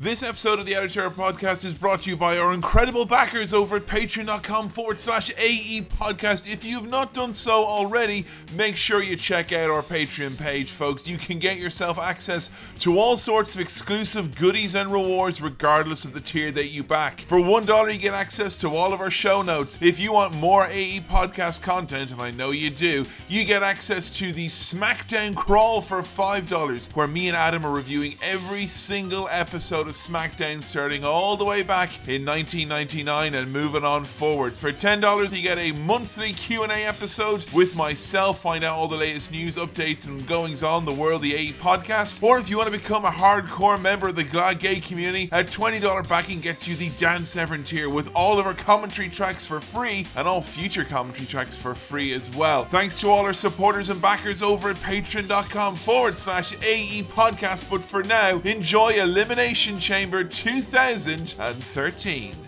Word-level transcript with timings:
This 0.00 0.22
episode 0.22 0.60
of 0.60 0.66
the 0.66 0.76
Editor 0.76 1.10
Podcast 1.10 1.64
is 1.64 1.74
brought 1.74 2.02
to 2.02 2.10
you 2.10 2.16
by 2.16 2.38
our 2.38 2.54
incredible 2.54 3.04
backers 3.04 3.52
over 3.52 3.78
at 3.78 3.86
patreon.com 3.86 4.68
forward 4.68 5.00
slash 5.00 5.32
AE 5.36 5.88
podcast. 5.90 6.48
If 6.48 6.62
you 6.62 6.76
have 6.76 6.88
not 6.88 7.12
done 7.12 7.32
so 7.32 7.64
already, 7.64 8.24
make 8.54 8.76
sure 8.76 9.02
you 9.02 9.16
check 9.16 9.52
out 9.52 9.70
our 9.70 9.82
Patreon 9.82 10.38
page, 10.38 10.70
folks. 10.70 11.08
You 11.08 11.18
can 11.18 11.40
get 11.40 11.58
yourself 11.58 11.98
access 11.98 12.52
to 12.78 12.96
all 12.96 13.16
sorts 13.16 13.56
of 13.56 13.60
exclusive 13.60 14.36
goodies 14.36 14.76
and 14.76 14.92
rewards, 14.92 15.42
regardless 15.42 16.04
of 16.04 16.12
the 16.12 16.20
tier 16.20 16.52
that 16.52 16.68
you 16.68 16.84
back. 16.84 17.22
For 17.22 17.38
$1, 17.38 17.92
you 17.92 17.98
get 17.98 18.14
access 18.14 18.56
to 18.60 18.68
all 18.68 18.92
of 18.92 19.00
our 19.00 19.10
show 19.10 19.42
notes. 19.42 19.82
If 19.82 19.98
you 19.98 20.12
want 20.12 20.32
more 20.32 20.68
AE 20.68 21.00
podcast 21.10 21.60
content, 21.62 22.12
and 22.12 22.22
I 22.22 22.30
know 22.30 22.52
you 22.52 22.70
do, 22.70 23.04
you 23.28 23.44
get 23.44 23.64
access 23.64 24.10
to 24.10 24.32
the 24.32 24.46
SmackDown 24.46 25.34
Crawl 25.34 25.82
for 25.82 26.02
$5, 26.02 26.94
where 26.94 27.08
me 27.08 27.26
and 27.26 27.36
Adam 27.36 27.66
are 27.66 27.72
reviewing 27.72 28.14
every 28.22 28.68
single 28.68 29.28
episode 29.32 29.87
of 29.88 29.94
SmackDown 29.94 30.62
starting 30.62 31.04
all 31.04 31.36
the 31.36 31.44
way 31.44 31.62
back 31.62 31.88
in 32.06 32.24
1999 32.24 33.34
and 33.34 33.52
moving 33.52 33.84
on 33.84 34.04
forwards. 34.04 34.58
For 34.58 34.70
$10, 34.70 35.34
you 35.34 35.42
get 35.42 35.58
a 35.58 35.72
monthly 35.72 36.32
Q&A 36.32 36.84
episode 36.86 37.44
with 37.52 37.74
myself, 37.74 38.42
find 38.42 38.64
out 38.64 38.76
all 38.76 38.86
the 38.86 38.96
latest 38.96 39.32
news, 39.32 39.56
updates, 39.56 40.06
and 40.06 40.26
goings 40.26 40.62
on 40.62 40.84
the 40.84 40.92
world 40.92 41.16
of 41.16 41.22
the 41.22 41.34
AE 41.34 41.52
podcast. 41.54 42.22
Or 42.22 42.38
if 42.38 42.50
you 42.50 42.58
want 42.58 42.70
to 42.70 42.78
become 42.78 43.04
a 43.04 43.10
hardcore 43.10 43.80
member 43.80 44.08
of 44.08 44.16
the 44.16 44.24
Glad 44.24 44.58
Gay 44.58 44.80
community, 44.80 45.30
a 45.32 45.42
$20 45.42 46.08
backing 46.08 46.40
gets 46.40 46.68
you 46.68 46.76
the 46.76 46.90
Dan 46.90 47.24
Severn 47.24 47.64
tier 47.64 47.88
with 47.88 48.10
all 48.14 48.38
of 48.38 48.46
our 48.46 48.54
commentary 48.54 49.08
tracks 49.08 49.46
for 49.46 49.60
free 49.60 50.06
and 50.16 50.28
all 50.28 50.42
future 50.42 50.84
commentary 50.84 51.26
tracks 51.26 51.56
for 51.56 51.74
free 51.74 52.12
as 52.12 52.34
well. 52.36 52.66
Thanks 52.66 53.00
to 53.00 53.08
all 53.08 53.24
our 53.24 53.32
supporters 53.32 53.88
and 53.88 54.02
backers 54.02 54.42
over 54.42 54.70
at 54.70 54.76
patreon.com 54.76 55.76
forward 55.76 56.16
slash 56.16 56.52
AE 56.62 57.04
podcast. 57.04 57.70
But 57.70 57.82
for 57.82 58.02
now, 58.02 58.38
enjoy 58.40 58.90
Elimination 58.92 59.77
Chamber 59.78 60.24
2013. 60.24 62.47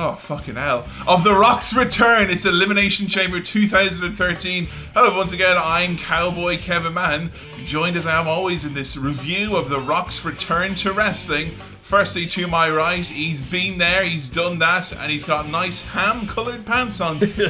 Oh, 0.00 0.12
fucking 0.12 0.54
hell. 0.54 0.86
Of 1.08 1.24
The 1.24 1.34
Rock's 1.34 1.74
return. 1.74 2.30
It's 2.30 2.44
Elimination 2.44 3.08
Chamber 3.08 3.40
2013. 3.40 4.68
Hello, 4.94 5.16
once 5.16 5.32
again, 5.32 5.56
I'm 5.58 5.96
Cowboy 5.96 6.58
Kevin 6.58 6.94
Mann, 6.94 7.32
joined 7.64 7.96
as 7.96 8.06
I 8.06 8.20
am 8.20 8.28
always 8.28 8.64
in 8.64 8.74
this 8.74 8.96
review 8.96 9.56
of 9.56 9.68
The 9.68 9.80
Rock's 9.80 10.24
return 10.24 10.76
to 10.76 10.92
wrestling. 10.92 11.56
Firstly, 11.88 12.26
to 12.26 12.46
my 12.46 12.68
right, 12.68 13.02
he's 13.02 13.40
been 13.40 13.78
there, 13.78 14.04
he's 14.04 14.28
done 14.28 14.58
that, 14.58 14.92
and 14.92 15.10
he's 15.10 15.24
got 15.24 15.48
nice 15.48 15.82
ham 15.82 16.26
coloured 16.26 16.66
pants 16.66 17.00
on. 17.00 17.16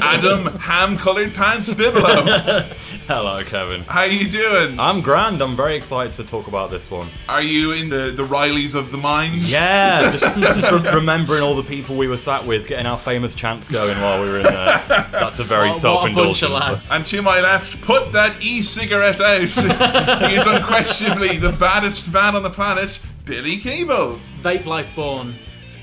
Adam 0.00 0.44
Ham 0.60 0.96
Coloured 0.96 1.34
Pants 1.34 1.68
Bibelow. 1.70 2.62
Hello, 3.08 3.42
Kevin. 3.42 3.80
How 3.88 4.04
you 4.04 4.30
doing? 4.30 4.78
I'm 4.78 5.00
grand. 5.00 5.42
I'm 5.42 5.56
very 5.56 5.74
excited 5.74 6.12
to 6.14 6.22
talk 6.24 6.46
about 6.46 6.70
this 6.70 6.92
one. 6.92 7.08
Are 7.28 7.42
you 7.42 7.72
in 7.72 7.88
the, 7.88 8.12
the 8.16 8.22
Rileys 8.22 8.76
of 8.76 8.92
the 8.92 8.98
mines? 8.98 9.50
Yeah, 9.50 10.12
just, 10.16 10.36
just 10.38 10.70
re- 10.70 10.94
remembering 10.94 11.42
all 11.42 11.56
the 11.56 11.64
people 11.64 11.96
we 11.96 12.06
were 12.06 12.16
sat 12.18 12.46
with, 12.46 12.68
getting 12.68 12.86
our 12.86 12.98
famous 12.98 13.34
chants 13.34 13.68
going 13.68 14.00
while 14.00 14.22
we 14.22 14.30
were 14.30 14.36
in 14.38 14.44
there. 14.44 14.84
That's 15.10 15.40
a 15.40 15.44
very 15.44 15.70
What- 15.70 15.82
what 15.82 16.10
a 16.12 16.14
bunch 16.14 16.40
of 16.42 16.50
self-indulgent. 16.50 16.52
lads. 16.52 16.82
And 16.92 17.04
to 17.06 17.20
my 17.22 17.40
left, 17.40 17.80
put 17.80 18.12
that 18.12 18.40
e-cigarette 18.44 19.20
out. 19.20 19.40
he 19.40 20.36
is 20.36 20.46
unquestionably 20.46 21.38
the 21.38 21.50
baddest 21.58 22.12
man 22.12 22.36
on 22.36 22.44
the 22.44 22.50
planet, 22.50 23.02
Billy 23.28 23.58
Keeble. 23.58 24.18
Vape 24.40 24.64
Life 24.64 24.94
Born. 24.96 25.34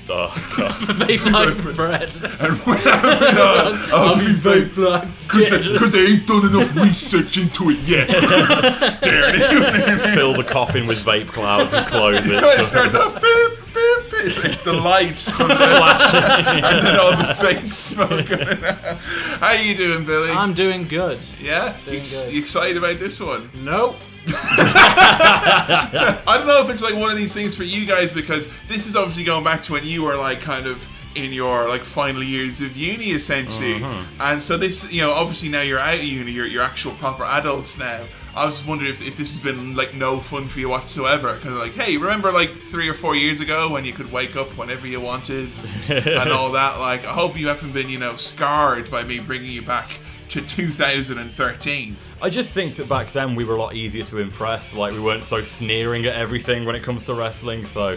Oh, 0.08 0.52
God. 0.56 0.72
Vape 0.72 1.30
Life 1.32 1.76
Bread. 1.76 2.14
And 2.40 2.60
uh, 2.66 3.88
I'll 3.92 4.18
be 4.18 4.32
Vape 4.34 4.76
Life 4.76 5.28
Dead. 5.32 5.62
because 5.72 5.92
they 5.92 6.06
ain't 6.06 6.26
done 6.26 6.46
enough 6.46 6.74
research 6.76 7.38
into 7.38 7.70
it 7.70 7.78
yet. 7.80 8.08
Dare 9.02 9.36
you? 9.36 9.98
Fill 10.14 10.34
the 10.34 10.44
coffin 10.44 10.86
with 10.88 10.98
vape 11.04 11.28
clouds 11.28 11.72
and 11.72 11.86
close 11.86 12.26
it 12.26 12.42
it. 12.42 12.64
starts 12.64 12.94
off, 12.96 13.14
beep. 13.20 13.65
It's, 14.12 14.38
it's 14.38 14.60
the 14.60 14.72
light 14.72 15.16
from 15.16 15.48
the, 15.48 15.54
and 16.64 16.86
then 16.86 16.98
all 16.98 17.16
the 17.16 17.34
fake 17.34 17.72
smoke. 17.72 18.28
How 19.40 19.52
you 19.52 19.76
doing, 19.76 20.04
Billy? 20.04 20.30
I'm 20.30 20.54
doing 20.54 20.86
good. 20.86 21.20
yeah, 21.40 21.76
doing 21.84 21.94
you, 21.94 22.00
ex- 22.00 22.24
good. 22.24 22.34
you 22.34 22.40
excited 22.40 22.76
about 22.76 22.98
this 22.98 23.20
one? 23.20 23.50
Nope. 23.54 23.96
I 24.28 26.34
don't 26.38 26.46
know 26.46 26.62
if 26.62 26.70
it's 26.70 26.82
like 26.82 26.94
one 26.94 27.10
of 27.10 27.16
these 27.16 27.32
things 27.32 27.54
for 27.54 27.62
you 27.62 27.86
guys 27.86 28.10
because 28.10 28.48
this 28.68 28.86
is 28.86 28.96
obviously 28.96 29.24
going 29.24 29.44
back 29.44 29.62
to 29.62 29.72
when 29.72 29.84
you 29.84 30.02
were 30.02 30.16
like 30.16 30.40
kind 30.40 30.66
of 30.66 30.86
in 31.14 31.32
your 31.32 31.68
like 31.68 31.84
final 31.84 32.22
years 32.22 32.60
of 32.60 32.76
uni 32.76 33.12
essentially, 33.12 33.80
mm-hmm. 33.80 34.20
and 34.20 34.42
so 34.42 34.58
this 34.58 34.92
you 34.92 35.00
know 35.00 35.12
obviously 35.12 35.48
now 35.48 35.62
you're 35.62 35.78
out 35.78 35.94
of 35.94 36.04
uni, 36.04 36.30
you're, 36.30 36.46
you're 36.46 36.62
actual 36.62 36.92
proper 36.94 37.24
adults 37.24 37.78
now. 37.78 38.04
I 38.36 38.44
was 38.44 38.56
just 38.56 38.68
wondering 38.68 38.90
if, 38.90 39.00
if 39.00 39.16
this 39.16 39.34
has 39.34 39.42
been 39.42 39.74
like 39.74 39.94
no 39.94 40.20
fun 40.20 40.46
for 40.46 40.60
you 40.60 40.68
whatsoever 40.68 41.34
because 41.34 41.54
like 41.54 41.72
hey 41.72 41.96
remember 41.96 42.30
like 42.30 42.50
three 42.50 42.88
or 42.88 42.94
four 42.94 43.16
years 43.16 43.40
ago 43.40 43.70
when 43.70 43.86
you 43.86 43.94
could 43.94 44.12
wake 44.12 44.36
up 44.36 44.48
whenever 44.58 44.86
you 44.86 45.00
wanted 45.00 45.50
and 45.88 46.30
all 46.30 46.52
that 46.52 46.78
like 46.78 47.06
I 47.06 47.12
hope 47.12 47.38
you 47.38 47.48
haven't 47.48 47.72
been 47.72 47.88
you 47.88 47.98
know 47.98 48.16
scarred 48.16 48.90
by 48.90 49.04
me 49.04 49.20
bringing 49.20 49.50
you 49.50 49.62
back 49.62 49.98
to 50.28 50.42
2013. 50.42 51.96
I 52.20 52.30
just 52.30 52.52
think 52.52 52.76
that 52.76 52.88
back 52.88 53.12
then 53.12 53.34
we 53.34 53.44
were 53.44 53.54
a 53.54 53.58
lot 53.58 53.74
easier 53.74 54.04
to 54.04 54.18
impress. 54.18 54.74
Like 54.74 54.92
we 54.92 55.00
weren't 55.00 55.22
so 55.22 55.42
sneering 55.42 56.04
at 56.06 56.14
everything 56.14 56.64
when 56.64 56.74
it 56.74 56.82
comes 56.82 57.04
to 57.04 57.14
wrestling. 57.14 57.64
So 57.64 57.96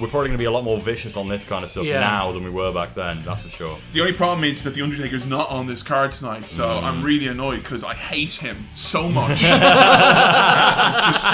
we're 0.00 0.08
probably 0.08 0.28
going 0.28 0.32
to 0.32 0.38
be 0.38 0.44
a 0.44 0.50
lot 0.50 0.64
more 0.64 0.78
vicious 0.78 1.16
on 1.16 1.28
this 1.28 1.44
kind 1.44 1.64
of 1.64 1.70
stuff 1.70 1.84
Yeah. 1.84 2.00
now 2.00 2.32
than 2.32 2.44
we 2.44 2.50
were 2.50 2.72
back 2.72 2.94
then. 2.94 3.22
That's 3.24 3.42
for 3.42 3.48
sure. 3.50 3.78
The 3.92 4.00
only 4.00 4.12
problem 4.12 4.44
is 4.44 4.62
that 4.64 4.74
the 4.74 4.82
Undertaker's 4.82 5.26
not 5.26 5.50
on 5.50 5.66
this 5.66 5.82
card 5.82 6.12
tonight, 6.12 6.48
so 6.48 6.66
mm. 6.66 6.82
I'm 6.82 7.02
really 7.02 7.26
annoyed 7.28 7.62
because 7.62 7.82
I 7.84 7.94
hate 7.94 8.34
him 8.34 8.66
so 8.74 9.08
much. 9.08 9.38
Just, 10.98 11.26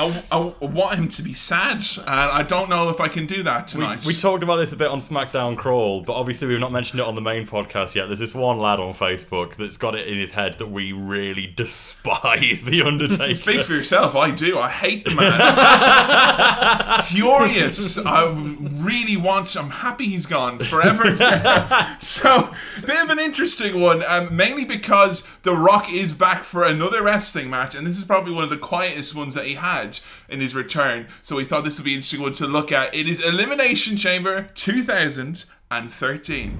I, 0.00 0.22
I 0.30 0.52
want 0.64 0.94
him 0.98 1.08
to 1.08 1.22
be 1.22 1.32
sad, 1.32 1.84
and 1.98 2.08
I 2.08 2.42
don't 2.42 2.68
know 2.68 2.88
if 2.90 3.00
I 3.00 3.08
can 3.08 3.26
do 3.26 3.42
that 3.44 3.66
We, 3.74 3.80
tonight. 3.80 4.04
we 4.06 4.14
talked 4.14 4.42
about 4.42 4.56
this 4.56 4.72
a 4.72 4.76
bit 4.76 4.88
on 4.88 4.98
SmackDown 4.98 5.56
Crawl, 5.56 6.02
but 6.04 6.14
obviously 6.14 6.48
we've 6.48 6.60
not 6.60 6.72
mentioned 6.72 7.00
it 7.00 7.06
on 7.06 7.14
the 7.14 7.20
main 7.20 7.46
podcast 7.46 7.94
yet. 7.94 8.06
There's 8.06 8.18
this 8.18 8.34
one 8.34 8.58
lad 8.58 8.80
on 8.80 8.94
Facebook 8.94 9.56
that's 9.56 9.76
got 9.76 9.94
it 9.94 10.06
in 10.08 10.18
his 10.18 10.32
head 10.32 10.58
that 10.58 10.70
we 10.70 10.92
really 10.92 11.46
despise 11.46 12.64
The 12.64 12.82
Undertaker. 12.82 13.34
Speak 13.34 13.62
for 13.64 13.74
yourself. 13.74 14.14
I 14.14 14.30
do. 14.30 14.58
I 14.58 14.68
hate 14.68 15.04
the 15.04 15.14
man. 15.14 15.36
Furious. 17.04 17.98
I 18.06 18.28
really 18.72 19.16
want. 19.16 19.56
I'm 19.56 19.70
happy 19.70 20.06
he's 20.06 20.26
gone 20.26 20.58
forever. 20.58 21.16
so, 21.98 22.52
bit 22.86 23.02
of 23.02 23.10
an 23.10 23.18
interesting 23.18 23.80
one, 23.80 24.02
um, 24.06 24.34
mainly 24.34 24.64
because 24.64 25.26
The 25.42 25.56
Rock 25.56 25.92
is 25.92 26.12
back 26.12 26.44
for 26.44 26.64
another 26.64 27.02
wrestling 27.02 27.50
match, 27.50 27.74
and 27.74 27.86
this 27.86 27.98
is 27.98 28.04
probably 28.04 28.32
one 28.32 28.44
of 28.44 28.50
the 28.50 28.56
quietest 28.56 29.14
ones 29.14 29.34
that 29.34 29.46
he 29.46 29.54
had 29.54 29.98
in 30.28 30.40
his 30.40 30.54
return. 30.54 31.06
So 31.22 31.36
we 31.36 31.44
thought 31.44 31.64
this 31.64 31.78
would 31.78 31.84
be 31.84 31.92
an 31.92 31.96
interesting 31.96 32.22
one 32.22 32.34
to 32.34 32.46
look 32.46 32.72
at. 32.72 32.94
It 32.94 33.08
is 33.08 33.24
Elimination 33.24 33.96
Chamber 33.96 34.48
2013. 34.54 36.58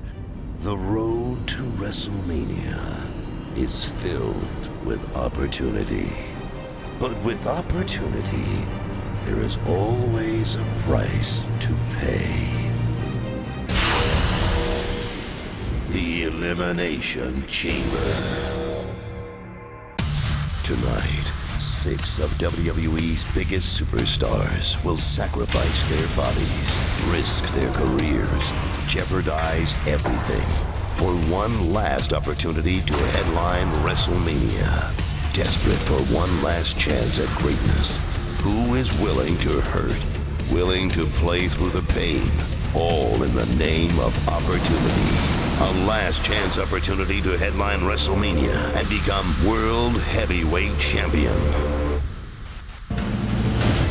The 0.58 0.76
road 0.76 1.46
to 1.48 1.62
WrestleMania 1.62 3.56
is 3.56 3.84
filled 3.84 4.84
with 4.84 5.16
opportunity. 5.16 6.10
But 6.98 7.16
with 7.22 7.46
opportunity, 7.46 8.66
there 9.26 9.40
is 9.40 9.58
always 9.66 10.54
a 10.54 10.64
price 10.84 11.42
to 11.58 11.76
pay. 11.98 12.70
The 15.90 16.22
Elimination 16.24 17.44
Chamber. 17.48 18.12
Tonight, 20.62 21.32
six 21.58 22.20
of 22.20 22.30
WWE's 22.38 23.24
biggest 23.34 23.80
superstars 23.80 24.82
will 24.84 24.96
sacrifice 24.96 25.84
their 25.86 26.16
bodies, 26.16 26.78
risk 27.10 27.44
their 27.52 27.72
careers, 27.72 28.52
jeopardize 28.86 29.74
everything, 29.88 30.48
for 30.98 31.12
one 31.32 31.72
last 31.72 32.12
opportunity 32.12 32.80
to 32.80 32.94
headline 32.94 33.72
WrestleMania. 33.84 35.34
Desperate 35.34 35.82
for 35.88 36.00
one 36.14 36.42
last 36.44 36.78
chance 36.78 37.18
at 37.18 37.28
greatness. 37.38 38.15
Who 38.46 38.76
is 38.76 38.96
willing 39.00 39.36
to 39.38 39.60
hurt? 39.60 40.06
Willing 40.52 40.88
to 40.90 41.04
play 41.18 41.48
through 41.48 41.70
the 41.70 41.82
pain? 41.92 42.22
All 42.76 43.20
in 43.24 43.34
the 43.34 43.44
name 43.56 43.98
of 43.98 44.14
opportunity. 44.28 45.10
A 45.58 45.84
last 45.84 46.24
chance 46.24 46.56
opportunity 46.56 47.20
to 47.22 47.36
headline 47.36 47.80
WrestleMania 47.80 48.72
and 48.76 48.88
become 48.88 49.34
World 49.44 50.00
Heavyweight 50.00 50.78
Champion. 50.78 51.34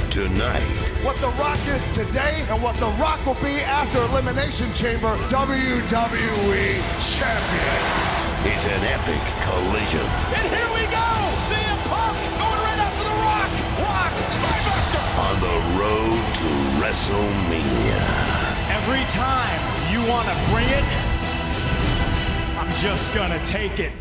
Tonight, 0.10 0.63
what 1.04 1.18
The 1.18 1.36
Rock 1.36 1.60
is 1.68 1.84
today 1.94 2.46
and 2.50 2.63
what 2.63 2.78
The 2.78 2.96
Rock 2.96 3.25
will 3.25 3.36
be 3.44 3.60
after 3.60 4.00
Elimination 4.06 4.72
Chamber 4.72 5.18
WWE 5.28 6.80
Champion. 7.19 8.06
it's 8.48 8.66
an 8.72 8.84
epic 8.88 9.19
collision. 9.44 10.07
And 10.40 10.48
here 10.48 10.72
we 10.72 10.88
go! 10.96 11.07
CM 11.44 11.80
Punk 11.92 12.16
going 12.40 12.60
right 12.63 12.80
after 12.80 12.94
The 13.75 13.81
Rock! 13.81 14.12
Rock, 14.12 14.31
Spinebuster! 14.31 15.04
on 15.19 15.36
the 15.42 15.56
road 15.80 16.19
to 16.36 16.50
WrestleMania. 16.81 18.01
Every 18.72 19.04
time 19.12 19.60
you 19.92 20.00
want 20.10 20.27
to 20.27 20.36
bring 20.51 20.68
it, 20.69 20.86
I'm 22.57 22.69
just 22.81 23.13
gonna 23.16 23.44
take 23.44 23.80
it. 23.80 23.92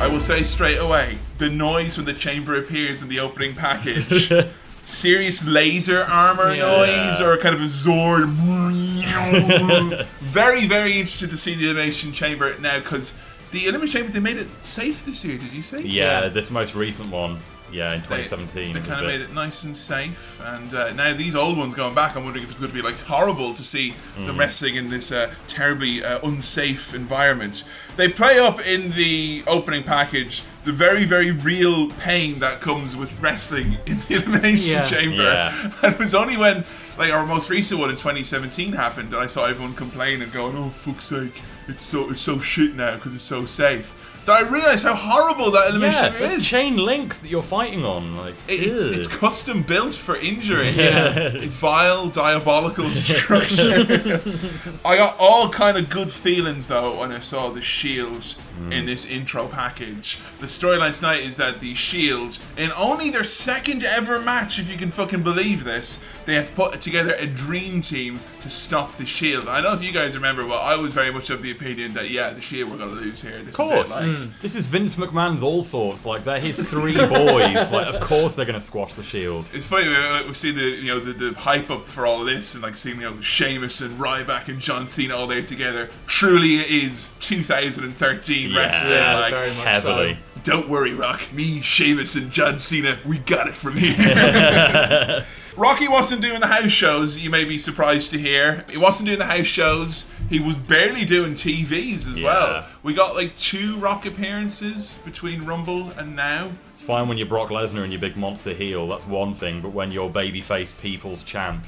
I 0.00 0.06
will 0.10 0.20
say 0.20 0.42
straight 0.42 0.78
away 0.78 1.18
the 1.38 1.48
noise 1.48 1.96
when 1.96 2.06
the 2.06 2.12
chamber 2.14 2.56
appears 2.58 3.02
in 3.02 3.08
the 3.08 3.20
opening 3.20 3.54
package. 3.54 4.30
Serious 4.84 5.44
laser 5.46 6.00
armor 6.02 6.52
Yeah. 6.54 6.66
noise 6.66 7.20
or 7.20 7.36
kind 7.38 7.54
of 7.54 7.60
a 7.62 7.64
Zord. 7.64 8.26
very, 10.20 10.66
very 10.66 10.92
interested 10.92 11.30
to 11.30 11.36
see 11.36 11.54
the 11.54 11.64
Elimination 11.66 12.12
Chamber 12.12 12.54
now 12.58 12.78
because 12.80 13.16
the 13.50 13.64
Elimination 13.66 14.00
Chamber, 14.02 14.12
they 14.12 14.20
made 14.20 14.36
it 14.36 14.48
safe 14.62 15.04
this 15.06 15.24
year, 15.24 15.38
did 15.38 15.52
you 15.52 15.62
see? 15.62 15.86
Yeah, 15.86 16.22
Yeah. 16.24 16.28
this 16.28 16.50
most 16.50 16.74
recent 16.74 17.10
one. 17.10 17.38
Yeah, 17.72 17.94
in 17.94 18.00
2017. 18.02 18.72
they 18.74 18.78
was 18.80 18.88
kind 18.88 19.04
of 19.04 19.10
bit- 19.10 19.20
made 19.20 19.24
it 19.24 19.32
nice 19.34 19.64
and 19.64 19.74
safe, 19.74 20.40
and 20.44 20.72
uh, 20.74 20.92
now 20.92 21.12
these 21.14 21.34
old 21.34 21.58
ones 21.58 21.74
going 21.74 21.94
back, 21.94 22.14
I'm 22.16 22.22
wondering 22.24 22.44
if 22.44 22.50
it's 22.50 22.60
going 22.60 22.70
to 22.70 22.76
be 22.76 22.82
like 22.82 22.98
horrible 23.00 23.52
to 23.54 23.64
see 23.64 23.94
Mm. 24.16 24.26
them 24.26 24.38
wrestling 24.38 24.76
in 24.76 24.90
this 24.90 25.10
uh, 25.10 25.32
terribly 25.48 26.04
uh, 26.04 26.20
unsafe 26.22 26.94
environment. 26.94 27.64
They 27.96 28.08
play 28.08 28.38
up 28.38 28.60
in 28.60 28.90
the 28.92 29.42
opening 29.46 29.82
package 29.82 30.42
the 30.64 30.72
very, 30.72 31.04
very 31.04 31.30
real 31.30 31.90
pain 31.90 32.38
that 32.38 32.60
comes 32.60 32.96
with 32.96 33.20
wrestling 33.20 33.78
in 33.86 33.98
the 34.00 34.14
Elimination 34.22 34.74
Yeah. 34.74 34.80
Chamber. 34.82 35.22
Yeah. 35.24 35.72
And 35.82 35.92
it 35.94 35.98
was 35.98 36.14
only 36.14 36.36
when 36.36 36.64
like 36.96 37.12
our 37.12 37.26
most 37.26 37.50
recent 37.50 37.80
one 37.80 37.90
in 37.90 37.96
2017 37.96 38.72
happened 38.74 39.10
that 39.10 39.18
I 39.18 39.26
saw 39.26 39.46
everyone 39.46 39.74
complain 39.74 40.22
and 40.22 40.32
going, 40.32 40.56
"Oh 40.56 40.68
fuck's 40.70 41.06
sake, 41.06 41.42
it's 41.66 41.82
so 41.82 42.08
it's 42.10 42.20
so 42.20 42.38
shit 42.38 42.76
now 42.76 42.94
because 42.94 43.14
it's 43.14 43.24
so 43.24 43.46
safe." 43.46 43.92
That 44.26 44.42
I 44.42 44.48
realise 44.48 44.80
how 44.82 44.94
horrible 44.94 45.50
that 45.50 45.70
Elimination 45.70 46.14
Yeah, 46.14 46.36
is. 46.36 46.48
chain 46.48 46.76
links 46.76 47.20
that 47.20 47.28
you're 47.28 47.42
fighting 47.42 47.84
on. 47.84 48.16
Like, 48.16 48.34
It's, 48.48 48.86
it's 48.86 49.06
custom 49.06 49.62
built 49.62 49.94
for 49.94 50.16
injury. 50.16 50.70
Yeah. 50.74 51.30
Vile, 51.42 52.08
diabolical 52.08 52.90
structure. 52.90 54.20
I 54.84 54.96
got 54.96 55.16
all 55.18 55.48
kind 55.50 55.76
of 55.76 55.88
good 55.90 56.10
feelings 56.10 56.68
though 56.68 56.98
when 57.00 57.12
I 57.12 57.20
saw 57.20 57.50
the 57.50 57.60
Shield 57.62 58.34
in 58.70 58.86
this 58.86 59.04
intro 59.04 59.48
package. 59.48 60.18
The 60.40 60.46
storyline 60.46 60.96
tonight 60.96 61.20
is 61.22 61.36
that 61.38 61.60
the 61.60 61.74
Shield, 61.74 62.38
in 62.56 62.70
only 62.72 63.10
their 63.10 63.24
second 63.24 63.82
ever 63.82 64.20
match, 64.20 64.58
if 64.58 64.70
you 64.70 64.76
can 64.76 64.90
fucking 64.90 65.22
believe 65.22 65.64
this, 65.64 66.02
they 66.24 66.34
have 66.36 66.54
put 66.54 66.80
together 66.80 67.14
a 67.18 67.26
dream 67.26 67.82
team 67.82 68.20
to 68.42 68.50
stop 68.50 68.96
the 68.96 69.04
Shield. 69.06 69.48
I 69.48 69.60
don't 69.60 69.72
know 69.72 69.76
if 69.76 69.82
you 69.82 69.92
guys 69.92 70.14
remember, 70.14 70.44
but 70.44 70.60
I 70.62 70.76
was 70.76 70.94
very 70.94 71.12
much 71.12 71.30
of 71.30 71.42
the 71.42 71.50
opinion 71.50 71.94
that 71.94 72.10
yeah, 72.10 72.30
the 72.30 72.40
Shield 72.40 72.70
were 72.70 72.78
gonna 72.78 72.92
lose 72.92 73.22
here. 73.22 73.42
This 73.42 73.48
Of 73.58 73.68
course. 73.68 73.90
is 74.00 74.06
it. 74.06 74.10
Like, 74.10 74.18
mm. 74.18 74.30
This 74.40 74.54
is 74.54 74.66
Vince 74.66 74.94
McMahon's 74.96 75.42
all 75.42 75.62
sorts. 75.62 76.06
Like, 76.06 76.24
they're 76.24 76.40
his 76.40 76.68
three 76.68 76.94
boys. 77.08 77.70
Like, 77.70 77.86
of 77.86 78.00
course 78.00 78.34
they're 78.34 78.46
going 78.46 78.54
to 78.58 78.60
squash 78.60 78.94
the 78.94 79.02
Shield. 79.02 79.48
It's 79.52 79.66
funny 79.66 79.88
we, 79.88 80.28
we 80.28 80.34
see 80.34 80.50
the 80.52 80.62
you 80.62 80.88
know 80.94 81.00
the, 81.00 81.12
the 81.12 81.38
hype 81.38 81.70
up 81.70 81.84
for 81.84 82.06
all 82.06 82.24
this 82.24 82.54
and 82.54 82.62
like 82.62 82.76
seeing 82.76 83.00
you 83.00 83.10
know 83.10 83.20
Sheamus 83.20 83.80
and 83.80 83.98
Ryback 83.98 84.48
and 84.48 84.60
John 84.60 84.86
Cena 84.88 85.16
all 85.16 85.26
there 85.26 85.42
together. 85.42 85.90
Truly, 86.06 86.56
it 86.56 86.70
is 86.70 87.14
2013 87.20 88.43
Yeah. 88.48 88.58
wrestling. 88.60 88.92
Yeah, 88.92 89.18
like, 89.18 89.34
very 89.34 89.48
much 89.54 89.66
Heavily. 89.66 90.16
don't 90.42 90.68
worry, 90.68 90.94
Rock. 90.94 91.20
Me, 91.32 91.60
Sheamus, 91.60 92.14
and 92.16 92.30
John 92.30 92.58
Cena, 92.58 92.98
we 93.06 93.18
got 93.18 93.46
it 93.46 93.54
from 93.54 93.76
here. 93.76 95.24
Rocky 95.56 95.86
wasn't 95.86 96.20
doing 96.20 96.40
the 96.40 96.48
house 96.48 96.72
shows. 96.72 97.20
You 97.20 97.30
may 97.30 97.44
be 97.44 97.58
surprised 97.58 98.10
to 98.10 98.18
hear 98.18 98.64
he 98.68 98.76
wasn't 98.76 99.06
doing 99.06 99.20
the 99.20 99.26
house 99.26 99.46
shows. 99.46 100.10
He 100.28 100.40
was 100.40 100.56
barely 100.56 101.04
doing 101.04 101.34
TVs 101.34 102.08
as 102.08 102.18
Yeah. 102.18 102.24
well. 102.26 102.66
We 102.82 102.92
got 102.92 103.14
like 103.14 103.36
two 103.36 103.76
Rock 103.76 104.04
appearances 104.04 104.98
between 105.04 105.44
Rumble 105.44 105.90
and 105.92 106.16
now. 106.16 106.50
It's 106.72 106.82
fine 106.82 107.06
when 107.06 107.18
you're 107.18 107.28
Brock 107.28 107.50
Lesnar 107.50 107.84
and 107.84 107.92
your 107.92 108.00
big 108.00 108.16
monster 108.16 108.52
heel, 108.52 108.88
that's 108.88 109.06
one 109.06 109.32
thing, 109.32 109.60
but 109.60 109.68
when 109.70 109.92
you're 109.92 110.10
babyface 110.10 110.76
people's 110.80 111.22
champ, 111.22 111.64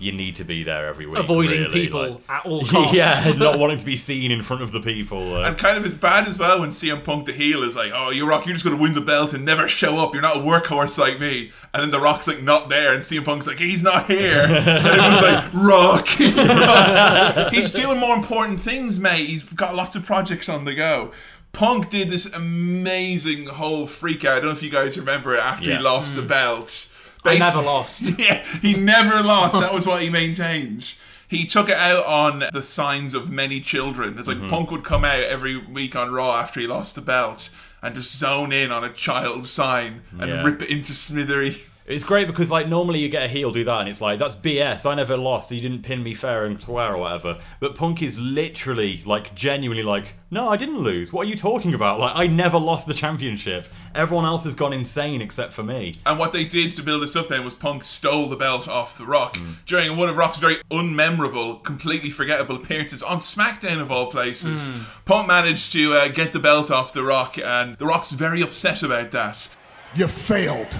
you 0.00 0.12
need 0.12 0.36
to 0.36 0.44
be 0.44 0.62
there 0.62 0.86
every 0.86 1.06
week. 1.06 1.18
Avoiding 1.18 1.60
really, 1.62 1.80
people 1.80 2.10
like- 2.12 2.20
at 2.30 2.46
all 2.46 2.64
costs. 2.66 2.96
yeah, 2.96 3.42
not 3.44 3.58
wanting 3.58 3.78
to 3.78 3.86
be 3.86 3.96
seen 3.96 4.30
in 4.30 4.42
front 4.42 4.62
of 4.62 4.70
the 4.72 4.80
people. 4.80 5.36
uh, 5.36 5.42
And 5.48 5.58
kind 5.58 5.76
of 5.76 5.84
it's 5.84 5.94
bad 5.94 6.28
as 6.28 6.38
well 6.38 6.60
when 6.60 6.70
CM 6.70 7.02
Punk 7.02 7.26
the 7.26 7.32
heel 7.32 7.62
is 7.62 7.74
like, 7.76 7.92
"Oh, 7.94 8.10
you 8.10 8.26
Rock, 8.26 8.46
you're 8.46 8.54
just 8.54 8.64
gonna 8.64 8.76
win 8.76 8.94
the 8.94 9.00
belt 9.00 9.34
and 9.34 9.44
never 9.44 9.66
show 9.68 9.98
up. 9.98 10.12
You're 10.12 10.22
not 10.22 10.36
a 10.36 10.40
workhorse 10.40 10.98
like 10.98 11.18
me." 11.20 11.50
And 11.74 11.82
then 11.82 11.90
the 11.90 12.00
Rock's 12.00 12.26
like 12.28 12.42
not 12.42 12.68
there, 12.68 12.92
and 12.94 13.02
CM 13.02 13.24
Punk's 13.24 13.46
like, 13.46 13.58
"He's 13.58 13.82
not 13.82 14.06
here." 14.06 14.42
and 14.48 14.68
everyone's 14.86 15.22
like, 15.22 15.44
"Rock, 15.52 16.08
Rock." 16.18 17.52
He's 17.52 17.70
doing 17.70 17.98
more 17.98 18.16
important 18.16 18.60
things, 18.60 18.98
mate. 18.98 19.26
He's 19.26 19.42
got 19.42 19.74
lots 19.74 19.96
of 19.96 20.04
projects 20.06 20.48
on 20.48 20.64
the 20.64 20.74
go. 20.74 21.12
Punk 21.52 21.90
did 21.90 22.10
this 22.10 22.32
amazing 22.34 23.46
whole 23.46 23.86
freak 23.86 24.24
out. 24.24 24.32
I 24.32 24.36
don't 24.36 24.44
know 24.46 24.50
if 24.52 24.62
you 24.62 24.70
guys 24.70 24.98
remember 24.98 25.34
it 25.34 25.40
after 25.40 25.68
Yes. 25.70 25.78
he 25.78 25.82
lost 25.84 26.14
the 26.16 26.22
belt. 26.22 26.88
I 27.24 27.38
never 27.38 27.62
lost. 27.62 28.02
yeah, 28.18 28.44
he 28.62 28.74
never 28.74 29.22
lost. 29.22 29.58
That 29.58 29.74
was 29.74 29.86
what 29.86 30.02
he 30.02 30.10
maintained. 30.10 30.94
He 31.26 31.44
took 31.46 31.68
it 31.68 31.76
out 31.76 32.06
on 32.06 32.44
the 32.52 32.62
signs 32.62 33.14
of 33.14 33.30
many 33.30 33.60
children. 33.60 34.18
It's 34.18 34.26
like 34.28 34.38
Mm-hmm. 34.38 34.48
Punk 34.48 34.70
would 34.70 34.84
come 34.84 35.04
out 35.04 35.22
every 35.22 35.56
week 35.58 35.94
on 35.94 36.10
Raw 36.12 36.38
after 36.38 36.58
he 36.60 36.66
lost 36.66 36.94
the 36.94 37.02
belt 37.02 37.50
and 37.82 37.94
just 37.94 38.16
zone 38.16 38.50
in 38.50 38.70
on 38.72 38.82
a 38.82 38.92
child's 38.92 39.50
sign 39.50 40.02
and 40.18 40.28
Yeah. 40.30 40.42
rip 40.42 40.62
it 40.62 40.70
into 40.70 40.92
smithery. 40.92 41.56
It's 41.88 42.06
great 42.06 42.26
because 42.26 42.50
like 42.50 42.68
normally 42.68 42.98
you 43.00 43.08
get 43.08 43.24
a 43.24 43.28
heel 43.28 43.50
do 43.50 43.64
that 43.64 43.80
and 43.80 43.88
it's 43.88 44.00
like 44.00 44.18
that's 44.18 44.34
BS. 44.34 44.88
I 44.88 44.94
never 44.94 45.16
lost. 45.16 45.50
You 45.50 45.60
didn't 45.60 45.82
pin 45.82 46.02
me 46.02 46.14
fair 46.14 46.44
and 46.44 46.60
square 46.62 46.94
or 46.94 46.98
whatever. 46.98 47.38
But 47.60 47.74
Punk 47.74 48.02
is 48.02 48.18
literally 48.18 49.02
like 49.06 49.34
genuinely 49.34 49.82
like, 49.82 50.14
no, 50.30 50.48
I 50.50 50.56
didn't 50.58 50.78
lose. 50.80 51.12
What 51.12 51.26
are 51.26 51.30
you 51.30 51.36
talking 51.36 51.72
about? 51.72 51.98
Like 51.98 52.12
I 52.14 52.26
never 52.26 52.58
lost 52.58 52.86
the 52.86 52.94
championship. 52.94 53.66
Everyone 53.94 54.26
else 54.26 54.44
has 54.44 54.54
gone 54.54 54.72
insane 54.74 55.22
except 55.22 55.54
for 55.54 55.62
me. 55.62 55.94
And 56.04 56.18
what 56.18 56.32
they 56.32 56.44
did 56.44 56.72
to 56.72 56.82
build 56.82 57.02
this 57.02 57.16
up 57.16 57.28
then 57.28 57.42
was 57.44 57.54
Punk 57.54 57.82
stole 57.84 58.28
the 58.28 58.36
belt 58.36 58.68
off 58.68 58.96
The 58.98 59.06
Rock 59.06 59.36
Mm. 59.38 59.54
during 59.66 59.96
one 59.96 60.08
of 60.08 60.16
Rock's 60.16 60.38
very 60.38 60.56
unmemorable, 60.70 61.62
completely 61.64 62.10
forgettable 62.10 62.56
appearances 62.56 63.02
on 63.02 63.18
SmackDown 63.18 63.80
of 63.80 63.90
all 63.90 64.06
places. 64.10 64.68
Mm. 64.68 65.04
Punk 65.04 65.28
managed 65.28 65.72
to 65.72 65.94
uh, 65.94 66.08
get 66.08 66.32
the 66.32 66.38
belt 66.38 66.70
off 66.70 66.92
The 66.92 67.02
Rock, 67.02 67.38
and 67.38 67.76
The 67.76 67.86
Rock's 67.86 68.10
very 68.10 68.42
upset 68.42 68.82
about 68.82 69.10
that. 69.12 69.48
You 69.94 70.06
failed. 70.06 70.76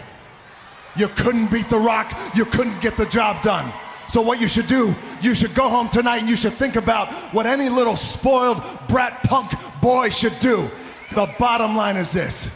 You 0.96 1.08
couldn't 1.08 1.50
beat 1.50 1.68
The 1.68 1.78
Rock. 1.78 2.12
You 2.34 2.44
couldn't 2.44 2.80
get 2.80 2.96
the 2.96 3.06
job 3.06 3.42
done. 3.42 3.72
So 4.08 4.22
what 4.22 4.40
you 4.40 4.48
should 4.48 4.68
do, 4.68 4.94
you 5.20 5.34
should 5.34 5.54
go 5.54 5.68
home 5.68 5.88
tonight 5.90 6.18
and 6.18 6.28
you 6.28 6.36
should 6.36 6.54
think 6.54 6.76
about 6.76 7.12
what 7.34 7.46
any 7.46 7.68
little 7.68 7.96
spoiled 7.96 8.62
brat 8.88 9.22
punk 9.24 9.52
boy 9.82 10.08
should 10.08 10.38
do. 10.40 10.68
The 11.14 11.32
bottom 11.38 11.76
line 11.76 11.96
is 11.96 12.12
this. 12.12 12.48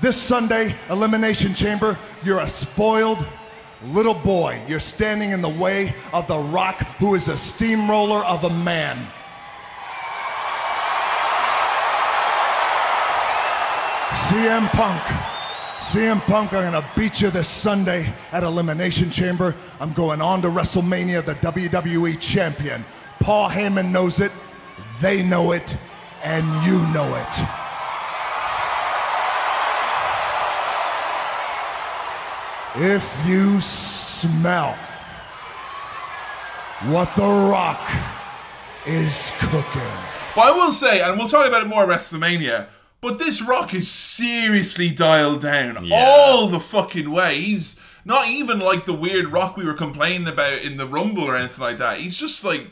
This 0.00 0.16
Sunday, 0.16 0.74
Elimination 0.90 1.54
Chamber, 1.54 1.98
you're 2.22 2.40
a 2.40 2.48
spoiled 2.48 3.26
little 3.86 4.14
boy. 4.14 4.62
You're 4.68 4.80
standing 4.80 5.32
in 5.32 5.40
the 5.40 5.48
way 5.48 5.94
of 6.12 6.26
The 6.26 6.38
Rock, 6.38 6.82
who 6.98 7.14
is 7.14 7.28
a 7.28 7.36
steamroller 7.36 8.24
of 8.24 8.44
a 8.44 8.50
man. 8.50 8.98
CM 14.28 14.68
Punk. 14.68 15.37
CM 15.78 16.20
Punk, 16.22 16.52
I'm 16.52 16.72
gonna 16.72 16.86
beat 16.96 17.20
you 17.20 17.30
this 17.30 17.48
Sunday 17.48 18.12
at 18.32 18.42
Elimination 18.42 19.10
Chamber. 19.10 19.54
I'm 19.80 19.92
going 19.92 20.20
on 20.20 20.42
to 20.42 20.48
WrestleMania, 20.48 21.24
the 21.24 21.34
WWE 21.36 22.20
Champion. 22.20 22.84
Paul 23.20 23.48
Heyman 23.48 23.90
knows 23.90 24.20
it, 24.20 24.32
they 25.00 25.22
know 25.22 25.52
it, 25.52 25.76
and 26.24 26.44
you 26.66 26.78
know 26.92 27.06
it. 27.14 27.38
If 32.76 33.26
you 33.26 33.60
smell 33.60 34.76
what 36.86 37.14
The 37.16 37.22
Rock 37.22 37.90
is 38.86 39.32
cooking. 39.38 39.82
But 40.34 40.42
I 40.42 40.52
will 40.52 40.70
say, 40.70 41.00
and 41.00 41.18
we'll 41.18 41.28
talk 41.28 41.46
about 41.46 41.62
it 41.62 41.68
more 41.68 41.82
at 41.82 41.88
WrestleMania, 41.88 42.66
but 43.00 43.18
this 43.18 43.40
Rock 43.42 43.74
is 43.74 43.90
seriously 43.90 44.90
dialed 44.90 45.40
down 45.40 45.84
Yeah. 45.84 46.04
all 46.06 46.48
the 46.48 46.60
fucking 46.60 47.10
way. 47.10 47.40
He's 47.40 47.80
not 48.04 48.28
even 48.28 48.58
like 48.58 48.86
the 48.86 48.92
weird 48.94 49.28
Rock 49.28 49.56
we 49.56 49.64
were 49.64 49.74
complaining 49.74 50.28
about 50.28 50.60
in 50.62 50.76
the 50.76 50.86
Rumble 50.86 51.24
or 51.24 51.36
anything 51.36 51.62
like 51.62 51.78
that. 51.78 51.98
He's 52.00 52.16
just 52.16 52.44
like 52.44 52.68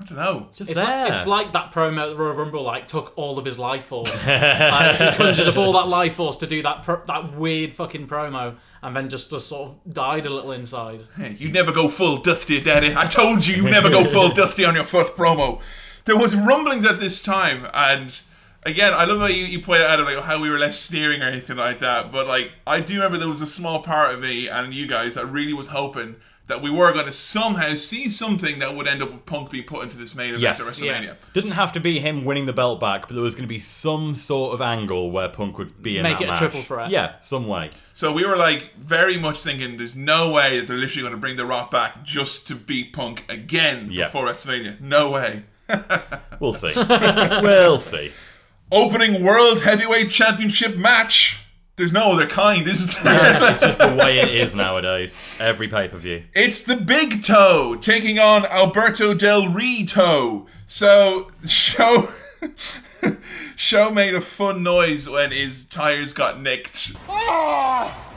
I 0.00 0.04
don't 0.04 0.16
know. 0.16 0.48
Just 0.54 0.70
It's 0.70 0.80
there. 0.80 1.02
like, 1.04 1.12
it's 1.12 1.26
like 1.26 1.52
that 1.52 1.72
promo 1.72 2.10
at 2.12 2.16
Royal 2.16 2.32
Rumble 2.34 2.62
like 2.62 2.86
took 2.86 3.12
all 3.16 3.38
of 3.38 3.44
his 3.44 3.58
life 3.58 3.84
force. 3.84 4.26
like, 4.28 4.96
he 4.96 5.10
conjured 5.18 5.46
up 5.48 5.58
all 5.58 5.74
that 5.74 5.88
life 5.88 6.14
force 6.14 6.38
to 6.38 6.46
do 6.46 6.62
that 6.62 6.84
pro- 6.84 7.04
that 7.04 7.34
weird 7.36 7.74
fucking 7.74 8.08
promo, 8.08 8.56
and 8.82 8.96
then 8.96 9.10
just 9.10 9.28
just 9.30 9.46
sort 9.48 9.68
of 9.72 9.92
died 9.92 10.24
a 10.24 10.30
little 10.30 10.52
inside. 10.52 11.04
Hey, 11.16 11.36
you 11.38 11.52
never 11.52 11.70
go 11.70 11.88
full 11.90 12.16
Dusty, 12.16 12.60
Daddy. 12.62 12.94
I 12.96 13.04
told 13.08 13.46
you, 13.46 13.56
you 13.62 13.70
never 13.70 13.90
go 13.90 14.04
full 14.06 14.30
Dusty 14.32 14.64
on 14.64 14.74
your 14.74 14.84
first 14.84 15.16
promo. 15.16 15.60
There 16.06 16.16
was 16.16 16.34
rumblings 16.34 16.86
at 16.86 16.98
this 16.98 17.20
time, 17.20 17.68
and 17.74 18.18
again, 18.64 18.92
I 18.94 19.04
love 19.04 19.18
how 19.20 19.26
you, 19.26 19.44
you 19.44 19.60
pointed 19.60 19.86
out 19.86 20.00
like 20.00 20.18
how 20.24 20.40
we 20.40 20.50
were 20.50 20.58
less 20.58 20.78
sneering 20.80 21.22
or 21.22 21.26
anything 21.26 21.56
like 21.56 21.78
that. 21.80 22.10
But 22.12 22.26
like, 22.26 22.52
I 22.66 22.80
do 22.80 22.94
remember 22.94 23.18
there 23.18 23.28
was 23.28 23.40
a 23.40 23.46
small 23.46 23.82
part 23.82 24.14
of 24.14 24.20
me 24.20 24.48
and 24.48 24.72
you 24.74 24.86
guys 24.86 25.14
that 25.14 25.26
really 25.26 25.52
was 25.52 25.68
hoping 25.68 26.16
that 26.46 26.60
we 26.60 26.68
were 26.68 26.92
going 26.92 27.06
to 27.06 27.12
somehow 27.12 27.74
see 27.76 28.10
something 28.10 28.58
that 28.58 28.74
would 28.74 28.88
end 28.88 29.00
up 29.00 29.12
with 29.12 29.24
Punk 29.24 29.50
being 29.50 29.62
put 29.62 29.84
into 29.84 29.96
this 29.96 30.16
main 30.16 30.30
event 30.30 30.42
Yes. 30.42 30.60
at 30.60 30.66
WrestleMania. 30.66 31.14
Didn't 31.32 31.52
have 31.52 31.70
to 31.74 31.80
be 31.80 32.00
him 32.00 32.24
winning 32.24 32.46
the 32.46 32.52
belt 32.52 32.80
back, 32.80 33.02
but 33.06 33.14
there 33.14 33.22
was 33.22 33.36
going 33.36 33.44
to 33.44 33.48
be 33.48 33.60
some 33.60 34.16
sort 34.16 34.52
of 34.52 34.60
angle 34.60 35.12
where 35.12 35.28
Punk 35.28 35.58
would 35.58 35.80
be 35.80 35.96
in 35.98 36.02
Make 36.02 36.18
that 36.18 36.22
it 36.24 36.26
a 36.26 36.30
match. 36.30 36.38
triple 36.40 36.62
threat. 36.62 36.90
Yeah, 36.90 37.20
some 37.20 37.46
way. 37.46 37.70
So 37.92 38.12
we 38.12 38.26
were 38.26 38.36
like 38.36 38.74
very 38.74 39.16
much 39.16 39.38
thinking 39.38 39.76
there's 39.76 39.94
no 39.94 40.32
way 40.32 40.58
that 40.58 40.66
they're 40.66 40.76
literally 40.76 41.02
going 41.02 41.14
to 41.14 41.20
bring 41.20 41.36
The 41.36 41.46
Rock 41.46 41.70
back 41.70 42.02
just 42.02 42.48
to 42.48 42.56
beat 42.56 42.92
Punk 42.92 43.24
again 43.28 43.86
Yeah. 43.92 44.06
before 44.06 44.26
WrestleMania. 44.26 44.80
No 44.80 45.10
way. 45.10 45.44
We'll 46.40 46.54
see. 46.54 46.72
we'll 46.88 47.78
see. 47.78 48.10
Opening 48.72 49.24
World 49.24 49.62
Heavyweight 49.62 50.10
Championship 50.10 50.76
match. 50.76 51.40
There's 51.74 51.92
no 51.92 52.12
other 52.12 52.26
kind, 52.26 52.64
This 52.64 52.80
is 52.80 53.02
there? 53.02 53.38
It's 53.50 53.60
just 53.60 53.78
the 53.80 53.96
way 53.98 54.18
it 54.18 54.28
is 54.28 54.54
nowadays. 54.54 55.26
Every 55.40 55.66
pay 55.66 55.88
per 55.88 55.96
view. 55.96 56.24
It's 56.34 56.62
the 56.62 56.76
Big 56.76 57.22
Toe 57.22 57.76
taking 57.80 58.18
on 58.18 58.44
Alberto 58.46 59.14
Del 59.14 59.48
Rio. 59.48 60.46
So 60.66 61.30
show 61.44 62.10
show 63.56 63.90
made 63.90 64.14
a 64.14 64.20
fun 64.20 64.62
noise 64.62 65.08
when 65.08 65.32
his 65.32 65.64
tires 65.64 66.12
got 66.12 66.40
nicked. 66.40 66.92
Ah! 67.08 68.09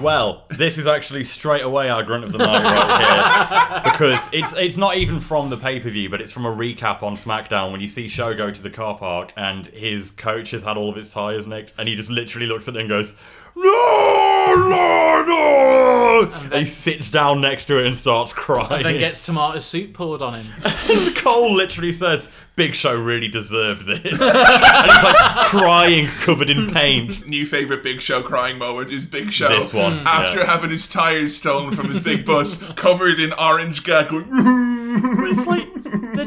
Well, 0.00 0.44
this 0.48 0.78
is 0.78 0.86
actually 0.86 1.24
straight 1.24 1.62
away 1.62 1.90
our 1.90 2.02
grunt 2.02 2.24
of 2.24 2.32
the 2.32 2.38
night 2.38 2.62
right 2.62 3.06
here. 3.06 3.82
Because 3.90 4.30
it's 4.32 4.54
it's 4.54 4.76
not 4.76 4.96
even 4.96 5.20
from 5.20 5.50
the 5.50 5.56
pay 5.56 5.78
per 5.78 5.90
view, 5.90 6.08
but 6.08 6.20
it's 6.20 6.32
from 6.32 6.46
a 6.46 6.50
recap 6.50 7.02
on 7.02 7.14
SmackDown 7.14 7.70
when 7.70 7.80
you 7.80 7.88
see 7.88 8.08
Show 8.08 8.34
go 8.34 8.50
to 8.50 8.62
the 8.62 8.70
car 8.70 8.96
park 8.96 9.32
and 9.36 9.66
his 9.68 10.10
coach 10.10 10.52
has 10.52 10.62
had 10.62 10.76
all 10.76 10.88
of 10.88 10.96
his 10.96 11.10
tyres 11.10 11.46
nicked 11.46 11.74
and 11.76 11.86
he 11.88 11.96
just 11.96 12.10
literally 12.10 12.46
looks 12.46 12.66
at 12.66 12.76
it 12.76 12.80
and 12.80 12.88
goes, 12.88 13.14
No, 13.62 14.54
no, 14.70 15.24
no! 15.26 16.32
And 16.44 16.54
he 16.54 16.64
sits 16.64 17.10
down 17.10 17.40
next 17.40 17.66
to 17.66 17.78
it 17.78 17.86
and 17.86 17.96
starts 17.96 18.32
crying. 18.32 18.82
Then 18.82 18.98
gets 18.98 19.24
tomato 19.24 19.58
soup 19.58 19.92
poured 19.92 20.22
on 20.22 20.40
him. 20.40 20.52
Cole 21.16 21.54
literally 21.54 21.92
says, 21.92 22.32
Big 22.56 22.74
Show 22.74 22.94
really 22.94 23.28
deserved 23.28 23.86
this. 23.86 24.02
and 24.04 24.90
he's 24.90 25.02
like 25.04 25.46
crying, 25.46 26.06
covered 26.06 26.50
in 26.50 26.70
paint. 26.70 27.26
New 27.26 27.46
favorite 27.46 27.82
Big 27.82 28.00
Show 28.00 28.22
crying 28.22 28.58
moment 28.58 28.90
is 28.90 29.04
Big 29.06 29.32
Show 29.32 29.48
This 29.48 29.72
one, 29.72 30.00
hmm. 30.00 30.06
after 30.06 30.40
yeah. 30.40 30.46
having 30.46 30.70
his 30.70 30.88
tires 30.88 31.36
stolen 31.36 31.72
from 31.72 31.88
his 31.88 32.00
big 32.00 32.24
bus, 32.24 32.62
covered 32.74 33.18
in 33.18 33.32
orange 33.34 33.84
gag, 33.84 34.08
going. 34.08 34.26
It's 34.92 35.46
like 35.46 35.62
they're 35.62 35.69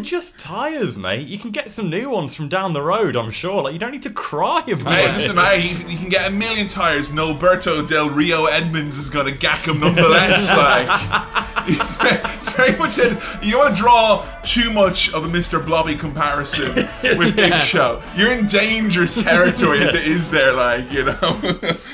just 0.04 0.40
tires, 0.40 0.96
mate. 0.98 1.28
You 1.28 1.38
can 1.40 1.52
get 1.52 1.70
some 1.70 1.90
new 1.90 2.10
ones 2.10 2.36
from 2.36 2.50
down 2.50 2.74
the 2.74 2.82
road, 2.82 3.16
I'm 3.16 3.32
sure. 3.32 3.64
Like 3.64 3.74
you 3.74 3.80
don't 3.80 3.92
need 3.92 4.04
to 4.04 4.12
cry 4.12 4.60
about 4.68 4.94
Hey, 4.94 5.10
it. 5.10 5.14
listen, 5.14 5.36
man, 5.36 5.62
you, 5.62 5.70
you 5.88 5.98
can 5.98 6.10
get 6.10 6.30
a 6.30 6.34
million 6.34 6.68
tires, 6.68 7.10
and 7.10 7.20
Alberto 7.20 7.86
Del 7.86 8.10
Rio 8.10 8.46
Edmonds 8.46 8.98
is 8.98 9.10
going 9.10 9.26
to 9.26 9.32
gack 9.32 9.68
him 9.68 9.80
nonetheless. 9.80 10.50
like, 10.56 10.88
very 12.54 12.78
much 12.78 12.92
said, 12.92 13.22
you 13.42 13.58
want 13.58 13.76
to 13.76 13.82
draw 13.82 14.26
too 14.44 14.72
much 14.72 15.12
of 15.14 15.26
a 15.26 15.28
Mr. 15.28 15.64
Blobby 15.66 15.96
comparison 15.96 16.76
with 17.18 17.36
Big 17.36 17.54
Show. 17.62 18.02
You're 18.16 18.32
in 18.32 18.48
dangerous 18.48 19.22
territory 19.24 19.82
as 19.84 19.94
it 19.94 20.06
is 20.08 20.30
there, 20.30 20.54
like, 20.54 20.92
you 20.92 21.06
know. 21.06 21.40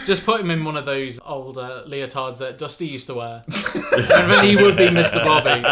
Just 0.05 0.25
put 0.25 0.41
him 0.41 0.51
in 0.51 0.65
one 0.65 0.75
of 0.75 0.85
those 0.85 1.19
old 1.25 1.57
uh, 1.57 1.83
leotards 1.87 2.39
that 2.39 2.57
Dusty 2.57 2.87
used 2.87 3.07
to 3.07 3.13
wear, 3.13 3.43
and 3.47 4.31
then 4.31 4.45
he 4.45 4.55
would 4.55 4.75
be 4.75 4.87
Mr. 4.87 5.23
Blobby. 5.23 5.63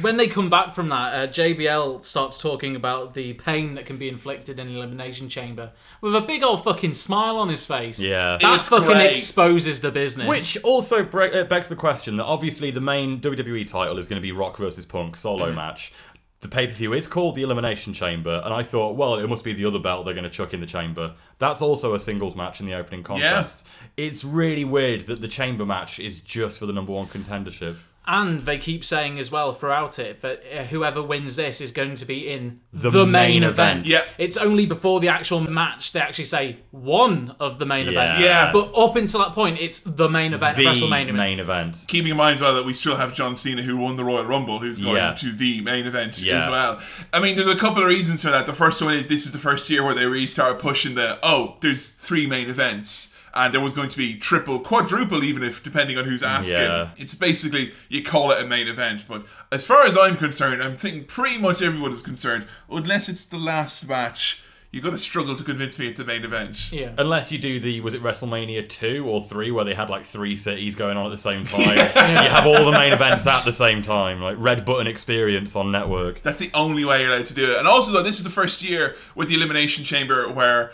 When 0.00 0.16
they 0.16 0.28
come 0.28 0.48
back 0.50 0.72
from 0.72 0.88
that, 0.88 1.14
uh, 1.14 1.26
JBL 1.26 2.02
starts 2.02 2.38
talking 2.38 2.76
about 2.76 3.14
the 3.14 3.34
pain 3.34 3.74
that 3.74 3.86
can 3.86 3.96
be 3.98 4.08
inflicted 4.08 4.58
in 4.58 4.66
the 4.66 4.74
elimination 4.76 5.28
chamber 5.28 5.72
with 6.00 6.14
a 6.16 6.20
big 6.20 6.42
old 6.42 6.64
fucking 6.64 6.94
smile 6.94 7.36
on 7.36 7.48
his 7.48 7.64
face. 7.66 8.00
Yeah. 8.00 8.38
that 8.40 8.60
It's 8.60 8.68
fucking 8.68 8.86
great. 8.86 9.10
exposes 9.12 9.80
the 9.80 9.90
business. 9.90 10.28
Which 10.28 10.56
also 10.64 11.04
bre- 11.04 11.24
uh, 11.24 11.44
begs 11.44 11.68
the 11.68 11.76
question 11.76 12.16
that 12.16 12.24
obviously 12.24 12.70
the 12.70 12.80
main 12.80 13.20
WWE 13.20 13.66
title 13.66 13.98
is 13.98 14.06
going 14.06 14.20
to 14.20 14.22
be 14.22 14.32
Rock 14.32 14.56
versus 14.56 14.84
Punk 14.84 15.16
solo 15.16 15.52
match. 15.52 15.92
The 16.40 16.48
pay 16.48 16.66
per 16.66 16.72
view 16.72 16.92
is 16.92 17.06
called 17.06 17.36
the 17.36 17.42
Elimination 17.42 17.92
Chamber, 17.94 18.42
and 18.44 18.52
I 18.52 18.64
thought, 18.64 18.96
well, 18.96 19.14
it 19.14 19.28
must 19.28 19.44
be 19.44 19.52
the 19.52 19.64
other 19.64 19.78
belt 19.78 20.04
they're 20.04 20.14
going 20.14 20.24
to 20.24 20.30
chuck 20.30 20.52
in 20.52 20.60
the 20.60 20.66
chamber. 20.66 21.14
That's 21.38 21.62
also 21.62 21.94
a 21.94 22.00
singles 22.00 22.34
match 22.34 22.58
in 22.58 22.66
the 22.66 22.74
opening 22.74 23.04
contest. 23.04 23.64
It's 23.96 24.24
really 24.24 24.64
weird 24.64 25.02
that 25.02 25.20
the 25.20 25.28
chamber 25.28 25.64
match 25.64 26.00
is 26.00 26.18
just 26.18 26.58
for 26.58 26.66
the 26.66 26.72
number 26.72 26.90
one 26.92 27.06
contendership. 27.06 27.76
And 28.04 28.40
they 28.40 28.58
keep 28.58 28.84
saying 28.84 29.20
as 29.20 29.30
well 29.30 29.52
throughout 29.52 30.00
it 30.00 30.22
that 30.22 30.42
uh, 30.52 30.64
whoever 30.64 31.00
wins 31.00 31.36
this 31.36 31.60
is 31.60 31.70
going 31.70 31.94
to 31.94 32.04
be 32.04 32.28
in 32.28 32.58
The 32.72 32.90
the, 32.90 33.06
main 33.06 33.40
main, 33.40 33.42
event. 33.44 33.84
event. 33.84 33.86
Yeah. 33.86 34.02
It's 34.18 34.36
only 34.36 34.66
before 34.66 34.98
the 34.98 35.06
actual 35.06 35.40
match 35.40 35.92
they 35.92 36.00
actually 36.00 36.24
say 36.24 36.56
one 36.72 37.36
of 37.38 37.60
the 37.60 37.64
main 37.66 37.84
Yeah. 37.84 37.90
events. 37.92 38.18
Yeah. 38.20 38.50
But 38.52 38.72
up 38.76 38.96
until 38.96 39.20
that 39.20 39.34
point, 39.34 39.60
it's 39.60 39.78
the 39.80 40.08
main 40.08 40.34
event, 40.34 40.56
the 40.56 40.64
WrestleMania. 40.64 41.14
main 41.14 41.38
event. 41.38 41.84
Keeping 41.86 42.10
in 42.10 42.16
mind 42.16 42.34
as 42.34 42.40
well 42.40 42.54
that 42.54 42.64
we 42.64 42.72
still 42.72 42.96
have 42.96 43.14
John 43.14 43.36
Cena 43.36 43.62
who 43.62 43.76
won 43.76 43.94
the 43.94 44.04
Royal 44.04 44.24
Rumble, 44.26 44.58
who's 44.58 44.78
going 44.78 44.96
Yeah. 44.96 45.14
to 45.14 45.30
the 45.32 45.60
main 45.60 45.86
event 45.86 46.20
Yeah. 46.20 46.38
as 46.44 46.50
well. 46.50 46.80
I 47.12 47.20
mean, 47.20 47.36
there's 47.36 47.46
a 47.46 47.54
couple 47.56 47.82
of 47.82 47.88
reasons 47.88 48.22
for 48.24 48.30
that. 48.30 48.46
The 48.46 48.52
first 48.52 48.82
one 48.82 48.94
is 48.94 49.06
this 49.06 49.26
is 49.26 49.32
the 49.32 49.38
first 49.38 49.70
year 49.70 49.84
where 49.84 49.94
they 49.94 50.06
really 50.06 50.26
started 50.26 50.58
pushing 50.58 50.96
the 50.96 51.20
oh, 51.22 51.56
there's 51.60 51.88
three 51.88 52.26
main 52.26 52.50
events. 52.50 53.11
And 53.34 53.52
there 53.54 53.60
was 53.60 53.74
going 53.74 53.88
to 53.88 53.96
be 53.96 54.16
triple, 54.18 54.60
quadruple, 54.60 55.24
even 55.24 55.42
if 55.42 55.62
depending 55.62 55.96
on 55.98 56.04
who's 56.04 56.22
asking. 56.22 56.56
Yeah. 56.56 56.90
It's 56.96 57.14
basically 57.14 57.72
you 57.88 58.02
call 58.02 58.30
it 58.30 58.42
a 58.42 58.46
main 58.46 58.68
event. 58.68 59.04
But 59.08 59.24
as 59.50 59.64
far 59.64 59.86
as 59.86 59.96
I'm 59.96 60.16
concerned, 60.16 60.62
I'm 60.62 60.76
thinking 60.76 61.04
pretty 61.04 61.38
much 61.38 61.62
everyone 61.62 61.92
is 61.92 62.02
concerned, 62.02 62.46
unless 62.70 63.08
it's 63.08 63.24
the 63.26 63.38
last 63.38 63.88
match. 63.88 64.42
You're 64.70 64.82
gonna 64.82 64.96
struggle 64.96 65.36
to 65.36 65.44
convince 65.44 65.78
me 65.78 65.86
it's 65.86 66.00
a 66.00 66.04
main 66.04 66.24
event. 66.24 66.72
Yeah. 66.72 66.92
Unless 66.96 67.30
you 67.30 67.38
do 67.38 67.60
the 67.60 67.82
was 67.82 67.92
it 67.92 68.02
WrestleMania 68.02 68.66
two 68.66 69.06
or 69.06 69.20
three 69.22 69.50
where 69.50 69.66
they 69.66 69.74
had 69.74 69.90
like 69.90 70.04
three 70.04 70.34
cities 70.34 70.76
going 70.76 70.96
on 70.96 71.04
at 71.04 71.10
the 71.10 71.18
same 71.18 71.44
time. 71.44 71.76
You 71.76 72.30
have 72.30 72.46
all 72.46 72.64
the 72.64 72.72
main 72.72 72.94
events 72.94 73.26
at 73.26 73.44
the 73.44 73.52
same 73.52 73.82
time, 73.82 74.22
like 74.22 74.36
Red 74.38 74.64
Button 74.64 74.86
Experience 74.86 75.54
on 75.56 75.72
network. 75.72 76.22
That's 76.22 76.38
the 76.38 76.50
only 76.54 76.86
way 76.86 77.02
you're 77.02 77.12
allowed 77.12 77.26
to 77.26 77.34
do 77.34 77.52
it. 77.52 77.58
And 77.58 77.68
also, 77.68 77.92
though, 77.92 78.02
this 78.02 78.16
is 78.16 78.24
the 78.24 78.30
first 78.30 78.62
year 78.62 78.96
with 79.14 79.28
the 79.28 79.34
Elimination 79.34 79.84
Chamber 79.84 80.32
where, 80.32 80.72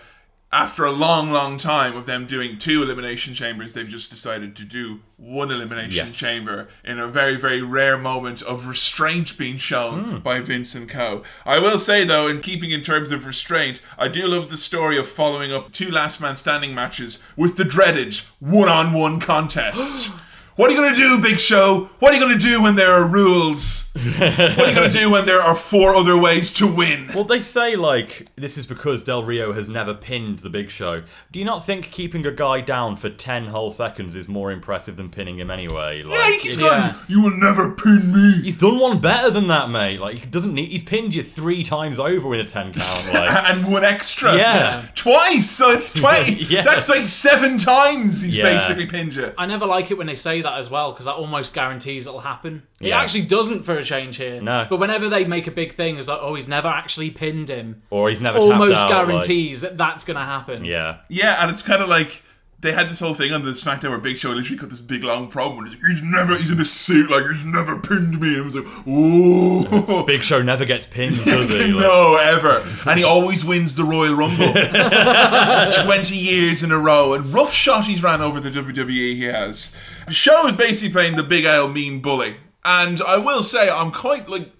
after 0.50 0.85
a 0.85 0.90
long, 0.93 1.31
long 1.31 1.59
time 1.59 1.95
of 1.95 2.07
them 2.07 2.26
doing 2.26 2.57
two 2.57 2.83
Elimination 2.83 3.35
Chambers, 3.35 3.75
they've 3.75 3.87
just 3.88 4.11
decided 4.11 4.57
to 4.57 4.64
do 4.64 5.00
one 5.19 5.50
Elimination 5.50 6.07
Yes. 6.07 6.17
Chamber 6.19 6.69
in 6.85 6.99
a 6.99 7.07
very, 7.07 7.37
very 7.37 7.61
rare 7.61 7.99
moment 7.99 8.40
of 8.43 8.67
restraint 8.67 9.37
being 9.37 9.57
shown 9.59 10.21
by 10.21 10.40
Vince 10.40 10.75
and 10.75 10.88
Co. 10.88 11.23
I 11.45 11.59
will 11.59 11.78
say, 11.78 12.05
though, 12.05 12.26
in 12.28 12.40
keeping 12.40 12.71
in 12.71 12.81
terms 12.83 13.11
of 13.11 13.26
restraint, 13.26 13.83
I 13.99 14.09
do 14.09 14.26
love 14.26 14.49
the 14.49 14.57
story 14.57 14.97
of 14.97 15.07
following 15.07 15.52
up 15.52 15.73
two 15.73 15.90
Last 15.90 16.21
Man 16.21 16.37
Standing 16.37 16.75
matches 16.75 17.23
with 17.37 17.57
the 17.57 17.64
dreaded 17.64 18.14
one 18.38 18.69
on 18.69 18.93
one 18.95 19.21
contest. 19.21 20.11
What 20.58 20.70
are 20.70 20.74
you 20.74 20.80
going 20.80 20.92
to 20.92 21.00
do, 21.00 21.22
Big 21.22 21.38
Show? 21.38 21.88
What 22.00 22.10
are 22.10 22.14
you 22.16 22.20
going 22.20 22.36
to 22.36 22.44
do 22.44 22.60
when 22.60 22.74
there 22.74 22.90
are 22.90 23.06
rules? 23.06 23.84
what 23.98 24.20
are 24.20 24.68
you 24.68 24.74
going 24.74 24.90
to 24.90 24.96
do 24.96 25.08
when 25.10 25.24
there 25.24 25.40
are 25.40 25.54
four 25.54 25.94
other 25.94 26.16
ways 26.18 26.52
to 26.54 26.66
win? 26.66 27.08
Well, 27.14 27.22
they 27.22 27.38
say 27.40 27.76
like 27.76 28.26
this 28.34 28.58
is 28.58 28.66
because 28.66 29.04
Del 29.04 29.22
Rio 29.22 29.52
has 29.52 29.68
never 29.68 29.94
pinned 29.94 30.40
the 30.40 30.50
Big 30.50 30.70
Show. 30.70 31.02
Do 31.30 31.38
you 31.38 31.44
not 31.44 31.64
think 31.64 31.90
keeping 31.92 32.26
a 32.26 32.32
guy 32.32 32.60
down 32.60 32.96
for 32.96 33.08
ten 33.08 33.46
whole 33.46 33.70
seconds 33.70 34.16
is 34.16 34.26
more 34.28 34.50
impressive 34.50 34.96
than 34.96 35.10
pinning 35.10 35.38
him 35.38 35.48
anyway? 35.50 36.02
Like, 36.02 36.18
yeah, 36.18 36.26
he 36.32 36.38
keeps 36.38 36.56
it's- 36.58 36.70
going, 36.70 36.82
Yeah. 36.82 36.98
You 37.06 37.22
will 37.22 37.36
never 37.36 37.70
pin 37.74 38.12
me. 38.12 38.42
He's 38.42 38.56
done 38.56 38.80
one 38.80 38.98
better 38.98 39.30
than 39.30 39.46
that, 39.48 39.70
mate. 39.70 40.00
Like 40.00 40.16
he 40.18 40.26
doesn't 40.26 40.54
need. 40.54 40.70
He's 40.72 40.82
pinned 40.82 41.14
you 41.14 41.22
three 41.22 41.62
times 41.62 42.00
over 42.00 42.26
with 42.28 42.40
a 42.40 42.44
ten 42.44 42.72
count. 42.72 43.04
Like 43.14 43.50
And 43.50 43.72
one 43.72 43.84
extra. 43.84 44.34
Yeah. 44.36 44.86
Twice. 44.96 45.48
So 45.50 45.70
it's 45.70 45.92
20. 46.00 46.34
Yeah. 46.44 46.62
That's 46.62 46.88
like 46.88 47.08
seven 47.08 47.58
times 47.58 48.22
he's 48.22 48.36
Yeah. 48.36 48.44
basically 48.44 48.86
pinned 48.86 49.14
you. 49.14 49.32
I 49.38 49.46
never 49.46 49.66
like 49.66 49.90
it 49.92 49.98
when 49.98 50.06
they 50.08 50.14
say 50.16 50.40
that 50.42 50.48
as 50.57 50.71
well 50.71 50.93
because 50.93 51.07
that 51.07 51.14
almost 51.17 51.52
guarantees 51.52 52.07
it'll 52.07 52.21
happen. 52.21 52.62
It 52.81 52.90
actually 52.93 53.23
doesn't 53.26 53.64
for 53.64 53.76
a 53.76 53.85
change 53.85 54.17
here. 54.17 54.40
No. 54.40 54.67
But 54.71 54.78
whenever 54.78 55.09
they 55.09 55.25
make 55.25 55.47
a 55.47 55.50
big 55.50 55.73
thing, 55.73 55.99
it's 55.99 56.09
like, 56.09 56.21
oh, 56.23 56.35
he's 56.37 56.49
never 56.49 56.69
actually 56.69 57.11
pinned 57.11 57.49
him. 57.49 57.83
or 57.90 58.09
he's 58.09 58.21
never 58.21 58.38
tapped 58.38 58.52
Almost 58.52 58.75
out, 58.75 58.90
like- 58.90 59.07
guarantees 59.09 59.61
that 59.62 59.76
that's 59.76 60.05
going 60.05 60.17
to 60.19 60.25
happen. 60.25 60.64
yeah. 60.64 60.99
Yeah, 61.09 61.43
and 61.43 61.50
it's 61.50 61.62
kind 61.62 61.83
of 61.83 61.88
like 61.88 62.23
they 62.60 62.72
had 62.72 62.88
this 62.88 62.98
whole 62.98 63.14
thing 63.14 63.32
on 63.32 63.42
the 63.42 63.52
SmackDown 63.52 63.90
where 63.90 63.98
Big 63.98 64.18
Show 64.18 64.30
literally 64.30 64.58
cut 64.58 64.68
this 64.68 64.80
big 64.80 65.04
long 65.04 65.30
promo. 65.30 65.58
And 65.58 65.68
he's 65.68 65.76
like, 65.76 65.90
he's 65.92 66.02
never, 66.02 66.36
he's 66.36 66.50
in 66.50 66.60
a 66.60 66.64
suit, 66.64 67.08
like 67.08 67.24
he's 67.26 67.44
never 67.44 67.78
pinned 67.78 68.20
me. 68.20 68.32
And 68.32 68.42
I 68.42 68.44
was 68.44 68.56
like, 68.56 68.66
oh, 68.86 70.04
Big 70.04 70.22
Show 70.22 70.42
never 70.42 70.64
gets 70.64 70.84
pinned, 70.84 71.16
does 71.24 71.48
he? 71.48 71.58
Like, 71.58 71.80
no, 71.80 72.18
ever. 72.20 72.66
And 72.86 72.98
he 72.98 73.04
always 73.04 73.44
wins 73.44 73.76
the 73.76 73.84
Royal 73.84 74.14
Rumble. 74.14 74.48
20 75.84 76.16
years 76.16 76.62
in 76.64 76.72
a 76.72 76.78
row. 76.78 77.14
And 77.14 77.32
rough 77.32 77.52
shot 77.52 77.86
he's 77.86 78.02
ran 78.02 78.20
over 78.20 78.40
the 78.40 78.50
WWE, 78.50 79.14
he 79.14 79.24
has. 79.24 79.76
The 80.06 80.12
show 80.12 80.48
is 80.48 80.56
basically 80.56 80.92
playing 80.92 81.16
the 81.16 81.22
Big 81.22 81.44
Al 81.44 81.68
mean 81.68 82.00
bully. 82.00 82.36
And 82.64 83.00
I 83.02 83.18
will 83.18 83.42
say, 83.44 83.70
I'm 83.70 83.92
quite 83.92 84.28
like. 84.28 84.50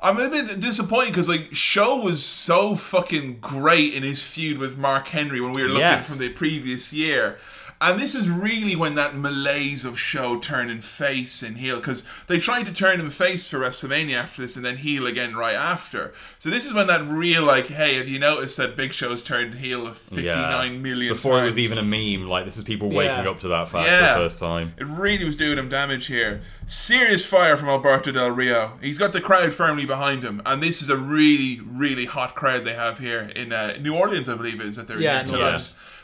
I'm 0.00 0.18
a 0.18 0.28
bit 0.28 0.60
disappointed 0.60 1.10
because 1.10 1.28
like 1.28 1.54
Show 1.54 2.00
was 2.02 2.24
so 2.24 2.74
fucking 2.76 3.38
great 3.40 3.94
in 3.94 4.02
his 4.02 4.22
feud 4.22 4.58
with 4.58 4.78
Mark 4.78 5.08
Henry 5.08 5.40
when 5.40 5.52
we 5.52 5.62
were 5.62 5.68
looking 5.68 5.80
Yes. 5.80 6.08
from 6.16 6.24
the 6.26 6.32
previous 6.32 6.92
year. 6.92 7.38
And 7.80 8.00
this 8.00 8.16
is 8.16 8.28
really 8.28 8.74
when 8.74 8.94
that 8.96 9.14
malaise 9.16 9.84
of 9.84 9.98
Show 10.00 10.40
turning 10.40 10.80
face 10.80 11.42
and 11.44 11.58
heel 11.58 11.76
because 11.76 12.04
they 12.26 12.38
tried 12.40 12.64
to 12.66 12.72
turn 12.72 12.98
him 12.98 13.08
face 13.08 13.48
for 13.48 13.58
WrestleMania 13.60 14.14
after 14.16 14.42
this 14.42 14.56
and 14.56 14.64
then 14.64 14.78
heel 14.78 15.06
again 15.06 15.36
right 15.36 15.54
after. 15.54 16.12
So 16.40 16.50
this 16.50 16.66
is 16.66 16.74
when 16.74 16.88
that 16.88 17.06
real 17.06 17.44
like, 17.44 17.68
hey, 17.68 17.96
have 17.98 18.08
you 18.08 18.18
noticed 18.18 18.56
that 18.56 18.74
Big 18.74 18.92
Show's 18.92 19.22
turned 19.22 19.54
heel 19.54 19.86
59 19.94 20.82
million 20.82 21.12
Before 21.12 21.40
it 21.40 21.46
was 21.46 21.58
even 21.58 21.78
a 21.78 21.82
meme, 21.84 22.28
like 22.28 22.44
this 22.44 22.56
is 22.56 22.64
people 22.64 22.88
waking 22.88 23.24
Yeah. 23.24 23.30
up 23.30 23.38
to 23.40 23.48
that 23.48 23.68
fact 23.68 23.86
Yeah. 23.88 24.14
for 24.14 24.18
the 24.20 24.24
first 24.26 24.38
time. 24.40 24.74
It 24.76 24.86
really 24.86 25.24
was 25.24 25.36
doing 25.36 25.56
him 25.56 25.68
damage 25.68 26.06
here. 26.06 26.40
Serious 26.66 27.24
fire 27.24 27.56
from 27.56 27.68
Alberto 27.68 28.10
Del 28.10 28.30
Rio. 28.30 28.72
He's 28.82 28.98
got 28.98 29.12
the 29.12 29.20
crowd 29.20 29.54
firmly 29.54 29.86
behind 29.86 30.22
him, 30.24 30.42
and 30.44 30.62
this 30.62 30.82
is 30.82 30.90
a 30.90 30.96
really, 30.96 31.60
really 31.64 32.06
hot 32.06 32.34
crowd 32.34 32.64
they 32.64 32.74
have 32.74 32.98
here 32.98 33.30
in 33.36 33.52
uh, 33.52 33.76
New 33.80 33.94
Orleans, 33.94 34.28
I 34.28 34.34
believe 34.34 34.60
it 34.60 34.66
is 34.66 34.76
that 34.76 34.88
they're 34.88 35.00
Yeah, 35.00 35.20
in 35.20 35.26
New 35.26 35.32
tonight. 35.32 35.52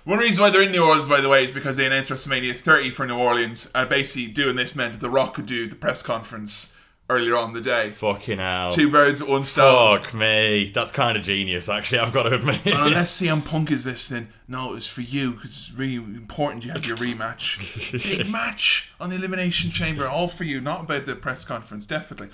One 0.05 0.19
reason 0.19 0.43
why 0.43 0.51
they're 0.51 0.63
in 0.63 0.73
New 0.73 0.85
Orleans, 0.85 1.09
by 1.09 1.23
the 1.23 1.31
way, 1.31 1.45
is 1.45 1.51
because 1.51 1.79
they 1.79 1.87
announced 1.87 2.11
WrestleMania 2.11 2.55
30 2.55 2.91
for 2.91 3.07
New 3.07 3.17
Orleans, 3.17 3.71
and 3.75 3.89
basically 3.89 4.31
doing 4.31 4.55
this 4.55 4.77
meant 4.77 4.93
that 4.93 5.01
The 5.01 5.09
Rock 5.09 5.35
could 5.35 5.47
do 5.47 5.67
the 5.67 5.77
press 5.77 6.03
conference 6.03 6.77
earlier 7.09 7.37
on 7.37 7.49
in 7.49 7.55
the 7.55 7.63
day. 7.63 7.89
Fucking 7.89 8.39
hell. 8.39 8.71
Two 8.71 8.91
birds, 8.91 9.23
one 9.23 9.45
stone. 9.45 10.03
Fuck 10.03 10.13
me. 10.13 10.71
That's 10.75 10.91
kind 10.91 11.17
of 11.17 11.23
genius, 11.23 11.71
actually, 11.71 12.01
I've 12.01 12.13
got 12.13 12.25
to 12.25 12.35
admit. 12.35 12.67
And 12.67 12.75
unless 12.87 13.19
CM 13.19 13.43
Punk 13.43 13.71
is 13.71 13.87
listening, 13.87 14.29
no, 14.47 14.75
it's 14.75 14.87
for 14.87 15.01
you 15.01 15.33
because 15.33 15.53
it's 15.53 15.73
really 15.73 15.95
important 15.95 16.67
you 16.67 16.73
have 16.73 16.85
your 16.85 16.99
rematch. 16.99 17.93
Big 17.93 18.29
match 18.31 18.91
on 19.01 19.09
the 19.09 19.17
Elimination 19.17 19.71
Chamber, 19.71 20.07
all 20.07 20.29
for 20.29 20.45
you, 20.45 20.61
not 20.61 20.83
about 20.83 21.07
the 21.07 21.17
press 21.17 21.47
conference, 21.47 21.87
definitely. 21.87 22.29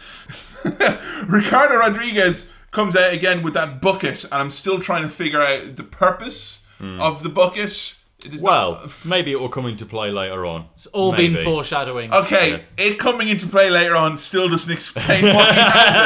Ricardo 1.29 1.77
Rodriguez 1.77 2.53
comes 2.73 2.97
out 2.97 3.13
again 3.13 3.45
with 3.45 3.55
that 3.55 3.81
bucket, 3.81 4.25
and 4.25 4.35
I'm 4.35 4.51
still 4.51 4.81
trying 4.81 5.03
to 5.03 5.09
figure 5.09 5.41
out 5.41 5.77
the 5.77 5.85
purpose 5.85 6.67
Hmm. 6.81 7.01
of 7.01 7.23
the 7.23 7.29
bucket. 7.29 7.97
It 8.25 8.35
is 8.35 8.43
well, 8.43 8.73
not- 8.73 9.05
maybe 9.05 9.33
it 9.33 9.41
will 9.41 9.49
come 9.49 9.65
into 9.67 9.87
play 9.87 10.11
later 10.11 10.45
on. 10.45 10.67
It's 10.75 10.87
all 10.89 11.13
been 11.15 11.37
foreshadowing. 11.43 12.13
Okay, 12.13 12.65
it 12.77 12.99
coming 12.99 13.29
into 13.29 13.47
play 13.47 13.71
later 13.71 13.97
on 13.97 14.17
still 14.17 14.49
doesn't 14.49 14.73
explain 14.73 15.25
why 15.35 15.53
he 15.53 15.61
has 15.61 15.97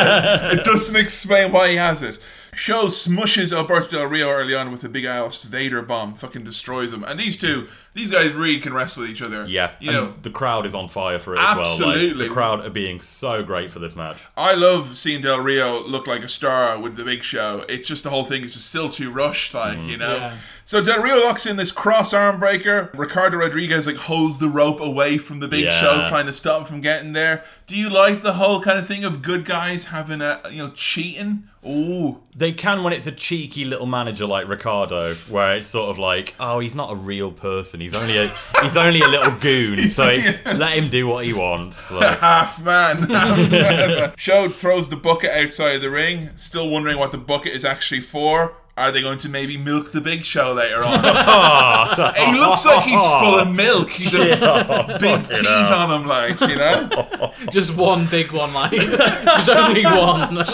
it. 0.53 0.59
It 0.61 0.65
doesn't 0.71 0.97
explain 0.97 1.51
why 1.51 1.71
he 1.71 1.77
has 1.77 2.03
it. 2.03 2.19
Show 2.55 2.87
smushes 2.87 3.53
Alberto 3.57 3.99
Del 3.99 4.07
Rio 4.07 4.31
early 4.31 4.55
on 4.55 4.71
with 4.71 4.85
a 4.85 4.89
big 4.89 5.05
ass 5.05 5.43
Vader 5.43 5.83
bomb, 5.83 6.15
fucking 6.15 6.45
destroys 6.45 6.93
him. 6.93 7.03
And 7.03 7.19
these 7.19 7.37
two, 7.37 7.67
these 7.95 8.11
guys 8.11 8.33
really 8.33 8.59
can 8.61 8.75
wrestle 8.75 9.07
each 9.07 9.23
other. 9.23 9.47
Yeah, 9.47 9.73
you 9.81 9.91
and 9.91 9.99
know, 9.99 10.15
the 10.23 10.31
crowd 10.31 10.67
is 10.67 10.75
on 10.75 10.89
fire 10.89 11.19
for 11.19 11.35
it 11.35 11.39
as 11.39 11.57
well. 11.57 11.61
Absolutely. 11.61 12.15
Like, 12.15 12.29
the 12.29 12.35
crowd 12.35 12.67
are 12.67 12.71
being 12.71 13.01
so 13.01 13.43
great 13.43 13.71
for 13.71 13.79
this 13.79 13.97
match. 13.97 14.19
I 14.37 14.55
love 14.55 14.97
seeing 14.97 15.21
Del 15.23 15.39
Rio 15.41 15.81
look 15.83 16.07
like 16.07 16.23
a 16.23 16.29
star 16.29 16.79
with 16.79 16.97
the 16.97 17.05
big 17.05 17.23
show. 17.23 17.65
It's 17.69 17.89
just 17.89 18.05
the 18.05 18.11
whole 18.11 18.25
thing 18.25 18.45
is 18.45 18.55
just 18.55 18.69
still 18.69 18.89
too 18.91 19.11
rushed, 19.11 19.55
like 19.55 19.79
Mm. 19.79 19.89
you 19.89 19.97
know. 19.97 20.17
Yeah. 20.17 20.37
So 20.67 20.83
Del 20.83 21.03
Rio 21.03 21.19
locks 21.21 21.45
in 21.47 21.57
this 21.57 21.71
cross 21.71 22.15
arm 22.15 22.41
breaker. 22.41 22.91
Ricardo 22.95 23.37
Rodriguez 23.37 23.87
like 23.87 23.97
holds 23.97 24.39
the 24.39 24.49
rope 24.49 24.81
away 24.81 25.19
from 25.19 25.41
the 25.41 25.47
big 25.49 25.65
Yeah. 25.65 25.79
show, 25.81 26.05
trying 26.09 26.27
to 26.27 26.33
stop 26.33 26.61
him 26.61 26.65
from 26.67 26.81
getting 26.81 27.13
there. 27.13 27.45
Do 27.67 27.77
you 27.77 27.91
like 27.91 28.23
the 28.23 28.35
whole 28.35 28.61
kind 28.63 28.79
of 28.79 28.87
thing 28.87 29.05
of 29.05 29.21
good 29.23 29.45
guys 29.45 29.87
having 29.87 30.21
a 30.23 30.41
you 30.51 30.59
know 30.65 30.71
cheating? 30.71 31.45
Ooh, 31.67 32.21
They 32.37 32.53
can 32.53 32.83
when 32.83 32.93
it's 32.93 33.07
a 33.07 33.13
cheeky 33.13 33.65
little 33.65 33.87
manager 33.87 34.27
like 34.27 34.47
Ricardo, 34.49 35.15
where 35.31 35.57
it's 35.57 35.67
sort 35.67 35.89
of 35.89 35.99
like, 35.99 36.35
oh, 36.39 36.59
he's 36.59 36.75
not 36.75 36.93
a 36.93 36.95
real 36.95 37.31
person. 37.33 37.81
He's 37.85 37.93
only 37.93 38.17
a 38.17 38.29
he's 38.63 38.79
only 38.79 39.01
a 39.01 39.09
little 39.09 39.39
goon. 39.41 39.79
so 39.89 40.09
it's 40.09 40.43
let 40.47 40.79
him 40.79 40.89
do 40.89 41.07
what 41.07 41.25
he 41.27 41.35
wants. 41.35 41.91
Like, 41.95 42.19
half 42.19 42.63
man. 42.65 42.97
Half 43.11 43.51
man. 43.51 44.13
Show 44.17 44.49
throws 44.49 44.89
the 44.89 44.97
bucket 44.97 45.31
outside 45.31 45.79
the 45.79 45.91
ring. 45.91 46.31
Still 46.35 46.69
wondering 46.69 46.99
what 46.99 47.13
the 47.13 47.19
bucket 47.19 47.53
is 47.53 47.65
actually 47.65 48.01
for. 48.01 48.55
Are 48.77 48.91
they 48.91 49.03
going 49.03 49.19
to 49.19 49.29
maybe 49.29 49.57
milk 49.57 49.93
the 49.93 50.01
big 50.01 50.25
show 50.25 50.53
later 50.55 50.83
on? 50.85 52.15
he 52.15 52.39
looks 52.39 52.65
like 52.67 52.85
he's 52.85 53.01
full 53.01 53.39
of 53.39 53.55
milk. 53.55 53.91
He's 53.91 54.15
a 54.15 54.97
big 55.01 55.31
teat 55.31 55.47
on 55.47 56.01
him, 56.01 56.09
like, 56.09 56.41
you 56.41 56.57
know? 56.57 57.33
Just 57.53 57.77
one 57.77 58.07
big 58.07 58.33
one, 58.33 58.53
like. 58.53 58.73
There's 58.73 59.49
only 59.49 59.85
one. 59.85 60.39
Uh, 60.39 60.47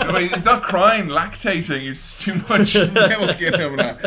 I 0.00 0.12
mean, 0.12 0.22
he's 0.22 0.44
not 0.44 0.64
crying, 0.64 1.06
lactating. 1.06 1.88
It's 1.88 2.16
too 2.16 2.34
much 2.48 2.74
milk 2.74 3.40
in 3.40 3.54
him 3.54 3.76
now. 3.76 3.98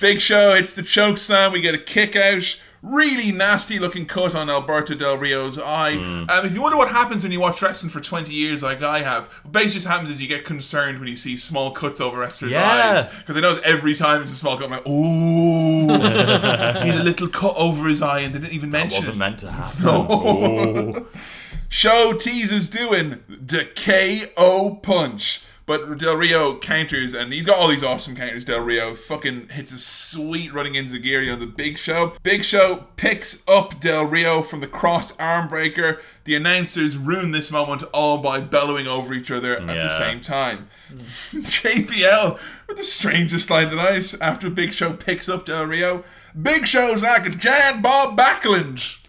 Big 0.00 0.20
show, 0.20 0.54
it's 0.54 0.74
the 0.74 0.82
choke 0.82 1.18
slam. 1.18 1.52
We 1.52 1.60
get 1.60 1.74
a 1.74 1.78
kick 1.78 2.14
out. 2.16 2.58
Really 2.80 3.32
nasty 3.32 3.80
looking 3.80 4.06
cut 4.06 4.36
on 4.36 4.48
Alberto 4.48 4.94
Del 4.94 5.16
Rio's 5.18 5.58
eye. 5.58 5.96
Hmm. 5.96 6.24
Um, 6.30 6.46
if 6.46 6.54
you 6.54 6.62
wonder 6.62 6.76
what 6.78 6.88
happens 6.90 7.24
when 7.24 7.32
you 7.32 7.40
watch 7.40 7.60
wrestling 7.60 7.90
for 7.90 7.98
20 7.98 8.32
years 8.32 8.62
like 8.62 8.80
I 8.84 9.00
have, 9.02 9.24
what 9.42 9.50
basically 9.50 9.74
just 9.74 9.86
happens 9.88 10.10
is 10.10 10.22
you 10.22 10.28
get 10.28 10.44
concerned 10.44 11.00
when 11.00 11.08
you 11.08 11.16
see 11.16 11.36
small 11.36 11.72
cuts 11.72 12.00
over 12.00 12.20
wrestlers' 12.20 12.52
Yeah. 12.52 12.94
eyes. 13.00 13.04
Because 13.18 13.36
I 13.36 13.40
know 13.40 13.58
every 13.64 13.96
time 13.96 14.22
it's 14.22 14.30
a 14.30 14.36
small 14.36 14.56
cut, 14.56 14.66
I'm 14.66 14.70
like, 14.70 14.86
ooh. 14.86 15.88
he 16.84 16.88
had 16.88 17.00
a 17.00 17.02
little 17.02 17.26
cut 17.26 17.56
over 17.56 17.88
his 17.88 18.00
eye 18.00 18.20
and 18.20 18.32
they 18.32 18.38
didn't 18.38 18.52
even 18.54 18.70
mention 18.70 18.92
it. 19.02 19.08
wasn't 19.08 19.16
it. 19.16 19.18
meant 19.18 19.38
to 19.40 19.50
happen. 19.50 19.88
Ooh. 19.88 21.08
Show 21.68 22.12
teases 22.12 22.68
doing 22.68 23.22
the 23.28 23.64
KO 23.74 24.76
punch. 24.76 25.42
But 25.68 25.98
Del 25.98 26.16
Rio 26.16 26.58
counters, 26.58 27.12
and 27.12 27.30
he's 27.30 27.44
got 27.44 27.58
all 27.58 27.68
these 27.68 27.84
awesome 27.84 28.16
counters. 28.16 28.46
Del 28.46 28.62
Rio 28.62 28.94
fucking 28.94 29.50
hits 29.50 29.70
a 29.70 29.78
sweet 29.78 30.50
running 30.50 30.76
into 30.76 30.94
Enzigiri 30.94 31.30
on 31.30 31.40
the 31.40 31.46
Big 31.46 31.76
Show. 31.76 32.14
Big 32.22 32.42
Show 32.42 32.86
picks 32.96 33.42
up 33.46 33.78
Del 33.78 34.06
Rio 34.06 34.42
from 34.42 34.60
the 34.60 34.66
cross 34.66 35.14
arm 35.18 35.46
breaker. 35.46 36.00
The 36.24 36.34
announcers 36.36 36.96
ruin 36.96 37.32
this 37.32 37.52
moment 37.52 37.82
all 37.92 38.16
by 38.16 38.40
bellowing 38.40 38.86
over 38.86 39.12
each 39.12 39.30
other 39.30 39.58
at 39.58 39.66
the 39.66 39.90
same 39.90 40.22
time. 40.22 40.68
JBL 40.90 42.38
with 42.66 42.78
the 42.78 42.82
strangest 42.82 43.50
line 43.50 43.64
of 43.64 43.72
the 43.72 43.76
night 43.76 44.14
after 44.22 44.48
Big 44.48 44.72
Show 44.72 44.94
picks 44.94 45.28
up 45.28 45.44
Del 45.44 45.66
Rio. 45.66 46.02
Big 46.40 46.66
Show's 46.66 47.02
like 47.02 47.26
a 47.26 47.30
giant 47.30 47.82
Bob 47.82 48.16
Backlund. 48.16 49.00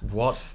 What? 0.00 0.54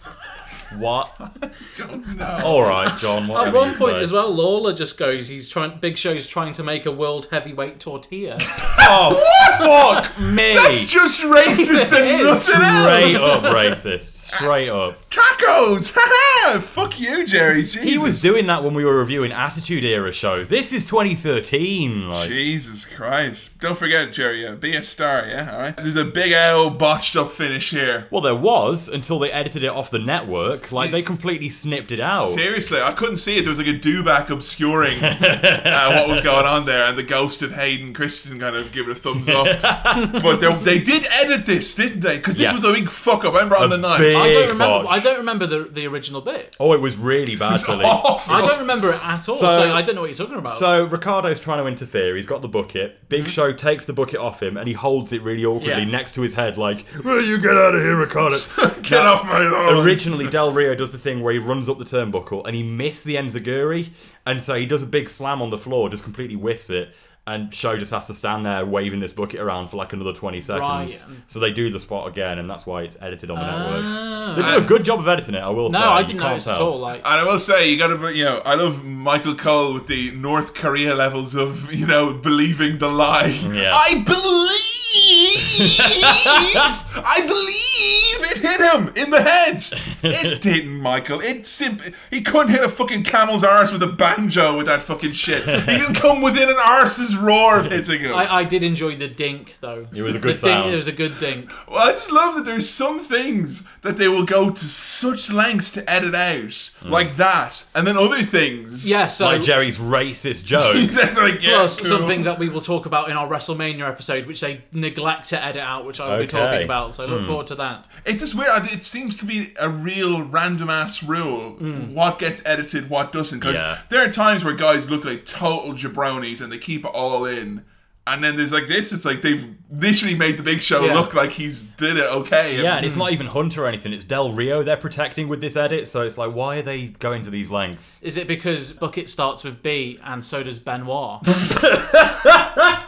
What? 0.78 1.16
Don't 1.78 2.16
know. 2.18 2.40
All 2.44 2.62
right, 2.64 2.98
John. 3.00 3.28
What 3.28 3.48
At 3.48 3.54
one 3.54 3.74
point 3.76 3.98
as 3.98 4.12
well, 4.12 4.30
Lawler 4.34 4.74
just 4.74 4.98
goes. 4.98 5.28
He's 5.28 5.50
trying. 5.50 5.80
Big 5.80 5.98
Show's 5.98 6.28
trying 6.28 6.54
to 6.54 6.64
make 6.64 6.86
a 6.86 6.92
world 6.92 7.28
heavyweight 7.32 7.80
tortilla. 7.80 8.38
Oh, 8.94 9.16
fuck 9.60 10.20
me! 10.20 10.54
That's 10.54 10.86
just 10.88 11.22
racist 11.22 11.94
and 11.98 12.24
nothing 12.26 12.36
Straight 12.36 13.16
else. 13.16 13.44
up 13.44 13.54
racist. 13.56 14.02
Straight 14.02 14.68
up. 14.68 15.10
Tacos! 15.10 15.94
Haha! 15.96 16.60
Fuck 16.60 17.00
you, 17.00 17.26
Jerry. 17.26 17.62
Jesus. 17.62 17.84
He 17.84 17.98
was 17.98 18.22
doing 18.22 18.48
that 18.48 18.64
when 18.66 18.74
we 18.74 18.84
were 18.84 18.98
reviewing 18.98 19.32
Attitude 19.32 19.86
Era 19.86 20.12
shows. 20.12 20.50
This 20.50 20.74
is 20.74 20.84
2013. 20.86 22.10
Like, 22.10 22.28
Jesus 22.30 22.86
Christ. 22.86 23.58
Don't 23.60 23.78
forget, 23.78 24.12
Jerry, 24.12 24.44
yeah, 24.44 24.56
be 24.56 24.76
a 24.76 24.84
star, 24.84 25.26
yeah? 25.26 25.54
Alright? 25.54 25.78
There's 25.78 25.96
a 25.96 26.04
big 26.04 26.34
L 26.34 26.70
botched 26.70 27.16
up 27.16 27.32
finish 27.32 27.70
here. 27.72 28.08
well, 28.12 28.22
there 28.22 28.36
was 28.36 28.90
until 28.90 29.20
they 29.20 29.32
edited 29.32 29.64
it 29.64 29.70
off 29.72 29.90
the 29.90 30.00
network. 30.00 30.61
Like, 30.72 30.92
they 30.92 31.02
completely 31.02 31.50
snipped 31.50 31.92
it 31.92 32.00
out. 32.00 32.28
Seriously, 32.28 32.82
I 32.82 32.92
couldn't 32.92 33.18
see 33.18 33.38
it. 33.38 33.42
There 33.42 33.50
was 33.50 33.58
like 33.60 33.68
a 33.68 33.80
dewback 33.80 34.30
obscuring 34.30 35.02
uh, 35.04 35.94
what 35.96 36.10
was 36.10 36.22
going 36.22 36.46
on 36.46 36.66
there, 36.66 36.84
and 36.86 36.98
the 36.98 37.04
ghost 37.04 37.42
of 37.42 37.54
Hayden 37.54 37.94
Christensen 37.94 38.40
kind 38.40 38.56
of 38.56 38.72
gave 38.72 38.88
it 38.88 38.92
a 38.92 38.96
thumbs 38.96 39.30
up. 39.30 39.46
but 40.22 40.38
they, 40.40 40.54
they 40.64 40.80
did 40.80 41.08
edit 41.12 41.46
this, 41.46 41.74
didn't 41.76 42.02
they? 42.02 42.18
Because 42.18 42.38
this 42.38 42.52
was 42.52 42.64
a 42.66 42.74
big 42.74 42.90
fuck 42.90 43.24
up. 43.26 43.34
I 43.34 43.38
remember 43.38 43.58
on 43.58 43.70
the 43.70 43.78
night. 43.78 43.98
big- 44.00 44.16
I 44.16 44.34
don't 44.34 44.50
remember. 44.50 44.84
botch. 44.86 44.88
I 44.90 45.00
don't 45.00 45.18
remember 45.18 45.48
the 45.48 45.64
the 45.64 45.88
original 45.88 46.22
bit. 46.22 46.56
Oh, 46.60 46.74
it 46.74 46.82
was 46.82 46.98
really 46.98 47.36
bad, 47.36 47.60
Billy. 47.66 47.86
Awful. 47.86 48.34
I 48.36 48.42
don't 48.42 48.60
remember 48.60 48.90
it 48.92 49.04
at 49.04 49.28
all. 49.30 49.36
So- 49.36 49.52
So, 49.52 49.74
I 49.74 49.82
don't 49.82 49.96
know 49.96 50.02
what 50.02 50.10
you're 50.10 50.18
talking 50.18 50.38
about. 50.38 50.54
So 50.54 50.86
Ricardo's 50.86 51.40
trying 51.40 51.60
to 51.64 51.68
interfere. 51.68 52.16
He's 52.16 52.26
got 52.26 52.42
the 52.42 52.48
bucket. 52.48 53.08
Big 53.10 53.28
Show 53.28 53.52
takes 53.54 53.86
the 53.86 53.94
bucket 53.94 54.20
off 54.20 54.42
him 54.42 54.58
and 54.58 54.68
he 54.68 54.74
holds 54.74 55.12
it 55.14 55.22
really 55.22 55.46
awkwardly 55.46 55.70
Yeah. 55.70 55.84
next 55.86 56.16
to 56.16 56.22
his 56.22 56.34
head, 56.34 56.58
like, 56.58 56.86
"Will 57.04 57.22
you 57.24 57.38
get 57.38 57.58
out 57.58 57.76
of 57.76 57.82
here, 57.82 57.96
Ricardo?" 57.96 58.38
Get 58.82 59.06
off 59.06 59.24
my 59.26 59.40
lawn. 59.40 59.86
Originally, 59.86 60.28
Del 60.28 60.51
Rio 60.52 60.76
does 60.76 60.92
the 60.92 60.98
thing 60.98 61.22
where 61.22 61.34
he 61.34 61.40
runs 61.40 61.68
up 61.70 61.78
the 61.78 61.86
turnbuckle 61.86 62.46
and 62.46 62.56
he 62.56 62.64
missed 62.64 63.06
the 63.06 63.16
Enziguri, 63.16 63.90
and 64.26 64.42
so 64.42 64.56
he 64.56 64.66
does 64.66 64.82
a 64.82 64.88
big 64.88 65.10
slam 65.10 65.42
on 65.42 65.50
the 65.50 65.58
floor, 65.58 65.90
just 65.90 66.04
completely 66.04 66.36
whiffs 66.36 66.70
it, 66.70 66.94
and 67.28 67.54
Show 67.54 67.78
just 67.78 67.92
has 67.92 68.08
to 68.08 68.14
stand 68.16 68.46
there 68.48 68.66
waving 68.66 69.00
this 69.00 69.14
bucket 69.14 69.40
around 69.40 69.68
for 69.70 69.78
like 69.78 69.94
another 69.94 70.12
20 70.12 70.42
seconds. 70.42 71.06
Right. 71.08 71.18
So 71.28 71.40
they 71.40 71.54
do 71.54 71.70
the 71.70 71.80
spot 71.80 72.08
again, 72.08 72.40
and 72.40 72.50
that's 72.50 72.66
why 72.66 72.82
it's 72.82 72.98
edited 73.00 73.30
on 73.30 73.38
the 73.38 73.46
Ah. 73.46 73.58
network. 73.58 74.36
They 74.46 74.52
do 74.60 74.66
a 74.66 74.68
good 74.68 74.84
job 74.86 75.00
of 75.00 75.08
editing 75.08 75.36
it, 75.36 75.40
I 75.40 75.50
will 75.50 75.72
say. 75.72 75.80
no, 75.80 75.86
I 75.90 76.00
You 76.00 76.08
didn't 76.08 76.20
can't 76.22 76.32
notice 76.32 76.48
at 76.48 76.56
tell. 76.58 76.68
all. 76.70 76.80
Like, 76.80 77.02
And 77.06 77.20
I 77.20 77.24
will 77.24 77.38
say, 77.40 77.70
you 77.70 77.78
gotta, 77.78 78.14
you 78.14 78.24
know, 78.26 78.42
I 78.46 78.56
love 78.56 78.84
Michael 78.84 79.36
Cole 79.36 79.74
with 79.76 79.86
the 79.88 80.12
North 80.12 80.54
Korea 80.56 80.96
levels 80.96 81.36
of, 81.36 81.72
you 81.74 81.86
know, 81.86 82.14
believing 82.14 82.80
the 82.80 82.88
lie. 82.90 83.28
Yeah. 83.54 83.72
I 83.74 84.04
believe, 84.04 84.81
I 87.04 87.24
believe 87.28 88.32
it 88.32 88.38
hit 88.38 88.62
him 88.62 88.94
in 88.96 89.10
the 89.10 89.22
head. 89.22 89.62
It 90.04 90.42
didn't, 90.42 90.80
Michael. 90.80 91.20
It 91.22 91.46
simply 91.46 91.94
he 92.10 92.22
couldn't 92.22 92.52
hit 92.52 92.64
a 92.64 92.70
fucking 92.70 93.04
camel's 93.04 93.44
arse 93.44 93.72
with 93.72 93.84
a 93.84 93.88
banjo 93.88 94.58
with 94.58 94.68
that 94.68 94.82
fucking 94.82 95.12
shit. 95.12 95.44
He 95.44 95.78
didn't 95.78 95.96
come 95.96 96.22
within 96.22 96.50
an 96.50 96.56
arse's 96.66 97.16
roar 97.16 97.60
of 97.60 97.72
hitting 97.72 98.02
him. 98.02 98.14
I, 98.14 98.36
I 98.38 98.44
did 98.44 98.64
enjoy 98.64 98.96
the 98.96 99.08
dink 99.08 99.58
though. 99.60 99.88
It 99.94 100.02
was 100.02 100.16
a 100.16 100.20
good 100.20 100.36
the 100.36 100.46
dink, 100.46 100.56
sound. 100.56 100.72
It 100.72 100.76
was 100.76 100.88
a 100.88 100.94
good 100.94 101.18
dink. 101.20 101.52
Well, 101.68 101.80
I 101.80 101.92
just 101.92 102.12
love 102.12 102.36
that 102.36 102.46
there's 102.46 102.70
some 102.70 103.00
things 103.00 103.68
that 103.82 103.98
they 103.98 104.08
will 104.08 104.26
go 104.26 104.50
to 104.50 104.66
such 104.66 105.32
lengths 105.32 105.72
to 105.72 105.90
edit 105.90 106.16
out, 106.16 106.50
mm. 106.50 106.90
like 106.90 107.16
that, 107.18 107.68
and 107.76 107.86
then 107.86 107.98
other 107.98 108.24
things. 108.24 108.90
Yeah, 108.90 109.08
so 109.08 109.26
like 109.26 109.42
Jerry's 109.42 109.78
racist 109.78 110.46
jokes. 110.46 111.18
Like, 111.18 111.42
yeah, 111.44 111.58
plus 111.58 111.80
cool. 111.80 111.88
something 111.88 112.24
that 112.24 112.40
we 112.40 112.50
will 112.50 112.62
talk 112.62 112.86
about 112.86 113.10
in 113.10 113.18
our 113.18 113.28
WrestleMania 113.28 113.88
episode, 113.88 114.26
which 114.26 114.42
they 114.42 114.62
neglect 114.72 115.01
to 115.02 115.44
edit 115.44 115.62
out, 115.62 115.86
which 115.86 116.00
I 116.00 116.10
will 116.10 116.20
be 116.24 116.28
talking 116.28 116.64
about. 116.64 116.96
So 116.96 117.06
Hmm. 117.06 117.14
look 117.14 117.26
forward 117.26 117.48
to 117.48 117.56
that. 117.56 117.86
It's 118.06 118.22
just 118.22 118.36
weird. 118.36 118.66
It 118.66 118.80
seems 118.80 119.18
to 119.20 119.26
be 119.26 119.54
a 119.60 119.70
real 119.70 120.22
random 120.24 120.70
ass 120.70 121.04
rule. 121.04 121.52
What 121.94 122.20
gets 122.20 122.42
edited, 122.46 122.90
what 122.90 123.12
doesn't. 123.12 123.40
Because 123.40 123.58
Yeah. 123.60 123.80
there 123.90 124.06
are 124.08 124.12
times 124.12 124.44
where 124.44 124.54
guys 124.54 124.90
look 124.90 125.04
like 125.06 125.26
total 125.26 125.74
jabronis 125.74 126.42
and 126.42 126.52
they 126.52 126.58
keep 126.58 126.86
it 126.86 126.92
all 126.94 127.26
in. 127.26 127.64
And 128.08 128.24
then 128.24 128.36
there's 128.36 128.52
like 128.52 128.68
this. 128.68 128.92
It's 128.92 129.06
like 129.06 129.22
they've 129.22 129.48
literally 129.70 130.16
made 130.16 130.36
the 130.38 130.44
Big 130.44 130.60
Show 130.62 130.84
Yeah. 130.84 130.96
look 130.96 131.14
like 131.14 131.32
he's 131.32 131.64
did 131.64 131.98
it 131.98 132.06
okay. 132.06 132.60
Yeah, 132.62 132.76
and 132.78 132.84
it's 132.86 132.96
not 132.96 133.12
even 133.14 133.28
Hunter 133.28 133.64
or 133.64 133.68
anything. 133.68 133.94
It's 133.94 134.04
Del 134.04 134.32
Rio 134.32 134.64
they're 134.64 134.76
protecting 134.76 135.28
with 135.28 135.40
this 135.40 135.56
edit. 135.56 135.88
So 135.88 136.02
it's 136.02 136.18
like, 136.18 136.32
why 136.34 136.58
are 136.58 136.62
they 136.64 136.88
going 136.88 137.22
to 137.24 137.30
these 137.30 137.52
lengths? 137.52 138.02
Is 138.02 138.18
it 138.18 138.26
because 138.28 138.72
Bucket 138.74 139.08
starts 139.08 139.44
with 139.44 139.62
B 139.62 140.00
and 140.04 140.26
so 140.26 140.42
does 140.42 140.60
Benoit? 140.60 141.22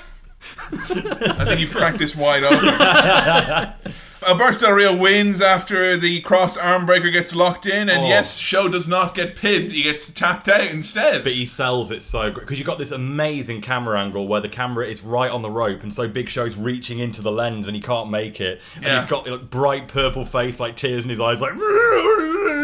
I 0.72 1.46
think 1.46 1.60
you've 1.60 1.72
cracked 1.72 1.98
this 1.98 2.16
wide 2.16 2.44
open. 2.44 3.94
Alberto 4.28 4.60
Del 4.60 4.72
Rio 4.74 4.96
wins 4.96 5.42
after 5.42 5.98
the 5.98 6.22
cross 6.22 6.58
arm 6.58 6.86
breaker 6.86 7.10
gets 7.10 7.36
locked 7.36 7.66
in, 7.66 7.90
and 7.90 8.02
Oh. 8.04 8.08
yes, 8.08 8.38
Show 8.38 8.68
does 8.68 8.88
not 8.88 9.16
get 9.16 9.36
pinned. 9.36 9.72
He 9.72 9.84
gets 9.84 10.10
tapped 10.12 10.48
out 10.48 10.62
instead. 10.68 11.24
But 11.24 11.34
he 11.34 11.46
sells 11.46 11.92
it 11.92 12.02
so 12.04 12.32
great 12.32 12.46
because 12.46 12.60
you 12.60 12.66
got 12.66 12.78
this 12.78 12.92
amazing 12.92 13.62
camera 13.62 14.00
angle 14.00 14.28
where 14.28 14.42
the 14.42 14.50
camera 14.50 14.86
is 14.86 15.02
right 15.02 15.32
on 15.32 15.42
the 15.42 15.50
rope, 15.52 15.84
and 15.84 15.94
so 15.94 16.08
Big 16.08 16.30
Show's 16.30 16.58
reaching 16.58 17.00
into 17.00 17.22
the 17.22 17.32
lens 17.32 17.68
and 17.68 17.76
he 17.76 17.82
can't 17.82 18.10
make 18.10 18.40
it, 18.42 18.62
and 18.76 18.86
Yeah. 18.86 18.96
he's 18.96 19.06
got 19.06 19.28
like, 19.28 19.50
bright 19.50 19.88
purple 19.88 20.26
face, 20.26 20.60
like 20.60 20.76
tears 20.76 21.04
in 21.04 21.10
his 21.10 21.20
eyes, 21.22 21.42
like. 21.42 21.54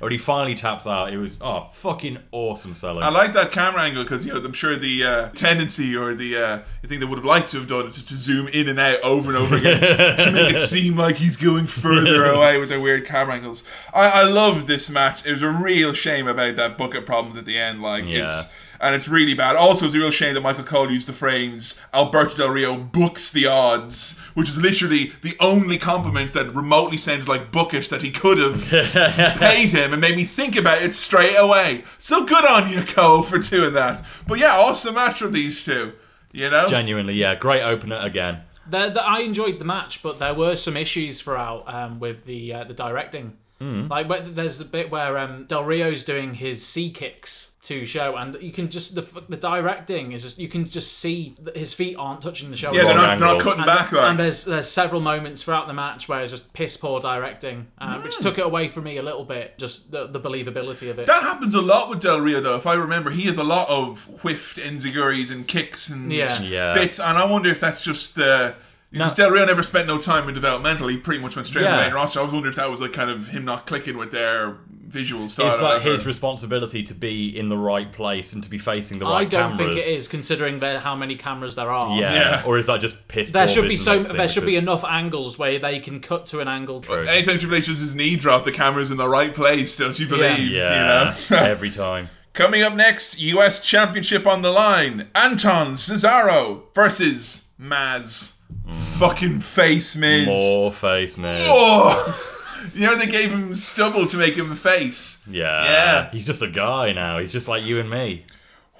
When 0.00 0.10
he 0.10 0.18
finally 0.18 0.54
taps 0.54 0.86
out, 0.86 1.12
it 1.12 1.18
was 1.18 1.36
oh 1.40 1.68
fucking 1.72 2.18
awesome 2.32 2.74
selling. 2.74 3.04
I 3.04 3.10
like 3.10 3.34
that 3.34 3.52
camera 3.52 3.82
angle 3.82 4.02
because 4.02 4.26
you 4.26 4.32
know 4.32 4.40
I'm 4.42 4.52
sure 4.52 4.76
the 4.76 5.04
uh, 5.04 5.28
tendency 5.28 5.94
or 5.94 6.14
the 6.14 6.36
uh, 6.36 6.58
thing 6.86 6.98
they 7.00 7.06
would 7.06 7.18
have 7.18 7.24
liked 7.24 7.50
to 7.50 7.58
have 7.58 7.66
done 7.68 7.86
is 7.86 8.02
to 8.02 8.16
zoom 8.16 8.48
in 8.48 8.68
and 8.68 8.80
out 8.80 9.00
over 9.02 9.28
and 9.28 9.38
over 9.38 9.56
again 9.56 9.80
to 10.18 10.32
make 10.32 10.56
it 10.56 10.58
seem 10.58 10.98
like 11.00 11.16
he's 11.16 11.36
going 11.36 11.66
further 11.66 12.24
away 12.24 12.58
with 12.58 12.68
their 12.68 12.80
weird 12.80 13.06
camera 13.06 13.34
angles. 13.34 13.64
I, 13.92 14.08
I 14.08 14.22
love 14.24 14.66
this 14.66 14.90
match. 14.90 15.26
It 15.26 15.32
was 15.32 15.42
a 15.42 15.50
real 15.50 15.92
shame 15.92 16.28
about 16.28 16.56
that 16.56 16.78
bucket 16.78 17.06
problems 17.06 17.36
at 17.36 17.44
the 17.44 17.58
end. 17.58 17.82
Like 17.82 18.04
Yeah. 18.06 18.24
it's 18.24 18.52
and 18.82 18.94
it's 18.94 19.08
really 19.08 19.34
bad. 19.34 19.56
Also, 19.56 19.84
it's 19.84 19.94
a 19.94 19.98
real 19.98 20.10
shame 20.10 20.32
that 20.32 20.40
Michael 20.40 20.64
Cole 20.64 20.90
used 20.90 21.06
the 21.06 21.12
phrase 21.12 21.78
Alberto 21.92 22.34
Del 22.38 22.48
Rio 22.48 22.76
books 22.76 23.30
the 23.30 23.46
odds, 23.46 24.18
which 24.32 24.48
is 24.48 24.58
literally 24.58 25.12
the 25.20 25.36
only 25.38 25.76
compliment 25.76 26.32
that 26.32 26.54
remotely 26.54 26.96
sounded 26.96 27.28
like 27.28 27.52
bookish 27.52 27.88
that 27.88 28.00
he 28.00 28.10
could 28.10 28.38
have 28.38 28.64
paid 29.38 29.70
him 29.70 29.92
and 29.92 30.00
made 30.00 30.16
me 30.16 30.24
think 30.24 30.56
about 30.56 30.80
it 30.80 30.94
straight 30.94 31.36
away. 31.36 31.84
So 31.98 32.24
good 32.24 32.46
on 32.46 32.70
you, 32.72 32.82
Cole, 32.84 33.22
for 33.22 33.38
doing 33.38 33.74
that. 33.74 34.02
But 34.26 34.38
yeah, 34.38 34.56
awesome 34.58 34.94
match 34.94 35.16
from 35.18 35.32
these 35.32 35.62
two. 35.62 35.92
You 36.32 36.48
know? 36.48 36.66
Genuinely, 36.66 37.12
yeah, 37.14 37.34
great 37.34 37.62
opener 37.62 37.98
again. 38.00 38.40
The, 38.70 38.90
the, 38.90 39.02
I 39.02 39.20
enjoyed 39.20 39.58
the 39.58 39.64
match, 39.64 40.00
but 40.00 40.20
there 40.20 40.32
were 40.32 40.54
some 40.54 40.76
issues 40.76 41.20
throughout 41.20 41.64
um, 41.72 41.98
with 41.98 42.24
the 42.24 42.54
uh, 42.54 42.64
the 42.64 42.74
directing. 42.74 43.36
Like 43.60 44.08
where, 44.08 44.20
there's 44.22 44.58
a 44.60 44.64
bit 44.64 44.90
where 44.90 45.18
um, 45.18 45.44
Del 45.44 45.64
Rio's 45.64 46.02
doing 46.02 46.32
his 46.32 46.66
C 46.66 46.90
kicks 46.90 47.52
to 47.62 47.84
show, 47.84 48.16
and 48.16 48.40
you 48.40 48.52
can 48.52 48.70
just 48.70 48.94
the 48.94 49.02
the 49.28 49.36
directing 49.36 50.12
is 50.12 50.22
just 50.22 50.38
you 50.38 50.48
can 50.48 50.64
just 50.64 50.96
see 50.96 51.34
that 51.42 51.54
his 51.58 51.74
feet 51.74 51.94
aren't 51.98 52.22
touching 52.22 52.50
the 52.50 52.56
shoulder. 52.56 52.78
yeah, 52.78 52.84
they're 52.84 52.94
not, 52.94 53.18
they're 53.18 53.28
not 53.28 53.40
cutting 53.42 53.58
and, 53.58 53.66
back 53.66 53.92
like. 53.92 54.08
and 54.08 54.18
there's 54.18 54.46
there's 54.46 54.66
several 54.66 55.02
moments 55.02 55.42
throughout 55.42 55.66
the 55.66 55.74
match 55.74 56.08
where 56.08 56.22
it's 56.22 56.32
just 56.32 56.50
piss 56.54 56.78
poor 56.78 57.00
directing, 57.00 57.66
uh, 57.76 58.00
which 58.00 58.16
took 58.16 58.38
it 58.38 58.46
away 58.46 58.68
from 58.68 58.84
me 58.84 58.96
a 58.96 59.02
little 59.02 59.24
bit. 59.26 59.58
Just 59.58 59.90
the, 59.90 60.06
the 60.06 60.18
believability 60.20 60.88
of 60.90 60.98
it. 60.98 61.06
that 61.06 61.22
happens 61.22 61.54
a 61.54 61.60
lot 61.60 61.90
with 61.90 62.00
Del 62.00 62.20
Rio, 62.22 62.40
though. 62.40 62.56
If 62.56 62.66
I 62.66 62.74
remember, 62.74 63.10
he 63.10 63.24
has 63.24 63.36
a 63.36 63.44
lot 63.44 63.68
of 63.68 64.04
whiffed 64.22 64.56
enziguris 64.56 65.30
and 65.30 65.46
kicks 65.46 65.90
and 65.90 66.10
Yeah. 66.10 66.40
Yeah. 66.40 66.72
bits, 66.72 66.98
and 66.98 67.18
I 67.18 67.26
wonder 67.26 67.50
if 67.50 67.60
that's 67.60 67.84
just 67.84 68.14
the. 68.14 68.54
Because 68.90 69.14
Del 69.14 69.30
Rio 69.30 69.44
never 69.44 69.62
spent 69.62 69.86
no 69.86 69.98
time 69.98 70.28
in 70.28 70.34
developmental. 70.34 70.88
He 70.88 70.96
pretty 70.96 71.22
much 71.22 71.36
went 71.36 71.46
straight 71.46 71.62
to 71.62 71.68
Yeah. 71.68 71.76
the 71.76 71.82
main 71.84 71.92
roster. 71.94 72.18
I 72.20 72.22
was 72.24 72.32
wondering 72.32 72.50
if 72.50 72.56
that 72.56 72.70
was 72.70 72.80
like 72.80 72.92
kind 72.92 73.08
of 73.10 73.28
him 73.28 73.44
not 73.44 73.66
clicking 73.66 73.96
with 73.96 74.10
their 74.10 74.56
visual 74.88 75.28
style. 75.28 75.46
Is 75.46 75.56
or 75.56 75.60
that 75.60 75.82
his 75.82 76.04
responsibility 76.04 76.82
to 76.82 76.94
be 76.94 77.28
in 77.28 77.48
the 77.48 77.56
right 77.56 77.92
place 77.92 78.32
and 78.32 78.42
to 78.42 78.50
be 78.50 78.58
facing 78.58 78.98
the 78.98 79.04
right 79.04 79.18
I 79.20 79.24
don't 79.24 79.52
cameras? 79.56 79.58
think 79.76 79.86
it 79.86 79.88
is, 79.88 80.08
considering 80.08 80.58
there, 80.58 80.80
how 80.80 80.96
many 80.96 81.14
cameras 81.14 81.54
there 81.54 81.70
are. 81.70 81.96
Yeah. 82.00 82.12
Yeah. 82.12 82.42
or 82.44 82.58
is 82.58 82.66
that 82.66 82.80
just 82.80 82.96
piss? 83.06 83.30
There 83.30 83.46
should 83.46 83.68
be 83.68 83.76
so 83.76 83.98
mixing 83.98 84.16
there 84.16 84.26
should 84.26 84.44
be 84.46 84.56
enough 84.56 84.82
angles 84.84 85.38
where 85.38 85.60
they 85.60 85.78
can 85.78 86.00
cut 86.00 86.26
to 86.26 86.40
an 86.40 86.48
angle. 86.48 86.80
True. 86.80 87.04
Anytime 87.06 87.38
Triple 87.38 87.58
H 87.58 87.66
does 87.66 87.78
his 87.78 87.94
knee 87.94 88.16
drop, 88.16 88.42
the 88.42 88.50
camera's 88.50 88.90
in 88.90 88.96
the 88.96 89.08
right 89.08 89.32
place, 89.32 89.76
don't 89.76 89.96
you 90.00 90.08
believe? 90.08 90.50
Yeah, 90.50 91.04
You 91.04 91.36
know? 91.36 91.42
Every 91.44 91.70
time. 91.70 92.08
Coming 92.32 92.62
up 92.62 92.74
next, 92.74 93.20
US 93.20 93.60
Championship 93.64 94.26
on 94.26 94.42
the 94.42 94.50
line. 94.50 95.08
Anton 95.14 95.74
Cesaro 95.74 96.62
versus 96.74 97.48
Miz. 97.56 98.39
Fucking 98.68 99.40
face 99.40 99.96
Miz. 99.96 100.26
More 100.26 100.72
face 100.72 101.16
man. 101.16 101.44
Oh! 101.46 102.26
You 102.74 102.86
know, 102.86 102.94
they 102.94 103.06
gave 103.06 103.30
him 103.32 103.54
stubble 103.54 104.06
to 104.06 104.18
make 104.18 104.34
him 104.34 104.52
a 104.52 104.54
face. 104.54 105.22
Yeah. 105.28 105.64
Yeah. 105.64 106.10
He's 106.10 106.26
just 106.26 106.42
a 106.42 106.46
guy 106.46 106.92
now. 106.92 107.18
He's 107.18 107.32
just 107.32 107.48
like 107.48 107.62
you 107.64 107.80
and 107.80 107.88
me. 107.88 108.26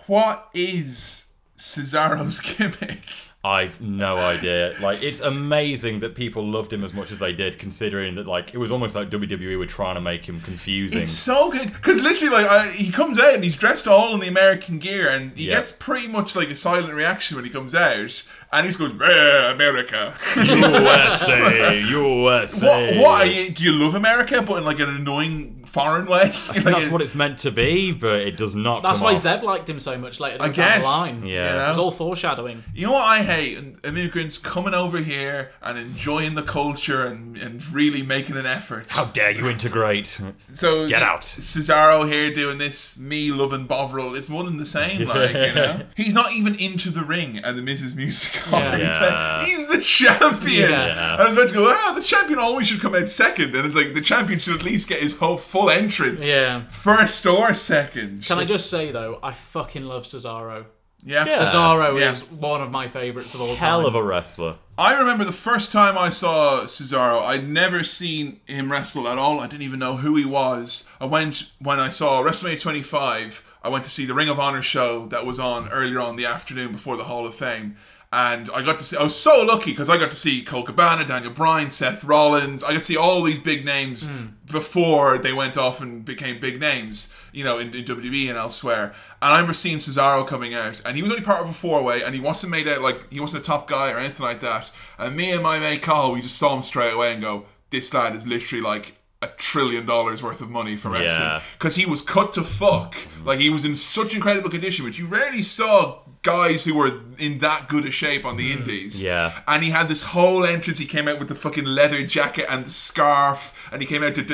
What 0.07 0.51
is 0.53 1.29
Cesaro's 1.57 2.41
gimmick? 2.57 3.01
I've 3.43 3.81
no 3.81 4.19
idea. 4.19 4.75
Like, 4.83 5.03
it's 5.03 5.21
amazing 5.21 6.01
that 6.01 6.15
people 6.15 6.47
loved 6.47 6.71
him 6.75 6.85
as 6.85 6.93
much 6.93 7.11
as 7.11 7.21
they 7.21 7.33
did, 7.33 7.59
considering 7.59 8.17
that, 8.17 8.27
like, 8.27 8.53
it 8.53 8.59
was 8.59 8.71
almost 8.71 8.95
like 8.95 9.09
WWE 9.09 9.59
were 9.59 9.65
trying 9.65 9.95
to 9.95 10.01
make 10.03 10.27
him 10.29 10.43
confusing. 10.43 11.01
It's 11.01 11.11
so 11.11 11.51
good 11.51 11.73
because 11.73 12.03
literally, 12.03 12.35
like, 12.35 12.47
I, 12.51 12.69
he 12.69 12.93
comes 12.93 13.19
out 13.19 13.33
and 13.35 13.43
he's 13.43 13.57
dressed 13.57 13.89
all 13.89 14.13
in 14.13 14.21
the 14.21 14.29
American 14.29 14.79
gear, 14.79 15.09
and 15.09 15.33
he 15.35 15.49
Yeah. 15.49 15.55
gets 15.57 15.73
pretty 15.73 16.07
much 16.07 16.37
like 16.37 16.51
a 16.51 16.55
silent 16.55 16.93
reaction 16.93 17.37
when 17.37 17.47
he 17.47 17.51
comes 17.51 17.75
out, 17.75 18.23
and 18.53 18.65
he 18.67 18.69
just 18.69 18.79
goes, 18.79 18.93
"Eh, 19.01 19.51
"America." 19.53 20.15
USA, 20.37 21.81
USA. 21.81 22.97
what? 22.99 23.05
What 23.11 23.23
are 23.23 23.31
you? 23.31 23.51
Do 23.51 23.65
you 23.65 23.73
love 23.73 23.95
America, 23.95 24.43
but 24.43 24.59
in 24.59 24.65
like 24.65 24.81
an 24.81 24.89
annoying 24.95 25.65
foreign 25.67 26.07
way? 26.07 26.33
Like, 26.49 26.65
That's 26.65 26.89
what 26.89 27.01
it's 27.03 27.15
meant 27.15 27.39
to 27.41 27.51
be, 27.51 27.93
but 27.93 28.21
it 28.21 28.37
does 28.37 28.55
not. 28.55 28.83
That's 28.83 28.99
come 28.99 29.07
why 29.07 29.15
off. 29.15 29.23
Zeb 29.23 29.43
liked 29.43 29.69
him 29.69 29.79
so 29.79 29.97
much 29.99 30.19
later 30.21 30.39
I 30.41 30.47
down 30.47 30.55
guess. 30.55 30.79
the 30.81 30.85
line. 30.85 31.27
Yeah. 31.27 31.51
You 31.53 31.59
know? 31.59 31.67
It 31.67 31.69
was 31.71 31.79
all 31.79 31.91
foreshadowing. 31.91 32.65
You 32.75 32.87
know 32.87 32.93
what 32.95 33.05
I 33.05 33.23
hate? 33.23 33.77
Immigrants 33.85 34.39
coming 34.39 34.75
over 34.75 34.99
here 34.99 35.53
and 35.63 35.79
enjoying 35.79 36.35
the 36.35 36.43
culture 36.43 37.07
and, 37.07 37.37
and 37.37 37.65
really 37.73 38.03
making 38.03 38.37
an 38.37 38.47
effort. 38.47 38.87
How 38.89 39.05
dare 39.07 39.31
you 39.31 39.49
integrate? 39.49 40.21
So 40.53 40.89
Get 40.89 41.03
out. 41.03 41.23
Cesaro 41.23 42.09
here 42.11 42.33
doing 42.35 42.59
this 42.59 42.99
me 42.99 43.31
loving 43.31 43.67
Bovril. 43.67 44.15
It's 44.17 44.29
more 44.29 44.45
than 44.45 44.57
the 44.57 44.67
same, 44.67 45.07
like 45.07 45.33
you 45.35 45.55
know. 45.55 45.83
He's 45.97 46.15
not 46.15 46.33
even 46.33 46.57
into 46.57 46.91
the 46.91 47.05
ring 47.05 47.39
and 47.39 47.57
the 47.57 47.63
Miz's 47.63 47.95
Music 47.95 48.40
already 48.53 48.83
Yeah. 48.83 49.45
He's 49.45 49.67
the 49.69 49.81
champion. 49.81 50.71
Yeah. 50.71 51.17
I 51.19 51.25
was 51.25 51.35
about 51.35 51.49
to 51.49 51.55
go, 51.55 51.69
ah, 51.71 51.93
the 51.95 52.03
champion 52.03 52.39
always 52.39 52.67
should 52.69 52.81
come 52.81 52.95
out 52.95 53.09
second, 53.09 53.55
and 53.55 53.67
it's 53.67 53.75
like 53.77 53.95
the 53.95 54.01
champion 54.01 54.39
should 54.39 54.55
at 54.57 54.63
least 54.63 54.89
get 54.89 55.01
his 55.03 55.17
whole 55.19 55.37
full 55.37 55.71
entrance. 55.71 56.29
Yeah. 56.29 56.63
First 56.69 57.27
or 57.27 57.55
second. 57.55 58.25
Can 58.27 58.39
I 58.39 58.45
just 58.45 58.71
say 58.71 58.93
though, 58.93 59.19
I 59.23 59.33
fucking 59.33 59.85
love 59.85 60.05
Cesaro. 60.05 60.67
Yeah. 61.03 61.25
Yeah. 61.27 61.39
Cesaro 61.47 61.99
Yeah. 61.99 62.11
is 62.11 62.23
one 62.25 62.61
of 62.61 62.71
my 62.71 62.87
favorites 62.89 63.35
of 63.35 63.41
all 63.41 63.49
time. 63.57 63.57
Hell 63.59 63.87
of 63.87 63.95
a 63.95 64.03
wrestler. 64.03 64.57
I 64.77 64.99
remember 64.99 65.25
the 65.25 65.33
first 65.33 65.73
time 65.73 65.97
I 65.99 66.11
saw 66.11 66.63
Cesaro, 66.65 67.23
I'd 67.23 67.49
never 67.49 67.83
seen 67.85 68.41
him 68.47 68.71
wrestle 68.73 69.09
at 69.09 69.19
all. 69.19 69.41
I 69.41 69.47
didn't 69.47 69.63
even 69.63 69.79
know 69.79 69.97
who 69.97 70.17
he 70.17 70.25
was. 70.25 70.91
I 71.01 71.05
went 71.07 71.51
when 71.59 71.81
I 71.81 71.89
saw 71.91 72.23
WrestleMania 72.23 72.61
25. 72.61 73.45
I 73.63 73.69
went 73.69 73.85
to 73.85 73.91
see 73.91 74.07
the 74.07 74.15
Ring 74.15 74.31
of 74.31 74.41
Honor 74.41 74.63
show 74.63 75.05
that 75.07 75.27
was 75.27 75.39
on 75.39 75.69
earlier 75.69 76.01
on 76.01 76.11
in 76.11 76.17
the 76.17 76.25
afternoon 76.25 76.73
before 76.73 76.97
the 76.97 77.05
Hall 77.05 77.27
of 77.27 77.35
Fame. 77.35 77.77
And 78.13 78.51
I 78.51 78.63
got 78.63 78.79
to 78.79 78.85
see, 78.85 78.97
I 78.97 79.05
was 79.05 79.15
so 79.15 79.45
lucky 79.45 79.71
because 79.71 79.89
I 79.89 79.97
got 79.97 80.11
to 80.11 80.17
see 80.17 80.43
Colt 80.43 80.67
Cabana, 80.67 81.07
Daniel 81.07 81.33
Bryan, 81.33 81.71
Seth 81.71 82.03
Rollins. 82.03 82.65
I 82.65 82.73
got 82.73 82.79
to 82.79 82.85
see 82.85 82.97
all 82.97 83.23
these 83.23 83.39
big 83.39 83.65
names 83.65 84.11
hmm. 84.11 84.27
before 84.51 85.17
they 85.17 85.33
went 85.33 85.57
off 85.57 85.81
and 85.81 86.05
became 86.05 86.41
big 86.41 86.59
names, 86.59 87.15
you 87.33 87.45
know, 87.45 87.59
in, 87.59 87.73
in 87.73 87.85
WWE 87.85 88.29
and 88.29 88.37
elsewhere. 88.37 88.95
And 89.23 89.33
I 89.33 89.37
remember 89.37 89.55
seeing 89.55 89.77
Cesaro 89.77 90.27
coming 90.27 90.55
out, 90.55 90.83
and 90.85 90.97
he 90.97 91.03
was 91.03 91.13
only 91.13 91.23
part 91.23 91.43
of 91.43 91.51
a 91.51 91.53
four 91.53 91.85
way, 91.85 92.03
and 92.03 92.13
he 92.13 92.21
wasn't 92.21 92.51
made 92.51 92.67
out 92.67 92.81
like 92.81 93.13
he 93.13 93.21
wasn't 93.21 93.45
a 93.45 93.47
top 93.47 93.69
guy 93.69 93.93
or 93.93 93.99
anything 93.99 94.27
like 94.27 94.41
that. 94.41 94.73
And 94.99 95.17
me 95.17 95.31
and 95.31 95.45
my 95.45 95.61
mate 95.61 95.83
Carl, 95.83 96.11
we 96.11 96.21
just 96.21 96.37
saw 96.37 96.57
him 96.57 96.63
straight 96.63 96.93
away 96.93 97.13
and 97.13 97.23
go, 97.23 97.47
this 97.71 97.95
lad 97.95 98.17
is 98.17 98.27
literally 98.27 98.61
like 98.61 98.97
a 99.23 99.29
trillion 99.29 99.85
dollars 99.85 100.23
worth 100.23 100.41
of 100.41 100.49
money 100.49 100.77
for 100.77 100.89
wrestling 100.89 101.29
Yeah. 101.29 101.43
because 101.59 101.77
he 101.77 101.85
was 101.85 102.01
cut 102.01 102.33
to 102.33 102.43
fuck. 102.43 102.95
Hmm. 102.97 103.27
Like 103.27 103.39
he 103.39 103.51
was 103.51 103.65
in 103.65 103.77
such 103.77 104.15
incredible 104.15 104.51
condition, 104.51 104.85
which 104.85 104.99
you 104.99 105.07
rarely 105.07 105.43
saw 105.43 106.00
guys 106.23 106.65
who 106.65 106.75
were 106.75 107.01
in 107.19 107.39
that 107.39 107.69
good 107.69 107.85
a 107.85 107.91
shape 107.91 108.25
on 108.25 108.37
the 108.37 108.51
mm. 108.51 108.59
indies. 108.59 109.03
Yeah. 109.03 109.41
And 109.49 109.65
he 109.65 109.71
had 109.71 109.89
this 109.89 110.03
whole 110.03 110.45
entrance. 110.45 110.79
He 110.79 110.87
came 110.87 111.09
out 111.09 111.19
with 111.19 111.29
the 111.29 111.35
fucking 111.35 111.65
leather 111.65 112.05
jacket 112.05 112.47
and 112.49 112.67
the 112.67 112.71
scarf, 112.71 113.55
and 113.73 113.81
he 113.81 113.87
came 113.87 114.03
out 114.03 114.17
and 114.19 114.31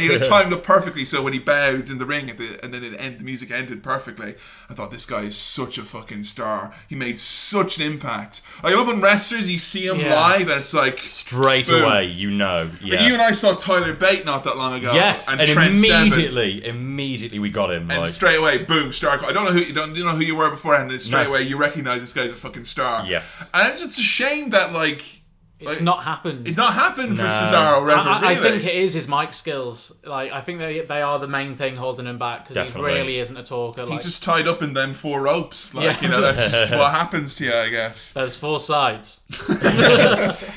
he 0.00 0.08
had 0.08 0.22
timed 0.28 0.52
it 0.52 0.62
perfectly. 0.62 1.04
So 1.04 1.22
when 1.22 1.32
he 1.32 1.38
bowed 1.38 1.90
in 1.90 1.98
the 1.98 2.06
ring, 2.06 2.26
the, 2.26 2.58
and 2.62 2.72
then 2.72 2.82
it 2.84 2.94
end, 2.98 3.18
the 3.18 3.24
music 3.24 3.50
ended 3.50 3.82
perfectly. 3.82 4.34
I 4.70 4.74
thought 4.74 4.90
this 4.90 5.06
guy 5.06 5.22
is 5.22 5.36
such 5.36 5.78
a 5.78 5.82
fucking 5.82 6.22
star. 6.22 6.74
He 6.88 6.96
made 6.96 7.18
such 7.18 7.76
an 7.78 7.82
impact. 7.82 8.42
I 8.62 8.72
love 8.74 8.86
when 8.86 9.00
wrestlers 9.00 9.50
you 9.50 9.58
see 9.58 9.86
him 9.86 10.00
yeah. 10.00 10.14
live, 10.14 10.42
and 10.42 10.50
it's 10.50 10.74
like 10.74 10.98
straight 11.00 11.66
boom. 11.66 11.84
away 11.84 12.04
you 12.06 12.30
know. 12.30 12.70
Yeah. 12.82 12.96
Like 12.96 13.06
you 13.06 13.12
and 13.14 13.22
I 13.22 13.32
saw 13.32 13.54
Tyler 13.54 13.92
Bate 13.94 14.24
not 14.24 14.44
that 14.44 14.56
long 14.56 14.74
ago. 14.74 14.92
Yes, 14.94 15.30
and, 15.30 15.40
and 15.40 15.50
immediately, 15.50 16.60
Seven. 16.60 16.76
immediately 16.76 17.38
we 17.38 17.50
got 17.50 17.70
him. 17.70 17.90
And 17.90 18.00
like. 18.00 18.08
straight 18.08 18.36
away, 18.36 18.58
boom, 18.58 18.92
star. 18.92 19.22
I 19.24 19.32
don't 19.32 19.44
know 19.44 19.52
who 19.52 19.60
you 19.60 19.74
don't, 19.74 19.94
you 19.94 20.04
know 20.04 20.14
who 20.14 20.22
you 20.22 20.36
were 20.36 20.50
beforehand, 20.50 20.90
and 20.90 21.02
straight 21.02 21.24
no. 21.24 21.30
away 21.30 21.42
you 21.42 21.56
recognize 21.56 22.00
this 22.00 22.12
guy's 22.12 22.32
a 22.32 22.36
fucking 22.36 22.64
star. 22.64 23.06
Yes, 23.06 23.50
and 23.52 23.68
it's 23.68 23.80
just 23.80 23.98
a 23.98 24.02
shame 24.02 24.50
that 24.50 24.72
like 24.72 25.22
it's 25.60 25.78
like, 25.78 25.82
not 25.82 26.02
happened. 26.02 26.48
It's 26.48 26.56
not 26.56 26.74
happened 26.74 27.16
for 27.16 27.22
No. 27.22 27.28
Cesaro. 27.28 27.88
I, 27.88 27.92
ever, 28.00 28.08
I- 28.08 28.20
I 28.32 28.34
really. 28.34 28.50
think 28.58 28.64
it 28.64 28.74
is 28.74 28.92
his 28.92 29.06
mic 29.08 29.32
skills. 29.32 29.92
Like 30.04 30.32
I 30.32 30.40
think 30.40 30.58
they 30.58 30.80
they 30.80 31.00
are 31.00 31.18
the 31.18 31.28
main 31.28 31.56
thing 31.56 31.76
holding 31.76 32.06
him 32.06 32.18
back 32.18 32.48
because 32.48 32.72
he 32.72 32.80
really 32.82 33.18
isn't 33.18 33.36
a 33.36 33.42
talker. 33.44 33.84
Like 33.84 33.92
He's 33.94 34.02
just 34.04 34.22
tied 34.22 34.46
up 34.48 34.62
in 34.62 34.72
them 34.72 34.92
four 34.94 35.22
ropes. 35.22 35.72
Like 35.74 35.84
Yeah. 35.84 36.02
you 36.02 36.08
know, 36.08 36.20
that's 36.20 36.50
just 36.50 36.72
what 36.72 36.90
happens 36.90 37.34
to 37.36 37.44
you, 37.44 37.54
I 37.54 37.68
guess. 37.70 38.12
there's 38.12 38.36
four 38.36 38.58
sides. 38.60 39.20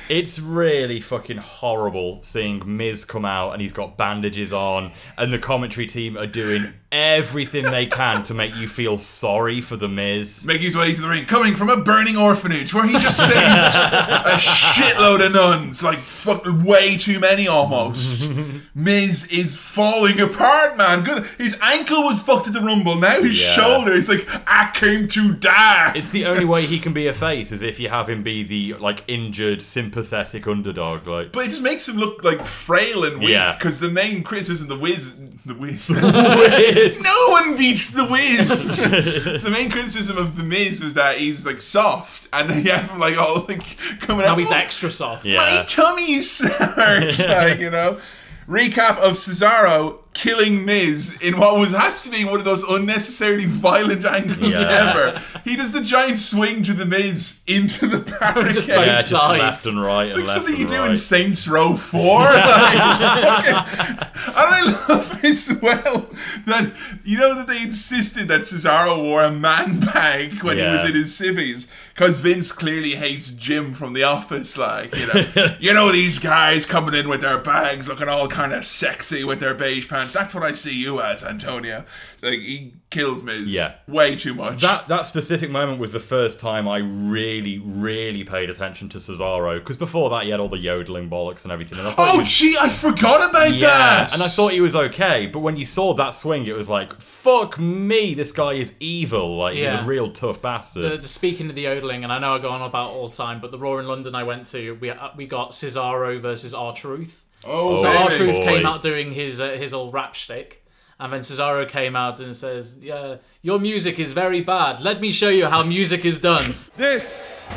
It's 0.10 0.40
really 0.40 1.02
fucking 1.02 1.38
horrible 1.38 2.20
seeing 2.24 2.62
Miz 2.78 3.04
come 3.06 3.26
out 3.26 3.52
and 3.52 3.62
he's 3.62 3.74
got 3.74 3.98
bandages 3.98 4.54
on, 4.54 4.92
and 5.18 5.34
the 5.34 5.38
commentary 5.38 5.86
team 5.86 6.18
are 6.18 6.26
doing 6.28 6.74
everything 6.92 7.66
they 7.66 7.86
can 7.86 8.24
to 8.24 8.34
make 8.34 8.56
you 8.56 8.68
feel 8.68 8.98
sorry 8.98 9.60
for 9.62 9.76
the 9.76 9.90
Miz. 9.90 10.46
Making 10.48 10.64
his 10.64 10.78
way 10.78 10.94
to 10.94 11.02
the 11.02 11.10
ring, 11.10 11.26
coming 11.26 11.56
from 11.56 11.70
a 11.70 11.78
burning 11.78 12.16
orphanage 12.18 12.74
where 12.74 12.86
he 12.88 12.94
just 12.94 13.18
saved 13.20 13.36
a 13.36 14.38
shitload 14.38 15.26
of 15.26 15.34
nuns, 15.34 15.84
like 15.84 16.00
fuck, 16.00 16.44
way 16.64 16.96
too 16.98 17.20
many 17.20 17.48
almost. 17.48 18.32
Miz 18.76 19.28
is 19.28 19.56
falling 19.56 20.20
apart, 20.22 20.78
man. 20.78 21.04
Good, 21.04 21.26
his 21.38 21.58
ankle 21.62 22.04
was 22.04 22.22
fucked 22.22 22.48
at 22.48 22.54
the 22.54 22.62
rumble. 22.62 22.96
Now 22.96 23.22
his 23.22 23.42
Yeah. 23.42 23.54
shoulder 23.56 23.92
is 23.92 24.08
like 24.08 24.26
I 24.48 24.72
came 24.74 25.08
to 25.10 25.34
die. 25.34 25.92
It's 25.96 26.10
the 26.12 26.26
only 26.26 26.46
way 26.46 26.66
he 26.66 26.80
can 26.80 26.94
be 26.94 27.08
a 27.08 27.14
face 27.28 27.52
is 27.52 27.64
if 27.64 27.80
you 27.80 27.90
have 27.90 28.10
him 28.10 28.24
be 28.24 28.44
the 28.44 28.76
like 28.80 29.04
injured, 29.08 29.62
sympathetic 29.62 30.48
underdog. 30.48 31.06
Like, 31.08 31.32
But 31.34 31.46
it 31.46 31.50
just 31.50 31.64
makes 31.64 31.88
him 31.88 31.98
look 31.98 32.24
like 32.24 32.46
frail 32.46 33.04
and 33.04 33.20
weak. 33.20 33.30
Yeah. 33.30 33.56
Because 33.58 33.80
the 33.80 33.90
main 33.90 34.24
criticism, 34.24 34.68
the 34.68 34.78
Wiz, 34.78 35.16
the 35.46 35.54
Wiz. 35.54 35.90
Miz. 36.84 37.02
no 37.04 37.28
one 37.30 37.58
beats 37.58 37.90
the 37.92 38.06
Wiz. 38.06 38.78
the 39.44 39.50
main 39.52 39.70
criticism 39.70 40.18
of 40.18 40.36
the 40.36 40.44
Miz 40.44 40.82
was 40.82 40.94
that 40.96 41.18
he's 41.18 41.46
like 41.46 41.62
soft, 41.62 42.28
and 42.34 42.50
then 42.50 42.66
you 42.66 42.72
have 42.72 42.90
him 42.90 43.00
like 43.00 43.18
all 43.18 43.46
like 43.48 43.78
coming 44.00 44.26
out. 44.26 44.28
Now 44.28 44.32
out. 44.34 44.40
he's 44.40 44.52
"Oh, 44.52 44.56
extra 44.56 44.92
soft. 44.92 45.26
My 45.26 45.32
yeah, 45.32 45.64
tummy's 45.68 46.46
hurt, 46.48 47.20
like, 47.28 47.60
you 47.60 47.70
know. 47.70 48.00
Recap 48.48 48.98
of 49.00 49.14
Cesaro 49.14 50.00
killing 50.18 50.66
Miz 50.66 51.16
in 51.22 51.38
what 51.40 51.60
was 51.60 51.72
has 51.74 52.02
to 52.02 52.10
be 52.10 52.26
one 52.26 52.40
of 52.40 52.44
those 52.46 52.64
unnecessarily 52.64 53.46
violent 53.46 54.04
angles 54.04 54.60
Yeah. 54.60 54.94
ever. 54.96 55.22
He 55.44 55.56
does 55.56 55.72
the 55.74 55.82
giant 55.82 56.18
swing 56.18 56.64
to 56.64 56.74
the 56.74 56.88
Miz 56.88 57.40
into 57.46 57.86
the 57.86 58.00
barricade. 58.20 58.56
Just 58.56 58.68
yeah, 58.68 58.76
both 58.78 58.86
just 58.98 59.10
sides. 59.12 59.40
left 59.40 59.66
and 59.68 59.80
right. 59.80 60.08
It's 60.08 60.16
and 60.16 60.24
like 60.26 60.34
something 60.36 60.56
you 60.58 60.66
do 60.68 60.80
right. 60.80 60.90
in 60.90 60.96
Saints 60.96 61.48
Row 61.48 61.76
4. 61.76 62.20
Like, 62.28 62.44
fucking- 62.44 63.54
and 64.28 64.36
I 64.36 64.86
love 64.90 65.24
as 65.24 65.54
well 65.62 66.10
that, 66.46 66.74
you 67.04 67.20
know, 67.20 67.36
that 67.36 67.46
they 67.48 67.62
insisted 67.62 68.28
that 68.30 68.42
Cesaro 68.42 69.02
wore 69.02 69.24
a 69.24 69.32
man 69.32 69.80
bag 69.80 70.42
when 70.44 70.58
he 70.58 70.66
was 70.66 70.84
in 70.84 70.96
his 70.96 71.16
civvies. 71.16 71.68
Because 71.98 72.20
Vince 72.20 72.52
clearly 72.52 72.94
hates 72.94 73.32
Jim 73.32 73.74
from 73.74 73.94
The 73.94 74.04
Office. 74.04 74.56
Like, 74.56 74.96
you 74.96 75.08
know, 75.08 75.48
you 75.60 75.74
know, 75.74 75.92
these 75.92 76.20
guys 76.20 76.68
coming 76.68 76.94
in 76.94 77.10
with 77.10 77.22
their 77.22 77.40
bags 77.40 77.88
looking 77.88 78.08
all 78.08 78.28
kind 78.28 78.54
of 78.54 78.66
sexy 78.66 79.24
with 79.24 79.40
their 79.40 79.56
beige 79.56 79.90
pants. 79.90 80.14
That's 80.14 80.36
what 80.36 80.44
I 80.44 80.52
see 80.52 80.76
you 80.76 81.02
as, 81.02 81.24
Antonio. 81.24 81.86
Like, 82.22 82.40
he 82.40 82.74
kills 82.90 83.22
me 83.22 83.38
Yeah. 83.44 83.74
way 83.88 84.16
too 84.16 84.34
much. 84.34 84.62
That 84.62 84.88
that 84.88 85.06
specific 85.06 85.50
moment 85.50 85.80
was 85.80 85.92
the 85.92 86.00
first 86.00 86.40
time 86.40 86.68
I 86.68 86.78
really, 86.78 87.60
really 87.60 88.24
paid 88.24 88.50
attention 88.50 88.88
to 88.90 88.98
Cesaro 88.98 89.60
because 89.60 89.76
before 89.76 90.10
that 90.12 90.24
he 90.24 90.30
had 90.30 90.40
all 90.40 90.48
the 90.48 90.58
yodeling 90.58 91.10
bollocks 91.10 91.44
and 91.44 91.52
everything. 91.52 91.80
And 91.80 91.88
I 91.88 91.92
thought 91.92 92.16
oh, 92.16 92.20
was, 92.20 92.32
gee, 92.32 92.56
I 92.60 92.70
forgot 92.70 93.30
about 93.30 93.54
yeah, 93.54 93.68
that. 93.68 94.14
and 94.14 94.24
I 94.24 94.28
thought 94.28 94.54
he 94.54 94.62
was 94.62 94.76
okay. 94.76 95.28
But 95.28 95.40
when 95.40 95.58
you 95.58 95.66
saw 95.66 95.94
that 95.96 96.12
swing, 96.12 96.46
it 96.48 96.56
was 96.56 96.70
like, 96.70 97.00
fuck 97.02 97.60
me, 97.60 98.14
this 98.14 98.32
guy 98.32 98.54
is 98.54 98.76
evil. 98.80 99.36
Like 99.38 99.56
he's 99.56 99.72
a 99.72 99.84
real 99.84 100.12
tough 100.12 100.42
bastard. 100.42 100.84
The, 100.84 100.98
the 100.98 101.08
speaking 101.10 101.50
of 101.50 101.56
the 101.56 101.64
yodeling, 101.64 102.04
and 102.06 102.14
I 102.14 102.20
know 102.20 102.36
I 102.36 102.40
go 102.40 102.50
on 102.50 102.62
about 102.62 102.92
all 102.92 103.10
the 103.10 103.16
time, 103.18 103.42
but 103.42 103.52
the 103.52 103.58
Raw 103.60 103.78
in 103.80 103.88
London 103.88 104.16
I 104.16 104.24
went 104.24 104.46
to, 104.48 104.76
we 104.76 104.90
uh, 104.92 105.10
we 105.18 105.26
got 105.28 105.52
Cesaro 105.52 106.22
versus 106.22 106.54
R 106.54 106.74
Truth. 106.74 107.26
Oh, 107.44 107.76
So 107.76 107.84
baby. 107.84 107.98
R 107.98 108.10
Truth 108.10 108.44
came 108.46 108.66
out 108.66 108.82
doing 108.82 109.12
his 109.12 109.42
uh, 109.42 109.50
his 109.50 109.74
old 109.74 109.94
rap 109.94 110.16
shtick, 110.16 110.64
and 111.00 111.14
then 111.14 111.22
Cesaro 111.22 111.68
came 111.68 111.96
out 111.96 112.20
and 112.20 112.36
says, 112.36 112.78
"Yeah, 112.82 113.18
your 113.42 113.60
music 113.60 114.00
is 114.00 114.14
very 114.14 114.42
bad. 114.42 114.82
Let 114.82 115.00
me 115.00 115.12
show 115.12 115.30
you 115.30 115.48
how 115.48 115.64
music 115.64 116.06
is 116.06 116.20
done." 116.20 116.56
This 116.78 117.48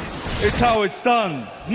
is 0.43 0.59
how 0.61 0.83
it's 0.83 1.01
done. 1.03 1.47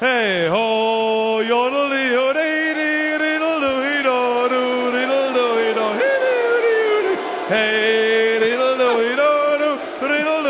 hey 0.00 0.48
ho, 0.48 1.40
yodel 1.40 1.88
diddle 1.88 2.32
diddle 2.32 3.60
diddle 3.60 3.60
do 3.60 4.92
diddle 4.92 5.32
diddle 5.32 5.56
diddle 5.58 5.94
Hey 7.48 8.38
diddle 8.40 8.76
diddle 8.76 8.98
diddle 10.00 10.46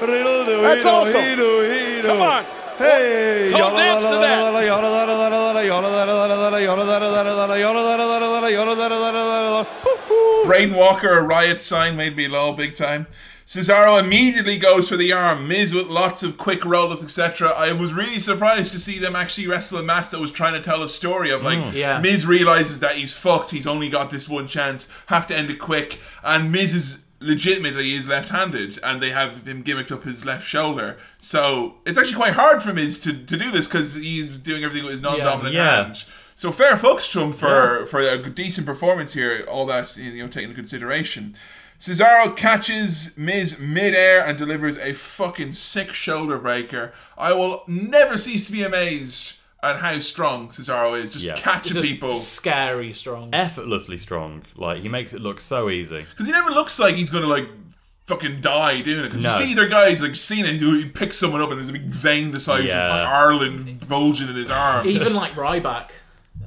diddle 0.00 0.44
diddle 0.46 0.62
That's 0.62 0.84
awesome. 0.86 1.22
Come 2.02 2.20
on. 2.20 2.44
Hey, 2.76 3.50
Come 3.52 3.76
dance 3.76 4.02
to 4.02 4.08
that. 4.08 4.34
Braden 10.54 10.76
Walker, 10.76 11.18
a 11.18 11.22
riot 11.22 11.60
sign, 11.60 11.96
made 11.96 12.14
me 12.16 12.28
lol 12.28 12.52
big 12.52 12.76
time. 12.76 13.08
Cesaro 13.44 13.98
immediately 13.98 14.56
goes 14.56 14.88
for 14.88 14.96
the 14.96 15.12
arm. 15.12 15.48
Miz 15.48 15.74
with 15.74 15.88
lots 15.88 16.22
of 16.22 16.38
quick 16.38 16.64
roll-ups, 16.64 17.02
etc. 17.02 17.48
I 17.48 17.72
was 17.72 17.92
really 17.92 18.20
surprised 18.20 18.70
to 18.70 18.78
see 18.78 19.00
them 19.00 19.16
actually 19.16 19.48
wrestle 19.48 19.78
a 19.78 19.82
match 19.82 20.10
that 20.10 20.20
was 20.20 20.30
trying 20.30 20.52
to 20.52 20.60
tell 20.60 20.84
a 20.84 20.86
story 20.88 21.30
of 21.30 21.42
like 21.42 21.58
hmm. 21.58 21.76
Yeah. 21.76 21.98
Miz 21.98 22.24
realizes 22.24 22.78
that 22.80 22.94
he's 22.94 23.12
fucked. 23.12 23.50
He's 23.50 23.66
only 23.66 23.88
got 23.88 24.10
this 24.10 24.28
one 24.28 24.46
chance. 24.46 24.92
Have 25.06 25.26
to 25.26 25.36
end 25.36 25.50
it 25.50 25.58
quick. 25.58 25.98
And 26.22 26.52
Miz 26.52 26.72
is 26.72 27.04
legitimately 27.18 27.94
is 27.94 28.06
left-handed, 28.06 28.78
and 28.84 29.02
they 29.02 29.10
have 29.10 29.48
him 29.48 29.64
gimmicked 29.64 29.90
up 29.90 30.04
his 30.04 30.24
left 30.24 30.46
shoulder. 30.46 30.98
So 31.18 31.74
it's 31.84 31.98
actually 31.98 32.14
quite 32.14 32.34
hard 32.34 32.62
for 32.62 32.72
Miz 32.72 33.00
to, 33.00 33.12
to 33.12 33.36
do 33.36 33.50
this 33.50 33.66
because 33.66 33.96
he's 33.96 34.38
doing 34.38 34.62
everything 34.62 34.84
with 34.84 34.92
his 34.92 35.02
non-dominant 35.02 35.52
Yeah. 35.52 35.84
hand. 35.84 36.04
So 36.34 36.50
fair 36.52 36.76
folks 36.76 37.10
to 37.12 37.20
him 37.20 37.32
for 37.32 37.86
for 37.86 38.00
a 38.00 38.18
decent 38.18 38.66
performance 38.66 39.12
here. 39.14 39.44
All 39.48 39.66
that 39.66 39.96
you 39.96 40.10
know 40.22 40.26
taken 40.28 40.50
into 40.50 40.54
consideration. 40.56 41.34
Cesaro 41.78 42.36
catches 42.36 43.16
Miz 43.18 43.58
midair 43.58 44.24
and 44.24 44.38
delivers 44.38 44.78
a 44.78 44.94
fucking 44.94 45.52
sick 45.52 45.92
shoulder 45.92 46.38
breaker. 46.38 46.92
I 47.18 47.32
will 47.32 47.62
never 47.66 48.16
cease 48.16 48.46
to 48.46 48.52
be 48.52 48.62
amazed 48.62 49.36
at 49.62 49.78
how 49.80 49.98
strong 49.98 50.48
Cesaro 50.48 51.00
is. 51.00 51.12
Just 51.12 51.24
Yeah. 51.26 51.34
catching 51.36 51.72
Just 51.74 51.88
people 51.88 52.14
scary 52.14 52.92
strong. 52.92 53.30
Effortlessly 53.34 53.98
strong. 53.98 54.42
Like 54.56 54.82
he 54.82 54.88
makes 54.88 55.14
it 55.14 55.20
look 55.20 55.40
so 55.40 55.68
easy. 55.70 56.06
because 56.10 56.26
he 56.26 56.32
never 56.32 56.50
looks 56.50 56.78
like 56.78 56.94
he's 56.96 57.10
gonna 57.10 57.26
like 57.26 57.48
fucking 58.06 58.40
die 58.40 58.80
doing 58.82 59.04
it. 59.04 59.08
Because 59.08 59.24
No. 59.24 59.36
you 59.38 59.44
see, 59.46 59.54
there 59.54 59.68
guys 59.68 60.02
like 60.02 60.14
Cena 60.14 60.48
who 60.48 60.74
he 60.78 60.84
picks 60.88 61.16
someone 61.18 61.40
up 61.40 61.50
and 61.50 61.58
there's 61.58 61.70
a 61.70 61.72
big 61.72 61.86
vein 61.86 62.30
the 62.30 62.40
size 62.40 62.68
Yeah. 62.68 63.00
of 63.02 63.06
Ireland 63.08 63.88
bulging 63.88 64.28
in 64.28 64.34
his 64.36 64.50
arm. 64.50 64.86
Even 64.86 65.14
like 65.14 65.32
Ryback. 65.34 65.90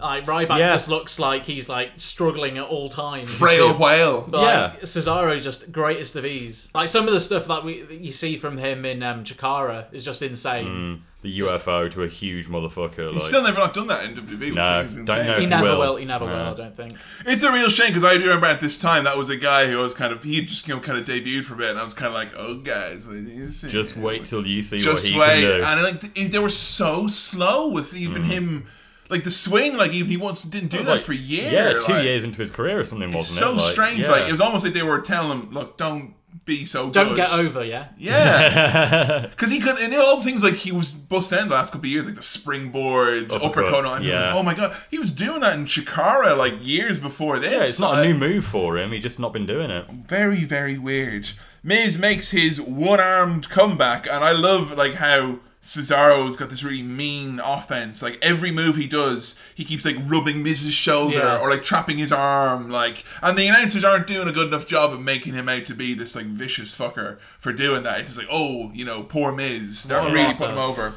Like 0.01 0.25
Ryback 0.25 0.60
Yeah. 0.60 0.73
just 0.73 0.89
looks 0.89 1.19
like 1.19 1.45
he's 1.45 1.67
like 1.69 1.91
struggling 1.95 2.57
at 2.57 2.65
all 2.65 2.89
times. 2.89 3.29
frail 3.33 3.73
whale. 3.77 4.25
But 4.27 4.41
Yeah. 4.41 4.62
like, 4.73 4.81
Cesaro 4.81 5.41
just 5.41 5.71
greatest 5.71 6.15
of 6.15 6.25
ease. 6.25 6.69
Like 6.75 6.89
some 6.89 7.07
of 7.07 7.13
the 7.13 7.19
stuff 7.19 7.47
that 7.47 7.63
we 7.63 7.81
that 7.81 7.99
you 8.01 8.13
see 8.13 8.38
from 8.38 8.57
him 8.57 8.86
in 8.86 9.03
um, 9.03 9.23
Chikara 9.23 9.86
is 9.93 10.03
just 10.05 10.21
insane. 10.21 11.03
The 11.23 11.39
UFO 11.39 11.89
to 11.91 12.03
a 12.03 12.07
huge 12.07 12.47
motherfucker. 12.47 13.05
Like, 13.07 13.13
He's 13.15 13.23
still 13.23 13.41
never 13.41 13.57
not 13.57 13.73
done 13.73 13.88
that 13.88 14.03
in 14.05 14.13
WWE. 14.15 14.39
which 14.39 14.53
No, 14.53 14.62
I 14.62 14.83
don't 14.83 15.05
know. 15.05 15.38
He 15.39 15.43
If 15.45 15.49
never 15.49 15.63
will. 15.63 15.79
will. 15.79 15.95
He 15.95 16.05
never 16.05 16.25
No. 16.27 16.31
will. 16.31 16.41
I 16.41 16.53
don't 16.53 16.75
think. 16.77 16.93
It's 17.25 17.41
a 17.41 17.51
real 17.51 17.69
shame 17.69 17.88
because 17.88 18.03
I 18.03 18.17
do 18.17 18.23
remember 18.25 18.45
at 18.45 18.62
this 18.62 18.77
time 18.77 19.03
that 19.05 19.17
was 19.17 19.29
a 19.29 19.36
guy 19.36 19.65
who 19.67 19.77
was 19.79 19.95
kind 19.95 20.13
of 20.13 20.23
he 20.23 20.41
just 20.43 20.67
you 20.67 20.75
know 20.75 20.79
kind 20.79 20.97
of 20.99 21.05
debuted 21.05 21.43
for 21.43 21.55
a 21.55 21.57
bit 21.57 21.71
and 21.71 21.79
I 21.79 21.83
was 21.83 21.95
kind 21.95 22.07
of 22.07 22.13
like 22.13 22.29
oh 22.38 22.55
guys 22.55 23.07
wait, 23.07 23.23
you 23.27 23.49
see 23.49 23.67
just 23.67 23.97
wait 23.97 24.25
till 24.25 24.45
you 24.45 24.62
see 24.62 24.77
what 24.77 24.83
just 24.83 25.05
he 25.07 25.17
wait 25.17 25.41
can 25.41 25.60
do. 25.60 25.65
and 25.65 25.83
like 25.83 26.31
they 26.31 26.39
were 26.39 26.49
so 26.49 27.07
slow 27.07 27.67
with 27.69 27.95
even 27.95 28.23
him 28.23 28.67
like 29.10 29.24
the 29.24 29.32
swing 29.32 29.78
like 29.78 29.91
even 29.93 30.10
he 30.12 30.17
once 30.17 30.43
didn't 30.43 30.70
do 30.70 30.78
that 30.84 30.88
like- 30.88 31.02
for 31.02 31.13
years 31.13 31.52
Yeah, 31.52 31.80
two 31.82 31.93
like, 31.93 32.04
years 32.04 32.24
into 32.24 32.39
his 32.39 32.52
career 32.52 32.80
or 32.80 32.84
something, 32.86 33.10
it's 33.10 33.15
wasn't 33.17 33.39
so 33.39 33.52
it? 33.52 33.56
Like, 33.56 33.72
strange 33.74 34.00
yeah. 34.00 34.12
like 34.12 34.28
it 34.28 34.32
was 34.32 34.41
almost 34.41 34.65
like 34.65 34.74
they 34.74 34.84
were 34.84 35.00
telling 35.02 35.39
him 35.41 35.52
look 35.52 35.78
don't 35.78 36.13
be 36.46 36.65
so 36.65 36.89
Don't 36.89 37.10
good. 37.10 37.17
get 37.17 37.34
over, 37.34 37.63
yeah. 37.63 37.88
Yeah, 37.98 39.26
because 39.30 39.50
he 39.50 39.60
could, 39.60 39.78
and 39.80 39.91
you 39.91 39.98
know, 39.98 40.06
all 40.06 40.17
the 40.17 40.24
things 40.24 40.43
like 40.43 40.54
he 40.54 40.72
was 40.72 40.91
busting 40.93 41.39
in 41.39 41.50
the 41.50 41.56
last 41.56 41.72
couple 41.74 41.88
of 41.88 41.91
years, 41.91 42.06
like 42.06 42.15
the 42.15 42.22
springboard, 42.22 43.32
Uppercut, 43.32 43.65
uppercut. 43.65 43.86
on, 43.86 44.04
yeah. 44.04 44.34
oh 44.36 44.43
my 44.43 44.54
god, 44.54 44.76
he 44.89 44.98
was 45.00 45.12
doing 45.12 45.41
that 45.41 45.56
in 45.56 45.65
Chikara 45.65 46.38
like 46.38 46.54
years 46.65 47.00
before 47.00 47.39
this. 47.39 47.52
Yeah, 47.52 47.60
it's 47.60 47.80
not 47.80 47.91
Like, 47.93 48.06
a 48.06 48.13
new 48.13 48.17
move 48.20 48.46
for 48.46 48.78
him. 48.78 48.91
He's 48.91 49.04
just 49.04 49.20
not 49.20 49.34
been 49.34 49.46
doing 49.46 49.70
it. 49.72 49.89
very 49.89 50.43
very 50.46 50.78
weird. 50.78 51.30
Miz 51.63 51.98
makes 51.98 52.30
his 52.32 52.62
one-armed 52.62 53.50
comeback, 53.50 54.06
and 54.08 54.24
I 54.24 54.32
love 54.32 54.78
like 54.78 54.96
how 54.96 55.39
Cesaro's 55.67 56.38
got 56.38 56.49
this 56.49 56.63
really 56.63 56.82
mean 56.82 57.41
offense. 57.43 58.01
Like 58.01 58.17
every 58.21 58.51
move 58.51 58.77
he 58.77 58.88
does, 58.88 59.38
he 59.53 59.65
keeps 59.65 59.84
like 59.84 59.97
rubbing 60.06 60.41
Miz's 60.41 60.73
shoulder 60.73 61.17
Yeah. 61.17 61.39
or 61.39 61.49
like 61.49 61.62
trapping 61.62 61.97
his 61.97 62.13
arm. 62.13 62.69
Like, 62.69 63.03
and 63.21 63.38
the 63.38 63.47
announcers 63.47 63.84
aren't 63.84 64.08
doing 64.08 64.30
a 64.30 64.32
good 64.32 64.47
enough 64.47 64.65
job 64.65 64.93
of 64.93 65.01
making 65.01 65.34
him 65.34 65.49
out 65.49 65.65
to 65.65 65.73
be 65.73 65.93
this 65.93 66.15
like 66.15 66.25
vicious 66.27 66.75
fucker 66.77 67.17
for 67.38 67.51
doing 67.51 67.84
that. 67.84 67.99
It's 67.99 68.15
just 68.15 68.19
like, 68.19 68.30
oh, 68.32 68.71
you 68.73 68.86
know, 68.86 69.03
poor 69.03 69.34
Miz. 69.34 69.84
They're 69.84 70.01
really 70.03 70.21
an 70.21 70.36
putting 70.38 70.53
him 70.56 70.58
over. 70.60 70.95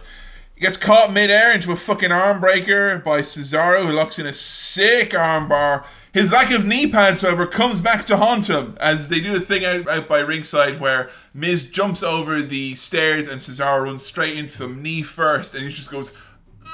He 0.54 0.60
gets 0.60 0.76
caught 0.76 1.12
midair 1.12 1.52
into 1.52 1.72
a 1.72 1.76
fucking 1.76 2.12
arm 2.12 2.40
breaker 2.40 2.98
by 2.98 3.22
Cesaro, 3.22 3.84
who 3.86 3.92
locks 3.92 4.18
in 4.20 4.26
a 4.26 4.32
sick 4.32 5.10
armbar. 5.10 5.84
His 6.12 6.32
lack 6.32 6.50
of 6.50 6.66
knee 6.66 6.88
pads, 6.88 7.22
however, 7.22 7.46
comes 7.46 7.80
back 7.80 8.04
to 8.06 8.16
haunt 8.16 8.50
him 8.50 8.76
as 8.80 9.08
they 9.08 9.20
do 9.20 9.36
a 9.36 9.40
thing 9.40 9.64
out, 9.64 9.88
out 9.88 10.08
by 10.08 10.18
ringside 10.18 10.80
where 10.80 11.08
Miz 11.32 11.64
jumps 11.64 12.02
over 12.02 12.42
the 12.42 12.74
stairs 12.74 13.28
and 13.28 13.40
Cesaro 13.40 13.84
runs 13.84 14.04
straight 14.04 14.36
into 14.36 14.58
them, 14.58 14.82
knee 14.82 15.02
first, 15.02 15.54
and 15.54 15.64
he 15.64 15.70
just 15.70 15.90
goes. 15.90 16.16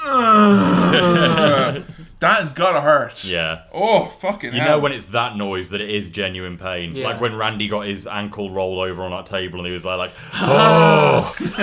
That 2.19 2.39
has 2.39 2.51
gotta 2.53 2.81
hurt. 2.81 3.23
Yeah. 3.25 3.61
Oh, 3.71 4.05
fucking 4.05 4.51
You 4.53 4.59
hell. 4.59 4.77
know 4.77 4.79
when 4.79 4.91
it's 4.91 5.05
that 5.07 5.37
noise 5.37 5.69
that 5.69 5.81
it 5.81 5.89
is 5.91 6.09
genuine 6.09 6.57
pain. 6.57 6.95
Yeah. 6.95 7.05
Like 7.09 7.21
when 7.21 7.35
Randy 7.35 7.67
got 7.67 7.85
his 7.85 8.07
ankle 8.07 8.49
rolled 8.49 8.79
over 8.79 9.03
on 9.03 9.11
that 9.11 9.27
table 9.27 9.59
and 9.59 9.67
he 9.67 9.71
was 9.73 9.85
like, 9.85 9.99
like 9.99 10.13
oh, 10.33 11.35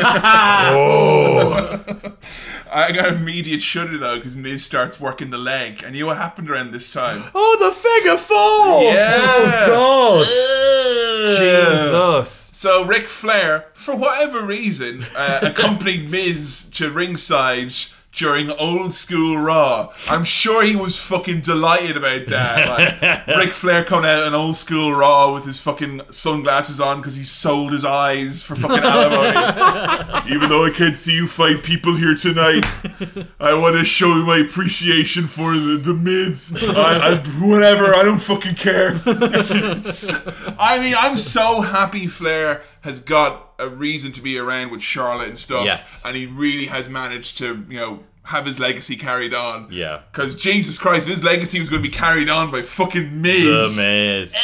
oh. 0.77 2.13
I 2.73 2.93
got 2.93 3.15
immediate 3.15 3.63
shudder 3.63 3.99
though 3.99 4.17
because 4.17 4.37
Miz 4.37 4.65
starts 4.65 5.01
working 5.01 5.31
the 5.31 5.39
leg. 5.39 5.83
And 5.85 5.97
you 5.97 6.03
know 6.03 6.09
what 6.09 6.19
happened 6.19 6.49
around 6.49 6.71
this 6.73 6.93
time? 6.93 7.25
oh, 7.35 7.57
the 7.59 7.73
figure 7.73 8.17
four. 8.17 8.93
Yeah. 8.95 9.67
Oh 9.71 10.25
God. 10.25 11.39
Jesus. 11.41 12.51
So 12.53 12.85
Ric 12.85 13.09
Flair, 13.09 13.67
for 13.75 13.97
whatever 13.97 14.43
reason, 14.43 15.05
uh, 15.17 15.41
accompanied 15.43 16.11
Miz 16.11 16.69
to 16.75 16.91
ringside 16.91 17.73
during 18.15 18.51
old 18.53 18.93
school 18.93 19.37
Raw. 19.37 19.93
I'm 20.09 20.25
sure 20.25 20.63
he 20.63 20.77
was 20.77 20.99
fucking 20.99 21.41
delighted 21.41 21.97
about 21.97 22.27
that. 22.29 22.69
Like 22.69 23.27
Ric 23.37 23.53
Flair 23.53 23.85
coming 23.85 24.09
out 24.09 24.27
in 24.27 24.35
old 24.35 24.57
school 24.57 24.95
Raw 24.95 25.35
with 25.35 25.45
his 25.45 25.61
fucking 25.61 26.01
sunglasses 26.11 26.81
on 26.81 26.99
because 26.99 27.17
he 27.17 27.25
sold 27.25 27.73
his 27.73 27.85
eyes 27.85 28.45
for 28.45 28.55
fucking 28.55 28.85
alimony. 28.85 30.31
Even 30.35 30.49
though 30.49 30.65
I 30.65 30.71
can't 30.71 30.97
see 30.97 31.15
you 31.15 31.27
fight 31.27 31.63
people 31.65 31.97
here 31.97 32.15
tonight, 32.15 32.65
I 33.41 33.55
want 33.55 33.77
to 33.77 33.85
show 33.85 34.15
my 34.25 34.39
appreciation 34.39 35.27
for 35.27 35.53
the, 35.53 35.77
the 35.77 35.95
Miz. 35.95 36.53
I, 36.57 37.15
I, 37.15 37.45
whatever, 37.45 37.95
I 37.95 38.05
don't 38.05 38.21
fucking 38.21 38.55
care. 38.55 38.93
I 39.07 40.79
mean, 40.81 40.95
I'm 40.97 41.19
so 41.19 41.63
happy 41.63 42.07
Flair 42.07 42.63
has 42.85 43.01
got 43.01 43.55
a 43.59 43.67
reason 43.67 44.13
to 44.13 44.21
be 44.21 44.39
around 44.39 44.71
with 44.71 44.83
Charlotte 44.83 45.29
and 45.29 45.39
stuff. 45.39 45.65
Yes. 45.65 46.05
And 46.05 46.15
he 46.15 46.27
really 46.27 46.67
has 46.67 46.87
managed 46.87 47.39
to, 47.39 47.65
you 47.71 47.79
know, 47.79 48.01
have 48.25 48.45
his 48.45 48.61
legacy 48.61 48.95
carried 48.95 49.33
on. 49.33 49.69
Yeah. 49.71 50.03
Because 50.13 50.35
Jesus 50.35 50.79
Christ, 50.79 51.09
his 51.09 51.25
legacy 51.25 51.59
was 51.59 51.71
going 51.71 51.83
to 51.83 51.89
be 51.89 51.95
carried 51.95 52.29
on 52.29 52.51
by 52.51 52.61
fucking 52.61 53.23
Miz. 53.23 53.75
The 53.77 53.83
Miz. 53.83 54.37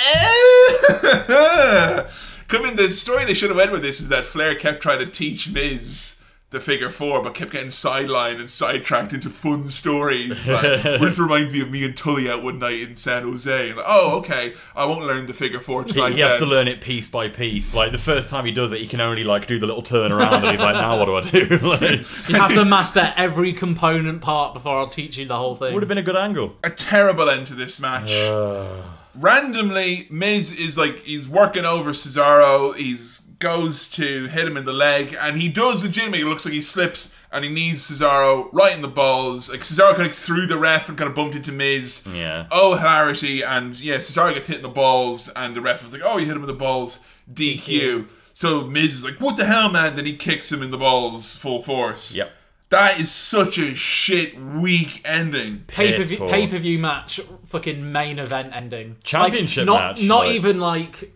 Eh! 1.28 2.04
Come 2.48 2.64
in, 2.64 2.76
the 2.76 2.88
story 2.88 3.26
they 3.26 3.34
should 3.34 3.50
have 3.50 3.58
went 3.58 3.72
with 3.72 3.82
this 3.82 4.00
is 4.00 4.08
that 4.08 4.24
Flair 4.24 4.54
kept 4.54 4.80
trying 4.80 5.00
to 5.00 5.06
teach 5.06 5.50
Miz 5.50 6.16
the 6.50 6.60
figure 6.60 6.90
four, 6.90 7.22
but 7.22 7.32
kept 7.32 7.52
getting 7.52 7.68
sidelined 7.68 8.40
and 8.40 8.50
sidetracked 8.50 9.12
into 9.12 9.30
fun 9.30 9.66
stories. 9.68 10.48
Like, 10.48 10.82
which 11.00 11.16
reminds 11.16 11.52
me 11.52 11.60
of 11.60 11.70
me 11.70 11.84
and 11.84 11.96
Tully 11.96 12.28
out 12.28 12.42
one 12.42 12.58
night 12.58 12.80
in 12.80 12.96
San 12.96 13.22
Jose. 13.22 13.68
And 13.68 13.76
Like, 13.76 13.86
oh, 13.88 14.18
okay, 14.18 14.54
I 14.74 14.84
won't 14.84 15.04
learn 15.04 15.26
the 15.26 15.32
figure 15.34 15.60
four 15.60 15.82
He, 15.84 15.92
tonight. 15.92 16.12
he 16.14 16.20
has 16.20 16.36
to 16.40 16.46
learn 16.46 16.66
it 16.66 16.80
piece 16.80 17.08
by 17.08 17.28
piece. 17.28 17.72
Like 17.72 17.92
the 17.92 17.98
first 17.98 18.28
time 18.30 18.46
he 18.46 18.50
does 18.52 18.72
it, 18.72 18.80
he 18.80 18.88
can 18.88 19.00
only 19.00 19.22
like 19.22 19.46
do 19.46 19.60
the 19.60 19.66
little 19.68 19.82
turn 19.82 20.10
around, 20.10 20.42
and 20.42 20.50
he's 20.50 20.60
like, 20.60 20.74
"Now 20.74 20.98
what 20.98 21.04
do 21.04 21.14
I 21.16 21.44
do?" 21.44 21.56
like, 21.62 22.28
You 22.28 22.34
have 22.34 22.52
to 22.54 22.64
master 22.64 23.12
every 23.16 23.52
component 23.52 24.20
part 24.20 24.52
before 24.52 24.76
I'll 24.78 24.88
teach 24.88 25.16
you 25.18 25.26
the 25.26 25.36
whole 25.36 25.54
thing. 25.54 25.72
would 25.72 25.82
have 25.84 25.88
been 25.88 25.98
a 25.98 26.02
good 26.02 26.16
angle. 26.16 26.56
a 26.64 26.70
terrible 26.70 27.30
end 27.30 27.46
to 27.48 27.54
this 27.54 27.78
match. 27.80 28.10
Uh. 28.12 28.82
Randomly, 29.14 30.06
Miz 30.10 30.52
is 30.58 30.76
like 30.78 30.98
he's 31.00 31.28
working 31.28 31.64
over 31.64 31.90
Cesaro. 31.90 32.74
He's 32.76 33.22
goes 33.40 33.88
to 33.90 34.26
hit 34.26 34.46
him 34.46 34.56
in 34.56 34.64
the 34.64 34.72
leg, 34.72 35.16
and 35.20 35.40
he 35.40 35.48
does 35.48 35.82
legitimately. 35.82 36.20
It 36.20 36.26
looks 36.26 36.44
like 36.44 36.54
he 36.54 36.60
slips 36.60 37.14
and 37.32 37.44
he 37.44 37.50
knees 37.50 37.80
Cesaro 37.82 38.48
right 38.52 38.74
in 38.74 38.82
the 38.82 38.88
balls. 38.88 39.50
Like 39.50 39.60
Cesaro 39.60 39.94
kind 39.96 40.08
of 40.08 40.14
threw 40.14 40.46
the 40.46 40.58
ref 40.58 40.88
and 40.88 40.96
kind 40.96 41.08
of 41.08 41.14
bumped 41.16 41.34
into 41.34 41.50
Miz. 41.52 42.06
Yeah. 42.12 42.46
Oh, 42.50 42.76
hilarity! 42.76 43.42
And 43.42 43.78
yeah, 43.80 43.96
Cesaro 43.96 44.34
gets 44.34 44.46
hit 44.46 44.56
in 44.58 44.62
the 44.62 44.68
balls, 44.68 45.28
and 45.34 45.56
the 45.56 45.60
ref 45.60 45.82
was 45.82 45.92
like, 45.92 46.02
"Oh, 46.04 46.18
you 46.18 46.26
hit 46.26 46.36
him 46.36 46.42
in 46.42 46.48
the 46.48 46.54
balls, 46.54 47.04
DQ." 47.32 48.06
So 48.32 48.66
Miz 48.66 48.92
is 48.92 49.04
like, 49.04 49.20
"What 49.20 49.36
the 49.36 49.44
hell, 49.46 49.70
man?" 49.70 49.96
Then 49.96 50.06
he 50.06 50.16
kicks 50.16 50.50
him 50.52 50.62
in 50.62 50.70
the 50.70 50.78
balls 50.78 51.34
full 51.36 51.62
force. 51.62 52.14
Yep. 52.14 52.30
That 52.70 53.00
is 53.00 53.10
such 53.10 53.58
a 53.58 53.74
shit 53.74 54.40
weak 54.40 55.00
ending. 55.04 55.64
pay 55.66 55.90
per 55.90 55.96
Piss 55.98 56.08
view 56.08 56.18
poor. 56.18 56.28
pay 56.28 56.46
per 56.46 56.58
view 56.58 56.78
match, 56.78 57.20
fucking 57.44 57.90
main 57.90 58.20
event 58.20 58.54
ending, 58.54 58.96
Championship 59.02 59.66
like, 59.66 59.80
not, 59.80 59.96
match, 59.96 60.02
Not 60.06 60.26
like- 60.26 60.34
even 60.36 60.60
like, 60.60 61.02
n- 61.02 61.10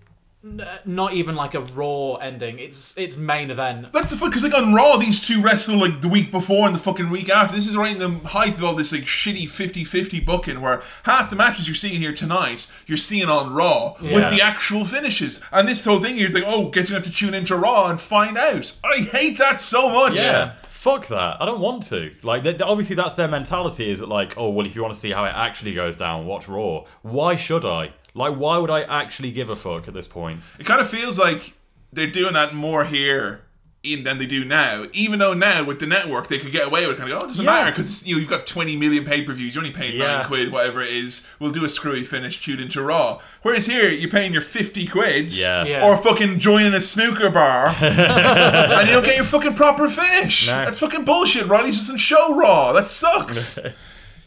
not 0.85 1.14
even 1.14 1.37
like 1.37 1.54
a 1.54 1.61
Raw 1.61 2.14
ending. 2.16 2.59
It's 2.59 2.96
it's 2.98 3.16
main 3.16 3.50
event. 3.50 3.92
That's 3.92 4.11
the 4.11 4.16
fuck, 4.16 4.30
because 4.30 4.44
like 4.44 4.54
on 4.54 4.74
Raw, 4.74 4.96
these 4.96 5.26
two 5.26 5.40
wrestle 5.40 5.78
like 5.78 6.00
the 6.00 6.09
week 6.09 6.30
before 6.30 6.66
and 6.66 6.74
the 6.74 6.80
fucking 6.80 7.09
week 7.11 7.30
after. 7.30 7.54
This 7.54 7.66
is 7.66 7.76
right 7.76 7.92
in 7.92 7.98
the 7.98 8.28
height 8.28 8.54
of 8.54 8.64
all 8.64 8.74
this 8.74 8.92
like 8.92 9.02
shitty 9.02 9.44
50-50 9.44 10.24
booking 10.24 10.61
where 10.61 10.83
half 11.04 11.30
the 11.30 11.37
matches 11.37 11.66
you're 11.66 11.74
seeing 11.74 12.00
here 12.00 12.12
tonight, 12.12 12.66
you're 12.87 12.98
seeing 12.98 13.28
on 13.28 13.54
Raw 13.54 13.94
with 14.00 14.30
the 14.30 14.40
actual 14.42 14.85
finishes. 14.85 15.40
And 15.50 15.66
this 15.66 15.85
whole 15.85 16.00
thing 16.00 16.16
here 16.16 16.26
is 16.26 16.35
like, 16.35 16.44
oh, 16.46 16.68
guess 16.68 16.90
you 16.90 16.94
have 16.94 17.04
to 17.04 17.12
tune 17.12 17.35
into 17.35 17.57
Raw 17.57 17.88
and 17.88 18.00
find 18.00 18.37
out. 18.37 18.78
I 18.85 18.98
hate 18.98 19.38
that 19.38 19.61
so 19.61 19.88
much. 19.90 20.16
Yeah. 20.16 20.54
Fuck 20.68 21.07
that. 21.07 21.40
I 21.40 21.46
don't 21.46 21.62
want 21.62 21.85
to. 21.85 22.14
Like, 22.22 22.42
they, 22.42 22.59
obviously, 22.59 22.94
that's 22.94 23.14
their 23.14 23.26
mentality 23.26 23.90
is 23.90 24.00
that, 24.00 24.09
like, 24.11 24.35
oh, 24.37 24.50
well, 24.50 24.66
if 24.66 24.76
you 24.76 24.83
want 24.83 24.92
to 24.92 25.00
see 25.00 25.12
how 25.12 25.24
it 25.24 25.33
actually 25.35 25.72
goes 25.72 25.96
down, 25.96 26.26
watch 26.26 26.46
Raw. 26.46 26.85
Why 27.00 27.37
should 27.37 27.64
I? 27.64 27.94
Like, 28.14 28.35
why 28.37 28.59
would 28.59 28.70
I 28.70 28.83
actually 28.83 29.33
give 29.33 29.50
a 29.50 29.57
fuck 29.57 29.88
at 29.88 29.94
this 29.94 30.07
point? 30.09 30.40
It 30.59 30.66
kind 30.66 30.81
of 30.81 30.88
feels 30.88 31.18
like 31.18 31.55
they're 31.92 32.07
doing 32.11 32.35
that 32.35 32.55
more 32.55 32.85
here 32.85 33.40
in 33.83 34.03
than 34.05 34.16
they 34.16 34.24
do 34.24 34.44
now. 34.46 34.87
Even 34.94 35.18
though 35.18 35.35
now 35.35 35.62
with 35.62 35.79
the 35.79 35.87
network 35.87 36.29
they 36.29 36.38
could 36.38 36.53
get 36.53 36.66
away 36.66 36.87
with 36.87 36.96
it, 36.96 36.98
kind 37.00 37.12
of 37.12 37.18
go, 37.18 37.22
oh, 37.22 37.24
it 37.27 37.29
doesn't 37.29 37.44
Yeah. 37.44 37.50
matter 37.50 37.70
because 37.70 38.07
you 38.07 38.14
know 38.14 38.20
you've 38.20 38.31
got 38.31 38.46
20 38.46 38.77
million 38.77 39.05
pay 39.05 39.22
per 39.22 39.35
views. 39.35 39.55
You're 39.55 39.62
only 39.62 39.74
paying 39.74 39.96
Yeah. 39.98 40.18
nine 40.18 40.24
quid, 40.24 40.50
whatever 40.53 40.81
it 40.81 40.88
is. 40.90 41.27
We'll 41.38 41.50
do 41.50 41.64
a 41.66 41.68
screwy 41.68 42.03
finish, 42.03 42.40
tune 42.42 42.61
into 42.61 42.81
Raw. 42.81 43.20
Whereas 43.42 43.66
here 43.66 43.90
you're 43.90 44.11
paying 44.11 44.33
your 44.33 44.40
50 44.42 44.87
quids, 44.87 45.38
Yeah. 45.38 45.64
Yeah. 45.66 45.85
or 45.87 45.96
fucking 45.98 46.38
joining 46.38 46.72
a 46.72 46.81
snooker 46.81 47.29
bar, 47.31 47.68
and 47.81 48.88
you 48.88 48.94
don't 48.94 49.05
get 49.05 49.16
your 49.16 49.24
fucking 49.27 49.55
proper 49.55 49.88
finish. 49.90 50.46
No. 50.46 50.64
That's 50.64 50.79
fucking 50.79 51.05
bullshit. 51.05 51.46
Riley's 51.46 51.77
just 51.77 51.90
in 51.90 51.96
show 51.98 52.35
Raw. 52.37 52.72
That 52.72 52.87
sucks. 52.87 53.59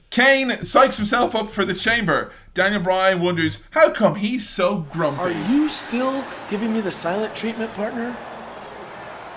Kane 0.09 0.49
psychs 0.49 0.97
himself 0.97 1.35
up 1.35 1.49
for 1.49 1.65
the 1.65 1.73
chamber. 1.73 2.31
Daniel 2.53 2.81
Bryan 2.81 3.21
wonders 3.21 3.65
how 3.71 3.91
come 3.91 4.15
he's 4.15 4.47
so 4.47 4.79
grumpy. 4.91 5.21
Are 5.21 5.51
you 5.51 5.69
still 5.69 6.23
giving 6.49 6.73
me 6.73 6.81
the 6.81 6.91
silent 6.91 7.35
treatment, 7.35 7.73
partner? 7.73 8.15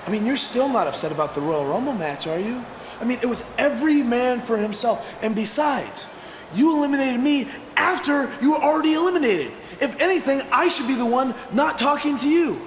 I 0.06 0.10
mean, 0.10 0.24
you're 0.24 0.36
still 0.36 0.68
not 0.68 0.86
upset 0.86 1.12
about 1.12 1.34
the 1.34 1.40
Royal 1.40 1.66
Rumble 1.66 1.92
match, 1.92 2.26
are 2.26 2.38
you? 2.38 2.64
I 3.00 3.04
mean, 3.04 3.18
it 3.22 3.26
was 3.26 3.48
every 3.58 4.02
man 4.02 4.40
for 4.40 4.56
himself. 4.56 5.22
And 5.22 5.34
besides, 5.34 6.06
you 6.54 6.76
eliminated 6.76 7.20
me 7.20 7.48
after 7.76 8.30
you 8.40 8.52
were 8.52 8.58
already 8.58 8.94
eliminated. 8.94 9.52
If 9.80 10.00
anything, 10.00 10.42
I 10.52 10.68
should 10.68 10.88
be 10.88 10.94
the 10.94 11.06
one 11.06 11.34
not 11.52 11.78
talking 11.78 12.16
to 12.18 12.28
you. 12.28 12.60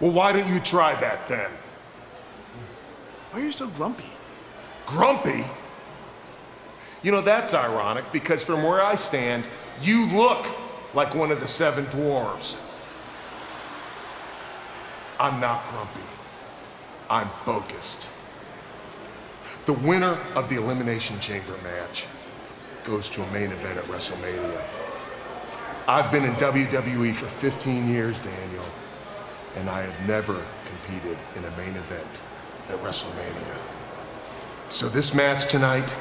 Well, 0.00 0.12
why 0.12 0.32
don't 0.32 0.48
you 0.48 0.60
try 0.60 0.94
that 1.00 1.26
then? 1.26 1.50
Why 3.30 3.40
are 3.40 3.44
you 3.44 3.52
so 3.52 3.68
grumpy? 3.68 4.10
Grumpy? 4.86 5.44
You 7.02 7.12
know, 7.12 7.20
that's 7.20 7.54
ironic 7.54 8.04
because 8.12 8.42
from 8.42 8.62
where 8.62 8.82
I 8.82 8.94
stand, 8.94 9.44
you 9.80 10.06
look 10.14 10.46
like 10.94 11.14
one 11.14 11.30
of 11.30 11.40
the 11.40 11.46
seven 11.46 11.84
dwarves. 11.86 12.62
I'm 15.18 15.40
not 15.40 15.66
grumpy. 15.70 16.00
I'm 17.08 17.28
focused. 17.44 18.16
The 19.66 19.72
winner 19.74 20.16
of 20.34 20.48
the 20.48 20.56
Elimination 20.56 21.18
Chamber 21.20 21.56
match 21.62 22.06
goes 22.84 23.08
to 23.10 23.22
a 23.22 23.30
main 23.30 23.50
event 23.52 23.78
at 23.78 23.84
WrestleMania. 23.84 24.62
I've 25.86 26.10
been 26.12 26.24
in 26.24 26.32
WWE 26.34 27.14
for 27.14 27.26
15 27.26 27.88
years, 27.88 28.20
Daniel, 28.20 28.64
and 29.56 29.68
I 29.68 29.82
have 29.82 30.08
never 30.08 30.44
competed 30.64 31.18
in 31.36 31.44
a 31.44 31.50
main 31.56 31.76
event 31.76 32.20
at 32.68 32.76
WrestleMania. 32.82 33.56
So 34.70 34.88
this 34.88 35.14
match 35.14 35.50
tonight, 35.50 35.94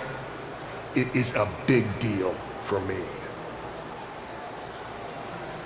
it 0.95 1.15
is 1.15 1.36
a 1.36 1.47
big 1.67 1.86
deal 1.99 2.34
for 2.61 2.80
me. 2.82 2.97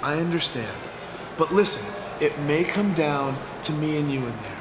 I 0.01 0.17
understand. 0.19 0.75
But 1.37 1.53
listen, 1.53 2.03
it 2.19 2.37
may 2.39 2.63
come 2.63 2.93
down 2.93 3.37
to 3.63 3.73
me 3.73 3.99
and 3.99 4.11
you 4.11 4.19
in 4.19 4.43
there. 4.43 4.53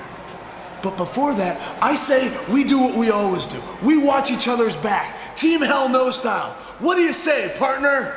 But 0.82 0.96
before 0.96 1.34
that, 1.34 1.82
I 1.82 1.94
say 1.94 2.32
we 2.52 2.64
do 2.64 2.78
what 2.80 2.96
we 2.96 3.10
always 3.10 3.46
do. 3.46 3.60
We 3.82 3.98
watch 3.98 4.30
each 4.30 4.48
other's 4.48 4.76
back. 4.76 5.36
Team 5.36 5.60
Hell 5.60 5.88
No 5.88 6.10
style. 6.10 6.52
What 6.78 6.96
do 6.96 7.02
you 7.02 7.12
say, 7.12 7.54
partner? 7.58 8.14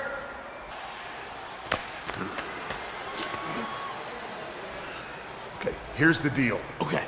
Okay, 5.60 5.76
here's 5.96 6.22
the 6.22 6.32
deal. 6.32 6.60
Okay. 6.82 7.04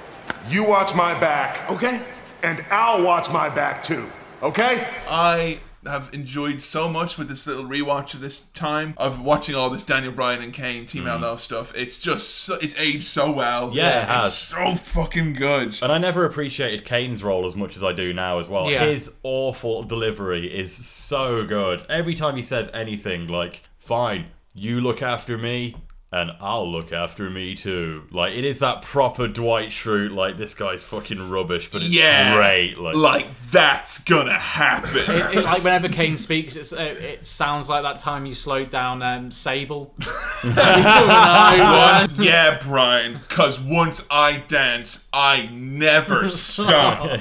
You 0.50 0.64
watch 0.64 0.96
my 0.96 1.20
back. 1.20 1.70
Okay. 1.70 2.04
And 2.44 2.64
I'll 2.70 3.04
watch 3.04 3.32
my 3.32 3.50
back 3.50 3.82
too. 3.82 4.08
Okay? 4.42 4.88
I 5.10 5.60
have 5.86 6.10
enjoyed 6.12 6.60
so 6.60 6.90
much 6.90 7.18
with 7.18 7.30
this 7.30 7.48
little 7.48 7.64
rewatch 7.64 8.14
of 8.14 8.20
this 8.20 8.42
time 8.42 8.94
of 8.98 9.22
watching 9.22 9.56
all 9.56 9.70
this 9.70 9.84
Daniel 9.84 10.12
Bryan 10.12 10.42
and 10.42 10.52
Kane 10.54 10.86
Team 10.86 11.06
Mm. 11.06 11.22
LL 11.22 11.38
stuff. 11.38 11.74
It's 11.76 11.98
just 12.00 12.30
so, 12.30 12.56
it's 12.56 12.78
aged 12.78 13.04
so 13.04 13.32
well. 13.32 13.72
Yeah, 13.74 14.00
it 14.00 14.02
it's 14.04 14.12
has. 14.12 14.38
so 14.38 14.76
fucking 14.76 15.34
good. 15.34 15.78
And 15.82 15.92
I 15.92 15.98
never 15.98 16.26
appreciated 16.26 16.84
Kane's 16.84 17.24
role 17.24 17.46
as 17.46 17.56
much 17.56 17.76
as 17.76 17.84
I 17.84 17.94
do 17.94 18.12
now 18.14 18.38
as 18.38 18.50
well. 18.50 18.70
Yeah. 18.70 18.86
His 18.86 19.18
awful 19.24 19.84
delivery 19.84 20.54
is 20.54 20.74
so 20.76 21.46
good. 21.46 21.84
Every 21.90 22.14
time 22.16 22.36
he 22.36 22.44
says 22.44 22.70
anything 22.74 23.28
like, 23.28 23.62
fine, 23.80 24.28
you 24.54 24.82
look 24.82 25.02
after 25.02 25.38
me, 25.38 25.76
and 26.10 26.32
I'll 26.40 26.70
look 26.70 26.94
after 26.94 27.30
me 27.30 27.54
too. 27.54 28.04
Like, 28.12 28.34
it 28.34 28.46
is 28.46 28.60
that 28.60 28.82
proper 28.82 29.28
Dwight 29.28 29.70
Schrute, 29.70 30.14
like, 30.14 30.38
this 30.38 30.54
guy's 30.54 30.84
fucking 30.84 31.30
rubbish, 31.30 31.70
but 31.70 31.82
it's 31.82 31.90
yeah, 31.90 32.34
great. 32.36 32.78
Like, 32.78 32.96
like 32.96 33.28
that's 33.52 34.00
gonna 34.06 34.38
happen. 34.40 35.00
It, 35.00 35.38
it, 35.38 35.44
like 35.44 35.64
whenever 35.66 35.90
Kane 35.90 36.18
speaks, 36.18 36.56
it's, 36.56 36.72
uh, 36.72 36.78
it 36.78 37.28
sounds 37.28 37.70
like 37.70 37.84
that 37.84 38.00
time 38.00 38.26
you 38.26 38.36
slowed 38.36 38.70
down 38.70 39.02
um, 39.02 39.32
Sable. 39.32 39.94
He's 40.42 40.54
doing 40.54 40.56
no 40.64 41.90
Once- 41.92 42.20
yeah, 42.20 42.58
Brian, 42.62 43.20
because 43.28 43.60
once 43.60 44.06
I 44.10 44.38
dance, 44.48 45.10
I 45.12 45.48
never 45.52 46.30
stop. 46.30 47.20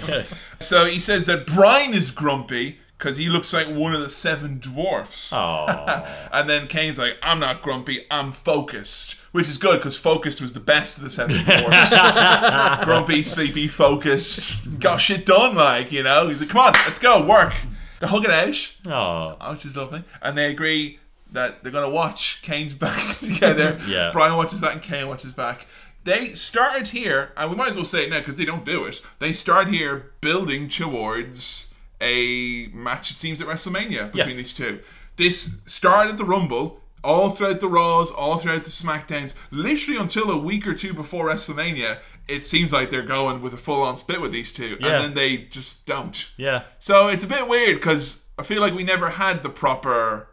so 0.60 0.84
he 0.84 1.00
says 1.00 1.26
that 1.26 1.46
Bryan 1.46 1.92
is 1.92 2.12
grumpy 2.12 2.78
because 2.98 3.16
he 3.16 3.28
looks 3.28 3.52
like 3.52 3.66
one 3.68 3.94
of 3.94 4.00
the 4.00 4.08
seven 4.08 4.58
dwarfs. 4.58 5.32
and 6.32 6.48
then 6.48 6.66
Kane's 6.66 6.98
like, 6.98 7.18
I'm 7.22 7.38
not 7.38 7.62
grumpy, 7.62 8.06
I'm 8.10 8.32
focused. 8.32 9.16
Which 9.32 9.48
is 9.48 9.58
good 9.58 9.78
because 9.78 9.98
focused 9.98 10.40
was 10.40 10.54
the 10.54 10.60
best 10.60 10.96
of 10.98 11.04
the 11.04 11.10
seven 11.10 11.44
dwarfs. 11.44 12.84
grumpy, 12.84 13.22
sleepy, 13.22 13.68
focused, 13.68 14.80
got 14.80 14.96
shit 14.96 15.26
done, 15.26 15.54
like, 15.54 15.92
you 15.92 16.02
know? 16.02 16.28
He's 16.28 16.40
like, 16.40 16.48
come 16.48 16.60
on, 16.66 16.72
let's 16.86 16.98
go, 16.98 17.24
work. 17.24 17.54
They're 18.00 18.08
hugging 18.08 18.30
out. 18.30 18.72
Oh. 18.88 19.50
Which 19.52 19.66
is 19.66 19.76
lovely. 19.76 20.04
And 20.22 20.36
they 20.36 20.50
agree 20.50 20.98
that 21.32 21.62
they're 21.62 21.72
going 21.72 21.88
to 21.88 21.94
watch 21.94 22.40
Kane's 22.42 22.74
back 22.74 23.16
together. 23.18 23.80
Yeah. 23.86 24.10
Bryan 24.12 24.36
watches 24.36 24.60
back 24.60 24.72
and 24.72 24.82
Kane 24.82 25.08
watches 25.08 25.32
back. 25.32 25.66
They 26.04 26.26
started 26.26 26.88
here, 26.88 27.32
and 27.36 27.50
we 27.50 27.56
might 27.56 27.70
as 27.70 27.76
well 27.76 27.84
say 27.84 28.04
it 28.04 28.10
now 28.10 28.20
because 28.20 28.36
they 28.36 28.44
don't 28.44 28.64
do 28.64 28.84
it. 28.84 29.02
They 29.18 29.32
start 29.32 29.68
here 29.68 30.12
building 30.20 30.68
towards 30.68 31.74
a 32.00 32.68
match, 32.72 33.10
it 33.10 33.16
seems, 33.16 33.40
at 33.40 33.46
WrestleMania 33.48 34.12
between 34.12 34.28
Yes. 34.28 34.34
these 34.36 34.54
two. 34.54 34.80
This 35.16 35.60
started 35.66 36.10
at 36.12 36.18
the 36.18 36.24
Rumble, 36.24 36.82
all 37.02 37.30
throughout 37.30 37.60
the 37.60 37.68
Raws, 37.68 38.10
all 38.10 38.36
throughout 38.38 38.64
the 38.64 38.70
SmackDowns, 38.70 39.34
literally 39.50 39.98
until 40.00 40.30
a 40.30 40.36
week 40.36 40.66
or 40.66 40.74
two 40.74 40.92
before 40.92 41.26
WrestleMania. 41.28 41.98
It 42.28 42.44
seems 42.44 42.72
like 42.72 42.90
they're 42.90 43.02
going 43.02 43.40
with 43.40 43.54
a 43.54 43.56
full 43.56 43.82
on 43.82 43.94
split 43.96 44.20
with 44.20 44.32
these 44.32 44.50
two, 44.52 44.76
Yeah. 44.80 44.88
and 44.96 45.04
then 45.04 45.14
they 45.14 45.36
just 45.38 45.86
don't. 45.86 46.26
Yeah. 46.36 46.62
So 46.80 47.06
it's 47.06 47.22
a 47.22 47.28
bit 47.28 47.46
weird 47.48 47.76
because 47.76 48.24
I 48.38 48.42
feel 48.42 48.60
like 48.60 48.74
we 48.74 48.82
never 48.82 49.10
had 49.10 49.42
the 49.44 49.48
proper, 49.48 50.28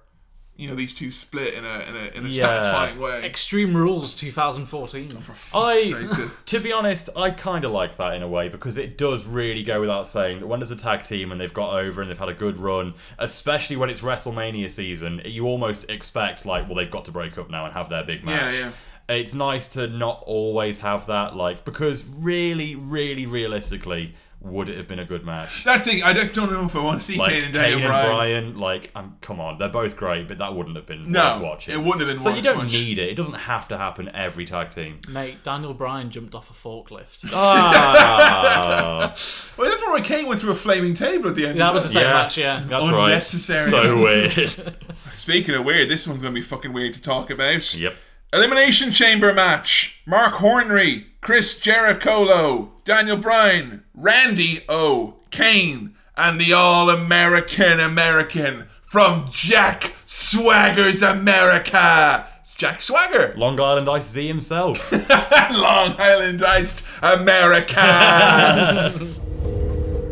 you 0.55 0.67
know, 0.69 0.75
these 0.75 0.93
two 0.93 1.09
split 1.09 1.55
in 1.55 1.65
a 1.65 1.79
in 1.79 1.95
a, 1.95 2.17
in 2.17 2.25
a 2.25 2.29
Yeah. 2.29 2.41
satisfying 2.43 2.99
way. 2.99 3.25
Extreme 3.25 3.75
Rules 3.75 4.13
2014. 4.15 5.09
I, 5.53 6.29
to 6.45 6.59
be 6.59 6.71
honest, 6.71 7.09
I 7.15 7.31
kind 7.31 7.65
of 7.65 7.71
like 7.71 7.97
that 7.97 8.13
in 8.13 8.21
a 8.21 8.27
way 8.27 8.49
because 8.49 8.77
it 8.77 8.97
does 8.97 9.25
really 9.25 9.63
go 9.63 9.81
without 9.81 10.05
saying 10.07 10.39
that 10.41 10.47
when 10.47 10.59
there's 10.59 10.71
a 10.71 10.75
tag 10.75 11.03
team 11.05 11.31
and 11.31 11.41
they've 11.41 11.53
got 11.53 11.73
over 11.79 12.01
and 12.01 12.09
they've 12.11 12.17
had 12.17 12.29
a 12.29 12.33
good 12.35 12.57
run, 12.57 12.93
especially 13.17 13.75
when 13.77 13.89
it's 13.89 14.01
WrestleMania 14.03 14.69
season, 14.69 15.21
you 15.25 15.45
almost 15.47 15.89
expect 15.89 16.45
like, 16.45 16.67
well, 16.67 16.75
they've 16.75 16.91
got 16.91 17.05
to 17.05 17.11
break 17.11 17.37
up 17.37 17.49
now 17.49 17.65
and 17.65 17.73
have 17.73 17.89
their 17.89 18.03
big 18.03 18.23
match. 18.23 18.53
Yeah, 18.53 18.59
yeah. 18.59 19.15
It's 19.15 19.33
nice 19.33 19.67
to 19.69 19.87
not 19.87 20.23
always 20.25 20.79
have 20.79 21.07
that, 21.07 21.35
like, 21.35 21.65
because 21.65 22.05
really, 22.07 22.75
really, 22.75 23.25
realistically, 23.25 24.15
would 24.43 24.67
it 24.69 24.77
have 24.77 24.87
been 24.89 24.99
a 24.99 25.05
good 25.05 25.25
match? 25.25 25.63
That's 25.63 25.87
it. 25.87 26.05
I 26.05 26.13
just 26.13 26.33
don't 26.33 26.51
know 26.51 26.65
if 26.65 26.75
I 26.75 26.79
want 26.83 26.99
to 26.99 27.05
see 27.05 27.17
like 27.17 27.31
Kane 27.31 27.43
and 27.45 27.53
Daniel 27.53 27.79
Kane 27.79 27.87
Bryan. 27.87 28.09
Bryan, 28.09 28.57
like, 28.59 28.91
um, 28.93 29.15
come 29.21 29.39
on, 29.39 29.57
they're 29.57 29.69
both 29.69 29.95
great, 29.95 30.27
but 30.27 30.37
that 30.39 30.53
wouldn't 30.53 30.75
have 30.75 30.85
been 30.85 31.11
No, 31.11 31.33
worth 31.35 31.41
watching. 31.41 31.73
it 31.73 31.77
wouldn't 31.77 31.99
have 32.01 32.07
been 32.09 32.17
So 32.17 32.29
worth 32.29 32.37
you 32.37 32.43
don't 32.43 32.57
watching. 32.57 32.71
need 32.81 32.99
it. 32.99 33.09
It 33.09 33.15
doesn't 33.15 33.33
have 33.35 33.67
to 33.69 33.77
happen 33.77 34.09
every 34.13 34.43
tag 34.45 34.71
team. 34.71 34.99
Mate, 35.09 35.43
Daniel 35.43 35.73
Bryan 35.73 36.09
jumped 36.11 36.35
off 36.35 36.49
a 36.49 36.53
forklift. 36.53 37.31
Ah. 37.33 39.13
Well, 39.57 39.69
that's 39.69 39.81
where 39.85 40.01
Kane 40.01 40.25
went 40.27 40.41
through 40.41 40.51
a 40.51 40.55
flaming 40.55 40.93
table 40.95 41.29
at 41.29 41.35
the 41.35 41.45
end. 41.47 41.59
That 41.59 41.67
of 41.69 41.73
was 41.75 41.85
it. 41.85 41.87
the 41.89 41.93
same 41.93 42.03
match, 42.09 42.37
yeah. 42.37 42.59
That's 42.65 42.85
right. 42.91 43.03
Unnecessary. 43.09 43.69
So 43.69 44.01
weird. 44.01 44.75
Speaking 45.13 45.55
of 45.55 45.63
weird, 45.65 45.89
this 45.89 46.07
one's 46.07 46.21
going 46.21 46.33
to 46.33 46.39
be 46.39 46.43
fucking 46.43 46.73
weird 46.73 46.93
to 46.95 47.01
talk 47.01 47.29
about. 47.29 47.73
Yep. 47.75 47.93
Elimination 48.33 48.89
Chamber 48.89 49.31
match. 49.31 50.01
Mark 50.07 50.33
Hornery, 50.35 51.05
Chris 51.21 51.59
Jericho, 51.59 52.71
Daniel 52.83 53.15
Bryan, 53.15 53.83
Randy 53.93 54.63
O, 54.67 55.17
Kane, 55.29 55.93
and 56.17 56.41
the 56.41 56.51
All 56.51 56.89
American 56.89 57.79
American 57.79 58.65
from 58.81 59.27
Jack 59.29 59.93
Swagger's 60.03 61.03
America. 61.03 62.27
It's 62.41 62.55
Jack 62.55 62.81
Swagger. 62.81 63.35
Long 63.37 63.59
Island 63.59 63.87
Ice 63.87 64.09
Z 64.09 64.27
himself. 64.27 64.91
Long 65.51 65.93
Island 65.99 66.43
Iced 66.43 66.83
America. 67.03 67.75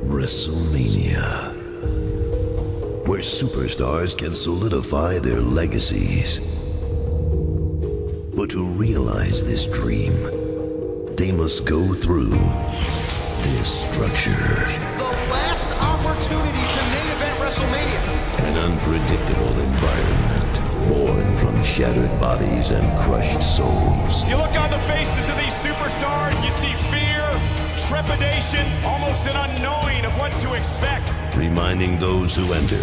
WrestleMania, 0.05 1.47
where 3.07 3.21
superstars 3.21 4.15
can 4.15 4.35
solidify 4.35 5.17
their 5.17 5.41
legacies. 5.41 6.60
But 8.41 8.49
to 8.57 8.65
realize 8.65 9.43
this 9.43 9.67
dream, 9.67 10.15
they 11.15 11.31
must 11.31 11.63
go 11.63 11.93
through 11.93 12.33
this 13.45 13.85
structure. 13.85 14.31
The 14.97 15.13
last 15.29 15.69
opportunity 15.77 16.65
to 16.65 16.81
main 16.89 17.07
event 17.13 17.37
WrestleMania. 17.37 18.01
An 18.49 18.57
unpredictable 18.57 19.53
environment, 19.61 20.89
born 20.89 21.37
from 21.37 21.63
shattered 21.63 22.19
bodies 22.19 22.71
and 22.71 22.99
crushed 23.01 23.43
souls. 23.43 24.25
You 24.25 24.37
look 24.37 24.57
on 24.57 24.71
the 24.71 24.81
faces 24.89 25.29
of 25.29 25.37
these 25.37 25.53
superstars, 25.61 26.33
you 26.43 26.49
see 26.49 26.73
fear, 26.89 27.21
trepidation, 27.85 28.65
almost 28.83 29.21
an 29.27 29.37
unknowing 29.37 30.03
of 30.03 30.17
what 30.17 30.31
to 30.39 30.55
expect. 30.55 31.07
Reminding 31.41 31.97
those 31.97 32.35
who 32.35 32.53
enter 32.53 32.77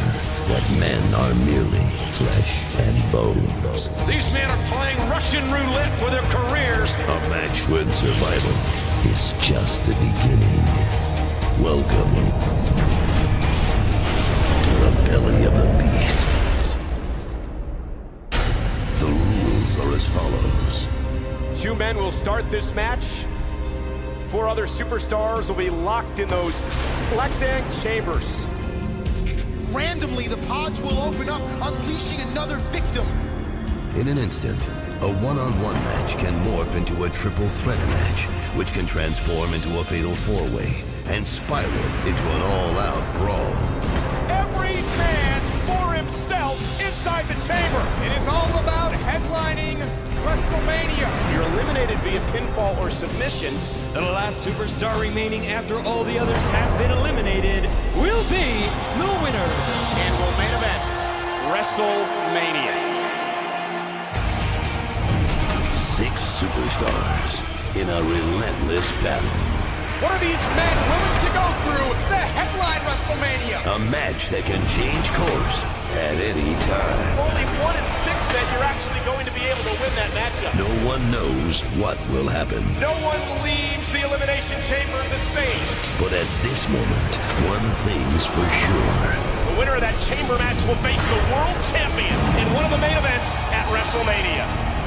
that 0.50 0.64
men 0.80 1.14
are 1.14 1.32
merely 1.46 1.86
flesh 2.10 2.64
and 2.80 3.12
bones. 3.12 3.88
These 4.08 4.32
men 4.34 4.50
are 4.50 4.64
playing 4.74 4.98
Russian 5.08 5.44
roulette 5.44 5.96
for 6.00 6.10
their 6.10 6.26
careers. 6.34 6.92
A 6.92 7.18
match 7.30 7.68
with 7.68 7.92
survival 7.92 8.56
is 9.12 9.32
just 9.40 9.86
the 9.86 9.94
beginning. 9.94 10.64
Welcome 11.62 12.14
to 14.66 14.72
the 14.84 14.92
belly 15.06 15.44
of 15.44 15.54
the 15.54 15.68
beast. 15.78 16.28
The 18.98 19.06
rules 19.06 19.78
are 19.78 19.94
as 19.94 20.06
follows. 20.16 20.88
Two 21.54 21.76
men 21.76 21.96
will 21.96 22.10
start 22.10 22.50
this 22.50 22.74
match. 22.74 23.24
Four 24.28 24.46
other 24.46 24.66
superstars 24.66 25.48
will 25.48 25.56
be 25.56 25.70
locked 25.70 26.18
in 26.18 26.28
those 26.28 26.60
Lexan 27.12 27.64
chambers. 27.82 28.46
Randomly, 29.72 30.28
the 30.28 30.36
pods 30.46 30.82
will 30.82 30.98
open 30.98 31.30
up, 31.30 31.40
unleashing 31.62 32.20
another 32.32 32.58
victim. 32.70 33.06
In 33.96 34.06
an 34.06 34.18
instant, 34.18 34.60
a 35.00 35.10
one-on-one 35.24 35.74
match 35.76 36.18
can 36.18 36.34
morph 36.44 36.74
into 36.74 37.04
a 37.04 37.10
triple 37.10 37.48
threat 37.48 37.78
match, 37.88 38.24
which 38.54 38.74
can 38.74 38.84
transform 38.84 39.54
into 39.54 39.78
a 39.78 39.84
fatal 39.84 40.14
four-way 40.14 40.84
and 41.06 41.26
spiral 41.26 41.72
into 42.06 42.22
an 42.22 42.42
all-out 42.42 43.14
brawl. 43.14 43.54
Every 44.30 44.74
man 44.98 45.40
for 45.64 45.94
himself 45.94 46.60
inside 46.86 47.26
the 47.28 47.40
chamber. 47.46 47.82
It 48.04 48.18
is 48.18 48.26
all 48.26 48.58
about 48.58 48.92
headlining 48.92 50.07
WrestleMania. 50.24 51.08
You're 51.32 51.42
eliminated 51.52 51.98
via 52.00 52.20
pinfall 52.32 52.78
or 52.78 52.90
submission. 52.90 53.54
The 53.92 54.00
last 54.00 54.46
superstar 54.46 55.00
remaining 55.00 55.46
after 55.48 55.78
all 55.80 56.04
the 56.04 56.18
others 56.18 56.42
have 56.48 56.78
been 56.78 56.90
eliminated 56.90 57.64
will 57.96 58.22
be 58.24 58.66
the 58.98 59.10
winner. 59.22 59.48
And 60.02 60.12
will 60.18 60.34
main 60.38 60.54
event 60.54 60.82
WrestleMania. 61.52 62.74
Six 65.74 66.42
superstars 66.42 67.76
in 67.80 67.88
a 67.88 68.02
relentless 68.02 68.92
battle. 69.02 69.57
What 69.98 70.14
are 70.14 70.22
these 70.22 70.46
men 70.54 70.76
willing 70.86 71.18
to 71.26 71.30
go 71.34 71.46
through 71.66 71.90
the 72.06 72.22
headline 72.38 72.78
WrestleMania? 72.86 73.66
A 73.66 73.82
match 73.90 74.30
that 74.30 74.46
can 74.46 74.62
change 74.70 75.10
course 75.10 75.66
at 75.98 76.14
any 76.22 76.54
time. 76.70 77.18
Only 77.18 77.42
one 77.58 77.74
in 77.74 77.82
six 78.06 78.14
that 78.30 78.46
you're 78.54 78.62
actually 78.62 79.02
going 79.02 79.26
to 79.26 79.34
be 79.34 79.42
able 79.50 79.58
to 79.66 79.74
win 79.82 79.90
that 79.98 80.14
matchup. 80.14 80.54
No 80.54 80.70
one 80.86 81.02
knows 81.10 81.66
what 81.82 81.98
will 82.14 82.30
happen. 82.30 82.62
No 82.78 82.94
one 83.02 83.18
leaves 83.42 83.90
the 83.90 84.06
Elimination 84.06 84.62
Chamber 84.62 85.02
the 85.10 85.18
same. 85.18 85.66
But 85.98 86.14
at 86.14 86.30
this 86.46 86.70
moment, 86.70 87.12
one 87.50 87.66
thing's 87.82 88.22
for 88.30 88.46
sure. 88.46 88.94
The 89.50 89.54
winner 89.58 89.74
of 89.74 89.82
that 89.82 89.98
chamber 89.98 90.38
match 90.38 90.62
will 90.62 90.78
face 90.78 91.02
the 91.10 91.18
world 91.34 91.58
champion 91.74 92.14
in 92.38 92.46
one 92.54 92.62
of 92.62 92.70
the 92.70 92.78
main 92.78 92.94
events 92.94 93.34
at 93.50 93.66
WrestleMania. 93.74 94.77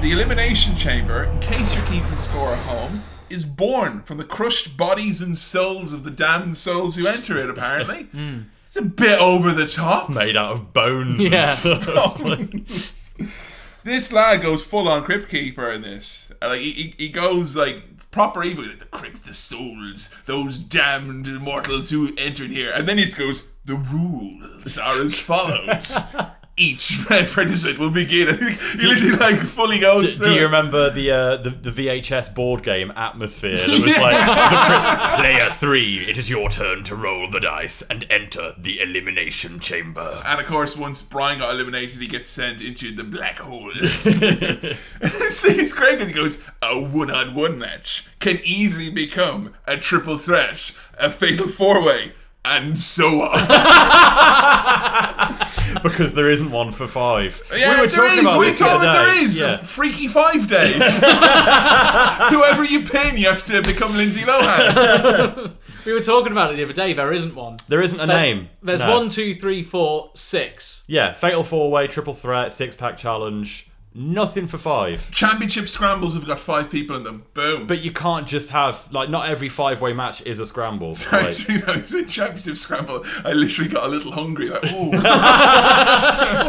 The 0.00 0.12
Elimination 0.12 0.74
Chamber, 0.76 1.24
in 1.24 1.40
case 1.40 1.74
you're 1.74 1.84
keeping 1.86 2.16
score 2.16 2.52
at 2.54 2.58
home, 2.64 3.02
is 3.28 3.44
born 3.44 4.02
from 4.02 4.16
the 4.16 4.24
crushed 4.24 4.76
bodies 4.76 5.20
and 5.20 5.36
souls 5.36 5.92
of 5.92 6.04
the 6.04 6.10
damned 6.10 6.56
souls 6.56 6.96
who 6.96 7.06
enter 7.06 7.36
it, 7.38 7.50
apparently. 7.50 8.08
It's 8.70 8.76
a 8.76 8.82
bit 8.84 9.20
over 9.20 9.50
the 9.50 9.66
top. 9.66 10.08
Made 10.08 10.36
out 10.36 10.52
of 10.52 10.72
bones. 10.72 11.28
Yeah. 11.28 11.56
And 11.64 12.68
stuff. 12.68 13.34
This 13.82 14.12
lad 14.12 14.42
goes 14.42 14.62
full 14.62 14.86
on 14.88 15.02
Crypt 15.02 15.28
Keeper 15.28 15.72
in 15.72 15.82
this. 15.82 16.30
Uh, 16.40 16.48
Like 16.50 16.60
he, 16.60 16.72
he, 16.72 16.94
he 16.96 17.08
goes 17.08 17.56
like 17.56 18.10
proper 18.12 18.44
evil, 18.44 18.64
like 18.66 18.78
the 18.78 18.84
Crypt, 18.84 19.24
the 19.26 19.32
souls, 19.34 20.14
those 20.26 20.56
damned 20.56 21.26
mortals 21.40 21.90
who 21.90 22.12
entered 22.16 22.50
here, 22.50 22.70
and 22.72 22.86
then 22.86 22.98
he 22.98 23.04
just 23.06 23.18
goes, 23.18 23.50
the 23.64 23.74
rules 23.74 24.78
are 24.78 25.00
as 25.02 25.18
follows. 25.18 25.98
Each 26.60 27.00
participant 27.08 27.78
will 27.78 27.90
begin. 27.90 28.38
he 28.78 28.86
literally 28.86 29.16
like 29.16 29.36
fully 29.36 29.78
goes. 29.78 30.18
Do 30.18 30.24
through 30.24 30.34
you 30.34 30.42
remember 30.42 30.90
the, 30.90 31.10
uh, 31.10 31.36
the 31.38 31.50
the 31.50 31.70
VHS 31.70 32.34
board 32.34 32.62
game 32.62 32.92
Atmosfear? 32.94 33.56
That 33.66 33.80
was 33.82 33.98
like 33.98 35.16
player 35.16 35.50
three. 35.52 36.00
It 36.00 36.18
is 36.18 36.28
your 36.28 36.50
turn 36.50 36.84
to 36.84 36.94
roll 36.94 37.30
the 37.30 37.40
dice 37.40 37.82
and 37.82 38.06
enter 38.10 38.54
the 38.58 38.80
elimination 38.80 39.58
chamber. 39.58 40.22
And 40.26 40.38
of 40.38 40.46
course, 40.46 40.76
once 40.76 41.00
Bryan 41.00 41.38
got 41.38 41.54
eliminated, 41.54 42.00
he 42.00 42.06
gets 42.06 42.28
sent 42.28 42.60
into 42.60 42.94
the 42.94 43.04
black 43.04 43.38
hole. 43.38 43.70
it's, 43.74 45.44
it's 45.44 45.72
great 45.72 45.98
because 45.98 46.08
he 46.08 46.14
goes, 46.14 46.42
a 46.62 46.78
one 46.78 47.10
on 47.10 47.34
one 47.34 47.58
match 47.58 48.06
can 48.18 48.38
easily 48.44 48.90
become 48.90 49.54
a 49.66 49.76
triple 49.76 50.18
threat, 50.18 50.76
a 50.98 51.10
fatal 51.10 51.48
four 51.48 51.84
way, 51.84 52.12
and 52.44 52.76
so 52.78 53.22
on. 53.22 53.46
because 55.82 56.14
there 56.14 56.28
isn't 56.30 56.50
one 56.50 56.72
for 56.72 56.88
five. 56.88 57.40
Yeah, 57.54 57.74
we 57.76 57.80
were 57.82 57.86
there 57.86 57.96
talking 57.96 58.18
is. 58.18 58.24
about 58.24 58.38
We 58.40 58.46
this 58.46 58.58
the 58.58 58.64
told 58.64 58.82
other 58.82 58.90
it 58.90 58.92
there 58.92 59.06
day. 59.14 59.20
is. 59.20 59.38
Yeah. 59.38 59.56
Freaky 59.58 60.08
Five 60.08 60.48
Day. 60.48 60.72
Whoever 62.30 62.64
you 62.64 62.82
pin, 62.82 63.16
you 63.16 63.28
have 63.28 63.44
to 63.44 63.62
become 63.62 63.96
Lindsay 63.96 64.22
Lohan. 64.22 65.52
We 65.86 65.94
were 65.94 66.02
talking 66.02 66.30
about 66.30 66.52
it 66.52 66.56
the 66.58 66.64
other 66.64 66.74
day. 66.74 66.92
There 66.92 67.10
isn't 67.10 67.34
one. 67.34 67.56
There 67.68 67.80
isn't 67.80 67.98
a 67.98 68.06
There- 68.06 68.14
name. 68.14 68.50
There's 68.62 68.82
No. 68.82 68.98
one, 68.98 69.08
two, 69.08 69.34
three, 69.34 69.62
four, 69.62 70.10
six. 70.12 70.84
Yeah, 70.86 71.14
fatal 71.14 71.42
four 71.42 71.70
way, 71.70 71.86
triple 71.86 72.12
threat, 72.12 72.52
six 72.52 72.76
pack 72.76 72.98
challenge. 72.98 73.69
Nothing 73.92 74.46
for 74.46 74.56
five. 74.56 75.10
Championship 75.10 75.68
scrambles 75.68 76.14
have 76.14 76.24
got 76.24 76.38
five 76.38 76.70
people 76.70 76.94
in 76.94 77.02
them. 77.02 77.24
Boom. 77.34 77.66
But 77.66 77.84
you 77.84 77.90
can't 77.90 78.24
just 78.24 78.50
have 78.50 78.86
like 78.92 79.10
not 79.10 79.28
every 79.28 79.48
five 79.48 79.80
way 79.80 79.92
match 79.92 80.22
is 80.24 80.38
a 80.38 80.46
scramble. 80.46 80.90
Like, 81.10 81.24
Actually, 81.24 81.58
no, 81.58 81.72
it's 81.72 81.92
a 81.92 82.04
championship 82.04 82.56
scramble. 82.56 83.04
I 83.24 83.32
literally 83.32 83.68
got 83.68 83.84
a 83.84 83.88
little 83.88 84.12
hungry. 84.12 84.48
Like, 84.48 84.64
ooh. 84.66 84.90
oh, 84.94 85.00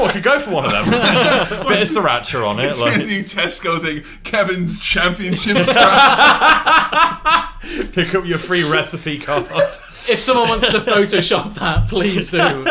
I 0.08 0.12
could 0.14 0.22
go 0.22 0.40
for 0.40 0.52
one 0.52 0.66
of 0.66 0.72
them. 0.72 0.86
Bit 1.68 1.82
of 1.82 1.88
sriracha 1.88 2.48
on 2.48 2.60
it. 2.60 2.68
It's 2.68 2.80
Like, 2.80 3.00
the 3.00 3.06
new 3.06 3.24
Tesco 3.24 3.82
thing. 3.82 4.04
Kevin's 4.24 4.80
championship 4.80 5.58
scramble. 5.64 5.88
pick 7.94 8.14
up 8.14 8.24
your 8.26 8.38
free 8.38 8.70
recipe 8.70 9.18
card. 9.18 9.48
If 10.08 10.20
someone 10.20 10.50
wants 10.50 10.72
to 10.72 10.80
Photoshop 10.80 11.56
that, 11.56 11.88
please 11.88 12.30
do. 12.30 12.66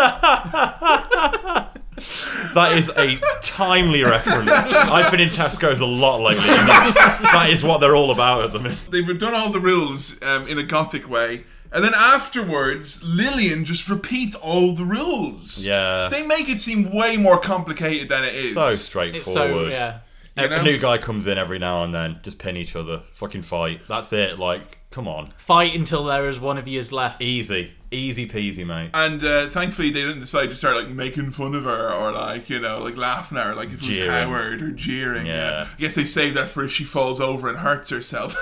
That 2.54 2.72
is 2.76 2.90
a 2.96 3.18
timely 3.42 4.02
reference. 4.02 4.50
I've 4.50 5.10
been 5.10 5.20
in 5.20 5.28
Tesco's 5.28 5.80
a 5.80 5.86
lot 5.86 6.20
lately. 6.20 6.48
And 6.48 6.68
that 6.68 7.48
is 7.50 7.62
what 7.64 7.80
they're 7.80 7.96
all 7.96 8.10
about 8.10 8.42
at 8.42 8.52
the 8.52 8.58
minute. 8.58 8.80
They've 8.90 9.18
done 9.18 9.34
all 9.34 9.50
the 9.50 9.60
rules 9.60 10.22
um, 10.22 10.46
in 10.46 10.58
a 10.58 10.62
gothic 10.62 11.08
way. 11.08 11.44
And 11.72 11.84
then 11.84 11.92
afterwards, 11.94 13.02
Lilian 13.04 13.64
just 13.64 13.88
repeats 13.88 14.34
all 14.34 14.74
the 14.74 14.84
rules. 14.84 15.64
Yeah. 15.66 16.08
They 16.10 16.26
make 16.26 16.48
it 16.48 16.58
seem 16.58 16.92
way 16.92 17.16
more 17.16 17.38
complicated 17.38 18.08
than 18.08 18.24
it 18.24 18.34
is. 18.34 18.54
So 18.54 18.70
straightforward. 18.74 19.68
It's 19.68 19.78
so 19.78 19.80
yeah. 19.80 20.00
You 20.36 20.46
A 20.46 20.62
new 20.62 20.78
guy 20.78 20.98
comes 20.98 21.26
in 21.26 21.38
every 21.38 21.58
now 21.58 21.84
and 21.84 21.92
then, 21.92 22.18
just 22.22 22.38
pin 22.38 22.56
each 22.56 22.74
other, 22.74 23.02
fucking 23.12 23.42
fight. 23.42 23.82
That's 23.88 24.12
it. 24.12 24.38
Like, 24.38 24.78
come 24.90 25.06
on, 25.06 25.32
Fight 25.36 25.74
until 25.74 26.04
there 26.04 26.28
is 26.28 26.40
one 26.40 26.56
of 26.56 26.66
yours 26.66 26.92
left. 26.92 27.20
easy, 27.20 27.72
easy 27.90 28.28
peasy, 28.28 28.64
mate. 28.66 28.90
And 28.94 29.22
uh, 29.24 29.48
thankfully, 29.48 29.90
they 29.90 30.02
didn't 30.02 30.20
decide 30.20 30.48
to 30.50 30.54
start 30.54 30.76
like 30.76 30.88
making 30.88 31.32
fun 31.32 31.54
of 31.54 31.64
her 31.64 31.92
or 31.92 32.12
like 32.12 32.48
you 32.50 32.60
know 32.60 32.78
like 32.82 32.96
laughing 32.96 33.38
at 33.38 33.46
her 33.46 33.54
like 33.54 33.68
if 33.68 33.82
it 33.82 33.88
was 33.88 33.98
Jeering. 33.98 34.10
Howard 34.10 34.62
or 34.62 34.70
jeering. 34.70 35.26
Yeah. 35.26 35.50
Yeah. 35.50 35.66
I 35.76 35.80
guess 35.80 35.94
they 35.96 36.04
saved 36.04 36.36
that 36.36 36.48
for 36.48 36.64
if 36.64 36.70
she 36.72 36.84
falls 36.84 37.20
over 37.20 37.48
and 37.48 37.58
hurts 37.58 37.90
herself. 37.90 38.34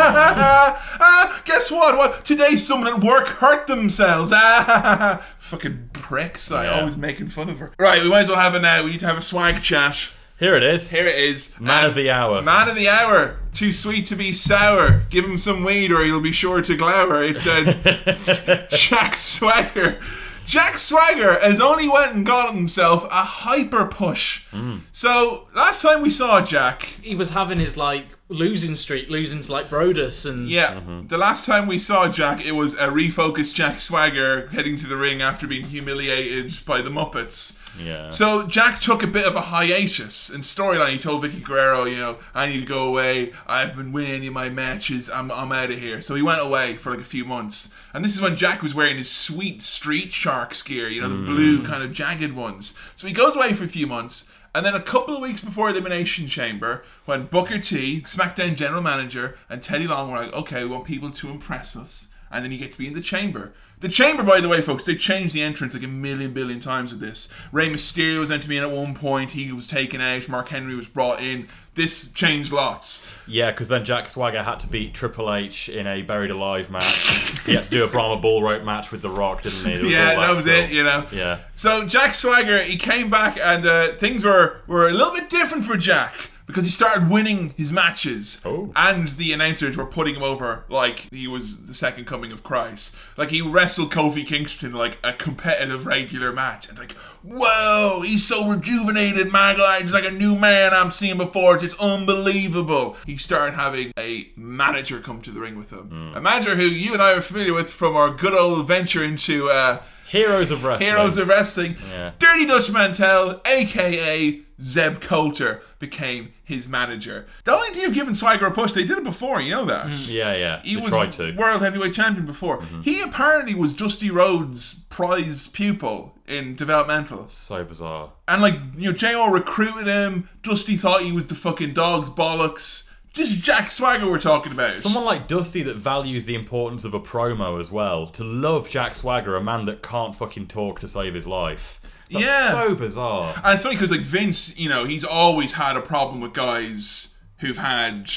Ah, 0.00 1.42
guess 1.44 1.70
what? 1.70 1.96
What 1.96 2.24
today? 2.24 2.56
Someone 2.56 2.92
at 2.92 3.00
work 3.02 3.26
hurt 3.28 3.66
themselves. 3.66 4.30
Fucking 5.38 5.90
pricks! 5.92 6.50
I 6.50 6.64
Yeah. 6.64 6.78
always 6.78 6.96
making 6.96 7.28
fun 7.28 7.48
of 7.48 7.58
her. 7.58 7.72
Right, 7.78 8.02
we 8.02 8.08
might 8.10 8.22
as 8.22 8.28
well 8.28 8.38
have 8.38 8.54
it 8.54 8.60
now. 8.62 8.82
We 8.84 8.90
need 8.92 9.00
to 9.00 9.06
have 9.06 9.18
a 9.18 9.22
swag 9.22 9.62
chat. 9.62 10.12
Here 10.38 10.54
it 10.54 10.62
is. 10.62 10.90
Here 10.90 11.06
it 11.06 11.16
is. 11.16 11.58
Man 11.58 11.84
Um, 11.84 11.90
of 11.90 11.94
the 11.96 12.10
hour. 12.10 12.42
Man 12.42 12.68
of 12.68 12.76
the 12.76 12.88
hour. 12.88 13.38
Too 13.52 13.72
sweet 13.72 14.06
to 14.06 14.16
be 14.16 14.32
sour. 14.32 15.02
Give 15.10 15.24
him 15.24 15.36
some 15.38 15.64
weed 15.64 15.90
or 15.90 16.04
he'll 16.04 16.20
be 16.20 16.30
sure 16.32 16.62
to 16.62 16.76
glower. 16.76 17.24
It's 17.24 17.46
uh, 17.46 18.66
Jack 18.70 19.16
Swagger. 19.16 19.98
Jack 20.44 20.78
Swagger 20.78 21.38
has 21.40 21.60
only 21.60 21.88
went 21.88 22.14
and 22.14 22.24
got 22.24 22.54
himself 22.54 23.04
a 23.06 23.08
hyper 23.24 23.86
push. 23.86 24.44
Hmm. 24.50 24.78
So 24.92 25.48
last 25.54 25.82
time 25.82 26.02
we 26.02 26.10
saw 26.10 26.40
Jack, 26.40 26.82
He 27.02 27.14
was 27.14 27.32
having 27.32 27.58
his 27.58 27.76
like 27.76 28.06
losing 28.30 28.76
streak, 28.76 29.08
losing 29.08 29.40
to 29.40 29.50
like 29.52 29.68
Brodus 29.70 30.28
and 30.28 30.48
yeah, 30.48 30.74
Mm-hmm. 30.74 31.06
the 31.06 31.16
last 31.18 31.46
time 31.46 31.66
we 31.66 31.78
saw 31.78 32.08
Jack, 32.08 32.44
it 32.44 32.52
was 32.52 32.74
a 32.74 32.88
refocused 32.88 33.54
Jack 33.54 33.78
Swagger 33.78 34.48
heading 34.48 34.76
to 34.76 34.86
the 34.86 34.96
ring 34.96 35.22
after 35.22 35.46
being 35.46 35.64
humiliated 35.66 36.52
by 36.66 36.82
the 36.82 36.90
Muppets. 36.90 37.58
Yeah. 37.82 38.10
So 38.10 38.46
Jack 38.46 38.80
took 38.80 39.02
a 39.02 39.06
bit 39.06 39.24
of 39.24 39.36
a 39.36 39.40
hiatus 39.42 40.30
in 40.30 40.40
storyline. 40.40 40.90
He 40.92 40.98
told 40.98 41.22
Vickie 41.24 41.42
Guerrero, 41.44 41.84
you 41.84 41.96
know, 41.96 42.18
I 42.34 42.46
need 42.46 42.60
to 42.60 42.66
go 42.66 42.86
away. 42.88 43.32
I've 43.46 43.76
been 43.76 43.92
winning 43.92 44.24
in 44.24 44.32
my 44.32 44.48
matches. 44.48 45.08
I'm, 45.08 45.30
I'm 45.30 45.52
out 45.52 45.70
of 45.70 45.78
here. 45.78 46.00
So 46.00 46.14
he 46.14 46.22
went 46.22 46.40
away 46.42 46.74
for 46.76 46.90
like 46.90 47.00
a 47.00 47.04
few 47.04 47.24
months. 47.24 47.72
And 47.94 48.04
this 48.04 48.14
is 48.14 48.20
when 48.20 48.36
Jack 48.36 48.62
was 48.62 48.74
wearing 48.74 48.96
his 48.98 49.10
sweet 49.10 49.62
Street 49.62 50.12
Sharks 50.12 50.62
gear, 50.62 50.88
you 50.88 51.00
know, 51.02 51.08
the 51.08 51.24
blue 51.24 51.62
kind 51.64 51.82
of 51.82 51.92
jagged 51.92 52.32
ones. 52.32 52.74
So 52.94 53.06
he 53.06 53.12
goes 53.14 53.36
away 53.36 53.52
for 53.52 53.64
a 53.64 53.68
few 53.68 53.86
months. 53.86 54.28
And 54.54 54.64
then 54.64 54.74
a 54.74 54.80
couple 54.80 55.14
of 55.14 55.22
weeks 55.22 55.40
before 55.40 55.70
Elimination 55.70 56.26
Chamber, 56.26 56.82
when 57.04 57.26
Booker 57.26 57.58
T, 57.58 58.00
SmackDown 58.02 58.56
General 58.56 58.82
Manager, 58.82 59.36
and 59.48 59.62
Teddy 59.62 59.86
Long 59.86 60.10
were 60.10 60.18
like, 60.18 60.32
okay, 60.32 60.64
we 60.64 60.70
want 60.70 60.84
people 60.84 61.10
to 61.10 61.28
impress 61.28 61.76
us. 61.76 62.08
And 62.30 62.44
then 62.44 62.52
you 62.52 62.58
get 62.58 62.72
to 62.72 62.78
be 62.78 62.88
in 62.88 62.94
the 62.94 63.00
chamber. 63.00 63.52
The 63.80 63.88
chamber, 63.88 64.24
by 64.24 64.40
the 64.40 64.48
way, 64.48 64.60
folks, 64.60 64.84
they 64.84 64.96
changed 64.96 65.34
the 65.34 65.42
entrance 65.42 65.72
like 65.72 65.84
a 65.84 65.88
million 65.88 66.32
billion 66.32 66.58
times 66.58 66.90
with 66.90 67.00
this. 67.00 67.32
Rey 67.52 67.68
Mysterio 67.68 68.18
was 68.18 68.30
meant 68.30 68.42
to 68.42 68.48
be 68.48 68.56
in 68.56 68.64
at 68.64 68.70
one 68.72 68.94
point. 68.94 69.32
He 69.32 69.52
was 69.52 69.68
taken 69.68 70.00
out. 70.00 70.28
Mark 70.28 70.48
Henry 70.48 70.74
was 70.74 70.88
brought 70.88 71.20
in. 71.20 71.48
This 71.74 72.10
changed 72.10 72.50
lots. 72.50 73.08
Yeah, 73.28 73.52
because 73.52 73.68
then 73.68 73.84
Jack 73.84 74.08
Swagger 74.08 74.42
had 74.42 74.58
to 74.60 74.66
beat 74.66 74.94
Triple 74.94 75.32
H 75.32 75.68
in 75.68 75.86
a 75.86 76.02
Buried 76.02 76.32
Alive 76.32 76.70
match. 76.70 77.38
he 77.46 77.54
had 77.54 77.62
to 77.64 77.70
do 77.70 77.84
a 77.84 77.86
Brahma 77.86 78.20
Bull 78.20 78.42
Rope 78.42 78.64
match 78.64 78.90
with 78.90 79.00
The 79.00 79.10
Rock, 79.10 79.42
didn't 79.42 79.64
he? 79.64 79.78
Was 79.78 79.92
yeah, 79.92 80.14
all 80.14 80.20
that 80.22 80.30
was 80.30 80.40
stuff. 80.40 80.54
it. 80.56 80.70
You 80.72 80.82
know. 80.82 81.06
Yeah. 81.12 81.38
So 81.54 81.86
Jack 81.86 82.14
Swagger, 82.14 82.60
he 82.62 82.76
came 82.78 83.10
back, 83.10 83.38
and 83.38 83.64
uh, 83.64 83.92
things 83.92 84.24
were 84.24 84.60
were 84.66 84.88
a 84.88 84.92
little 84.92 85.14
bit 85.14 85.30
different 85.30 85.64
for 85.64 85.76
Jack 85.76 86.14
because 86.48 86.64
he 86.64 86.70
started 86.72 87.08
winning 87.08 87.54
his 87.56 87.70
matches, 87.70 88.40
Oh. 88.44 88.72
and 88.74 89.06
the 89.10 89.32
announcers 89.32 89.76
were 89.76 89.86
putting 89.86 90.16
him 90.16 90.22
over 90.24 90.64
like 90.68 91.06
he 91.12 91.28
was 91.28 91.66
the 91.66 91.74
second 91.74 92.06
coming 92.06 92.32
of 92.32 92.42
Christ. 92.42 92.96
Like 93.16 93.30
he 93.30 93.40
wrestled 93.40 93.92
Kofi 93.92 94.26
Kingston 94.26 94.72
like 94.72 94.98
a 95.04 95.12
competitive 95.12 95.86
regular 95.86 96.32
match, 96.32 96.68
and 96.68 96.76
like, 96.78 96.92
whoa, 97.22 98.00
he's 98.04 98.26
so 98.26 98.48
rejuvenated, 98.48 99.30
my 99.30 99.54
guy. 99.54 99.80
He's 99.82 99.92
like 99.92 100.06
a 100.06 100.10
new 100.10 100.34
man 100.34 100.74
I'm 100.74 100.90
seeing 100.90 101.18
before. 101.18 101.62
It's 101.62 101.78
unbelievable. 101.78 102.96
He 103.06 103.16
started 103.16 103.54
having 103.54 103.92
a 103.98 104.28
manager 104.36 105.00
come 105.00 105.20
to 105.22 105.30
the 105.30 105.40
ring 105.40 105.56
with 105.56 105.70
him, 105.70 106.12
a 106.16 106.20
manager 106.20 106.56
who 106.56 106.62
you 106.64 106.92
and 106.94 107.02
I 107.02 107.12
are 107.14 107.20
familiar 107.20 107.54
with 107.54 107.70
from 107.70 107.94
our 107.96 108.10
good 108.10 108.34
old 108.34 108.66
venture 108.66 109.04
into. 109.04 109.50
Uh, 109.50 109.80
Heroes 110.08 110.50
of 110.50 110.64
Wrestling. 110.64 110.88
Heroes 110.88 111.18
of 111.18 111.28
Wrestling. 111.28 111.76
Yeah. 111.90 112.12
Dirty 112.18 112.46
Dutch 112.46 112.70
Mantel, 112.72 113.42
aka 113.44 114.40
Zeb 114.60 115.00
Colter 115.00 115.62
became 115.78 116.32
his 116.42 116.68
manager. 116.68 117.26
The 117.44 117.52
only 117.52 117.70
team 117.70 117.92
giving 117.92 118.14
Swagger 118.14 118.46
a 118.46 118.50
push, 118.50 118.72
they 118.72 118.84
did 118.84 118.98
it 118.98 119.04
before, 119.04 119.40
you 119.40 119.50
know 119.50 119.64
that. 119.66 119.92
Yeah, 120.08 120.34
yeah. 120.34 120.62
He 120.62 120.74
they 120.74 120.80
was 120.80 120.90
tried 120.90 121.12
to. 121.12 121.22
Mm-hmm. 121.24 121.38
world 121.38 121.62
heavyweight 121.62 121.94
champion 121.94 122.26
before. 122.26 122.62
He 122.82 123.00
apparently 123.00 123.54
was 123.54 123.74
Dusty 123.74 124.10
Rhodes' 124.10 124.74
prize 124.90 125.48
pupil 125.48 126.14
in 126.26 126.56
developmental. 126.56 127.28
So 127.28 127.64
bizarre. 127.64 128.12
And 128.26 128.42
like, 128.42 128.54
you 128.76 128.90
know, 128.90 128.92
JR 128.92 129.32
recruited 129.32 129.86
him. 129.86 130.28
Dusty 130.42 130.76
thought 130.76 131.02
he 131.02 131.12
was 131.12 131.28
the 131.28 131.34
fucking 131.34 131.74
dog's 131.74 132.10
bollocks. 132.10 132.90
Just 133.12 133.42
Jack 133.42 133.70
Swagger 133.70 134.08
we're 134.08 134.18
talking 134.20 134.52
about. 134.52 134.74
Someone 134.74 135.04
like 135.04 135.26
Dusty 135.26 135.62
that 135.62 135.76
values 135.76 136.26
the 136.26 136.34
importance 136.34 136.84
of 136.84 136.94
a 136.94 137.00
promo 137.00 137.58
as 137.58 137.72
well. 137.72 138.06
To 138.08 138.22
love 138.22 138.68
Jack 138.68 138.94
Swagger, 138.94 139.34
a 139.34 139.42
man 139.42 139.64
that 139.64 139.82
can't 139.82 140.14
fucking 140.14 140.46
talk 140.46 140.78
to 140.80 140.88
save 140.88 141.14
his 141.14 141.26
life. 141.26 141.80
That's 142.10 142.24
Yeah. 142.24 142.50
so 142.50 142.74
bizarre. 142.74 143.34
And 143.44 143.54
it's 143.54 143.62
funny 143.62 143.74
because 143.76 143.90
like 143.90 144.00
Vince, 144.00 144.56
you 144.58 144.68
know, 144.68 144.84
he's 144.84 145.04
always 145.04 145.52
had 145.52 145.76
a 145.76 145.80
problem 145.80 146.20
with 146.20 146.32
guys 146.32 147.14
who've 147.38 147.56
had 147.58 148.08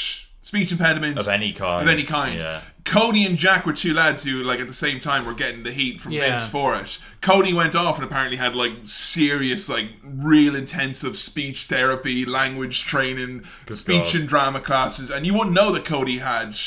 speech 0.42 0.72
impediments 0.72 1.24
Of 1.24 1.30
any 1.30 1.54
kind. 1.54 1.84
Of 1.84 1.88
any 1.94 2.04
kind. 2.04 2.40
Yeah. 2.40 2.62
Cody 2.84 3.26
and 3.26 3.38
Jack 3.38 3.66
were 3.68 3.74
two 3.74 3.94
lads 3.94 4.24
who, 4.24 4.42
like, 4.42 4.60
at 4.60 4.68
the 4.68 4.74
same 4.74 5.00
time 5.00 5.24
were 5.26 5.36
getting 5.36 5.62
the 5.62 5.72
heat 5.72 6.02
from 6.02 6.14
Yeah. 6.14 6.22
Vince 6.30 6.46
for 6.46 6.76
it. 6.76 6.98
Cody 7.22 7.54
went 7.54 7.76
off 7.76 7.96
and 7.98 8.04
apparently 8.04 8.38
had 8.38 8.56
like 8.56 8.74
serious, 8.84 9.70
like, 9.70 9.90
real 10.04 10.56
intensive 10.56 11.18
speech 11.18 11.66
therapy, 11.66 12.26
language 12.26 12.84
training, 12.86 13.44
speech 13.70 14.12
God. 14.14 14.16
and 14.16 14.28
drama 14.28 14.60
classes, 14.62 15.12
and 15.12 15.26
you 15.28 15.34
wouldn't 15.36 15.54
know 15.56 15.72
that 15.74 15.86
Cody 15.86 16.18
had 16.18 16.58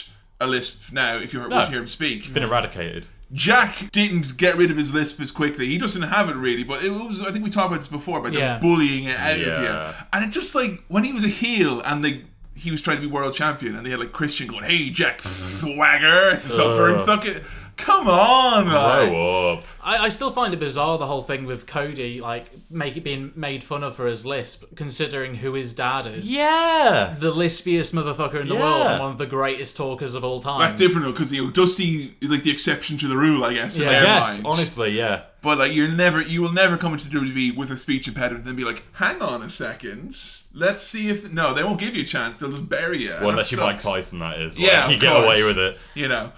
a 0.41 0.47
lisp 0.47 0.93
now 0.93 1.16
if 1.16 1.35
you 1.35 1.41
were 1.41 1.49
No. 1.49 1.64
to 1.64 1.70
hear 1.70 1.81
him 1.81 1.87
speak. 1.89 2.33
Been 2.33 2.43
eradicated. 2.45 3.07
Jack 3.35 3.91
didn't 3.93 4.37
get 4.37 4.57
rid 4.57 4.70
of 4.70 4.76
his 4.76 4.95
lisp 4.95 5.20
as 5.20 5.30
quickly. 5.30 5.66
He 5.66 5.76
doesn't 5.76 6.03
have 6.03 6.28
it 6.30 6.37
really, 6.37 6.62
but 6.64 6.85
it 6.85 6.91
was. 6.91 7.20
I 7.20 7.30
think 7.32 7.45
we 7.45 7.51
talked 7.51 7.66
about 7.66 7.80
this 7.80 7.89
before 7.89 8.20
about 8.20 8.32
Yeah. 8.32 8.53
them 8.55 8.61
bullying 8.61 9.05
it 9.05 9.18
out 9.18 9.32
of 9.32 9.39
you. 9.41 9.95
And 10.12 10.24
it's 10.24 10.35
just 10.35 10.55
like 10.55 10.82
when 10.89 11.05
he 11.05 11.12
was 11.12 11.24
a 11.24 11.28
heel 11.28 11.80
and 11.82 12.05
they, 12.05 12.22
he 12.55 12.70
was 12.70 12.80
trying 12.80 12.97
to 12.99 13.01
be 13.01 13.07
world 13.09 13.35
champion, 13.35 13.74
and 13.74 13.85
they 13.85 13.91
had 13.91 13.99
like 13.99 14.12
Christian 14.12 14.47
going, 14.47 14.62
"Hey, 14.64 14.89
Jack 14.89 15.20
Swagger, 15.64 16.37
suffer 16.37 16.95
and 16.95 17.05
fuck 17.05 17.26
it." 17.26 17.43
Come 17.77 18.09
on, 18.09 18.66
man. 18.68 19.09
Grow 19.11 19.53
up. 19.55 19.64
I, 19.83 20.05
I 20.05 20.09
still 20.09 20.31
find 20.31 20.55
it 20.55 20.61
bizarre 20.61 20.97
the 20.97 21.07
whole 21.07 21.22
thing 21.22 21.45
with 21.45 21.66
Cody, 21.66 22.18
like 22.20 22.51
make 22.70 22.97
it 22.97 23.03
being 23.03 23.33
made 23.35 23.64
fun 23.64 23.83
of 23.83 23.97
for 23.97 24.07
his 24.07 24.25
lisp, 24.25 24.64
considering 24.77 25.35
who 25.35 25.55
his 25.55 25.75
dad 25.75 26.07
is. 26.07 26.31
Yeah. 26.31 27.16
The 27.18 27.33
lispiest 27.33 27.93
motherfucker 27.93 28.41
in 28.41 28.49
the 28.49 28.55
Yeah. 28.55 28.61
world 28.61 28.87
and 28.87 29.01
one 29.01 29.11
of 29.11 29.18
the 29.18 29.27
greatest 29.27 29.77
talkers 29.77 30.14
of 30.14 30.22
all 30.25 30.39
time. 30.41 30.61
That's 30.61 30.75
different 30.77 31.07
though, 31.07 31.12
because 31.12 31.33
you 31.33 31.45
know 31.45 31.51
Dusty 31.51 32.14
is 32.20 32.31
like 32.31 32.45
the 32.45 32.51
exception 32.53 32.97
to 32.99 33.09
the 33.09 33.16
rule, 33.16 33.45
I 33.45 33.55
guess. 33.55 33.77
In 33.77 33.83
Yeah. 33.85 33.91
their 33.91 34.03
Yes, 34.05 34.43
mind. 34.43 34.47
honestly, 34.55 34.91
yeah. 34.93 35.22
But 35.43 35.59
like 35.59 35.72
you're 35.75 35.89
never, 35.89 36.22
you 36.22 36.41
will 36.43 36.53
never 36.53 36.77
come 36.79 36.93
into 36.95 37.09
WWE 37.11 37.57
with 37.57 37.70
a 37.70 37.77
speech 37.77 38.09
impediment 38.09 38.47
and 38.47 38.57
be 38.57 38.64
like, 38.64 38.83
"Hang 38.93 39.20
on 39.20 39.43
a 39.43 39.51
second, 39.51 40.16
let's 40.55 40.83
see 40.83 41.09
if." 41.11 41.31
No, 41.33 41.53
they 41.53 41.62
won't 41.62 41.79
give 41.79 41.95
you 41.95 42.03
a 42.03 42.07
chance. 42.07 42.39
They'll 42.39 42.51
just 42.51 42.68
bury 42.68 43.03
you. 43.03 43.11
and 43.11 43.20
Well, 43.20 43.27
that 43.27 43.33
unless 43.33 43.53
you're 43.53 43.61
Mike 43.61 43.81
sucks. 43.83 43.95
Tyson, 43.95 44.20
that 44.20 44.39
is. 44.39 44.59
Like, 44.59 44.66
Yeah, 44.72 44.89
you 44.89 44.95
of 44.95 45.01
get 45.01 45.12
course. 45.12 45.25
away 45.27 45.43
with 45.49 45.59
it. 45.59 45.79
You 45.95 46.09
know. 46.09 46.33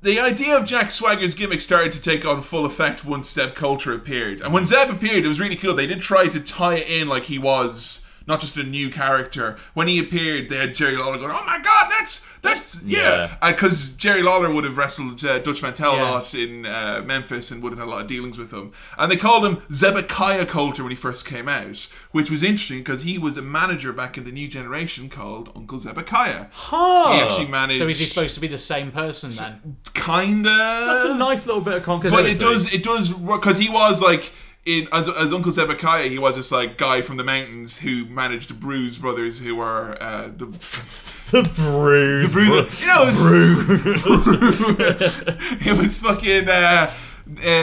The 0.00 0.20
idea 0.20 0.56
of 0.56 0.64
Jack 0.64 0.92
Swagger's 0.92 1.34
gimmick 1.34 1.60
started 1.60 1.90
to 1.92 2.00
take 2.00 2.24
on 2.24 2.40
full 2.40 2.64
effect 2.64 3.04
once 3.04 3.28
Zeb 3.28 3.56
Colter 3.56 3.92
appeared. 3.92 4.40
And 4.40 4.52
when 4.52 4.64
Zeb 4.64 4.90
appeared, 4.90 5.24
it 5.24 5.28
was 5.28 5.40
really 5.40 5.56
cool. 5.56 5.74
They 5.74 5.88
did 5.88 6.00
try 6.00 6.28
to 6.28 6.38
tie 6.38 6.76
it 6.76 6.88
in 6.88 7.08
like 7.08 7.24
he 7.24 7.36
was 7.36 8.07
not 8.28 8.40
just 8.40 8.56
a 8.56 8.62
new 8.62 8.90
character. 8.90 9.56
When 9.74 9.88
he 9.88 9.98
appeared, 9.98 10.48
they 10.50 10.58
had 10.58 10.74
Jerry 10.74 10.96
Lawler 10.96 11.16
going, 11.18 11.32
"Oh 11.34 11.44
my 11.46 11.58
God, 11.60 11.88
that's 11.90 12.24
that's 12.42 12.82
yeah," 12.84 13.36
because 13.44 13.96
Jerry 13.96 14.22
Lawler 14.22 14.52
would 14.52 14.62
have 14.64 14.76
wrestled 14.78 15.24
uh, 15.24 15.38
Dutch 15.40 15.62
Mantel 15.62 15.94
a 15.94 15.96
Yeah. 15.96 16.10
lot 16.10 16.34
in 16.34 16.66
uh, 16.66 17.02
Memphis 17.04 17.50
and 17.50 17.62
would 17.62 17.72
have 17.72 17.78
had 17.80 17.88
a 17.88 17.90
lot 17.90 18.02
of 18.02 18.06
dealings 18.06 18.38
with 18.38 18.52
him. 18.52 18.72
And 18.96 19.10
they 19.10 19.16
called 19.16 19.44
him 19.46 19.62
Zebekiah 19.72 20.46
Colter 20.46 20.82
when 20.84 20.90
he 20.90 20.96
first 20.96 21.26
came 21.26 21.48
out, 21.48 21.88
which 22.12 22.30
was 22.30 22.42
interesting 22.42 22.78
because 22.78 23.02
he 23.02 23.18
was 23.18 23.36
a 23.36 23.42
manager 23.42 23.92
back 23.92 24.16
in 24.18 24.24
the 24.24 24.30
new 24.32 24.46
generation 24.46 25.08
called 25.08 25.50
Uncle 25.56 25.78
Zebekiah. 25.78 26.46
Huh. 26.52 27.14
He 27.14 27.20
actually 27.22 27.48
managed. 27.48 27.78
so 27.80 27.88
is 27.88 27.98
he 27.98 28.06
supposed 28.06 28.34
to 28.34 28.40
be 28.40 28.46
the 28.48 28.58
same 28.58 28.92
person 28.92 29.30
then? 29.30 29.78
Kinda. 29.94 30.48
That's 30.86 31.04
a 31.04 31.14
nice 31.16 31.46
little 31.46 31.62
bit 31.62 31.74
of 31.74 31.82
context. 31.82 32.16
But 32.16 32.26
it 32.26 32.38
does, 32.38 32.72
it 32.72 32.84
does, 32.84 33.10
because 33.10 33.58
he 33.58 33.68
was 33.68 34.00
like 34.02 34.32
in 34.68 34.86
as, 34.92 35.08
as 35.08 35.32
Uncle 35.32 35.50
Zebekiah, 35.50 36.08
he 36.08 36.18
was 36.18 36.36
this 36.36 36.52
like 36.52 36.76
guy 36.76 37.00
from 37.02 37.16
the 37.16 37.24
mountains 37.24 37.78
who 37.80 38.04
managed 38.04 38.50
the 38.50 38.54
Bruise 38.54 38.98
brothers, 38.98 39.40
who 39.40 39.56
were 39.56 39.96
uh, 40.00 40.28
the 40.36 40.46
The 41.30 41.42
bruise. 41.42 42.32
the 42.32 42.32
Bruise. 42.32 42.80
You 42.80 42.86
know, 42.86 43.02
it 43.02 43.06
was 43.06 43.20
it 45.66 45.76
was 45.76 45.98
fucking 45.98 46.48
uh, 46.48 46.52
uh, 46.52 46.90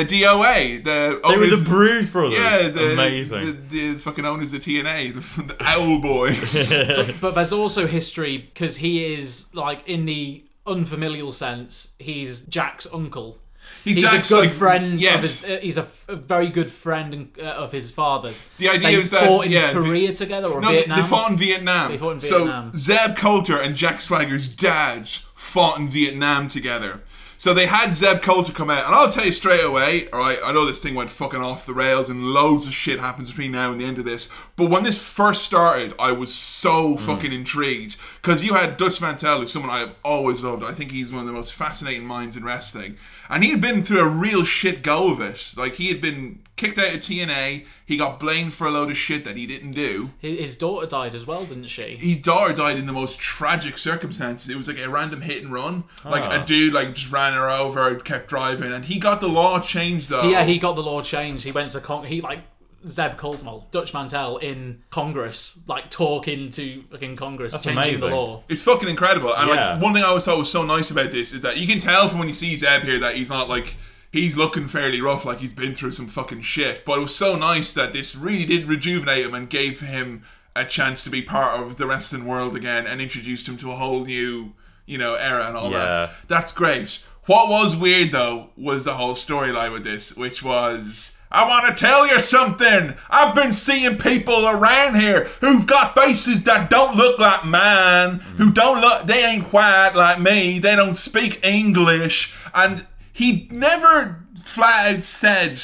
DOA. 0.06 0.84
The 0.84 1.20
They 1.28 1.38
were 1.38 1.47
the 1.47 1.64
Bruise 1.66 2.10
Brothers. 2.10 2.38
Yeah, 2.38 2.68
the, 2.68 2.91
Amazing. 2.93 3.68
The, 3.70 3.93
the 3.93 3.99
fucking 3.99 4.26
owners 4.26 4.53
of 4.53 4.62
TNA, 4.62 5.16
the, 5.16 5.53
the 5.53 5.64
Owl 5.64 5.99
Boys. 5.99 6.74
But 7.22 7.34
there's 7.34 7.53
also 7.53 7.88
history 7.88 8.38
because 8.38 8.78
he 8.78 9.16
is 9.16 9.47
like 9.53 9.88
in 9.88 10.06
the 10.06 10.43
unfamiliar 10.68 11.32
sense, 11.32 11.93
he's 11.97 12.41
Jack's 12.41 12.86
uncle. 12.93 13.39
He's 13.86 13.98
He's, 13.98 14.04
a 14.04 14.38
good 14.38 14.48
like, 14.48 14.50
friend. 14.50 15.00
yes. 15.00 15.44
Of 15.44 15.50
his, 15.50 15.58
uh, 15.58 15.62
he's 15.62 15.78
a, 15.78 15.82
f- 15.82 16.06
a 16.10 16.16
very 16.16 16.50
good 16.50 16.72
friend 16.72 17.14
and, 17.14 17.30
uh, 17.40 17.44
of 17.44 17.72
his 17.72 17.92
father's. 17.92 18.42
The 18.58 18.70
idea 18.70 18.88
they 18.88 18.96
is 18.96 19.12
that 19.12 19.28
fought 19.28 19.46
in 19.46 19.52
yeah, 19.52 19.74
Korea 19.74 20.12
together 20.12 20.48
or 20.48 20.60
no, 20.60 20.72
Vietnam. 20.72 20.98
They, 21.00 21.08
fought 21.08 21.32
in 21.32 21.38
Vietnam. 21.38 21.92
They 21.92 21.98
fought 22.00 22.14
in 22.14 22.20
so 22.20 22.46
Vietnam. 22.46 22.72
Zeb 22.76 23.16
Colter 23.16 23.62
and 23.62 23.76
Jack 23.76 24.02
Swagger's 24.02 24.50
dad 24.50 25.08
fought 25.36 25.78
in 25.78 25.88
Vietnam 25.88 26.48
together. 26.48 27.04
So 27.38 27.54
they 27.54 27.66
had 27.68 27.94
Zeb 27.94 28.22
Colter 28.22 28.54
come 28.54 28.70
out, 28.70 28.86
and 28.86 28.96
I'll 28.96 29.12
tell 29.12 29.26
you 29.26 29.32
straight 29.32 29.64
away. 29.64 30.10
All 30.10 30.20
right, 30.20 30.40
I 30.44 30.52
know 30.52 30.66
this 30.66 30.82
thing 30.82 30.96
went 30.96 31.10
fucking 31.10 31.42
off 31.42 31.66
the 31.66 31.74
rails, 31.74 32.10
and 32.10 32.24
loads 32.24 32.66
of 32.66 32.74
shit 32.74 33.00
happens 33.00 33.30
between 33.30 33.52
now 33.52 33.72
and 33.72 33.80
the 33.80 33.86
end 33.86 34.00
of 34.00 34.06
this. 34.06 34.32
But 34.58 34.70
when 34.70 34.84
this 34.84 35.01
first 35.06 35.43
started, 35.43 35.93
I 35.99 36.14
was 36.14 36.34
so 36.34 36.95
fucking 36.95 37.34
intrigued 37.34 37.97
because 38.22 38.41
you 38.41 38.53
had 38.53 38.78
Dutch 38.78 39.01
Mantel, 39.01 39.39
who's 39.39 39.51
someone 39.51 39.70
I've 39.72 39.95
always 40.03 40.43
loved. 40.43 40.64
I 40.64 40.74
think 40.74 40.91
he's 40.91 41.12
one 41.12 41.22
of 41.22 41.28
the 41.28 41.34
most 41.34 41.53
fascinating 41.53 42.06
minds 42.06 42.38
in 42.38 42.45
wrestling, 42.45 42.95
and 43.30 43.43
he 43.43 43.51
had 43.51 43.60
been 43.60 43.84
through 43.84 43.99
a 43.99 44.08
real 44.08 44.45
shit 44.45 44.82
go 44.82 45.10
of 45.12 45.20
it. 45.20 45.53
Like 45.58 45.74
he 45.76 45.89
had 45.89 45.99
been 45.99 46.39
kicked 46.56 46.78
out 46.80 46.93
of 46.95 47.01
TNA. 47.01 47.66
He 47.86 47.97
got 47.97 48.18
blamed 48.18 48.53
for 48.53 48.66
a 48.66 48.72
load 48.72 48.89
of 48.89 48.95
shit 48.97 49.26
that 49.26 49.36
he 49.36 49.45
didn't 49.45 49.72
do. 49.72 50.12
His 50.20 50.56
daughter 50.56 50.88
died 50.88 51.14
as 51.16 51.28
well, 51.28 51.43
didn't 51.45 51.68
she? 51.68 51.97
His 51.97 52.20
daughter 52.20 52.53
died 52.53 52.78
in 52.78 52.86
the 52.86 52.93
most 52.93 53.20
tragic 53.20 53.78
circumstances. 53.78 54.49
It 54.49 54.56
was 54.56 54.70
like 54.70 54.80
a 54.80 54.89
random 54.89 55.20
hit 55.20 55.43
and 55.43 55.51
run. 55.51 55.84
Like 56.06 56.24
Ah. 56.24 56.41
a 56.41 56.45
dude 56.45 56.74
like 56.74 56.95
just 56.95 57.12
ran 57.12 57.34
her 57.34 57.49
over, 57.49 57.93
kept 57.95 58.30
driving, 58.30 58.72
and 58.72 58.86
he 58.86 58.99
got 58.99 59.20
the 59.20 59.28
law 59.28 59.60
changed 59.60 60.10
though. 60.10 60.30
Yeah, 60.30 60.45
he 60.45 60.60
got 60.60 60.78
the 60.78 60.84
law 60.84 61.01
changed. 61.01 61.43
He 61.43 61.51
went 61.51 61.72
to 61.72 61.82
con- 61.82 62.06
he 62.06 62.22
like 62.22 62.39
Zeb 62.88 63.18
Colter, 63.18 63.46
Dutch 63.72 63.94
Mantel 63.94 64.38
in 64.38 64.84
Congress, 64.90 65.60
like 65.68 65.90
talking 65.90 66.50
to 66.52 66.84
fucking 66.92 67.16
Congress, 67.16 67.52
That's 67.54 67.64
changing 67.66 67.84
amazing. 67.84 68.10
the 68.10 68.16
law. 68.16 68.44
It's 68.50 68.62
fucking 68.62 68.88
incredible. 68.90 69.36
And 69.36 69.50
Yeah. 69.50 69.74
like 69.74 69.82
one 69.82 69.94
thing 69.94 70.04
I 70.04 70.08
always 70.08 70.26
thought 70.26 70.38
was 70.38 70.52
so 70.52 70.64
nice 70.64 70.92
about 70.92 71.12
this 71.12 71.34
is 71.34 71.42
that 71.42 71.58
you 71.58 71.68
can 71.68 71.80
tell 71.80 72.08
from 72.10 72.20
when 72.20 72.28
you 72.28 72.34
see 72.34 72.56
Zeb 72.56 72.84
here 72.84 73.00
that 73.00 73.16
he's 73.16 73.30
not 73.30 73.50
like 73.50 73.76
he's 74.12 74.38
looking 74.38 74.68
fairly 74.68 75.02
rough, 75.02 75.26
like 75.26 75.40
he's 75.40 75.52
been 75.54 75.76
through 75.76 75.92
some 75.92 76.08
fucking 76.08 76.42
shit. 76.42 76.84
But 76.86 77.00
it 77.00 77.02
was 77.02 77.16
so 77.16 77.36
nice 77.36 77.74
that 77.74 77.92
this 77.94 78.16
really 78.16 78.46
did 78.46 78.68
rejuvenate 78.68 79.26
him 79.26 79.34
and 79.34 79.50
gave 79.50 79.82
him 79.82 80.24
a 80.56 80.64
chance 80.64 81.04
to 81.04 81.10
be 81.10 81.22
part 81.22 81.60
of 81.60 81.76
the 81.78 81.86
wrestling 81.86 82.26
world 82.26 82.56
again 82.56 82.88
and 82.88 83.02
introduced 83.02 83.50
him 83.50 83.58
to 83.58 83.72
a 83.72 83.76
whole 83.76 84.06
new, 84.06 84.54
you 84.86 84.98
know, 84.98 85.16
era 85.16 85.48
and 85.48 85.58
all 85.58 85.70
Yeah. 85.72 85.80
that. 85.86 86.16
That's 86.30 86.54
great. 86.54 87.04
What 87.26 87.50
was 87.50 87.76
weird 87.76 88.12
though 88.12 88.52
was 88.56 88.86
the 88.86 88.94
whole 88.96 89.16
storyline 89.16 89.74
with 89.74 89.84
this, 89.84 90.16
which 90.16 90.44
was 90.44 91.18
I 91.36 91.48
want 91.50 91.66
to 91.68 91.74
tell 91.74 92.08
you 92.08 92.18
something. 92.22 92.96
I've 93.10 93.36
been 93.36 93.52
seeing 93.52 93.98
people 93.98 94.48
around 94.48 94.96
here 94.96 95.26
who've 95.42 95.68
got 95.68 95.94
faces 95.94 96.44
that 96.44 96.70
don't 96.70 96.96
look 96.96 97.20
like 97.20 97.44
mine, 97.44 98.20
mm. 98.20 98.22
who 98.38 98.52
don't 98.52 98.80
look, 98.80 99.06
they 99.06 99.26
ain't 99.26 99.52
white 99.52 99.92
like 99.96 100.22
me, 100.22 100.60
they 100.60 100.78
don't 100.78 100.96
speak 100.96 101.46
English. 101.46 102.34
And 102.54 102.88
he 103.12 103.50
never 103.52 104.24
flat 104.42 104.96
out 104.96 105.04
said, 105.04 105.60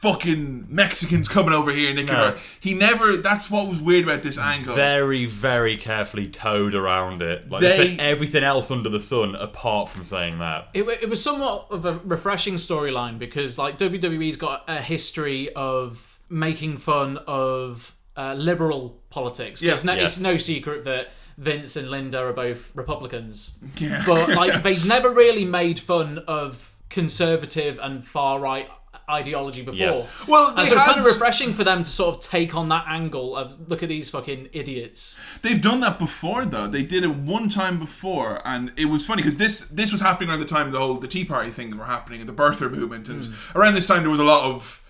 fucking 0.00 0.66
Mexicans 0.68 1.28
coming 1.28 1.52
over 1.52 1.72
here, 1.72 1.92
Nick. 1.94 2.06
No. 2.06 2.36
He 2.60 2.74
never, 2.74 3.16
that's 3.16 3.50
what 3.50 3.68
was 3.68 3.80
weird 3.80 4.04
about 4.04 4.22
this 4.22 4.38
angle. 4.38 4.74
Very, 4.74 5.24
very 5.26 5.76
carefully 5.76 6.28
towed 6.28 6.74
around 6.74 7.22
it. 7.22 7.48
Like 7.50 7.62
They- 7.62 7.68
they 7.76 7.96
said 7.96 8.00
everything 8.00 8.44
else 8.44 8.70
under 8.70 8.88
the 8.88 9.00
sun 9.00 9.34
apart 9.34 9.88
from 9.88 10.04
saying 10.04 10.38
that. 10.38 10.68
It, 10.74 10.84
it 11.02 11.08
was 11.10 11.22
somewhat 11.22 11.66
of 11.70 11.84
a 11.84 11.98
refreshing 12.04 12.54
storyline 12.54 13.18
because 13.18 13.58
like 13.58 13.78
WWE's 13.78 14.36
got 14.36 14.64
a 14.68 14.80
history 14.80 15.52
of 15.54 16.18
making 16.28 16.78
fun 16.78 17.18
of 17.26 17.96
uh, 18.16 18.34
liberal 18.34 19.00
politics. 19.10 19.60
Yeah. 19.62 19.74
It's, 19.74 19.84
no, 19.84 19.94
Yes. 19.94 20.14
it's 20.16 20.20
no 20.22 20.36
secret 20.36 20.84
that 20.84 21.10
Vince 21.38 21.76
and 21.76 21.90
Linda 21.90 22.18
are 22.20 22.32
both 22.32 22.74
Republicans. 22.74 23.58
Yeah. 23.78 24.02
But 24.06 24.30
like 24.30 24.62
they've 24.64 24.86
never 24.88 25.10
really 25.10 25.44
made 25.44 25.78
fun 25.78 26.18
of 26.26 26.74
conservative 26.88 27.78
and 27.82 28.04
far 28.06 28.38
right 28.40 28.68
ideology 29.08 29.62
before. 29.62 29.78
Yes. 29.78 30.26
Well, 30.26 30.54
and 30.56 30.66
so 30.68 30.74
it's 30.74 30.84
kind 30.84 30.98
of 30.98 31.04
refreshing 31.06 31.52
for 31.52 31.62
them 31.64 31.78
to 31.82 31.88
sort 31.88 32.16
of 32.16 32.22
take 32.22 32.54
on 32.56 32.68
that 32.70 32.84
angle 32.88 33.36
of 33.36 33.68
look 33.68 33.82
at 33.82 33.88
these 33.88 34.10
fucking 34.10 34.48
idiots. 34.52 35.16
They've 35.42 35.60
done 35.60 35.80
that 35.80 35.98
before, 35.98 36.44
though. 36.44 36.66
They 36.66 36.82
did 36.82 37.04
it 37.04 37.14
one 37.14 37.48
time 37.48 37.78
before, 37.78 38.40
and 38.44 38.72
it 38.76 38.86
was 38.86 39.06
funny 39.06 39.22
because 39.22 39.38
this 39.38 39.60
this 39.68 39.92
was 39.92 40.00
happening 40.00 40.30
around 40.30 40.40
the 40.40 40.44
time 40.44 40.70
the 40.72 40.78
whole 40.78 40.94
the 40.94 41.08
Tea 41.08 41.24
Party 41.24 41.50
thing 41.50 41.76
were 41.76 41.84
happening 41.84 42.20
and 42.20 42.28
the 42.28 42.34
birther 42.34 42.70
movement, 42.70 43.08
and 43.08 43.22
Mm. 43.24 43.34
around 43.54 43.74
this 43.74 43.86
time 43.86 44.02
there 44.02 44.10
was 44.10 44.20
a 44.20 44.24
lot 44.24 44.44
of 44.44 44.82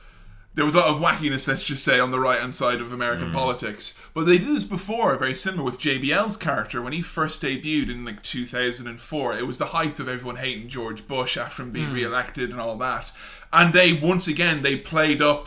there 0.57 0.65
was 0.65 0.75
a 0.75 0.79
lot 0.79 0.89
of 0.89 1.01
wackiness, 1.01 1.47
let's 1.47 1.63
just 1.63 1.85
say, 1.85 2.01
on 2.01 2.11
the 2.11 2.19
right 2.19 2.41
hand 2.41 2.55
side 2.55 2.81
of 2.81 2.93
American 2.93 3.31
politics. 3.31 4.01
But 4.15 4.25
they 4.25 4.39
did 4.39 4.49
this 4.49 4.65
before, 4.65 5.17
very 5.17 5.35
similar 5.35 5.63
with 5.63 5.79
JBL's 5.79 6.37
character 6.37 6.83
when 6.83 6.93
he 6.95 7.03
first 7.03 7.43
debuted 7.43 7.91
in 7.91 8.05
like 8.05 8.23
2004. 8.23 9.39
It 9.39 9.47
was 9.47 9.59
the 9.59 9.67
height 9.67 10.01
of 10.01 10.09
everyone 10.09 10.37
hating 10.37 10.69
George 10.69 11.07
Bush 11.07 11.37
after 11.37 11.63
him 11.63 11.71
being 11.71 11.91
Mm. 11.91 11.95
re-elected 11.95 12.51
and 12.51 12.61
all 12.61 12.77
that. 12.79 13.13
And 13.53 13.73
they 13.73 13.93
once 13.93 14.27
again 14.27 14.63
they 14.63 14.77
played 14.77 15.23
up 15.23 15.47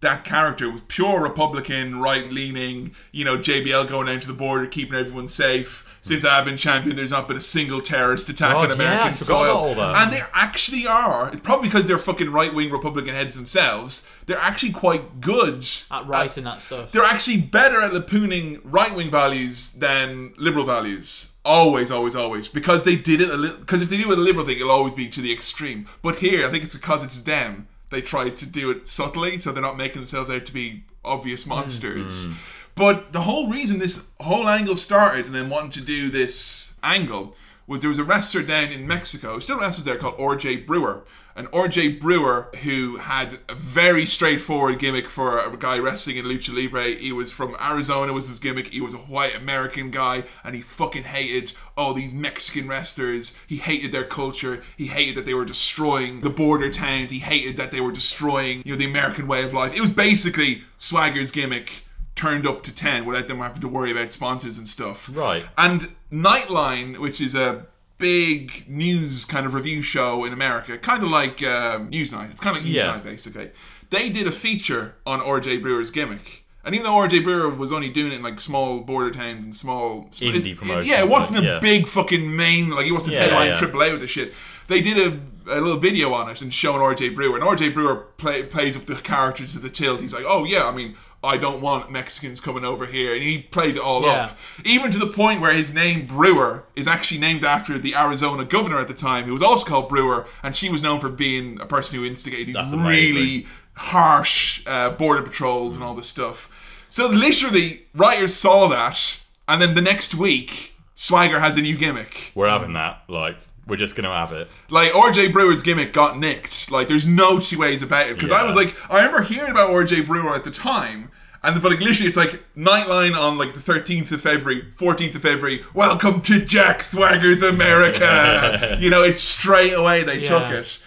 that 0.00 0.24
character 0.24 0.68
with 0.70 0.88
pure 0.88 1.20
Republican, 1.20 2.00
right 2.00 2.30
leaning, 2.30 2.94
you 3.12 3.24
know, 3.24 3.38
JBL 3.38 3.84
going 3.88 4.06
down 4.06 4.20
to 4.20 4.26
the 4.26 4.32
border, 4.32 4.66
keeping 4.66 4.94
everyone 4.98 5.28
safe. 5.28 5.91
Since 6.04 6.24
I've 6.24 6.44
been 6.44 6.56
champion, 6.56 6.96
there's 6.96 7.12
not 7.12 7.28
been 7.28 7.36
a 7.36 7.40
single 7.40 7.80
terrorist 7.80 8.28
attack 8.28 8.54
God, 8.54 8.64
on 8.66 8.72
American 8.72 9.14
forgot 9.14 9.24
soil. 9.24 9.44
about 9.44 9.56
all 9.56 9.74
that. 9.76 10.02
And 10.02 10.12
they 10.12 10.18
actually 10.34 10.84
are. 10.84 11.30
It's 11.30 11.40
probably 11.40 11.68
because 11.68 11.86
they're 11.86 11.96
fucking 11.96 12.30
right 12.30 12.52
wing 12.52 12.70
Republican 12.72 13.14
heads 13.14 13.36
themselves. 13.36 14.08
They're 14.26 14.36
actually 14.36 14.72
quite 14.72 15.20
good 15.20 15.64
At 15.92 16.06
writing 16.08 16.42
that 16.42 16.60
stuff. 16.60 16.90
they're 16.90 17.04
actually 17.04 17.40
better 17.40 17.80
at 17.80 17.92
lapooning 17.92 18.60
right 18.64 18.92
wing 18.94 19.12
values 19.12 19.72
than 19.74 20.34
liberal 20.36 20.64
values. 20.66 21.34
Always, 21.44 21.92
always, 21.92 22.16
always. 22.16 22.48
Because 22.48 22.82
they 22.82 22.96
did 22.96 23.20
it 23.20 23.30
a 23.30 23.36
little. 23.36 23.58
Because 23.58 23.80
if 23.80 23.88
they 23.88 23.96
do 23.96 24.12
a 24.12 24.14
liberal 24.14 24.44
thing, 24.44 24.56
it'll 24.56 24.72
always 24.72 24.94
be 24.94 25.08
to 25.08 25.20
the 25.20 25.32
extreme. 25.32 25.86
But 26.02 26.18
here, 26.18 26.48
I 26.48 26.50
think 26.50 26.64
it's 26.64 26.72
because 26.74 27.04
it's 27.04 27.18
them. 27.22 27.68
They 27.90 28.00
tried 28.02 28.36
to 28.38 28.46
do 28.46 28.70
it 28.70 28.88
subtly, 28.88 29.38
so 29.38 29.52
they're 29.52 29.62
not 29.62 29.76
making 29.76 30.00
themselves 30.00 30.30
out 30.30 30.46
to 30.46 30.52
be 30.52 30.82
obvious 31.04 31.46
monsters. 31.46 32.26
Mm. 32.26 32.36
But 32.74 33.12
the 33.12 33.22
whole 33.22 33.48
reason 33.48 33.78
this 33.78 34.10
whole 34.20 34.48
angle 34.48 34.76
started, 34.76 35.26
and 35.26 35.34
then 35.34 35.50
wanting 35.50 35.70
to 35.70 35.80
do 35.80 36.10
this 36.10 36.76
angle, 36.82 37.36
was 37.66 37.80
there 37.80 37.88
was 37.88 37.98
a 37.98 38.04
wrestler 38.04 38.42
down 38.42 38.72
in 38.72 38.86
Mexico, 38.86 39.38
still 39.38 39.58
wrestlers 39.58 39.84
there, 39.84 39.96
called 39.96 40.18
RJ 40.18 40.66
Brewer. 40.66 41.04
And 41.34 41.48
RJ 41.48 41.98
Brewer, 41.98 42.50
who 42.62 42.98
had 42.98 43.38
a 43.48 43.54
very 43.54 44.04
straightforward 44.04 44.78
gimmick 44.78 45.08
for 45.08 45.38
a 45.38 45.56
guy 45.56 45.78
wrestling 45.78 46.18
in 46.18 46.26
Lucha 46.26 46.54
Libre. 46.54 46.94
He 46.94 47.10
was 47.10 47.32
from 47.32 47.56
Arizona, 47.58 48.12
was 48.12 48.28
his 48.28 48.38
gimmick. 48.38 48.66
He 48.68 48.82
was 48.82 48.92
a 48.92 48.98
white 48.98 49.34
American 49.34 49.90
guy, 49.90 50.24
and 50.44 50.54
he 50.54 50.60
fucking 50.60 51.04
hated 51.04 51.54
all 51.74 51.94
these 51.94 52.12
Mexican 52.12 52.68
wrestlers. 52.68 53.38
He 53.46 53.56
hated 53.56 53.92
their 53.92 54.04
culture. 54.04 54.62
He 54.76 54.88
hated 54.88 55.16
that 55.16 55.24
they 55.24 55.32
were 55.32 55.46
destroying 55.46 56.20
the 56.20 56.28
border 56.28 56.70
towns. 56.70 57.10
He 57.10 57.20
hated 57.20 57.56
that 57.56 57.70
they 57.70 57.80
were 57.80 57.92
destroying, 57.92 58.62
you 58.66 58.72
know, 58.72 58.78
the 58.78 58.84
American 58.84 59.26
way 59.26 59.42
of 59.42 59.54
life. 59.54 59.74
It 59.74 59.80
was 59.80 59.90
basically 59.90 60.64
Swagger's 60.76 61.30
gimmick 61.30 61.86
turned 62.14 62.46
up 62.46 62.62
to 62.62 62.74
10 62.74 63.04
without 63.06 63.28
them 63.28 63.38
having 63.38 63.60
to 63.60 63.68
worry 63.68 63.90
about 63.90 64.12
sponsors 64.12 64.58
and 64.58 64.68
stuff. 64.68 65.08
Right. 65.12 65.44
And 65.56 65.88
Nightline, 66.12 66.98
which 66.98 67.20
is 67.20 67.34
a 67.34 67.66
big 67.98 68.64
news 68.68 69.24
kind 69.24 69.46
of 69.46 69.54
review 69.54 69.82
show 69.82 70.24
in 70.24 70.32
America, 70.32 70.76
kind 70.78 71.02
of 71.02 71.08
like 71.08 71.42
um, 71.42 71.90
Newsnight. 71.90 72.30
It's 72.30 72.40
kind 72.40 72.56
of 72.56 72.62
like 72.62 72.70
Newsnight, 72.72 72.74
Yeah. 72.74 72.98
basically. 72.98 73.50
They 73.90 74.08
did 74.08 74.26
a 74.26 74.32
feature 74.32 74.94
on 75.06 75.20
RJ 75.20 75.60
Brewer's 75.62 75.90
gimmick. 75.90 76.44
And 76.64 76.74
even 76.76 76.84
though 76.86 76.92
RJ 76.96 77.24
Brewer 77.24 77.48
was 77.50 77.72
only 77.72 77.88
doing 77.88 78.12
it 78.12 78.16
in 78.16 78.22
like 78.22 78.38
small 78.40 78.80
border 78.80 79.10
towns 79.10 79.42
and 79.44 79.54
small 79.54 80.04
Indie 80.12 80.56
promotions, 80.56 80.88
yeah, 80.88 81.00
it 81.02 81.08
wasn't 81.08 81.40
like, 81.40 81.48
a 81.48 81.52
yeah. 81.54 81.58
big 81.58 81.88
fucking 81.88 82.34
main 82.36 82.70
like 82.70 82.84
he 82.86 82.92
wasn't 82.92 83.14
Yeah, 83.14 83.22
headline 83.24 83.48
yeah. 83.48 83.54
triple 83.56 83.82
A 83.82 83.90
with 83.90 84.00
the 84.00 84.06
shit. 84.06 84.32
They 84.68 84.80
did 84.80 84.96
a, 84.96 85.58
a 85.58 85.60
little 85.60 85.80
video 85.80 86.12
on 86.14 86.30
it 86.30 86.40
and 86.40 86.54
showing 86.54 86.80
RJ 86.80 87.16
Brewer, 87.16 87.36
and 87.36 87.44
RJ 87.44 87.74
Brewer 87.74 87.96
play, 88.16 88.44
plays 88.44 88.76
up 88.76 88.84
the 88.86 88.94
character 88.94 89.44
to 89.44 89.58
the 89.58 89.68
tilt. 89.70 90.00
He's 90.00 90.14
like, 90.14 90.24
"Oh 90.24 90.44
yeah, 90.44 90.66
I 90.68 90.70
mean, 90.72 90.96
I 91.24 91.36
don't 91.36 91.60
want 91.60 91.90
Mexicans 91.90 92.40
coming 92.40 92.64
over 92.64 92.86
here," 92.86 93.14
and 93.14 93.22
he 93.22 93.38
played 93.42 93.76
it 93.76 93.80
all 93.82 94.02
Yeah. 94.02 94.08
up, 94.10 94.38
even 94.64 94.90
to 94.90 94.98
the 94.98 95.06
point 95.06 95.40
where 95.40 95.52
his 95.52 95.72
name 95.72 96.06
Brewer 96.06 96.64
is 96.74 96.88
actually 96.88 97.20
named 97.20 97.44
after 97.44 97.78
the 97.78 97.94
Arizona 97.94 98.44
governor 98.44 98.80
at 98.80 98.88
the 98.88 98.94
time, 98.94 99.24
who 99.26 99.32
was 99.32 99.42
also 99.42 99.64
called 99.64 99.88
Brewer, 99.88 100.26
and 100.42 100.54
she 100.56 100.68
was 100.68 100.82
known 100.82 101.00
for 101.00 101.08
being 101.08 101.60
a 101.60 101.66
person 101.66 101.98
who 101.98 102.04
instigated 102.04 102.48
these 102.48 102.54
That's 102.56 102.72
really 102.72 103.10
amazing. 103.10 103.46
harsh 103.74 104.62
uh, 104.66 104.90
border 104.90 105.22
patrols 105.22 105.74
and 105.76 105.84
all 105.84 105.94
this 105.94 106.08
stuff. 106.08 106.48
So 106.88 107.06
literally, 107.08 107.86
writers 107.94 108.34
saw 108.34 108.68
that, 108.68 109.20
and 109.48 109.60
then 109.62 109.74
the 109.74 109.80
next 109.82 110.14
week, 110.14 110.74
Swagger 110.94 111.40
has 111.40 111.56
a 111.56 111.62
new 111.62 111.76
gimmick. 111.76 112.32
We're 112.34 112.48
having 112.48 112.74
that. 112.74 113.02
Like, 113.08 113.36
we're 113.66 113.76
just 113.76 113.94
gonna 113.96 114.12
have 114.12 114.32
it. 114.32 114.48
Like 114.70 114.92
RJ 114.92 115.32
Brewer's 115.32 115.62
gimmick 115.62 115.92
got 115.92 116.18
nicked. 116.18 116.70
Like 116.70 116.88
there's 116.88 117.06
no 117.06 117.38
two 117.38 117.58
ways 117.58 117.82
about 117.82 118.08
it. 118.08 118.14
Because 118.14 118.32
I 118.32 118.44
was 118.44 118.54
like, 118.56 118.74
I 118.90 118.96
remember 118.96 119.22
hearing 119.22 119.50
about 119.50 119.70
RJ 119.70 120.06
Brewer 120.06 120.34
at 120.34 120.44
the 120.44 120.50
time. 120.50 121.10
And 121.44 121.60
but 121.60 121.72
like 121.72 121.80
literally, 121.80 122.06
it's 122.08 122.16
like 122.16 122.40
Nightline 122.56 123.18
on 123.18 123.36
like 123.36 123.54
the 123.54 123.60
13th 123.60 124.12
of 124.12 124.20
February, 124.20 124.62
14th 124.76 125.16
of 125.16 125.22
February. 125.22 125.64
Welcome 125.74 126.20
to 126.22 126.44
Jack 126.44 126.82
Swagger's 126.82 127.42
America. 127.42 128.76
you 128.80 128.90
know, 128.90 129.02
it's 129.02 129.20
straight 129.20 129.72
away 129.72 130.04
they 130.04 130.20
took 130.20 130.42
Yeah. 130.42 130.58
it. 130.58 130.82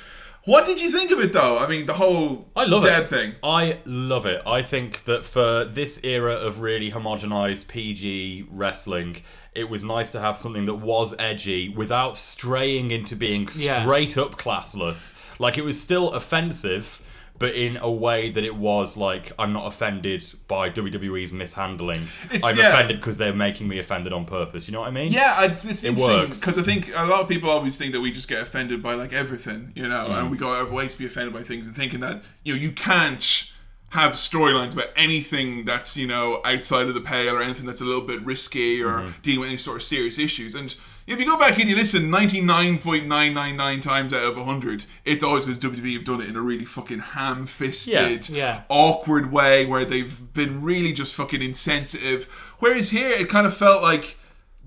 What 0.46 0.68
did 0.68 0.80
you 0.80 0.92
think 0.92 1.10
of 1.12 1.20
it 1.20 1.34
though? 1.34 1.58
I 1.58 1.68
mean, 1.68 1.88
the 1.88 1.96
whole 1.96 2.48
I 2.56 2.66
love 2.66 2.84
Zeb 2.84 3.04
it. 3.04 3.08
thing. 3.10 3.36
I 3.44 3.80
love 3.84 4.26
it. 4.28 4.42
I 4.46 4.62
think 4.62 5.04
that 5.06 5.26
for 5.26 5.66
this 5.66 6.00
era 6.04 6.34
of 6.36 6.60
really 6.62 6.92
homogenized 6.92 7.68
PG 7.68 8.46
wrestling, 8.52 9.24
it 9.56 9.70
was 9.70 9.84
nice 9.84 10.10
to 10.12 10.20
have 10.20 10.38
something 10.38 10.66
that 10.66 10.76
was 10.76 11.16
edgy 11.18 11.70
without 11.70 12.18
straying 12.18 12.92
into 12.92 13.16
being 13.16 13.48
Yeah. 13.56 13.82
straight 13.82 14.18
up 14.18 14.38
classless. 14.38 15.14
Like 15.40 15.58
it 15.58 15.64
was 15.64 15.80
still 15.80 16.12
offensive, 16.12 17.02
but 17.40 17.54
in 17.56 17.78
a 17.78 17.92
way 17.92 18.30
that 18.30 18.44
it 18.44 18.56
was 18.56 18.96
like 18.98 19.32
I'm 19.40 19.52
not 19.54 19.66
offended 19.68 20.24
by 20.48 20.70
WWE's 20.70 21.32
mishandling. 21.34 22.08
It's- 22.26 22.44
I'm 22.44 22.58
yeah. 22.58 22.70
offended 22.74 22.98
because 22.98 23.18
they're 23.18 23.34
making 23.34 23.68
me 23.68 23.80
offended 23.80 24.14
on 24.14 24.26
purpose. 24.26 24.68
You 24.68 24.74
know 24.74 24.82
what 24.82 24.88
I 24.88 24.92
mean? 24.92 25.12
Yeah, 25.12 25.44
it's, 25.46 25.66
it's 25.66 25.84
it 25.84 25.96
works. 25.96 26.40
because 26.40 26.58
I 26.58 26.62
think 26.64 26.92
a 26.96 27.06
lot 27.06 27.22
of 27.22 27.28
people 27.28 27.50
always 27.50 27.78
think 27.78 27.92
that 27.94 28.02
we 28.02 28.12
just 28.12 28.28
get 28.28 28.42
offended 28.42 28.82
by 28.84 28.94
like 28.94 29.12
everything, 29.14 29.72
you 29.76 29.88
know, 29.88 30.08
Mm. 30.10 30.20
and 30.22 30.32
we 30.32 30.38
go 30.38 30.54
out 30.54 30.62
of 30.64 30.68
our 30.70 30.74
way 30.74 30.88
to 30.88 30.98
be 30.98 31.06
offended 31.06 31.34
by 31.34 31.44
things 31.44 31.66
and 31.68 31.76
thinking 31.76 32.00
that 32.02 32.24
you 32.44 32.54
know 32.54 32.60
you 32.60 32.72
can't 32.72 33.52
have 33.96 34.14
storylines 34.14 34.74
about 34.74 34.90
anything 34.96 35.66
that's 35.66 35.98
you 35.98 36.08
know 36.08 36.42
outside 36.46 36.88
of 36.88 36.94
the 36.94 37.02
pale 37.02 37.36
or 37.36 37.42
anything 37.42 37.66
that's 37.66 37.82
a 37.82 37.86
little 37.86 38.02
bit 38.06 38.22
risky 38.22 38.82
or 38.82 38.90
Mm-hmm. 39.02 39.22
dealing 39.24 39.40
with 39.42 39.50
any 39.50 39.58
sort 39.58 39.78
of 39.78 39.84
serious 39.84 40.18
issues. 40.20 40.54
And 40.56 40.74
if 41.08 41.20
you 41.20 41.26
go 41.26 41.38
back 41.38 41.60
and 41.60 41.70
you 41.70 41.76
listen, 41.76 42.10
ninety 42.10 42.42
nine 42.42 42.78
point 42.80 43.08
nine 43.08 43.34
nine 43.34 43.56
nine 43.58 43.80
times 43.80 44.14
out 44.14 44.24
of 44.24 44.38
hundred, 44.44 44.86
it's 45.04 45.24
always 45.24 45.46
because 45.46 45.60
WWE 45.60 45.94
have 45.96 46.04
done 46.06 46.22
it 46.22 46.30
in 46.30 46.36
a 46.36 46.42
really 46.42 46.66
fucking 46.66 47.00
ham 47.00 47.46
fisted, 47.46 48.30
Yeah. 48.30 48.36
Yeah. 48.36 48.62
awkward 48.70 49.32
way 49.32 49.66
where 49.66 49.86
they've 49.86 50.34
been 50.34 50.62
really 50.64 50.94
just 50.94 51.14
fucking 51.14 51.42
insensitive. 51.42 52.26
Whereas 52.60 52.90
here, 52.90 53.10
it 53.10 53.30
kind 53.30 53.46
of 53.46 53.56
felt 53.56 53.82
like 53.84 54.18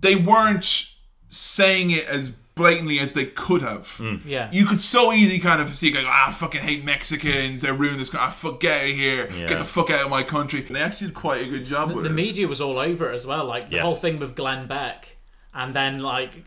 they 0.01 0.14
weren't 0.14 0.91
saying 1.29 1.91
it 1.91 2.07
as 2.09 2.31
blatantly 2.59 2.98
as 2.98 3.14
they 3.14 3.24
could 3.24 3.62
have. 3.62 3.98
Yeah. 4.26 4.50
You 4.52 4.66
could 4.66 4.80
so 4.80 5.12
easily 5.14 5.38
kind 5.38 5.62
of 5.62 5.74
see, 5.74 5.94
like, 5.94 6.04
ah, 6.06 6.28
I 6.28 6.32
fucking 6.32 6.61
hate 6.61 6.84
Mexicans. 6.84 7.62
They're 7.62 7.72
ruining 7.72 7.98
this. 7.98 8.14
Ah, 8.14 8.28
fuck, 8.28 8.61
get 8.61 8.82
out 8.82 8.90
of 8.90 8.94
here. 8.96 9.30
Yeah. 9.32 9.46
Get 9.46 9.59
the 9.59 9.64
fuck 9.64 9.88
out 9.90 10.02
of 10.02 10.11
my 10.11 10.22
country. 10.24 10.66
And 10.66 10.76
they 10.76 10.82
actually 10.82 11.06
did 11.06 11.14
quite 11.16 11.46
a 11.46 11.48
good 11.48 11.64
job 11.64 11.92
with 11.94 12.04
the 12.04 12.11
it. 12.11 12.12
media 12.12 12.46
was 12.46 12.61
all 12.61 12.78
over 12.78 13.11
it 13.11 13.14
as 13.14 13.26
well. 13.26 13.46
Like 13.46 13.70
the 13.70 13.76
Yes. 13.76 13.84
whole 13.84 13.94
thing 13.94 14.18
with 14.20 14.34
Glenn 14.34 14.66
Beck, 14.66 15.16
and 15.54 15.72
then 15.72 16.00
like 16.00 16.44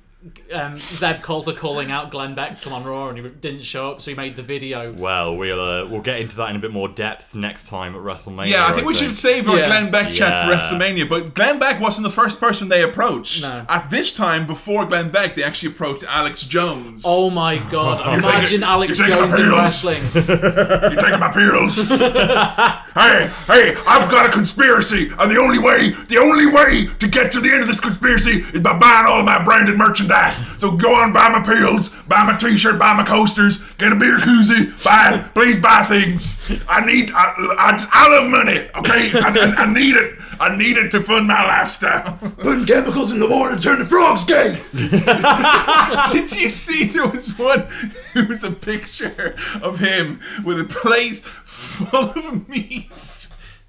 um, 0.54 0.78
Zeb 0.78 1.22
Colter 1.22 1.52
calling 1.54 1.90
out 1.90 2.12
Glenn 2.12 2.36
Beck 2.36 2.56
to 2.58 2.64
come 2.64 2.74
on 2.74 2.84
Raw, 2.84 3.10
and 3.10 3.18
he 3.18 3.28
didn't 3.28 3.64
show 3.64 3.90
up, 3.92 4.02
so 4.02 4.12
he 4.12 4.16
made 4.16 4.36
the 4.36 4.44
video. 4.44 4.94
Well, 4.94 5.36
we'll 5.36 5.60
uh, 5.60 5.88
we'll 5.88 6.02
get 6.02 6.20
into 6.20 6.36
that 6.38 6.52
in 6.52 6.56
a 6.56 6.60
bit 6.60 6.72
more 6.72 6.88
depth 6.88 7.34
next 7.34 7.68
time 7.68 7.96
at 7.96 8.02
WrestleMania. 8.02 8.48
Yeah, 8.48 8.68
I 8.68 8.74
think 8.74 8.86
we 8.86 8.94
should 8.94 9.16
save 9.16 9.50
our 9.50 9.58
Yeah. 9.58 9.66
Glenn 9.66 9.90
Beck 9.92 10.14
chat 10.14 10.46
for 10.46 10.54
WrestleMania. 10.54 11.10
But 11.10 11.34
Glenn 11.34 11.58
Beck 11.58 11.80
wasn't 11.82 12.04
the 12.04 12.12
first 12.14 12.40
person 12.40 12.70
they 12.70 12.84
approached. 12.84 13.42
No. 13.42 13.66
At 13.68 13.90
this 13.90 14.14
time, 14.14 14.46
before 14.46 14.86
Glenn 14.86 15.10
Beck, 15.10 15.34
they 15.34 15.44
actually 15.44 15.72
approached 15.74 16.04
Alex 16.08 16.44
Jones. 16.46 17.02
Oh 17.06 17.32
my 17.32 17.58
god! 17.58 18.06
You're 18.06 18.20
Imagine 18.20 18.48
taking- 18.50 18.64
Alex 18.64 19.00
you're 19.00 19.08
Jones 19.08 19.38
in 19.40 19.50
wrestling. 19.52 20.02
You're 20.14 20.96
taking 21.02 21.20
my 21.20 21.32
pills. 21.34 21.78
hey, 21.88 23.30
hey, 23.48 23.76
I've 23.88 24.12
got 24.12 24.28
a 24.28 24.30
conspiracy, 24.32 25.10
and 25.18 25.32
the 25.32 25.38
only 25.40 25.58
way, 25.58 25.90
the 26.10 26.18
only 26.20 26.46
way 26.46 26.88
to 27.00 27.08
get 27.08 27.32
to 27.32 27.40
the 27.40 27.50
end 27.52 27.62
of 27.62 27.68
this 27.68 27.80
conspiracy 27.80 28.42
is 28.54 28.60
by 28.60 28.78
buying 28.78 29.06
all 29.08 29.24
my 29.24 29.44
branded 29.44 29.78
merchandise. 29.80 30.11
So 30.58 30.72
go 30.72 30.96
on, 30.96 31.14
buy 31.14 31.30
my 31.30 31.42
pills, 31.42 31.90
buy 32.08 32.24
my 32.24 32.38
t-shirt, 32.38 32.78
buy 32.78 32.94
my 32.94 33.04
coasters, 33.04 33.58
get 33.78 33.92
a 33.92 33.96
beer 33.96 34.18
koozie, 34.18 34.84
buy 34.84 35.16
it. 35.16 35.34
Please 35.34 35.58
buy 35.58 35.84
things. 35.86 36.52
I 36.68 36.86
need, 36.86 37.12
I, 37.14 37.34
I, 37.58 37.88
I 37.92 38.10
love 38.10 38.30
money, 38.30 38.60
okay? 38.76 39.12
I, 39.20 39.56
I, 39.58 39.64
I 39.64 39.74
need 39.74 39.96
it. 39.96 40.18
I 40.40 40.58
need 40.58 40.78
it 40.78 40.90
to 40.92 41.04
fund 41.04 41.28
my 41.28 41.46
lifestyle. 41.46 42.18
Putting 42.40 42.66
chemicals 42.66 43.12
in 43.12 43.20
the 43.20 43.28
water 43.28 43.56
to 43.56 43.62
turn 43.62 43.78
the 43.78 43.86
frogs 43.86 44.24
gay. 44.24 44.58
Did 46.12 46.32
you 46.32 46.50
see 46.50 46.86
there 46.88 47.08
was 47.08 47.38
one? 47.38 47.68
It 48.16 48.28
was 48.28 48.44
a 48.44 48.52
picture 48.52 49.36
of 49.62 49.78
him 49.78 50.20
with 50.44 50.60
a 50.60 50.66
plate 50.66 51.18
full 51.18 52.10
of 52.10 52.50
meat. 52.50 52.92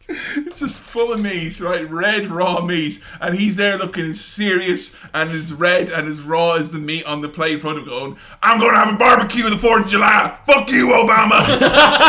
It's 0.08 0.60
just 0.60 0.78
full 0.80 1.12
of 1.12 1.20
meat, 1.20 1.58
right? 1.60 1.88
Red 1.88 2.26
raw 2.26 2.60
meat, 2.64 3.00
and 3.20 3.34
he's 3.34 3.56
there 3.56 3.78
looking 3.78 4.04
as 4.06 4.20
serious 4.20 4.94
and 5.14 5.30
as 5.30 5.54
red 5.54 5.90
and 5.90 6.06
as 6.08 6.20
raw 6.20 6.52
as 6.56 6.70
the 6.72 6.78
meat 6.78 7.04
on 7.06 7.22
the 7.22 7.28
plate 7.28 7.52
in 7.54 7.60
front 7.60 7.78
of 7.78 7.84
him, 7.84 7.88
going, 7.90 8.16
"I'm 8.42 8.58
going 8.58 8.72
to 8.72 8.78
have 8.78 8.94
a 8.94 8.98
barbecue 8.98 9.44
on 9.44 9.50
the 9.52 9.56
Fourth 9.58 9.84
of 9.86 9.90
July. 9.90 10.36
Fuck 10.46 10.70
you, 10.70 10.88
Obama." 10.88 11.30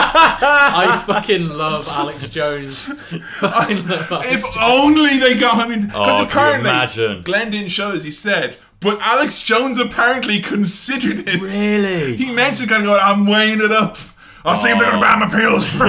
I 0.02 1.02
fucking 1.06 1.50
love 1.50 1.88
Alex 1.90 2.30
Jones. 2.30 2.80
Fucking 3.40 3.88
love 3.88 4.12
Alex 4.12 4.32
if 4.34 4.42
Jones. 4.42 4.58
only 4.62 5.18
they 5.20 5.38
got 5.40 5.66
him 5.66 5.72
in. 5.72 5.92
Oh, 5.94 6.04
Because 6.04 6.08
can 6.08 6.18
you 6.20 6.26
apparently, 6.26 6.70
imagine? 6.70 7.22
Glenn 7.24 7.52
didn't 7.52 7.70
show 7.70 7.92
as 7.92 8.04
he 8.04 8.12
said, 8.12 8.58
but 8.80 9.00
Alex 9.02 9.42
Jones 9.42 9.80
apparently 9.80 10.40
considered 10.42 11.28
it. 11.28 11.42
Really? 11.42 12.16
He 12.24 12.34
mentioned 12.34 12.70
kind 12.70 12.84
of 12.84 12.88
going, 12.88 13.02
I'm 13.02 13.26
weighing 13.26 13.62
it 13.62 13.72
up. 13.72 13.98
I'll 14.46 14.56
see 14.56 14.70
if 14.70 14.78
they're 14.80 14.92
gonna 14.92 15.02
buy 15.02 15.16
my 15.16 15.30
pills. 15.30 15.70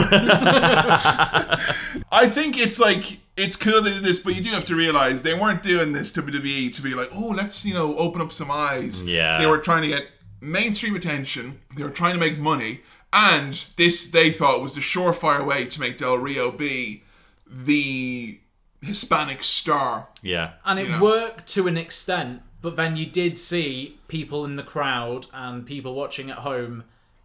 I 2.13 2.27
think 2.29 2.59
it's 2.59 2.79
like 2.79 3.19
it's 3.37 3.57
cool 3.57 3.83
they 3.83 3.91
did 3.91 4.05
this, 4.05 4.19
but 4.21 4.35
you 4.37 4.41
do 4.43 4.51
have 4.51 4.65
to 4.67 4.77
realize 4.77 5.23
they 5.23 5.35
weren't 5.35 5.63
doing 5.63 5.93
this 5.93 6.13
WWE 6.13 6.73
to 6.75 6.83
be 6.83 6.95
like, 6.95 7.11
oh, 7.13 7.29
let's 7.29 7.65
you 7.67 7.75
know 7.75 7.97
open 7.97 8.21
up 8.21 8.33
some 8.33 8.51
eyes. 8.51 9.05
Yeah. 9.05 9.39
they 9.39 9.47
were 9.47 9.59
trying 9.59 9.83
to 9.83 9.89
get 9.89 10.11
mainstream 10.41 10.95
attention. 10.95 11.61
They 11.77 11.83
were 11.83 11.91
trying 11.91 12.15
to 12.15 12.21
make 12.21 12.39
money, 12.39 12.81
and 13.13 13.53
this 13.77 14.07
they 14.09 14.31
thought 14.31 14.61
was 14.63 14.75
the 14.75 14.81
surefire 14.81 15.45
way 15.45 15.67
to 15.67 15.81
make 15.81 15.99
Del 15.99 16.19
Rio 16.19 16.51
be 16.53 17.03
the 17.47 18.39
Hispanic 18.83 19.43
star. 19.43 20.09
Yeah. 20.23 20.53
And 20.65 20.79
it 20.79 20.87
You 20.87 20.93
know. 20.93 21.03
worked 21.03 21.47
to 21.49 21.67
an 21.67 21.77
extent, 21.77 22.43
but 22.63 22.77
then 22.77 22.97
you 22.97 23.07
did 23.07 23.37
see 23.39 23.99
people 24.09 24.45
in 24.45 24.57
the 24.57 24.63
crowd 24.63 25.27
and 25.33 25.67
people 25.67 25.95
watching 25.95 26.31
at 26.31 26.39
home 26.39 26.85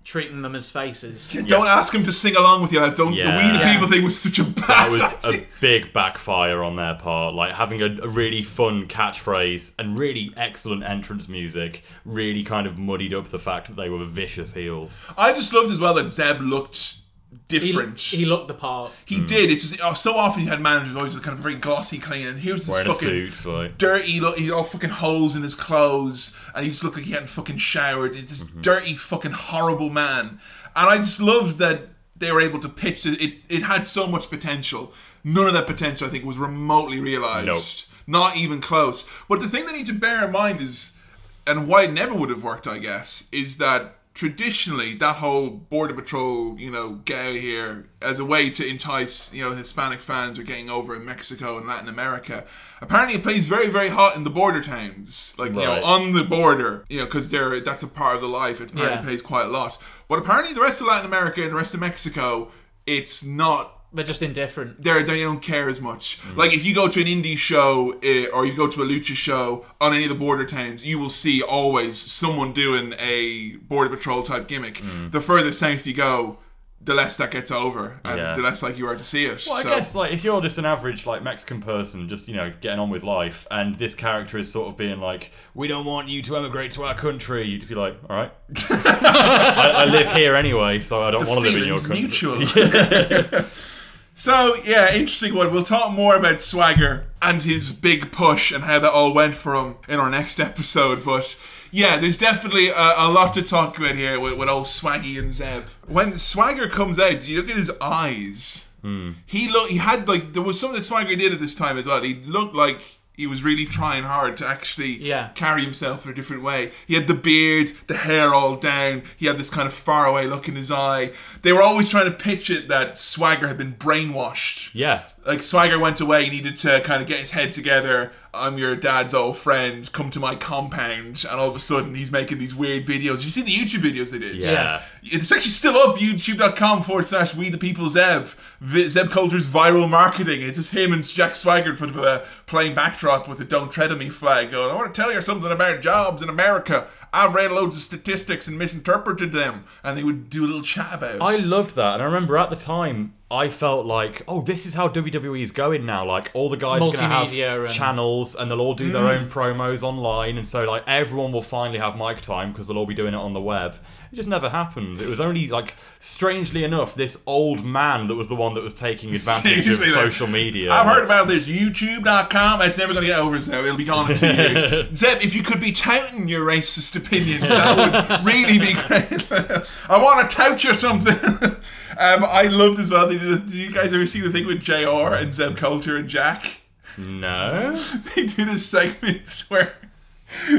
treating 0.09 0.41
them 0.41 0.55
as 0.55 0.71
faces. 0.71 1.31
Don't 1.47 1.67
ask 1.67 1.93
him 1.93 2.03
to 2.03 2.11
sing 2.11 2.35
along 2.35 2.63
with 2.63 2.71
you. 2.73 2.79
lads. 2.79 2.97
Don't. 2.97 3.13
Yeah. 3.13 3.31
The 3.31 3.37
We 3.37 3.53
the 3.53 3.59
Yeah. 3.59 3.73
People 3.73 3.87
thing 3.87 4.03
was 4.03 4.19
such 4.19 4.39
a 4.39 4.43
bad. 4.43 4.67
That 4.67 4.89
was 4.89 5.35
a 5.35 5.45
big 5.61 5.93
backfire 5.93 6.63
on 6.63 6.75
their 6.77 6.95
part. 6.95 7.35
Like 7.35 7.53
having 7.53 7.81
a, 7.83 7.85
a 8.01 8.07
really 8.07 8.41
fun 8.41 8.87
catchphrase 8.87 9.75
and 9.77 9.95
really 9.97 10.33
excellent 10.35 10.83
entrance 10.83 11.29
music 11.29 11.83
really 12.05 12.43
kind 12.43 12.65
of 12.65 12.79
muddied 12.79 13.13
up 13.13 13.27
the 13.27 13.37
fact 13.37 13.67
that 13.67 13.75
they 13.75 13.89
were 13.89 14.03
vicious 14.03 14.53
heels. 14.55 14.99
I 15.15 15.31
just 15.31 15.53
loved 15.53 15.69
as 15.71 15.79
well 15.79 15.93
that 15.93 16.09
Zeb 16.09 16.41
looked 16.41 16.77
He, 16.77 16.99
different. 17.47 17.99
he 17.99 18.25
looked 18.25 18.47
the 18.47 18.53
part. 18.53 18.91
He 19.05 19.23
did. 19.23 19.49
It's 19.49 19.69
just, 19.69 19.81
oh, 19.83 19.93
so 19.93 20.15
often 20.15 20.43
you 20.43 20.49
had 20.49 20.61
managers 20.61 20.95
always 20.95 21.15
kind 21.15 21.37
of 21.37 21.39
very 21.39 21.55
glossy, 21.55 21.97
clean, 21.97 22.27
and 22.27 22.39
here's 22.39 22.65
this 22.65 22.69
Wearing 22.75 22.87
a 22.89 22.93
fucking 22.93 23.31
suit, 23.33 23.45
like 23.45 23.77
dirty. 23.77 24.19
Look, 24.19 24.37
he's 24.37 24.51
all 24.51 24.63
fucking 24.63 24.89
holes 24.89 25.35
in 25.35 25.43
his 25.43 25.55
clothes, 25.55 26.35
and 26.55 26.63
he 26.63 26.71
just 26.71 26.83
looked 26.83 26.95
like 26.97 27.05
he 27.05 27.11
hadn't 27.11 27.27
fucking 27.29 27.57
showered. 27.57 28.15
It's 28.15 28.29
this 28.29 28.43
Mm-hmm. 28.43 28.61
dirty, 28.61 28.93
fucking 28.95 29.31
horrible 29.31 29.89
man, 29.89 30.39
and 30.75 30.89
I 30.89 30.97
just 30.97 31.21
loved 31.21 31.57
that 31.59 31.81
they 32.15 32.31
were 32.31 32.41
able 32.41 32.59
to 32.59 32.69
pitch 32.69 33.05
it. 33.05 33.21
It, 33.21 33.37
it 33.49 33.63
had 33.63 33.85
so 33.87 34.05
much 34.07 34.29
potential. 34.29 34.93
None 35.23 35.47
of 35.47 35.53
that 35.53 35.67
potential, 35.67 36.07
I 36.07 36.09
think, 36.09 36.25
was 36.25 36.37
remotely 36.37 36.99
realized. 36.99 37.47
Nope. 37.47 37.61
Not 38.07 38.37
even 38.37 38.59
close. 38.59 39.07
But 39.29 39.39
the 39.39 39.47
thing 39.47 39.65
they 39.65 39.73
need 39.73 39.85
to 39.85 39.93
bear 39.93 40.25
in 40.25 40.31
mind 40.31 40.61
is, 40.61 40.97
and 41.45 41.67
why 41.67 41.83
it 41.83 41.93
never 41.93 42.13
would 42.13 42.29
have 42.29 42.43
worked, 42.43 42.65
I 42.67 42.79
guess, 42.79 43.29
is 43.31 43.57
that 43.59 43.95
traditionally 44.13 44.95
that 44.95 45.17
whole 45.17 45.49
border 45.49 45.93
patrol, 45.93 46.59
you 46.59 46.71
know, 46.71 46.95
get 47.05 47.25
out 47.27 47.35
here 47.35 47.89
as 48.01 48.19
a 48.19 48.25
way 48.25 48.49
to 48.49 48.67
entice, 48.67 49.33
you 49.33 49.43
know, 49.43 49.55
Hispanic 49.55 49.99
fans 49.99 50.37
are 50.37 50.43
getting 50.43 50.69
over 50.69 50.95
in 50.95 51.05
Mexico 51.05 51.57
and 51.57 51.67
Latin 51.67 51.87
America. 51.87 52.45
Apparently, 52.81 53.15
it 53.15 53.23
plays 53.23 53.45
very, 53.45 53.67
very 53.69 53.89
hot 53.89 54.15
in 54.15 54.23
the 54.23 54.29
border 54.29 54.61
towns, 54.61 55.35
like 55.37 55.51
you 55.51 55.57
know, 55.61 55.83
on 55.83 56.11
the 56.13 56.23
border, 56.23 56.83
you 56.89 56.99
know, 56.99 57.05
because 57.05 57.29
they're 57.29 57.59
that's 57.61 57.83
a 57.83 57.87
part 57.87 58.15
of 58.15 58.21
the 58.21 58.27
life. 58.27 58.59
It 58.61 58.71
apparently 58.71 58.97
Yeah. 58.97 59.03
plays 59.03 59.21
quite 59.21 59.45
a 59.45 59.49
lot. 59.49 59.77
But 60.07 60.19
apparently, 60.19 60.53
the 60.53 60.61
rest 60.61 60.81
of 60.81 60.87
Latin 60.87 61.05
America 61.05 61.41
and 61.41 61.51
the 61.51 61.55
rest 61.55 61.73
of 61.73 61.79
Mexico, 61.79 62.51
it's 62.85 63.23
not 63.23 63.78
They're 63.91 64.05
just 64.05 64.21
indifferent. 64.21 64.83
they're, 64.83 65.01
they 65.03 65.21
don't 65.21 65.41
care 65.41 65.67
as 65.67 65.81
much. 65.81 66.19
Like 66.35 66.53
if 66.53 66.63
you 66.63 66.75
go 66.75 66.87
to 66.87 67.01
an 67.01 67.07
indie 67.07 67.35
show 67.37 67.93
uh, 68.03 68.27
or 68.35 68.45
you 68.45 68.55
go 68.55 68.67
to 68.67 68.83
a 68.83 68.85
lucha 68.85 69.15
show 69.15 69.65
on 69.81 69.93
any 69.93 70.03
of 70.03 70.09
the 70.09 70.15
border 70.15 70.45
towns, 70.45 70.85
you 70.85 70.99
will 70.99 71.09
see 71.09 71.41
always 71.41 71.97
someone 71.97 72.53
doing 72.53 72.93
a 72.99 73.53
border 73.67 73.95
patrol 73.95 74.21
type 74.21 74.47
gimmick. 74.47 74.81
The 75.09 75.19
further 75.21 75.51
south 75.51 75.87
you 75.87 75.95
go, 75.95 76.37
the 76.81 76.93
less 76.93 77.17
that 77.17 77.29
gets 77.31 77.51
over, 77.51 77.99
and 78.05 78.17
Yeah. 78.17 78.35
the 78.35 78.41
less 78.41 78.63
like 78.63 78.77
you 78.77 78.87
are 78.87 78.95
to 78.95 79.03
see 79.03 79.25
it. 79.25 79.43
Well, 79.47 79.57
I 79.57 79.63
So- 79.63 79.69
guess 79.69 79.95
like 79.95 80.13
if 80.13 80.23
you're 80.23 80.39
just 80.39 80.57
an 80.59 80.65
average 80.65 81.05
like 81.05 81.21
Mexican 81.21 81.59
person, 81.61 82.07
just 82.07 82.27
you 82.29 82.35
know 82.35 82.53
getting 82.61 82.79
on 82.79 82.89
with 82.89 83.03
life, 83.03 83.45
and 83.51 83.75
this 83.75 83.95
character 83.95 84.37
is 84.37 84.49
sort 84.51 84.67
of 84.69 84.77
being 84.77 85.01
like, 85.01 85.31
"We 85.53 85.67
don't 85.67 85.83
want 85.85 86.07
you 86.07 86.21
to 86.21 86.37
emigrate 86.37 86.71
to 86.73 86.83
our 86.83 86.95
country," 86.95 87.45
you'd 87.47 87.67
be 87.67 87.75
like, 87.75 87.97
"All 88.09 88.15
right, 88.15 88.31
I, 88.69 89.73
I 89.77 89.85
live 89.85 90.07
here 90.13 90.35
anyway, 90.35 90.79
so 90.79 91.01
I 91.01 91.11
don't 91.11 91.27
want 91.27 91.43
to 91.43 91.49
live 91.51 91.61
in 91.61 91.67
your 91.67 91.77
country." 91.77 91.99
mutual. 92.01 92.37
So 94.19 94.57
yeah, 94.65 94.93
interesting 94.93 95.33
one. 95.33 95.53
We'll 95.53 95.63
talk 95.63 95.93
more 95.93 96.17
about 96.17 96.41
Swagger 96.41 97.05
and 97.21 97.41
his 97.41 97.71
big 97.71 98.11
push 98.11 98.51
and 98.51 98.65
how 98.65 98.77
that 98.79 98.91
all 98.91 99.13
went 99.13 99.33
for 99.33 99.55
him 99.55 99.77
in 99.87 99.97
our 99.97 100.09
next 100.09 100.39
episode. 100.41 101.05
But 101.05 101.39
yeah, 101.71 101.97
there's 101.97 102.17
definitely 102.17 102.67
a, 102.67 102.93
a 102.97 103.09
lot 103.09 103.33
to 103.35 103.41
talk 103.41 103.77
about 103.77 103.95
here 103.95 104.19
with, 104.19 104.37
with 104.37 104.49
old 104.49 104.65
Swaggy 104.65 105.17
and 105.17 105.31
Zeb. 105.31 105.67
When 105.87 106.11
Swagger 106.17 106.67
comes 106.67 106.99
out, 106.99 107.25
you 107.25 107.37
look 107.37 107.49
at 107.49 107.55
his 107.55 107.71
eyes. 107.79 108.67
Hmm. 108.81 109.11
He 109.25 109.49
look. 109.49 109.69
He 109.69 109.77
had 109.77 110.09
like 110.09 110.33
there 110.33 110.43
was 110.43 110.59
something 110.59 110.79
that 110.79 110.83
Swagger 110.83 111.15
did 111.15 111.31
at 111.31 111.39
this 111.39 111.55
time 111.55 111.77
as 111.77 111.87
well. 111.87 112.01
He 112.01 112.15
looked 112.15 112.53
like 112.53 112.81
he 113.19 113.27
was 113.27 113.43
really 113.43 113.65
trying 113.65 114.03
hard 114.05 114.37
to 114.37 114.47
actually 114.47 114.93
Yeah. 115.03 115.29
carry 115.35 115.61
himself 115.63 116.05
in 116.05 116.11
a 116.11 116.15
different 116.15 116.41
way. 116.41 116.71
He 116.87 116.95
had 116.95 117.07
the 117.07 117.13
beard, 117.13 117.73
the 117.87 117.97
hair 117.97 118.33
all 118.33 118.55
down. 118.55 119.03
He 119.17 119.25
had 119.25 119.37
this 119.37 119.49
kind 119.49 119.67
of 119.67 119.73
faraway 119.73 120.25
look 120.25 120.47
in 120.47 120.55
his 120.55 120.71
eye. 120.71 121.11
They 121.41 121.51
were 121.51 121.61
always 121.61 121.89
trying 121.89 122.05
to 122.05 122.11
pitch 122.11 122.49
it 122.49 122.69
that 122.69 122.97
Swagger 122.97 123.47
had 123.47 123.57
been 123.57 123.73
brainwashed. 123.73 124.69
yeah, 124.73 125.01
Like 125.29 125.43
Swagger 125.43 125.77
went 125.77 126.01
away, 126.01 126.23
he 126.23 126.31
needed 126.31 126.57
to 126.57 126.81
kind 126.81 127.03
of 127.03 127.07
get 127.07 127.19
his 127.19 127.29
head 127.29 127.53
together. 127.53 128.11
I'm 128.33 128.57
your 128.57 128.75
dad's 128.75 129.13
old 129.13 129.37
friend. 129.37 129.87
Come 129.93 130.09
to 130.09 130.19
my 130.19 130.33
compound, 130.33 131.23
and 131.29 131.39
all 131.39 131.47
of 131.47 131.55
a 131.55 131.59
sudden 131.59 131.93
he's 131.93 132.11
making 132.11 132.39
these 132.39 132.55
weird 132.55 132.87
videos. 132.87 133.23
You 133.23 133.29
see 133.29 133.43
the 133.43 133.53
YouTube 133.53 133.83
videos 133.83 134.09
they 134.09 134.17
did? 134.17 134.41
yeah. 134.41 134.81
It's 135.03 135.31
actually 135.31 135.51
still 135.51 135.77
up, 135.77 135.97
youtube.com 135.97 136.81
forward 136.81 137.05
slash 137.05 137.35
we 137.35 137.51
the 137.51 137.59
people 137.59 137.87
Zeb. 137.89 138.25
Zeb 138.67 139.11
Colter's 139.11 139.45
viral 139.45 139.87
marketing. 139.87 140.41
It's 140.41 140.57
just 140.57 140.73
him 140.73 140.93
and 140.93 141.07
Jack 141.07 141.35
Swagger 141.35 141.69
in 141.69 141.75
front 141.75 141.95
of 141.95 142.03
a 142.03 142.25
plain 142.47 142.73
backdrop 142.73 143.27
with 143.27 143.39
a 143.39 143.45
Don't 143.45 143.71
Tread 143.71 143.91
on 143.91 143.99
Me 143.99 144.09
flag 144.09 144.49
going, 144.49 144.71
I 144.71 144.73
want 144.73 144.95
to 144.95 144.99
tell 144.99 145.13
you 145.13 145.21
something 145.21 145.51
about 145.51 145.81
jobs 145.81 146.23
in 146.23 146.29
America. 146.29 146.87
I've 147.13 147.35
read 147.35 147.51
loads 147.51 147.75
of 147.75 147.83
statistics 147.83 148.47
and 148.47 148.57
misinterpreted 148.57 149.31
them. 149.31 149.65
And 149.83 149.95
they 149.95 150.03
would 150.03 150.31
do 150.31 150.43
a 150.43 150.47
little 150.47 150.63
chat 150.63 150.95
about 150.95 151.15
it. 151.15 151.21
I 151.21 151.35
loved 151.35 151.75
that, 151.75 151.93
and 151.93 152.01
I 152.01 152.05
remember 152.05 152.35
at 152.35 152.49
the 152.49 152.55
time 152.55 153.13
I 153.31 153.49
felt 153.49 153.85
like, 153.85 154.23
oh, 154.27 154.41
this 154.41 154.65
is 154.65 154.73
how 154.73 154.87
WWE 154.89 155.39
is 155.41 155.51
going 155.51 155.85
now. 155.85 156.03
Like 156.03 156.31
all 156.33 156.49
the 156.49 156.57
guys 156.57 156.81
are 156.81 156.91
gonna 156.91 157.27
Multimedia 157.27 157.49
have 157.49 157.63
and- 157.65 157.73
channels, 157.73 158.35
and 158.35 158.49
they'll 158.49 158.61
all 158.61 158.73
do 158.73 158.91
their 158.91 159.03
mm-hmm. 159.03 159.25
own 159.25 159.29
promos 159.29 159.83
online, 159.83 160.37
and 160.37 160.47
so 160.47 160.65
like 160.65 160.83
everyone 160.87 161.31
will 161.31 161.43
finally 161.43 161.77
have 161.77 161.97
mic 161.97 162.21
time 162.21 162.51
because 162.51 162.67
they'll 162.67 162.77
all 162.77 162.87
be 162.87 162.95
doing 162.95 163.13
it 163.13 163.17
on 163.17 163.33
the 163.33 163.41
web. 163.41 163.75
It 164.11 164.15
just 164.15 164.27
never 164.27 164.49
happened. 164.49 164.99
It 164.99 165.07
was 165.07 165.19
only 165.19 165.47
like, 165.47 165.75
strangely 165.99 166.63
enough, 166.63 166.95
this 166.95 167.21
old 167.27 167.63
man 167.63 168.07
that 168.07 168.15
was 168.15 168.27
the 168.27 168.35
one 168.35 168.55
that 168.55 168.63
was 168.63 168.73
taking 168.73 169.13
advantage 169.15 169.59
of 169.59 169.75
Seriously, 169.75 169.85
though. 169.89 170.09
social 170.09 170.25
media. 170.25 170.71
I've 170.71 170.87
heard 170.87 171.05
about 171.05 171.27
this 171.27 171.47
YouTube.com. 171.47 172.63
It's 172.63 172.79
never 172.79 172.93
going 172.93 173.03
to 173.03 173.07
get 173.07 173.19
over, 173.19 173.39
so 173.39 173.63
it'll 173.63 173.77
be 173.77 173.85
gone 173.85 174.09
in 174.11 174.17
two 174.17 174.33
years. 174.33 174.87
Zeb, 174.95 175.21
if 175.21 175.35
you 175.35 175.43
could 175.43 175.59
be 175.59 175.71
touting 175.71 176.27
your 176.27 176.43
racist 176.43 176.95
opinions, 176.95 177.47
that 177.49 177.77
would 177.77 178.25
really 178.25 178.57
be 178.57 178.73
great. 178.73 179.31
I 179.89 180.01
want 180.01 180.27
to 180.27 180.35
tout 180.35 180.63
you 180.63 180.73
something. 180.73 181.55
Um, 181.99 182.23
I 182.23 182.43
loved 182.43 182.79
as 182.79 182.91
well. 182.91 183.07
They 183.07 183.17
did, 183.17 183.45
did 183.45 183.55
you 183.55 183.71
guys 183.71 183.93
ever 183.93 184.05
see 184.05 184.21
the 184.21 184.31
thing 184.31 184.47
with 184.47 184.61
JR 184.61 185.13
and 185.13 185.33
Zeb 185.33 185.57
Colter 185.57 185.97
and 185.97 186.07
Jack? 186.07 186.61
No. 186.97 187.77
They 188.15 188.25
do 188.25 188.49
a 188.49 188.57
segment 188.57 189.43
where. 189.49 189.73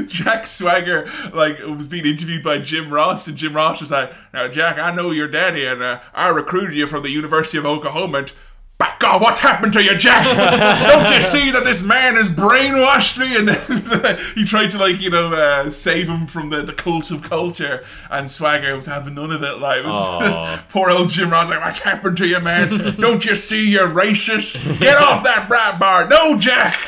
Jack 0.05 0.47
Swagger 0.47 1.09
like 1.33 1.59
was 1.59 1.87
being 1.87 2.05
interviewed 2.05 2.43
by 2.43 2.57
Jim 2.59 2.93
Ross, 2.93 3.25
and 3.25 3.37
Jim 3.37 3.53
Ross 3.53 3.79
was 3.79 3.89
like, 3.89 4.11
"Now, 4.33 4.49
Jack, 4.49 4.77
I 4.77 4.93
know 4.93 5.11
your 5.11 5.29
daddy, 5.29 5.65
and 5.65 5.81
uh, 5.81 6.01
I 6.13 6.27
recruited 6.27 6.75
you 6.75 6.87
from 6.87 7.03
the 7.03 7.09
University 7.09 7.57
of 7.57 7.65
Oklahoma." 7.65 8.17
And, 8.17 8.33
God, 8.99 9.21
what's 9.21 9.39
happened 9.39 9.73
to 9.73 9.83
you, 9.83 9.97
Jack? 9.97 10.25
Don't 10.87 11.13
you 11.13 11.21
see 11.21 11.51
that 11.51 11.63
this 11.63 11.83
man 11.83 12.15
has 12.15 12.29
brainwashed 12.29 13.17
me? 13.17 13.35
And 13.35 13.47
then 13.47 14.17
he 14.35 14.45
tried 14.45 14.69
to 14.71 14.77
like 14.77 15.01
you 15.01 15.09
know 15.09 15.33
uh, 15.33 15.69
save 15.69 16.07
him 16.07 16.27
from 16.27 16.49
the, 16.49 16.61
the 16.61 16.73
cult 16.73 17.11
of 17.11 17.23
Colter, 17.23 17.83
and 18.09 18.29
Swagger 18.29 18.75
was 18.75 18.85
having 18.85 19.15
none 19.15 19.31
of 19.31 19.43
it. 19.43 19.57
Like, 19.59 19.81
it 19.83 20.65
poor 20.69 20.89
old 20.89 21.09
Jim 21.09 21.29
Ross, 21.29 21.49
like, 21.49 21.61
what's 21.61 21.79
happened 21.79 22.17
to 22.17 22.27
you, 22.27 22.39
man? 22.39 22.95
Don't 22.99 23.25
you 23.25 23.35
see 23.35 23.69
you're 23.69 23.87
racist? 23.87 24.79
Get 24.79 24.97
off 24.97 25.23
that 25.23 25.47
brat 25.47 25.79
bar! 25.79 26.07
No, 26.07 26.37
Jack. 26.37 26.79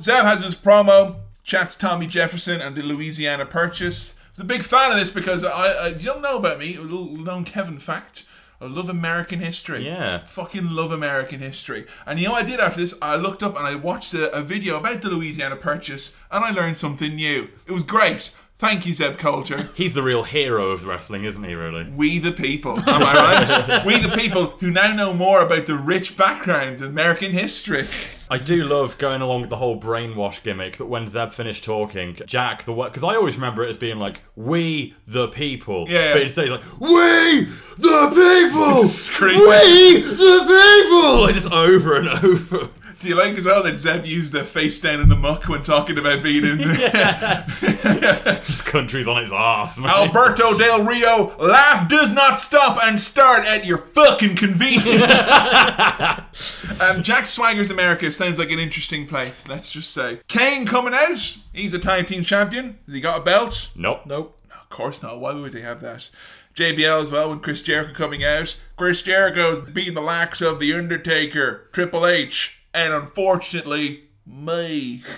Zeb 0.00 0.24
has 0.24 0.44
his 0.44 0.54
promo, 0.54 1.16
chats 1.42 1.76
Tommy 1.76 2.06
Jefferson 2.06 2.60
and 2.60 2.76
the 2.76 2.82
Louisiana 2.82 3.44
Purchase. 3.46 4.18
I 4.18 4.30
was 4.30 4.40
a 4.40 4.44
big 4.44 4.62
fan 4.62 4.92
of 4.92 4.98
this 4.98 5.10
because 5.10 5.44
I, 5.44 5.50
I 5.50 5.86
you 5.88 6.04
don't 6.04 6.22
know 6.22 6.38
about 6.38 6.58
me, 6.58 6.76
a 6.76 6.80
little 6.80 7.16
known 7.16 7.44
Kevin 7.44 7.78
fact. 7.78 8.24
I 8.60 8.66
love 8.66 8.88
American 8.88 9.38
history. 9.38 9.86
Yeah. 9.86 10.24
Fucking 10.24 10.68
love 10.70 10.90
American 10.90 11.38
history. 11.40 11.86
And 12.04 12.18
you 12.18 12.26
know 12.26 12.32
what 12.32 12.44
I 12.44 12.48
did 12.48 12.58
after 12.58 12.80
this? 12.80 12.98
I 13.00 13.14
looked 13.14 13.42
up 13.42 13.56
and 13.56 13.64
I 13.64 13.76
watched 13.76 14.14
a, 14.14 14.34
a 14.36 14.42
video 14.42 14.76
about 14.78 15.00
the 15.00 15.10
Louisiana 15.10 15.54
Purchase 15.54 16.16
and 16.30 16.44
I 16.44 16.50
learned 16.50 16.76
something 16.76 17.14
new. 17.14 17.48
It 17.66 17.72
was 17.72 17.84
great. 17.84 18.36
Thank 18.58 18.86
you, 18.86 18.92
Zeb 18.94 19.18
Colter. 19.18 19.70
He's 19.76 19.94
the 19.94 20.02
real 20.02 20.24
hero 20.24 20.72
of 20.72 20.84
wrestling, 20.84 21.22
isn't 21.22 21.44
he? 21.44 21.54
Really? 21.54 21.88
We 21.90 22.18
the 22.18 22.32
people, 22.32 22.72
am 22.88 23.02
I 23.04 23.14
right? 23.14 23.84
we 23.86 24.00
the 24.00 24.16
people 24.16 24.46
who 24.58 24.72
now 24.72 24.92
know 24.92 25.14
more 25.14 25.42
about 25.42 25.66
the 25.66 25.76
rich 25.76 26.16
background 26.16 26.80
of 26.80 26.88
American 26.88 27.30
history. 27.30 27.86
I 28.28 28.36
do 28.36 28.64
love 28.64 28.98
going 28.98 29.22
along 29.22 29.42
with 29.42 29.50
the 29.50 29.56
whole 29.58 29.80
brainwash 29.80 30.42
gimmick 30.42 30.76
that 30.78 30.86
when 30.86 31.06
Zeb 31.06 31.30
finished 31.30 31.62
talking, 31.62 32.16
Jack, 32.26 32.64
the 32.64 32.74
because 32.74 33.04
I 33.04 33.14
always 33.14 33.36
remember 33.36 33.64
it 33.64 33.70
as 33.70 33.78
being 33.78 33.98
like, 33.98 34.22
we 34.34 34.96
the 35.06 35.28
people. 35.28 35.86
Yeah. 35.88 36.14
But 36.14 36.22
instead 36.22 36.42
he's 36.42 36.50
like, 36.50 36.80
we 36.80 37.44
the 37.78 38.08
people! 38.08 38.82
Just 38.82 39.04
scream. 39.04 39.38
We 39.38 40.00
the 40.00 40.40
people! 40.42 41.20
Like 41.22 41.34
just 41.36 41.52
over 41.52 41.94
and 41.94 42.08
over. 42.24 42.70
Do 42.98 43.08
you 43.08 43.14
like 43.14 43.36
as 43.38 43.44
well 43.44 43.62
that 43.62 43.78
Zeb 43.78 44.04
used 44.04 44.32
the 44.32 44.42
face 44.42 44.80
down 44.80 45.00
in 45.00 45.08
the 45.08 45.14
muck 45.14 45.48
when 45.48 45.62
talking 45.62 45.98
about 45.98 46.20
being 46.20 46.44
in 46.44 46.58
the 46.58 46.64
This 48.46 48.60
country's 48.60 49.06
on 49.06 49.22
its 49.22 49.32
ass, 49.32 49.78
man. 49.78 49.88
Alberto 49.88 50.58
Del 50.58 50.82
Rio? 50.82 51.36
Laugh 51.38 51.88
does 51.88 52.12
not 52.12 52.40
stop 52.40 52.78
and 52.82 52.98
start 52.98 53.46
at 53.46 53.64
your 53.64 53.78
fucking 53.78 54.34
convenience. 54.34 54.86
um, 56.80 57.02
Jack 57.04 57.28
Swagger's 57.28 57.70
America 57.70 58.10
sounds 58.10 58.40
like 58.40 58.50
an 58.50 58.58
interesting 58.58 59.06
place. 59.06 59.46
Let's 59.48 59.70
just 59.70 59.92
say 59.92 60.18
Kane 60.26 60.66
coming 60.66 60.92
out. 60.92 61.36
He's 61.52 61.74
a 61.74 61.78
tag 61.78 62.08
team 62.08 62.24
champion. 62.24 62.78
Has 62.86 62.94
he 62.94 63.00
got 63.00 63.20
a 63.20 63.22
belt? 63.22 63.70
Nope. 63.76 64.06
Nope. 64.06 64.40
Of 64.50 64.68
course 64.70 65.04
not. 65.04 65.20
Why 65.20 65.34
would 65.34 65.52
they 65.52 65.60
have 65.60 65.80
that? 65.82 66.10
JBL 66.56 67.00
as 67.00 67.12
well 67.12 67.28
when 67.28 67.38
Chris 67.38 67.62
Jericho 67.62 67.94
coming 67.94 68.24
out. 68.24 68.58
Chris 68.76 69.02
Jericho's 69.02 69.60
beating 69.70 69.94
the 69.94 70.00
lacks 70.00 70.40
of 70.40 70.58
The 70.58 70.74
Undertaker, 70.74 71.68
Triple 71.72 72.04
H, 72.04 72.57
and 72.74 72.92
unfortunately, 72.92 74.04
me. 74.26 75.02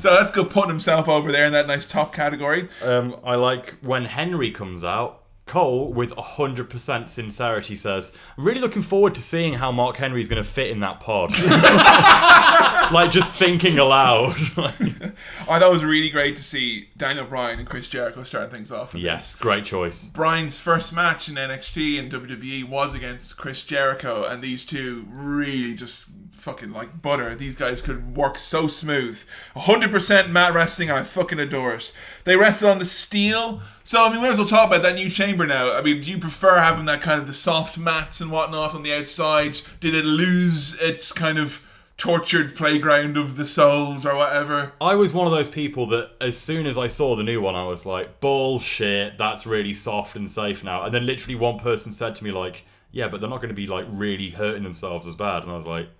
So 0.00 0.14
that's 0.14 0.30
good 0.30 0.48
putting 0.48 0.70
himself 0.70 1.10
over 1.10 1.30
there 1.30 1.44
in 1.44 1.52
that 1.52 1.66
nice 1.66 1.84
top 1.84 2.14
category. 2.14 2.68
Um, 2.82 3.16
I 3.22 3.34
like 3.34 3.74
when 3.82 4.06
Henry 4.06 4.50
comes 4.50 4.82
out. 4.82 5.18
Cole, 5.44 5.92
with 5.92 6.12
100% 6.12 7.08
sincerity, 7.08 7.74
says, 7.74 8.12
I'm 8.38 8.44
really 8.44 8.60
looking 8.60 8.82
forward 8.82 9.16
to 9.16 9.20
seeing 9.20 9.54
how 9.54 9.72
Mark 9.72 9.96
Henry's 9.96 10.28
going 10.28 10.42
to 10.42 10.48
fit 10.48 10.70
in 10.70 10.78
that 10.80 11.00
pod. 11.00 11.30
like, 12.92 13.10
just 13.10 13.34
thinking 13.34 13.78
aloud. 13.78 14.36
I 14.56 15.58
thought 15.58 15.62
it 15.62 15.70
was 15.70 15.84
really 15.84 16.08
great 16.08 16.36
to 16.36 16.42
see 16.42 16.90
Daniel 16.96 17.26
Bryan 17.26 17.58
and 17.58 17.68
Chris 17.68 17.88
Jericho 17.88 18.22
starting 18.22 18.50
things 18.50 18.70
off. 18.70 18.94
yes, 18.94 19.34
great 19.34 19.64
choice. 19.64 20.06
Bryan's 20.08 20.56
first 20.58 20.94
match 20.94 21.28
in 21.28 21.34
NXT 21.34 21.98
and 21.98 22.12
WWE 22.12 22.68
was 22.68 22.94
against 22.94 23.36
Chris 23.36 23.64
Jericho, 23.64 24.24
and 24.24 24.40
these 24.40 24.64
two 24.64 25.08
really 25.10 25.74
just 25.74 26.12
fucking 26.40 26.72
like 26.72 27.02
butter. 27.02 27.34
These 27.34 27.56
guys 27.56 27.82
could 27.82 28.16
work 28.16 28.38
so 28.38 28.66
smooth. 28.66 29.22
100% 29.54 30.30
mat 30.30 30.54
wrestling, 30.54 30.90
I 30.90 31.02
fucking 31.02 31.38
adore 31.38 31.74
it. 31.74 31.92
They 32.24 32.36
wrestled 32.36 32.72
on 32.72 32.78
the 32.78 32.84
steel. 32.84 33.60
So, 33.84 34.04
I 34.04 34.08
mean, 34.08 34.20
we 34.20 34.26
might 34.26 34.32
as 34.32 34.38
well 34.38 34.46
talk 34.46 34.68
about 34.68 34.82
that 34.82 34.94
new 34.94 35.10
chamber 35.10 35.46
now. 35.46 35.76
I 35.76 35.82
mean, 35.82 36.00
do 36.00 36.10
you 36.10 36.18
prefer 36.18 36.58
having 36.58 36.86
that 36.86 37.02
kind 37.02 37.20
of 37.20 37.26
the 37.26 37.32
soft 37.32 37.78
mats 37.78 38.20
and 38.20 38.30
whatnot 38.30 38.74
on 38.74 38.82
the 38.82 38.94
outside? 38.94 39.60
Did 39.80 39.94
it 39.94 40.04
lose 40.04 40.80
its 40.80 41.12
kind 41.12 41.38
of 41.38 41.66
tortured 41.96 42.56
playground 42.56 43.18
of 43.18 43.36
the 43.36 43.44
souls 43.44 44.06
or 44.06 44.16
whatever? 44.16 44.72
I 44.80 44.94
was 44.94 45.12
one 45.12 45.26
of 45.26 45.32
those 45.32 45.50
people 45.50 45.86
that, 45.88 46.12
as 46.20 46.38
soon 46.38 46.66
as 46.66 46.78
I 46.78 46.86
saw 46.86 47.14
the 47.14 47.22
new 47.22 47.42
one, 47.42 47.54
I 47.54 47.64
was 47.64 47.84
like, 47.84 48.20
bullshit, 48.20 49.18
that's 49.18 49.46
really 49.46 49.74
soft 49.74 50.16
and 50.16 50.30
safe 50.30 50.64
now. 50.64 50.84
And 50.84 50.94
then 50.94 51.04
literally 51.04 51.34
one 51.34 51.58
person 51.58 51.92
said 51.92 52.14
to 52.16 52.24
me, 52.24 52.30
like, 52.30 52.64
yeah, 52.90 53.08
but 53.08 53.20
they're 53.20 53.30
not 53.30 53.36
going 53.36 53.50
to 53.50 53.54
be, 53.54 53.66
like, 53.66 53.86
really 53.88 54.30
hurting 54.30 54.62
themselves 54.62 55.06
as 55.06 55.14
bad. 55.14 55.42
And 55.42 55.52
I 55.52 55.56
was 55.56 55.66
like, 55.66 55.90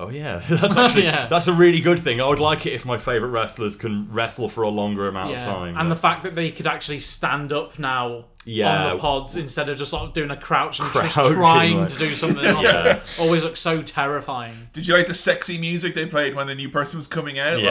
oh, 0.00 0.10
yeah, 0.10 0.38
that's 0.48 0.76
actually, 0.76 1.04
Yeah. 1.04 1.26
that's 1.26 1.46
a 1.46 1.52
really 1.52 1.80
good 1.80 1.98
thing. 2.00 2.20
I 2.20 2.28
would 2.28 2.40
like 2.40 2.66
it 2.66 2.72
if 2.72 2.84
my 2.84 2.98
favourite 2.98 3.30
wrestlers 3.32 3.76
can 3.76 4.08
wrestle 4.10 4.48
for 4.48 4.62
a 4.62 4.68
longer 4.68 5.08
amount 5.08 5.30
of 5.30 5.36
Yeah. 5.38 5.44
time. 5.44 5.76
And 5.78 5.90
the 5.90 5.96
fact 5.96 6.22
that 6.24 6.34
they 6.34 6.50
could 6.50 6.66
actually 6.66 7.00
stand 7.00 7.52
up 7.52 7.78
now 7.78 8.24
Yeah. 8.44 8.86
on 8.86 8.96
the 8.96 9.00
pods 9.00 9.36
instead 9.36 9.68
of 9.68 9.78
just 9.78 9.90
sort 9.90 10.02
of 10.04 10.12
doing 10.12 10.30
a 10.30 10.36
crouch 10.36 10.80
and 10.80 10.92
just 10.92 11.14
trying 11.14 11.78
like- 11.80 11.88
to 11.90 11.98
do 11.98 12.06
something 12.06 12.44
Yeah. 12.60 12.96
it 12.96 13.02
always 13.20 13.44
looks 13.44 13.60
so 13.60 13.82
terrifying. 13.82 14.68
Did 14.72 14.86
you 14.86 14.94
like 14.96 15.06
the 15.06 15.14
sexy 15.14 15.58
music 15.58 15.94
they 15.94 16.06
played 16.06 16.34
when 16.34 16.46
the 16.48 16.54
new 16.54 16.68
person 16.68 16.98
was 16.98 17.06
coming 17.08 17.38
out? 17.38 17.58
Like, 17.60 17.64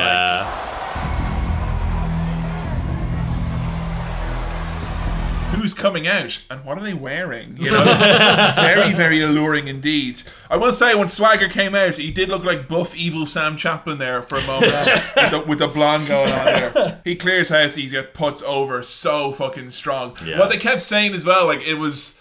who's 5.63 5.73
coming 5.73 6.05
out 6.05 6.41
and 6.49 6.65
what 6.65 6.77
are 6.77 6.83
they 6.83 6.93
wearing? 6.93 7.55
You 7.55 7.71
know, 7.71 7.85
very, 8.55 8.91
very 8.91 9.21
alluring 9.21 9.69
indeed. 9.69 10.21
I 10.49 10.57
will 10.57 10.73
say, 10.73 10.93
when 10.93 11.07
Swagger 11.07 11.47
came 11.47 11.73
out, 11.73 11.95
he 11.95 12.11
did 12.11 12.27
look 12.27 12.43
like 12.43 12.67
buff, 12.67 12.93
evil 12.93 13.25
Sam 13.25 13.55
Chaplin 13.55 13.97
there 13.97 14.21
for 14.21 14.37
a 14.37 14.45
moment 14.45 14.73
with, 15.15 15.31
the, 15.31 15.43
with 15.47 15.59
the 15.59 15.69
blonde 15.69 16.09
going 16.09 16.33
on 16.33 16.45
there. 16.45 17.01
He 17.05 17.15
clears 17.15 17.47
house, 17.47 17.75
he 17.75 17.87
gets 17.87 18.09
puts 18.13 18.43
over 18.43 18.83
so 18.83 19.31
fucking 19.31 19.69
strong. 19.69 20.17
Yeah. 20.25 20.37
What 20.37 20.49
they 20.49 20.57
kept 20.57 20.81
saying 20.81 21.13
as 21.13 21.25
well, 21.25 21.45
like 21.45 21.65
it 21.65 21.75
was. 21.75 22.19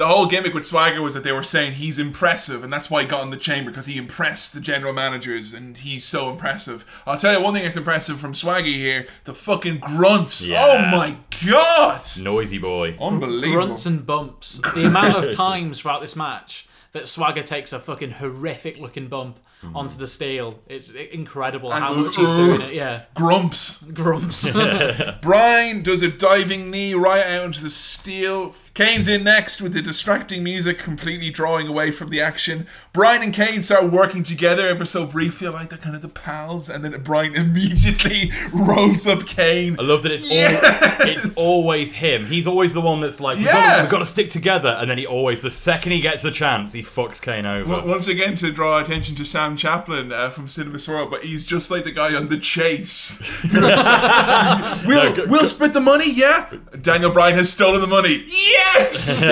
The 0.00 0.06
whole 0.06 0.24
gimmick 0.24 0.54
with 0.54 0.64
Swagger 0.64 1.02
was 1.02 1.12
that 1.12 1.24
they 1.24 1.32
were 1.32 1.42
saying 1.42 1.72
he's 1.72 1.98
impressive, 1.98 2.64
and 2.64 2.72
that's 2.72 2.88
why 2.88 3.02
he 3.02 3.06
got 3.06 3.22
in 3.22 3.28
the 3.28 3.36
chamber 3.36 3.70
because 3.70 3.84
he 3.84 3.98
impressed 3.98 4.54
the 4.54 4.60
general 4.62 4.94
managers, 4.94 5.52
and 5.52 5.76
he's 5.76 6.06
so 6.06 6.30
impressive. 6.30 6.86
I'll 7.06 7.18
tell 7.18 7.34
you 7.34 7.44
one 7.44 7.52
thing 7.52 7.64
that's 7.64 7.76
impressive 7.76 8.18
from 8.18 8.32
Swaggy 8.32 8.76
here: 8.76 9.06
the 9.24 9.34
fucking 9.34 9.80
grunts. 9.80 10.42
Oh 10.42 10.48
yeah. 10.48 10.64
Oh 10.64 10.96
my 10.96 11.18
god! 11.46 12.00
Noisy 12.18 12.56
boy. 12.56 12.96
Unbelievable. 12.98 13.66
Grunts 13.66 13.84
and 13.84 14.06
bumps. 14.06 14.62
The 14.74 14.86
amount 14.86 15.22
of 15.22 15.34
times 15.34 15.80
throughout 15.80 16.00
this 16.00 16.16
match 16.16 16.66
that 16.92 17.06
Swagger 17.06 17.42
takes 17.42 17.74
a 17.74 17.78
fucking 17.78 18.12
horrific 18.12 18.78
looking 18.78 19.08
bump 19.08 19.38
hmm. 19.60 19.76
onto 19.76 19.96
the 19.96 20.06
steel. 20.06 20.60
It's 20.66 20.90
incredible 20.90 21.72
And 21.72 21.84
how 21.84 21.94
goes, 21.94 22.06
much 22.06 22.16
he's 22.16 22.26
doing 22.26 22.60
it. 22.62 22.74
Yeah. 22.74 23.04
Grumps. 23.14 23.82
Grumps. 23.82 24.50
Bryan 25.22 25.82
does 25.82 26.02
a 26.02 26.10
diving 26.10 26.70
knee 26.70 26.94
right 26.94 27.24
out 27.24 27.44
into 27.44 27.62
the 27.62 27.70
steel. 27.70 28.54
Kane's 28.80 29.08
in 29.08 29.22
next 29.24 29.60
with 29.60 29.74
the 29.74 29.82
distracting 29.82 30.42
music 30.42 30.78
completely 30.78 31.28
drawing 31.28 31.66
away 31.68 31.90
from 31.90 32.08
the 32.08 32.18
action. 32.18 32.66
Bryan 32.94 33.22
and 33.22 33.34
Kane 33.34 33.60
start 33.60 33.92
working 33.92 34.22
together 34.22 34.66
ever 34.66 34.86
so 34.86 35.04
briefly. 35.04 35.46
I 35.46 35.50
like 35.50 35.68
they're 35.68 35.78
kind 35.78 35.94
of 35.94 36.00
the 36.00 36.08
pals. 36.08 36.70
And 36.70 36.82
then 36.82 36.98
Bryan 37.02 37.34
immediately 37.36 38.32
rolls 38.54 39.06
up 39.06 39.26
Kane. 39.26 39.76
I 39.78 39.82
love 39.82 40.02
that 40.04 40.12
it's 40.12 40.32
Yes! 40.32 40.62
al- 41.02 41.08
it's 41.10 41.36
always 41.36 41.92
him. 41.92 42.24
He's 42.24 42.46
always 42.46 42.72
the 42.72 42.80
one 42.80 43.02
that's 43.02 43.20
like, 43.20 43.36
we've, 43.36 43.44
Yeah. 43.48 43.52
got, 43.52 43.82
we've 43.82 43.90
got 43.90 43.98
to 43.98 44.06
stick 44.06 44.30
together. 44.30 44.74
And 44.80 44.88
then 44.90 44.96
he 44.96 45.06
always, 45.06 45.42
the 45.42 45.50
second 45.50 45.92
he 45.92 46.00
gets 46.00 46.24
a 46.24 46.30
chance, 46.30 46.72
he 46.72 46.82
fucks 46.82 47.20
Kane 47.20 47.44
over. 47.44 47.70
W- 47.70 47.86
Once 47.90 48.08
again, 48.08 48.34
to 48.36 48.50
draw 48.50 48.78
attention 48.80 49.14
to 49.16 49.26
Sam 49.26 49.56
Chaplin 49.58 50.10
uh, 50.10 50.30
from 50.30 50.48
Cinema 50.48 50.78
Swirl, 50.78 51.10
but 51.10 51.22
he's 51.22 51.44
just 51.44 51.70
like 51.70 51.84
the 51.84 51.92
guy 51.92 52.16
on 52.16 52.28
The 52.28 52.38
Chase. 52.38 53.20
we'll, 54.86 55.26
we'll 55.28 55.44
split 55.44 55.74
the 55.74 55.80
money, 55.82 56.10
yeah? 56.10 56.50
Daniel 56.80 57.10
Bryan 57.10 57.36
has 57.36 57.52
stolen 57.52 57.82
the 57.82 57.86
money. 57.86 58.24
Yes! 58.74 59.22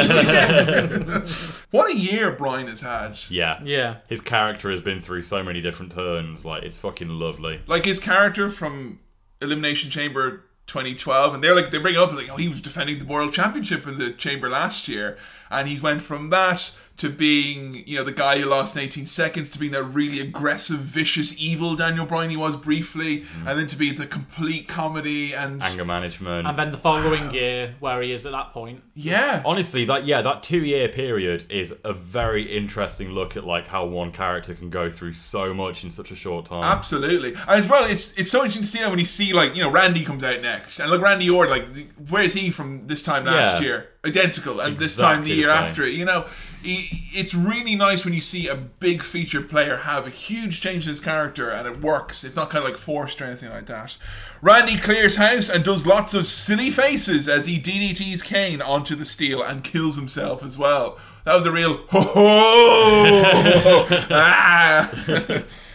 what 1.70 1.90
a 1.90 1.96
year 1.96 2.32
Bryan 2.32 2.68
has 2.68 2.80
had. 2.80 3.18
Yeah. 3.28 3.60
Yeah. 3.62 3.96
His 4.08 4.20
character 4.20 4.70
has 4.70 4.80
been 4.80 5.00
through 5.00 5.22
so 5.22 5.42
many 5.42 5.60
different 5.60 5.92
turns. 5.92 6.44
Like, 6.44 6.62
it's 6.62 6.76
fucking 6.76 7.08
lovely. 7.08 7.60
Like 7.66 7.84
his 7.84 8.00
character 8.00 8.50
from 8.50 9.00
Elimination 9.40 9.90
Chamber 9.90 10.44
2012, 10.66 11.34
and 11.34 11.42
they're 11.42 11.56
like, 11.56 11.70
they 11.70 11.78
bring 11.78 11.96
up, 11.96 12.12
like, 12.12 12.28
oh, 12.30 12.36
he 12.36 12.48
was 12.48 12.60
defending 12.60 12.98
the 12.98 13.06
World 13.06 13.32
Championship 13.32 13.86
in 13.86 13.98
the 13.98 14.12
Chamber 14.12 14.48
last 14.48 14.86
year, 14.86 15.16
and 15.50 15.66
he 15.66 15.80
went 15.80 16.02
from 16.02 16.30
that 16.30 16.76
to 16.98 17.08
being, 17.08 17.82
you 17.86 17.96
know, 17.96 18.04
the 18.04 18.12
guy 18.12 18.38
who 18.38 18.46
lost 18.46 18.76
in 18.76 18.82
18 18.82 19.06
seconds 19.06 19.50
to 19.52 19.58
being 19.58 19.72
that 19.72 19.84
really 19.84 20.20
aggressive, 20.20 20.78
vicious, 20.78 21.40
evil 21.40 21.76
Daniel 21.76 22.04
Bryan 22.04 22.30
he 22.30 22.36
was 22.36 22.56
briefly, 22.56 23.20
mm. 23.20 23.46
and 23.46 23.58
then 23.58 23.66
to 23.68 23.76
be 23.76 23.92
the 23.92 24.06
complete 24.06 24.68
comedy 24.68 25.32
and. 25.32 25.62
Anger 25.62 25.84
management. 25.84 26.46
and 26.46 26.58
then 26.58 26.72
the 26.72 26.78
following 26.78 27.30
year, 27.30 27.74
where 27.80 28.02
he 28.02 28.12
is 28.12 28.26
at 28.26 28.32
that 28.32 28.52
point. 28.52 28.82
Yeah. 28.94 29.42
Honestly, 29.44 29.84
that 29.86 30.06
yeah, 30.06 30.22
that 30.22 30.42
two 30.42 30.64
year 30.64 30.88
period 30.88 31.44
is 31.48 31.74
a 31.84 31.92
very 31.92 32.42
interesting 32.42 33.10
look 33.10 33.36
at 33.36 33.44
like 33.44 33.68
how 33.68 33.84
one 33.86 34.10
character 34.12 34.54
can 34.54 34.70
go 34.70 34.90
through 34.90 35.12
so 35.12 35.54
much 35.54 35.84
in 35.84 35.90
such 35.90 36.10
a 36.10 36.16
short 36.16 36.46
time. 36.46 36.64
Absolutely, 36.64 37.34
and 37.34 37.48
as 37.50 37.68
well, 37.68 37.88
it's 37.88 38.12
it's 38.18 38.30
so 38.30 38.38
interesting 38.38 38.62
to 38.62 38.68
see 38.68 38.80
that 38.80 38.90
when 38.90 38.98
you 38.98 39.04
see 39.04 39.32
like 39.32 39.54
you 39.54 39.62
know 39.62 39.70
Randy 39.70 40.04
comes 40.04 40.24
out 40.24 40.42
next, 40.42 40.80
and 40.80 40.90
look 40.90 41.00
Randy 41.00 41.30
Orton, 41.30 41.50
like 41.50 41.88
where 42.08 42.24
is 42.24 42.34
he 42.34 42.50
from 42.50 42.86
this 42.86 43.02
time 43.02 43.24
last 43.24 43.60
Yeah. 43.60 43.68
year? 43.68 43.88
Identical, 44.04 44.60
and 44.60 44.76
this 44.76 44.96
time 44.96 45.24
the 45.24 45.32
Exactly 45.32 45.34
the 45.34 45.40
year 45.40 45.50
after 45.50 45.84
it. 45.84 45.92
You 45.94 46.04
know, 46.04 46.22
he, 46.22 46.47
it's 46.62 47.34
really 47.34 47.76
nice 47.76 48.04
when 48.04 48.14
you 48.14 48.20
see 48.20 48.48
a 48.48 48.56
big 48.56 49.02
featured 49.02 49.48
player 49.48 49.78
have 49.78 50.06
a 50.06 50.10
huge 50.10 50.60
change 50.60 50.86
in 50.86 50.90
his 50.90 51.00
character, 51.00 51.50
and 51.50 51.66
it 51.66 51.80
works. 51.80 52.24
It's 52.24 52.36
not 52.36 52.50
kind 52.50 52.64
of 52.64 52.70
like 52.70 52.78
forced 52.78 53.20
or 53.20 53.24
anything 53.24 53.50
like 53.50 53.66
that. 53.66 53.96
Randy 54.42 54.76
clears 54.76 55.16
house 55.16 55.48
and 55.48 55.64
does 55.64 55.86
lots 55.86 56.14
of 56.14 56.26
silly 56.26 56.70
faces 56.70 57.28
as 57.28 57.46
he 57.46 57.60
DDTs 57.60 58.24
Kane 58.24 58.62
onto 58.62 58.94
the 58.94 59.04
steel 59.04 59.42
and 59.42 59.64
kills 59.64 59.96
himself 59.96 60.42
as 60.42 60.58
well. 60.58 60.98
That 61.24 61.34
was 61.34 61.46
a 61.46 61.52
real 61.52 61.78
ho 61.88 62.00
ho 62.00 63.86
ah. 64.10 65.42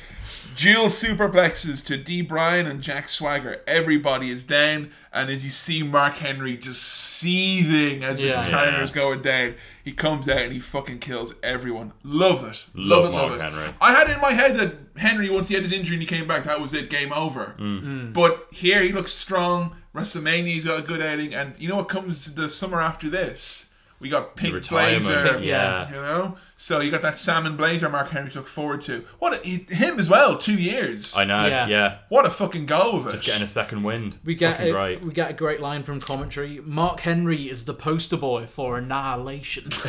Dual 0.56 0.86
superplexes 0.88 1.86
to 1.86 1.97
D. 1.97 2.22
Bryan 2.22 2.68
and 2.68 2.82
Jack 2.82 3.10
Swagger. 3.10 3.62
Everybody 3.66 4.30
is 4.30 4.43
down, 4.43 4.91
and 5.12 5.30
as 5.30 5.43
you 5.45 5.51
see 5.51 5.84
Mark 5.84 6.16
Henry 6.16 6.58
just 6.58 6.82
seething 6.84 8.04
as 8.04 8.20
Yeah. 8.22 8.41
the 8.41 8.51
timer's 8.51 8.91
going 8.91 9.22
down, 9.22 9.56
he 9.84 9.91
comes 9.93 10.28
out 10.30 10.39
and 10.39 10.54
he 10.54 10.60
fucking 10.60 10.99
kills 10.99 11.34
everyone. 11.41 11.93
Love 12.04 12.43
it. 12.43 12.66
Love, 12.76 13.04
Love 13.04 13.06
it, 13.06 13.16
love 13.16 13.30
Mark 13.30 13.39
it. 13.39 13.43
Henry. 13.43 13.74
I 13.82 13.93
had 13.93 14.10
in 14.10 14.22
my 14.22 14.32
head 14.32 14.56
that 14.58 14.76
Henry, 14.97 15.30
once 15.30 15.47
he 15.47 15.56
had 15.56 15.64
his 15.64 15.72
injury 15.74 15.95
and 15.95 16.01
he 16.04 16.08
came 16.08 16.28
back, 16.28 16.43
that 16.43 16.62
was 16.62 16.74
it, 16.74 16.89
game 16.89 17.14
over. 17.14 17.56
Mm. 17.60 17.82
Mm. 17.84 18.14
But 18.14 18.47
here 18.51 18.82
he 18.84 18.91
looks 18.91 19.12
strong. 19.14 19.76
WrestleMania, 19.95 20.47
he's 20.47 20.66
got 20.66 20.80
a 20.80 20.84
good 20.84 21.01
outing, 21.01 21.34
and 21.34 21.58
you 21.60 21.70
know 21.70 21.76
what 21.78 21.89
comes 21.89 22.36
the 22.36 22.49
summer 22.49 22.82
after 22.82 23.10
this? 23.10 23.70
We 24.00 24.10
got 24.10 24.36
Pink 24.36 24.68
Blazer. 24.68 25.39
yeah. 25.41 25.88
You 25.89 25.96
know? 25.96 26.38
So 26.58 26.82
you 26.82 26.91
got 26.91 27.02
that 27.04 27.18
salmon 27.18 27.56
blazer 27.56 27.88
Mark 27.89 28.10
Henry 28.10 28.30
took 28.32 28.48
forward 28.48 28.82
to. 28.84 29.06
What 29.20 29.34
a, 29.34 29.38
he- 29.48 29.66
him 29.70 29.98
as 30.00 30.10
well, 30.10 30.38
two 30.38 30.58
years. 30.58 31.16
I 31.18 31.24
know, 31.24 31.46
Yeah. 31.46 31.68
yeah. 31.68 31.98
What 32.10 32.26
a 32.26 32.30
fucking 32.30 32.66
go 32.66 32.98
of 32.98 33.08
it. 33.08 33.12
Just 33.12 33.24
getting 33.26 33.44
a 33.44 33.48
second 33.48 33.84
wind. 33.84 34.18
We 34.26 34.34
It's 34.34 34.39
get 34.39 34.60
a, 34.60 34.72
great. 34.72 35.02
we 35.02 35.14
get 35.14 35.30
a 35.32 35.34
great 35.34 35.62
line 35.62 35.84
from 35.84 36.02
commentary. 36.02 36.60
Mark 36.64 37.00
Henry 37.02 37.44
is 37.50 37.64
the 37.66 37.74
poster 37.74 38.18
boy 38.18 38.46
for 38.46 38.78
annihilation. 38.78 39.70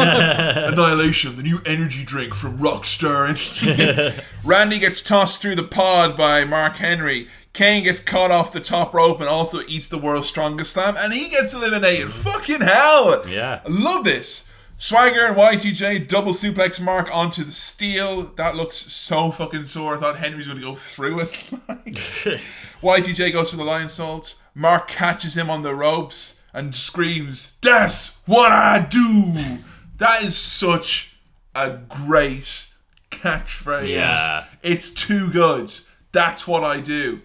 Annihilation, 0.00 1.36
the 1.36 1.42
new 1.42 1.60
energy 1.66 2.04
drink 2.04 2.34
from 2.34 2.58
Rockstar 2.58 3.28
Energy. 3.28 4.20
Randy 4.44 4.78
gets 4.78 5.02
tossed 5.02 5.40
through 5.42 5.56
the 5.56 5.62
pod 5.64 6.16
by 6.16 6.44
Mark 6.44 6.76
Henry. 6.76 7.28
Kane 7.52 7.84
gets 7.84 8.00
caught 8.00 8.30
off 8.30 8.52
the 8.52 8.60
top 8.60 8.94
rope 8.94 9.20
and 9.20 9.28
also 9.28 9.60
eats 9.66 9.88
the 9.88 9.98
world's 9.98 10.28
strongest 10.28 10.72
slam, 10.72 10.96
and 10.98 11.12
he 11.12 11.28
gets 11.28 11.52
eliminated. 11.52 12.08
Mm. 12.08 12.10
Fucking 12.10 12.60
hell! 12.60 13.22
Yeah. 13.28 13.60
I 13.64 13.68
love 13.68 14.04
this. 14.04 14.48
Swagger 14.76 15.26
and 15.26 15.36
Y2J 15.36 16.08
double 16.08 16.32
suplex 16.32 16.82
Mark 16.82 17.14
onto 17.14 17.44
the 17.44 17.50
steel. 17.50 18.32
That 18.36 18.56
looks 18.56 18.76
so 18.76 19.30
fucking 19.30 19.66
sore. 19.66 19.96
I 19.96 19.98
thought 19.98 20.18
Henry 20.18 20.38
was 20.38 20.46
going 20.46 20.58
to 20.58 20.64
go 20.64 20.74
through 20.74 21.20
it. 21.20 21.50
Y2J 22.82 23.32
goes 23.32 23.50
for 23.50 23.56
the 23.58 23.64
Lionsault. 23.64 24.36
Mark 24.54 24.88
catches 24.88 25.36
him 25.36 25.50
on 25.50 25.62
the 25.62 25.74
ropes 25.74 26.42
and 26.52 26.74
screams, 26.74 27.58
That's 27.60 28.20
what 28.26 28.52
I 28.52 28.86
do! 28.90 29.58
That 29.98 30.24
is 30.24 30.36
such 30.36 31.14
a 31.54 31.78
great 31.88 32.68
catchphrase. 33.10 33.88
Yeah. 33.88 34.46
It's 34.62 34.90
too 34.90 35.30
good. 35.30 35.72
That's 36.12 36.48
what 36.48 36.64
I 36.64 36.80
do. 36.80 37.20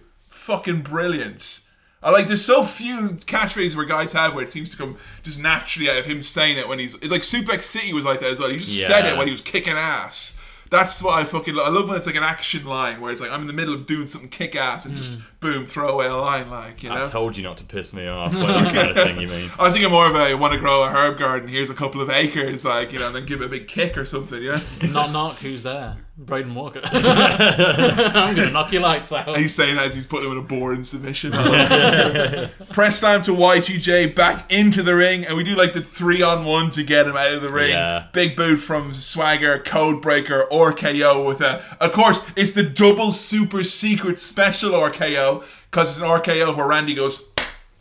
Fucking 0.46 0.82
brilliant. 0.82 1.62
I 2.00 2.10
like 2.10 2.28
there's 2.28 2.44
so 2.44 2.62
few 2.62 3.08
catchphrases 3.26 3.74
where 3.74 3.84
guys 3.84 4.12
have 4.12 4.32
where 4.32 4.44
it 4.44 4.50
seems 4.50 4.70
to 4.70 4.76
come 4.76 4.96
just 5.24 5.42
naturally 5.42 5.90
out 5.90 5.98
of 5.98 6.06
him 6.06 6.22
saying 6.22 6.56
it 6.56 6.68
when 6.68 6.78
he's 6.78 6.94
like 7.02 7.22
Suplex 7.22 7.62
City 7.62 7.92
was 7.92 8.04
like 8.04 8.20
that 8.20 8.30
as 8.30 8.38
well. 8.38 8.48
He 8.48 8.58
just 8.58 8.86
said 8.86 9.04
it 9.06 9.18
when 9.18 9.26
he 9.26 9.32
was 9.32 9.40
kicking 9.40 9.72
ass. 9.72 10.38
That's 10.70 11.02
what 11.02 11.18
I 11.18 11.24
fucking 11.24 11.52
love. 11.52 11.66
I 11.66 11.70
love 11.70 11.88
when 11.88 11.96
it's 11.96 12.06
like 12.06 12.14
an 12.14 12.22
action 12.22 12.64
line 12.64 13.00
where 13.00 13.10
it's 13.10 13.20
like 13.20 13.32
I'm 13.32 13.40
in 13.40 13.48
the 13.48 13.52
middle 13.52 13.74
of 13.74 13.86
doing 13.86 14.06
something 14.06 14.30
kick 14.30 14.54
ass 14.54 14.86
and 14.86 14.96
just 14.96 15.18
mm. 15.18 15.22
Boom, 15.46 15.66
throw 15.66 15.88
away 15.88 16.06
a 16.06 16.14
line 16.14 16.50
like, 16.50 16.82
you 16.82 16.88
know? 16.88 17.02
I 17.02 17.04
told 17.04 17.36
you 17.36 17.42
not 17.42 17.58
to 17.58 17.64
piss 17.64 17.92
me 17.92 18.06
off. 18.06 18.34
Like 18.34 18.74
kind 18.74 18.90
of 18.90 18.96
thing, 18.96 19.20
you 19.20 19.28
mean? 19.28 19.50
I 19.58 19.64
was 19.64 19.74
thinking 19.74 19.90
more 19.90 20.08
of 20.08 20.14
a 20.14 20.34
want 20.34 20.52
to 20.54 20.58
grow 20.58 20.82
a 20.82 20.88
herb 20.88 21.18
garden. 21.18 21.48
Here's 21.48 21.70
a 21.70 21.74
couple 21.74 22.00
of 22.00 22.10
acres, 22.10 22.64
like 22.64 22.92
you 22.92 22.98
know, 22.98 23.06
and 23.06 23.16
then 23.16 23.26
give 23.26 23.40
it 23.40 23.46
a 23.46 23.48
big 23.48 23.68
kick 23.68 23.96
or 23.96 24.04
something. 24.04 24.42
You 24.42 24.52
know, 24.52 24.60
knock 24.90 25.12
knock, 25.12 25.36
who's 25.36 25.62
there? 25.62 25.96
Braden 26.18 26.54
Walker. 26.54 26.80
I'm 26.92 28.34
gonna 28.34 28.50
knock 28.50 28.72
your 28.72 28.80
lights 28.80 29.12
out. 29.12 29.28
and 29.28 29.36
he's 29.36 29.54
saying 29.54 29.76
that 29.76 29.86
as 29.86 29.94
he's 29.94 30.06
putting 30.06 30.26
him 30.30 30.32
in 30.32 30.38
a 30.38 30.46
boring 30.46 30.82
submission. 30.82 31.32
Press 31.32 33.00
slam 33.00 33.22
to 33.24 33.32
Y2J 33.32 34.14
back 34.14 34.50
into 34.50 34.82
the 34.82 34.94
ring, 34.94 35.26
and 35.26 35.36
we 35.36 35.44
do 35.44 35.54
like 35.54 35.74
the 35.74 35.82
three 35.82 36.22
on 36.22 36.46
one 36.46 36.70
to 36.70 36.82
get 36.82 37.06
him 37.06 37.18
out 37.18 37.32
of 37.32 37.42
the 37.42 37.50
ring. 37.50 37.70
Yeah. 37.70 38.06
Big 38.12 38.34
boot 38.34 38.56
from 38.56 38.94
Swagger, 38.94 39.58
Codebreaker, 39.58 40.46
or 40.50 40.72
KO 40.72 41.26
with 41.26 41.42
a. 41.42 41.62
Of 41.82 41.92
course, 41.92 42.22
it's 42.34 42.54
the 42.54 42.62
double 42.62 43.12
super 43.12 43.62
secret 43.62 44.16
special 44.16 44.70
RKO 44.70 45.35
because 45.70 45.90
it's 45.90 46.00
an 46.00 46.08
RKO 46.08 46.56
where 46.56 46.66
Randy 46.66 46.94
goes. 46.94 47.30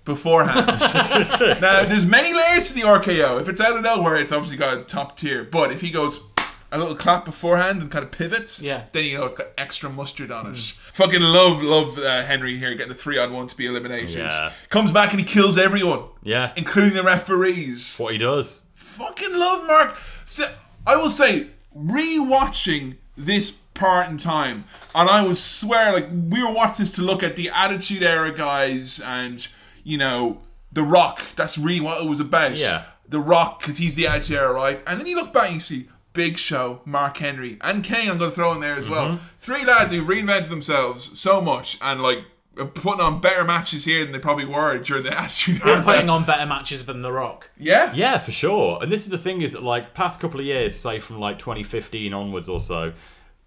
Beforehand. 0.04 0.68
now, 1.62 1.84
there's 1.84 2.06
many 2.06 2.32
layers 2.32 2.68
to 2.68 2.76
the 2.76 2.82
RKO. 2.82 3.42
If 3.42 3.50
it's 3.50 3.60
out 3.60 3.76
of 3.76 3.82
nowhere, 3.84 4.18
it's 4.18 4.32
obviously 4.32 4.56
got 4.56 4.78
a 4.78 4.82
top 4.84 5.18
tier. 5.18 5.44
But 5.44 5.72
if 5.72 5.82
he 5.82 5.90
goes 5.90 6.24
a 6.72 6.78
little 6.78 6.94
clap 6.96 7.26
beforehand 7.26 7.82
and 7.82 7.90
kind 7.90 8.06
of 8.06 8.12
pivots, 8.12 8.62
Yeah. 8.62 8.84
then 8.92 9.06
you 9.06 9.18
know 9.18 9.26
it's 9.26 9.36
got 9.36 9.48
extra 9.58 9.90
mustard 9.90 10.30
on 10.32 10.46
it. 10.54 10.60
Fucking 10.94 11.22
love, 11.24 11.60
love 11.64 11.98
uh, 11.98 12.24
Henry 12.24 12.60
here 12.60 12.76
getting 12.76 12.90
the 12.90 12.94
three 12.94 13.18
on 13.18 13.34
one 13.34 13.48
to 13.48 13.58
be 13.58 13.66
eliminated. 13.66 14.12
Yeah. 14.12 14.52
Comes 14.70 14.92
back 14.92 15.10
and 15.10 15.20
he 15.20 15.26
kills 15.26 15.58
everyone, 15.58 16.04
Yeah. 16.22 16.52
including 16.56 16.94
the 16.94 17.02
referees. 17.02 17.98
What 17.98 18.12
he 18.14 18.20
does. 18.20 18.62
Fucking 18.76 19.34
love 19.36 19.66
Mark. 19.66 19.98
So, 20.28 20.44
I 20.86 20.98
will 20.98 21.10
say, 21.10 21.48
rewatching 21.76 22.98
this 23.18 23.60
part 23.76 24.10
in 24.10 24.18
time, 24.18 24.66
and 24.96 25.08
I 25.10 25.24
would 25.24 25.38
swear, 25.38 25.94
like 25.94 26.10
we 26.10 26.44
were 26.44 26.52
watching 26.52 26.84
this 26.84 26.92
to 26.94 27.02
look 27.02 27.22
at 27.22 27.36
the 27.36 27.50
Attitude 27.54 28.02
Era 28.02 28.32
guys 28.32 29.00
and 29.00 29.48
you 29.84 29.98
know 29.98 30.42
the 30.72 30.82
Rock. 30.84 31.22
That's 31.36 31.58
really 31.58 31.82
what 31.82 32.04
it 32.04 32.10
was 32.10 32.20
about. 32.20 32.58
Yeah. 32.58 32.86
The 33.08 33.20
Rock, 33.20 33.60
because 33.60 33.78
he's 33.78 33.94
the 33.94 34.08
Attitude 34.08 34.38
Era, 34.38 34.52
right? 34.52 34.82
And 34.88 35.00
then 35.00 35.06
you 35.06 35.16
look 35.16 35.32
back 35.32 35.46
and 35.46 35.56
you 35.56 35.60
see. 35.60 35.90
Big 36.14 36.38
Show, 36.38 36.80
Mark 36.86 37.18
Henry, 37.18 37.58
and 37.60 37.84
Kane. 37.84 38.10
I'm 38.10 38.18
going 38.18 38.32
to 38.32 38.36
throw 38.36 38.54
in 38.54 38.62
there 38.62 38.78
as 38.78 38.88
well. 38.88 39.10
Mm-hmm. 39.10 39.26
Three 39.38 39.66
lads 39.66 39.92
who've 39.92 40.08
reinvented 40.08 40.48
themselves 40.48 41.20
so 41.20 41.42
much 41.42 41.78
and 41.82 42.02
like 42.02 42.20
putting 42.56 43.02
on 43.02 43.20
better 43.20 43.44
matches 43.44 43.86
here 43.86 44.04
than 44.04 44.14
they 44.14 44.20
probably 44.20 44.46
were 44.46 44.78
during 44.80 45.04
the 45.04 45.14
Attitude 45.20 45.62
Era. 45.66 45.84
Putting 45.84 46.10
on 46.10 46.26
better 46.26 46.46
matches 46.46 46.86
than 46.86 47.02
The 47.02 47.12
Rock. 47.12 47.50
Yeah, 47.58 47.94
Yeah, 47.94 48.18
for 48.18 48.32
sure. 48.32 48.82
And 48.82 48.92
this 48.92 49.04
is 49.04 49.10
the 49.10 49.18
thing 49.18 49.42
is 49.42 49.54
that 49.54 49.64
like 49.64 49.94
past 49.94 50.20
couple 50.20 50.40
of 50.40 50.46
years, 50.46 50.76
say 50.76 51.00
from 51.00 51.20
like 51.20 51.40
2015 51.40 52.14
onwards 52.14 52.50
or 52.50 52.60
so, 52.60 52.94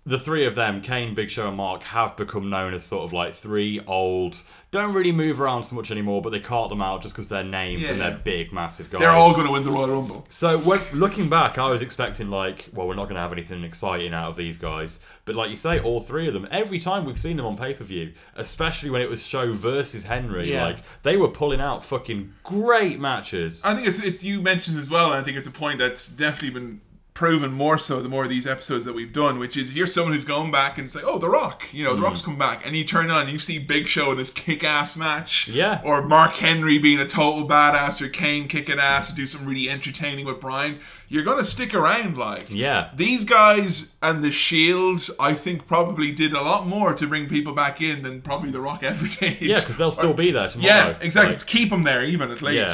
the 0.08 0.18
three 0.18 0.46
of 0.46 0.54
them, 0.54 0.80
Kane, 0.80 1.14
Big 1.14 1.30
Show, 1.30 1.48
and 1.48 1.56
Mark, 1.56 1.82
have 1.84 2.16
become 2.16 2.48
known 2.48 2.72
as 2.74 2.82
sort 2.82 3.04
of 3.04 3.12
like 3.12 3.34
three 3.34 3.80
old, 3.86 4.42
don't 4.70 4.94
really 4.94 5.12
move 5.12 5.40
around 5.40 5.64
so 5.64 5.76
much 5.76 5.90
anymore, 5.90 6.22
but 6.22 6.30
they 6.30 6.40
cart 6.40 6.70
them 6.70 6.80
out 6.80 7.02
just 7.02 7.14
because 7.14 7.28
they're 7.28 7.44
names 7.44 7.82
Yeah, 7.82 7.90
and 7.92 8.00
they're 8.00 8.10
yeah. 8.10 8.16
big, 8.24 8.52
massive 8.52 8.90
guys. 8.90 9.00
they're 9.00 9.10
all 9.10 9.32
going 9.34 9.46
to 9.46 9.52
win 9.52 9.64
the 9.64 9.70
Royal 9.70 9.88
Rumble. 9.88 10.26
So 10.30 10.58
when 10.58 10.80
looking 10.94 11.28
back, 11.28 11.58
I 11.58 11.68
was 11.70 11.82
expecting 11.82 12.30
like, 12.30 12.68
well, 12.72 12.88
we're 12.88 12.94
not 12.94 13.04
going 13.04 13.16
to 13.16 13.20
have 13.20 13.32
anything 13.32 13.62
exciting 13.64 14.14
out 14.14 14.30
of 14.30 14.36
these 14.36 14.56
guys, 14.56 15.00
but 15.26 15.34
like 15.34 15.50
you 15.50 15.56
say, 15.56 15.78
all 15.78 16.00
three 16.00 16.26
of 16.26 16.32
them. 16.34 16.48
Every 16.50 16.78
time 16.78 17.04
we've 17.04 17.18
seen 17.18 17.36
them 17.36 17.44
on 17.46 17.56
pay 17.56 17.74
per 17.74 17.84
view, 17.84 18.12
especially 18.34 18.88
when 18.90 19.02
it 19.02 19.10
was 19.10 19.26
Show 19.26 19.52
versus 19.52 20.04
Henry, 20.04 20.52
Yeah. 20.52 20.64
like 20.64 20.78
they 21.02 21.16
were 21.18 21.28
pulling 21.28 21.60
out 21.60 21.84
fucking 21.84 22.32
great 22.44 22.98
matches. 22.98 23.62
I 23.64 23.74
think 23.74 23.86
it's 23.86 23.98
it's 24.00 24.24
you 24.24 24.40
mentioned 24.40 24.78
as 24.78 24.90
well. 24.90 25.12
And 25.12 25.20
I 25.20 25.22
think 25.22 25.36
it's 25.36 25.46
a 25.46 25.50
point 25.50 25.78
that's 25.78 26.08
definitely 26.08 26.50
been 26.58 26.80
proven 27.18 27.52
more 27.52 27.76
so 27.76 28.00
the 28.00 28.08
more 28.08 28.22
of 28.22 28.30
these 28.30 28.46
episodes 28.46 28.84
that 28.84 28.92
we've 28.92 29.12
done. 29.12 29.40
Which 29.40 29.56
is 29.56 29.72
here's 29.72 29.92
someone 29.92 30.12
who's 30.12 30.24
going 30.24 30.52
back 30.52 30.78
and 30.78 30.88
say, 30.88 31.00
like, 31.00 31.12
oh, 31.12 31.18
The 31.18 31.28
Rock, 31.28 31.64
you 31.72 31.82
know, 31.82 31.96
The 31.96 32.00
Rock's 32.00 32.20
hmm. 32.20 32.26
come 32.26 32.38
back, 32.38 32.64
and 32.64 32.76
you 32.76 32.84
turn 32.84 33.10
on, 33.10 33.22
and 33.22 33.30
you 33.30 33.40
see 33.40 33.58
Big 33.58 33.88
Show 33.88 34.12
in 34.12 34.18
this 34.18 34.30
kick-ass 34.30 34.96
match, 34.96 35.48
Yeah. 35.48 35.80
or 35.84 36.00
Mark 36.00 36.34
Henry 36.34 36.78
being 36.78 37.00
a 37.00 37.06
total 37.06 37.46
badass, 37.46 38.00
or 38.00 38.08
Kane 38.08 38.46
kicking 38.46 38.78
ass 38.78 39.08
and 39.08 39.16
do 39.16 39.26
some 39.26 39.46
really 39.46 39.68
entertaining 39.68 40.26
with 40.26 40.40
Bryan. 40.40 40.78
You're 41.08 41.24
gonna 41.24 41.44
stick 41.44 41.74
around, 41.74 42.16
like 42.16 42.46
Yeah. 42.50 42.90
These 42.94 43.24
guys 43.24 43.92
and 44.00 44.22
the 44.22 44.30
Shield, 44.30 45.10
I 45.18 45.34
think, 45.34 45.66
probably 45.66 46.12
did 46.12 46.32
a 46.32 46.40
lot 46.40 46.68
more 46.68 46.94
to 46.94 47.06
bring 47.08 47.28
people 47.28 47.52
back 47.52 47.80
in 47.82 48.02
than 48.04 48.22
probably 48.22 48.52
The 48.52 48.60
Rock 48.60 48.84
ever 48.84 49.06
did. 49.20 49.40
Yeah, 49.40 49.58
because 49.58 49.76
they'll 49.76 49.90
still 49.90 50.14
be 50.14 50.30
there 50.30 50.48
tomorrow. 50.48 50.72
Yeah, 50.72 50.98
exactly. 51.00 51.32
Like, 51.32 51.38
to 51.38 51.46
keep 51.46 51.70
them 51.70 51.82
there, 51.82 52.04
even 52.04 52.30
at 52.30 52.40
Yeah. 52.42 52.72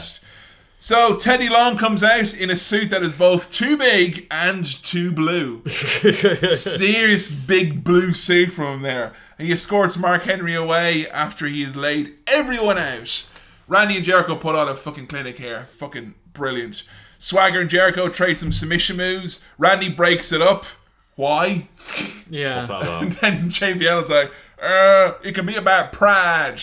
Least. 0.84 0.88
So 0.88 1.16
Teddy 1.16 1.48
Long 1.48 1.78
comes 1.78 2.02
out 2.02 2.34
in 2.34 2.50
a 2.50 2.56
suit 2.56 2.90
that 2.90 3.02
is 3.02 3.12
both 3.12 3.50
too 3.50 3.76
big 3.76 4.26
and 4.30 4.64
too 4.66 5.12
blue. 5.12 5.66
Serious 6.54 7.30
big 7.30 7.82
blue 7.82 8.12
suit 8.12 8.52
from 8.52 8.74
him 8.74 8.82
there. 8.82 9.12
And 9.38 9.46
he 9.48 9.52
escorts 9.54 9.96
Mark 9.96 10.24
Henry 10.24 10.54
away 10.54 11.08
after 11.08 11.46
he 11.46 11.64
has 11.64 11.74
laid 11.74 12.14
everyone 12.26 12.78
out. 12.78 13.26
Randy 13.66 13.96
and 13.96 14.04
Jericho 14.04 14.36
put 14.36 14.54
on 14.54 14.68
a 14.68 14.76
fucking 14.76 15.06
clinic 15.06 15.38
here. 15.38 15.60
Fucking 15.60 16.14
brilliant. 16.32 16.82
Swagger 17.18 17.62
and 17.62 17.70
Jericho 17.70 18.08
trade 18.08 18.38
some 18.38 18.52
submission 18.52 18.98
moves. 18.98 19.42
Randy 19.56 19.88
breaks 19.88 20.32
it 20.32 20.42
up. 20.42 20.66
Why? 21.16 21.68
Yeah. 22.28 22.56
what's 22.56 22.68
that 22.68 22.82
about? 22.82 23.02
And 23.02 23.12
then 23.12 23.48
JBL 23.48 24.02
is 24.02 24.10
like, 24.10 24.30
uh, 24.62 25.14
it 25.22 25.34
can 25.34 25.46
be 25.46 25.56
about 25.56 25.92
pride. 25.92 26.60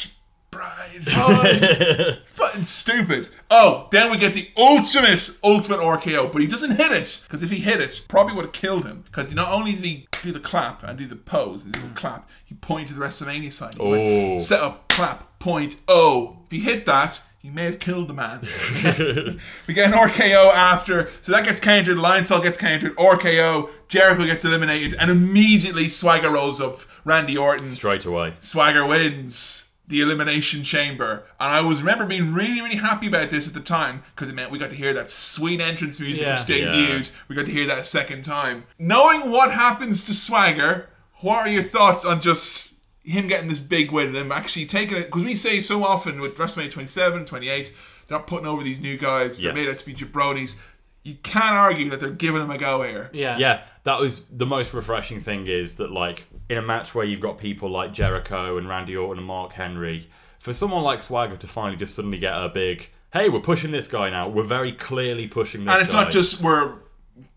Pride. 0.51 0.99
Oh, 1.07 2.13
fucking 2.25 2.63
stupid. 2.65 3.29
Oh, 3.49 3.87
then 3.91 4.11
we 4.11 4.17
get 4.17 4.33
the 4.33 4.49
ultimate, 4.57 5.29
ultimate 5.43 5.79
RKO, 5.79 6.29
but 6.29 6.41
he 6.41 6.47
doesn't 6.47 6.75
hit 6.75 6.91
it. 6.91 7.21
Because 7.23 7.41
if 7.41 7.49
he 7.49 7.57
hit 7.59 7.79
it, 7.79 8.05
probably 8.09 8.35
would 8.35 8.45
have 8.45 8.53
killed 8.53 8.85
him. 8.85 9.03
Because 9.05 9.33
not 9.33 9.51
only 9.51 9.73
did 9.73 9.85
he 9.85 10.07
do 10.21 10.33
the 10.33 10.41
clap 10.41 10.83
and 10.83 10.97
do 10.97 11.07
the 11.07 11.15
pose, 11.15 11.63
and 11.63 11.73
do 11.73 11.79
the 11.79 11.87
clap, 11.95 12.29
he 12.43 12.53
pointed 12.55 12.89
to 12.89 12.93
the 12.95 13.05
WrestleMania 13.05 13.53
sign. 13.53 13.73
He 13.79 13.87
went, 13.87 14.01
Oh. 14.01 14.37
Set 14.37 14.61
up, 14.61 14.89
clap, 14.89 15.39
point, 15.39 15.77
oh. 15.87 16.39
If 16.47 16.51
he 16.51 16.59
hit 16.59 16.85
that, 16.85 17.21
he 17.39 17.49
may 17.49 17.63
have 17.63 17.79
killed 17.79 18.09
the 18.09 18.13
man. 18.13 18.41
we 19.67 19.73
get 19.73 19.91
an 19.91 19.97
RKO 19.97 20.51
after, 20.53 21.09
so 21.21 21.31
that 21.31 21.45
gets 21.45 21.61
countered. 21.61 21.97
Lionsault 21.97 22.43
gets 22.43 22.57
countered. 22.57 22.95
RKO. 22.97 23.69
Jericho 23.87 24.25
gets 24.25 24.43
eliminated, 24.45 24.95
and 24.99 25.09
immediately 25.09 25.87
Swagger 25.87 26.29
rolls 26.29 26.59
up. 26.59 26.81
Randy 27.03 27.35
Orton. 27.35 27.65
Straight 27.65 28.05
away. 28.05 28.35
Swagger 28.39 28.85
wins 28.85 29.70
the 29.91 30.01
Elimination 30.01 30.63
Chamber. 30.63 31.23
And 31.39 31.51
I 31.51 31.61
was 31.61 31.81
remember 31.81 32.05
being 32.05 32.33
really, 32.33 32.59
really 32.61 32.77
happy 32.77 33.07
about 33.07 33.29
this 33.29 33.47
at 33.47 33.53
the 33.53 33.59
time 33.59 34.01
because 34.15 34.29
it 34.29 34.33
meant 34.35 34.49
we 34.51 34.57
got 34.57 34.71
to 34.71 34.75
hear 34.75 34.93
that 34.93 35.09
sweet 35.09 35.61
entrance 35.61 35.99
music 35.99 36.23
Yeah. 36.23 36.31
which 36.39 36.47
debuted. 36.47 37.11
We 37.27 37.35
got 37.35 37.45
to 37.45 37.51
hear 37.51 37.67
that 37.67 37.77
a 37.77 37.83
second 37.83 38.23
time. 38.23 38.63
Knowing 38.79 39.29
what 39.29 39.51
happens 39.51 40.03
to 40.05 40.13
Swagger, 40.13 40.89
what 41.19 41.45
are 41.45 41.49
your 41.49 41.61
thoughts 41.63 42.03
on 42.05 42.19
just 42.21 42.73
him 43.03 43.27
getting 43.27 43.49
this 43.49 43.59
big 43.59 43.91
win 43.91 44.07
and 44.07 44.17
him 44.17 44.31
actually 44.31 44.65
taking 44.65 44.97
it? 44.97 45.05
Because 45.05 45.23
we 45.23 45.35
say 45.35 45.59
so 45.61 45.83
often 45.83 46.19
with 46.19 46.35
WrestleMania 46.37 46.71
27, 46.71 47.25
28, 47.25 47.75
they're 48.07 48.17
not 48.17 48.27
putting 48.27 48.47
over 48.47 48.63
these 48.63 48.81
new 48.81 48.97
guys. 48.97 49.39
They're 49.41 49.53
made 49.53 49.69
out 49.69 49.75
to 49.75 49.85
be 49.85 49.93
jabronis. 49.93 50.59
You 51.03 51.15
can't 51.15 51.55
argue 51.55 51.89
that 51.89 51.99
they're 51.99 52.11
giving 52.11 52.41
them 52.41 52.51
a 52.51 52.57
go 52.57 52.83
here. 52.83 53.09
Yeah. 53.11 53.37
Yeah, 53.37 53.63
that 53.83 53.99
was 53.99 54.25
the 54.25 54.45
most 54.45 54.73
refreshing 54.73 55.19
thing 55.19 55.47
is 55.47 55.75
that 55.75 55.91
like 55.91 56.27
in 56.49 56.57
a 56.57 56.61
match 56.61 56.93
where 56.93 57.05
you've 57.05 57.21
got 57.21 57.37
people 57.37 57.69
like 57.69 57.91
Jericho 57.93 58.57
and 58.57 58.69
Randy 58.69 58.95
Orton 58.95 59.17
and 59.17 59.27
Mark 59.27 59.53
Henry, 59.53 60.09
for 60.39 60.53
someone 60.53 60.83
like 60.83 61.01
Swagger 61.01 61.37
to 61.37 61.47
finally 61.47 61.77
just 61.77 61.95
suddenly 61.95 62.19
get 62.19 62.33
a 62.33 62.49
big 62.49 62.89
hey, 63.13 63.27
we're 63.29 63.41
pushing 63.41 63.71
this 63.71 63.87
guy 63.87 64.09
now. 64.09 64.29
We're 64.29 64.43
very 64.43 64.71
clearly 64.71 65.27
pushing 65.27 65.65
this 65.65 65.67
guy. 65.67 65.73
and 65.73 65.83
it's 65.83 65.93
guy. 65.93 66.03
not 66.03 66.11
just 66.11 66.41
we're 66.41 66.75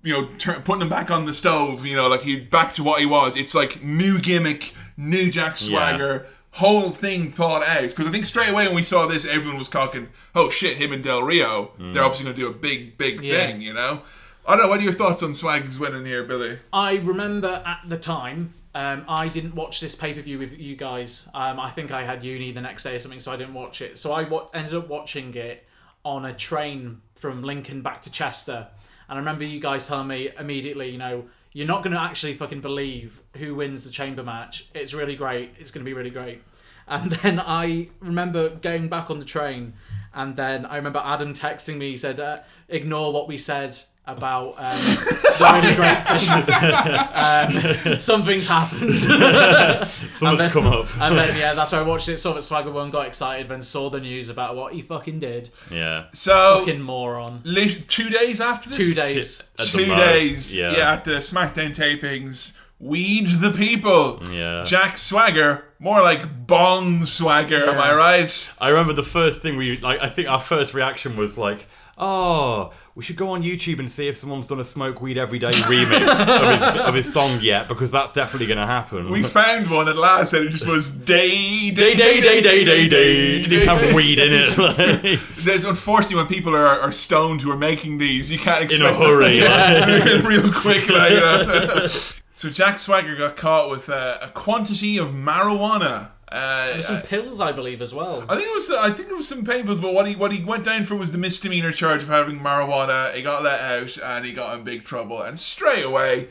you 0.03 0.13
know 0.13 0.27
tur 0.39 0.61
putting 0.61 0.83
him 0.83 0.89
back 0.89 1.11
on 1.11 1.25
the 1.25 1.35
stove 1.35 1.85
you 1.85 1.97
know 1.97 2.09
like 2.09 2.23
he 2.23 2.39
back 2.39 2.73
to 2.73 2.83
what 2.83 3.01
he 3.01 3.07
was 3.07 3.37
it's 3.37 3.55
like 3.55 3.83
new 3.83 4.19
gimmick 4.19 4.73
new 4.97 5.31
jack 5.31 5.57
swagger 5.57 6.27
whole 6.59 6.91
thing 6.91 7.33
thought 7.33 7.63
out 7.65 7.83
because 7.89 8.07
i 8.07 8.11
think 8.11 8.25
straight 8.25 8.49
away 8.49 8.67
when 8.67 8.75
we 8.77 8.83
saw 8.83 9.07
this 9.07 9.27
everyone 9.27 9.59
was 9.59 9.69
talking 9.69 10.09
oh 10.35 10.49
shit 10.49 10.77
him 10.77 10.93
and 10.93 11.03
del 11.03 11.23
rio 11.23 11.73
they're 11.79 12.03
obviously 12.05 12.25
going 12.25 12.37
to 12.37 12.41
do 12.43 12.49
a 12.49 12.53
big 12.53 12.97
big 12.97 13.21
Yeah. 13.21 13.35
thing 13.47 13.61
you 13.61 13.73
know 13.75 14.03
i 14.47 14.55
don't 14.55 14.65
know 14.65 14.69
what 14.69 14.79
are 14.79 14.83
your 14.85 14.93
thoughts 14.93 15.23
on 15.23 15.35
swag's 15.35 15.79
winning 15.81 16.05
here 16.07 16.23
billy 16.23 16.59
I 16.73 16.97
remember 16.97 17.63
at 17.67 17.81
the 17.89 17.97
time, 17.97 18.55
um, 18.75 19.05
I 19.09 19.29
didn't 19.29 19.55
watch 19.55 19.81
this 19.81 19.95
pay 19.95 20.13
per 20.15 20.21
view 20.21 20.39
with 20.39 20.59
you 20.59 20.75
guys. 20.77 21.29
Um, 21.33 21.59
I 21.61 21.71
think 21.71 21.93
I 21.93 22.03
had 22.03 22.25
uni 22.25 22.51
the 22.53 22.61
next 22.61 22.83
day 22.83 22.97
or 22.97 22.99
something, 22.99 23.21
so 23.21 23.31
I 23.33 23.37
didn't 23.37 23.55
watch 23.55 23.81
it. 23.81 23.99
So 23.99 24.13
I 24.13 24.25
wa- 24.29 24.49
ended 24.53 24.75
up 24.75 24.89
watching 24.89 25.33
it 25.35 25.65
on 26.05 26.25
a 26.25 26.33
train 26.35 27.01
from 27.15 27.43
Lincoln 27.45 27.83
back 27.83 28.03
to 28.03 28.11
Chester. 28.11 28.67
And 29.09 29.17
I 29.17 29.21
remember 29.21 29.45
you 29.45 29.61
guys 29.61 29.87
telling 29.87 30.09
me 30.09 30.31
immediately, 30.39 30.91
you 30.91 30.99
know, 30.99 31.25
you're 31.53 31.69
not 31.69 31.85
going 31.85 31.95
to 31.95 32.01
actually 32.01 32.35
fucking 32.35 32.61
believe 32.63 33.21
who 33.37 33.55
wins 33.55 33.85
the 33.85 33.91
chamber 33.91 34.25
match. 34.25 34.67
It's 34.75 34.93
really 34.93 35.15
great. 35.15 35.55
It's 35.61 35.71
going 35.71 35.85
to 35.85 35.89
be 35.89 35.95
really 35.95 36.11
great. 36.11 36.43
And 36.87 37.13
then 37.13 37.41
I 37.41 37.89
remember 38.01 38.51
going 38.51 38.89
back 38.89 39.11
on 39.11 39.19
the 39.19 39.25
train, 39.25 39.73
and 40.13 40.37
then 40.37 40.67
I 40.67 40.77
remember 40.77 41.01
Adam 41.05 41.33
texting 41.35 41.79
me. 41.79 41.91
He 41.91 41.97
said, 41.97 42.21
uh, 42.21 42.41
"Ignore 42.69 43.13
what 43.13 43.27
we 43.29 43.39
said 43.39 43.77
about 44.07 44.49
um, 44.49 44.55
the 44.59 45.51
really 45.55 45.75
great 45.77 46.07
things. 46.09 47.95
um, 47.95 47.99
something's 47.99 48.47
happened. 48.47 49.01
Something's 50.13 50.39
then- 50.43 50.51
come 50.51 50.67
up. 50.67 50.89
and 51.01 51.17
then 51.17 51.37
yeah, 51.39 51.55
that's 51.55 51.73
why 51.73 51.79
I 51.79 51.83
watched 51.83 52.09
it. 52.11 52.19
Saw 52.19 52.35
that 52.35 52.43
Swagger 52.43 52.71
won, 52.71 52.91
got 52.91 53.07
excited, 53.07 53.49
then 53.49 53.63
saw 53.63 53.89
the 53.91 54.01
news 54.01 54.29
about 54.29 54.57
what 54.57 54.75
he 54.75 54.83
fucking 54.83 55.21
did. 55.21 55.49
yeah. 55.71 56.05
so 56.13 56.59
Fucking 56.61 56.83
moron. 56.83 57.41
lit- 57.45 57.89
two 57.89 58.11
days 58.11 58.41
after 58.43 58.69
this 58.69 58.77
Two 58.77 58.95
days. 59.03 59.41
At 59.41 59.47
the 59.57 59.65
two 59.65 59.87
days 59.87 60.55
yeah. 60.55 60.73
yeah 60.73 60.93
at 60.93 61.05
the 61.05 61.13
smackdown 61.13 61.75
tapings 61.75 62.59
weed 62.79 63.27
the 63.29 63.51
people 63.51 64.21
Yeah. 64.31 64.63
jack 64.65 64.99
swagger 64.99 65.65
more 65.79 66.03
like 66.03 66.47
bong 66.47 67.05
swagger 67.05 67.69
am 67.71 67.79
i 67.79 67.95
right 67.95 68.53
I 68.59 68.69
remember 68.69 68.93
the 68.95 69.03
first 69.03 69.43
thing 69.43 69.57
we 69.57 69.79
like. 69.79 70.01
I 70.01 70.09
think 70.09 70.29
our 70.29 70.41
first 70.41 70.73
reaction 70.75 71.17
was 71.17 71.37
like, 71.37 71.67
"Oh, 71.99 72.73
we 72.95 73.03
should 73.05 73.17
go 73.17 73.31
on 73.31 73.43
YouTube 73.43 73.79
and 73.79 73.91
see 73.91 74.09
if 74.09 74.17
someone's 74.17 74.47
done 74.47 74.59
a 74.61 74.65
smoke 74.65 75.03
weed 75.03 75.19
every 75.19 75.39
day 75.39 75.51
remix 75.51 76.29
of, 76.29 76.53
his, 76.53 76.63
of 76.89 76.95
his 76.95 77.13
song 77.13 77.41
yet, 77.43 77.69
because 77.69 77.91
that's 77.91 78.13
definitely 78.13 78.47
going 78.47 78.59
to 78.59 78.67
happen." 78.67 79.11
We 79.11 79.23
found 79.23 79.71
one 79.71 79.89
at 79.89 79.97
last, 79.97 80.33
and 80.33 80.47
it 80.47 80.51
just 80.51 80.67
was 80.67 80.89
day, 80.91 81.71
day, 81.73 81.95
day, 81.95 82.21
day, 82.21 82.41
day, 82.41 82.65
day, 82.65 82.89
day. 82.89 83.41
It 83.43 83.69
have 83.69 83.93
weed 83.95 84.19
in 84.19 84.33
it? 84.33 84.57
Like, 84.57 85.21
There's 85.45 85.65
unfortunately 85.65 86.17
when 86.17 86.27
people 86.27 86.57
are, 86.57 86.67
are 86.67 86.93
stoned 86.93 87.43
who 87.43 87.51
are 87.51 87.59
making 87.59 87.99
these, 87.99 88.33
you 88.33 88.39
can't 88.39 88.71
in 88.73 88.81
a 88.81 88.95
hurry. 88.95 89.41
them 89.41 90.25
real 90.25 90.51
quick 90.53 90.89
like 90.89 91.13
that. 91.13 92.15
so 92.35 92.51
Jack 92.51 92.79
Swagger 92.79 93.15
got 93.17 93.37
caught 93.37 93.71
with 93.71 93.89
uh, 93.89 94.19
a 94.21 94.29
quantity 94.29 94.99
of 94.99 95.09
marijuana. 95.13 96.09
Uh, 96.31 96.73
There's 96.73 96.89
some 96.89 97.01
pills, 97.03 97.41
I 97.41 97.53
believe, 97.53 97.81
as 97.81 97.95
well. 97.95 98.25
I 98.29 98.35
think 98.37 98.49
it 98.49 98.55
was. 98.55 98.69
I 98.71 98.91
think 98.91 99.07
there 99.09 99.17
was 99.17 99.29
some 99.29 99.45
papers, 99.45 99.79
but 99.79 99.95
what 99.95 100.09
he 100.09 100.17
what 100.17 100.33
he 100.33 100.43
went 100.45 100.65
down 100.65 100.85
for 100.85 100.97
was 100.97 101.13
the 101.13 101.19
misdemeanor 101.19 101.71
charge 101.71 102.03
of 102.03 102.09
having 102.09 102.41
marijuana. 102.41 103.15
He 103.15 103.23
got 103.23 103.45
let 103.45 103.61
out, 103.61 103.97
and 104.03 104.25
he 104.25 104.33
got 104.33 104.59
in 104.59 104.65
big 104.65 104.83
trouble. 104.85 105.23
And 105.23 105.39
straight 105.39 105.85
away, 105.85 106.29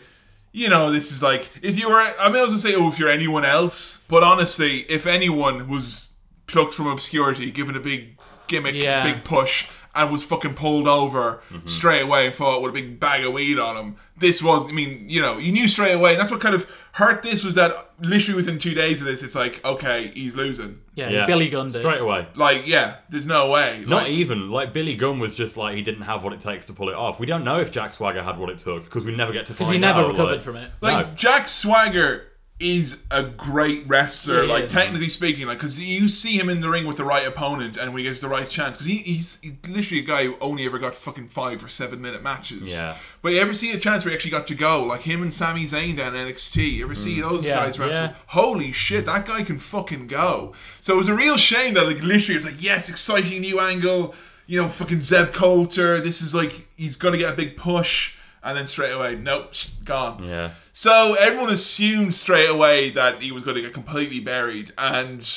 you 0.51 0.67
know, 0.67 0.91
this 0.91 1.09
is 1.11 1.23
like 1.23 1.49
if 1.61 1.80
you 1.80 1.88
were. 1.88 1.95
I 1.95 2.27
mean, 2.27 2.38
I 2.38 2.41
was 2.41 2.49
gonna 2.51 2.59
say, 2.59 2.75
oh, 2.75 2.89
if 2.89 2.99
you're 2.99 3.07
anyone 3.09 3.45
else, 3.45 4.01
but 4.09 4.23
honestly, 4.23 4.80
if 4.89 5.07
anyone 5.07 5.69
was 5.69 6.09
plucked 6.47 6.73
from 6.73 6.88
obscurity, 6.88 7.49
given 7.49 7.75
a 7.77 7.80
big 7.80 8.17
gimmick, 8.47 8.75
Yeah. 8.75 9.03
big 9.03 9.23
push, 9.23 9.67
and 9.95 10.11
was 10.11 10.23
fucking 10.25 10.55
pulled 10.55 10.88
over 10.88 11.41
straight 11.63 12.01
away 12.01 12.25
and 12.25 12.35
fought 12.35 12.61
with 12.61 12.71
a 12.71 12.73
big 12.73 12.99
bag 12.99 13.23
of 13.23 13.31
weed 13.31 13.57
on 13.57 13.77
him. 13.77 13.95
This 14.18 14.44
was, 14.44 14.68
I 14.69 14.72
mean, 14.73 15.06
you 15.10 15.22
know, 15.22 15.38
you 15.40 15.52
knew 15.52 15.68
straight 15.68 15.94
away, 15.94 16.11
and 16.11 16.19
that's 16.22 16.30
what 16.31 16.40
kind 16.40 16.53
of 16.53 16.69
hurt 16.94 17.23
this 17.23 17.44
was 17.44 17.56
that 17.56 17.72
literally 17.99 18.35
within 18.35 18.60
two 18.60 18.76
days 18.76 19.02
of 19.02 19.07
this, 19.07 19.23
it's 19.23 19.35
like, 19.35 19.64
okay, 19.65 20.11
he's 20.14 20.35
losing. 20.35 20.80
Yeah, 20.94 21.10
Yeah. 21.10 21.26
Billy 21.26 21.49
Gunned 21.49 21.73
it. 21.73 21.80
Straight 21.80 21.99
away. 21.99 22.27
Like, 22.35 22.68
yeah, 22.68 22.98
there's 23.10 23.26
no 23.26 23.49
way. 23.49 23.84
Not 23.88 24.03
Like, 24.03 24.11
even 24.11 24.52
like 24.52 24.72
Billy 24.72 24.95
Gunn 24.95 25.18
was 25.19 25.34
just 25.34 25.57
like 25.57 25.76
he 25.76 25.81
didn't 25.81 26.03
have 26.03 26.23
what 26.23 26.31
it 26.31 26.41
takes 26.41 26.68
to 26.68 26.73
pull 26.73 26.90
it 26.90 26.95
off. 26.95 27.19
We 27.19 27.26
don't 27.26 27.44
know 27.44 27.60
if 27.60 27.72
Jack 27.72 27.94
Swagger 27.95 28.22
had 28.22 28.38
what 28.38 28.52
it 28.52 28.60
took 28.60 28.84
because 28.85 29.03
we 29.03 29.15
never 29.15 29.34
get 29.34 29.48
to 29.48 29.53
find 29.53 29.57
Because 29.57 29.69
out. 29.69 29.73
he 29.73 29.80
never 29.80 30.07
recovered 30.07 30.31
like- 30.34 30.41
from 30.44 30.57
it. 30.57 30.69
like 30.81 31.07
No. 31.07 31.14
Jack 31.15 31.49
Swagger 31.49 32.26
is 32.59 33.03
a 33.11 33.23
great 33.23 33.85
wrestler. 33.88 34.43
He 34.43 34.47
like 34.47 34.65
is. 34.65 34.73
technically 34.73 35.09
speaking, 35.09 35.47
like 35.47 35.57
because 35.57 35.80
you 35.80 36.07
see 36.07 36.38
him 36.38 36.49
in 36.49 36.61
the 36.61 36.69
ring 36.69 36.85
with 36.85 36.97
the 36.97 37.03
right 37.03 37.27
opponent, 37.27 37.77
and 37.77 37.93
when 37.93 38.03
he 38.03 38.09
gets 38.09 38.21
the 38.21 38.30
right 38.30 38.47
chance, 38.47 38.77
because 38.77 38.85
he, 38.85 38.97
he's, 38.97 39.41
he's 39.41 39.55
literally 39.67 40.01
a 40.01 40.05
guy 40.05 40.25
who 40.25 40.35
only 40.39 40.65
ever 40.65 40.80
got 40.80 40.95
fucking 40.95 41.27
five 41.27 41.63
or 41.63 41.67
seven 41.67 42.01
minute 42.01 42.23
matches. 42.23 42.73
Yeah. 42.73 42.95
But 43.21 43.34
you 43.34 43.39
ever 43.39 43.53
see 43.53 43.71
a 43.71 43.77
chance 43.77 44.05
where 44.05 44.11
he 44.11 44.15
actually 44.15 44.31
got 44.31 44.47
to 44.47 44.55
go, 44.55 44.84
like 44.84 45.01
him 45.01 45.21
and 45.21 45.34
Sami 45.34 45.65
Zayn 45.65 45.97
down 45.97 46.13
NXT? 46.13 46.73
You 46.73 46.85
ever 46.85 46.95
see 46.95 47.17
mm. 47.17 47.21
those 47.21 47.47
Yeah, 47.47 47.55
guys 47.55 47.80
wrestle? 47.80 48.03
yeah. 48.03 48.13
Holy 48.27 48.71
shit, 48.71 49.05
that 49.05 49.25
guy 49.25 49.43
can 49.43 49.57
fucking 49.57 50.07
go. 50.07 50.53
So 50.80 50.93
it 50.93 50.97
was 50.97 51.07
a 51.07 51.15
real 51.15 51.38
shame 51.38 51.73
that 51.73 51.85
like 51.85 52.01
literally 52.01 52.38
it's 52.38 52.45
like 52.45 52.61
yes, 52.61 52.89
exciting 52.89 53.41
new 53.41 53.59
angle. 53.59 54.13
You 54.45 54.61
know, 54.61 54.69
fucking 54.69 54.99
Zeb 54.99 55.34
Colter. 55.34 56.01
This 56.01 56.21
is 56.21 56.35
like 56.35 56.67
he's 56.75 56.97
gonna 56.97 57.17
get 57.17 57.34
a 57.34 57.35
big 57.35 57.55
push, 57.57 58.15
and 58.44 58.57
then 58.57 58.65
straight 58.68 58.91
away, 58.91 59.15
nope, 59.15 59.53
gone. 59.84 60.24
Yeah. 60.24 60.52
So 60.74 61.15
everyone 61.20 61.49
assumed 61.52 62.14
straight 62.14 62.49
away 62.49 62.90
that 62.91 63.22
he 63.22 63.32
was 63.32 63.44
going 63.44 63.56
to 63.56 63.61
get 63.61 63.74
completely 63.74 64.20
buried, 64.20 64.72
and 64.78 65.28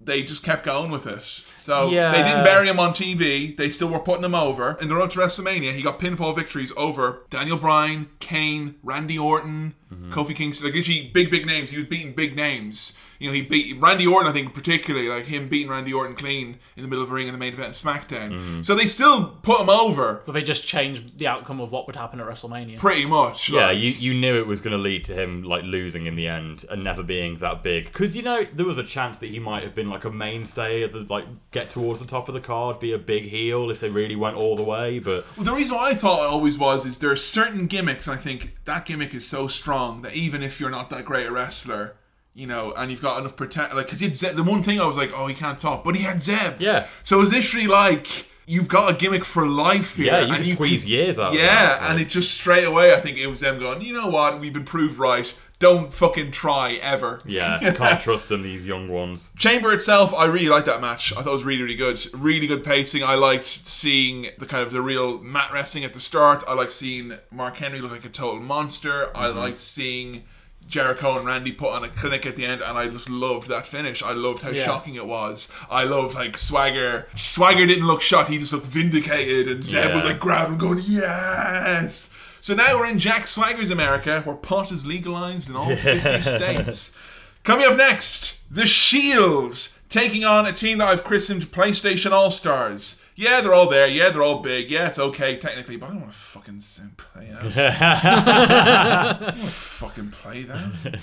they 0.00 0.22
just 0.22 0.44
kept 0.44 0.64
going 0.64 0.90
with 0.90 1.06
it. 1.06 1.22
So 1.22 1.90
Yeah. 1.90 2.10
they 2.12 2.22
didn't 2.22 2.44
bury 2.44 2.68
him 2.68 2.78
on 2.78 2.92
TV. 2.92 3.56
They 3.56 3.70
still 3.70 3.88
were 3.88 3.98
putting 3.98 4.24
him 4.24 4.34
over. 4.34 4.76
In 4.80 4.88
the 4.88 4.94
road 4.94 5.10
to 5.12 5.18
WrestleMania, 5.18 5.74
he 5.74 5.80
got 5.82 5.98
pinfall 5.98 6.36
victories 6.36 6.72
over 6.76 7.24
Daniel 7.30 7.56
Bryan, 7.56 8.10
Kane, 8.18 8.74
Randy 8.82 9.18
Orton, 9.18 9.74
Kofi 10.10 10.34
Kingston. 10.34 10.66
Like 10.66 10.74
literally 10.74 11.10
big, 11.12 11.30
big 11.30 11.46
names. 11.46 11.70
He 11.70 11.76
was 11.76 11.86
beating 11.86 12.12
big 12.14 12.36
names. 12.36 12.98
You 13.18 13.28
know, 13.30 13.34
he 13.34 13.42
beat 13.42 13.80
Randy 13.80 14.06
Orton. 14.06 14.28
I 14.28 14.32
think 14.32 14.54
particularly 14.54 15.08
like 15.08 15.26
him 15.26 15.48
beating 15.48 15.70
Randy 15.70 15.92
Orton 15.92 16.16
clean 16.16 16.58
in 16.76 16.82
the 16.82 16.88
middle 16.88 17.04
of 17.04 17.10
a 17.10 17.14
ring 17.14 17.28
in 17.28 17.32
the 17.32 17.38
main 17.38 17.52
event 17.52 17.68
of 17.68 17.74
SmackDown. 17.74 18.32
Mm-hmm. 18.32 18.62
So 18.62 18.74
they 18.74 18.86
still 18.86 19.28
put 19.42 19.60
him 19.60 19.70
over. 19.70 20.22
But 20.26 20.32
they 20.32 20.42
just 20.42 20.66
changed 20.66 21.18
the 21.18 21.26
outcome 21.26 21.60
of 21.60 21.70
what 21.70 21.86
would 21.86 21.96
happen 21.96 22.20
at 22.20 22.26
WrestleMania. 22.26 22.78
Pretty 22.78 23.06
much. 23.06 23.48
Yeah, 23.48 23.70
you, 23.70 23.90
you 23.90 24.14
knew 24.14 24.38
it 24.38 24.46
was 24.46 24.60
going 24.60 24.76
to 24.76 24.82
lead 24.82 25.04
to 25.04 25.14
him 25.14 25.42
like 25.42 25.62
losing 25.62 26.06
in 26.06 26.16
the 26.16 26.26
end 26.26 26.64
and 26.70 26.82
never 26.82 27.02
being 27.02 27.36
that 27.36 27.62
big 27.62 27.84
because 27.84 28.16
you 28.16 28.22
know 28.22 28.46
there 28.52 28.66
was 28.66 28.78
a 28.78 28.84
chance 28.84 29.18
that 29.20 29.30
he 29.30 29.38
might 29.38 29.62
have 29.62 29.74
been 29.74 29.88
like 29.88 30.04
a 30.04 30.10
mainstay 30.10 30.82
of 30.82 30.92
the 30.92 31.06
like 31.08 31.26
get 31.50 31.70
towards 31.70 32.00
the 32.00 32.06
top 32.06 32.28
of 32.28 32.34
the 32.34 32.40
card, 32.40 32.80
be 32.80 32.92
a 32.92 32.98
big 32.98 33.24
heel 33.24 33.70
if 33.70 33.80
they 33.80 33.88
really 33.88 34.16
went 34.16 34.36
all 34.36 34.56
the 34.56 34.64
way. 34.64 34.98
But 34.98 35.24
Well, 35.36 35.44
the 35.44 35.52
reason 35.52 35.76
why 35.76 35.90
I 35.90 35.94
thought 35.94 36.24
it 36.24 36.30
always 36.30 36.58
was 36.58 36.84
is 36.84 36.98
there 36.98 37.10
are 37.10 37.16
certain 37.16 37.66
gimmicks. 37.66 38.08
I 38.08 38.16
think 38.16 38.56
that 38.64 38.86
gimmick 38.86 39.14
is 39.14 39.26
so 39.26 39.46
strong 39.46 39.73
that 40.02 40.14
even 40.14 40.42
if 40.42 40.60
you're 40.60 40.70
not 40.70 40.90
that 40.90 41.04
great 41.04 41.26
a 41.26 41.32
wrestler, 41.32 41.96
you 42.34 42.46
know, 42.46 42.72
and 42.76 42.90
you've 42.90 43.02
got 43.02 43.18
enough 43.20 43.36
protect, 43.36 43.74
like, 43.74 43.86
because 43.86 44.00
he 44.00 44.06
had 44.06 44.14
Zeb, 44.14 44.36
the 44.36 44.42
one 44.42 44.62
thing 44.62 44.80
I 44.80 44.86
was 44.86 44.96
like, 44.96 45.12
oh, 45.14 45.26
he 45.26 45.34
can't 45.34 45.58
talk, 45.58 45.84
but 45.84 45.94
he 45.94 46.02
had 46.02 46.20
Zeb. 46.20 46.60
Yeah. 46.60 46.86
So 47.02 47.18
it 47.18 47.20
was 47.20 47.32
literally 47.32 47.66
like 47.66 48.28
you've 48.46 48.68
got 48.68 48.92
a 48.92 48.96
gimmick 48.96 49.24
for 49.24 49.46
life 49.46 49.96
here. 49.96 50.06
Yeah, 50.06 50.20
you 50.20 50.34
and 50.34 50.44
can 50.44 50.54
squeeze 50.54 50.84
years 50.84 51.18
out 51.18 51.28
of 51.28 51.34
Yeah, 51.34 51.44
that, 51.44 51.90
and 51.90 52.00
it 52.00 52.08
just 52.08 52.32
straight 52.32 52.64
away, 52.64 52.92
I 52.92 53.00
think 53.00 53.18
it 53.18 53.26
was 53.26 53.40
them 53.40 53.58
going, 53.58 53.82
you 53.82 53.94
know 53.94 54.08
what, 54.08 54.40
we've 54.40 54.52
been 54.52 54.64
proved 54.64 54.98
right. 54.98 55.34
Don't 55.60 55.92
fucking 55.92 56.32
try 56.32 56.72
ever. 56.82 57.20
yeah, 57.24 57.60
you 57.60 57.72
can't 57.72 58.00
trust 58.00 58.28
them 58.28 58.42
these 58.42 58.66
young 58.66 58.88
ones. 58.88 59.30
Chamber 59.36 59.72
itself, 59.72 60.12
I 60.12 60.26
really 60.26 60.48
liked 60.48 60.66
that 60.66 60.80
match. 60.80 61.12
I 61.12 61.22
thought 61.22 61.30
it 61.30 61.32
was 61.32 61.44
really, 61.44 61.62
really 61.62 61.76
good. 61.76 62.00
Really 62.12 62.46
good 62.46 62.64
pacing. 62.64 63.02
I 63.02 63.14
liked 63.14 63.44
seeing 63.44 64.28
the 64.38 64.46
kind 64.46 64.62
of 64.62 64.72
the 64.72 64.82
real 64.82 65.18
mat 65.18 65.50
wrestling 65.52 65.84
at 65.84 65.94
the 65.94 66.00
start. 66.00 66.42
I 66.48 66.54
liked 66.54 66.72
seeing 66.72 67.18
Mark 67.30 67.56
Henry 67.56 67.80
look 67.80 67.92
like 67.92 68.04
a 68.04 68.08
total 68.08 68.40
monster. 68.40 69.16
I 69.16 69.28
mm-hmm. 69.28 69.38
liked 69.38 69.60
seeing 69.60 70.24
Jericho 70.66 71.16
and 71.16 71.26
Randy 71.26 71.52
put 71.52 71.72
on 71.72 71.84
a 71.84 71.88
clinic 71.88 72.26
at 72.26 72.36
the 72.36 72.44
end, 72.44 72.62
and 72.62 72.76
I 72.76 72.88
just 72.88 73.08
loved 73.08 73.48
that 73.48 73.66
finish. 73.66 74.02
I 74.02 74.12
loved 74.12 74.42
how 74.42 74.50
Yeah. 74.50 74.64
shocking 74.64 74.94
it 74.94 75.06
was. 75.06 75.48
I 75.70 75.84
loved 75.84 76.14
like 76.14 76.38
Swagger. 76.38 77.08
Swagger 77.16 77.66
didn't 77.66 77.86
look 77.86 78.00
shot; 78.00 78.28
he 78.28 78.38
just 78.38 78.52
looked 78.52 78.66
vindicated, 78.66 79.48
and 79.48 79.62
Zeb 79.62 79.94
was 79.94 80.04
like 80.04 80.18
grabbing, 80.18 80.52
and 80.52 80.60
going 80.60 80.80
yes. 80.84 82.10
So 82.44 82.52
now 82.52 82.78
we're 82.78 82.90
in 82.90 82.98
Jack 82.98 83.26
Swagger's 83.26 83.70
America, 83.70 84.20
where 84.26 84.36
pot 84.36 84.70
is 84.70 84.84
legalized 84.84 85.48
in 85.48 85.56
all 85.56 85.74
50 85.74 86.20
states. 86.20 86.94
Coming 87.42 87.64
up 87.64 87.78
next, 87.78 88.38
The 88.54 88.66
Shield 88.66 89.70
taking 89.88 90.26
on 90.26 90.44
a 90.44 90.52
team 90.52 90.76
that 90.76 90.88
I've 90.88 91.04
christened 91.04 91.44
PlayStation 91.44 92.10
All 92.12 92.30
Stars. 92.30 93.00
Yeah, 93.14 93.40
they're 93.40 93.54
all 93.54 93.70
there. 93.70 93.86
Yeah, 93.86 94.10
they're 94.10 94.22
all 94.22 94.40
big. 94.40 94.70
Yeah, 94.70 94.88
it's 94.88 94.98
okay 94.98 95.38
technically, 95.38 95.78
but 95.78 95.86
I 95.86 95.92
don't 95.92 96.00
want 96.02 96.12
to 96.12 96.18
fucking 96.18 96.60
sim- 96.60 96.92
play 96.98 97.30
that. 97.30 97.56
I 97.80 99.12
don't 99.30 99.38
want 99.38 99.40
to 99.40 99.46
fucking 99.46 100.10
play 100.10 100.42
that. 100.42 101.00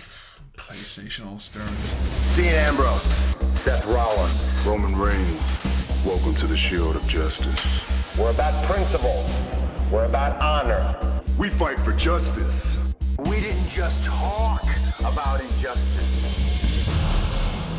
PlayStation 0.55 1.25
All 1.25 1.39
Stars. 1.39 1.95
Dean 2.35 2.53
Ambrose, 2.53 3.01
Seth 3.61 3.87
Rollins. 3.87 4.39
Roman 4.63 4.95
Reigns, 4.95 5.41
welcome 6.05 6.35
to 6.35 6.45
the 6.45 6.55
Shield 6.55 6.95
of 6.95 7.07
Justice. 7.07 7.81
We're 8.15 8.29
about 8.29 8.63
principle. 8.65 9.25
We're 9.91 10.05
about 10.05 10.39
honor. 10.39 11.21
We 11.37 11.49
fight 11.49 11.77
for 11.77 11.91
justice. 11.91 12.77
We 13.25 13.41
didn't 13.41 13.67
just 13.67 14.01
talk 14.05 14.63
about 14.99 15.41
injustice. 15.41 16.07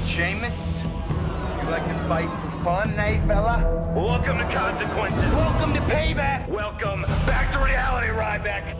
Sheamus, 0.05 0.83
You 0.83 1.71
like 1.71 1.87
to 1.87 2.09
fight 2.09 2.29
for 2.29 2.65
fun, 2.65 2.99
eh, 2.99 3.27
fella? 3.27 3.93
Welcome 3.97 4.37
to 4.37 4.45
consequences. 4.53 5.33
Welcome 5.33 5.73
to 5.73 5.81
payback. 5.81 6.47
Welcome 6.51 7.01
back 7.25 7.51
to 7.55 7.61
reality, 7.61 8.09
Ryback. 8.09 8.77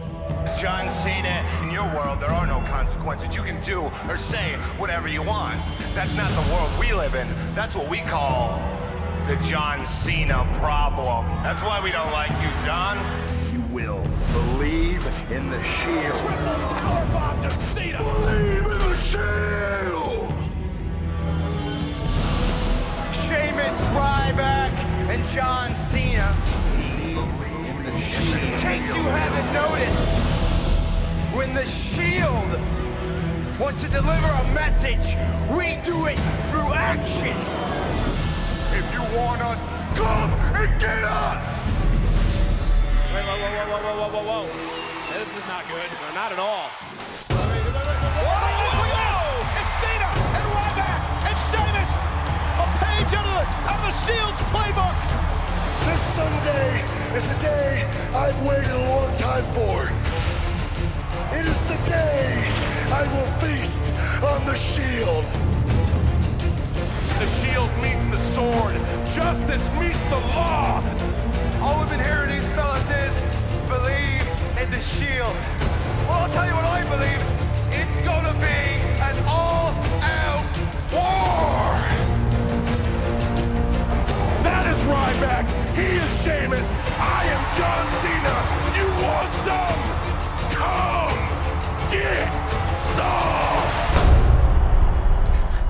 John 0.61 0.91
Cena, 0.91 1.49
in 1.63 1.71
your 1.71 1.87
world, 1.95 2.21
there 2.21 2.31
are 2.31 2.47
no 2.47 2.61
consequences. 2.69 3.35
You 3.35 3.43
can 3.43 3.59
do 3.63 3.91
or 4.11 4.19
say 4.19 4.57
whatever 4.77 5.09
you 5.09 5.23
want. 5.23 5.59
That's 5.95 6.15
not 6.19 6.31
the 6.33 6.53
world 6.53 6.71
we 6.79 6.93
live 6.93 7.15
in. 7.15 7.27
That's 7.55 7.75
what 7.75 7.89
we 7.89 8.01
call 8.01 8.61
the 9.27 9.37
John 9.37 9.87
Cena 9.87 10.45
problem. 10.59 11.27
That's 11.43 11.63
why 11.63 11.81
we 11.83 11.93
don't 11.93 12.11
like 12.11 12.31
you, 12.43 12.51
John. 12.67 12.99
You 13.53 13.61
will 13.73 14.03
believe 14.33 15.07
in 15.31 15.49
the 15.49 15.63
shield. 15.63 16.17
Triple 16.17 16.69
powerbomb 16.75 17.43
to 17.45 17.51
Cena. 17.51 17.99
Believe 17.99 18.67
in 18.67 18.79
the 18.79 18.97
shield. 18.97 20.29
Sheamus, 23.23 23.79
Ryback, 23.95 24.73
and 25.09 25.29
John 25.29 25.73
Cena. 25.91 26.35
In 27.13 28.61
case 28.61 28.87
you 28.89 29.03
haven't 29.03 29.53
noticed, 29.53 30.23
when 31.35 31.55
the 31.55 31.65
Shield 31.67 32.51
wants 33.61 33.81
to 33.83 33.89
deliver 33.89 34.29
a 34.29 34.55
message, 34.55 35.17
we 35.57 35.77
do 35.83 36.07
it 36.07 36.19
through 36.51 36.73
action. 36.75 37.92
If 38.75 38.89
you 38.95 39.03
want 39.17 39.43
us, 39.43 39.59
come 39.95 40.33
and 40.57 40.81
get 40.81 41.05
us. 41.05 41.45
Wait, 43.13 43.21
whoa, 43.21 43.37
whoa, 43.37 43.53
whoa, 43.53 43.85
whoa, 43.85 43.93
whoa, 44.01 44.09
whoa, 44.09 44.25
whoa. 44.25 44.49
This 45.13 45.37
is 45.37 45.45
not 45.47 45.69
good. 45.69 45.85
No, 45.93 46.09
not 46.17 46.33
at 46.33 46.41
all. 46.41 46.73
What 47.29 48.41
is 48.65 48.73
we 48.81 48.89
go? 48.97 49.13
It's 49.61 49.73
Cena 49.77 50.09
and 50.09 50.47
Ryback 50.57 51.01
and 51.29 51.37
Sheamus. 51.53 51.93
A 52.57 52.67
page 52.81 53.13
out 53.13 53.29
of 53.29 53.37
the, 53.37 53.45
out 53.69 53.77
of 53.77 53.93
the 53.93 53.97
Shield's 54.01 54.41
playbook. 54.49 54.97
This 55.85 56.03
Sunday 56.17 56.81
is 57.13 57.29
a 57.29 57.39
day 57.45 57.85
I've 58.15 58.41
waited 58.41 58.73
a 58.73 58.89
long 58.89 59.13
time 59.19 59.45
for. 59.53 59.85
It 61.37 61.45
is 61.45 61.61
the 61.69 61.77
day 61.85 62.41
I 62.89 63.05
will 63.13 63.31
feast 63.37 63.85
on 64.25 64.47
the 64.47 64.57
shield. 64.57 65.52
The 67.23 67.29
shield 67.41 67.71
meets 67.81 68.05
the 68.07 68.19
sword. 68.35 68.75
Justice 69.15 69.63
meets 69.79 70.03
the 70.11 70.19
law. 70.35 70.83
All 71.61 71.79
we've 71.79 71.89
been 71.89 72.01
hearing 72.01 72.31
these 72.31 72.49
fellas 72.57 72.83
is 72.91 73.15
believe 73.69 74.27
in 74.59 74.69
the 74.73 74.81
shield. 74.81 75.37
Well, 76.09 76.19
I'll 76.19 76.33
tell 76.33 76.49
you 76.49 76.53
what 76.53 76.65
I 76.65 76.83
believe. 76.83 77.23
It's 77.71 78.01
gonna 78.05 78.35
be 78.43 78.59
an 78.99 79.17
all-out 79.29 80.43
war. 80.91 81.79
That 84.43 84.67
is 84.67 84.83
Ryback. 84.83 85.47
He 85.77 86.03
is 86.03 86.11
Sheamus. 86.25 86.67
I 86.99 87.23
am 87.31 87.43
John 87.55 87.87
Cena. 88.03 88.37
You 88.75 88.87
want 88.99 89.31
some? 89.47 89.81
Come 90.59 91.15
get 91.89 92.27
some. 92.97 93.42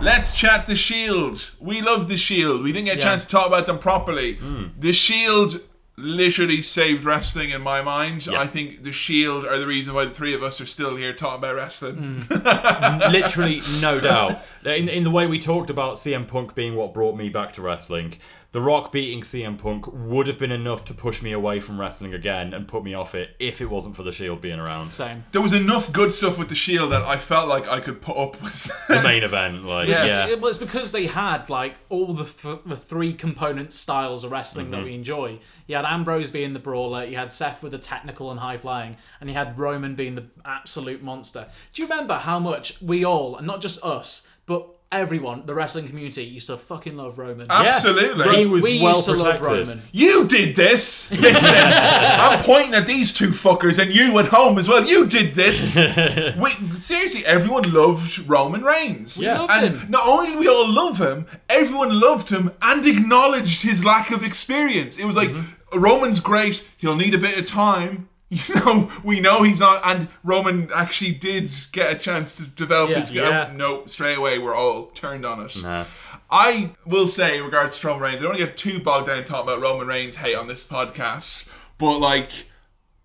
Let's 0.02 0.34
chat 0.34 0.66
the 0.66 0.74
Shield. 0.74 1.52
We 1.60 1.80
love 1.80 2.08
the 2.08 2.16
Shield. 2.16 2.62
We 2.62 2.72
didn't 2.72 2.86
get 2.86 2.96
a 2.96 2.98
Yeah. 2.98 3.04
chance 3.04 3.24
to 3.24 3.30
talk 3.30 3.46
about 3.46 3.66
them 3.66 3.78
properly. 3.78 4.34
Hmm. 4.34 4.64
The 4.78 4.92
Shield 4.92 5.60
literally 5.96 6.60
saved 6.62 7.04
wrestling 7.04 7.50
in 7.50 7.60
my 7.62 7.82
mind. 7.82 8.26
I 8.34 8.46
think 8.46 8.82
the 8.82 8.90
Shield 8.92 9.44
are 9.44 9.58
the 9.58 9.66
reason 9.66 9.94
why 9.94 10.06
the 10.06 10.10
three 10.10 10.34
of 10.34 10.42
us 10.42 10.60
are 10.60 10.66
still 10.66 10.96
here 10.96 11.12
talking 11.12 11.38
about 11.38 11.54
wrestling. 11.54 12.22
Hmm. 12.28 13.12
literally 13.12 13.62
no 13.80 14.00
doubt 14.08 14.40
in, 14.64 14.88
in 14.88 15.04
the 15.04 15.10
way 15.10 15.26
we 15.26 15.38
talked 15.38 15.70
about 15.70 15.94
CM 15.94 16.26
Punk 16.26 16.54
being 16.54 16.74
what 16.76 16.92
brought 16.94 17.16
me 17.16 17.28
back 17.28 17.52
to 17.54 17.62
wrestling 17.62 18.14
The 18.52 18.60
Rock 18.60 18.92
beating 18.92 19.22
CM 19.22 19.58
Punk 19.58 19.86
would 19.92 20.26
have 20.26 20.38
been 20.38 20.52
enough 20.52 20.84
to 20.86 20.94
push 20.94 21.22
me 21.22 21.32
away 21.32 21.60
from 21.60 21.80
wrestling 21.80 22.12
again 22.12 22.52
and 22.52 22.68
put 22.68 22.84
me 22.84 22.92
off 22.94 23.14
it 23.14 23.30
if 23.38 23.60
it 23.62 23.70
wasn't 23.70 23.96
for 23.96 24.02
the 24.02 24.12
Shield 24.12 24.40
being 24.42 24.58
around. 24.58 24.90
Same. 24.92 25.24
There 25.32 25.40
was 25.40 25.54
enough 25.54 25.90
good 25.92 26.12
stuff 26.12 26.36
with 26.38 26.48
the 26.50 26.54
Shield 26.54 26.92
that 26.92 27.02
I 27.02 27.16
felt 27.16 27.48
like 27.48 27.66
I 27.66 27.80
could 27.80 28.00
put 28.02 28.16
up 28.16 28.40
with. 28.42 28.70
The 28.92 29.02
main 29.02 29.22
event, 29.22 29.64
like 29.64 29.88
yeah, 29.88 30.26
It 30.26 30.40
was 30.42 30.58
because 30.58 30.92
they 30.92 31.06
had 31.06 31.48
like 31.48 31.76
all 31.88 32.12
the 32.12 32.24
th- 32.24 32.58
the 32.66 32.76
three 32.76 33.14
component 33.14 33.72
styles 33.72 34.22
of 34.22 34.30
wrestling 34.32 34.70
that 34.72 34.80
Mhm. 34.80 34.84
we 34.84 34.94
enjoy. 34.94 35.38
You 35.66 35.76
had 35.76 35.86
Ambrose 35.86 36.30
being 36.30 36.52
the 36.52 36.58
brawler, 36.58 37.04
you 37.04 37.16
had 37.16 37.32
Seth 37.32 37.62
with 37.62 37.72
the 37.72 37.78
technical 37.78 38.30
and 38.30 38.38
high 38.40 38.58
flying, 38.58 38.96
and 39.20 39.30
you 39.30 39.34
had 39.36 39.58
Roman 39.58 39.94
being 39.94 40.14
the 40.14 40.26
absolute 40.44 41.02
monster. 41.02 41.46
Do 41.72 41.80
you 41.80 41.88
remember 41.88 42.14
how 42.16 42.38
much 42.38 42.80
we 42.82 43.02
all, 43.04 43.36
and 43.36 43.46
not 43.46 43.62
just 43.62 43.82
us, 43.82 44.26
but 44.46 44.68
everyone, 44.92 45.46
the 45.46 45.54
wrestling 45.54 45.88
community, 45.88 46.22
used 46.24 46.46
to 46.48 46.56
fucking 46.56 46.96
love 46.96 47.18
Roman? 47.18 47.50
Absolutely. 47.50 48.28
we, 48.28 48.36
He 48.36 48.46
was 48.46 48.62
we 48.62 48.82
well 48.82 48.96
used 48.96 49.06
to 49.06 49.12
love 49.12 49.38
protected. 49.38 49.68
Roman. 49.68 49.82
You 49.90 50.28
did 50.28 50.54
this. 50.54 51.10
Listen, 51.20 51.54
I'm 51.54 52.42
pointing 52.42 52.74
at 52.74 52.86
these 52.86 53.12
two 53.12 53.28
fuckers 53.28 53.82
and 53.82 53.92
you 53.92 54.18
at 54.18 54.26
home 54.26 54.58
as 54.58 54.68
well. 54.68 54.84
You 54.84 55.06
did 55.06 55.34
this. 55.34 55.76
we, 56.36 56.76
seriously, 56.76 57.24
everyone 57.26 57.72
loved 57.72 58.18
Roman 58.28 58.62
Reigns. 58.62 59.18
We 59.18 59.26
loved 59.26 59.52
and 59.52 59.74
him. 59.74 59.90
not 59.90 60.06
only 60.06 60.30
did 60.30 60.38
we 60.38 60.48
all 60.48 60.70
love 60.70 60.98
him, 60.98 61.26
everyone 61.48 61.98
loved 61.98 62.30
him 62.30 62.52
and 62.60 62.84
acknowledged 62.86 63.62
his 63.62 63.84
lack 63.84 64.10
of 64.10 64.22
experience. 64.22 64.98
It 64.98 65.06
was 65.06 65.16
like 65.16 65.30
mm-hmm. 65.30 65.80
Roman's 65.80 66.20
great. 66.20 66.68
He'll 66.76 66.96
need 66.96 67.14
a 67.14 67.18
bit 67.18 67.38
of 67.38 67.46
time. 67.46 68.08
You 68.48 68.54
know, 68.54 68.90
we 69.04 69.20
know 69.20 69.42
he's 69.42 69.60
not, 69.60 69.82
and 69.84 70.08
Roman 70.24 70.70
actually 70.74 71.12
did 71.12 71.50
get 71.72 71.92
a 71.94 71.98
chance 71.98 72.34
to 72.38 72.44
develop 72.44 72.88
Yeah. 72.90 72.96
his. 72.96 73.14
Yeah. 73.14 73.52
No, 73.54 73.84
straight 73.84 74.16
away 74.16 74.38
we're 74.38 74.54
all 74.54 74.86
turned 74.94 75.26
on 75.26 75.42
it. 75.44 75.54
Nah. 75.62 75.84
I 76.30 76.70
will 76.86 77.06
say, 77.06 77.36
in 77.36 77.44
regards 77.44 77.78
to 77.80 77.88
Roman 77.88 78.02
Reigns, 78.04 78.20
I 78.20 78.22
don't 78.22 78.30
want 78.30 78.40
to 78.40 78.46
get 78.46 78.56
too 78.56 78.80
bogged 78.80 79.08
down 79.08 79.24
talking 79.24 79.42
about 79.52 79.60
Roman 79.60 79.86
Reigns 79.86 80.16
hate 80.16 80.34
on 80.34 80.48
this 80.48 80.66
podcast, 80.66 81.50
but 81.76 81.98
like, 81.98 82.30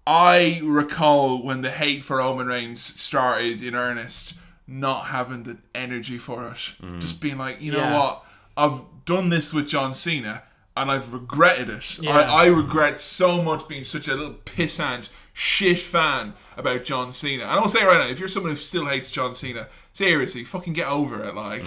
I 0.05 0.61
recall 0.63 1.43
when 1.43 1.59
the 1.61 1.71
hate 1.71 2.05
for 2.05 2.17
Roman 2.17 2.47
Reigns 2.47 2.81
started 2.81 3.61
in 3.61 3.75
earnest, 3.75 4.35
not 4.65 5.07
having 5.07 5.43
the 5.43 5.57
energy 5.75 6.17
for 6.17 6.47
it. 6.47 6.55
Mm. 6.81 7.01
Just 7.01 7.19
being 7.21 7.37
like, 7.37 7.61
you 7.61 7.73
know 7.73 7.79
Yeah. 7.79 7.99
what? 7.99 8.23
I've 8.55 8.81
done 9.03 9.27
this 9.27 9.53
with 9.53 9.67
John 9.67 9.93
Cena 9.93 10.43
and 10.81 10.91
I've 10.91 11.13
regretted 11.13 11.69
it. 11.69 11.99
Yeah. 11.99 12.17
I, 12.17 12.43
I 12.43 12.45
regret 12.47 12.99
so 12.99 13.41
much 13.41 13.67
being 13.67 13.83
such 13.83 14.07
a 14.07 14.15
little 14.15 14.35
pissant, 14.45 15.09
shit 15.33 15.79
fan 15.79 16.33
about 16.55 16.83
John 16.83 17.11
Cena. 17.11 17.43
And 17.43 17.51
I'll 17.51 17.67
say 17.67 17.83
right 17.85 17.99
now, 17.99 18.07
if 18.07 18.19
you're 18.19 18.27
someone 18.27 18.51
who 18.51 18.55
still 18.57 18.85
hates 18.87 19.11
John 19.11 19.35
Cena, 19.35 19.67
seriously, 19.93 20.43
fucking 20.43 20.73
get 20.73 20.87
over 20.87 21.23
it. 21.23 21.35
Like, 21.35 21.63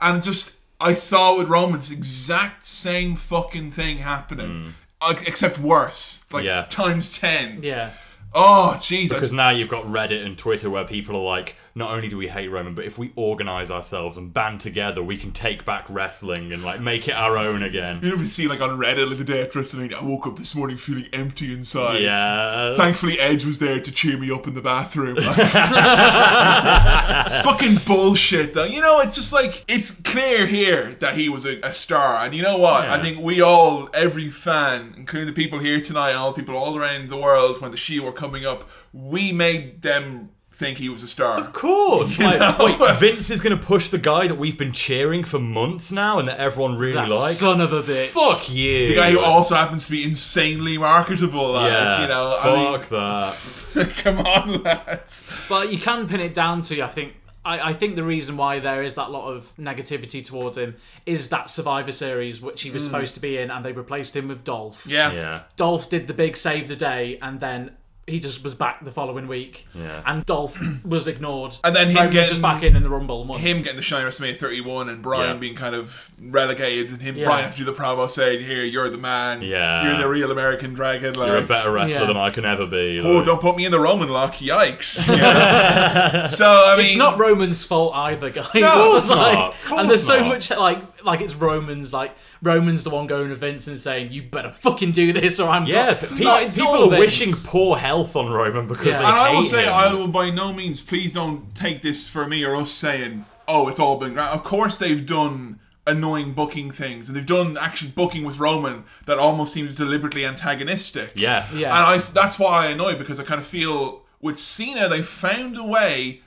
and 0.00 0.22
just 0.22 0.56
I 0.80 0.94
saw 0.94 1.36
with 1.36 1.48
Roman's 1.48 1.90
exact 1.90 2.64
same 2.64 3.16
fucking 3.16 3.72
thing 3.72 3.98
happening, 3.98 4.74
uh, 5.00 5.14
except 5.26 5.58
worse, 5.58 6.24
like 6.32 6.44
Yeah. 6.44 6.66
times 6.70 7.16
ten. 7.16 7.62
Yeah. 7.62 7.90
Oh 8.34 8.78
Jesus! 8.82 9.14
Because 9.16 9.32
now 9.32 9.48
you've 9.50 9.70
got 9.70 9.84
Reddit 9.84 10.24
and 10.24 10.36
Twitter 10.36 10.68
where 10.68 10.84
people 10.84 11.16
are 11.16 11.24
like, 11.24 11.56
not 11.74 11.90
only 11.90 12.08
do 12.08 12.16
we 12.16 12.28
hate 12.28 12.48
Roman, 12.48 12.74
but 12.74 12.84
if 12.84 12.98
we 12.98 13.12
organize 13.16 13.70
ourselves 13.70 14.16
and 14.16 14.32
band 14.32 14.60
together, 14.60 15.02
we 15.02 15.16
can 15.16 15.32
take 15.32 15.64
back 15.64 15.86
wrestling 15.88 16.52
and 16.52 16.62
like 16.62 16.80
make 16.80 17.08
it 17.08 17.14
our 17.14 17.36
own 17.36 17.62
again. 17.62 18.00
You 18.02 18.12
ever 18.12 18.26
see 18.26 18.48
like 18.48 18.60
on 18.60 18.78
Reddit 18.78 19.08
like 19.08 19.18
the 19.18 19.24
day 19.24 19.42
after 19.42 19.58
wrestling? 19.58 19.92
I 19.94 20.02
woke 20.02 20.26
up 20.26 20.36
this 20.36 20.54
morning 20.54 20.76
feeling 20.76 21.06
empty 21.12 21.52
inside. 21.52 22.02
Yeah. 22.02 22.76
Thankfully, 22.76 23.18
Edge 23.18 23.44
was 23.44 23.58
there 23.58 23.80
to 23.80 23.92
cheer 23.92 24.18
me 24.18 24.30
up 24.30 24.46
in 24.46 24.54
the 24.54 24.60
bathroom. 24.60 25.16
Fucking 27.44 27.78
bullshit, 27.86 28.54
though. 28.54 28.64
You 28.64 28.80
know, 28.80 29.00
it's 29.00 29.14
just 29.14 29.32
like 29.32 29.64
it's 29.68 29.90
clear 29.90 30.46
here 30.46 30.92
that 31.00 31.16
he 31.16 31.28
was 31.28 31.46
a, 31.46 31.60
a 31.60 31.72
star, 31.72 32.24
and 32.24 32.34
you 32.34 32.42
know 32.42 32.58
what? 32.58 32.84
Yeah. 32.84 32.94
I 32.94 33.00
think 33.00 33.20
we 33.20 33.40
all, 33.40 33.88
every 33.92 34.30
fan, 34.30 34.94
including 34.96 35.26
the 35.26 35.32
people 35.32 35.58
here 35.58 35.80
tonight, 35.80 36.10
and 36.10 36.18
all 36.18 36.32
the 36.32 36.36
people 36.36 36.56
all 36.56 36.76
around 36.76 37.08
the 37.08 37.16
world, 37.16 37.60
when 37.60 37.70
the 37.70 37.76
Shield 37.76 38.04
were 38.04 38.12
coming 38.12 38.44
up, 38.44 38.68
we 38.92 39.32
made 39.32 39.82
them 39.82 40.30
think 40.58 40.78
he 40.78 40.88
was 40.88 41.02
a 41.04 41.08
star. 41.08 41.38
Of 41.38 41.52
course. 41.52 42.18
You 42.18 42.26
Like, 42.26 42.40
know? 42.58 42.76
wait, 42.80 42.96
Vince 42.98 43.30
is 43.30 43.40
going 43.40 43.56
to 43.58 43.64
push 43.64 43.88
the 43.88 43.98
guy 43.98 44.26
that 44.26 44.34
we've 44.34 44.58
been 44.58 44.72
cheering 44.72 45.22
for 45.24 45.38
months 45.38 45.92
now 45.92 46.18
and 46.18 46.26
that 46.28 46.38
everyone 46.38 46.76
really 46.76 46.94
That 46.94 47.08
likes. 47.08 47.36
son 47.38 47.60
of 47.60 47.72
a 47.72 47.80
bitch. 47.82 48.08
Fuck 48.08 48.50
you. 48.50 48.88
The 48.88 48.94
guy 48.96 49.10
who 49.12 49.20
also 49.20 49.54
happens 49.54 49.84
to 49.86 49.90
be 49.92 50.02
insanely 50.04 50.76
marketable. 50.76 51.52
Like, 51.52 51.70
yeah. 51.70 52.02
you 52.02 52.08
know, 52.08 52.36
I 52.42 52.56
mean, 52.56 52.80
fuck 52.80 52.88
that. 52.88 53.94
come 54.02 54.18
on, 54.18 54.62
lads. 54.64 55.30
But 55.48 55.72
you 55.72 55.78
can 55.78 56.08
pin 56.08 56.20
it 56.20 56.34
down 56.34 56.60
to, 56.62 56.82
I 56.82 56.88
think, 56.88 57.14
I, 57.44 57.70
I 57.70 57.72
think 57.72 57.94
the 57.94 58.02
reason 58.02 58.36
why 58.36 58.58
there 58.58 58.82
is 58.82 58.96
that 58.96 59.10
lot 59.12 59.32
of 59.32 59.52
negativity 59.56 60.24
towards 60.24 60.58
him 60.58 60.74
is 61.06 61.28
that 61.28 61.50
Survivor 61.50 61.92
Series, 61.92 62.40
which 62.42 62.62
he 62.62 62.70
was 62.72 62.82
Mm. 62.82 62.86
supposed 62.86 63.14
to 63.14 63.20
be 63.20 63.38
in, 63.38 63.50
and 63.52 63.64
they 63.64 63.72
replaced 63.72 64.16
him 64.16 64.26
with 64.28 64.42
Dolph. 64.42 64.86
Yeah. 64.88 65.12
Yeah. 65.12 65.42
Dolph 65.56 65.88
did 65.88 66.08
the 66.08 66.14
big 66.14 66.36
save 66.36 66.66
the 66.66 66.76
day, 66.76 67.16
and 67.22 67.38
then 67.38 67.70
he 68.08 68.18
just 68.20 68.42
was 68.42 68.54
back 68.54 68.84
the 68.84 68.90
following 68.90 69.28
week. 69.28 69.66
Yeah. 69.74 70.02
And 70.06 70.24
Dolph 70.26 70.58
was 70.84 71.06
ignored. 71.06 71.56
And 71.64 71.74
then 71.76 71.88
him 71.88 71.96
Roman 71.96 72.06
was 72.06 72.14
getting- 72.14 72.28
just 72.28 72.42
back 72.42 72.62
in 72.62 72.74
in 72.76 72.82
the 72.82 72.88
Rumble. 72.88 73.20
and 73.20 73.28
won. 73.30 73.40
him 73.40 73.62
getting 73.62 73.76
the 73.76 73.82
shine 73.82 74.04
at 74.06 74.08
WrestleMania 74.12 74.38
31 74.38 74.88
and 74.88 75.02
Bryan 75.02 75.28
Yeah. 75.28 75.34
being 75.34 75.54
kind 75.54 75.74
of 75.74 76.10
relegated 76.20 76.90
and 76.90 77.00
him 77.02 77.16
Yeah. 77.16 77.24
Bryan 77.26 77.44
have 77.44 77.52
to 77.52 77.58
do 77.58 77.64
the 77.64 77.72
promo 77.72 78.08
saying 78.08 78.44
here 78.44 78.64
you're 78.64 78.88
the 78.90 78.98
man 78.98 79.42
Yeah. 79.42 79.84
you're 79.88 79.98
the 79.98 80.08
real 80.08 80.30
American 80.32 80.74
dragon 80.74 81.14
like 81.14 81.28
You're 81.28 81.38
a 81.38 81.42
better 81.42 81.70
wrestler 81.70 82.00
Yeah. 82.00 82.06
than 82.06 82.16
I 82.16 82.30
can 82.30 82.44
ever 82.44 82.66
be. 82.66 83.00
oh 83.02 83.22
don't 83.24 83.40
put 83.40 83.56
me 83.56 83.64
in 83.64 83.72
the 83.72 83.80
Roman 83.80 84.08
lock 84.08 84.34
yikes 84.36 85.06
You 85.08 86.28
so 86.28 86.46
I 86.66 86.76
mean 86.76 86.86
it's 86.86 86.96
not 86.96 87.18
Roman's 87.18 87.64
fault 87.64 87.92
either, 87.94 88.30
guys. 88.30 88.48
No, 88.54 88.66
of 88.66 88.72
course 88.90 89.10
Like- 89.10 89.34
not. 89.34 89.54
Of 89.54 89.72
and 89.78 89.90
there's 89.90 90.06
course 90.06 90.18
so 90.20 90.24
much 90.24 90.50
like 90.50 90.82
like 91.04 91.20
it's 91.20 91.34
Roman's 91.34 91.92
like 91.92 92.14
Roman's 92.42 92.84
the 92.84 92.90
one 92.90 93.06
going 93.06 93.28
to 93.28 93.34
Vince 93.36 93.66
and 93.68 93.78
saying 93.78 94.12
you 94.12 94.22
better 94.22 94.50
fucking 94.50 94.92
do 94.92 95.12
this 95.12 95.38
or 95.40 95.48
I'm 95.48 95.64
Yeah, 95.66 95.86
not. 95.86 96.00
but 96.00 96.10
It's 96.12 96.20
not- 96.20 96.50
people 96.54 96.94
are 96.94 96.98
wishing 96.98 97.32
poor 97.44 97.76
health 97.76 98.16
on 98.16 98.28
Roman 98.28 98.66
because 98.68 98.86
Yeah. 98.86 98.98
they 98.98 99.04
and 99.04 99.06
I 99.16 99.32
will 99.32 99.44
say 99.44 99.64
him. 99.64 99.72
I 99.72 99.94
will 99.94 100.08
by 100.08 100.30
no 100.30 100.52
means 100.52 100.80
please 100.80 101.12
don't 101.12 101.54
take 101.54 101.82
this 101.82 102.08
for 102.08 102.26
me 102.26 102.44
or 102.44 102.56
us 102.56 102.70
saying 102.70 103.24
oh 103.46 103.68
it's 103.68 103.80
all 103.80 103.96
been 103.98 104.14
great 104.14 104.26
of 104.26 104.42
course 104.44 104.76
they've 104.78 105.04
done 105.06 105.60
annoying 105.86 106.32
booking 106.32 106.70
things 106.70 107.08
and 107.08 107.16
they've 107.16 107.24
done 107.24 107.56
actually 107.56 107.90
booking 107.92 108.22
with 108.24 108.38
Roman 108.38 108.84
that 109.06 109.18
almost 109.18 109.54
seems 109.54 109.76
deliberately 109.78 110.24
antagonistic 110.26 111.12
Yeah. 111.14 111.46
Yeah. 111.54 111.68
And 111.68 111.74
I 111.74 111.98
that's 111.98 112.38
why 112.38 112.66
I 112.66 112.70
annoy 112.70 112.96
because 112.96 113.18
I 113.20 113.24
kind 113.24 113.40
of 113.40 113.46
feel 113.46 114.02
with 114.20 114.38
Cena 114.38 114.88
they 114.88 115.00
found 115.02 115.56
a 115.56 115.64
way 115.64 116.20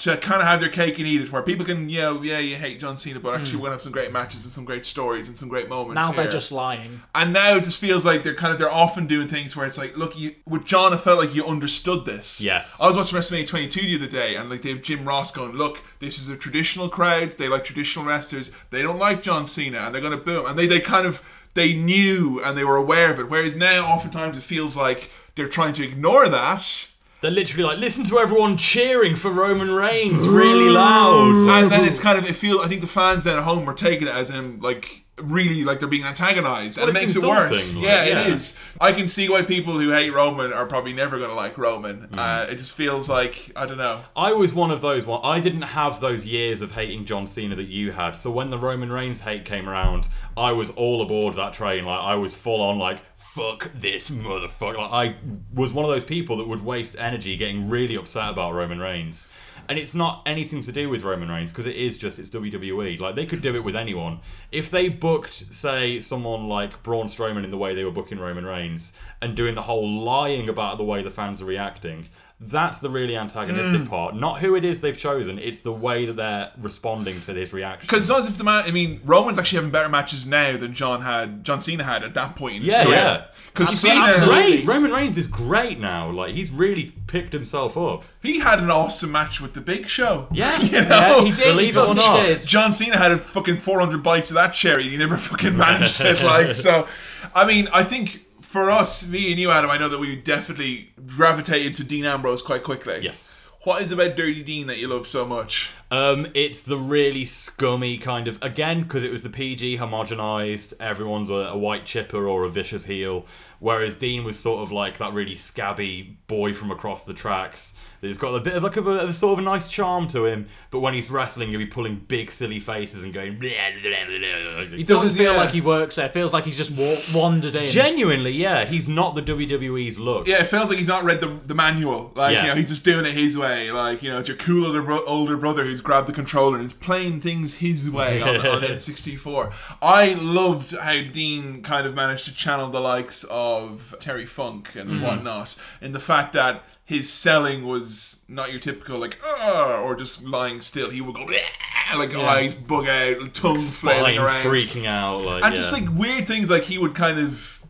to 0.00 0.16
kind 0.16 0.40
of 0.40 0.48
have 0.48 0.60
their 0.60 0.70
cake 0.70 0.98
and 0.98 1.06
eat 1.06 1.20
it, 1.20 1.30
where 1.30 1.42
people 1.42 1.64
can, 1.64 1.90
yeah, 1.90 2.18
yeah, 2.22 2.38
you 2.38 2.56
hate 2.56 2.80
John 2.80 2.96
Cena, 2.96 3.20
but 3.20 3.34
actually 3.34 3.52
hmm. 3.52 3.58
we're 3.58 3.66
gonna 3.66 3.74
have 3.74 3.82
some 3.82 3.92
great 3.92 4.12
matches 4.12 4.44
and 4.44 4.52
some 4.52 4.64
great 4.64 4.86
stories 4.86 5.28
and 5.28 5.36
some 5.36 5.50
great 5.50 5.68
moments. 5.68 5.94
Now 5.94 6.12
they're 6.12 6.30
just 6.30 6.50
lying. 6.50 7.02
and 7.14 7.34
now 7.34 7.56
it 7.56 7.64
just 7.64 7.78
feels 7.78 8.06
like 8.06 8.22
they're 8.22 8.34
kind 8.34 8.50
of 8.52 8.58
they're 8.58 8.70
often 8.70 9.06
doing 9.06 9.28
things 9.28 9.54
where 9.54 9.66
it's 9.66 9.76
like, 9.76 9.96
look, 9.98 10.18
you 10.18 10.34
with 10.46 10.64
John, 10.64 10.94
it 10.94 11.00
felt 11.00 11.18
like 11.18 11.34
you 11.34 11.44
understood 11.44 12.06
this. 12.06 12.40
Yes. 12.40 12.80
I 12.80 12.86
was 12.86 12.96
watching 12.96 13.18
WrestleMania 13.18 13.46
22 13.46 13.80
the 13.80 13.96
other 13.96 14.06
day, 14.06 14.36
and 14.36 14.48
like 14.48 14.62
they 14.62 14.70
have 14.70 14.80
Jim 14.80 15.04
Ross 15.04 15.30
going, 15.30 15.52
look, 15.52 15.82
this 15.98 16.18
is 16.18 16.30
a 16.30 16.36
traditional 16.36 16.88
crowd. 16.88 17.32
They 17.32 17.48
like 17.48 17.64
traditional 17.64 18.06
wrestlers. 18.06 18.52
They 18.70 18.80
don't 18.80 18.98
like 18.98 19.20
John 19.20 19.44
Cena, 19.44 19.80
and 19.80 19.94
they're 19.94 20.02
gonna 20.02 20.16
boo 20.16 20.40
him. 20.40 20.46
And 20.46 20.58
they 20.58 20.66
they 20.66 20.80
kind 20.80 21.06
of 21.06 21.22
they 21.52 21.74
knew 21.74 22.40
and 22.42 22.56
they 22.56 22.64
were 22.64 22.76
aware 22.76 23.12
of 23.12 23.18
it. 23.20 23.28
Whereas 23.28 23.54
now, 23.54 23.84
oftentimes, 23.84 24.38
it 24.38 24.42
feels 24.42 24.76
like 24.76 25.10
they're 25.34 25.48
trying 25.48 25.74
to 25.74 25.84
ignore 25.84 26.28
that. 26.28 26.89
They're 27.20 27.30
literally 27.30 27.64
like, 27.64 27.78
listen 27.78 28.04
to 28.04 28.18
everyone 28.18 28.56
cheering 28.56 29.14
for 29.14 29.30
Roman 29.30 29.70
Reigns 29.70 30.26
really 30.26 30.70
loud. 30.70 31.48
and 31.62 31.70
then 31.70 31.84
it's 31.84 31.98
kind 32.00 32.18
of 32.18 32.28
it 32.28 32.34
feels 32.34 32.62
I 32.64 32.68
think 32.68 32.80
the 32.80 32.86
fans 32.86 33.24
then 33.24 33.36
at 33.36 33.44
home 33.44 33.68
are 33.68 33.74
taking 33.74 34.08
it 34.08 34.14
as 34.14 34.30
him 34.30 34.60
like 34.60 35.04
really 35.18 35.64
like 35.64 35.78
they're 35.80 35.88
being 35.88 36.04
antagonized 36.04 36.78
and 36.78 36.88
it 36.88 36.94
makes 36.94 37.14
it 37.14 37.22
worse 37.22 37.50
insulting, 37.50 37.82
yeah, 37.82 37.96
like, 37.98 38.06
it 38.06 38.10
yeah. 38.28 38.34
is 38.34 38.58
I 38.80 38.92
can 38.92 39.06
see 39.06 39.28
why 39.28 39.42
people 39.42 39.78
who 39.78 39.90
hate 39.90 40.08
Roman 40.14 40.50
are 40.50 40.64
probably 40.64 40.94
never 40.94 41.18
going 41.18 41.28
to 41.28 41.36
like 41.36 41.58
Roman 41.58 42.08
Mm. 42.08 42.18
uh, 42.18 42.50
it 42.50 42.56
just 42.56 42.72
feels 42.72 43.10
like 43.10 43.52
I 43.54 43.66
don't 43.66 43.76
know 43.76 44.00
I 44.16 44.32
was 44.32 44.54
one 44.54 44.70
of 44.70 44.80
those 44.80 45.04
one. 45.04 45.20
I 45.22 45.38
didn't 45.40 45.60
have 45.62 46.00
those 46.00 46.24
years 46.24 46.62
of 46.62 46.72
hating 46.72 47.04
John 47.04 47.26
Cena 47.26 47.54
that 47.56 47.68
you 47.68 47.92
had. 47.92 48.16
So 48.16 48.30
when 48.30 48.48
the 48.48 48.58
Roman 48.58 48.90
Reigns 48.90 49.20
hate 49.20 49.44
came 49.44 49.68
around, 49.68 50.08
I 50.38 50.52
was 50.52 50.70
all 50.70 51.02
aboard 51.02 51.34
that 51.34 51.52
train. 51.52 51.84
Like 51.84 52.00
I 52.00 52.14
was 52.14 52.32
full 52.34 52.62
on 52.62 52.78
like 52.78 53.00
fuck 53.34 53.70
this 53.72 54.10
motherfucker. 54.10 54.78
Like 54.78 54.90
I 54.90 55.14
was 55.54 55.72
one 55.72 55.84
of 55.84 55.90
those 55.90 56.02
people 56.02 56.36
that 56.38 56.48
would 56.48 56.64
waste 56.64 56.96
energy 56.98 57.36
getting 57.36 57.68
really 57.68 57.94
upset 57.94 58.28
about 58.28 58.54
Roman 58.54 58.80
Reigns. 58.80 59.28
And 59.68 59.78
it's 59.78 59.94
not 59.94 60.22
anything 60.26 60.62
to 60.62 60.72
do 60.72 60.88
with 60.88 61.04
Roman 61.04 61.30
Reigns 61.30 61.52
because 61.52 61.66
it 61.66 61.76
is 61.76 61.96
just 61.96 62.18
it's 62.18 62.28
WWE. 62.28 62.98
Like 62.98 63.14
they 63.14 63.26
could 63.26 63.40
do 63.40 63.54
it 63.54 63.62
with 63.62 63.76
anyone. 63.76 64.18
If 64.50 64.68
they 64.68 64.88
booked, 64.88 65.54
say, 65.54 66.00
someone 66.00 66.48
like 66.48 66.82
Braun 66.82 67.06
Strowman 67.06 67.44
in 67.44 67.52
the 67.52 67.56
way 67.56 67.72
they 67.72 67.84
were 67.84 67.92
booking 67.92 68.18
Roman 68.18 68.44
Reigns 68.44 68.94
and 69.22 69.36
doing 69.36 69.54
the 69.54 69.62
whole 69.62 69.88
lying 69.88 70.48
about 70.48 70.76
the 70.76 70.84
way 70.84 71.00
the 71.00 71.10
fans 71.10 71.40
are 71.40 71.44
reacting, 71.44 72.08
that's 72.42 72.78
the 72.78 72.88
really 72.88 73.16
antagonistic 73.16 73.82
mm. 73.82 73.88
part. 73.88 74.14
Not 74.16 74.40
who 74.40 74.54
it 74.54 74.64
is 74.64 74.80
they've 74.80 74.96
chosen. 74.96 75.38
It's 75.38 75.58
the 75.60 75.72
way 75.72 76.06
that 76.06 76.14
they're 76.16 76.50
responding 76.58 77.20
to 77.22 77.34
his 77.34 77.52
reaction. 77.52 77.86
because 77.86 78.04
it's 78.04 78.10
not 78.10 78.20
as 78.20 78.28
if 78.28 78.38
the 78.38 78.44
man 78.44 78.64
I 78.66 78.70
mean 78.70 79.00
Roman's 79.04 79.38
actually 79.38 79.56
having 79.56 79.70
better 79.70 79.90
matches 79.90 80.26
now 80.26 80.56
than 80.56 80.72
John 80.72 81.02
had 81.02 81.44
John 81.44 81.60
Cena 81.60 81.84
had 81.84 82.02
at 82.02 82.14
that 82.14 82.36
point 82.36 82.56
in 82.56 82.62
his 82.62 82.72
Yeah, 82.72 82.84
career 82.84 82.96
yeah. 82.96 83.24
because 83.52 83.68
He's 83.70 83.80
Cena 83.80 84.24
great. 84.26 84.66
Roman 84.66 84.90
Reigns 84.90 85.18
is 85.18 85.26
great 85.26 85.78
now. 85.78 86.10
Like 86.10 86.32
he's 86.34 86.50
really 86.50 86.94
picked 87.06 87.34
himself 87.34 87.76
up. 87.76 88.04
he 88.22 88.38
had 88.38 88.58
an 88.60 88.70
awesome 88.70 89.12
match 89.12 89.40
with 89.42 89.52
the 89.52 89.60
Big 89.60 89.86
Show 89.86 90.26
Yeah, 90.32 90.58
you 90.62 90.80
know 90.80 90.88
Yeah, 90.88 91.20
he 91.24 91.32
did. 91.32 91.44
Believe 91.44 91.76
it 91.76 91.80
or 91.80 91.88
he 91.88 91.94
not. 91.94 92.22
did. 92.24 92.40
John 92.46 92.72
Cena 92.72 92.96
had 92.96 93.12
a 93.12 93.18
fucking 93.18 93.56
400 93.56 94.02
bites 94.02 94.30
of 94.30 94.34
that 94.36 94.54
cherry 94.54 94.84
and 94.84 94.92
he 94.92 94.96
never 94.96 95.16
fucking 95.18 95.58
managed 95.58 96.00
it. 96.00 96.22
Like, 96.22 96.54
so, 96.54 96.86
I 97.34 97.44
mean, 97.46 97.68
I 97.74 97.84
think 97.84 98.24
for 98.50 98.68
us, 98.68 99.08
me 99.08 99.30
and 99.30 99.38
you, 99.38 99.52
Adam, 99.52 99.70
I 99.70 99.78
know 99.78 99.88
that 99.88 100.00
we 100.00 100.16
definitely 100.16 100.90
gravitated 101.06 101.72
to 101.76 101.84
Dean 101.84 102.04
Ambrose 102.04 102.42
quite 102.42 102.64
quickly. 102.64 102.98
Yes. 103.00 103.52
What 103.62 103.80
is 103.80 103.92
about 103.92 104.16
Dirty 104.16 104.42
Dean 104.42 104.66
that 104.66 104.78
you 104.78 104.88
love 104.88 105.06
so 105.06 105.24
much? 105.24 105.72
Um, 105.88 106.26
it's 106.34 106.64
the 106.64 106.76
really 106.76 107.24
scummy 107.24 107.96
kind 107.96 108.26
of 108.26 108.42
again 108.42 108.82
because 108.82 109.04
it 109.04 109.12
was 109.12 109.22
the 109.22 109.30
PG 109.30 109.78
homogenized. 109.78 110.74
Everyone's 110.80 111.30
a, 111.30 111.34
a 111.34 111.56
white 111.56 111.86
chipper 111.86 112.26
or 112.26 112.42
a 112.42 112.50
vicious 112.50 112.86
heel, 112.86 113.24
whereas 113.60 113.94
Dean 113.94 114.24
was 114.24 114.36
sort 114.36 114.62
of 114.62 114.72
like 114.72 114.98
that 114.98 115.12
really 115.12 115.36
scabby 115.36 116.18
boy 116.26 116.52
from 116.52 116.72
across 116.72 117.04
the 117.04 117.14
tracks. 117.14 117.74
He's 118.00 118.18
got 118.18 118.34
a 118.34 118.40
bit 118.40 118.54
of 118.54 118.62
like 118.62 118.76
of 118.76 118.86
a, 118.86 119.06
a 119.06 119.12
sort 119.12 119.34
of 119.34 119.38
a 119.40 119.42
nice 119.42 119.68
charm 119.68 120.08
to 120.08 120.24
him, 120.26 120.46
but 120.70 120.80
when 120.80 120.94
he's 120.94 121.10
wrestling, 121.10 121.50
he'll 121.50 121.58
be 121.58 121.66
pulling 121.66 121.96
big 122.08 122.30
silly 122.30 122.58
faces 122.60 123.04
and 123.04 123.12
going. 123.12 123.38
Blah, 123.38 123.50
blah, 123.82 123.90
blah, 124.06 124.66
blah. 124.68 124.76
He 124.76 124.82
doesn't 124.84 125.10
feel 125.10 125.32
yeah. 125.32 125.38
like 125.38 125.50
he 125.50 125.60
works 125.60 125.96
there. 125.96 126.06
It 126.06 126.12
feels 126.12 126.32
like 126.32 126.44
he's 126.44 126.56
just 126.56 126.70
wa- 126.72 126.96
wandered 127.20 127.54
in. 127.54 127.66
Genuinely, 127.66 128.32
yeah, 128.32 128.64
he's 128.64 128.88
not 128.88 129.14
the 129.14 129.22
WWE's 129.22 129.98
look. 129.98 130.26
Yeah, 130.26 130.40
it 130.40 130.46
feels 130.46 130.68
like 130.70 130.78
he's 130.78 130.88
not 130.88 131.04
read 131.04 131.20
the, 131.20 131.28
the 131.44 131.54
manual. 131.54 132.12
Like, 132.14 132.34
Yeah. 132.34 132.42
you 132.42 132.48
know, 132.48 132.54
he's 132.54 132.70
just 132.70 132.84
doing 132.84 133.04
it 133.04 133.12
his 133.12 133.36
way. 133.36 133.70
Like, 133.70 134.02
you 134.02 134.10
know, 134.10 134.18
it's 134.18 134.28
your 134.28 134.36
cool 134.38 134.64
older, 134.66 134.82
bro- 134.82 135.04
older 135.04 135.36
brother 135.36 135.64
who's 135.64 135.80
grabbed 135.80 136.08
the 136.08 136.12
controller 136.12 136.56
and 136.56 136.64
is 136.64 136.72
playing 136.72 137.20
things 137.20 137.54
his 137.54 137.90
way 137.90 138.22
on, 138.22 138.36
on 138.46 138.62
N64. 138.62 139.52
I 139.82 140.14
loved 140.14 140.76
how 140.76 141.02
Dean 141.10 141.62
kind 141.62 141.86
of 141.86 141.94
managed 141.94 142.24
to 142.26 142.34
channel 142.34 142.68
the 142.70 142.80
likes 142.80 143.24
of 143.30 143.94
Terry 144.00 144.26
Funk 144.26 144.74
and 144.74 144.90
Mm-hmm. 144.90 145.02
whatnot 145.04 145.56
in 145.80 145.92
the 145.92 146.00
fact 146.00 146.32
that 146.32 146.64
his 146.90 147.10
selling 147.10 147.64
was 147.64 148.22
not 148.28 148.50
your 148.50 148.58
typical, 148.58 148.98
like, 148.98 149.16
or 149.24 149.94
just 149.96 150.24
lying 150.26 150.60
still. 150.60 150.90
He 150.90 151.00
would 151.00 151.14
go, 151.14 151.24
"Bleh," 151.24 151.96
like, 151.96 152.12
eyes 152.16 152.52
bug 152.52 152.88
out, 152.88 153.32
tongue 153.32 153.58
flailing 153.58 154.16
Spine 154.16 154.18
around 154.18 154.42
freaking 154.44 154.86
out, 154.86 155.24
like 155.24 155.44
and 155.44 155.52
yeah. 155.54 155.56
just 155.56 155.72
like 155.72 155.88
weird 155.92 156.26
things 156.26 156.50
like 156.50 156.64
he 156.64 156.78
would 156.78 156.94
kind 156.96 157.18
of 157.20 157.62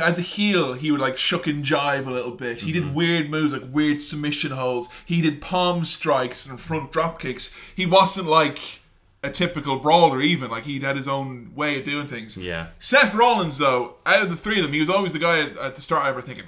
as 0.00 0.18
a 0.18 0.22
heel 0.22 0.74
he 0.74 0.90
would 0.92 1.00
like 1.00 1.18
shuck 1.18 1.48
and 1.48 1.64
jive 1.64 2.06
a 2.06 2.10
little 2.12 2.30
bit 2.30 2.60
he 2.60 2.72
Mm-hmm. 2.72 2.86
did 2.88 2.94
weird 2.94 3.28
moves 3.30 3.52
like 3.52 3.64
weird 3.72 3.98
submission 3.98 4.52
holds 4.52 4.88
he 5.04 5.20
did 5.20 5.40
palm 5.40 5.84
strikes 5.84 6.46
and 6.46 6.60
front 6.60 6.92
drop 6.92 7.18
kicks 7.18 7.52
he 7.74 7.86
wasn't 7.86 8.28
like 8.28 8.82
a 9.24 9.30
typical 9.30 9.80
brawler 9.80 10.20
even 10.20 10.48
like 10.48 10.62
he 10.64 10.78
had 10.78 10.94
his 10.94 11.08
own 11.08 11.50
way 11.56 11.76
of 11.80 11.84
doing 11.84 12.06
things 12.06 12.36
Yeah. 12.38 12.68
Seth 12.78 13.12
Rollins 13.14 13.58
though 13.58 13.96
out 14.06 14.22
of 14.22 14.30
the 14.30 14.36
three 14.36 14.58
of 14.58 14.62
them 14.62 14.72
he 14.72 14.78
was 14.78 14.88
always 14.90 15.12
the 15.12 15.18
guy 15.18 15.40
at, 15.40 15.56
at 15.58 15.74
the 15.74 15.82
start 15.82 16.04
I 16.04 16.08
remember 16.10 16.24
thinking 16.24 16.44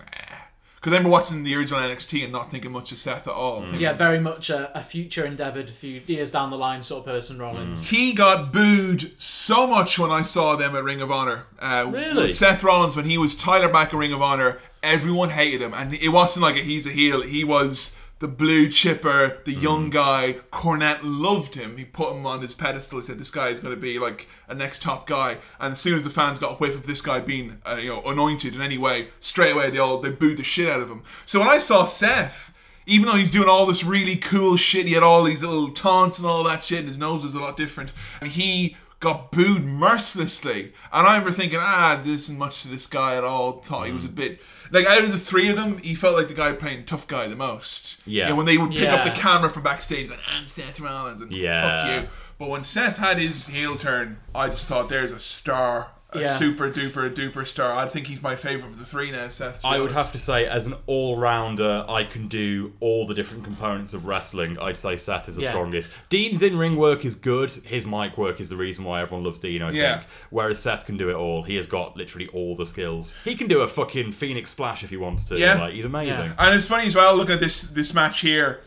because 0.82 0.92
I 0.92 0.96
remember 0.96 1.12
watching 1.12 1.44
the 1.44 1.54
original 1.54 1.78
NXT 1.80 2.24
and 2.24 2.32
not 2.32 2.50
thinking 2.50 2.72
much 2.72 2.90
of 2.90 2.98
Seth 2.98 3.28
at 3.28 3.32
all 3.32 3.62
Mm. 3.62 3.78
Yeah, 3.78 3.92
very 3.92 4.18
much 4.18 4.50
a, 4.50 4.76
a 4.76 4.82
future 4.82 5.24
endeavoured, 5.24 5.68
a 5.68 5.72
few 5.72 6.02
years 6.06 6.32
down 6.32 6.50
the 6.50 6.58
line 6.58 6.82
sort 6.82 7.06
of 7.06 7.12
person, 7.14 7.38
Rollins. 7.38 7.88
He 7.88 8.12
got 8.12 8.52
booed 8.52 9.12
so 9.20 9.66
much 9.68 9.96
when 9.98 10.10
I 10.10 10.22
saw 10.22 10.56
them 10.56 10.74
at 10.74 10.82
Ring 10.82 11.00
of 11.00 11.12
Honor. 11.12 11.46
Uh, 11.60 11.86
Really? 11.88 12.32
Seth 12.32 12.64
Rollins, 12.64 12.96
when 12.96 13.04
he 13.04 13.16
was 13.16 13.36
Tyler 13.36 13.68
Black 13.68 13.94
at 13.94 13.98
Ring 13.98 14.12
of 14.12 14.20
Honor, 14.20 14.58
everyone 14.82 15.30
hated 15.30 15.62
him. 15.62 15.72
And 15.72 15.94
it 15.94 16.08
wasn't 16.08 16.42
like 16.42 16.56
a, 16.56 16.60
he's 16.64 16.86
a 16.86 16.90
heel. 16.90 17.22
He 17.22 17.44
was 17.44 17.96
the 18.22 18.28
blue 18.28 18.68
chipper, 18.68 19.38
the 19.44 19.52
young 19.52 19.90
guy. 19.90 20.36
Cornette 20.52 21.00
loved 21.02 21.56
him. 21.56 21.76
He 21.76 21.84
put 21.84 22.14
him 22.14 22.24
on 22.24 22.40
his 22.40 22.54
pedestal. 22.54 23.00
He 23.00 23.04
said, 23.04 23.18
this 23.18 23.32
guy 23.32 23.48
is 23.48 23.58
going 23.58 23.74
to 23.74 23.80
be 23.80 23.98
like 23.98 24.28
a 24.48 24.54
next 24.54 24.80
top 24.80 25.08
guy. 25.08 25.38
And 25.58 25.72
as 25.72 25.80
soon 25.80 25.96
as 25.96 26.04
the 26.04 26.10
fans 26.10 26.38
got 26.38 26.52
a 26.52 26.54
whiff 26.54 26.76
of 26.76 26.86
this 26.86 27.00
guy 27.02 27.18
being 27.18 27.60
uh, 27.66 27.80
you 27.82 27.88
know 27.88 28.00
anointed 28.02 28.54
in 28.54 28.62
any 28.62 28.78
way, 28.78 29.08
straight 29.18 29.50
away 29.50 29.70
they 29.70 29.78
all 29.78 29.98
they 29.98 30.10
booed 30.10 30.38
the 30.38 30.44
shit 30.44 30.70
out 30.70 30.80
of 30.80 30.88
him. 30.88 31.02
So 31.24 31.40
when 31.40 31.48
I 31.48 31.58
saw 31.58 31.84
Seth 31.84 32.54
even 32.84 33.06
though 33.06 33.16
he's 33.16 33.30
doing 33.30 33.48
all 33.48 33.64
this 33.66 33.84
really 33.84 34.16
cool 34.16 34.56
shit, 34.56 34.86
he 34.86 34.94
had 34.94 35.04
all 35.04 35.22
these 35.22 35.40
little 35.40 35.70
taunts 35.70 36.18
and 36.18 36.26
all 36.26 36.42
that 36.42 36.64
shit, 36.64 36.80
and 36.80 36.88
his 36.88 36.98
nose 36.98 37.22
was 37.22 37.34
a 37.34 37.40
lot 37.40 37.56
different. 37.56 37.92
And 38.20 38.30
he 38.30 38.76
got 38.98 39.30
booed 39.30 39.64
mercilessly. 39.64 40.72
And 40.92 41.06
I 41.06 41.12
remember 41.12 41.30
thinking, 41.30 41.60
ah, 41.60 42.00
there 42.02 42.12
isn't 42.12 42.36
much 42.36 42.62
to 42.62 42.68
this 42.68 42.88
guy 42.88 43.16
at 43.16 43.22
all. 43.22 43.60
Thought 43.60 43.86
he 43.86 43.92
was 43.92 44.04
a 44.04 44.08
bit. 44.08 44.40
Like, 44.72 44.86
out 44.86 45.02
of 45.02 45.12
the 45.12 45.18
three 45.18 45.48
of 45.50 45.56
them, 45.56 45.78
he 45.78 45.94
felt 45.94 46.16
like 46.16 46.28
the 46.28 46.34
guy 46.34 46.52
playing 46.54 46.86
tough 46.86 47.06
guy 47.06 47.28
the 47.28 47.36
most. 47.36 47.98
Yeah. 48.06 48.24
You 48.24 48.30
know, 48.30 48.36
when 48.36 48.46
they 48.46 48.56
would 48.58 48.70
pick 48.72 48.88
up 48.88 49.04
the 49.04 49.10
camera 49.10 49.50
from 49.50 49.62
backstage, 49.62 50.08
going, 50.08 50.18
I'm 50.34 50.48
Seth 50.48 50.80
Rollins, 50.80 51.20
and 51.20 51.32
Yeah. 51.34 51.62
fuck 51.86 52.02
you. 52.02 52.08
But 52.38 52.48
when 52.48 52.62
Seth 52.64 52.96
had 52.96 53.18
his 53.18 53.48
heel 53.48 53.76
turn, 53.76 54.18
I 54.34 54.48
just 54.48 54.66
thought, 54.66 54.88
there's 54.88 55.12
a 55.12 55.18
star. 55.20 55.92
A 56.14 56.20
Yeah. 56.20 56.26
super 56.28 56.70
duper 56.70 57.10
duper 57.12 57.46
star. 57.46 57.76
I 57.76 57.86
think 57.88 58.06
he's 58.06 58.22
my 58.22 58.36
favorite 58.36 58.70
of 58.70 58.78
the 58.78 58.84
three 58.84 59.10
now. 59.10 59.28
Seth. 59.28 59.62
to 59.62 59.66
I 59.68 59.78
would 59.80 59.92
have 59.92 60.12
to 60.12 60.18
say, 60.18 60.46
as 60.46 60.66
an 60.66 60.74
all-rounder, 60.86 61.84
I 61.88 62.04
can 62.04 62.28
do 62.28 62.72
all 62.80 63.06
the 63.06 63.14
different 63.14 63.44
components 63.44 63.94
of 63.94 64.06
wrestling. 64.06 64.58
I'd 64.58 64.76
say 64.76 64.96
Seth 64.96 65.28
is 65.28 65.36
the 65.36 65.42
Yeah. 65.42 65.50
strongest. 65.50 65.90
Dean's 66.08 66.42
in-ring 66.42 66.76
work 66.76 67.04
is 67.04 67.14
good. 67.14 67.50
His 67.64 67.86
mic 67.86 68.16
work 68.18 68.40
is 68.40 68.48
the 68.48 68.56
reason 68.56 68.84
why 68.84 69.00
everyone 69.02 69.24
loves 69.24 69.38
Dean. 69.38 69.62
I 69.62 69.70
Yeah. 69.70 69.96
think. 69.98 70.08
Whereas 70.30 70.58
Seth 70.58 70.86
can 70.86 70.96
do 70.96 71.08
it 71.10 71.14
all. 71.14 71.42
He 71.44 71.56
has 71.56 71.66
got 71.66 71.96
literally 71.96 72.28
all 72.28 72.56
the 72.56 72.66
skills. 72.66 73.14
He 73.24 73.34
can 73.34 73.48
do 73.48 73.60
a 73.60 73.68
fucking 73.68 74.12
Phoenix 74.12 74.50
Splash 74.50 74.82
if 74.82 74.90
he 74.90 74.96
wants 74.96 75.24
to. 75.24 75.38
Yeah. 75.38 75.60
like, 75.60 75.74
he's 75.74 75.84
amazing. 75.84 76.32
And 76.38 76.54
it's 76.54 76.66
funny 76.66 76.86
as 76.86 76.94
well, 76.94 77.14
looking 77.16 77.34
at 77.34 77.40
this 77.40 77.62
this 77.62 77.94
match 77.94 78.20
here, 78.20 78.60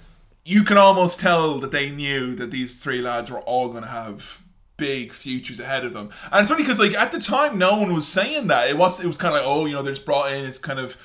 you 0.44 0.64
can 0.64 0.78
almost 0.78 1.20
tell 1.20 1.60
that 1.60 1.72
they 1.72 1.90
knew 1.90 2.36
that 2.36 2.52
these 2.52 2.82
three 2.84 3.02
lads 3.02 3.30
were 3.32 3.40
all 3.42 3.70
going 3.70 3.84
to 3.84 3.90
have 3.90 4.40
big 4.78 5.14
futures 5.14 5.60
ahead 5.60 5.86
of 5.86 5.94
them. 5.94 6.10
And 6.32 6.42
it's 6.42 6.50
funny 6.50 6.64
because 6.64 6.80
like 6.80 6.94
at 6.94 7.12
the 7.12 7.20
time, 7.20 7.58
no 7.58 7.78
one 7.78 7.94
was 7.94 8.08
saying 8.08 8.48
that. 8.48 8.70
It 8.70 8.78
was 8.78 9.00
it 9.00 9.08
was 9.08 9.18
kind 9.18 9.36
of 9.36 9.42
like 9.42 9.50
oh, 9.50 9.66
you 9.66 9.74
know, 9.74 9.82
they're 9.82 9.94
just 9.94 10.06
brought 10.06 10.32
in. 10.32 10.46
It's 10.46 10.60
kind 10.60 10.80
of. 10.80 10.98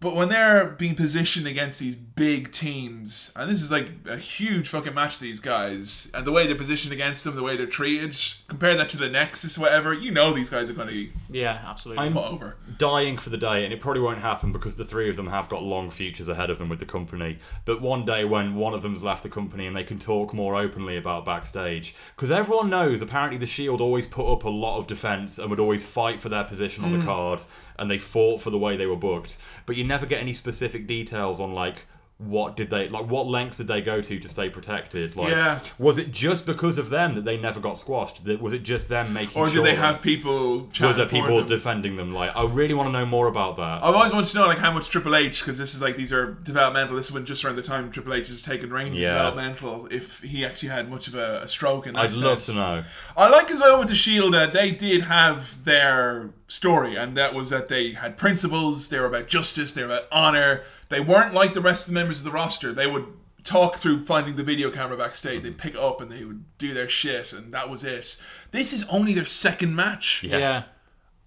But 0.00 0.16
when 0.16 0.30
they're 0.30 0.68
being 0.68 0.94
positioned 0.94 1.46
against 1.46 1.78
these 1.78 1.94
big 2.20 2.52
teams, 2.52 3.32
and 3.34 3.48
this 3.50 3.62
is 3.62 3.70
like 3.70 3.90
a 4.06 4.18
huge 4.18 4.68
fucking 4.68 4.92
match 4.92 5.14
for 5.14 5.22
these 5.22 5.40
guys, 5.40 6.10
and 6.12 6.26
the 6.26 6.30
way 6.30 6.46
they're 6.46 6.54
positioned 6.54 6.92
against 6.92 7.24
them, 7.24 7.34
the 7.34 7.42
way 7.42 7.56
they're 7.56 7.66
treated, 7.66 8.14
compare 8.46 8.76
that 8.76 8.90
to 8.90 8.98
the 8.98 9.08
Nexus, 9.08 9.56
whatever, 9.56 9.94
you 9.94 10.10
know 10.10 10.34
these 10.34 10.50
guys 10.50 10.68
are 10.68 10.74
going 10.74 10.88
to 10.88 11.08
Yeah, 11.30 11.62
absolutely. 11.66 12.04
I'm 12.04 12.12
put 12.12 12.30
over. 12.30 12.56
dying 12.76 13.16
for 13.16 13.30
the 13.30 13.38
day, 13.38 13.64
and 13.64 13.72
it 13.72 13.80
probably 13.80 14.02
won't 14.02 14.18
happen 14.18 14.52
because 14.52 14.76
the 14.76 14.84
three 14.84 15.08
of 15.08 15.16
them 15.16 15.28
have 15.28 15.48
got 15.48 15.62
long 15.62 15.90
futures 15.90 16.28
ahead 16.28 16.50
of 16.50 16.58
them 16.58 16.68
with 16.68 16.78
the 16.78 16.84
company. 16.84 17.38
But 17.64 17.80
one 17.80 18.04
day, 18.04 18.26
when 18.26 18.54
one 18.54 18.74
of 18.74 18.82
them's 18.82 19.02
left 19.02 19.22
the 19.22 19.30
company 19.30 19.66
and 19.66 19.74
they 19.74 19.84
can 19.84 19.98
talk 19.98 20.34
more 20.34 20.56
openly 20.56 20.98
about 20.98 21.24
backstage, 21.24 21.94
because 22.14 22.30
everyone 22.30 22.68
knows 22.68 23.00
apparently 23.00 23.38
the 23.38 23.46
Shield 23.46 23.80
always 23.80 24.06
put 24.06 24.30
up 24.30 24.44
a 24.44 24.50
lot 24.50 24.78
of 24.78 24.86
defense 24.86 25.38
and 25.38 25.48
would 25.48 25.58
always 25.60 25.86
fight 25.86 26.20
for 26.20 26.28
their 26.28 26.44
position 26.44 26.84
on 26.84 26.92
Mm. 26.92 26.98
the 27.00 27.06
card, 27.06 27.42
and 27.78 27.90
they 27.90 27.96
fought 27.96 28.42
for 28.42 28.50
the 28.50 28.58
way 28.58 28.76
they 28.76 28.84
were 28.84 28.94
booked. 28.94 29.38
But 29.64 29.76
you 29.76 29.84
never 29.84 30.04
get 30.04 30.20
any 30.20 30.34
specific 30.34 30.86
details 30.86 31.40
on 31.40 31.54
like. 31.54 31.86
What 32.22 32.54
did 32.54 32.68
they 32.68 32.86
like? 32.90 33.06
What 33.06 33.26
lengths 33.28 33.56
did 33.56 33.66
they 33.66 33.80
go 33.80 34.02
to 34.02 34.18
to 34.18 34.28
stay 34.28 34.50
protected? 34.50 35.16
Like, 35.16 35.30
Yeah. 35.30 35.58
was 35.78 35.96
it 35.96 36.12
just 36.12 36.44
because 36.44 36.76
of 36.76 36.90
them 36.90 37.14
that 37.14 37.24
they 37.24 37.38
never 37.38 37.60
got 37.60 37.78
squashed? 37.78 38.26
That 38.26 38.42
was 38.42 38.52
it 38.52 38.62
just 38.62 38.90
them 38.90 39.14
making? 39.14 39.40
Or 39.40 39.46
did 39.46 39.54
sure 39.54 39.62
they 39.64 39.74
have 39.74 40.02
people? 40.02 40.68
was 40.80 40.96
there 40.96 41.06
people 41.06 41.38
them? 41.38 41.46
defending 41.46 41.96
them? 41.96 42.12
Like, 42.12 42.36
I 42.36 42.44
really 42.44 42.74
want 42.74 42.88
to 42.88 42.92
know 42.92 43.06
more 43.06 43.26
about 43.26 43.56
that. 43.56 43.82
I've 43.82 43.94
always 43.94 44.12
wanted 44.12 44.28
to 44.32 44.36
know 44.38 44.46
like 44.46 44.58
how 44.58 44.70
much 44.70 44.90
Triple 44.90 45.16
H 45.16 45.40
because 45.40 45.56
this 45.56 45.74
is 45.74 45.80
like 45.80 45.96
these 45.96 46.12
are 46.12 46.34
developmental. 46.34 46.94
This 46.96 47.10
one 47.10 47.24
just 47.24 47.42
around 47.42 47.56
the 47.56 47.62
time 47.62 47.90
Triple 47.90 48.12
H 48.12 48.28
has 48.28 48.42
taken 48.42 48.70
reins 48.70 48.98
Yeah. 49.00 49.12
developmental. 49.14 49.88
If 49.90 50.20
he 50.20 50.44
actually 50.44 50.68
had 50.68 50.90
much 50.90 51.08
of 51.08 51.14
a, 51.14 51.40
a 51.42 51.48
stroke 51.48 51.86
in 51.86 51.94
that 51.94 52.02
I'd 52.02 52.16
love 52.16 52.44
to 52.44 52.54
know. 52.54 52.84
I 53.16 53.30
like 53.30 53.50
as 53.50 53.60
well 53.60 53.78
with 53.78 53.88
the 53.88 53.94
Shield 53.94 54.34
that 54.34 54.52
they 54.52 54.72
did 54.72 55.02
have 55.04 55.64
their 55.64 56.30
story, 56.48 56.96
and 56.96 57.16
that 57.16 57.32
was 57.32 57.48
that 57.48 57.68
they 57.68 57.92
had 57.92 58.18
principles. 58.18 58.88
They 58.90 58.98
were 59.00 59.06
about 59.06 59.28
justice. 59.28 59.72
They 59.72 59.82
were 59.84 59.88
about 59.94 60.06
honor. 60.12 60.62
They 60.90 61.00
weren't 61.00 61.32
like 61.32 61.54
the 61.54 61.60
rest 61.60 61.88
of 61.88 61.94
the 61.94 62.00
members 62.00 62.18
of 62.18 62.24
the 62.24 62.30
roster. 62.32 62.72
They 62.72 62.86
would 62.86 63.06
talk 63.44 63.76
through 63.76 64.04
finding 64.04 64.36
the 64.36 64.42
video 64.42 64.70
camera 64.70 64.96
backstage. 64.96 65.42
They'd 65.42 65.54
mhm. 65.54 65.58
pick 65.58 65.74
it 65.74 65.80
up 65.80 66.00
and 66.00 66.10
they 66.10 66.24
would 66.24 66.44
do 66.58 66.74
their 66.74 66.88
shit, 66.88 67.32
and 67.32 67.54
that 67.54 67.70
was 67.70 67.84
it. 67.84 68.20
This 68.50 68.72
is 68.72 68.86
only 68.88 69.14
their 69.14 69.24
second 69.24 69.74
match. 69.74 70.22
Yeah. 70.22 70.38
Yeah. 70.38 70.62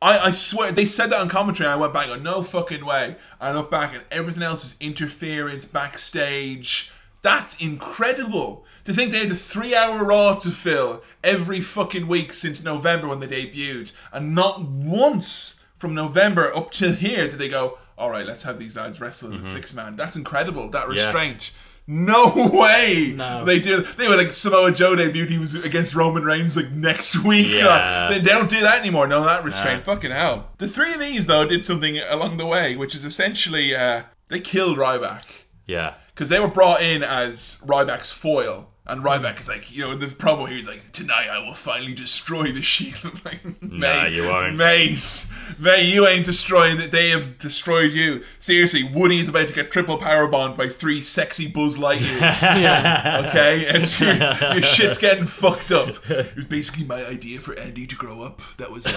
I, 0.02 0.20
I 0.20 0.32
swear 0.32 0.74
they 0.74 0.86
said 0.86 1.08
that 1.12 1.22
on 1.22 1.30
commentary. 1.30 1.70
I 1.70 1.78
went 1.78 1.94
back, 1.94 2.10
and 2.10 2.24
go, 2.24 2.32
no 2.32 2.44
fucking 2.44 2.86
way. 2.86 3.16
I 3.40 3.54
look 3.54 3.72
back, 3.72 3.94
and 3.94 4.04
everything 4.12 4.44
else 4.44 4.66
is 4.66 4.78
interference 4.82 5.66
backstage. 5.66 6.92
That's 7.22 7.60
incredible. 7.62 8.66
To 8.84 8.92
think 8.92 9.12
they 9.14 9.20
had 9.20 9.32
a 9.32 9.36
three-hour 9.36 10.04
Raw 10.04 10.36
to 10.36 10.52
fill 10.52 11.04
every 11.24 11.62
fucking 11.62 12.06
week 12.06 12.34
since 12.34 12.66
November 12.66 13.08
when 13.08 13.22
they 13.22 13.28
debuted, 13.28 13.94
and 14.12 14.36
not 14.36 14.62
once 14.62 15.64
from 15.78 15.94
November 15.94 16.54
up 16.54 16.72
to 16.72 16.92
here 16.92 17.30
did 17.30 17.40
they 17.40 17.48
go, 17.48 17.78
"All 17.98 18.10
right, 18.10 18.26
let's 18.26 18.44
have 18.44 18.58
these 18.58 18.76
lads 18.76 19.00
wrestle 19.02 19.32
as 19.34 19.40
a 19.40 19.44
six-man." 19.44 19.96
That's 19.96 20.16
incredible. 20.16 20.70
That 20.70 20.88
Yeah. 20.94 21.06
restraint. 21.06 21.52
No 21.86 22.32
way. 22.54 23.14
No. 23.16 23.44
They 23.44 23.60
did. 23.60 23.86
They 23.98 24.08
were 24.08 24.16
like 24.16 24.32
Samoa 24.32 24.72
Joe 24.72 24.96
debuted. 24.96 25.30
He 25.30 25.38
was 25.38 25.54
against 25.56 25.94
Roman 25.96 26.24
Reigns 26.24 26.56
like 26.56 26.72
next 26.72 27.18
week. 27.26 27.50
Yeah. 27.54 28.08
they, 28.10 28.20
they 28.20 28.30
don't 28.32 28.50
do 28.50 28.62
that 28.62 28.80
anymore. 28.80 29.06
No, 29.08 29.24
that 29.26 29.44
restraint. 29.44 29.80
Nah. 29.86 29.94
Fucking 29.94 30.12
hell. 30.12 30.50
The 30.60 30.68
three 30.70 30.94
of 30.94 31.00
these 31.02 31.28
though 31.28 31.46
did 31.46 31.62
something 31.64 32.00
along 32.00 32.38
the 32.38 32.46
way, 32.46 32.76
which 32.78 32.96
is 32.96 33.04
essentially 33.04 33.76
uh, 33.76 34.04
they 34.30 34.40
killed 34.40 34.78
Ryback 34.78 35.24
Yeah. 35.68 35.96
because 36.16 36.30
they 36.30 36.40
were 36.40 36.48
brought 36.48 36.82
in 36.82 37.04
as 37.04 37.62
Ryback's 37.66 38.12
foil. 38.12 38.70
And 38.86 39.02
Ryback 39.02 39.40
is 39.40 39.48
like, 39.48 39.74
you 39.74 39.82
know, 39.86 39.92
in 39.94 40.00
the 40.00 40.08
promo 40.08 40.46
here, 40.46 40.58
he's 40.58 40.68
like, 40.68 40.92
tonight 40.92 41.30
I 41.30 41.40
will 41.40 41.54
finally 41.54 41.94
destroy 41.94 42.52
the 42.52 42.62
Shield. 42.62 43.24
like, 43.26 43.40
Nah, 43.62 44.08
you 44.08 44.26
won't. 44.28 44.58
Mate, 44.58 45.26
mate, 45.58 45.86
you 45.86 46.06
ain't 46.06 46.26
destroying 46.26 46.78
it. 46.82 46.92
They 46.92 47.10
have 47.12 47.38
destroyed 47.38 47.94
you. 47.94 48.26
Seriously, 48.40 48.84
Woody 48.84 49.20
is 49.22 49.30
about 49.30 49.48
to 49.48 49.54
get 49.54 49.72
triple 49.72 49.98
power 49.98 50.28
bombed 50.28 50.58
by 50.58 50.68
three 50.68 51.02
sexy 51.02 51.48
Buzz 51.48 51.78
Lightyears. 51.78 52.42
Yeah. 52.64 53.26
Okay? 53.28 53.62
It's, 53.62 54.00
your, 54.00 54.14
your 54.54 54.62
shit's 54.62 54.98
getting 54.98 55.24
fucked 55.26 55.72
up. 55.72 56.10
It 56.10 56.36
was 56.36 56.46
basically 56.46 56.84
my 56.84 57.06
idea 57.06 57.40
for 57.40 57.58
Andy 57.58 57.88
to 57.88 57.96
grow 57.96 58.22
up. 58.22 58.42
That 58.58 58.70
was, 58.70 58.86
uh, 58.88 58.92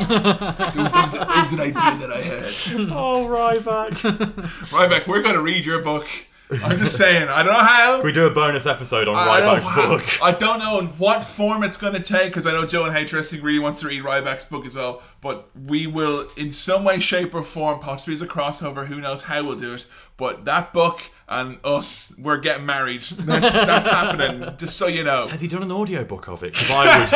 that 0.00 0.74
was, 0.76 1.12
that 1.12 1.40
was 1.42 1.52
an 1.52 1.60
idea 1.60 2.06
that 2.06 2.12
I 2.12 2.20
had. 2.20 2.90
Oh, 2.92 3.26
Ryback. 3.26 3.92
Ryback, 4.68 5.06
we're 5.06 5.22
going 5.22 5.34
to 5.34 5.42
read 5.42 5.64
your 5.64 5.82
book. 5.82 6.06
I'm 6.64 6.78
just 6.78 6.96
saying, 6.96 7.28
I 7.28 7.42
don't 7.42 7.52
know 7.52 7.58
how. 7.58 7.96
Can 7.96 8.06
we 8.06 8.12
do 8.12 8.26
a 8.26 8.30
bonus 8.30 8.66
episode 8.66 9.08
on 9.08 9.16
I 9.16 9.40
Ryback's 9.40 9.74
book? 9.74 10.22
I 10.22 10.32
don't 10.32 10.58
know 10.58 10.78
in 10.80 10.86
what 10.98 11.24
form 11.24 11.62
it's 11.62 11.76
going 11.76 11.94
to 11.94 12.00
take 12.00 12.30
because 12.30 12.46
I 12.46 12.52
know 12.52 12.66
Joe 12.66 12.84
and 12.84 12.94
Hate 12.94 13.12
Wrestling 13.12 13.42
really 13.42 13.58
wants 13.58 13.80
to 13.80 13.88
read 13.88 14.02
Ryback's 14.02 14.44
book 14.44 14.66
as 14.66 14.74
well. 14.74 15.02
But 15.20 15.48
we 15.56 15.86
will, 15.86 16.28
in 16.36 16.50
some 16.50 16.84
way, 16.84 16.98
shape, 16.98 17.34
or 17.34 17.42
form, 17.42 17.80
possibly 17.80 18.14
as 18.14 18.22
a 18.22 18.26
crossover. 18.26 18.86
Who 18.86 19.00
knows 19.00 19.24
how 19.24 19.44
we'll 19.44 19.56
do 19.56 19.74
it? 19.74 19.86
But 20.16 20.44
that 20.46 20.72
book 20.72 21.00
and 21.28 21.58
us, 21.62 22.12
we're 22.18 22.38
getting 22.38 22.66
married. 22.66 23.02
That's 23.20 23.54
that's 23.54 23.88
happening. 23.88 24.56
Just 24.58 24.76
so 24.76 24.88
you 24.88 25.04
know. 25.04 25.28
Has 25.28 25.40
he 25.40 25.46
done 25.46 25.62
an 25.62 25.70
audio 25.70 26.02
book 26.02 26.28
of 26.28 26.42
it? 26.42 26.52
Because 26.52 26.70
I 26.72 26.98
would, 26.98 27.14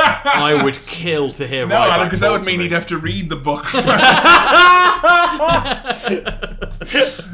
I 0.58 0.64
would 0.64 0.78
kill 0.86 1.32
to 1.32 1.46
hear 1.48 1.66
No, 1.66 1.74
Ryback 1.74 2.04
because 2.04 2.20
that 2.20 2.30
would 2.30 2.46
mean 2.46 2.58
me. 2.58 2.64
he'd 2.64 2.72
have 2.72 2.86
to 2.86 2.98
read 2.98 3.28
the 3.28 3.36
book. 3.36 3.64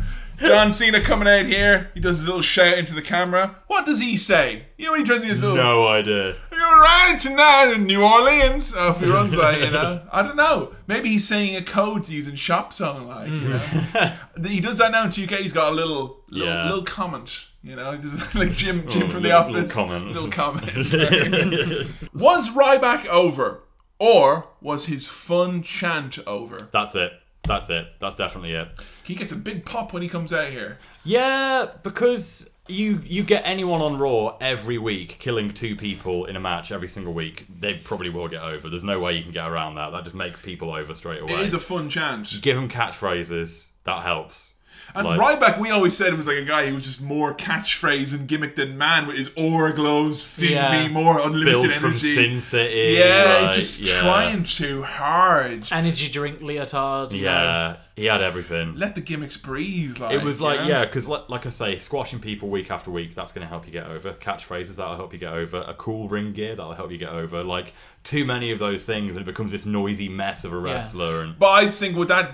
John 0.51 0.71
Cena 0.71 1.01
coming 1.01 1.29
out 1.29 1.47
here. 1.47 1.91
He 1.95 2.01
does 2.01 2.19
his 2.19 2.27
little 2.27 2.43
shout 2.43 2.77
into 2.79 2.95
the 2.95 3.03
camera. 3.03 3.57
What 3.67 3.87
does 3.87 4.01
he 4.01 4.17
say? 4.17 4.67
You 4.77 4.87
know 4.87 4.93
when 4.93 5.05
he 5.05 5.13
in 5.13 5.23
his 5.23 5.43
little. 5.43 5.57
No 5.57 5.87
idea. 5.87 6.37
You're 6.53 6.61
right 6.61 7.19
tonight 7.21 7.73
in 7.75 7.87
New 7.87 8.03
Orleans. 8.03 8.75
Oh, 8.77 8.91
if 8.91 8.99
he 9.01 9.07
runs 9.07 9.37
like, 9.37 9.59
you 9.61 9.71
know. 9.71 10.03
I 10.13 10.23
don't 10.23 10.37
know. 10.37 10.75
Maybe 10.87 11.09
he's 11.11 11.27
saying 11.27 11.57
a 11.57 11.63
code 11.63 12.05
to 12.05 12.13
use 12.15 12.27
in 12.29 12.37
shop 12.37 12.73
song, 12.73 13.07
like, 13.09 13.29
you 13.29 13.41
know. 13.41 13.59
Mm. 13.59 14.47
he 14.47 14.61
does 14.61 14.79
that 14.79 14.93
now 14.93 15.05
in 15.05 15.11
2K. 15.11 15.39
He's 15.39 15.53
got 15.53 15.73
a 15.73 15.75
little 15.75 16.23
little, 16.29 16.49
Yeah. 16.49 16.65
little 16.67 16.85
comment. 16.85 17.47
You 17.63 17.77
know, 17.77 17.97
Just 17.97 18.35
like 18.35 18.53
Jim 18.53 18.87
Jim 18.89 19.05
Oh, 19.05 19.11
from 19.11 19.23
the 19.23 19.33
office. 19.33 19.77
little 19.77 19.87
comment. 19.87 20.07
Little 20.13 20.31
comment. 20.31 22.11
was 22.15 22.49
Ryback 22.51 23.07
over? 23.07 23.63
Or 23.99 24.49
was 24.63 24.87
his 24.87 25.07
fun 25.07 25.61
chant 25.63 26.19
over? 26.27 26.69
That's 26.73 26.95
it. 26.95 27.13
That's 27.45 27.71
it. 27.71 27.93
That's 27.99 28.17
definitely 28.17 28.53
it. 28.53 28.69
He 29.03 29.15
gets 29.15 29.33
a 29.33 29.37
big 29.37 29.65
pop 29.65 29.93
when 29.93 30.03
he 30.03 30.09
comes 30.09 30.33
out 30.33 30.51
here. 30.51 30.79
Yeah, 31.05 31.73
because 31.83 32.51
you 32.71 33.03
you 33.05 33.23
get 33.23 33.43
anyone 33.45 33.81
on 33.81 33.99
Raw 33.99 34.37
every 34.41 34.79
week 34.79 35.19
killing 35.19 35.51
two 35.51 35.77
people 35.77 36.27
in 36.27 36.37
a 36.37 36.41
match 36.41 36.71
every 36.73 36.89
single 36.89 37.13
week, 37.13 37.47
they 37.59 37.75
probably 37.75 38.11
will 38.11 38.29
get 38.29 38.43
over. 38.43 38.69
There's 38.71 38.85
no 38.85 39.01
way 39.01 39.15
you 39.15 39.23
can 39.23 39.33
get 39.33 39.49
around 39.51 39.75
that. 39.75 39.91
That 39.91 40.05
just 40.05 40.15
makes 40.15 40.41
people 40.41 40.73
over 40.73 40.95
straight 40.95 41.23
away. 41.23 41.35
It 41.35 41.41
is 41.41 41.55
a 41.55 41.59
fun 41.61 41.89
chance. 41.89 42.37
Give 42.39 42.57
them 42.57 42.69
catchphrases. 42.69 43.71
That 43.85 44.03
helps. 44.03 44.55
And 44.95 45.07
Like- 45.07 45.21
Ryback, 45.41 45.59
we 45.59 45.71
always 45.71 45.97
said 45.97 46.15
was 46.15 46.27
like 46.27 46.37
a 46.39 46.45
guy 46.45 46.67
who 46.69 46.75
was 46.75 46.85
just 46.85 47.03
more 47.03 47.33
catchphrase 47.35 48.13
and 48.13 48.27
gimmick 48.27 48.57
than 48.57 48.77
man 48.77 49.07
with 49.07 49.17
his 49.17 49.31
aura 49.37 49.73
glows, 49.73 50.25
feed 50.25 50.51
Yeah. 50.51 50.87
me 50.87 50.93
more 50.93 51.19
unlimited 51.21 51.53
Built 51.53 51.65
energy. 51.67 51.79
from 51.81 51.99
Sin 51.99 52.41
City. 52.41 52.97
Yeah, 52.99 53.41
like, 53.45 53.53
just 53.55 53.81
yeah. 53.81 54.01
trying 54.01 54.45
too 54.45 54.83
hard. 54.83 55.65
Energy 55.73 56.09
drink 56.09 56.41
leotard. 56.41 57.13
you 57.13 57.25
know. 57.25 57.31
Yeah, 57.31 57.77
he 57.97 58.07
had 58.07 58.21
everything. 58.21 58.75
Let 58.77 58.95
the 58.95 59.01
gimmicks 59.01 59.37
breathe. 59.37 59.99
Like, 59.99 60.15
It 60.15 60.23
was 60.23 60.41
like, 60.41 60.61
you 60.61 60.65
know? 60.67 60.71
yeah, 60.81 60.85
because 60.87 61.09
like, 61.09 61.29
like 61.29 61.47
I 61.47 61.51
say, 61.51 61.79
squashing 61.79 62.19
people 62.19 62.49
week 62.49 62.71
after 62.71 62.91
week, 62.91 63.15
that's 63.15 63.33
going 63.33 63.47
to 63.47 63.49
help 63.51 63.67
you 63.67 63.73
get 63.73 63.87
over. 63.87 64.13
Catchphrases, 64.13 64.77
that'll 64.77 64.97
help 64.97 65.13
you 65.13 65.19
get 65.19 65.33
over. 65.33 65.65
A 65.67 65.75
cool 65.75 66.09
ring 66.09 66.33
gear, 66.33 66.55
that'll 66.57 66.75
help 66.75 66.91
you 66.91 66.99
get 66.99 67.11
over. 67.11 67.45
Like, 67.45 67.73
too 68.03 68.25
many 68.25 68.51
of 68.51 68.59
those 68.59 68.85
things, 68.85 69.15
and 69.15 69.23
it 69.23 69.27
becomes 69.27 69.53
this 69.53 69.67
noisy 69.67 70.09
mess 70.09 70.45
of 70.45 70.53
a 70.53 70.59
wrestler. 70.59 71.21
And 71.23 71.39
But 71.39 71.51
I 71.51 71.65
just 71.65 71.79
think 71.79 71.97
with 71.97 72.09
that 72.09 72.33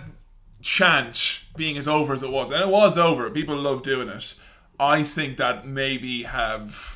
chant 0.67 1.39
being 1.55 1.79
as 1.79 1.87
over 1.87 2.13
as 2.13 2.23
it 2.23 2.31
was, 2.31 2.51
and 2.51 2.61
it 2.61 2.69
was 2.69 2.99
over, 2.99 3.31
people 3.31 3.57
love 3.57 3.83
doing 3.83 4.09
it. 4.09 4.35
I 4.79 5.05
think 5.05 5.37
that 5.37 5.67
maybe 5.67 6.25
have 6.25 6.96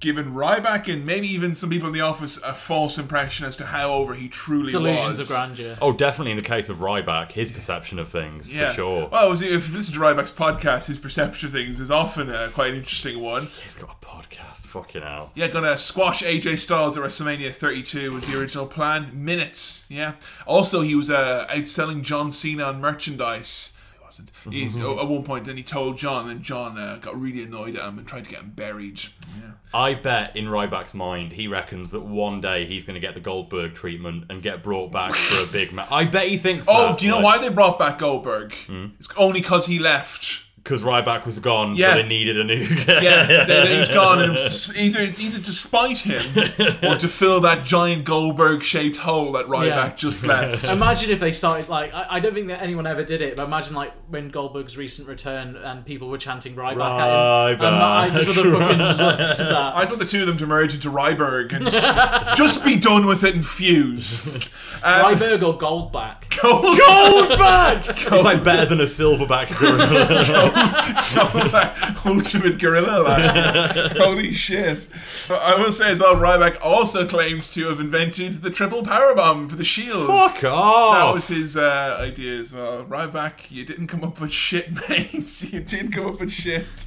given 0.00 0.32
Ryback 0.32 0.92
and 0.92 1.04
maybe 1.04 1.28
even 1.28 1.54
some 1.54 1.68
people 1.70 1.88
in 1.88 1.94
the 1.94 2.00
office 2.00 2.42
a 2.42 2.54
false 2.54 2.98
impression 2.98 3.46
as 3.46 3.56
to 3.58 3.66
how 3.66 3.92
over 3.92 4.14
he 4.14 4.28
truly 4.28 4.72
Delusions 4.72 5.18
was. 5.18 5.30
of 5.30 5.36
grandeur. 5.36 5.76
Oh, 5.80 5.92
definitely 5.92 6.32
in 6.32 6.36
the 6.38 6.42
case 6.42 6.68
of 6.68 6.78
Ryback, 6.78 7.32
his 7.32 7.50
perception 7.50 7.98
of 7.98 8.08
things, 8.08 8.52
Yeah, 8.52 8.68
for 8.68 8.74
sure. 8.74 9.08
Well, 9.12 9.32
if 9.32 9.40
you 9.42 9.58
listen 9.76 9.94
to 9.94 10.00
Ryback's 10.00 10.32
podcast, 10.32 10.88
his 10.88 10.98
perception 10.98 11.48
of 11.48 11.52
things 11.52 11.78
is 11.80 11.90
often 11.90 12.30
uh, 12.30 12.48
quite 12.52 12.70
an 12.70 12.76
interesting 12.76 13.20
one. 13.20 13.48
He's 13.62 13.74
got 13.74 13.90
a 14.02 14.04
podcast, 14.06 14.66
fucking 14.66 15.02
hell. 15.02 15.32
Yeah, 15.34 15.48
gonna 15.48 15.76
squash 15.76 16.22
AJ 16.22 16.58
Styles 16.58 16.96
at 16.96 17.04
WrestleMania 17.04 17.52
32 17.54 18.10
was 18.10 18.26
the 18.26 18.38
original 18.40 18.66
plan. 18.66 19.10
Minutes, 19.12 19.86
yeah. 19.90 20.14
Also, 20.46 20.80
he 20.80 20.94
was 20.94 21.10
uh, 21.10 21.46
outselling 21.50 22.02
John 22.02 22.32
Cena 22.32 22.64
on 22.64 22.80
merchandise. 22.80 23.76
Wasn't. 24.10 24.32
He's 24.50 24.80
at 24.80 25.06
one 25.06 25.22
point. 25.22 25.44
Then 25.44 25.56
he 25.56 25.62
told 25.62 25.96
John, 25.96 26.28
and 26.28 26.42
John 26.42 26.76
uh, 26.76 26.98
got 27.00 27.14
really 27.16 27.44
annoyed 27.44 27.76
at 27.76 27.88
him 27.88 27.98
and 27.98 28.06
tried 28.08 28.24
to 28.24 28.30
get 28.30 28.40
him 28.40 28.50
buried. 28.50 29.00
Yeah. 29.40 29.52
I 29.72 29.94
bet 29.94 30.34
in 30.36 30.46
Ryback's 30.46 30.94
mind, 30.94 31.30
he 31.32 31.46
reckons 31.46 31.92
that 31.92 32.00
one 32.00 32.40
day 32.40 32.66
he's 32.66 32.82
going 32.82 32.94
to 32.94 33.00
get 33.00 33.14
the 33.14 33.20
Goldberg 33.20 33.74
treatment 33.74 34.24
and 34.28 34.42
get 34.42 34.64
brought 34.64 34.90
back 34.90 35.12
for 35.12 35.48
a 35.48 35.52
big 35.52 35.72
match. 35.72 35.86
I 35.92 36.06
bet 36.06 36.26
he 36.26 36.38
thinks 36.38 36.66
Oh, 36.68 36.88
that, 36.88 36.98
do 36.98 37.06
you 37.06 37.12
know 37.12 37.20
why 37.20 37.38
they 37.38 37.50
brought 37.50 37.78
back 37.78 37.98
Goldberg? 37.98 38.52
It's 38.98 39.08
only 39.16 39.40
because 39.40 39.66
he 39.66 39.78
left. 39.78 40.42
Because 40.62 40.82
Ryback 40.82 41.24
was 41.24 41.38
gone, 41.38 41.74
Yeah. 41.74 41.94
so 41.94 42.02
they 42.02 42.08
needed 42.08 42.38
a 42.38 42.44
new 42.44 42.54
Yeah, 42.88 43.26
they, 43.26 43.44
they, 43.46 43.78
he's 43.78 43.88
gone, 43.88 44.20
and 44.20 44.34
it's 44.34 44.68
either 44.76 45.00
it's 45.00 45.18
either 45.18 45.38
to 45.40 45.52
spite 45.52 45.98
him 46.00 46.22
or 46.82 46.96
to 46.96 47.08
fill 47.08 47.40
that 47.40 47.64
giant 47.64 48.04
Goldberg-shaped 48.04 48.98
hole 48.98 49.32
that 49.32 49.46
Ryback 49.46 49.66
Yeah. 49.66 49.92
just 49.96 50.24
left. 50.26 50.64
Imagine 50.68 51.10
if 51.10 51.18
they 51.18 51.32
started 51.32 51.70
like 51.70 51.94
I, 51.94 52.06
I 52.10 52.20
don't 52.20 52.34
think 52.34 52.48
that 52.48 52.60
anyone 52.62 52.86
ever 52.86 53.02
did 53.02 53.22
it, 53.22 53.36
but 53.36 53.44
imagine 53.44 53.74
like 53.74 53.92
when 54.08 54.28
Goldberg's 54.30 54.76
recent 54.76 55.08
return 55.08 55.56
and 55.56 55.84
people 55.86 56.08
were 56.10 56.18
chanting 56.18 56.54
Ryback 56.54 57.00
at 57.00 57.54
him. 57.54 57.58
Ryback. 57.58 57.66
And 57.66 57.76
I 57.76 58.08
just 58.10 58.28
would 58.28 58.36
have 58.46 58.58
fucking 58.58 58.78
loved 58.78 59.38
that. 59.40 59.74
I 59.76 59.80
just 59.80 59.90
want 59.92 60.00
the 60.00 60.06
two 60.06 60.20
of 60.20 60.26
them 60.26 60.36
to 60.38 60.46
merge 60.46 60.74
into 60.74 60.90
Ryberg 60.90 61.52
and 61.54 61.64
just, 61.64 62.36
just 62.36 62.64
be 62.66 62.76
done 62.78 63.06
with 63.06 63.24
it 63.24 63.34
and 63.34 63.46
fuse. 63.46 64.36
Um, 64.82 65.14
Ryberg 65.16 65.42
or 65.42 65.56
Goldback. 65.58 66.24
Goldback! 66.30 67.88
It's 68.12 68.24
like 68.24 68.42
better 68.44 68.66
than 68.66 68.80
a 68.80 68.84
silverback 68.84 69.56
gorilla. 69.58 70.50
Ultimate 72.06 72.58
gorilla. 72.58 73.02
Like. 73.02 73.96
Holy 73.96 74.32
shit! 74.32 74.88
I 75.28 75.56
will 75.58 75.72
say 75.72 75.90
as 75.90 76.00
well, 76.00 76.16
Ryback 76.16 76.58
also 76.62 77.06
claims 77.06 77.48
to 77.50 77.68
have 77.68 77.80
invented 77.80 78.34
the 78.34 78.50
triple 78.50 78.82
powerbomb 78.82 79.48
for 79.50 79.56
the 79.56 79.64
Shield. 79.64 80.06
Fuck 80.06 80.44
off. 80.44 80.94
That 80.96 81.14
was 81.14 81.28
his 81.28 81.56
uh, 81.56 81.96
idea 82.00 82.38
as 82.40 82.52
well. 82.52 82.84
Ryback, 82.84 83.50
you 83.50 83.64
didn't 83.64 83.86
come 83.86 84.04
up 84.04 84.20
with 84.20 84.32
shit, 84.32 84.70
mate. 84.88 85.52
you 85.52 85.60
didn't 85.60 85.92
come 85.92 86.06
up 86.06 86.20
with 86.20 86.30
shit. 86.30 86.86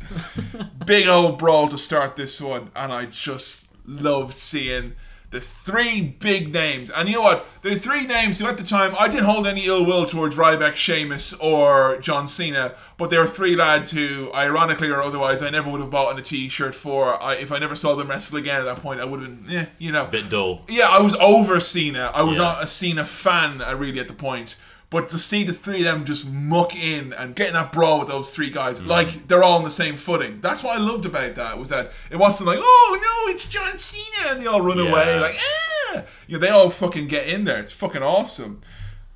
Big 0.85 1.07
old 1.07 1.39
brawl 1.39 1.67
to 1.69 1.77
start 1.77 2.15
this 2.15 2.39
one, 2.41 2.71
and 2.75 2.91
I 2.91 3.05
just 3.05 3.69
loved 3.85 4.33
seeing 4.33 4.93
the 5.33 5.41
three 5.41 6.01
big 6.19 6.53
names. 6.53 6.91
And 6.91 7.09
you 7.09 7.15
know 7.15 7.23
what? 7.23 7.47
The 7.63 7.75
three 7.75 8.05
names 8.05 8.37
who 8.39 8.45
at 8.45 8.57
the 8.57 8.63
time 8.63 8.93
I 8.99 9.07
didn't 9.07 9.25
hold 9.25 9.47
any 9.47 9.65
ill 9.65 9.83
will 9.83 10.05
towards 10.05 10.35
Ryback, 10.35 10.75
Sheamus, 10.75 11.33
or 11.33 11.97
John 11.99 12.27
Cena, 12.27 12.75
but 12.97 13.09
there 13.09 13.19
were 13.19 13.27
three 13.27 13.55
lads 13.55 13.91
who, 13.91 14.31
ironically 14.33 14.89
or 14.89 15.01
otherwise, 15.01 15.41
I 15.41 15.49
never 15.49 15.69
would 15.69 15.81
have 15.81 15.89
bought 15.89 16.11
in 16.13 16.19
a 16.19 16.21
T-shirt 16.21 16.75
for. 16.75 17.21
I, 17.21 17.35
if 17.35 17.51
I 17.51 17.59
never 17.59 17.75
saw 17.75 17.95
them 17.95 18.07
wrestle 18.09 18.37
again 18.37 18.59
at 18.61 18.65
that 18.65 18.77
point, 18.81 18.99
I 18.99 19.05
would 19.05 19.21
have 19.21 19.43
been, 19.45 19.51
yeah, 19.51 19.65
you 19.79 19.91
know. 19.91 20.05
Bit 20.05 20.29
dull. 20.29 20.63
Yeah, 20.69 20.87
I 20.89 21.01
was 21.01 21.15
over 21.15 21.59
Cena. 21.59 22.11
I 22.13 22.23
was 22.23 22.37
Yeah. 22.37 22.43
not 22.43 22.63
a 22.63 22.67
Cena 22.67 23.05
fan 23.05 23.61
uh, 23.61 23.73
really 23.75 23.99
at 23.99 24.07
the 24.07 24.13
point. 24.13 24.55
But 24.89 25.09
to 25.09 25.17
see 25.17 25.43
the 25.43 25.53
three 25.53 25.79
of 25.79 25.85
them 25.85 26.05
just 26.05 26.31
muck 26.31 26.75
in 26.75 27.13
and 27.13 27.35
get 27.35 27.47
in 27.47 27.53
that 27.53 27.71
brawl 27.71 27.97
with 27.97 28.09
those 28.09 28.29
three 28.29 28.51
guys, 28.51 28.79
Mm. 28.79 28.85
like 28.87 29.27
they're 29.27 29.43
all 29.43 29.57
on 29.57 29.63
the 29.63 29.71
same 29.71 29.97
footing. 29.97 30.39
That's 30.39 30.61
what 30.61 30.77
I 30.77 30.79
loved 30.79 31.07
about 31.07 31.33
that 31.33 31.57
was 31.57 31.69
that 31.69 31.91
it 32.11 32.17
wasn't 32.17 32.45
like, 32.45 32.59
oh 32.61 32.99
no, 33.25 33.31
it's 33.33 33.47
John 33.47 33.79
Cena, 33.79 34.29
and 34.29 34.39
they 34.39 34.45
all 34.45 34.61
run 34.61 34.77
Yeah. 34.77 34.91
away 34.91 35.19
like, 35.19 35.35
ah, 35.95 36.03
you 36.27 36.33
know, 36.37 36.39
they 36.39 36.49
all 36.49 36.69
fucking 36.69 37.07
get 37.07 37.25
in 37.25 37.45
there. 37.45 37.57
It's 37.57 37.71
fucking 37.73 38.03
awesome. 38.03 38.61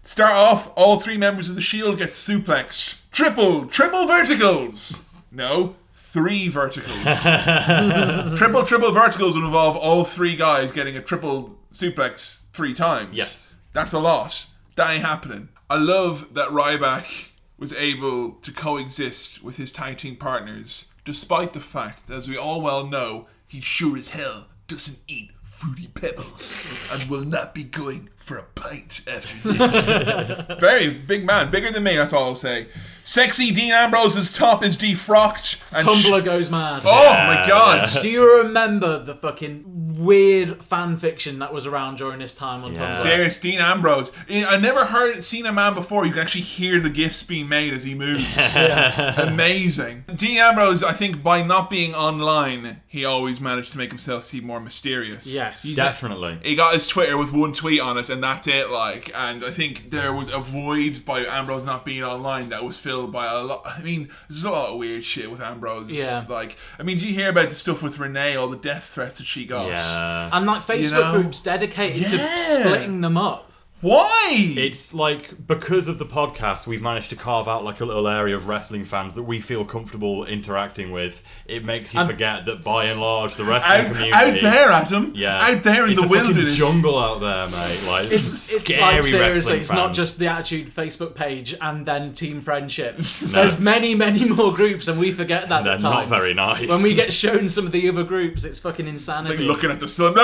Start 0.02 0.32
off, 0.34 0.72
all 0.76 1.00
three 1.00 1.18
members 1.18 1.50
of 1.52 1.56
the 1.56 1.62
Shield 1.62 2.00
get 2.00 2.10
suplexed, 2.10 2.96
triple, 3.18 3.66
triple 3.66 4.06
verticals. 4.06 5.08
No, 5.32 5.76
three 5.96 6.50
verticals. 6.50 7.24
triple, 8.38 8.64
triple 8.64 8.92
verticals 8.92 9.36
would 9.36 9.44
involve 9.44 9.76
all 9.76 10.04
three 10.04 10.36
guys 10.36 10.72
getting 10.72 10.96
a 10.96 11.02
triple 11.02 11.58
suplex 11.74 12.44
three 12.52 12.76
times. 12.76 13.18
Yes. 13.18 13.56
That's 13.74 13.92
a 13.92 14.00
lot. 14.00 14.46
That 14.76 14.92
ain't 14.92 15.04
happening. 15.04 15.50
I 15.68 15.78
love 15.78 16.36
that 16.36 16.50
Ryback 16.50 17.30
was 17.58 17.74
able 17.74 18.34
to 18.34 18.52
coexist 18.52 19.44
with 19.44 19.58
his 19.58 19.72
tag 19.72 19.98
team 19.98 20.16
partners, 20.16 20.94
despite 21.04 21.54
the 21.54 21.60
fact, 21.60 22.12
as 22.12 22.30
we 22.30 22.38
all 22.38 22.62
well 22.62 22.86
know, 22.86 23.26
he 23.48 23.62
sure 23.62 23.98
as 23.98 24.10
hell 24.10 24.46
doesn't 24.68 25.00
eat 25.08 25.32
fruity 25.44 25.88
pebbles 25.88 26.60
and 26.92 27.10
will 27.10 27.26
not 27.26 27.56
be 27.56 27.64
going 27.64 28.10
for 28.28 28.38
a 28.38 28.44
pint 28.56 29.02
after 29.10 29.54
this. 29.54 29.88
Very 30.60 30.90
big 30.90 31.26
man, 31.26 31.50
bigger 31.50 31.72
than 31.72 31.84
me, 31.84 31.96
that's 31.96 32.12
all 32.12 32.26
I'll 32.26 32.36
say. 32.36 32.68
Sexy 33.08 33.52
Dean 33.52 33.72
Ambrose's 33.72 34.34
top 34.34 34.66
is 34.66 34.76
defrocked. 34.76 35.62
And 35.72 35.82
Tumblr 35.88 36.26
goes 36.26 36.50
mad. 36.50 36.82
Oh 36.84 37.14
my 37.26 37.42
god. 37.48 37.88
Do 38.02 38.10
you 38.10 38.40
remember 38.44 39.02
the 39.02 39.16
fucking 39.16 39.64
weird 39.98 40.62
fan 40.62 40.98
fiction 40.98 41.40
that 41.40 41.54
was 41.54 41.66
around 41.66 42.00
during 42.00 42.20
this 42.20 42.34
time 42.34 42.66
on 42.66 42.76
Tumblr? 42.76 43.00
Serious, 43.02 43.40
Dean 43.40 43.60
Ambrose. 43.60 44.12
I 44.30 44.44
I 44.58 44.58
never 44.58 44.84
heard 44.84 45.24
seen 45.24 45.46
a 45.46 45.54
man 45.54 45.74
before. 45.74 46.06
You 46.06 46.12
can 46.12 46.22
actually 46.22 46.42
hear 46.42 46.82
the 46.82 46.90
gifts 46.90 47.24
being 47.24 47.48
made 47.48 47.74
as 47.74 47.86
he 47.86 47.96
moves. 47.96 48.26
Amazing. 48.58 50.04
Dean 50.14 50.40
Ambrose, 50.40 50.84
I 50.84 50.92
think, 50.92 51.24
by 51.24 51.44
not 51.44 51.70
being 51.70 51.96
online, 51.96 52.82
he 52.88 53.06
always 53.06 53.40
managed 53.40 53.72
to 53.72 53.78
make 53.78 53.90
himself 53.90 54.24
seem 54.24 54.46
more 54.46 54.60
mysterious. 54.60 55.34
Yes. 55.34 55.64
He's 55.64 55.78
Definitely. 55.78 56.40
he 56.44 56.56
got 56.56 56.74
his 56.74 56.86
Twitter 56.88 57.18
with 57.18 57.32
one 57.32 57.54
tweet 57.54 57.80
on 57.80 57.98
it, 57.98 58.10
and 58.10 58.17
that's 58.22 58.48
it. 58.48 58.70
Like, 58.70 59.12
and 59.16 59.44
I 59.44 59.52
think 59.52 59.92
there 59.92 60.14
was 60.14 60.30
a 60.30 60.40
void 60.40 61.04
by 61.06 61.22
Ambrose 61.26 61.64
not 61.66 61.86
being 61.86 62.04
online 62.04 62.50
that 62.50 62.64
was 62.64 62.78
filled 62.80 63.12
by 63.12 63.26
a 63.32 63.42
lot. 63.42 63.64
I 63.66 63.82
mean, 63.82 64.10
there's 64.30 64.44
a 64.44 64.52
lot 64.52 64.70
of 64.70 64.78
weird 64.78 65.04
shit 65.04 65.30
with 65.32 65.42
Ambrose. 65.42 65.90
Yeah. 65.92 66.24
Like, 66.30 66.58
I 66.80 66.84
mean, 66.84 66.98
do 66.98 67.08
you 67.08 67.14
hear 67.14 67.30
about 67.30 67.50
the 67.50 67.56
stuff 67.56 67.82
with 67.84 68.00
Renee, 68.00 68.36
all 68.36 68.48
the 68.48 68.58
death 68.58 68.86
threats 68.86 69.18
that 69.18 69.26
she 69.26 69.46
got? 69.46 69.68
Yeah. 69.68 70.30
And 70.32 70.46
like 70.46 70.62
Facebook 70.62 70.84
You 70.84 70.92
know? 70.92 71.12
groups 71.22 71.42
dedicated 71.42 72.12
Yeah. 72.12 72.18
to 72.18 72.38
splitting 72.40 73.02
them 73.02 73.18
up. 73.18 73.47
Why? 73.80 74.32
It's 74.58 74.92
like 74.92 75.46
because 75.46 75.88
of 75.88 76.00
the 76.00 76.06
podcast, 76.06 76.66
we've 76.66 76.82
managed 76.82 77.12
to 77.12 77.16
carve 77.16 77.48
out 77.48 77.64
like 77.64 77.80
a 77.80 77.86
little 77.86 78.08
area 78.08 78.36
of 78.36 78.48
wrestling 78.48 78.84
fans 78.84 79.14
that 79.14 79.22
we 79.22 79.40
feel 79.40 79.64
comfortable 79.66 80.26
interacting 80.26 80.90
with. 80.92 81.22
It 81.46 81.64
makes 81.64 81.94
you 81.94 82.00
And- 82.00 82.10
forget 82.10 82.48
that 82.48 82.64
by 82.64 82.86
and 82.86 83.00
large, 83.00 83.36
the 83.36 83.44
wrestling 83.44 83.82
Out, 83.82 83.86
community 83.94 84.14
out 84.16 84.42
there, 84.42 84.70
Adam. 84.72 85.12
Yeah, 85.16 85.40
Out 85.44 85.62
there 85.62 85.86
in 85.86 85.92
it's 85.92 86.02
the 86.02 86.08
a 86.08 86.10
fucking 86.10 86.26
wilderness. 86.26 86.58
jungle 86.58 86.98
out 86.98 87.20
there, 87.22 87.46
mate. 87.46 87.86
Like 87.88 88.06
it's, 88.06 88.16
It's, 88.16 88.26
it's 88.56 88.64
scary 88.64 88.82
like 88.82 89.04
seriously, 89.04 89.20
wrestling 89.20 89.60
it's 89.60 89.70
fans. 89.70 89.78
not 89.78 89.94
just 89.94 90.18
the 90.18 90.26
Attitude 90.28 90.68
Facebook 90.72 91.14
page 91.14 91.54
and 91.62 91.86
then 91.86 92.14
Team 92.14 92.42
Friendship. 92.42 92.98
There's 93.22 93.60
many, 93.60 93.94
many 93.94 94.26
more 94.26 94.54
groups, 94.54 94.88
and 94.88 95.00
we 95.00 95.12
forget 95.12 95.50
that 95.50 95.64
They're 95.64 95.74
at 95.74 95.84
not 95.84 96.08
times. 96.08 96.10
very 96.10 96.34
nice. 96.34 96.68
When 96.68 96.82
we 96.82 96.96
get 96.96 97.14
shown 97.14 97.48
some 97.48 97.68
of 97.68 97.72
the 97.72 97.88
other 97.90 98.04
groups, 98.04 98.44
it's 98.44 98.58
fucking 98.58 98.88
insanity. 98.88 99.34
It's 99.34 99.40
like 99.42 99.48
looking 99.48 99.70
at 99.70 99.80
the 99.80 99.88
sun. 99.88 100.16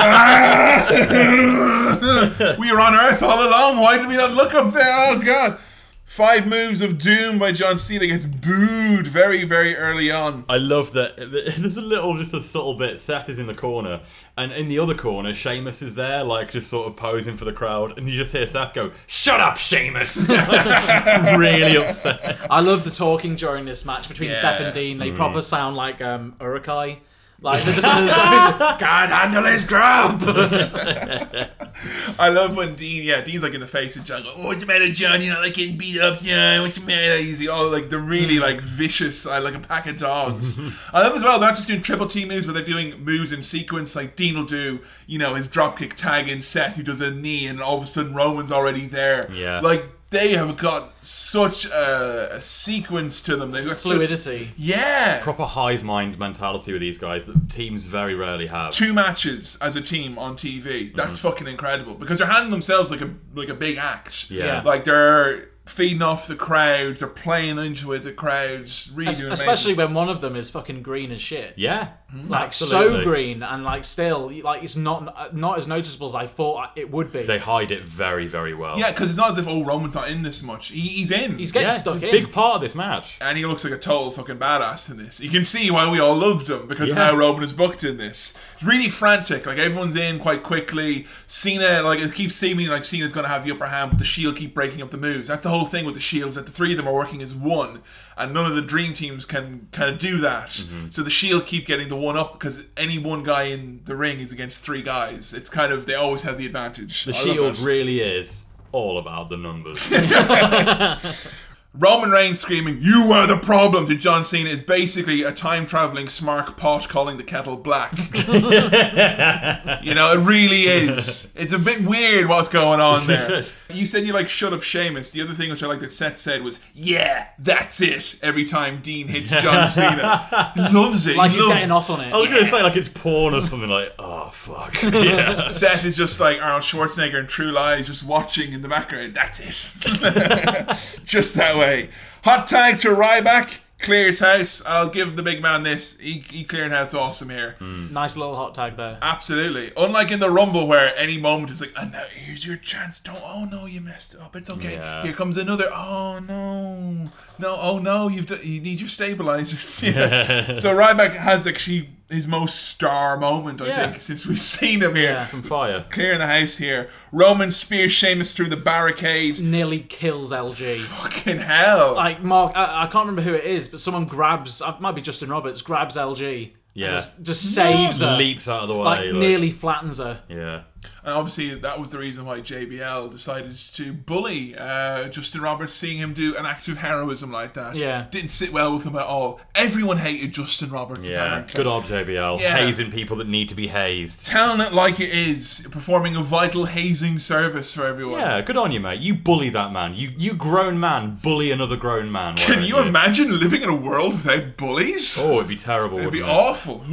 Ah! 0.00 0.86
We 2.58 2.72
were 2.72 2.80
on 2.80 2.94
Earth 2.94 3.22
all 3.22 3.40
along. 3.46 3.78
Why 3.78 3.98
did 3.98 4.08
we 4.08 4.16
not 4.16 4.32
look 4.32 4.54
up 4.54 4.72
there? 4.72 4.84
Oh 4.90 5.18
god! 5.24 5.58
Five 6.04 6.46
moves 6.46 6.80
of 6.80 6.96
doom 6.96 7.38
by 7.38 7.52
John 7.52 7.76
Cena 7.76 8.06
gets 8.06 8.24
booed 8.24 9.06
very, 9.06 9.44
very 9.44 9.76
early 9.76 10.10
on. 10.10 10.46
I 10.48 10.56
love 10.56 10.92
that. 10.94 11.16
There's 11.58 11.76
a 11.76 11.82
little, 11.82 12.16
just 12.16 12.32
a 12.32 12.40
subtle 12.40 12.72
bit. 12.74 12.98
Seth 12.98 13.28
is 13.28 13.38
in 13.38 13.46
the 13.46 13.54
corner, 13.54 14.00
and 14.34 14.50
in 14.50 14.68
the 14.68 14.78
other 14.78 14.94
corner, 14.94 15.34
Sheamus 15.34 15.82
is 15.82 15.96
there, 15.96 16.24
like 16.24 16.50
just 16.50 16.70
sort 16.70 16.88
of 16.88 16.96
posing 16.96 17.36
for 17.36 17.44
the 17.44 17.52
crowd, 17.52 17.98
and 17.98 18.08
you 18.08 18.16
just 18.16 18.32
hear 18.32 18.46
Seth 18.46 18.72
go, 18.72 18.90
"Shut 19.06 19.38
up, 19.40 19.58
Sheamus!" 19.58 20.28
really 21.36 21.76
upset. 21.76 22.38
I 22.50 22.60
love 22.60 22.84
the 22.84 22.90
talking 22.90 23.36
during 23.36 23.64
this 23.66 23.84
match 23.84 24.08
between 24.08 24.30
Yeah. 24.30 24.36
Seth 24.40 24.60
and 24.60 24.74
Dean. 24.74 24.98
They 24.98 25.10
Mm. 25.10 25.16
proper 25.16 25.42
sound 25.42 25.76
like 25.76 26.00
um, 26.00 26.34
Uruk-hai. 26.40 27.00
Like 27.40 27.62
they're 27.62 27.74
just 27.74 27.86
can't 28.80 29.12
handle 29.12 29.44
his 29.44 29.62
grump. 29.62 30.22
I 32.18 32.30
love 32.30 32.56
when 32.56 32.74
Dean, 32.74 33.04
yeah, 33.04 33.20
Dean's 33.20 33.44
like 33.44 33.54
in 33.54 33.60
the 33.60 33.66
face 33.66 33.94
of 33.96 34.02
John. 34.02 34.24
Go, 34.24 34.32
oh, 34.36 34.46
what's 34.48 34.60
the 34.60 34.66
matter, 34.66 34.88
John? 34.88 35.22
You're 35.22 35.34
not 35.34 35.42
like 35.42 35.54
getting 35.54 35.76
beat 35.76 36.00
up, 36.00 36.18
John. 36.18 36.62
What's 36.62 36.74
the 36.74 36.84
matter? 36.84 37.18
He's 37.18 37.46
all 37.46 37.70
like 37.70 37.90
they're 37.90 38.00
really 38.00 38.40
like 38.40 38.60
vicious, 38.60 39.24
uh, 39.24 39.40
like 39.40 39.54
a 39.54 39.60
pack 39.60 39.86
of 39.86 39.96
dogs. 39.96 40.58
I 40.92 41.02
love 41.02 41.14
as 41.14 41.22
well. 41.22 41.38
They're 41.38 41.48
not 41.48 41.54
just 41.54 41.68
doing 41.68 41.80
triple 41.80 42.08
T 42.08 42.24
moves, 42.24 42.44
but 42.44 42.54
they're 42.54 42.64
doing 42.64 43.04
moves 43.04 43.30
in 43.32 43.40
sequence. 43.40 43.94
Like 43.94 44.16
Dean 44.16 44.36
will 44.36 44.44
do, 44.44 44.80
you 45.06 45.20
know, 45.20 45.36
his 45.36 45.48
dropkick 45.48 45.92
tag 45.94 46.28
in 46.28 46.42
Seth, 46.42 46.74
who 46.74 46.82
does 46.82 47.00
a 47.00 47.12
knee, 47.12 47.46
and 47.46 47.62
all 47.62 47.76
of 47.76 47.84
a 47.84 47.86
sudden 47.86 48.14
Roman's 48.14 48.50
already 48.50 48.88
there. 48.88 49.30
Yeah. 49.30 49.60
like 49.60 49.86
they 50.10 50.34
have 50.34 50.56
got 50.56 50.92
such 51.04 51.66
a, 51.66 52.36
a 52.36 52.40
sequence 52.40 53.20
to 53.22 53.36
them. 53.36 53.50
They've 53.50 53.64
got 53.66 53.78
such- 53.78 53.92
Fluidity. 53.92 54.50
yeah. 54.56 55.20
Proper 55.22 55.44
hive 55.44 55.84
mind 55.84 56.18
mentality 56.18 56.72
with 56.72 56.80
these 56.80 56.96
guys 56.98 57.26
that 57.26 57.50
teams 57.50 57.84
very 57.84 58.14
rarely 58.14 58.46
have. 58.46 58.72
two 58.72 58.94
matches 58.94 59.58
as 59.60 59.76
a 59.76 59.80
team 59.82 60.18
on 60.18 60.34
TV. 60.36 60.94
That's 60.94 61.18
Mm-hmm. 61.18 61.28
fucking 61.28 61.46
incredible 61.46 61.94
because 61.94 62.18
they're 62.20 62.28
handling 62.28 62.50
themselves 62.52 62.90
like 62.90 63.00
a 63.02 63.10
like 63.34 63.48
a 63.48 63.54
big 63.54 63.76
act. 63.76 64.30
Yeah. 64.30 64.62
Like 64.64 64.84
they're 64.84 65.48
feeding 65.68 66.02
off 66.02 66.26
the 66.26 66.34
crowds. 66.36 67.00
They're 67.00 67.08
playing 67.08 67.58
into 67.58 67.92
it. 67.92 68.02
The 68.02 68.12
crowds 68.12 68.90
really 68.94 69.10
Es- 69.10 69.20
especially 69.20 69.72
amazing. 69.74 69.76
when 69.76 69.94
one 69.94 70.08
of 70.08 70.20
them 70.20 70.34
is 70.36 70.50
fucking 70.50 70.82
green 70.82 71.12
as 71.12 71.20
shit. 71.20 71.54
Yeah, 71.56 71.88
Like 72.26 72.46
absolutely. 72.46 73.00
so 73.00 73.04
green 73.04 73.42
and 73.42 73.64
like 73.64 73.84
still 73.84 74.30
like 74.42 74.62
it's 74.62 74.76
not 74.76 75.34
not 75.34 75.58
as 75.58 75.68
noticeable 75.68 76.06
as 76.06 76.14
I 76.14 76.26
thought 76.26 76.70
it 76.76 76.90
would 76.90 77.12
be. 77.12 77.22
They 77.22 77.38
hide 77.38 77.70
it 77.70 77.84
very, 77.84 78.26
very 78.26 78.54
well. 78.54 78.78
Yeah, 78.78 78.90
because 78.90 79.10
it's 79.10 79.18
not 79.18 79.30
as 79.30 79.38
if 79.38 79.46
oh 79.46 79.64
Roman's 79.64 79.94
not 79.94 80.10
in 80.10 80.22
this 80.22 80.42
much. 80.42 80.68
He, 80.68 80.80
he's 80.80 81.10
in. 81.10 81.38
He's 81.38 81.52
getting 81.52 81.68
Yeah, 81.68 81.72
stuck 81.72 82.02
in. 82.02 82.10
big 82.10 82.32
part 82.32 82.56
of 82.56 82.60
this 82.62 82.74
match. 82.74 83.18
and 83.20 83.36
he 83.36 83.44
looks 83.46 83.64
like 83.64 83.72
a 83.72 83.78
total 83.78 84.10
fucking 84.10 84.38
badass 84.38 84.90
in 84.90 84.96
this. 84.96 85.20
You 85.20 85.30
can 85.30 85.42
see 85.42 85.70
why 85.70 85.90
we 85.90 85.98
all 86.00 86.16
loved 86.16 86.48
him 86.48 86.66
because 86.66 86.90
of 86.90 86.96
Yeah. 86.96 87.10
how 87.10 87.16
Roman 87.16 87.42
is 87.42 87.52
booked 87.52 87.84
in 87.84 87.96
this. 87.98 88.34
It's 88.54 88.64
really 88.64 88.88
frantic. 88.88 89.46
Like 89.46 89.58
everyone's 89.58 89.96
in 89.96 90.18
quite 90.18 90.42
quickly. 90.42 91.06
Cena, 91.26 91.82
like 91.82 92.00
it 92.00 92.14
keeps 92.14 92.34
seeming 92.34 92.68
like 92.68 92.84
Cena's 92.84 93.12
going 93.12 93.24
to 93.24 93.30
have 93.30 93.44
the 93.44 93.50
upper 93.52 93.66
hand, 93.66 93.90
but 93.90 93.98
the 93.98 94.04
Shield 94.04 94.36
keep 94.36 94.54
breaking 94.54 94.82
up 94.82 94.90
the 94.90 94.96
moves. 94.96 95.28
That's 95.28 95.42
the 95.42 95.50
whole 95.50 95.57
thing 95.64 95.84
with 95.84 95.94
the 95.94 96.00
Shields. 96.00 96.34
That 96.34 96.46
the 96.46 96.52
three 96.52 96.72
of 96.72 96.76
them 96.76 96.88
are 96.88 96.94
working 96.94 97.22
as 97.22 97.34
one, 97.34 97.82
and 98.16 98.32
none 98.32 98.46
of 98.46 98.56
the 98.56 98.62
Dream 98.62 98.92
Teams 98.92 99.24
can 99.24 99.68
kind 99.72 99.90
of 99.90 99.98
do 99.98 100.18
that. 100.18 100.48
Mm-hmm. 100.48 100.90
So 100.90 101.02
the 101.02 101.10
Shield 101.10 101.46
keep 101.46 101.66
getting 101.66 101.88
the 101.88 101.96
one 101.96 102.16
up 102.16 102.34
because 102.34 102.66
any 102.76 102.98
one 102.98 103.22
guy 103.22 103.44
in 103.44 103.80
the 103.84 103.96
ring 103.96 104.20
is 104.20 104.32
against 104.32 104.64
three 104.64 104.82
guys. 104.82 105.34
It's 105.34 105.48
kind 105.48 105.72
of 105.72 105.86
they 105.86 105.94
always 105.94 106.22
have 106.22 106.38
the 106.38 106.46
advantage. 106.46 107.04
The 107.04 107.14
I 107.14 107.16
Shield 107.16 107.58
really 107.60 108.00
is 108.00 108.46
all 108.72 108.98
about 108.98 109.28
the 109.28 109.36
numbers. 109.36 109.90
Roman 111.74 112.10
Reigns 112.10 112.40
screaming, 112.40 112.78
You 112.80 113.12
are 113.12 113.26
the 113.26 113.36
problem 113.36 113.86
to 113.86 113.94
John 113.94 114.24
Cena 114.24 114.48
is 114.48 114.62
basically 114.62 115.22
a 115.22 115.32
time 115.32 115.66
traveling 115.66 116.06
smark 116.06 116.56
pot 116.56 116.88
calling 116.88 117.18
the 117.18 117.22
kettle 117.22 117.56
black. 117.56 117.96
you 119.84 119.94
know, 119.94 120.12
it 120.12 120.18
really 120.18 120.62
is. 120.62 121.30
It's 121.36 121.52
a 121.52 121.58
bit 121.58 121.82
weird 121.82 122.28
what's 122.28 122.48
going 122.48 122.80
on 122.80 123.06
there. 123.06 123.44
You 123.70 123.84
said 123.86 124.04
you 124.06 124.12
like 124.12 124.28
shut 124.28 124.52
up 124.52 124.62
Sheamus. 124.62 125.10
The 125.10 125.20
other 125.22 125.34
thing 125.34 125.50
which 125.50 125.62
I 125.62 125.66
like 125.66 125.80
that 125.80 125.92
Seth 125.92 126.18
said 126.18 126.42
was, 126.42 126.62
Yeah, 126.74 127.28
that's 127.38 127.80
it. 127.80 128.18
Every 128.22 128.44
time 128.44 128.80
Dean 128.80 129.08
hits 129.08 129.30
John 129.30 129.66
Cena. 129.68 130.52
He 130.54 130.60
loves 130.76 131.06
it. 131.06 131.16
like 131.16 131.30
he 131.30 131.36
he's 131.36 131.46
loves 131.46 131.58
getting 131.60 131.70
off 131.72 131.90
on 131.90 132.00
it. 132.00 132.12
I 132.12 132.16
was 132.16 132.28
going 132.28 132.42
to 132.44 132.48
say, 132.48 132.62
like, 132.62 132.76
it's 132.76 132.88
porn 132.88 133.34
or 133.34 133.42
something 133.42 133.68
like, 133.68 133.92
oh, 133.98 134.30
fuck. 134.30 134.82
Yeah. 135.08 135.48
Seth 135.48 135.84
is 135.84 135.96
just 135.96 136.18
like 136.20 136.40
Arnold 136.42 136.62
Schwarzenegger 136.62 137.20
in 137.20 137.26
True 137.26 137.52
Lies, 137.52 137.86
just 137.86 138.04
watching 138.06 138.52
in 138.52 138.62
the 138.62 138.68
background. 138.68 139.14
That's 139.14 139.38
it. 139.40 141.04
just 141.04 141.34
that 141.36 141.56
way. 141.56 141.90
Hot 142.24 142.46
tag 142.46 142.78
to 142.80 142.88
Ryback. 142.88 143.58
Clears 143.80 144.20
house. 144.20 144.62
I'll 144.66 144.88
give 144.88 145.16
the 145.16 145.22
big 145.22 145.40
man 145.40 145.62
this. 145.62 145.96
He, 145.98 146.24
he 146.28 146.44
cleared 146.44 146.72
house 146.72 146.94
awesome 146.94 147.30
here. 147.30 147.56
Hmm. 147.58 147.92
Nice 147.92 148.16
little 148.16 148.34
hot 148.34 148.54
tag 148.54 148.76
there. 148.76 148.98
Absolutely. 149.00 149.72
Unlike 149.76 150.10
in 150.12 150.20
the 150.20 150.30
Rumble 150.30 150.66
where 150.66 150.92
any 150.96 151.18
moment 151.18 151.50
is 151.50 151.60
like, 151.60 151.72
oh, 151.76 151.82
and 151.82 151.92
now 151.92 152.04
here's 152.10 152.46
your 152.46 152.56
chance. 152.56 153.00
Don't, 153.00 153.20
oh 153.24 153.46
no, 153.50 153.66
you 153.66 153.80
messed 153.80 154.16
up. 154.16 154.34
It's 154.34 154.50
okay. 154.50 154.74
Yeah. 154.74 155.02
Here 155.04 155.12
comes 155.12 155.36
another. 155.36 155.68
Oh 155.72 156.18
no. 156.18 157.10
No, 157.38 157.56
oh 157.60 157.78
no, 157.78 158.08
you've 158.08 158.26
done, 158.26 158.40
you 158.42 158.60
need 158.60 158.80
your 158.80 158.88
stabilizers. 158.88 159.82
Yeah. 159.82 160.54
so 160.54 160.74
Ryback 160.76 161.14
has 161.14 161.46
actually 161.46 161.90
his 162.08 162.26
most 162.26 162.68
star 162.68 163.18
moment, 163.18 163.60
I 163.60 163.66
Yeah. 163.66 163.76
think, 163.90 164.00
since 164.00 164.26
we've 164.26 164.40
seen 164.40 164.80
him 164.82 164.94
here. 164.94 165.10
Yeah, 165.12 165.24
Some 165.24 165.42
fire. 165.42 165.84
Clearing 165.90 166.20
the 166.20 166.26
house 166.26 166.56
here. 166.56 166.88
Roman 167.12 167.50
spears 167.50 167.92
Sheamus 167.92 168.34
through 168.34 168.48
the 168.48 168.56
barricade. 168.56 169.40
Nearly 169.40 169.80
kills 169.80 170.32
LG. 170.32 170.78
Fucking 170.80 171.38
hell. 171.38 171.94
Like 171.94 172.22
Mark, 172.22 172.52
I, 172.56 172.84
I 172.84 172.86
can't 172.86 173.06
remember 173.06 173.22
who 173.22 173.34
it 173.34 173.44
is, 173.44 173.68
but 173.68 173.80
someone 173.80 174.06
grabs. 174.06 174.62
uh, 174.62 174.72
It 174.76 174.80
might 174.80 174.94
be 174.94 175.00
Justin 175.02 175.28
Roberts. 175.28 175.60
Grabs 175.62 175.96
LG. 175.96 176.42
and 176.44 176.50
Yeah. 176.74 176.90
Just, 176.92 177.22
just 177.22 177.54
saves 177.54 178.00
her. 178.00 178.16
Leaps 178.16 178.48
out 178.48 178.62
of 178.62 178.68
the 178.68 178.74
way. 178.74 178.84
Like, 178.84 179.00
like- 179.00 179.12
nearly 179.14 179.50
flattens 179.50 179.98
her. 179.98 180.20
Yeah. 180.28 180.62
And 181.04 181.14
obviously, 181.14 181.54
that 181.54 181.80
was 181.80 181.90
the 181.90 181.98
reason 181.98 182.24
why 182.24 182.40
JBL 182.40 183.10
decided 183.10 183.56
to 183.74 183.92
bully 183.92 184.56
uh, 184.56 185.08
Justin 185.08 185.40
Roberts, 185.40 185.72
seeing 185.72 185.98
him 185.98 186.12
do 186.12 186.36
an 186.36 186.44
act 186.46 186.68
of 186.68 186.78
heroism 186.78 187.32
like 187.32 187.54
that. 187.54 187.76
Yeah. 187.76 188.06
Didn't 188.10 188.28
sit 188.30 188.52
well 188.52 188.72
with 188.74 188.84
him 188.84 188.94
at 188.96 189.06
all. 189.06 189.40
Everyone 189.54 189.96
hated 189.96 190.32
Justin 190.32 190.70
Roberts, 190.70 191.08
Yeah. 191.08 191.24
apparently. 191.24 191.54
Good 191.54 191.66
old 191.66 191.84
JBL. 191.84 192.40
Yeah. 192.40 192.56
Hazing 192.56 192.90
people 192.92 193.16
that 193.16 193.28
need 193.28 193.48
to 193.48 193.54
be 193.54 193.68
hazed. 193.68 194.26
Telling 194.26 194.60
it 194.60 194.72
like 194.72 195.00
it 195.00 195.10
is, 195.10 195.66
performing 195.70 196.14
a 196.16 196.22
vital 196.22 196.66
hazing 196.66 197.18
service 197.18 197.72
for 197.74 197.84
everyone. 197.86 198.20
Yeah, 198.20 198.40
good 198.42 198.56
on 198.56 198.70
you, 198.72 198.80
mate. 198.80 199.00
You 199.00 199.14
bully 199.14 199.48
that 199.50 199.72
man. 199.72 199.94
You 199.94 200.12
you 200.16 200.34
grown 200.34 200.78
man 200.78 201.16
bully 201.22 201.50
another 201.50 201.76
grown 201.76 202.10
man. 202.12 202.36
Can 202.36 202.58
don't 202.58 202.66
you 202.68 202.78
imagine 202.80 203.38
living 203.38 203.62
in 203.62 203.68
a 203.68 203.74
world 203.74 204.14
without 204.14 204.56
bullies? 204.56 205.16
Oh, 205.20 205.36
it'd 205.36 205.48
be 205.48 205.56
terrible. 205.56 205.98
It'd 205.98 206.12
be 206.12 206.18
it? 206.20 206.24
awful. 206.28 206.84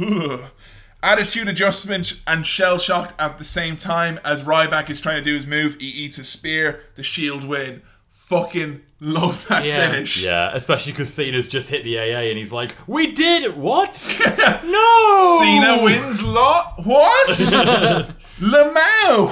Ugh. 1.06 1.18
Attitude 1.18 1.48
adjustment 1.48 2.20
and 2.26 2.44
shell 2.44 2.78
shocked 2.78 3.14
at 3.18 3.38
the 3.38 3.44
same 3.44 3.76
time 3.76 4.18
as 4.24 4.42
Ryback 4.42 4.90
is 4.90 5.00
trying 5.00 5.16
to 5.16 5.22
do 5.22 5.34
his 5.34 5.46
move. 5.46 5.76
He 5.80 5.86
eats 5.86 6.18
a 6.18 6.24
spear. 6.24 6.80
The 6.96 7.02
Shield 7.02 7.44
win. 7.44 7.82
Fucking 8.10 8.80
love 8.98 9.46
that 9.48 9.64
Yeah. 9.64 9.88
finish. 9.90 10.22
Yeah, 10.22 10.50
especially 10.52 10.90
because 10.92 11.14
Cena's 11.14 11.46
just 11.46 11.70
hit 11.70 11.84
the 11.84 11.96
AA 11.96 12.28
and 12.30 12.36
he's 12.38 12.50
like, 12.52 12.74
"We 12.88 13.12
did 13.12 13.44
it! 13.44 13.56
What? 13.56 13.92
no!" 14.64 15.38
Cena 15.40 15.84
wins 15.84 16.22
lot. 16.24 16.80
What? 16.84 17.28
Lamau. 18.40 19.30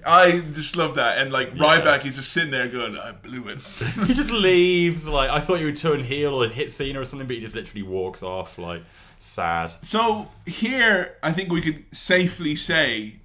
I 0.06 0.42
just 0.52 0.76
love 0.76 0.94
that. 0.94 1.18
And 1.18 1.32
like 1.32 1.54
Ryback, 1.54 2.02
he's 2.02 2.16
just 2.16 2.32
sitting 2.32 2.50
there 2.50 2.68
going, 2.68 2.96
I 2.96 3.12
blew 3.12 3.46
it. 3.48 3.60
He 4.06 4.14
just 4.14 4.30
leaves. 4.32 5.06
Like 5.08 5.28
I 5.30 5.40
thought 5.40 5.60
you 5.60 5.66
would 5.66 5.76
turn 5.76 6.00
heel 6.02 6.42
and 6.42 6.52
hit 6.52 6.70
Cena 6.70 7.00
or 7.00 7.04
something, 7.04 7.26
but 7.26 7.36
he 7.36 7.42
just 7.42 7.54
literally 7.54 7.82
walks 7.82 8.22
off. 8.22 8.56
Like 8.58 8.82
sad. 9.18 9.74
So 9.82 10.28
here, 10.44 11.16
I 11.22 11.32
think 11.32 11.50
we 11.50 11.60
could 11.60 11.84
safely 11.94 12.54
say, 12.56 13.16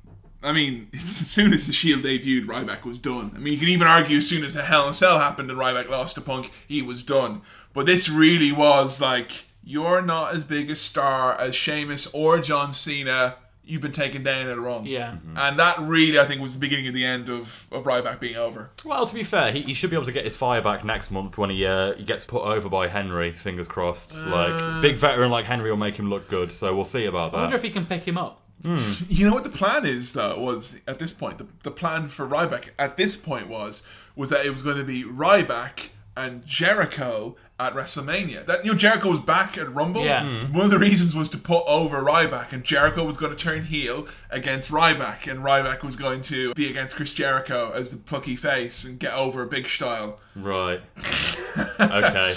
I 0.43 0.51
mean, 0.51 0.89
as 0.93 1.30
soon 1.30 1.53
as 1.53 1.68
the 1.68 1.73
Shield 1.73 2.03
debuted, 2.03 2.45
Ryback 2.45 2.84
was 2.84 2.99
done. 2.99 3.31
I 3.35 3.39
mean, 3.39 3.53
you 3.53 3.59
can 3.59 3.69
even 3.69 3.88
argue 3.88 4.18
as 4.18 4.27
soon 4.27 4.43
as 4.43 4.53
the 4.53 4.63
Hell 4.63 4.84
in 4.84 4.89
a 4.89 4.93
Cell 4.93 5.19
happened 5.19 5.49
and 5.49 5.59
Ryback 5.59 5.89
lost 5.89 6.15
to 6.15 6.22
Punk, 6.22 6.51
he 6.68 6.81
was 6.81 7.03
done. 7.03 7.41
But 7.73 7.85
this 7.85 8.09
really 8.09 8.51
was 8.51 8.99
like, 8.99 9.45
you're 9.63 10.01
not 10.01 10.34
as 10.34 10.43
big 10.43 10.69
a 10.69 10.76
star 10.76 11.39
as 11.39 11.55
Sheamus 11.55 12.07
or 12.13 12.41
John 12.41 12.73
Cena. 12.73 13.35
You've 13.72 13.81
been 13.81 13.93
taken 13.93 14.22
down 14.22 14.49
at 14.49 14.57
a 14.57 14.60
run. 14.60 14.85
Yeah. 14.85 15.11
Mm-hmm. 15.11 15.38
And 15.38 15.57
that 15.57 15.80
really, 15.80 16.19
I 16.19 16.26
think, 16.26 16.41
was 16.41 16.56
the 16.56 16.60
beginning 16.60 16.88
of 16.89 16.93
the 16.93 17.06
end 17.06 17.30
of, 17.30 17.68
of 17.72 17.85
Ryback 17.85 18.19
being 18.19 18.35
over. 18.35 18.69
Well, 18.84 19.06
to 19.06 19.14
be 19.14 19.23
fair, 19.23 19.53
he, 19.53 19.61
he 19.61 19.73
should 19.73 19.89
be 19.89 19.95
able 19.95 20.07
to 20.07 20.11
get 20.11 20.26
his 20.26 20.35
fire 20.35 20.61
back 20.61 20.84
next 20.84 21.10
month 21.10 21.38
when 21.38 21.49
he 21.49 21.65
uh, 21.65 21.93
he 21.93 22.03
gets 22.03 22.26
put 22.26 22.43
over 22.43 22.68
by 22.68 22.89
Henry. 22.89 23.31
Fingers 23.31 23.69
crossed. 23.69 24.18
Uh. 24.18 24.30
like 24.30 24.81
big 24.81 24.98
veteran 24.98 25.31
like 25.31 25.45
Henry 25.45 25.69
will 25.69 25.77
make 25.77 25.95
him 25.95 26.10
look 26.10 26.27
good. 26.27 26.52
So 26.52 26.76
we'll 26.76 26.84
see 26.84 27.06
about 27.06 27.31
that. 27.31 27.38
I 27.38 27.41
wonder 27.43 27.56
if 27.56 27.64
he 27.64 27.69
can 27.69 27.85
pick 27.85 28.03
him 28.03 28.18
up. 28.18 28.41
You 29.07 29.27
know 29.27 29.34
what 29.34 29.45
the 29.45 29.49
plan 29.49 29.85
is, 29.85 30.11
though, 30.11 30.38
was 30.38 30.81
at 30.85 30.99
this 30.99 31.14
point, 31.14 31.38
the, 31.38 31.48
the 31.64 31.72
plan 31.72 32.07
for 32.07 32.27
Ryback 32.27 32.72
at 32.77 32.98
this 32.98 33.15
point 33.15 33.48
was 33.48 33.84
was 34.18 34.30
that 34.31 34.45
it 34.45 34.52
was 34.52 34.61
going 34.61 34.77
to 34.77 34.84
be 34.84 35.03
Ryback 35.03 35.91
and 36.18 36.45
Jericho 36.45 37.38
at 37.61 37.73
WrestleMania. 37.73 38.45
That 38.45 38.65
you 38.65 38.71
know 38.71 38.77
Jericho 38.77 39.09
was 39.09 39.19
back 39.19 39.57
at 39.57 39.71
Rumble. 39.73 40.03
Yeah. 40.03 40.21
Mm. 40.21 40.53
One 40.53 40.65
of 40.65 40.71
the 40.71 40.79
reasons 40.79 41.15
was 41.15 41.29
to 41.29 41.38
put 41.38 41.63
over 41.67 42.01
Ryback, 42.01 42.51
and 42.51 42.63
Jericho 42.63 43.03
was 43.05 43.17
going 43.17 43.35
to 43.35 43.38
turn 43.38 43.65
heel 43.65 44.07
against 44.29 44.71
Ryback, 44.71 45.31
and 45.31 45.41
Ryback 45.41 45.83
was 45.83 45.95
going 45.95 46.21
to 46.23 46.53
be 46.53 46.69
against 46.69 46.95
Chris 46.95 47.13
Jericho 47.13 47.71
as 47.71 47.91
the 47.91 47.97
plucky 47.97 48.35
face 48.35 48.83
and 48.83 48.99
get 48.99 49.13
over 49.13 49.43
a 49.43 49.47
Big 49.47 49.67
Style. 49.67 50.19
Right. 50.35 50.81
okay. 51.79 52.33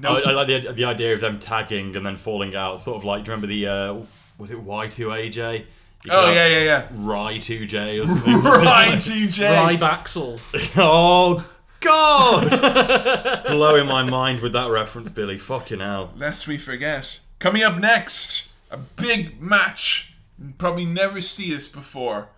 Nope. 0.00 0.22
I, 0.24 0.30
I 0.30 0.32
like 0.32 0.46
the, 0.46 0.72
the 0.72 0.84
idea 0.84 1.12
of 1.12 1.20
them 1.20 1.38
tagging 1.38 1.96
and 1.96 2.06
then 2.06 2.16
falling 2.16 2.54
out. 2.54 2.78
Sort 2.78 2.96
of 2.96 3.04
like, 3.04 3.24
do 3.24 3.30
you 3.30 3.34
remember 3.34 3.46
the 3.48 3.66
uh, 3.66 4.00
was 4.38 4.50
it 4.50 4.58
Y2AJ? 4.64 5.64
You 6.04 6.12
Oh 6.12 6.26
could 6.26 6.34
yeah, 6.34 6.46
yeah, 6.46 6.62
yeah. 6.62 6.88
Rye2J 6.92 8.02
or 8.02 8.06
something. 8.06 8.34
Right, 8.42 8.94
TJ. 8.94 9.76
Rybaxel. 9.76 10.40
oh 10.76 11.44
God! 11.80 13.44
Blowing 13.46 13.86
my 13.86 14.02
mind 14.02 14.40
with 14.40 14.52
that 14.52 14.70
reference, 14.70 15.12
Billy. 15.12 15.38
Fucking 15.38 15.80
hell. 15.80 16.12
Lest 16.16 16.48
we 16.48 16.58
forget. 16.58 17.20
Coming 17.38 17.62
up 17.62 17.78
next, 17.78 18.48
a 18.70 18.76
big 18.76 19.40
match. 19.40 20.14
You 20.38 20.54
Probably 20.58 20.84
never 20.84 21.20
see 21.20 21.52
this 21.52 21.68
before. 21.68 22.28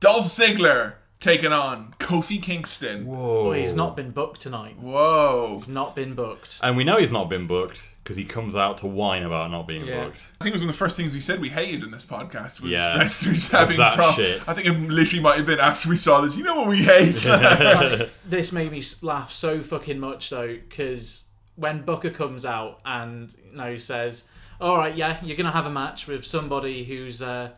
Dolph 0.00 0.26
Ziggler 0.26 0.94
taking 1.20 1.52
on 1.52 1.94
Kofi 2.00 2.42
Kingston. 2.42 3.06
Oh, 3.08 3.52
he's 3.52 3.74
not 3.74 3.94
been 3.96 4.10
booked 4.10 4.40
tonight. 4.40 4.78
Whoa. 4.78 5.56
He's 5.58 5.68
not 5.68 5.94
been 5.94 6.14
booked. 6.14 6.58
And 6.62 6.76
we 6.76 6.82
know 6.84 6.98
he's 6.98 7.12
not 7.12 7.28
been 7.28 7.46
booked 7.46 7.88
because 8.02 8.16
he 8.16 8.24
comes 8.24 8.56
out 8.56 8.78
to 8.78 8.86
whine 8.86 9.22
about 9.22 9.50
not 9.50 9.68
being 9.68 9.86
Yeah. 9.86 10.04
booked. 10.04 10.22
I 10.40 10.44
think 10.44 10.54
it 10.54 10.56
was 10.56 10.62
one 10.62 10.70
of 10.70 10.74
the 10.74 10.78
first 10.78 10.96
things 10.96 11.12
we 11.14 11.20
said 11.20 11.38
we 11.40 11.50
hated 11.50 11.82
in 11.82 11.90
this 11.90 12.04
podcast 12.06 12.60
was 12.60 12.72
Yeah. 12.72 12.96
wrestlers 12.98 13.32
Was 13.34 13.50
having 13.50 13.76
that 13.76 13.94
prob- 13.96 14.14
shit. 14.14 14.48
I 14.48 14.54
think 14.54 14.66
it 14.66 14.72
literally 14.72 15.22
might 15.22 15.36
have 15.36 15.46
been 15.46 15.60
after 15.60 15.88
we 15.90 15.96
saw 15.96 16.20
this. 16.22 16.36
You 16.36 16.44
know 16.44 16.56
what 16.56 16.68
we 16.68 16.82
hate? 16.82 17.16
This 18.24 18.50
made 18.52 18.72
me 18.72 18.78
s- 18.78 19.02
laugh 19.02 19.30
so 19.30 19.60
fucking 19.60 19.98
much 19.98 20.30
though, 20.30 20.56
because 20.68 21.24
when 21.56 21.82
Booker 21.82 22.10
comes 22.10 22.44
out 22.46 22.80
and 22.86 23.34
you 23.50 23.56
know 23.58 23.76
says, 23.76 24.24
"All 24.60 24.76
right, 24.78 24.96
yeah, 24.96 25.18
you're 25.22 25.36
gonna 25.36 25.50
have 25.50 25.66
a 25.66 25.70
match 25.70 26.06
with 26.06 26.24
somebody 26.24 26.84
who's 26.84 27.20
uh, 27.20 27.50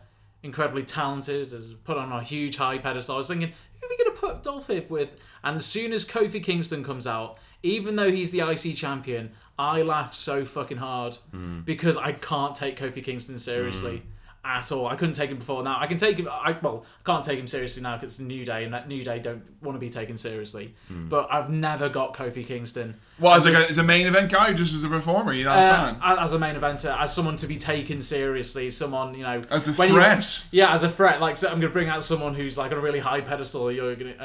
incredibly 0.43 0.83
talented, 0.83 1.51
has 1.51 1.73
put 1.83 1.97
on 1.97 2.11
a 2.11 2.21
huge 2.21 2.57
high 2.57 2.77
pedestal," 2.77 3.15
I 3.15 3.17
was 3.17 3.27
thinking, 3.27 3.49
who 3.81 3.87
are 3.87 3.89
we 3.89 3.97
gonna 3.97 4.15
put 4.17 4.43
Dolph 4.43 4.69
with? 4.89 5.09
And 5.43 5.57
as 5.57 5.65
soon 5.65 5.91
as 5.93 6.05
Kofi 6.05 6.41
Kingston 6.43 6.83
comes 6.83 7.07
out, 7.07 7.37
even 7.63 7.95
though 7.95 8.11
he's 8.11 8.31
the 8.31 8.41
IC 8.41 8.73
champion, 8.75 9.31
I 9.57 9.81
laugh 9.81 10.13
so 10.13 10.45
fucking 10.45 10.77
hard 10.77 11.15
Hmm. 11.31 11.61
because 11.61 11.95
I 11.97 12.11
can't 12.13 12.55
take 12.55 12.77
Kofi 12.77 13.03
Kingston 13.03 13.39
seriously. 13.39 14.03
At 14.45 14.71
all. 14.71 14.87
I 14.87 14.95
couldn't 14.95 15.15
take 15.15 15.29
him 15.29 15.37
before 15.37 15.63
now. 15.63 15.77
I 15.79 15.87
can 15.87 15.97
take 15.97 16.17
him. 16.17 16.27
I 16.29 16.57
well, 16.61 16.85
I 16.99 17.09
can't 17.09 17.23
take 17.23 17.39
him 17.39 17.47
seriously 17.47 17.81
now 17.81 17.95
because 17.95 18.11
it's 18.11 18.19
a 18.19 18.23
New 18.23 18.43
Day, 18.45 18.63
and 18.65 18.73
that 18.73 18.87
New 18.87 19.03
Day 19.03 19.19
don't 19.19 19.41
want 19.61 19.75
to 19.75 19.79
be 19.79 19.89
taken 19.89 20.17
seriously. 20.17 20.73
Hmm. 20.87 21.07
But 21.07 21.27
I've 21.31 21.49
never 21.49 21.89
got 21.89 22.13
Kofi 22.13 22.45
Kingston. 22.45 22.95
Well, 23.19 23.33
as, 23.35 23.45
just- 23.45 23.67
a, 23.67 23.69
as 23.69 23.77
a 23.77 23.83
main 23.83 24.05
event 24.07 24.31
guy, 24.31 24.51
just 24.53 24.73
as 24.75 24.83
a 24.83 24.89
performer, 24.89 25.33
you 25.33 25.45
know, 25.45 25.51
uh, 25.51 25.93
fan. 25.93 26.19
as 26.19 26.33
a 26.33 26.39
main 26.39 26.55
eventer, 26.55 26.97
as 26.99 27.13
someone 27.13 27.35
to 27.37 27.47
be 27.47 27.57
taken 27.57 28.01
seriously, 28.01 28.69
someone 28.69 29.13
you 29.13 29.23
know, 29.23 29.43
As 29.49 29.67
a 29.67 29.73
threat. 29.73 30.43
yeah, 30.51 30.73
as 30.73 30.83
a 30.83 30.89
threat. 30.89 31.21
Like 31.21 31.37
so 31.37 31.47
I'm 31.47 31.59
going 31.59 31.69
to 31.71 31.73
bring 31.73 31.89
out 31.89 32.03
someone 32.03 32.33
who's 32.33 32.57
like 32.57 32.71
on 32.71 32.77
a 32.77 32.81
really 32.81 32.99
high 32.99 33.21
pedestal. 33.21 33.71
You're 33.71 33.95
going 33.95 34.13
to, 34.13 34.23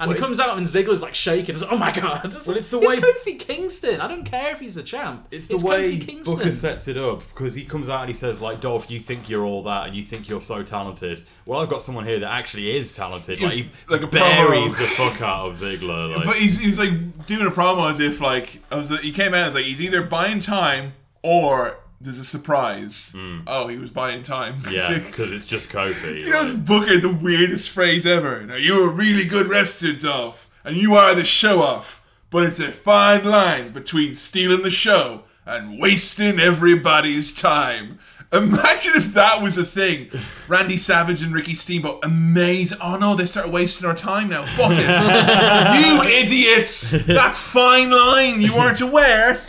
and, 0.00 0.08
and 0.08 0.08
Well, 0.10 0.16
he 0.16 0.22
comes 0.22 0.40
out 0.40 0.56
and 0.56 0.66
Ziggler's 0.66 1.02
like 1.02 1.14
shaking. 1.14 1.54
It's 1.54 1.62
like, 1.64 1.72
oh 1.72 1.76
my 1.78 1.92
god! 1.92 2.24
It's, 2.34 2.46
Well, 2.46 2.56
it's 2.56 2.70
the 2.70 2.80
it's 2.80 2.92
way- 2.92 3.00
Kofi 3.00 3.38
Kingston. 3.38 4.00
I 4.00 4.06
don't 4.08 4.24
care 4.24 4.52
if 4.52 4.60
he's 4.60 4.76
the 4.76 4.82
champ. 4.82 5.26
It's 5.30 5.46
the 5.46 5.56
way 5.58 5.92
Kofi 5.98 6.06
Kingston. 6.06 6.36
Booker 6.36 6.52
sets 6.52 6.88
it 6.88 6.96
up 6.96 7.20
because 7.28 7.54
he 7.54 7.64
comes 7.64 7.88
out 7.88 8.00
and 8.00 8.08
he 8.08 8.14
says 8.14 8.40
like, 8.40 8.60
"Dolph, 8.60 8.90
you 8.90 9.00
think 9.00 9.28
you're 9.28 9.44
all 9.44 9.62
that 9.64 9.86
and 9.88 9.96
you 9.96 10.02
think 10.02 10.28
you're 10.28 10.40
so 10.40 10.62
talented. 10.62 11.22
Well, 11.46 11.60
I've 11.60 11.68
got 11.68 11.82
someone 11.82 12.04
here 12.04 12.20
that 12.20 12.30
actually 12.30 12.76
is 12.76 12.92
talented. 12.94 13.40
Like 13.40 13.52
he 13.52 13.70
Like 13.88 14.02
a 14.02 14.06
buries 14.06 14.74
promo. 14.74 14.78
the 14.78 14.84
fuck 14.84 15.22
out 15.22 15.50
of 15.50 15.54
Ziggler. 15.58 16.16
Like, 16.16 16.26
But 16.26 16.36
he's, 16.36 16.58
he 16.58 16.66
was 16.68 16.78
like 16.78 17.26
doing 17.26 17.46
a 17.46 17.50
promo 17.50 17.90
as 17.90 18.00
if 18.00 18.20
like 18.20 18.60
I 18.70 18.76
was, 18.76 18.90
he 19.00 19.12
came 19.12 19.34
out 19.34 19.46
as 19.48 19.54
like 19.54 19.64
he's 19.64 19.80
either 19.80 20.02
buying 20.02 20.40
time 20.40 20.92
or 21.22 21.76
there's 22.00 22.18
a 22.18 22.24
surprise. 22.24 23.12
Hmm. 23.14 23.40
Oh, 23.46 23.68
he 23.68 23.76
was 23.76 23.90
buying 23.90 24.22
time. 24.22 24.54
Yeah, 24.70 24.98
because 24.98 25.32
it's 25.32 25.44
just 25.44 25.70
Kofi. 25.70 26.20
you 26.20 26.30
know, 26.30 26.42
it's 26.42 26.54
Booker 26.54 26.98
the 26.98 27.08
weirdest 27.12 27.70
phrase 27.70 28.06
ever. 28.06 28.42
Now 28.42 28.56
you're 28.56 28.88
a 28.88 28.92
really 28.92 29.24
good 29.24 29.48
wrestler, 29.48 29.92
Dolph, 29.94 30.48
and 30.64 30.76
you 30.76 30.94
are 30.94 31.14
the 31.14 31.24
show 31.24 31.62
off. 31.62 32.04
But 32.30 32.44
it's 32.44 32.60
a 32.60 32.70
fine 32.70 33.24
line 33.24 33.72
between 33.72 34.12
stealing 34.14 34.62
the 34.62 34.70
show 34.70 35.24
and 35.46 35.80
wasting 35.80 36.38
everybody's 36.38 37.32
time. 37.32 37.98
Imagine 38.30 38.92
if 38.96 39.14
that 39.14 39.42
was 39.42 39.56
a 39.56 39.64
thing. 39.64 40.10
Randy 40.48 40.76
Savage 40.76 41.22
and 41.22 41.34
Ricky 41.34 41.54
Steamboat, 41.54 42.04
amazing. 42.04 42.76
Oh 42.82 42.98
no, 42.98 43.14
they 43.14 43.24
started 43.24 43.50
wasting 43.52 43.88
our 43.88 43.94
time 43.94 44.28
now. 44.28 44.44
Fuck 44.44 44.72
it. 44.74 44.80
you 45.86 46.02
idiots! 46.02 46.90
That 47.06 47.34
fine 47.34 47.90
line 47.90 48.42
you 48.42 48.54
weren't 48.54 48.82
aware. 48.82 49.40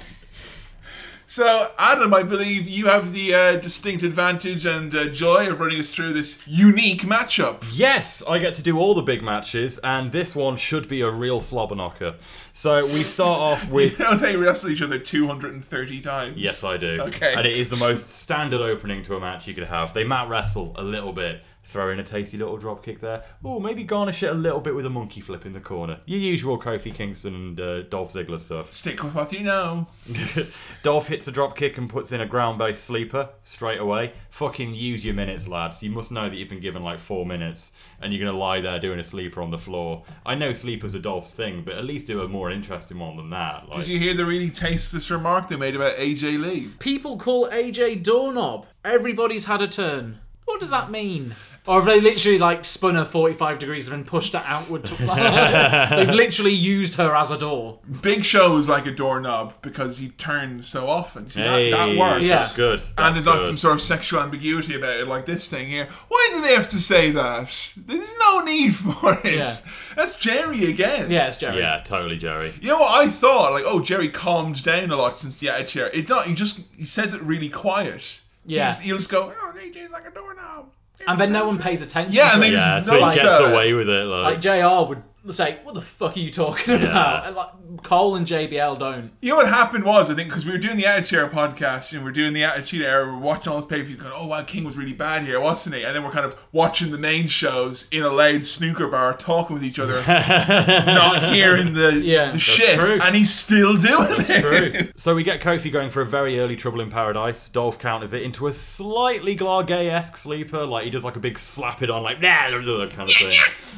So, 1.30 1.72
Adam, 1.78 2.12
I 2.12 2.24
believe 2.24 2.68
you 2.68 2.88
have 2.88 3.12
the 3.12 3.36
uh, 3.36 3.58
distinct 3.58 4.02
advantage 4.02 4.66
and 4.66 4.96
uh, 4.96 5.10
joy 5.10 5.48
of 5.48 5.60
running 5.60 5.78
us 5.78 5.94
through 5.94 6.14
this 6.14 6.42
unique 6.48 7.04
matchup. 7.04 7.64
Yes, 7.72 8.24
I 8.28 8.40
get 8.40 8.56
to 8.56 8.64
do 8.64 8.80
all 8.80 8.96
the 8.96 9.04
big 9.04 9.22
matches, 9.22 9.78
and 9.84 10.12
this 10.12 10.36
one 10.36 10.58
should 10.58 10.88
be 10.88 11.02
a 11.02 11.12
real 11.12 11.40
slobber 11.40 11.76
knocker. 11.76 12.16
So 12.52 12.84
we 12.84 13.04
start 13.04 13.40
off 13.42 13.70
with 13.70 14.00
You 14.00 14.06
know 14.06 14.16
they 14.16 14.38
wrestle 14.38 14.72
each 14.72 14.82
other 14.82 14.98
230 14.98 16.02
times. 16.02 16.36
Yes, 16.36 16.64
I 16.64 16.78
do. 16.78 17.00
Okay. 17.00 17.36
And 17.36 17.46
it 17.46 17.56
is 17.56 17.70
the 17.70 17.78
most 17.78 18.10
standard 18.10 18.62
opening 18.62 19.04
to 19.04 19.16
a 19.16 19.20
match 19.20 19.48
you 19.48 19.54
could 19.54 19.66
have. 19.66 19.94
They 19.94 20.04
mat 20.04 20.30
wrestle 20.30 20.74
a 20.78 20.84
little 20.84 21.14
bit, 21.14 21.44
throw 21.70 21.90
in 21.92 22.00
a 22.00 22.04
tasty 22.04 22.38
little 22.38 22.58
drop 22.58 22.84
kick 22.84 23.00
there. 23.00 23.24
Oh, 23.44 23.60
maybe 23.60 23.84
garnish 23.84 24.24
it 24.24 24.32
a 24.32 24.34
little 24.34 24.60
bit 24.60 24.76
with 24.76 24.86
a 24.86 24.90
monkey 24.90 25.22
flip 25.22 25.46
in 25.46 25.54
the 25.54 25.60
corner. 25.60 26.00
Your 26.06 26.20
usual 26.20 26.60
Kofi 26.60 26.94
Kingston 26.94 27.36
and 27.36 27.62
uh, 27.62 27.82
Dolph 27.84 28.12
Ziggler 28.12 28.40
stuff. 28.40 28.72
Stick 28.72 29.04
with 29.04 29.14
what 29.14 29.32
you 29.32 29.44
know. 29.44 29.88
Dolph 30.84 31.08
hits 31.08 31.28
a 31.28 31.32
drop 31.32 31.56
kick 31.56 31.78
and 31.78 31.90
puts 31.90 32.12
in 32.12 32.22
a 32.22 32.26
ground 32.26 32.58
based 32.58 32.84
sleeper 32.84 33.30
straight 33.44 33.80
away. 33.80 34.14
Fucking 34.32 34.74
use 34.74 35.06
your 35.06 35.14
minutes, 35.14 35.48
lads. 35.48 35.84
You 35.84 35.92
must 35.92 36.12
know 36.12 36.28
that 36.28 36.36
you've 36.36 36.50
been 36.50 36.60
given 36.60 36.84
like 36.84 37.00
four 37.00 37.26
minutes 37.26 37.72
and 38.02 38.12
you're 38.12 38.24
going 38.24 38.34
to 38.34 38.40
lie 38.40 38.62
there 38.62 38.80
doing 38.80 39.00
a 39.00 39.04
sleeper 39.04 39.42
on 39.42 39.52
the 39.52 39.58
floor. 39.58 40.04
I 40.26 40.36
know 40.36 40.54
sleepers 40.54 40.96
are 40.96 41.00
Dolph's 41.00 41.34
thing, 41.34 41.64
but 41.64 41.76
at 41.76 41.86
least 41.86 42.08
do 42.08 42.22
a 42.22 42.28
more 42.28 42.50
interesting 42.50 43.00
one 43.00 43.18
than 43.18 43.30
that. 43.30 43.70
Like, 43.70 43.80
Did 43.80 43.88
you 43.88 44.00
hear 44.00 44.14
the 44.14 44.26
really 44.26 44.50
tasteless 44.50 45.12
remark 45.12 45.48
they 45.48 45.56
made 45.56 45.76
about 45.76 45.98
AJ 45.98 46.42
Lee? 46.42 46.72
People 46.80 47.18
call 47.18 47.48
AJ 47.50 48.04
doorknob. 48.04 48.66
Everybody's 48.84 49.46
had 49.46 49.62
a 49.62 49.68
turn. 49.68 50.20
What 50.46 50.60
does 50.60 50.72
that 50.72 50.90
mean? 50.90 51.36
Or 51.70 51.76
have 51.76 51.86
they 51.86 52.02
literally 52.02 52.40
like 52.40 52.66
spun 52.66 52.96
her 52.96 53.06
45 53.06 53.60
degrees 53.60 53.88
and 53.88 53.96
then 53.96 54.04
pushed 54.04 54.34
her 54.34 54.42
outward? 54.44 54.86
To, 54.86 54.96
they've 55.96 56.10
literally 56.16 56.52
used 56.52 56.96
her 56.96 57.16
as 57.16 57.30
a 57.30 57.38
door. 57.38 57.78
Big 58.02 58.26
Show 58.26 58.58
is 58.58 58.68
like 58.68 58.88
a 58.88 58.92
doorknob 58.92 59.54
because 59.62 60.00
he 60.00 60.10
turns 60.10 60.68
so 60.68 60.90
often. 60.90 61.30
See, 61.30 61.42
Hey, 61.42 61.70
that, 61.70 61.86
that 61.86 61.96
works. 61.98 62.26
that's 62.28 62.58
good. 62.58 62.82
and 62.98 63.14
there's 63.14 63.28
not 63.28 63.38
good. 63.38 63.46
some 63.46 63.58
sort 63.58 63.76
of 63.76 63.82
sexual 63.84 64.20
ambiguity 64.20 64.74
about 64.74 64.96
it 65.00 65.08
like 65.08 65.28
this 65.28 65.48
thing 65.48 65.68
here. 65.68 65.88
Why 66.08 66.30
do 66.34 66.42
they 66.42 66.56
have 66.56 66.68
to 66.70 66.80
say 66.80 67.12
that? 67.12 67.74
There's 67.78 68.16
no 68.18 68.40
need 68.42 68.76
for 68.76 69.14
it. 69.24 69.36
Yeah. 69.36 69.56
That's 69.96 70.18
Jerry 70.18 70.66
again. 70.72 71.12
Yeah, 71.12 71.28
it's 71.28 71.38
Jerry. 71.38 71.60
Yeah, 71.60 71.82
totally, 71.86 72.18
Jerry. 72.18 72.52
You 72.62 72.70
know 72.70 72.80
what 72.80 73.08
I 73.08 73.12
thought? 73.12 73.52
Like, 73.52 73.66
oh, 73.68 73.80
Jerry 73.80 74.10
calmed 74.10 74.64
down 74.64 74.90
a 74.90 74.96
lot 74.96 75.20
since 75.20 75.40
the 75.40 75.50
attitude. 75.50 75.70
chair. 75.70 75.90
It 75.94 76.10
not. 76.10 76.26
He 76.26 76.34
just 76.34 76.62
he 76.76 76.86
says 76.86 77.14
it 77.14 77.22
really 77.22 77.50
quiet. 77.50 78.22
Yeah. 78.44 78.64
He'll 78.64 78.70
just, 78.70 78.82
he'll 78.82 78.98
just 78.98 79.12
go. 79.12 79.34
Oh, 79.40 79.54
AJ's 79.56 79.92
like 79.92 80.08
a 80.08 80.12
doorknob. 80.12 80.72
And 81.08 81.20
then 81.20 81.32
no 81.32 81.46
one 81.48 81.58
pays 81.58 81.82
attention. 81.82 82.14
Yeah, 82.14 82.30
to 82.30 82.34
and 82.36 82.44
it. 82.44 82.48
they 82.48 82.52
just 82.52 82.66
Yeah, 82.66 82.80
so 82.82 82.94
he 82.96 83.16
gets 83.16 83.40
away 83.40 83.74
with 83.74 83.90
it. 83.90 84.06
Like, 84.06 84.24
Like 84.24 84.42
JR 84.42 84.88
would 84.88 85.04
say, 85.34 85.60
"What 85.64 85.76
the 85.76 85.82
fuck 85.82 86.16
are 86.16 86.20
you 86.20 86.32
talking 86.32 86.76
about?" 86.76 87.26
And 87.26 87.36
like 87.36 87.50
Cole 87.84 88.16
and 88.16 88.26
JBL 88.26 88.80
don't. 88.80 89.12
You 89.22 89.30
know 89.32 89.36
what 89.38 89.48
happened 89.48 89.84
was, 89.86 90.10
I 90.10 90.16
think, 90.16 90.30
because 90.30 90.46
we 90.46 90.52
were 90.52 90.58
doing 90.58 90.78
the 90.78 90.86
Attitude 90.86 91.20
Era 91.20 91.30
podcast 91.30 91.94
and 91.94 92.04
we 92.04 92.10
are 92.10 92.14
doing 92.14 92.34
the 92.34 92.44
Attitude 92.44 92.82
Era, 92.82 93.06
we 93.06 93.12
we're 93.14 93.18
watching 93.20 93.52
all 93.52 93.58
those 93.60 93.66
pay 93.66 93.78
per 93.80 93.84
views 93.86 94.00
going, 94.02 94.14
oh, 94.16 94.28
wow, 94.28 94.44
King 94.44 94.64
was 94.64 94.76
really 94.78 94.94
bad 94.94 95.24
here, 95.26 95.40
wasn't 95.40 95.76
he? 95.76 95.84
And 95.84 95.96
then 95.96 96.04
we're 96.04 96.12
kind 96.12 96.26
of 96.26 96.36
watching 96.52 96.92
the 96.92 96.98
main 96.98 97.28
shows 97.28 97.88
in 97.92 98.04
a 98.04 98.10
loud 98.10 98.46
snooker 98.46 98.88
bar, 98.88 99.16
talking 99.16 99.54
with 99.54 99.64
each 99.64 99.80
other, 99.80 100.02
not 100.08 101.34
hearing 101.34 101.74
the, 101.74 101.94
Yeah. 102.04 102.32
the 102.32 102.40
shit. 102.40 102.80
true. 102.80 103.00
And 103.02 103.16
he's 103.16 103.34
still 103.34 103.76
doing 103.78 104.08
it. 104.10 104.94
So 105.00 105.16
we 105.16 105.24
get 105.24 105.40
Kofi 105.42 105.72
going 105.72 105.90
for 105.90 106.02
a 106.02 106.06
very 106.06 106.40
early 106.40 106.56
Trouble 106.56 106.82
in 106.82 106.90
Paradise. 106.92 107.48
Dolph 107.50 107.80
counters 107.80 108.14
it 108.14 108.22
into 108.22 108.48
a 108.48 108.52
slightly 108.52 109.36
Glargay-esque 109.36 110.18
sleeper, 110.18 110.66
like 110.66 110.84
he 110.84 110.90
does 110.90 111.06
like 111.06 111.16
a 111.16 111.20
big 111.20 111.40
slap 111.40 111.82
it 111.82 111.90
on, 111.90 112.04
like 112.04 112.20
nah, 112.22 112.50
blah, 112.50 112.60
blah, 112.62 112.88
kind 112.88 113.10
of 113.10 113.16
thing. 113.16 113.32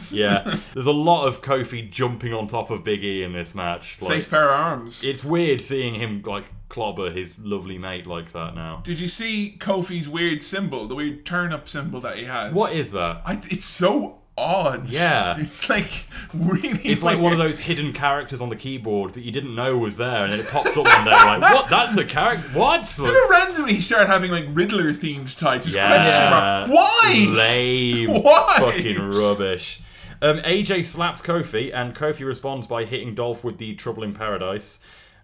Yeah, 0.10 0.58
there's 0.74 0.88
a 0.88 0.92
lot 0.92 1.28
of 1.28 1.41
Kofi 1.42 1.90
jumping 1.90 2.34
on 2.34 2.48
top 2.48 2.70
of 2.70 2.84
Big 2.84 3.04
E 3.04 3.24
in 3.24 3.34
this 3.34 3.54
match. 3.56 4.02
Like, 4.02 4.12
Safe 4.12 4.30
pair 4.30 4.46
of 4.46 4.60
arms. 4.60 5.04
It's 5.04 5.24
weird 5.24 5.62
seeing 5.62 5.96
him 5.96 6.22
like 6.26 6.46
clobber 6.70 7.12
his 7.12 7.38
lovely 7.40 7.78
mate 7.78 8.08
like 8.08 8.32
that 8.32 8.56
now. 8.56 8.82
Did 8.84 9.00
you 9.00 9.08
see 9.08 9.56
Kofi's 9.60 10.08
weird 10.08 10.42
symbol, 10.42 10.88
the 10.88 10.96
weird 10.96 11.26
turn 11.26 11.52
up 11.54 11.68
symbol 11.68 12.00
that 12.02 12.18
he 12.18 12.26
has? 12.26 12.54
What 12.54 12.76
is 12.76 12.92
that? 12.94 13.22
I, 13.26 13.34
it's 13.34 13.66
so 13.66 14.20
odd. 14.38 14.90
Yeah. 14.90 15.36
It's 15.38 15.70
like 15.70 16.06
really 16.34 16.80
It's 16.80 17.04
like 17.04 17.20
one 17.20 17.32
of 17.32 17.38
those 17.38 17.60
hidden 17.60 17.94
characters 17.94 18.42
on 18.42 18.50
the 18.50 18.56
keyboard 18.56 19.14
that 19.14 19.22
you 19.22 19.32
didn't 19.32 19.54
know 19.56 19.78
was 19.78 19.98
there, 19.98 20.24
and 20.24 20.32
then 20.32 20.40
it 20.40 20.48
pops 20.48 20.76
up 20.78 20.86
one 20.86 21.06
day 21.06 21.12
like, 21.12 21.42
what? 21.42 21.70
That's 21.70 21.98
a 21.98 22.06
character? 22.06 22.48
What? 22.58 22.82
Like, 22.82 22.98
Remember 23.00 23.34
randomly 23.34 23.74
he 23.74 23.82
started 23.82 24.08
having 24.08 24.32
like 24.32 24.46
Riddler 24.50 24.92
themed 24.92 25.36
tights. 25.38 25.76
Yeah. 25.76 25.88
question 25.90 26.30
mark. 26.30 26.70
Why? 26.70 27.26
Lame. 27.38 28.10
Why? 28.24 28.56
Fucking 28.60 28.98
rubbish. 29.00 29.82
Um, 30.22 30.38
AJ 30.40 30.86
slaps 30.86 31.22
Kofi, 31.22 31.72
and 31.74 31.96
Kofi 31.96 32.26
responds 32.26 32.68
by 32.68 32.86
hitting 32.86 33.16
Dolph 33.16 33.44
with 33.44 33.58
the 33.58 33.74
Trouble 33.76 34.04
in 34.04 34.14
Paradise. 34.14 34.80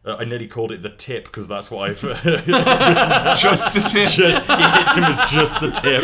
Uh, 0.06 0.16
I 0.20 0.26
nearly 0.26 0.48
called 0.48 0.72
it 0.72 0.82
the 0.82 0.90
tip 0.90 1.26
because 1.26 1.48
that's 1.48 1.70
what 1.70 1.90
I've. 1.90 2.02
Just 3.40 3.74
the 3.74 3.82
tip. 3.82 4.10
Just, 4.10 4.48
he 4.48 4.64
hits 4.64 4.96
him 4.96 5.18
with 5.18 5.30
just 5.30 5.60
the 5.60 5.72
tip. 5.72 6.04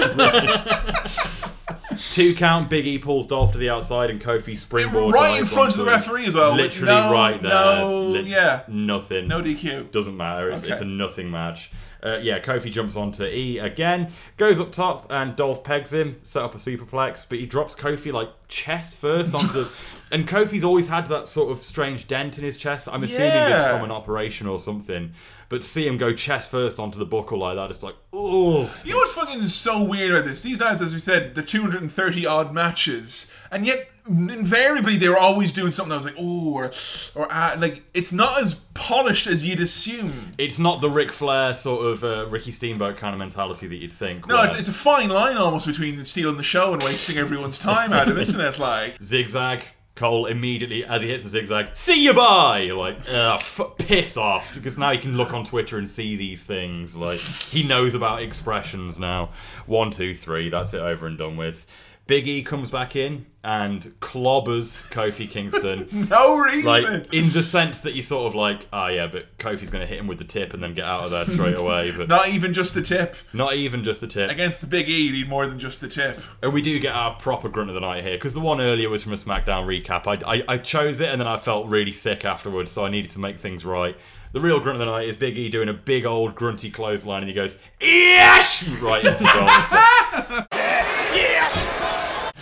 Two 2.11 2.34
count. 2.36 2.70
Big 2.70 2.86
E 2.86 2.98
pulls 2.98 3.28
Dolph 3.28 3.52
to 3.53 3.57
the 3.57 3.70
outside, 3.70 4.10
and 4.10 4.22
Kofi 4.22 4.57
springboard 4.57 5.14
Right 5.14 5.40
in 5.40 5.45
front 5.45 5.72
of 5.72 5.78
the 5.78 5.86
referee 5.86 6.26
as 6.26 6.36
well. 6.36 6.53
Literally 6.56 6.94
No, 6.94 7.11
right 7.11 7.41
there. 7.41 7.52
no, 7.52 8.02
Lit- 8.02 8.28
yeah. 8.28 8.64
nothing. 8.68 9.28
No 9.28 9.41
DQ. 9.41 9.91
Doesn't 9.91 10.18
matter. 10.18 10.49
It's, 10.52 10.64
it's 10.64 10.82
a 10.82 10.86
nothing 10.86 11.30
match. 11.32 11.72
Uh, 12.03 12.19
yeah, 12.21 12.38
Kofi 12.39 12.69
jumps 12.69 12.97
onto 12.97 13.23
E 13.23 13.59
again, 13.59 14.11
goes 14.35 14.59
up 14.59 14.73
top, 14.73 15.07
and 15.09 15.35
Dolph 15.38 15.63
pegs 15.63 15.93
him, 15.93 16.19
set 16.23 16.43
up 16.43 16.53
a 16.53 16.57
superplex, 16.57 17.25
but 17.30 17.39
he 17.39 17.45
drops 17.45 17.75
Kofi 17.75 18.11
like 18.11 18.30
chest 18.49 18.93
first 18.95 19.34
onto 19.34 19.47
the. 19.63 19.71
And 20.11 20.27
Kofi's 20.27 20.65
always 20.65 20.89
had 20.89 21.07
that 21.07 21.27
sort 21.30 21.49
of 21.51 21.63
strange 21.63 22.07
dent 22.07 22.38
in 22.38 22.43
his 22.43 22.57
chest. 22.57 22.89
I'm 22.91 23.03
assuming 23.03 23.31
it's 23.31 23.49
Yeah. 23.51 23.75
from 23.77 23.85
an 23.85 23.91
operation 23.91 24.47
or 24.47 24.59
something. 24.59 25.13
But 25.49 25.61
to 25.61 25.67
see 25.67 25.88
him 25.88 25.97
go 25.97 26.13
chest 26.13 26.51
first 26.51 26.77
onto 26.80 26.99
the 26.99 27.05
buckle 27.05 27.39
like 27.39 27.55
that, 27.55 27.69
it's 27.69 27.84
like, 27.84 27.95
oh. 28.11 28.69
You 28.84 28.91
know 28.91 28.97
what's 28.97 29.13
fucking 29.13 29.41
so 29.43 29.84
weird 29.84 30.11
about 30.11 30.25
this? 30.25 30.41
These 30.43 30.59
lads, 30.59 30.81
as 30.81 30.93
we 30.93 30.99
said, 30.99 31.35
the 31.35 31.41
230 31.43 32.25
odd 32.25 32.53
matches, 32.53 33.31
and 33.49 33.65
yet 33.65 33.89
invariably 34.07 34.97
they 34.97 35.07
were 35.09 35.17
always 35.17 35.51
doing 35.51 35.71
something 35.71 35.89
that 35.89 35.95
was 35.95 36.05
like, 36.05 36.15
oh, 36.17 36.53
or, 36.53 36.71
or 37.15 37.31
uh, 37.31 37.55
like 37.57 37.84
it's 37.93 38.11
not 38.11 38.41
as 38.41 38.55
polished 38.73 39.27
as 39.27 39.45
you'd 39.45 39.59
assume. 39.59 40.31
It's 40.38 40.59
not 40.59 40.81
the 40.81 40.89
Ric 40.89 41.11
Flair 41.11 41.53
sort 41.53 41.85
of 41.85 42.03
uh, 42.03 42.27
Ricky 42.30 42.51
Steamboat 42.51 42.97
kind 42.97 43.13
of 43.13 43.19
mentality 43.19 43.67
that 43.67 43.75
you'd 43.77 43.93
think. 43.93 44.27
No, 44.27 44.35
where 44.35 44.45
it's, 44.45 44.59
it's 44.59 44.67
a 44.67 44.73
fine 44.73 45.09
line 45.09 45.38
almost 45.38 45.65
between 45.65 46.03
stealing 46.03 46.38
the 46.38 46.43
show 46.43 46.73
and 46.73 46.84
wasting 46.84 47.17
everyone's 47.17 47.59
time, 47.59 47.93
Adam, 47.93 48.17
isn't 48.17 48.39
it? 48.39 48.59
Like, 48.59 48.97
zigzag. 49.03 49.65
Cole 49.95 50.25
immediately, 50.25 50.84
as 50.84 51.03
he 51.03 51.09
hits 51.09 51.21
the 51.21 51.30
zigzag, 51.30 51.75
see 51.75 52.03
you 52.03 52.13
bye. 52.15 52.71
Like, 52.75 52.97
ugh, 53.11 53.39
f- 53.39 53.77
piss 53.77 54.17
off, 54.17 54.55
because 54.55 54.75
now 54.75 54.91
he 54.91 54.97
can 54.97 55.15
look 55.17 55.34
on 55.35 55.45
Twitter 55.45 55.77
and 55.77 55.88
see 55.88 56.15
these 56.15 56.45
things. 56.45 56.97
Like, 56.97 57.19
he 57.19 57.61
knows 57.61 57.93
about 57.93 58.23
expressions 58.23 58.97
now. 58.97 59.30
One, 59.67 59.91
two, 59.91 60.15
three. 60.15 60.49
That's 60.49 60.73
it 60.73 60.80
over 60.80 61.05
and 61.05 61.15
done 61.15 61.38
with. 61.38 61.67
Big 62.05 62.27
E 62.27 62.43
comes 62.43 62.69
back 62.69 62.97
in 62.97 63.25
and 63.45 63.81
clobbers 64.01 64.89
Kofi 64.91 65.30
Kingston. 65.30 65.88
No 66.09 66.38
reason. 66.38 66.65
Like 66.69 67.13
in 67.13 67.30
the 67.31 67.41
sense 67.43 67.80
that 67.81 67.93
you 67.93 68.01
sort 68.01 68.27
of 68.27 68.35
like, 68.35 68.67
oh 68.73 68.88
yeah, 68.88 69.07
but 69.07 69.38
Kofi's 69.38 69.69
going 69.69 69.81
to 69.81 69.88
hit 69.88 69.99
him 69.99 70.07
with 70.07 70.17
the 70.17 70.23
tip 70.25 70.53
and 70.53 70.61
then 70.61 70.73
get 70.73 70.84
out 70.85 71.05
of 71.05 71.11
there 71.11 71.25
straight 71.25 71.57
away. 71.65 71.91
But 71.91 72.09
Not 72.09 72.27
even 72.30 72.53
just 72.53 72.73
the 72.73 72.81
tip. 72.81 73.15
not 73.31 73.53
even 73.55 73.84
just 73.85 74.01
the 74.01 74.07
tip. 74.07 74.30
Against 74.30 74.59
the 74.61 74.67
Big 74.67 74.89
E, 74.89 75.01
you 75.07 75.13
need 75.13 75.30
more 75.30 75.47
than 75.47 75.59
just 75.59 75.80
the 75.80 75.88
tip. 75.88 76.19
And 76.41 76.51
we 76.53 76.61
do 76.61 76.77
get 76.80 76.93
our 76.93 77.15
proper 77.15 77.47
grunt 77.47 77.69
of 77.69 77.73
the 77.73 77.80
night 77.81 78.03
here 78.03 78.15
because 78.15 78.34
the 78.34 78.41
one 78.41 78.59
earlier 78.59 78.89
was 78.89 79.03
from 79.03 79.13
a 79.13 79.17
SmackDown 79.17 79.65
recap. 79.65 80.05
I, 80.05 80.35
I, 80.39 80.43
I 80.49 80.57
chose 80.57 80.99
it 80.99 81.07
and 81.09 81.21
then 81.21 81.27
I 81.27 81.38
felt 81.38 81.67
really 81.67 81.93
sick 81.93 82.25
afterwards, 82.25 82.71
so 82.71 82.85
I 82.85 82.89
needed 82.89 83.11
to 83.11 83.19
make 83.19 83.39
things 83.39 83.63
right. 83.65 83.95
The 84.34 84.41
real 84.41 84.59
grunt 84.59 84.75
of 84.75 84.85
the 84.85 84.91
night 84.91 85.07
is 85.07 85.15
Big 85.15 85.38
E 85.38 85.47
doing 85.47 85.69
a 85.69 85.73
big 85.73 86.05
old 86.05 86.35
grunty 86.35 86.69
clothesline 86.69 87.21
and 87.21 87.30
he 87.30 87.34
goes, 87.35 87.59
Yes! 87.80 88.67
Right 88.81 89.05
into 89.05 89.23
Dolph. 89.23 90.49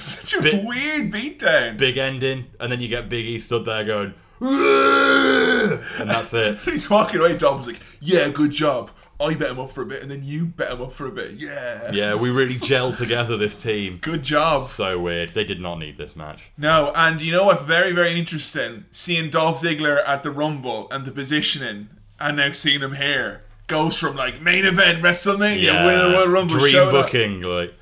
Such 0.02 0.34
a 0.34 0.64
weird 0.65 1.11
beatdown. 1.11 1.78
big 1.78 1.98
ending, 1.98 2.45
and 2.60 2.72
then 2.72 2.82
you 2.82 2.88
get 2.88 3.07
Big 3.10 3.26
E 3.26 3.40
stood 3.40 3.65
there 3.65 3.84
going, 3.84 4.14
and 4.41 6.10
that's 6.10 6.34
it. 6.34 6.57
He's 6.65 6.90
walking 6.90 7.19
away. 7.19 7.38
Dolph's 7.38 7.68
like, 7.68 7.80
"Yeah, 7.99 8.30
good 8.30 8.52
job. 8.52 8.91
I 9.19 9.36
bet 9.36 9.52
him 9.52 9.60
up 9.60 9.69
for 9.72 9.84
a 9.84 9.86
bit, 9.86 10.02
and 10.02 10.10
then 10.10 10.23
you 10.23 10.45
bet 10.48 10.72
him 10.72 10.82
up 10.82 10.94
for 10.94 11.06
a 11.06 11.11
bit. 11.11 11.34
Yeah, 11.34 11.91
Yeah, 11.91 12.15
we 12.15 12.32
really 12.32 12.56
gel 12.57 12.91
together 12.91 13.38
this 13.38 13.56
team. 13.56 13.99
good 14.02 14.23
job." 14.23 14.64
So 14.64 14.99
weird. 14.99 15.32
They 15.32 15.44
did 15.44 15.61
not 15.61 15.76
need 15.80 15.98
this 15.98 16.15
match. 16.15 16.49
No, 16.57 16.91
and 16.95 17.22
you 17.22 17.32
know 17.32 17.44
what's 17.45 17.64
very, 17.64 17.91
very 17.91 18.18
interesting? 18.18 18.86
Seeing 18.91 19.30
Dolph 19.30 19.61
Ziggler 19.61 20.02
at 20.07 20.23
the 20.23 20.32
Rumble 20.32 20.88
and 20.91 21.06
the 21.06 21.11
positioning, 21.11 21.90
and 22.19 22.38
now 22.38 22.52
seeing 22.52 22.82
him 22.82 22.94
here 22.94 23.41
goes 23.68 23.98
from 23.98 24.15
like 24.18 24.41
main 24.41 24.65
event 24.65 25.02
WrestleMania, 25.03 25.86
winner 25.86 26.15
of 26.18 26.23
the 26.26 26.30
Rumble, 26.30 26.57
dream 26.57 26.72
showing 26.73 26.95
up. 26.95 27.06
booking. 27.06 27.41
Like, 27.41 27.73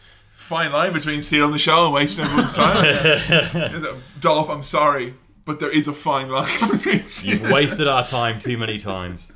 Fine 0.49 0.71
line 0.71 0.93
between 0.93 1.21
stealing 1.21 1.51
the 1.51 1.59
show 1.59 1.85
and 1.85 1.93
wasting 1.93 2.26
everyone's 2.26 2.53
time. 2.53 4.01
Dolph, 4.19 4.49
I'm 4.49 4.63
sorry, 4.63 5.13
but 5.45 5.59
there 5.59 5.71
is 5.71 5.88
a 5.88 5.93
fine 5.93 6.27
line 6.30 6.49
between. 6.71 7.03
you've 7.21 7.51
wasted 7.51 7.88
our 7.88 8.03
time 8.03 8.39
too 8.39 8.57
many 8.57 8.80
times. 8.80 9.31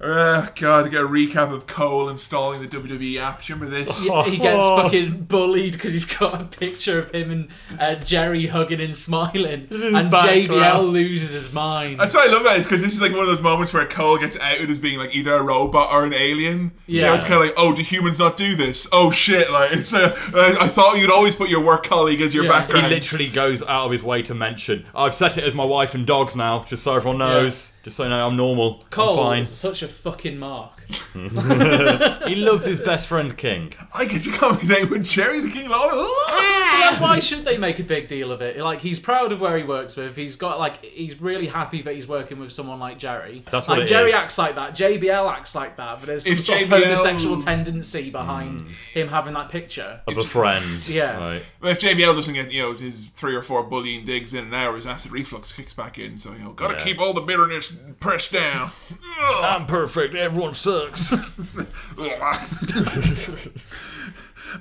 Uh, 0.00 0.46
God, 0.56 0.84
to 0.84 0.88
get 0.88 1.02
a 1.02 1.06
recap 1.06 1.52
of 1.52 1.66
Cole 1.66 2.08
installing 2.08 2.62
the 2.62 2.68
WWE 2.68 3.20
app. 3.20 3.42
Do 3.42 3.52
you 3.52 3.56
remember 3.58 3.76
this? 3.76 4.08
Yeah, 4.08 4.24
he 4.24 4.38
gets 4.38 4.64
fucking 4.66 5.24
bullied 5.24 5.72
because 5.72 5.92
he's 5.92 6.06
got 6.06 6.40
a 6.40 6.44
picture 6.44 6.98
of 7.00 7.14
him 7.14 7.30
and 7.30 7.48
uh, 7.78 7.96
Jerry 7.96 8.46
hugging 8.46 8.80
and 8.80 8.96
smiling, 8.96 9.44
and 9.70 10.10
JBL 10.10 10.10
background. 10.48 10.86
loses 10.88 11.32
his 11.32 11.52
mind. 11.52 12.00
That's 12.00 12.14
what 12.14 12.26
I 12.28 12.32
love 12.32 12.40
about 12.40 12.56
it, 12.58 12.62
because 12.62 12.80
this 12.80 12.94
is 12.94 13.02
like 13.02 13.12
one 13.12 13.20
of 13.20 13.26
those 13.26 13.42
moments 13.42 13.74
where 13.74 13.84
Cole 13.86 14.16
gets 14.16 14.38
outed 14.40 14.70
as 14.70 14.78
being 14.78 14.98
like 14.98 15.14
either 15.14 15.34
a 15.34 15.42
robot 15.42 15.92
or 15.92 16.04
an 16.04 16.14
alien. 16.14 16.72
You 16.86 17.02
know, 17.02 17.08
Yeah. 17.08 17.14
it's 17.14 17.24
kind 17.24 17.34
of 17.34 17.46
like, 17.46 17.54
oh, 17.58 17.74
do 17.74 17.82
humans 17.82 18.18
not 18.18 18.38
do 18.38 18.56
this? 18.56 18.88
Oh 18.92 19.10
shit! 19.10 19.50
Like, 19.50 19.72
it's 19.72 19.92
uh, 19.92 20.16
uh, 20.34 20.56
I 20.60 20.66
thought 20.68 20.98
you'd 20.98 21.10
always 21.10 21.34
put 21.34 21.50
your 21.50 21.60
work 21.62 21.84
colleague 21.84 22.22
as 22.22 22.34
your 22.34 22.44
Yeah. 22.44 22.50
background. 22.52 22.86
He 22.86 22.94
literally 22.94 23.28
goes 23.28 23.62
out 23.64 23.84
of 23.84 23.92
his 23.92 24.02
way 24.02 24.22
to 24.22 24.34
mention, 24.34 24.86
I've 24.94 25.14
set 25.14 25.36
it 25.36 25.44
as 25.44 25.54
my 25.54 25.64
wife 25.64 25.94
and 25.94 26.06
dogs 26.06 26.34
now, 26.34 26.64
just 26.66 26.84
so 26.84 26.96
everyone 26.96 27.18
knows. 27.18 27.74
Just 27.82 27.96
so 27.98 28.04
you 28.04 28.08
know, 28.10 28.26
I'm 28.26 28.36
normal. 28.36 28.82
Cole 28.90 29.10
I'm 29.10 29.16
fine. 29.16 29.42
is 29.42 29.50
such 29.50 29.82
a 29.82 29.89
fucking 29.90 30.38
mark. 30.38 30.80
he 31.12 32.34
loves 32.34 32.64
his 32.64 32.80
best 32.80 33.06
friend 33.06 33.36
King. 33.36 33.72
I 33.92 34.06
get 34.06 34.22
to 34.22 34.30
commentate 34.30 34.90
with 34.90 35.04
Jerry 35.04 35.40
the 35.40 35.50
King 35.50 35.68
Lawler. 35.68 35.96
like, 35.96 37.00
why 37.00 37.18
should 37.20 37.44
they 37.44 37.58
make 37.58 37.78
a 37.78 37.84
big 37.84 38.08
deal 38.08 38.32
of 38.32 38.40
it? 38.42 38.56
Like, 38.58 38.80
he's 38.80 38.98
proud 38.98 39.32
of 39.32 39.40
where 39.40 39.56
he 39.56 39.64
works 39.64 39.96
with. 39.96 40.16
He's 40.16 40.36
got 40.36 40.58
like, 40.58 40.84
he's 40.84 41.20
really 41.20 41.46
happy 41.46 41.82
that 41.82 41.94
he's 41.94 42.08
working 42.08 42.38
with 42.38 42.52
someone 42.52 42.78
like 42.78 42.98
Jerry. 42.98 43.44
That's 43.50 43.68
like 43.68 43.78
what 43.78 43.84
it 43.84 43.88
Jerry 43.88 44.10
is. 44.10 44.14
acts 44.14 44.38
like 44.38 44.54
that. 44.56 44.74
JBL 44.74 45.30
acts 45.30 45.54
like 45.54 45.76
that. 45.76 45.98
But 46.00 46.06
there's 46.06 46.24
some 46.24 46.32
If 46.32 46.44
sort 46.44 46.62
of 46.62 46.68
JBL 46.68 46.84
homosexual 46.84 47.40
tendency 47.42 48.10
behind 48.10 48.62
hmm. 48.62 48.68
him 48.92 49.08
having 49.08 49.34
that 49.34 49.48
picture. 49.48 50.00
Of 50.06 50.16
a 50.16 50.24
friend. 50.24 50.88
Yeah. 50.88 51.18
Right. 51.18 51.42
Well, 51.60 51.72
if 51.72 51.80
JBL 51.80 52.14
doesn't 52.14 52.34
get 52.34 52.50
you 52.52 52.62
know 52.62 52.72
his 52.72 53.06
three 53.08 53.34
or 53.34 53.42
four 53.42 53.62
bullying 53.62 54.04
digs 54.04 54.34
in 54.34 54.44
an 54.44 54.54
hour, 54.54 54.76
his 54.76 54.86
acid 54.86 55.12
reflux 55.12 55.52
kicks 55.52 55.74
back 55.74 55.98
in. 55.98 56.16
So 56.16 56.32
you 56.32 56.38
know, 56.40 56.52
gotta 56.52 56.74
Yeah. 56.74 56.84
keep 56.84 56.98
all 56.98 57.12
the 57.12 57.20
bitterness 57.20 57.78
pressed 58.00 58.32
down. 58.32 58.70
I'm 59.18 59.66
perfect. 59.86 60.14
Everyone 60.14 60.52
sucks. 60.54 61.12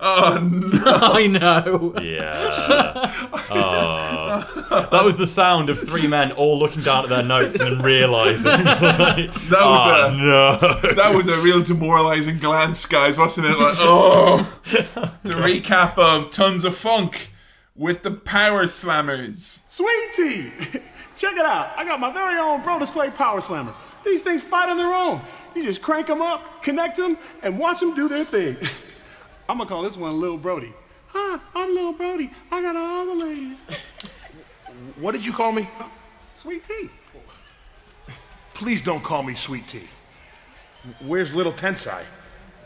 oh 0.02 0.40
no! 0.42 0.82
I 1.14 1.28
know. 1.28 1.94
Yeah. 2.02 3.16
Oh. 3.52 4.88
That 4.92 5.04
was 5.04 5.18
the 5.18 5.26
sound 5.26 5.72
of 5.72 5.80
three 5.80 6.06
men 6.08 6.32
all 6.34 6.60
looking 6.60 6.84
down 6.84 7.04
at 7.06 7.10
their 7.10 7.24
notes 7.24 7.60
and 7.60 7.84
realizing. 7.84 8.52
Like, 8.52 9.34
That 9.50 9.64
was 9.64 9.82
"Oh, 9.84 10.08
a- 10.08 10.16
no. 10.16 10.94
That 10.94 11.16
was 11.16 11.28
a 11.28 11.36
real 11.42 11.64
demoralizing 11.64 12.38
glance, 12.38 12.86
guys, 12.86 13.18
wasn't 13.18 13.48
it? 13.48 13.58
Like, 13.58 13.74
oh, 13.80 14.48
it's 14.66 15.30
a 15.30 15.34
recap 15.34 15.98
of 15.98 16.30
tons 16.30 16.64
of 16.64 16.76
funk 16.76 17.32
with 17.76 18.04
the 18.04 18.12
Power 18.12 18.66
Slammers. 18.66 19.64
Sweetie! 19.70 20.52
Check 21.16 21.34
it 21.36 21.40
out. 21.46 21.72
I 21.76 21.84
got 21.84 22.00
my 22.00 22.12
very 22.14 22.38
own 22.38 22.62
Brodus 22.62 22.92
Clay 22.92 23.10
Power 23.10 23.42
Slammer. 23.42 23.74
These 24.04 24.22
things 24.22 24.42
fight 24.42 24.70
on 24.70 24.78
their 24.78 24.94
own. 24.94 25.22
You 25.56 25.64
just 25.64 25.82
crank 25.82 26.08
them 26.08 26.22
up, 26.22 26.64
connect 26.64 26.98
them, 26.98 27.18
and 27.44 27.58
watch 27.60 27.80
them 27.80 27.96
do 27.96 28.08
their 28.08 28.24
thing. 28.24 28.58
I'm 29.50 29.58
gonna 29.58 29.70
call 29.70 29.82
this 29.82 29.98
one 29.98 30.20
Lil 30.20 30.38
Brody. 30.38 30.74
Hi, 31.08 31.40
I'm 31.56 31.74
Lil 31.74 31.94
Brody. 31.94 32.32
I 32.52 32.62
got 32.62 32.76
all 32.76 33.06
the 33.06 33.26
ladies. 33.26 33.64
What 35.00 35.12
did 35.12 35.26
you 35.26 35.34
call 35.34 35.52
me? 35.52 35.68
Sweet 36.36 36.64
tea. 36.64 36.90
Please 38.54 38.82
don't 38.82 39.02
call 39.02 39.24
me 39.24 39.36
Sweet 39.36 39.68
Tea. 39.68 39.88
Where's 41.06 41.34
Little 41.34 41.54
Tensai? 41.54 42.04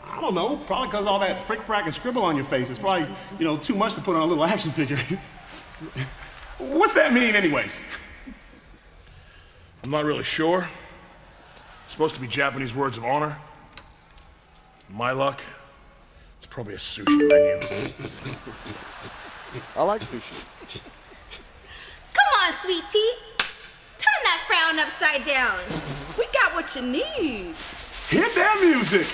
I 0.04 0.20
don't 0.20 0.34
know. 0.34 0.56
Probably 0.66 0.88
because 0.88 1.06
all 1.06 1.18
that 1.20 1.44
frick 1.44 1.60
frack 1.60 1.84
and 1.84 1.94
scribble 1.94 2.22
on 2.22 2.36
your 2.36 2.44
face. 2.44 2.70
It's 2.70 2.78
probably, 2.78 3.08
you 3.38 3.44
know, 3.44 3.56
too 3.56 3.74
much 3.74 3.94
to 3.94 4.00
put 4.00 4.16
on 4.16 4.22
a 4.22 4.26
little 4.26 4.44
action 4.44 4.70
figure. 4.70 4.98
What's 6.58 6.94
that 6.94 7.12
mean, 7.12 7.34
anyways? 7.34 7.84
I'm 9.82 9.90
not 9.90 10.04
really 10.04 10.24
sure. 10.24 10.68
Supposed 11.94 12.16
to 12.16 12.20
be 12.20 12.26
Japanese 12.26 12.74
words 12.74 12.96
of 12.96 13.04
honor. 13.04 13.36
My 14.90 15.12
luck, 15.12 15.40
it's 16.38 16.46
probably 16.48 16.74
a 16.74 16.76
sushi 16.76 17.06
menu. 17.06 17.28
I 19.76 19.84
like 19.84 20.00
sushi. 20.00 20.44
Come 22.12 22.26
on, 22.42 22.52
sweet 22.60 22.82
tea. 22.90 23.12
Turn 23.96 24.20
that 24.24 24.42
frown 24.48 24.80
upside 24.80 25.24
down. 25.24 25.60
We 26.18 26.26
got 26.32 26.52
what 26.54 26.74
you 26.74 26.82
need. 26.82 27.54
Hit 28.08 28.34
that 28.34 28.58
music! 28.60 29.06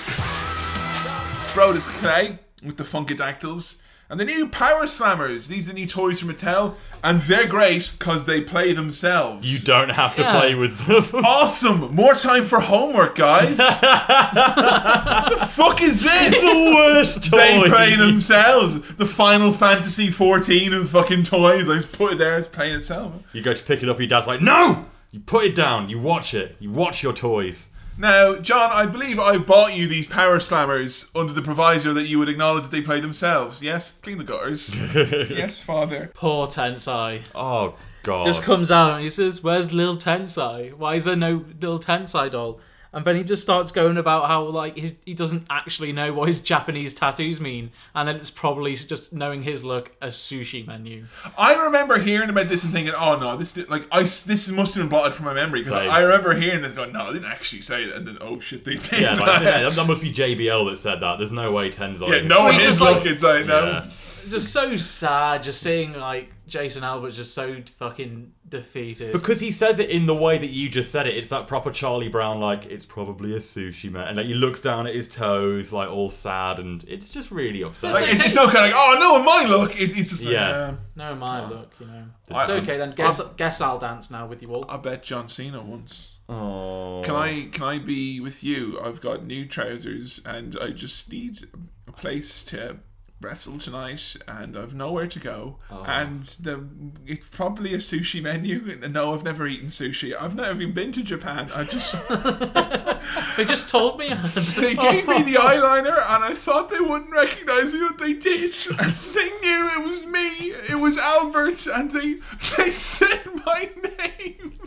Brodus 1.53 1.87
Clay 1.99 2.39
with 2.63 2.77
the 2.77 2.83
Funkadactyls. 2.83 3.79
And 4.11 4.19
the 4.19 4.25
new 4.25 4.49
Power 4.49 4.83
Slammers. 4.83 5.47
These 5.47 5.67
are 5.69 5.71
the 5.71 5.75
new 5.79 5.87
toys 5.87 6.19
from 6.19 6.27
Mattel. 6.29 6.75
And 7.01 7.21
they're 7.21 7.47
great 7.47 7.93
because 7.97 8.25
they 8.25 8.41
play 8.41 8.73
themselves. 8.73 9.51
You 9.51 9.65
don't 9.65 9.89
have 9.89 10.15
to 10.17 10.21
Yeah. 10.21 10.37
play 10.39 10.53
with 10.53 10.85
them. 10.85 11.23
Awesome! 11.25 11.95
More 11.95 12.13
time 12.13 12.43
for 12.43 12.59
homework, 12.59 13.15
guys. 13.15 13.57
the 13.57 15.47
fuck 15.55 15.81
is 15.81 16.03
this? 16.03 16.41
the 16.41 16.73
worst 16.75 17.23
toy. 17.31 17.37
They 17.37 17.69
play 17.69 17.95
themselves. 17.95 18.81
The 18.95 19.05
Final 19.05 19.51
Fantasy 19.51 20.11
14 20.11 20.73
and 20.73 20.87
fucking 20.87 21.23
toys. 21.23 21.69
I 21.69 21.75
just 21.75 21.91
put 21.93 22.11
it 22.13 22.17
there. 22.17 22.37
It's 22.37 22.47
playing 22.47 22.75
itself. 22.75 23.13
You 23.33 23.41
go 23.41 23.53
to 23.53 23.63
pick 23.63 23.81
it 23.81 23.89
up, 23.89 23.97
your 23.99 24.07
dad's 24.07 24.27
like, 24.27 24.41
no! 24.41 24.85
You 25.11 25.19
put 25.21 25.43
it 25.45 25.55
down, 25.55 25.89
you 25.89 25.99
watch 25.99 26.33
it, 26.33 26.55
you 26.59 26.71
watch 26.71 27.01
your 27.03 27.11
toys. 27.13 27.70
Now, 27.97 28.35
John, 28.35 28.71
I 28.71 28.85
believe 28.85 29.19
I 29.19 29.37
bought 29.37 29.75
you 29.75 29.87
these 29.87 30.07
Power 30.07 30.39
Slammers 30.39 31.09
under 31.15 31.33
the 31.33 31.41
proviso 31.41 31.93
that 31.93 32.07
you 32.07 32.17
would 32.19 32.29
acknowledge 32.29 32.63
that 32.63 32.71
they 32.71 32.81
play 32.81 32.99
themselves. 32.99 33.61
Yes? 33.61 33.99
Clean 34.01 34.17
the 34.17 34.23
gutters. 34.23 34.75
yes, 34.95 35.61
father. 35.61 36.11
Poor 36.13 36.47
Tensai. 36.47 37.21
Oh, 37.35 37.75
God. 38.03 38.25
Just 38.25 38.41
comes 38.41 38.71
out 38.71 38.95
and 38.95 39.03
he 39.03 39.09
says, 39.09 39.43
"Where's 39.43 39.73
Lil 39.73 39.97
Tensai? 39.97 40.73
Why 40.73 40.95
is 40.95 41.05
there 41.05 41.15
no 41.15 41.45
Lil 41.61 41.79
Tensai 41.79 42.31
doll?" 42.31 42.59
And 42.93 43.05
then 43.05 43.15
he 43.15 43.23
just 43.23 43.41
starts 43.41 43.71
going 43.71 43.97
about 43.97 44.27
how 44.27 44.43
like 44.43 44.77
his, 44.77 44.95
he 45.05 45.13
doesn't 45.13 45.45
actually 45.49 45.93
know 45.93 46.11
what 46.11 46.27
his 46.27 46.41
Japanese 46.41 46.93
tattoos 46.93 47.39
mean, 47.39 47.71
and 47.95 48.07
then 48.07 48.17
it's 48.17 48.29
probably 48.29 48.75
just 48.75 49.13
knowing 49.13 49.43
his 49.43 49.63
look 49.63 49.95
a 50.01 50.07
sushi 50.07 50.67
menu. 50.67 51.05
I 51.37 51.63
remember 51.63 51.99
hearing 51.99 52.29
about 52.29 52.49
this 52.49 52.65
and 52.65 52.73
thinking, 52.73 52.93
"Oh 52.97 53.17
no, 53.17 53.37
this 53.37 53.55
like 53.69 53.87
I 53.93 54.01
this 54.01 54.51
must 54.51 54.75
have 54.75 54.83
been 54.83 54.89
blotted 54.89 55.13
from 55.13 55.25
my 55.25 55.33
memory." 55.33 55.61
Because 55.61 55.75
Same. 55.75 55.89
I 55.89 56.01
remember 56.01 56.33
hearing 56.33 56.61
this, 56.61 56.73
going, 56.73 56.91
"No, 56.91 57.03
I 57.03 57.13
didn't 57.13 57.31
actually 57.31 57.61
say 57.61 57.85
that." 57.85 57.95
And 57.95 58.07
then, 58.07 58.17
oh 58.19 58.41
shit, 58.41 58.65
they 58.65 58.75
did. 58.75 58.99
Yeah, 58.99 59.13
like, 59.13 59.19
yeah, 59.41 59.63
that, 59.63 59.73
that 59.73 59.87
must 59.87 60.01
be 60.01 60.11
JBL 60.11 60.69
that 60.69 60.75
said 60.75 60.99
that. 60.99 61.17
There's 61.17 61.31
no 61.31 61.49
way 61.53 61.69
Tensai. 61.69 62.01
Yeah, 62.01 62.07
would 62.09 62.25
no 62.27 62.39
one 62.45 62.57
say 62.57 62.67
is 62.67 62.79
that. 62.79 62.85
like 62.85 63.05
it's 63.05 63.23
like 63.23 63.45
no. 63.45 63.65
Yeah. 63.65 63.83
It's 63.85 64.29
just 64.29 64.51
so 64.53 64.75
sad, 64.75 65.43
just 65.43 65.61
seeing 65.61 65.93
like 65.93 66.29
Jason 66.45 66.83
Albert 66.83 67.11
just 67.11 67.33
so 67.33 67.61
fucking 67.77 68.33
defeated. 68.51 69.11
Because 69.11 69.39
he 69.39 69.51
says 69.51 69.79
it 69.79 69.89
in 69.89 70.05
the 70.05 70.13
way 70.13 70.37
that 70.37 70.49
you 70.51 70.69
just 70.69 70.91
said 70.91 71.07
it. 71.07 71.17
It's 71.17 71.29
that 71.29 71.47
proper 71.47 71.71
Charlie 71.71 72.07
Brown, 72.09 72.39
like, 72.39 72.67
it's 72.67 72.85
probably 72.85 73.33
a 73.33 73.39
sushi 73.39 73.91
man. 73.91 74.09
And 74.09 74.17
like, 74.17 74.27
he 74.27 74.35
looks 74.35 74.61
down 74.61 74.85
at 74.85 74.93
his 74.93 75.09
toes, 75.09 75.73
like, 75.73 75.89
all 75.89 76.09
sad, 76.11 76.59
and 76.59 76.83
it's 76.87 77.09
just 77.09 77.31
really 77.31 77.63
upsetting. 77.63 77.95
Like, 77.95 78.13
it- 78.13 78.25
it's 78.27 78.35
not 78.35 78.53
kind 78.53 78.71
like, 78.71 78.73
"Oh 78.75 78.97
no, 78.99 79.17
in 79.17 79.25
my 79.25 79.45
look," 79.49 79.81
it, 79.81 79.97
it's 79.97 80.09
just 80.11 80.25
like, 80.25 80.33
Yeah. 80.33 80.49
uh, 80.51 80.75
no, 80.95 81.15
my 81.15 81.49
look, 81.49 81.71
you 81.79 81.87
know. 81.87 82.03
I- 82.31 82.43
It's 82.43 82.51
okay 82.51 82.77
then. 82.77 82.91
Guess 82.91 83.19
guess 83.37 83.59
I'll 83.61 83.79
dance 83.79 84.11
now 84.11 84.27
with 84.27 84.41
you 84.43 84.53
all. 84.53 84.65
I 84.69 84.77
bet 84.77 85.01
John 85.03 85.27
Cena 85.27 85.61
once. 85.63 86.17
Oh. 86.29 87.01
Can 87.03 87.15
I 87.15 87.49
can 87.51 87.63
I 87.63 87.79
be 87.79 88.19
with 88.19 88.43
you? 88.43 88.79
I've 88.81 89.01
got 89.01 89.25
new 89.25 89.45
trousers 89.45 90.21
and 90.25 90.55
I 90.61 90.69
just 90.69 91.11
need 91.11 91.39
a 91.87 91.91
place 91.91 92.43
to 92.45 92.77
wrestle 93.21 93.57
tonight, 93.57 94.15
and 94.27 94.57
I've 94.57 94.75
nowhere 94.75 95.07
to 95.07 95.19
go. 95.19 95.57
Oh. 95.69 95.83
And 95.83 96.23
the 96.23 96.67
it's 97.05 97.27
probably 97.27 97.73
a 97.73 97.77
sushi 97.77 98.21
menu. 98.21 98.79
No, 98.89 99.13
I've 99.13 99.23
never 99.23 99.47
eaten 99.47 99.67
sushi. 99.67 100.13
I've 100.19 100.35
never 100.35 100.61
even 100.61 100.73
been 100.73 100.91
to 100.93 101.03
Japan. 101.03 101.49
I 101.53 101.63
just 101.63 101.95
They 103.37 103.45
just 103.45 103.69
told 103.69 103.97
me. 103.97 104.13
they 104.57 104.75
gave 104.75 105.07
me 105.07 105.23
the 105.23 105.35
eyeliner, 105.39 105.97
and 105.97 106.23
I 106.23 106.33
thought 106.33 106.69
they 106.69 106.79
wouldn't 106.79 107.11
recognize 107.11 107.73
me, 107.73 107.87
but 107.87 107.97
they 107.97 108.13
did. 108.13 108.53
And 108.69 108.91
they 108.91 109.29
knew 109.41 109.69
it 109.69 109.81
was 109.81 110.05
me. 110.05 110.51
It 110.69 110.79
was 110.79 110.97
Albert, 110.97 111.67
and 111.67 111.91
they 111.91 112.15
they 112.57 112.69
said 112.69 113.21
my 113.45 113.69
name. 113.99 114.59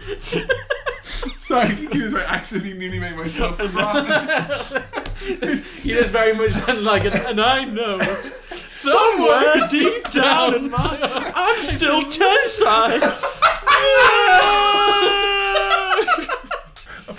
Sorry, 1.38 1.66
I 1.68 1.74
keep 1.74 1.92
I 2.14 2.20
accidentally 2.22 2.74
nearly 2.78 3.00
made 3.00 3.16
myself 3.16 3.58
cry. 3.58 4.82
You 5.26 5.94
just 5.94 6.12
very 6.12 6.34
much 6.34 6.52
like 6.82 7.04
an, 7.04 7.12
and 7.14 7.40
I 7.40 7.64
know 7.64 7.98
somewhere 8.62 9.68
deep 9.70 10.04
down 10.10 10.54
in 10.54 10.70
my 10.70 11.32
I'm 11.34 11.60
still 11.62 12.02
Tensai. 12.10 13.00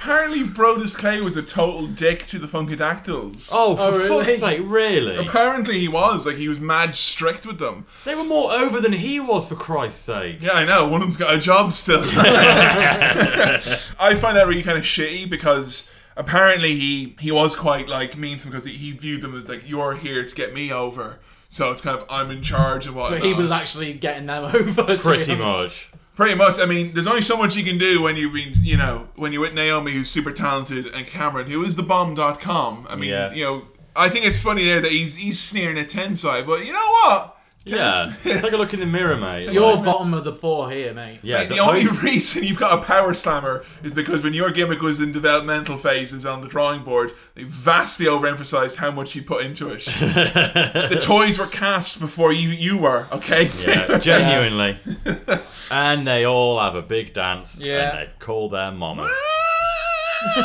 Apparently, 0.05 0.43
Brodus 0.43 0.95
Clay 0.95 1.19
was 1.19 1.35
a 1.35 1.41
total 1.41 1.87
dick 1.87 2.27
to 2.27 2.37
the 2.37 2.45
Funkadactyls. 2.45 3.49
Oh, 3.51 3.75
for 3.75 3.81
oh, 3.85 4.23
fuck's 4.23 4.37
sake, 4.37 4.61
really? 4.63 5.17
Apparently, 5.17 5.79
he 5.79 5.87
was. 5.87 6.27
Like, 6.27 6.35
he 6.35 6.47
was 6.47 6.59
mad 6.59 6.93
strict 6.93 7.47
with 7.47 7.57
them. 7.57 7.87
They 8.05 8.13
were 8.13 8.23
more 8.23 8.51
over 8.51 8.79
than 8.79 8.93
he 8.93 9.19
was, 9.19 9.47
for 9.47 9.55
Christ's 9.55 10.01
sake. 10.01 10.43
Yeah, 10.43 10.51
I 10.51 10.63
know. 10.63 10.87
One 10.87 11.01
of 11.01 11.07
them's 11.07 11.17
got 11.17 11.33
a 11.33 11.39
job 11.39 11.71
still. 11.71 12.03
I 12.05 13.65
find 14.15 14.37
that 14.37 14.45
really 14.45 14.61
kind 14.61 14.77
of 14.77 14.83
shitty 14.83 15.27
because 15.27 15.89
apparently 16.15 16.75
he 16.75 17.15
he 17.19 17.31
was 17.31 17.55
quite 17.55 17.89
like 17.89 18.15
mean 18.15 18.37
to 18.37 18.43
them 18.43 18.51
because 18.51 18.65
he, 18.65 18.73
he 18.73 18.91
viewed 18.91 19.23
them 19.23 19.35
as 19.35 19.49
like 19.49 19.67
you're 19.67 19.95
here 19.95 20.23
to 20.23 20.35
get 20.35 20.53
me 20.53 20.71
over. 20.71 21.17
So 21.49 21.71
it's 21.71 21.81
kind 21.81 21.99
of 21.99 22.05
I'm 22.11 22.29
in 22.29 22.43
charge 22.43 22.85
and 22.85 22.95
what. 22.95 23.09
But 23.09 23.23
he 23.23 23.33
was 23.33 23.49
actually 23.49 23.93
getting 23.93 24.27
them 24.27 24.43
over. 24.55 24.97
Pretty 24.97 25.33
much. 25.33 25.89
Pretty 26.15 26.35
much. 26.35 26.59
I 26.59 26.65
mean, 26.65 26.93
there's 26.93 27.07
only 27.07 27.21
so 27.21 27.35
much 27.37 27.55
you 27.55 27.63
can 27.63 27.77
do 27.77 28.01
when 28.01 28.15
you've 28.15 28.33
been, 28.33 28.53
you 28.63 28.77
know, 28.77 29.07
when 29.15 29.33
you're 29.33 29.41
with 29.41 29.53
Naomi, 29.53 29.91
who's 29.91 30.09
super 30.09 30.31
talented, 30.31 30.87
and 30.87 31.05
Cameron, 31.05 31.49
who 31.51 31.63
is 31.63 31.75
the 31.75 31.83
bomb.com. 31.83 32.87
I 32.89 32.95
mean, 32.95 33.09
Yeah. 33.09 33.33
you 33.33 33.43
know, 33.43 33.63
I 33.95 34.09
think 34.09 34.25
it's 34.25 34.37
funny 34.41 34.65
there 34.65 34.81
that 34.81 34.91
he's 34.91 35.15
he's 35.15 35.39
sneering 35.39 35.77
at 35.77 35.89
Tensai, 35.89 36.45
but 36.45 36.65
you 36.65 36.71
know 36.73 36.89
what? 37.03 37.31
Yeah. 37.67 38.13
Take 38.23 38.53
a 38.53 38.57
look 38.57 38.75
in 38.75 38.79
the 38.79 38.85
mirror, 38.85 39.17
mate. 39.17 39.49
You're 39.51 39.73
Like- 39.75 39.85
bottom 39.85 40.13
of 40.13 40.23
the 40.23 40.35
four 40.35 40.69
here, 40.69 40.93
mate. 40.93 41.17
Yeah, 41.23 41.39
Mate, 41.39 41.49
the, 41.49 41.55
the 41.55 41.61
only 41.61 41.83
post- 41.87 42.03
reason 42.03 42.43
you've 42.43 42.59
got 42.59 42.77
a 42.77 42.81
power 42.85 43.11
slammer 43.15 43.65
is 43.83 43.91
because 43.91 44.21
when 44.21 44.35
your 44.35 44.51
gimmick 44.51 44.83
was 44.83 44.99
in 45.01 45.11
developmental 45.11 45.75
phases 45.77 46.27
on 46.27 46.41
the 46.41 46.47
drawing 46.47 46.83
board, 46.83 47.13
they 47.33 47.41
vastly 47.43 48.05
overemphasized 48.05 48.75
how 48.75 48.91
much 48.91 49.15
you 49.15 49.23
put 49.23 49.43
into 49.43 49.69
it. 49.71 49.83
the 49.85 50.97
toys 51.01 51.39
were 51.39 51.47
cast 51.47 51.99
before 51.99 52.31
you 52.31 52.49
you 52.49 52.77
were, 52.77 53.07
okay? 53.11 53.49
Yeah, 53.65 53.97
genuinely. 53.99 54.77
And 55.71 56.07
they 56.07 56.25
all 56.25 56.59
have 56.59 56.75
a 56.75 56.81
big 56.81 57.13
dance 57.13 57.63
Yeah. 57.63 57.89
and 57.89 57.97
they 57.99 58.11
call 58.19 58.49
their 58.49 58.71
mamas. 58.71 59.09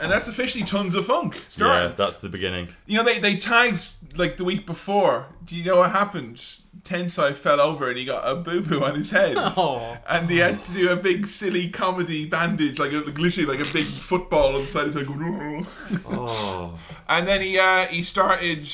and 0.00 0.10
that's 0.10 0.28
officially 0.28 0.64
tons 0.64 0.94
of 0.94 1.06
funk. 1.06 1.34
Yeah, 1.34 1.40
Starting. 1.46 1.96
that's 1.96 2.18
the 2.18 2.28
beginning. 2.28 2.68
You 2.86 2.98
know, 2.98 3.04
they, 3.04 3.18
they 3.18 3.36
tagged 3.36 3.90
like 4.16 4.36
the 4.36 4.44
week 4.44 4.66
before. 4.66 5.26
Do 5.44 5.56
you 5.56 5.64
know 5.64 5.76
what 5.78 5.90
happened? 5.90 6.36
Tensai 6.82 7.34
fell 7.34 7.60
over 7.60 7.88
and 7.88 7.98
he 7.98 8.04
got 8.04 8.26
a 8.30 8.36
boo 8.36 8.60
boo 8.62 8.82
on 8.84 8.94
his 8.94 9.10
head. 9.10 9.36
Aw. 9.36 9.98
And 10.08 10.30
he 10.30 10.38
had 10.38 10.62
to 10.62 10.72
do 10.72 10.90
a 10.90 10.96
big 10.96 11.26
silly 11.26 11.68
comedy 11.70 12.24
bandage, 12.26 12.78
like, 12.78 12.92
a, 12.92 12.96
like 12.98 13.18
literally 13.18 13.46
like 13.58 13.66
a 13.66 13.72
big 13.72 13.86
football 13.86 14.54
on 14.54 14.62
the 14.62 14.66
side 14.68 14.86
of 14.88 14.94
his 14.94 15.06
head. 15.06 16.06
Oh. 16.06 16.78
And 17.08 17.26
then 17.26 17.40
he 17.42 17.58
uh, 17.58 17.86
he 17.86 18.02
started 18.02 18.68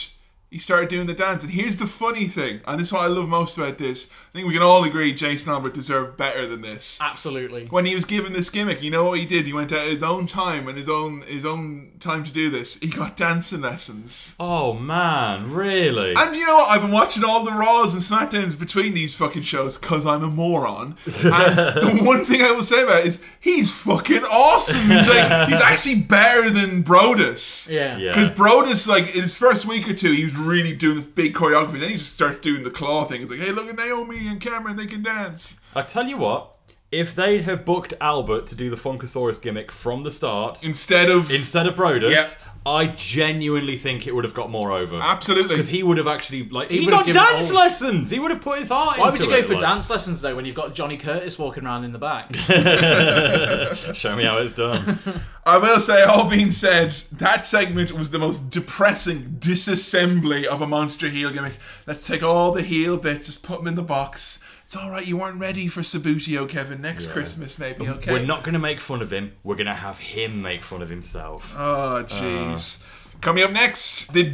he 0.55 0.61
started 0.61 0.89
doing 0.89 1.09
the 1.09 1.15
dance. 1.15 1.43
And 1.43 1.53
here's 1.53 1.79
the 1.79 1.87
funny 1.87 2.29
thing, 2.29 2.61
and 2.65 2.79
this 2.79 2.87
is 2.87 2.93
what 2.93 3.03
I 3.03 3.07
love 3.09 3.29
most 3.29 3.59
about 3.59 3.77
this. 3.77 4.13
I 4.13 4.39
think 4.39 4.47
we 4.47 4.55
can 4.55 4.63
all 4.63 4.85
agree 4.85 5.13
Jason 5.13 5.51
Albert 5.51 5.75
deserved 5.75 6.17
better 6.17 6.47
than 6.47 6.61
this. 6.61 6.97
Absolutely. 7.01 7.67
When 7.67 7.87
he 7.87 7.95
was 7.97 8.05
given 8.05 8.33
this 8.33 8.51
gimmick, 8.51 8.81
you 8.81 8.89
know 8.89 9.03
what 9.03 9.19
he 9.19 9.27
did? 9.27 9.47
He 9.47 9.53
went 9.53 9.73
out 9.73 9.89
his 9.89 10.03
own 10.03 10.29
time 10.29 10.69
and 10.69 10.79
his 10.79 10.89
own 10.89 11.23
his 11.23 11.45
own 11.45 11.91
time 11.99 12.23
to 12.23 12.33
do 12.33 12.51
this. 12.51 12.79
He 12.79 12.87
got 12.87 13.17
dancing 13.17 13.63
lessons. 13.63 14.37
Oh 14.39 14.75
man, 14.75 15.53
really? 15.53 16.15
And 16.17 16.37
you 16.37 16.47
know 16.47 16.57
what? 16.57 16.71
I've 16.71 16.83
been 16.83 16.93
watching 16.93 17.25
all 17.25 17.45
the 17.45 17.51
Raws 17.53 17.95
and 17.95 18.03
SmackDowns 18.03 18.57
between 18.57 18.95
these 18.95 19.17
fucking 19.17 19.43
shows 19.43 19.77
because 19.77 20.07
I'm 20.07 20.23
a 20.23 20.31
moron. 20.31 20.97
And 21.07 21.15
the 21.59 22.01
one 22.03 22.25
thing 22.25 22.43
I 22.43 22.53
will 22.53 22.63
say 22.63 22.85
about 22.85 23.01
it 23.01 23.07
is 23.07 23.23
he's 23.41 23.73
fucking 23.73 24.23
awesome. 24.23 24.83
He's 24.83 25.09
like 25.09 25.49
he's 25.49 25.61
actually 25.63 25.97
better 25.97 26.49
than 26.51 26.85
Brodus. 26.85 27.69
Yeah. 27.69 27.99
Yeah. 27.99 28.11
Because 28.13 28.29
Brodus, 28.29 28.87
like 28.87 29.15
in 29.17 29.23
his 29.23 29.37
first 29.37 29.67
week 29.67 29.89
or 29.89 29.95
two, 29.95 30.13
he 30.13 30.25
was 30.25 30.37
really 30.45 30.75
doing 30.75 30.97
this 30.97 31.07
big 31.07 31.35
choreography. 31.35 31.81
Then 31.81 31.91
he 31.91 31.95
just 31.95 32.15
starts 32.15 32.39
doing 32.39 32.63
the 32.63 32.71
claw 32.71 33.05
thing. 33.05 33.21
He's 33.21 33.31
like, 33.31 33.41
"Hey, 33.41 33.53
look 33.53 33.69
at 33.69 33.77
Naomi 33.77 34.27
and 34.29 34.41
Cameron; 34.41 34.77
they 34.77 34.87
can 34.87 35.03
dance." 35.03 35.61
I 35.75 35.83
tell 35.83 36.07
you 36.07 36.17
what, 36.19 36.54
if 36.95 37.15
they'd 37.15 37.43
have 37.43 37.65
booked 37.65 37.93
Albert 38.01 38.47
to 38.49 38.55
do 38.55 38.71
the 38.71 38.77
Funkasaurus 38.77 39.41
gimmick 39.43 39.71
from 39.73 40.03
the 40.05 40.11
start 40.11 40.65
Instead 40.65 41.11
of 41.11 41.31
instead 41.31 41.67
of 41.67 41.75
Brodus, 41.75 42.11
Yeah. 42.11 42.51
I 42.67 42.87
genuinely 42.87 43.77
think 43.77 44.07
it 44.07 44.15
would 44.15 44.25
have 44.25 44.33
got 44.33 44.49
more 44.51 44.73
over. 44.73 44.99
Absolutely. 44.99 45.49
Because 45.49 45.69
he 45.69 45.83
would 45.83 45.99
have 45.99 46.07
actually 46.07 46.49
like 46.49 46.71
He 46.71 46.79
he, 46.79 46.87
would 46.87 46.93
got 46.93 47.07
have 47.07 47.15
dance 47.15 47.51
all- 47.51 47.59
lessons. 47.59 48.09
He 48.11 48.19
would 48.19 48.31
have 48.31 48.41
put 48.41 48.59
his 48.59 48.71
heart 48.71 48.99
Why 48.99 49.09
into 49.09 49.19
would 49.19 49.25
you 49.27 49.31
go 49.31 49.37
it, 49.43 49.47
for 49.47 49.53
like- 49.55 49.61
dance 49.61 49.91
lessons 49.91 50.23
though 50.23 50.35
when 50.35 50.47
you've 50.47 50.55
got 50.55 50.75
Johnny 50.75 50.97
Curtis 50.97 51.39
walking 51.39 51.67
around 51.67 51.85
in 51.85 51.93
the 51.93 51.99
back? 51.99 52.35
Show 53.95 54.17
me 54.17 54.25
how 54.25 54.39
it's 54.39 54.55
done. 54.55 54.99
I 55.47 55.59
will 55.59 55.79
say, 55.79 56.03
all 56.05 56.29
being 56.31 56.51
said, 56.51 56.93
that 57.19 57.45
segment 57.45 57.93
was 57.93 58.11
the 58.11 58.19
most 58.19 58.49
depressing 58.49 59.37
disassembly 59.41 60.45
of 60.47 60.63
a 60.63 60.67
monster 60.67 61.11
heel 61.11 61.31
gimmick. 61.31 61.59
Let's 61.87 62.01
take 62.07 62.23
all 62.23 62.51
the 62.53 62.63
heel 62.63 62.97
bits, 62.97 63.27
just 63.27 63.43
put 63.43 63.59
them 63.59 63.67
in 63.67 63.75
the 63.75 63.83
box. 63.83 64.39
It's 64.65 64.77
all 64.77 64.91
right. 64.91 65.07
You 65.07 65.17
weren't 65.19 65.39
ready 65.41 65.69
for 65.69 65.83
Sabutio, 65.83 66.49
Kevin. 66.49 66.81
Next 66.81 67.09
Christmas, 67.09 67.59
maybe. 67.59 67.87
Okay. 67.89 68.11
We're 68.13 68.25
not 68.25 68.43
going 68.45 68.55
to 68.55 68.59
make 68.59 68.81
fun 68.81 69.03
of 69.03 69.13
him. 69.13 69.33
We're 69.45 69.57
going 69.57 69.67
to 69.67 69.75
have 69.75 69.99
him 69.99 70.41
make 70.43 70.65
fun 70.65 70.81
of 70.83 70.89
himself. 70.89 71.55
Oh, 71.57 72.05
jeez. 72.09 72.83
Coming 73.21 73.45
up 73.45 73.53
next, 73.53 74.13
the 74.13 74.25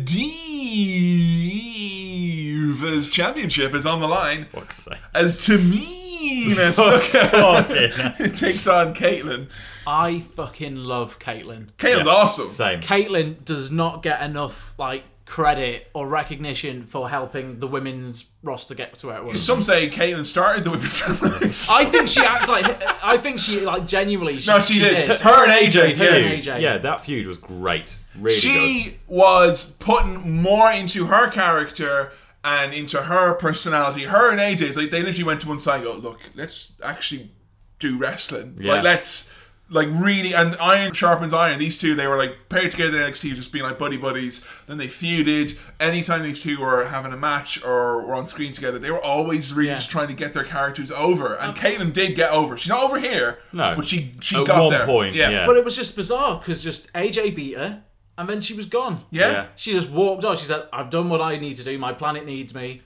Divas 2.71 3.11
Championship 3.13 3.75
is 3.75 3.85
on 3.87 4.01
the 4.01 4.09
line 4.09 4.47
Fuck's 4.53 4.79
sake. 4.85 4.99
as 5.15 5.39
Tamina 5.39 6.75
Fucking- 6.75 7.91
Snuka 7.91 8.39
takes 8.39 8.67
on 8.67 8.95
Kaitlyn. 8.95 9.49
I 9.87 10.21
fucking 10.21 10.77
love 10.77 11.19
Kaitlyn. 11.19 11.69
Kaitlyn's 11.79 12.07
Yes, 12.07 12.07
awesome. 12.07 12.49
Same. 12.49 12.81
Caitlyn 12.81 13.45
does 13.45 13.71
not 13.71 14.03
get 14.03 14.23
enough 14.23 14.75
like 14.79 15.05
credit 15.31 15.89
or 15.95 16.09
recognition 16.09 16.83
for 16.83 17.09
helping 17.09 17.61
the 17.61 17.67
women's 17.69 18.25
roster 18.43 18.75
get 18.75 18.95
to 18.95 19.07
where 19.07 19.19
it 19.19 19.25
was. 19.25 19.41
Some 19.41 19.63
say 19.63 19.89
Kaitlyn 19.89 20.25
started 20.25 20.65
the 20.65 20.73
women's 20.73 21.01
revolution. 21.09 21.73
I 21.73 21.85
think 21.85 22.09
she 22.09 22.21
acts 22.21 22.49
like 22.49 22.67
I 23.01 23.17
think 23.17 23.39
she 23.39 23.61
like 23.61 23.87
genuinely 23.87 24.41
she, 24.41 24.51
No, 24.51 24.59
she 24.59 24.81
did. 24.81 25.07
did. 25.07 25.21
Her 25.21 25.45
and 25.45 25.53
AJ 25.53 25.99
Her 25.99 26.05
and 26.17 26.41
AJ. 26.41 26.61
Yeah, 26.61 26.79
that 26.79 27.03
feud 27.03 27.29
was 27.29 27.39
great. 27.39 27.97
Really 28.17 28.35
good. 28.35 28.41
she 28.43 28.99
was 29.07 29.71
putting 29.79 30.43
more 30.43 30.73
into 30.73 31.07
her 31.07 31.31
character 31.31 32.11
and 32.43 32.75
into 32.75 33.01
her 33.01 33.35
personality. 33.35 34.07
Her 34.07 34.33
and 34.33 34.41
AJ's 34.41 34.77
like 34.77 34.91
they 34.91 35.01
literally 35.01 35.23
went 35.23 35.43
to 35.43 35.49
one 35.49 35.61
side 35.61 35.77
and 35.77 35.85
go, 35.85 35.95
look, 35.95 36.19
let's 36.35 36.73
actually 36.83 37.31
do 37.79 37.97
wrestling. 37.99 38.57
Yeah. 38.59 38.73
Like 38.75 38.83
let's 38.83 39.33
like 39.73 39.89
really 39.93 40.33
and 40.35 40.57
iron 40.61 40.93
sharpens 40.93 41.33
iron. 41.33 41.59
These 41.61 41.79
two 41.79 41.95
they 41.95 42.07
were 42.09 42.17
like 42.17 42.49
paired 42.49 42.73
together 42.73 43.01
in 43.01 43.11
NXT 43.11 43.35
just 43.35 43.53
being 43.53 43.65
like 43.65 43.79
buddy 43.79 43.97
buddies. 43.97 44.45
Then 44.67 44.79
they 44.79 44.89
feuded. 44.89 45.57
Anytime 45.79 46.23
these 46.23 46.43
two 46.43 46.59
were 46.59 46.87
having 46.87 47.13
a 47.13 47.17
match 47.17 47.63
or 47.65 48.05
were 48.05 48.15
on 48.15 48.27
screen 48.27 48.53
together, 48.53 48.79
they 48.79 48.91
were 48.91 49.03
always 49.03 49.53
really 49.55 49.69
Yeah. 49.71 49.77
just 49.77 49.91
trying 49.91 50.09
to 50.09 50.15
get 50.15 50.35
their 50.35 50.45
characters 50.45 50.91
over. 50.91 51.35
And 51.37 51.55
Kaitlyn 51.57 51.93
did 51.93 52.17
get 52.17 52.31
over. 52.33 52.57
She's 52.57 52.71
not 52.71 52.83
over 52.83 52.99
here. 52.99 53.39
No. 53.53 53.75
But 53.77 53.85
she 53.87 54.13
she 54.21 54.37
At 54.37 54.47
got 54.47 54.61
one 54.65 54.71
there. 54.73 54.87
point, 54.87 55.15
yeah. 55.15 55.47
But 55.47 55.57
it 55.57 55.65
was 55.65 55.77
just 55.77 55.95
bizarre 55.97 56.39
because 56.39 56.63
just 56.63 56.93
AJ 56.93 57.31
beat 57.37 57.57
her 57.57 57.83
and 58.19 58.29
then 58.29 58.41
she 58.41 58.55
was 58.55 58.67
gone. 58.67 59.05
Yeah. 59.11 59.31
Yeah. 59.31 59.47
She 59.57 59.73
just 59.73 59.89
walked 59.91 60.25
off. 60.25 60.39
She 60.41 60.47
said, 60.47 60.65
"I've 60.73 60.91
done 60.91 61.09
what 61.09 61.21
I 61.21 61.37
need 61.37 61.57
to 61.57 61.65
do. 61.65 61.79
My 61.79 61.93
planet 61.93 62.27
needs 62.27 62.55
me." 62.55 62.83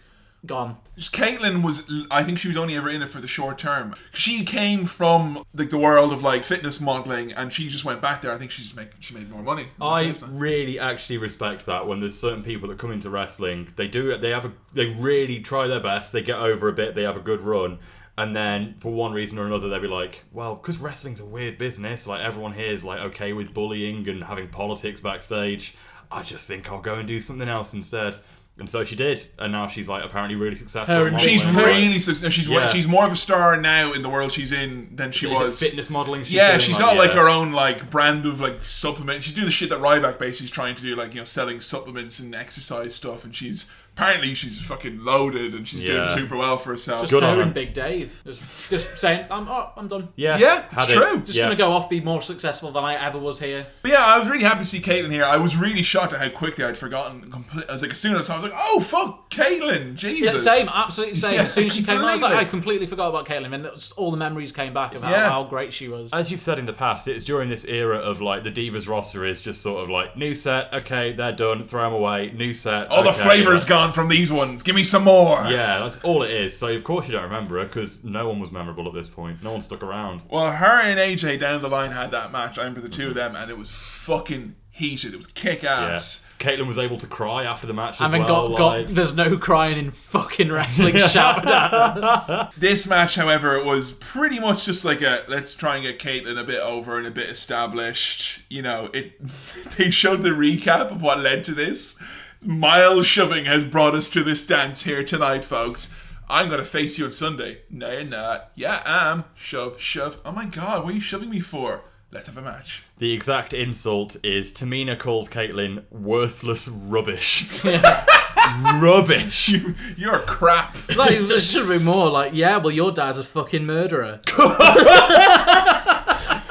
Gone. 0.47 0.77
Kaitlyn 0.99 1.63
was, 1.63 1.91
I 2.11 2.23
think 2.23 2.39
she 2.39 2.49
was 2.49 2.57
only 2.57 2.77
ever 2.77 2.89
in 2.89 3.03
it 3.03 3.09
for 3.09 3.21
the 3.21 3.27
short 3.27 3.59
term. 3.59 3.95
She 4.13 4.45
came 4.45 4.85
from 4.85 5.43
like 5.55 5.71
the 5.71 5.79
world 5.79 6.13
of 6.13 6.23
like 6.23 6.45
fitness 6.45 6.81
modeling, 6.81 7.33
and 7.33 7.53
she 7.53 7.69
just 7.69 7.85
went 7.85 8.01
back 8.01 8.21
there. 8.21 8.31
I 8.31 8.39
think 8.39 8.51
she 8.51 8.63
just 8.63 8.77
make 8.77 8.91
she 9.01 9.15
made 9.15 9.31
more 9.31 9.43
money. 9.43 9.69
I 9.81 10.15
really 10.27 10.79
actually 10.79 11.19
respect 11.19 11.67
that 11.67 11.87
when 11.87 12.01
there's 12.01 12.19
certain 12.19 12.43
people 12.43 12.69
that 12.69 12.79
come 12.79 12.91
into 12.91 13.11
wrestling, 13.11 13.69
they 13.77 13.89
do. 13.89 14.17
They 14.19 14.31
have 14.31 14.45
a, 14.45 14.53
they 14.73 14.87
really 14.87 15.41
try 15.41 15.67
their 15.67 15.81
best. 15.81 16.13
They 16.13 16.23
get 16.23 16.39
over 16.39 16.69
a 16.69 16.73
bit. 16.73 16.95
They 16.95 17.03
have 17.03 17.17
a 17.17 17.21
good 17.21 17.41
run, 17.41 17.79
and 18.17 18.37
then 18.37 18.77
for 18.79 18.93
one 18.93 19.13
reason 19.13 19.39
or 19.39 19.47
another, 19.47 19.69
they'll 19.69 19.81
be 19.81 19.89
like, 19.89 20.25
well, 20.33 20.55
because 20.55 20.79
wrestling's 20.79 21.21
a 21.21 21.27
weird 21.27 21.59
business. 21.59 22.07
Like 22.07 22.21
everyone 22.21 22.53
here 22.53 22.71
is 22.71 22.85
like 22.85 23.01
okay 23.01 23.33
with 23.33 23.55
bullying 23.55 24.09
and 24.09 24.23
having 24.23 24.49
politics 24.49 25.01
backstage. 25.01 25.75
I 26.13 26.23
just 26.23 26.47
think 26.47 26.71
I'll 26.71 26.81
go 26.81 26.95
and 26.95 27.09
do 27.09 27.21
something 27.21 27.49
else 27.49 27.75
instead. 27.75 28.17
And 28.57 28.71
so 28.71 28.85
she 28.85 28.95
did, 28.95 29.27
and 29.37 29.51
now 29.51 29.67
she's 29.67 29.89
like 29.89 30.05
apparently 30.05 30.37
really 30.37 30.55
successful. 30.55 30.95
Her 30.95 31.19
She's 31.19 31.45
really 31.45 31.99
successful. 31.99 32.31
She's 32.31 32.47
Yeah. 32.47 32.69
she's 32.69 32.87
more 32.87 33.05
of 33.05 33.11
a 33.11 33.17
star 33.17 33.61
now 33.61 33.93
in 33.93 34.03
the 34.03 34.09
world 34.09 34.31
she's 34.31 34.53
in 34.53 34.95
than 34.95 35.11
she 35.11 35.27
Is 35.27 35.33
was. 35.33 35.59
fitness 35.59 35.91
modeling. 35.91 36.23
She's 36.23 36.35
yeah, 36.35 36.59
she's 36.59 36.77
like, 36.77 36.85
got 36.85 36.97
like 36.97 37.11
yeah. 37.11 37.23
her 37.23 37.29
own 37.29 37.51
like 37.51 37.91
brand 37.91 38.27
of 38.27 38.39
like 38.39 38.63
supplement. 38.63 39.25
She's 39.25 39.33
doing 39.33 39.47
the 39.47 39.51
shit 39.51 39.71
that 39.71 39.81
Ryback 39.81 40.21
basically 40.21 40.45
is 40.45 40.51
trying 40.53 40.77
to 40.77 40.83
do, 40.83 40.95
like 40.95 41.15
you 41.15 41.21
know, 41.21 41.25
selling 41.25 41.59
supplements 41.61 42.21
and 42.21 42.33
exercise 42.33 42.95
stuff. 42.95 43.25
And 43.25 43.35
she's 43.35 43.69
apparently 43.97 44.35
she's 44.35 44.61
fucking 44.61 45.05
loaded 45.05 45.55
and 45.55 45.67
she's 45.69 45.83
doing 45.83 46.05
super 46.07 46.37
well 46.37 46.59
for 46.59 46.71
herself. 46.71 47.09
Just 47.09 47.23
her 47.23 47.41
and 47.41 47.55
Big 47.55 47.73
Dave. 47.73 48.23
Just, 48.25 48.69
just 48.71 48.99
saying, 48.99 49.27
I'm, 49.31 49.49
oh, 49.49 49.71
I'm 49.77 49.87
done. 49.87 50.09
Yeah, 50.17 50.37
Yeah, 50.37 50.65
it's 50.73 50.93
true. 50.93 51.21
Just 51.25 51.39
Yeah. 51.39 51.45
gonna 51.45 51.55
go 51.57 51.71
off, 51.73 51.89
be 51.89 52.01
more 52.01 52.21
successful 52.21 52.73
than 52.73 52.83
I 52.83 52.95
ever 53.07 53.19
was 53.19 53.39
here. 53.39 53.67
But 53.83 53.93
yeah, 53.93 54.05
I 54.05 54.19
was 54.19 54.29
really 54.29 54.43
happy 54.43 54.61
to 54.61 54.65
see 54.67 54.81
Kaitlyn 54.81 55.13
here. 55.13 55.25
I 55.25 55.37
was 55.37 55.57
really 55.57 55.83
shocked 55.83 56.13
at 56.13 56.21
how 56.21 56.29
quickly 56.29 56.65
I'd 56.65 56.77
forgotten. 56.77 57.31
Complete, 57.31 57.67
I 57.69 57.73
was 57.73 57.83
like, 57.83 57.93
as 57.93 57.99
soon 58.01 58.17
as 58.17 58.29
I 58.29 58.35
saw, 58.35 58.35
it, 58.35 58.39
I 58.39 58.43
was 58.49 58.51
like, 58.53 58.61
oh 58.65 58.81
fuck, 58.81 59.31
Kaitlyn, 59.31 59.87
Yeah, 59.91 59.95
Jesus. 59.95 60.43
same, 60.45 60.67
absolutely 60.75 61.15
same. 61.17 61.35
Yeah, 61.35 61.43
as 61.45 61.53
soon 61.55 61.67
as 61.67 61.75
she 61.75 61.83
came 61.85 61.99
on, 61.99 62.05
I 62.05 62.13
was 62.15 62.23
like. 62.23 62.35
I 62.35 62.45
completely 62.45 62.87
forgot 62.87 63.09
about 63.11 63.27
Kaitlyn, 63.27 63.55
and 63.55 63.65
it 63.65 63.71
was- 63.73 63.93
all 63.93 64.11
the 64.11 64.17
memories 64.17 64.51
came 64.51 64.75
back 64.75 64.95
of 64.95 65.03
how, 65.05 65.11
Yeah. 65.13 65.31
how 65.31 65.45
great 65.45 65.73
she 65.73 65.87
was. 65.89 66.13
As 66.13 66.31
you've 66.33 66.41
said 66.41 66.59
in 66.59 66.67
the 66.67 66.73
past, 66.73 67.07
it's 67.07 67.23
during 67.23 67.49
this 67.49 67.65
era 67.65 67.99
of 67.99 68.21
like 68.21 68.43
the 68.43 68.51
Divas 68.51 68.89
roster 68.89 69.25
is 69.25 69.41
just 69.41 69.63
sort 69.63 69.83
of 69.85 69.89
like 69.89 70.17
new 70.17 70.35
set, 70.35 70.73
okay, 70.75 71.13
they're 71.13 71.31
done, 71.33 71.63
throw 71.63 71.83
them 71.85 71.93
away, 71.93 72.33
new 72.35 72.53
set. 72.53 72.89
All 72.89 73.05
the 73.05 73.11
okay, 73.11 73.23
flavour's 73.23 73.63
like- 73.63 73.69
gone 73.85 73.93
from 73.95 74.09
these 74.09 74.33
ones. 74.33 74.63
Give 74.63 74.75
me 74.75 74.85
some 74.85 75.05
more. 75.05 75.37
Yeah, 75.45 75.81
that's 75.81 76.03
all 76.03 76.23
it 76.23 76.31
is. 76.31 76.57
So 76.57 76.69
of 76.69 76.85
course 76.85 77.07
you 77.07 77.13
don't 77.13 77.25
remember 77.25 77.59
her 77.59 77.67
because 77.67 78.03
no 78.03 78.29
one 78.29 78.41
was 78.41 78.51
memorable 78.51 78.87
at 78.89 78.95
this 78.95 79.09
point. 79.09 79.43
No 79.43 79.53
one 79.53 79.63
stuck 79.63 79.83
around. 79.83 80.23
Well, 80.31 80.53
her 80.53 80.81
and 80.81 80.99
AJ 80.99 81.39
down 81.39 81.61
the 81.63 81.69
line 81.69 81.93
had 81.93 82.11
that 82.13 82.33
match. 82.33 82.59
I 82.59 82.63
remember 82.63 82.81
the 82.81 82.89
two 82.89 83.09
of 83.09 83.09
mm-hmm. 83.11 83.35
them, 83.35 83.37
and 83.37 83.51
it 83.51 83.59
was 83.59 83.71
fucking 83.71 84.57
heated. 84.71 85.15
It 85.15 85.17
was 85.17 85.27
kick 85.27 85.63
Yeah, 85.63 85.93
ass. 85.93 86.25
Kaitlyn 86.39 86.67
was 86.67 86.79
able 86.79 86.99
to 86.99 87.07
cry 87.07 87.45
after 87.45 87.67
the 87.67 87.73
match 87.73 88.01
as 88.01 88.13
and 88.13 88.13
then 88.13 88.25
well. 88.25 88.51
got, 88.51 88.59
got 88.59 88.89
there's 88.89 89.15
no 89.15 89.39
crying 89.39 89.79
in 89.79 89.91
fucking 89.91 90.51
wrestling 90.51 90.99
shouted 90.99 91.49
at. 91.49 92.53
This 92.59 92.87
match, 92.87 93.15
however, 93.15 93.63
was 93.65 93.93
pretty 93.93 94.41
much 94.41 94.67
just 94.67 94.85
like 94.85 95.01
a 95.01 95.25
let's 95.29 95.55
try 95.55 95.77
and 95.77 95.85
get 95.85 95.99
Kaitlyn 96.01 96.39
a 96.39 96.45
bit 96.45 96.61
over 96.61 96.99
and 96.99 97.07
a 97.07 97.11
bit 97.11 97.31
established. 97.31 98.43
You 98.49 98.63
know, 98.63 98.91
it. 98.93 99.15
They 99.77 99.91
showed 99.91 100.23
the 100.23 100.31
recap 100.31 100.93
of 100.93 101.03
what 101.03 101.19
led 101.19 101.43
to 101.45 101.55
this. 101.55 102.01
Miles 102.45 103.07
shoving 103.07 103.47
has 103.47 103.65
brought 103.65 103.95
us 103.95 104.11
to 104.11 104.23
this 104.23 104.47
dance 104.47 104.83
here 104.83 105.03
tonight, 105.03 105.45
folks. 105.45 105.95
I'm 106.29 106.51
gonna 106.51 106.65
face 106.65 106.99
you 106.99 107.07
on 107.07 107.11
Sunday. 107.13 107.63
No, 107.71 107.91
you're 107.91 108.05
not. 108.05 108.51
Yeah, 108.55 108.83
I 108.85 109.13
am. 109.13 109.25
Shove, 109.35 109.81
shove. 109.81 110.21
Oh 110.27 110.33
my 110.33 110.45
god, 110.45 110.85
what 110.85 110.93
are 110.93 110.95
you 110.95 111.01
shoving 111.01 111.31
me 111.31 111.41
for? 111.41 111.85
Let's 112.11 112.27
have 112.27 112.37
a 112.37 112.43
match. 112.43 112.85
The 112.99 113.13
exact 113.13 113.55
insult 113.55 114.17
is 114.23 114.53
Tamina 114.53 114.99
calls 114.99 115.29
Kaitlyn 115.29 115.85
worthless 115.91 116.69
rubbish. 116.69 117.65
rubbish. 118.75 119.49
You, 119.49 119.75
you're 119.97 120.21
crap. 120.21 120.77
Like, 120.97 121.19
there 121.21 121.41
should 121.41 121.69
be 121.69 121.79
more 121.79 122.11
like, 122.11 122.33
yeah, 122.35 122.59
well, 122.59 122.71
your 122.71 122.93
dad's 122.93 123.19
a 123.19 123.25
fucking 123.25 123.65
murderer. 123.67 124.21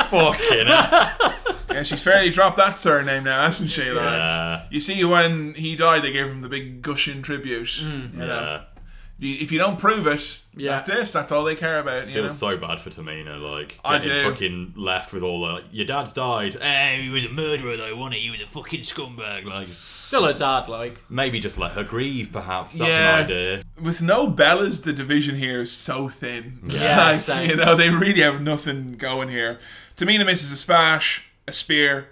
Fucking 0.10 0.68
hell. 0.68 1.34
Yeah, 1.74 1.84
she's 1.84 2.04
fairly 2.04 2.30
dropped 2.30 2.58
that 2.58 2.78
surname 2.78 3.24
now, 3.24 3.44
hasn't 3.44 3.72
she? 3.72 3.90
Like, 3.92 4.04
Yeah. 4.04 4.64
You 4.70 4.80
see, 4.80 5.04
when 5.04 5.54
he 5.56 5.76
died, 5.76 6.04
they 6.04 6.12
gave 6.12 6.28
him 6.28 6.42
the 6.42 6.50
big 6.50 6.82
gushing 6.82 7.22
tribute. 7.22 7.82
you 7.82 7.88
know? 8.14 8.26
Yeah. 8.26 8.62
If 9.20 9.24
you, 9.26 9.36
if 9.46 9.52
you 9.52 9.60
don't 9.60 9.78
prove 9.80 10.08
it, 10.08 10.42
Yeah. 10.56 10.82
that's 10.82 10.90
it. 10.90 11.14
That's 11.14 11.32
all 11.32 11.44
they 11.44 11.56
care 11.56 11.80
about. 11.80 12.08
You 12.08 12.16
know? 12.24 12.28
Feels 12.28 12.38
so 12.40 12.58
bad 12.58 12.80
for 12.80 12.90
Tamina, 12.90 13.40
like 13.40 13.80
I 13.86 14.00
getting 14.00 14.12
do. 14.24 14.30
fucking 14.32 14.74
left 14.76 15.14
with 15.14 15.24
all 15.24 15.42
the 15.46 15.54
like, 15.54 15.64
your 15.72 15.86
dad's 15.86 16.12
died. 16.12 16.58
Eh, 16.60 16.98
he 17.02 17.10
was 17.10 17.26
a 17.26 17.30
murderer 17.30 17.78
though, 17.78 17.96
wasn't 17.96 18.16
he? 18.16 18.22
He 18.22 18.32
was 18.32 18.42
a 18.42 18.48
fucking 18.48 18.82
scumbag. 18.82 19.46
Like 19.46 19.68
Still 19.70 20.26
a 20.26 20.34
dad, 20.34 20.68
like. 20.68 21.00
maybe 21.10 21.40
just 21.40 21.58
let 21.58 21.72
her 21.72 21.84
grieve, 21.84 22.32
perhaps. 22.32 22.76
That's 22.76 22.90
yeah. 22.90 23.18
an 23.20 23.24
idea. 23.24 23.64
With 23.82 24.02
no 24.02 24.28
Bellas, 24.30 24.84
the 24.84 24.94
division 24.94 25.36
here 25.36 25.62
is 25.62 25.72
so 25.72 26.08
thin. 26.10 26.60
Yeah, 26.68 26.98
like, 27.12 27.20
same. 27.20 27.50
you 27.50 27.56
know, 27.56 27.76
they 27.76 27.90
really 27.90 28.22
have 28.22 28.40
nothing 28.42 28.94
going 28.94 29.30
here. 29.30 29.58
Tamina 29.98 30.24
misses 30.26 30.52
a 30.52 30.58
splash, 30.58 31.28
a 31.48 31.52
spear, 31.52 32.10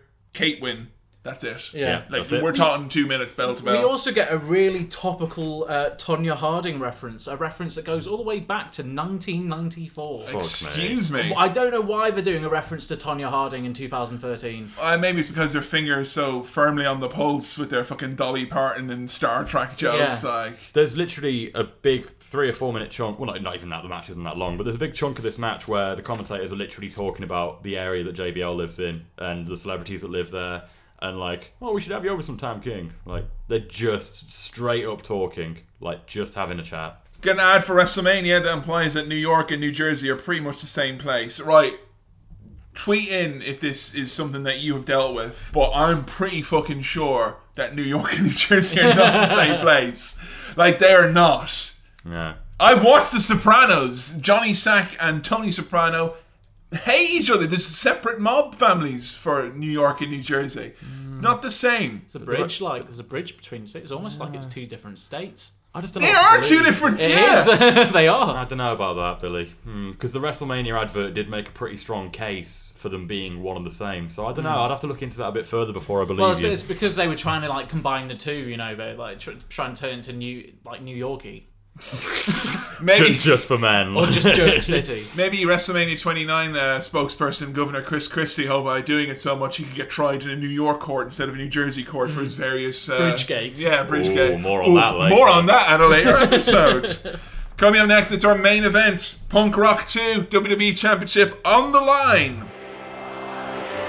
win. 0.62 0.90
That's 1.24 1.44
it. 1.44 1.74
Yeah. 1.74 1.82
Yeah, 1.82 1.96
like 1.98 2.10
that's 2.10 2.32
it. 2.32 2.44
we're 2.44 2.52
talking 2.52 2.90
two 2.90 3.06
minutes 3.06 3.34
bell 3.36 3.54
to 3.54 3.64
We 3.64 3.78
also 3.78 4.12
get 4.12 4.32
a 4.32 4.38
really 4.40 4.86
topical 4.86 5.66
uh, 5.70 5.92
Tonya 5.92 6.36
Harding 6.36 6.80
reference, 6.80 7.28
a 7.28 7.38
reference 7.38 7.76
that 7.76 7.86
goes 7.86 8.08
all 8.08 8.18
the 8.18 8.24
way 8.24 8.40
back 8.40 8.72
to 8.74 8.82
1994. 8.82 10.32
Excuse 10.34 11.12
me. 11.12 11.34
I 11.38 11.48
don't 11.48 11.72
know 11.72 11.82
why 11.82 12.10
they're 12.10 12.24
doing 12.24 12.44
a 12.44 12.50
reference 12.50 12.88
to 12.88 12.96
Tonya 12.96 13.30
Harding 13.30 13.66
in 13.66 13.74
2013. 13.74 14.72
Uh, 14.80 14.98
maybe 14.98 15.20
it's 15.20 15.28
because 15.28 15.54
their 15.54 15.62
finger 15.62 16.00
is 16.02 16.12
so 16.12 16.42
firmly 16.42 16.88
on 16.88 17.02
the 17.02 17.08
pulse 17.08 17.56
with 17.56 17.70
their 17.70 17.84
fucking 17.86 18.16
Dolly 18.16 18.48
Parton 18.48 18.90
and 18.90 19.08
Star 19.08 19.46
Trek 19.46 19.78
jokes. 19.78 20.24
Yeah. 20.24 20.30
Like, 20.30 20.74
There's 20.74 20.98
literally 20.98 21.52
a 21.54 21.64
big 21.64 22.06
three 22.06 22.50
or 22.50 22.54
four 22.54 22.74
minute 22.74 22.90
chunk. 22.90 23.20
Well, 23.20 23.28
not, 23.28 23.42
not 23.44 23.56
even 23.56 23.70
that. 23.70 23.84
The 23.84 23.90
match 23.90 24.10
isn't 24.10 24.24
that 24.24 24.38
long, 24.38 24.58
but 24.58 24.64
there's 24.64 24.76
a 24.76 24.80
big 24.80 24.96
chunk 24.96 25.18
of 25.18 25.24
this 25.24 25.38
match 25.38 25.68
where 25.68 25.96
the 25.96 26.02
commentators 26.02 26.52
are 26.52 26.56
literally 26.56 26.90
talking 26.90 27.24
about 27.24 27.62
the 27.62 27.78
area 27.78 28.04
that 28.04 28.16
JBL 28.16 28.56
lives 28.56 28.80
in 28.80 29.06
and 29.20 29.48
the 29.48 29.58
celebrities 29.58 30.02
that 30.02 30.10
live 30.10 30.32
there, 30.32 30.64
and 31.02 31.20
like, 31.20 31.54
oh, 31.62 31.74
we 31.74 31.82
should 31.82 31.92
have 31.92 32.06
you 32.06 32.12
over 32.12 32.22
sometime, 32.22 32.62
King. 32.62 32.94
Like, 33.06 33.26
they're 33.48 33.60
just 33.60 34.32
straight 34.32 34.86
up 34.86 35.02
talking, 35.02 35.60
like 35.80 36.06
just 36.06 36.36
having 36.36 36.60
a 36.60 36.64
chat. 36.64 37.02
Get 37.22 37.36
an 37.36 37.40
ad 37.40 37.64
for 37.64 37.76
WrestleMania 37.76 38.44
that 38.44 38.54
implies 38.54 38.94
that 38.94 39.08
New 39.08 39.16
York 39.16 39.52
and 39.52 39.60
New 39.60 39.72
Jersey 39.72 40.10
are 40.10 40.16
pretty 40.16 40.42
much 40.42 40.62
the 40.62 40.68
same 40.68 40.98
place. 40.98 41.40
Right. 41.40 41.76
Tweet 42.74 43.10
in 43.10 43.42
if 43.42 43.60
this 43.60 43.94
is 43.94 44.12
something 44.12 44.44
that 44.44 44.60
you 44.60 44.74
have 44.76 44.86
dealt 44.86 45.14
with, 45.14 45.52
but 45.54 45.72
I'm 45.74 46.06
pretty 46.06 46.42
fucking 46.42 46.82
sure 46.82 47.38
that 47.56 47.76
New 47.76 47.82
York 47.82 48.14
and 48.14 48.28
New 48.28 48.34
Jersey 48.34 48.80
are 48.80 48.96
not 48.96 49.14
the 49.14 49.26
same 49.26 49.60
place. 49.62 50.18
Like, 50.56 50.80
they 50.80 50.94
are 50.94 51.12
not. 51.12 51.76
Yeah. 52.06 52.36
I've 52.60 52.84
watched 52.84 53.12
The 53.12 53.20
Sopranos. 53.20 54.14
Johnny 54.20 54.54
Sack 54.54 54.96
and 55.00 55.26
Tony 55.26 55.52
Soprano 55.52 56.16
hate 56.74 57.10
each 57.12 57.30
other. 57.30 57.46
There's 57.48 57.66
separate 57.66 58.20
mob 58.20 58.56
families 58.56 59.14
for 59.14 59.50
New 59.50 59.70
York 59.70 60.02
and 60.02 60.12
New 60.12 60.22
Jersey. 60.22 60.74
It's 61.10 61.20
not 61.22 61.42
the 61.42 61.52
same. 61.52 62.02
It's 62.04 62.16
a 62.16 62.20
bridge, 62.20 62.62
like 62.62 62.86
there's 62.86 63.00
a 63.00 63.04
bridge 63.04 63.38
between 63.38 63.68
states. 63.68 63.84
It's 63.84 63.92
almost 63.92 64.20
like 64.20 64.34
it's 64.34 64.46
two 64.48 64.66
different 64.66 65.00
states. 65.00 65.54
I 65.74 65.80
just 65.80 65.94
don't 65.94 66.04
They 66.04 66.12
know 66.12 66.18
what 66.18 66.42
are 66.42 66.50
two 66.50 66.64
different. 66.64 67.00
It 67.00 67.12
yeah. 67.12 67.88
is. 67.88 67.94
they 67.94 68.10
are. 68.10 68.36
I 68.36 68.44
don't 68.44 68.58
know 68.58 68.74
about 68.74 68.96
that, 68.96 69.22
Billy. 69.22 69.50
Because 69.92 70.12
the 70.12 70.20
WrestleMania 70.20 70.78
advert 70.78 71.14
did 71.14 71.30
make 71.30 71.48
a 71.48 71.52
pretty 71.52 71.78
strong 71.78 72.12
case 72.12 72.74
for 72.76 72.90
them 72.90 73.08
being 73.08 73.42
one 73.42 73.56
and 73.56 73.66
the 73.66 73.72
same. 73.72 74.10
So 74.10 74.26
I 74.26 74.34
don't 74.34 74.44
know. 74.44 74.50
Mm. 74.50 74.66
I'd 74.66 74.72
have 74.72 74.82
to 74.82 74.88
look 74.88 75.02
into 75.02 75.18
that 75.20 75.30
a 75.30 75.32
bit 75.32 75.46
further 75.46 75.72
before 75.72 76.02
I 76.02 76.06
believe 76.06 76.20
Well, 76.20 76.32
it's, 76.32 76.42
you. 76.42 76.48
it's 76.48 76.64
because 76.64 76.98
they 76.98 77.08
were 77.08 77.16
trying 77.16 77.42
to 77.44 77.48
like 77.48 77.70
combine 77.70 78.10
the 78.10 78.16
two. 78.16 78.34
You 78.36 78.58
know, 78.58 78.76
they 78.76 78.96
like 78.96 79.20
tr- 79.20 79.32
try 79.48 79.68
and 79.68 79.76
turn 79.78 79.94
into 79.94 80.12
new 80.12 80.52
like 80.66 80.82
New 80.82 80.96
Yorkie 80.96 81.44
Maybe. 82.82 83.10
Ju- 83.10 83.14
just 83.16 83.48
for 83.48 83.58
men. 83.58 83.96
or 83.96 84.06
just 84.08 84.28
Jerk 84.36 84.62
City. 84.64 85.06
Maybe 85.16 85.40
WrestleMania 85.40 86.00
29 86.00 86.56
uh, 86.56 86.58
spokesperson 86.80 87.54
Governor 87.54 87.82
Chris 87.82 88.08
Christie, 88.08 88.46
hope 88.48 88.66
by 88.66 88.82
doing 88.82 89.10
it 89.10 89.20
so 89.20 89.36
much 89.36 89.58
he 89.58 89.64
could 89.64 89.76
get 89.76 89.90
tried 89.90 90.24
in 90.24 90.30
a 90.30 90.36
New 90.36 90.48
York 90.48 90.80
court 90.80 91.06
instead 91.06 91.30
of 91.30 91.36
a 91.36 91.38
New 91.38 91.48
Jersey 91.50 91.84
court 91.84 92.12
for 92.12 92.22
his 92.22 92.34
various 92.34 92.90
uh, 92.90 93.00
Bridgegate. 93.00 93.60
Yeah, 93.60 93.86
Bridgegate. 93.86 94.36
Ooh, 94.36 94.38
more 94.40 94.64
on 94.64 94.74
that 94.76 94.96
later. 94.98 95.16
More 95.16 95.30
on 95.30 95.46
that 95.48 95.70
at 95.70 95.82
a 95.82 95.88
later 95.88 96.16
episode. 96.18 97.20
Coming 97.58 97.82
up 97.82 97.88
next, 97.88 98.12
it's 98.12 98.26
our 98.26 98.38
main 98.38 98.64
event: 98.64 99.20
Punk 99.30 99.56
Rock 99.58 99.86
2 99.86 100.24
WWE 100.30 100.78
Championship 100.78 101.40
on 101.46 101.72
the 101.72 101.82
line. 101.82 102.48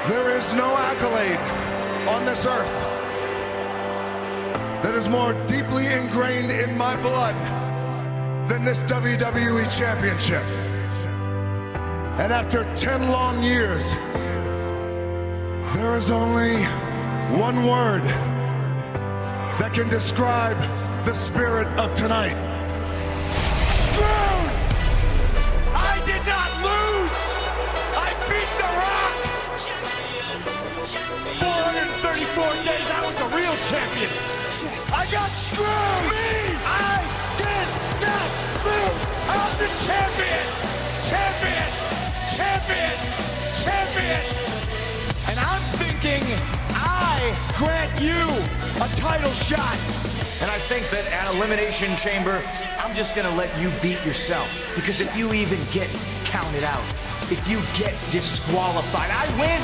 There 0.08 0.36
is 0.36 0.54
no 0.54 0.76
accolade 0.76 1.38
on 2.08 2.24
this 2.26 2.44
earth 2.46 2.82
that 4.82 4.94
is 4.96 5.08
more 5.08 5.32
deeply 5.46 5.86
ingrained 5.86 6.50
in 6.50 6.76
my 6.76 7.00
blood 7.02 7.36
than 8.52 8.64
this 8.64 8.82
WWE 8.82 9.64
Championship. 9.74 10.42
And 12.20 12.30
after 12.30 12.64
10 12.74 13.08
long 13.08 13.42
years, 13.42 13.94
there 15.74 15.96
is 15.96 16.10
only 16.10 16.62
one 17.40 17.64
word 17.64 18.04
that 19.58 19.72
can 19.72 19.88
describe 19.88 20.58
the 21.06 21.14
spirit 21.14 21.66
of 21.78 21.94
tonight. 21.94 22.36
Screwed! 23.88 24.50
I 25.72 25.96
did 26.04 26.22
not 26.28 26.52
lose! 26.60 27.20
I 27.96 28.12
beat 28.28 28.52
The 28.60 28.68
Rock! 28.84 29.16
434 31.40 32.52
days, 32.68 32.90
I 32.90 33.00
was 33.06 33.16
a 33.18 33.28
real 33.34 33.56
champion! 33.72 34.12
I 34.92 35.08
got 35.10 35.30
screwed! 35.30 36.04
Me! 36.12 36.52
I! 36.66 37.21
I'm 38.82 39.54
the 39.58 39.68
champion! 39.86 40.46
Champion! 41.06 41.70
Champion! 42.34 42.94
Champion! 43.62 44.22
And 45.28 45.38
I'm 45.38 45.62
thinking 45.78 46.24
I 46.74 47.30
grant 47.56 47.94
you 48.00 48.26
a 48.82 48.88
title 48.96 49.30
shot. 49.30 49.78
And 50.42 50.50
I 50.50 50.58
think 50.66 50.90
that 50.90 51.06
at 51.12 51.32
Elimination 51.34 51.94
Chamber, 51.94 52.42
I'm 52.78 52.92
just 52.96 53.14
gonna 53.14 53.32
let 53.36 53.56
you 53.60 53.70
beat 53.80 54.04
yourself. 54.04 54.50
Because 54.74 55.00
if 55.00 55.16
you 55.16 55.32
even 55.32 55.60
get 55.72 55.88
counted 56.24 56.64
out, 56.64 56.82
if 57.30 57.46
you 57.48 57.60
get 57.78 57.94
disqualified, 58.10 59.12
I 59.12 59.28
win! 59.38 59.62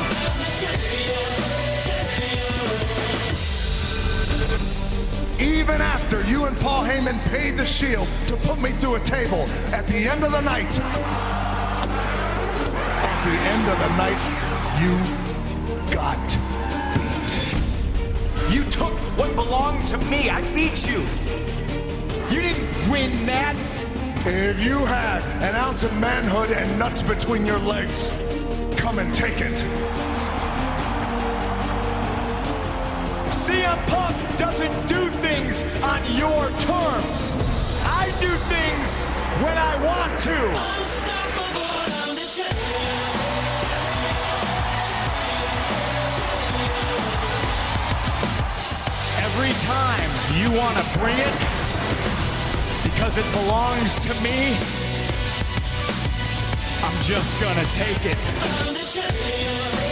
Even 5.40 5.80
after 5.80 6.22
you 6.24 6.46
and 6.46 6.58
Paul 6.58 6.82
Heyman 6.84 7.20
paid 7.30 7.56
the 7.56 7.64
Shield 7.64 8.08
to 8.26 8.36
put 8.38 8.60
me 8.60 8.70
through 8.70 8.96
a 8.96 9.00
table, 9.00 9.48
at 9.72 9.86
the 9.86 10.08
end 10.08 10.24
of 10.24 10.32
the 10.32 10.40
night, 10.40 10.78
at 13.00 13.24
the 13.24 13.36
end 13.46 13.68
of 13.68 13.78
the 13.78 13.88
night, 13.96 14.18
you 14.82 14.98
got 15.94 16.18
beat. 16.96 17.32
You 18.52 18.64
took 18.70 18.92
what 19.16 19.32
belonged 19.36 19.86
to 19.88 19.98
me. 19.98 20.28
I 20.28 20.42
beat 20.54 20.88
you. 20.88 21.04
You 22.34 22.42
didn't 22.42 22.90
win 22.90 23.26
that. 23.26 23.54
If 24.26 24.58
you 24.64 24.78
had 24.78 25.22
an 25.42 25.54
ounce 25.54 25.84
of 25.84 25.96
manhood 25.98 26.50
and 26.50 26.78
nuts 26.78 27.02
between 27.02 27.46
your 27.46 27.60
legs, 27.60 28.12
come 28.76 28.98
and 28.98 29.14
take 29.14 29.40
it. 29.40 29.62
CM 33.30 33.76
Punk 33.88 34.16
doesn't 34.38 34.86
do 34.86 35.08
things 35.20 35.62
on 35.82 36.00
your 36.16 36.48
terms. 36.58 37.32
I 37.84 38.12
do 38.20 38.30
things 38.48 39.04
when 39.44 39.56
I 39.56 39.74
want 39.84 40.18
to. 40.20 40.38
Every 49.20 49.52
time 49.60 50.10
you 50.40 50.50
want 50.58 50.76
to 50.78 50.98
bring 50.98 51.16
it 51.16 51.34
because 52.82 53.18
it 53.18 53.26
belongs 53.32 53.98
to 54.00 54.14
me, 54.22 54.56
I'm 56.82 57.02
just 57.04 57.40
gonna 57.40 57.64
take 57.70 58.04
it. 58.04 59.87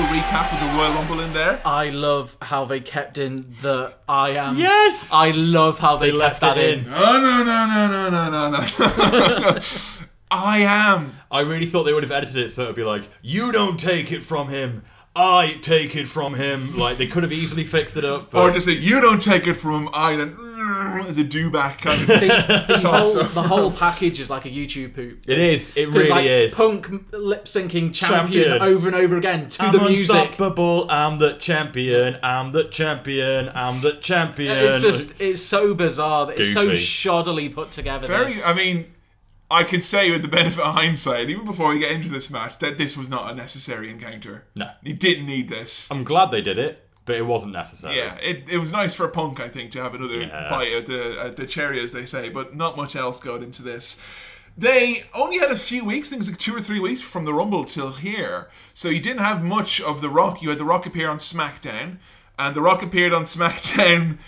Little 0.00 0.16
recap 0.16 0.52
of 0.52 0.60
the 0.60 0.78
Royal 0.78 0.92
Rumble 0.94 1.20
in 1.20 1.32
there. 1.32 1.60
I 1.64 1.90
love 1.90 2.36
how 2.40 2.64
they 2.64 2.80
kept 2.80 3.18
in 3.18 3.46
the 3.60 3.92
I 4.08 4.30
am. 4.30 4.56
Yes! 4.58 5.12
I 5.12 5.30
love 5.32 5.78
how 5.78 5.96
they, 5.96 6.10
They 6.10 6.16
left 6.16 6.42
left 6.42 6.56
that 6.56 6.58
in. 6.58 6.80
in. 6.80 6.90
No, 6.90 7.20
no, 7.20 7.44
no, 7.44 7.66
no, 7.66 8.10
no, 8.10 8.30
no, 8.30 8.30
no, 8.30 8.50
no. 8.50 9.58
I 10.30 10.60
am. 10.60 11.16
I 11.30 11.40
really 11.40 11.66
thought 11.66 11.84
they 11.84 11.92
would 11.92 12.02
have 12.04 12.12
edited 12.12 12.36
it 12.38 12.48
so 12.48 12.64
it'd 12.64 12.76
be 12.76 12.84
like, 12.84 13.02
you 13.20 13.52
don't 13.52 13.78
take 13.78 14.10
it 14.12 14.22
from 14.22 14.48
him, 14.48 14.84
I 15.16 15.58
take 15.60 15.96
it 15.96 16.08
from 16.08 16.34
him. 16.34 16.76
Like 16.78 16.96
they 16.96 17.06
could 17.06 17.24
have 17.24 17.32
easily 17.32 17.64
fixed 17.64 17.96
it 17.96 18.04
up. 18.04 18.30
But 18.30 18.38
Or 18.50 18.52
just 18.52 18.66
say, 18.66 18.72
you 18.72 19.00
don't 19.00 19.20
take 19.20 19.46
it 19.46 19.54
from 19.54 19.88
I, 19.92 20.16
then 20.16 20.36
as 21.06 21.18
a 21.18 21.24
do 21.24 21.50
back 21.50 21.80
kind 21.80 22.00
of 22.00 22.06
The 22.06 22.78
toss 22.80 23.14
whole, 23.14 23.24
the 23.24 23.42
whole 23.42 23.70
package 23.70 24.20
is 24.20 24.30
like 24.30 24.44
a 24.44 24.48
YouTube 24.50 24.94
poop. 24.94 25.20
It 25.26 25.38
is. 25.38 25.76
It 25.76 25.88
really 25.88 26.08
like, 26.10 26.26
is. 26.26 26.54
Punk 26.54 26.90
lip 27.12 27.46
syncing 27.46 27.92
champion, 27.92 28.44
Champion. 28.44 28.62
over 28.62 28.86
and 28.86 28.96
over 28.96 29.16
again 29.16 29.48
to 29.48 29.62
I'm 29.64 29.72
the 29.72 29.80
music. 29.80 30.10
unstoppable. 30.10 30.88
I'm 30.90 31.18
the 31.18 31.34
champion. 31.34 32.18
I'm 32.22 32.52
the 32.52 32.64
champion. 32.64 33.50
I'm 33.54 33.80
the 33.80 33.94
champion. 33.94 34.56
It's 34.56 34.82
just 34.82 35.20
it's 35.20 35.42
so 35.42 35.74
bizarre. 35.74 36.26
that 36.26 36.38
It's 36.38 36.52
so 36.52 36.70
shoddily 36.70 37.52
put 37.52 37.72
together. 37.72 38.06
Very, 38.06 38.34
this. 38.34 38.46
I 38.46 38.54
mean, 38.54 38.86
I 39.50 39.64
could 39.64 39.82
say 39.82 40.10
with 40.10 40.22
the 40.22 40.28
benefit 40.28 40.62
of 40.62 40.74
hindsight, 40.74 41.28
even 41.30 41.44
before 41.44 41.70
we 41.70 41.78
get 41.80 41.90
into 41.92 42.08
this 42.08 42.30
match, 42.30 42.58
that 42.58 42.78
this 42.78 42.96
was 42.96 43.10
not 43.10 43.30
a 43.30 43.34
necessary 43.34 43.90
encounter. 43.90 44.44
No. 44.54 44.70
He 44.84 44.92
didn't 44.92 45.26
need 45.26 45.48
this. 45.48 45.90
I'm 45.90 46.04
glad 46.04 46.30
they 46.30 46.40
did 46.40 46.58
it, 46.58 46.86
but 47.04 47.16
it 47.16 47.26
wasn't 47.26 47.52
necessary. 47.52 47.96
Yeah, 47.96 48.14
it, 48.16 48.48
it 48.48 48.58
was 48.58 48.70
nice 48.70 48.94
for 48.94 49.08
Punk, 49.08 49.40
I 49.40 49.48
think, 49.48 49.72
to 49.72 49.82
have 49.82 49.94
another 49.94 50.20
Yeah. 50.20 50.48
bite 50.48 50.72
at 50.72 50.86
the, 50.86 51.18
at 51.20 51.36
the 51.36 51.46
cherry, 51.46 51.82
as 51.82 51.92
they 51.92 52.06
say, 52.06 52.28
but 52.28 52.54
not 52.54 52.76
much 52.76 52.94
else 52.94 53.20
got 53.20 53.42
into 53.42 53.62
this. 53.62 54.00
They 54.56 55.04
only 55.14 55.38
had 55.38 55.50
a 55.50 55.56
few 55.56 55.84
weeks, 55.84 56.08
I 56.08 56.10
think 56.10 56.18
it 56.20 56.22
was 56.22 56.30
like 56.30 56.38
two 56.40 56.54
or 56.54 56.60
three 56.60 56.80
weeks 56.80 57.00
from 57.00 57.24
the 57.24 57.32
Rumble 57.32 57.64
till 57.64 57.92
here. 57.92 58.50
So 58.74 58.88
you 58.88 59.00
didn't 59.00 59.20
have 59.20 59.42
much 59.42 59.80
of 59.80 60.00
The 60.00 60.10
Rock. 60.10 60.42
You 60.42 60.50
had 60.50 60.58
The 60.58 60.64
Rock 60.64 60.86
appear 60.86 61.08
on 61.08 61.16
SmackDown, 61.18 61.98
and 62.38 62.54
The 62.54 62.60
Rock 62.60 62.82
appeared 62.82 63.12
on 63.12 63.22
SmackDown 63.36 64.18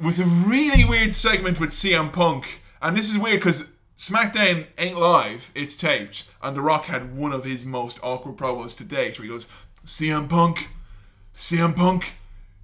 with 0.00 0.18
a 0.18 0.24
really 0.24 0.84
weird 0.84 1.14
segment 1.14 1.58
with 1.60 1.70
CM 1.70 2.12
Punk. 2.12 2.62
And 2.80 2.96
this 2.96 3.10
is 3.10 3.18
weird 3.18 3.40
because 3.40 3.70
SmackDown 4.00 4.64
ain't 4.78 4.98
live, 4.98 5.50
it's 5.54 5.76
taped. 5.76 6.24
And 6.42 6.56
The 6.56 6.62
Rock 6.62 6.86
had 6.86 7.14
one 7.14 7.34
of 7.34 7.44
his 7.44 7.66
most 7.66 8.00
awkward 8.02 8.38
promos 8.38 8.74
to 8.78 8.84
date 8.84 9.18
where 9.18 9.26
he 9.26 9.30
goes, 9.30 9.46
CM 9.84 10.26
Punk, 10.26 10.70
CM 11.34 11.76
Punk, 11.76 12.14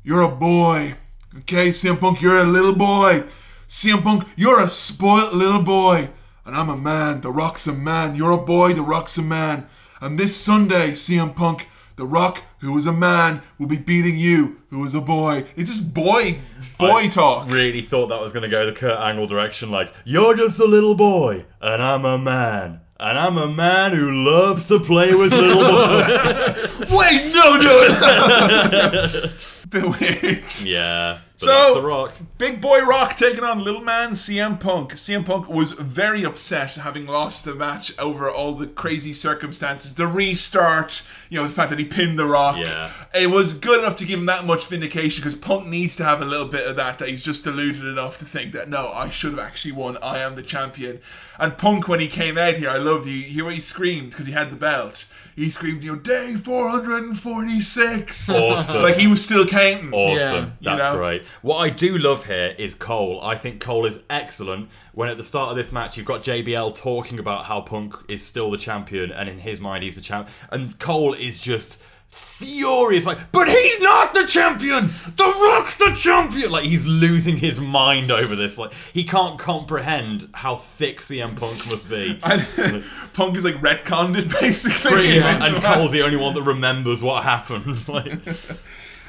you're 0.03 0.23
a 0.23 0.35
boy. 0.35 0.95
Okay, 1.41 1.69
CM 1.69 2.01
Punk, 2.01 2.23
you're 2.23 2.39
a 2.39 2.45
little 2.45 2.75
boy. 2.75 3.25
CM 3.69 4.03
Punk, 4.03 4.27
you're 4.35 4.63
a 4.63 4.71
spoilt 4.71 5.35
little 5.35 5.61
boy. 5.61 6.09
And 6.47 6.57
I'm 6.57 6.71
a 6.71 6.77
man. 6.77 7.21
The 7.21 7.31
Rock's 7.31 7.67
a 7.67 7.75
man. 7.75 8.17
You're 8.17 8.33
a 8.33 8.39
boy. 8.39 8.73
The 8.73 8.81
Rock's 8.81 9.19
a 9.19 9.23
man. 9.23 9.69
And 10.01 10.19
this 10.19 10.35
Sunday, 10.35 10.93
CM 10.93 11.37
Punk, 11.37 11.69
The 11.97 12.05
Rock, 12.05 12.43
who 12.59 12.77
is 12.77 12.85
a 12.87 12.93
man, 12.93 13.41
will 13.59 13.69
be 13.69 13.79
beating 13.79 14.19
you, 14.19 14.61
who 14.69 14.85
is 14.85 14.95
a 14.95 15.01
boy. 15.01 15.47
It's 15.57 15.71
just 15.71 15.95
boy, 15.95 16.41
boy 16.79 16.91
I 16.91 17.09
talk. 17.09 17.49
Really 17.51 17.81
thought 17.81 18.09
that 18.09 18.21
was 18.21 18.35
going 18.35 18.43
to 18.43 18.51
go 18.51 18.67
the 18.67 18.73
Kurt 18.73 18.99
Angle 18.99 19.27
direction. 19.27 19.71
Like, 19.71 19.95
you're 20.05 20.37
just 20.37 20.61
a 20.61 20.67
little 20.67 20.95
boy, 20.95 21.47
and 21.63 21.83
I'm 21.83 22.05
a 22.05 22.19
man. 22.19 22.83
And 23.01 23.19
I'm 23.19 23.39
a 23.39 23.47
man 23.47 23.93
who 23.95 24.11
loves 24.11 24.69
to 24.69 24.79
play 24.79 25.15
with 25.15 25.33
little 25.33 25.63
boys. 25.65 26.07
Wait, 26.91 27.33
no, 27.35 27.57
no. 27.61 29.31
Bit 29.71 30.01
weird. 30.01 30.53
yeah. 30.65 31.21
But 31.39 31.47
So, 31.47 31.53
that's 31.53 31.75
The 31.75 31.87
Rock. 31.87 32.15
Big 32.39 32.63
Boy 32.63 32.81
Rock 32.81 33.17
taking 33.17 33.45
on 33.45 33.63
Little 33.63 33.83
Man 33.83 34.13
CM 34.13 34.59
Punk. 34.59 34.93
CM 34.93 35.27
Punk 35.27 35.49
was 35.49 35.73
very 35.73 36.25
upset 36.25 36.77
having 36.77 37.07
lost 37.07 37.45
the 37.45 37.55
match 37.55 37.97
over 37.99 38.31
all 38.31 38.55
the 38.55 38.67
crazy 38.67 39.13
circumstances, 39.13 39.97
the 39.97 40.07
restart, 40.07 41.03
you 41.29 41.37
know, 41.37 41.47
the 41.47 41.53
fact 41.53 41.69
that 41.71 41.79
he 41.79 41.85
pinned 41.85 42.19
The 42.19 42.25
Rock. 42.25 42.57
Yeah. 42.57 42.91
It 43.15 43.31
was 43.31 43.53
good 43.53 43.81
enough 43.81 43.97
to 43.97 44.07
give 44.07 44.19
him 44.19 44.27
that 44.27 44.47
much 44.47 44.67
vindication 44.67 45.23
because 45.23 45.35
Punk 45.35 45.67
needs 45.67 45.95
to 45.97 46.05
have 46.05 46.23
a 46.23 46.25
little 46.25 46.49
bit 46.49 46.67
of 46.67 46.77
that, 46.77 46.99
that 47.01 47.09
he's 47.09 47.23
just 47.23 47.45
deluded 47.45 47.85
enough 47.85 48.17
to 48.19 48.25
think 48.25 48.53
that, 48.53 48.71
no, 48.71 48.91
I 48.93 49.11
should 49.11 49.33
have 49.33 49.41
actually 49.41 49.73
won. 49.73 49.99
I 50.03 50.21
am 50.21 50.37
the 50.37 50.43
champion. 50.43 51.01
And 51.39 51.59
Punk, 51.59 51.87
when 51.87 52.01
he 52.01 52.09
came 52.09 52.39
out 52.39 52.55
here, 52.55 52.71
I 52.71 52.79
loved, 52.79 53.07
you 53.07 53.23
hear 53.23 53.45
what 53.45 53.55
he 53.55 53.61
screamed 53.61 54.11
because 54.11 54.27
he 54.27 54.33
had 54.33 54.51
the 54.51 54.57
belt. 54.57 55.07
He 55.37 55.51
screamed, 55.51 55.85
you 55.85 55.93
know, 55.97 55.99
day 55.99 56.33
446. 56.35 58.31
Awesome. 58.31 58.83
like 58.83 58.97
he 58.97 59.07
was 59.07 59.23
still 59.23 59.45
counting. 59.47 59.93
Awesome. 59.93 60.55
Yeah. 60.61 60.77
That's 60.77 60.85
You 60.87 60.91
know? 60.93 60.97
great. 60.97 61.25
What 61.43 61.59
I 61.59 61.69
do 61.69 61.99
love 61.99 62.25
here 62.25 62.55
is 62.59 62.75
Cole. 62.75 63.21
I 63.23 63.37
think 63.37 63.61
Cole 63.61 63.85
is 63.85 64.03
excellent. 64.09 64.71
When 64.95 65.11
at 65.11 65.19
the 65.19 65.23
start 65.23 65.51
of 65.51 65.57
this 65.57 65.71
match, 65.73 65.99
you've 65.99 66.07
got 66.07 66.23
JBL 66.23 66.75
talking 66.75 67.19
about 67.19 67.45
how 67.45 67.61
Punk 67.61 67.95
is 68.09 68.25
still 68.25 68.51
the 68.51 68.57
champion, 68.57 69.13
and 69.13 69.29
in 69.29 69.39
his 69.39 69.61
mind, 69.61 69.85
he's 69.85 69.95
the 69.95 70.01
champ. 70.01 70.29
And 70.51 70.79
Cole 70.79 71.13
is 71.13 71.39
just 71.39 71.83
furious, 72.17 73.07
like, 73.07 73.33
but 73.33 73.49
he's 73.49 73.81
not 73.81 74.13
the 74.13 74.27
champion. 74.27 74.87
The 74.87 75.25
Rock's 75.25 75.77
the 75.77 75.93
champion. 75.95 76.51
Like 76.51 76.65
he's 76.65 76.85
losing 76.87 77.39
his 77.39 77.61
mind 77.61 78.11
over 78.11 78.37
this. 78.37 78.59
Like 78.59 78.73
he 78.93 79.05
can't 79.05 79.39
comprehend 79.39 80.29
how 80.35 80.57
thick 80.57 81.01
CM 81.01 81.39
Punk 81.39 81.67
must 81.71 81.89
be. 81.89 82.15
Punk 83.15 83.37
is 83.37 83.45
like 83.45 83.57
retconned 83.57 84.29
basically. 84.41 84.91
Pretty 84.91 85.21
much. 85.21 85.41
And 85.41 85.63
Cole's 85.63 85.93
the 85.93 86.03
only 86.03 86.17
one 86.17 86.35
that 86.35 86.43
remembers 86.43 87.03
what 87.03 87.23
happened. 87.23 87.89
like, 87.89 88.21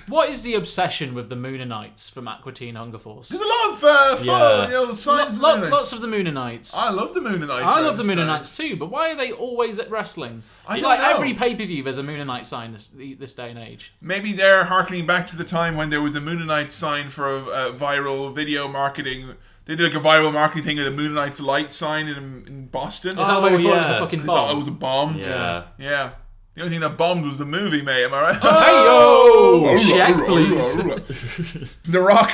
What 0.08 0.30
is 0.30 0.42
the 0.42 0.56
obsession 0.56 1.14
with 1.14 1.28
the 1.28 1.36
Mooninites 1.36 2.10
from 2.10 2.28
Aqua 2.30 2.54
Teen 2.54 2.76
Hunger 2.76 2.98
Force? 2.98 3.28
There's 3.30 3.42
a 3.42 3.46
lot 3.46 3.74
of 3.74 3.84
uh, 3.84 4.16
fun, 4.16 4.26
Yeah. 4.26 4.66
you 4.68 4.74
know, 4.88 4.92
signs 4.94 5.40
Lo- 5.42 5.56
lo- 5.56 5.62
Mooninites. 5.62 5.72
lots 5.72 5.92
of 5.94 6.02
the 6.02 6.08
Mooninites. 6.08 6.74
I 6.76 6.90
love 6.92 7.14
the 7.14 7.20
Mooninites. 7.20 7.64
I 7.64 7.82
love 7.82 7.98
the 7.98 8.04
this 8.04 8.16
time. 8.16 8.28
Mooninites 8.28 8.56
too, 8.58 8.78
but 8.78 8.90
why 8.90 9.12
are 9.12 9.18
they 9.18 9.32
always 9.34 9.80
at 9.80 9.92
wrestling? 9.92 10.44
I 10.66 10.76
See, 10.76 10.82
don't 10.82 10.90
like 10.90 11.00
know. 11.02 11.10
every 11.16 11.34
pay 11.34 11.56
per 11.56 11.66
view, 11.66 11.84
there's 11.84 11.98
a 11.98 12.04
Mooninite 12.04 12.46
sign 12.46 12.72
this 12.72 12.90
this 12.90 13.34
day 13.34 13.50
and 13.50 13.60
age. 13.60 13.94
Maybe 14.00 14.32
they're 14.32 14.64
harkening 14.66 15.06
back 15.06 15.28
to 15.28 15.36
the 15.38 15.44
time 15.44 15.76
when 15.76 15.90
there 15.90 16.02
was 16.02 16.16
a 16.16 16.22
Mooninite 16.22 16.70
sign 16.70 17.10
for 17.10 17.28
a, 17.30 17.40
a 17.70 17.74
viral 17.74 18.34
video 18.34 18.68
marketing. 18.70 19.34
They 19.66 19.76
did 19.76 19.94
like 19.94 20.02
a 20.02 20.06
viral 20.08 20.32
marketing 20.32 20.64
thing 20.64 20.78
with 20.78 20.88
a 20.88 20.92
Mooninite's 20.92 21.42
light 21.42 21.74
sign 21.74 22.08
in, 22.08 22.46
in 22.48 22.68
Boston. 22.68 23.20
Is 23.20 23.28
that 23.28 23.42
why 23.42 23.54
we 23.54 23.62
thought 23.62 23.74
it 23.76 23.78
was 23.80 23.90
a 23.90 23.94
yeah. 23.94 24.00
fucking 24.00 24.20
They 24.22 24.26
thought 24.26 24.48
bomb? 24.48 24.56
it 24.56 24.58
was 24.58 24.68
a 24.68 24.72
bomb. 24.72 25.18
Yeah. 25.18 25.64
Yeah. 25.78 26.12
The 26.58 26.64
only 26.64 26.74
thing 26.74 26.82
that 26.82 26.98
bombed 26.98 27.24
was 27.24 27.38
the 27.38 27.46
movie, 27.46 27.84
mate. 27.84 28.06
Am 28.06 28.16
I 28.16 28.32
right? 28.32 28.36
Hey-yo! 28.42 29.78
Check, 29.78 30.26
please. 30.26 31.76
the 31.84 32.02
Rock 32.02 32.34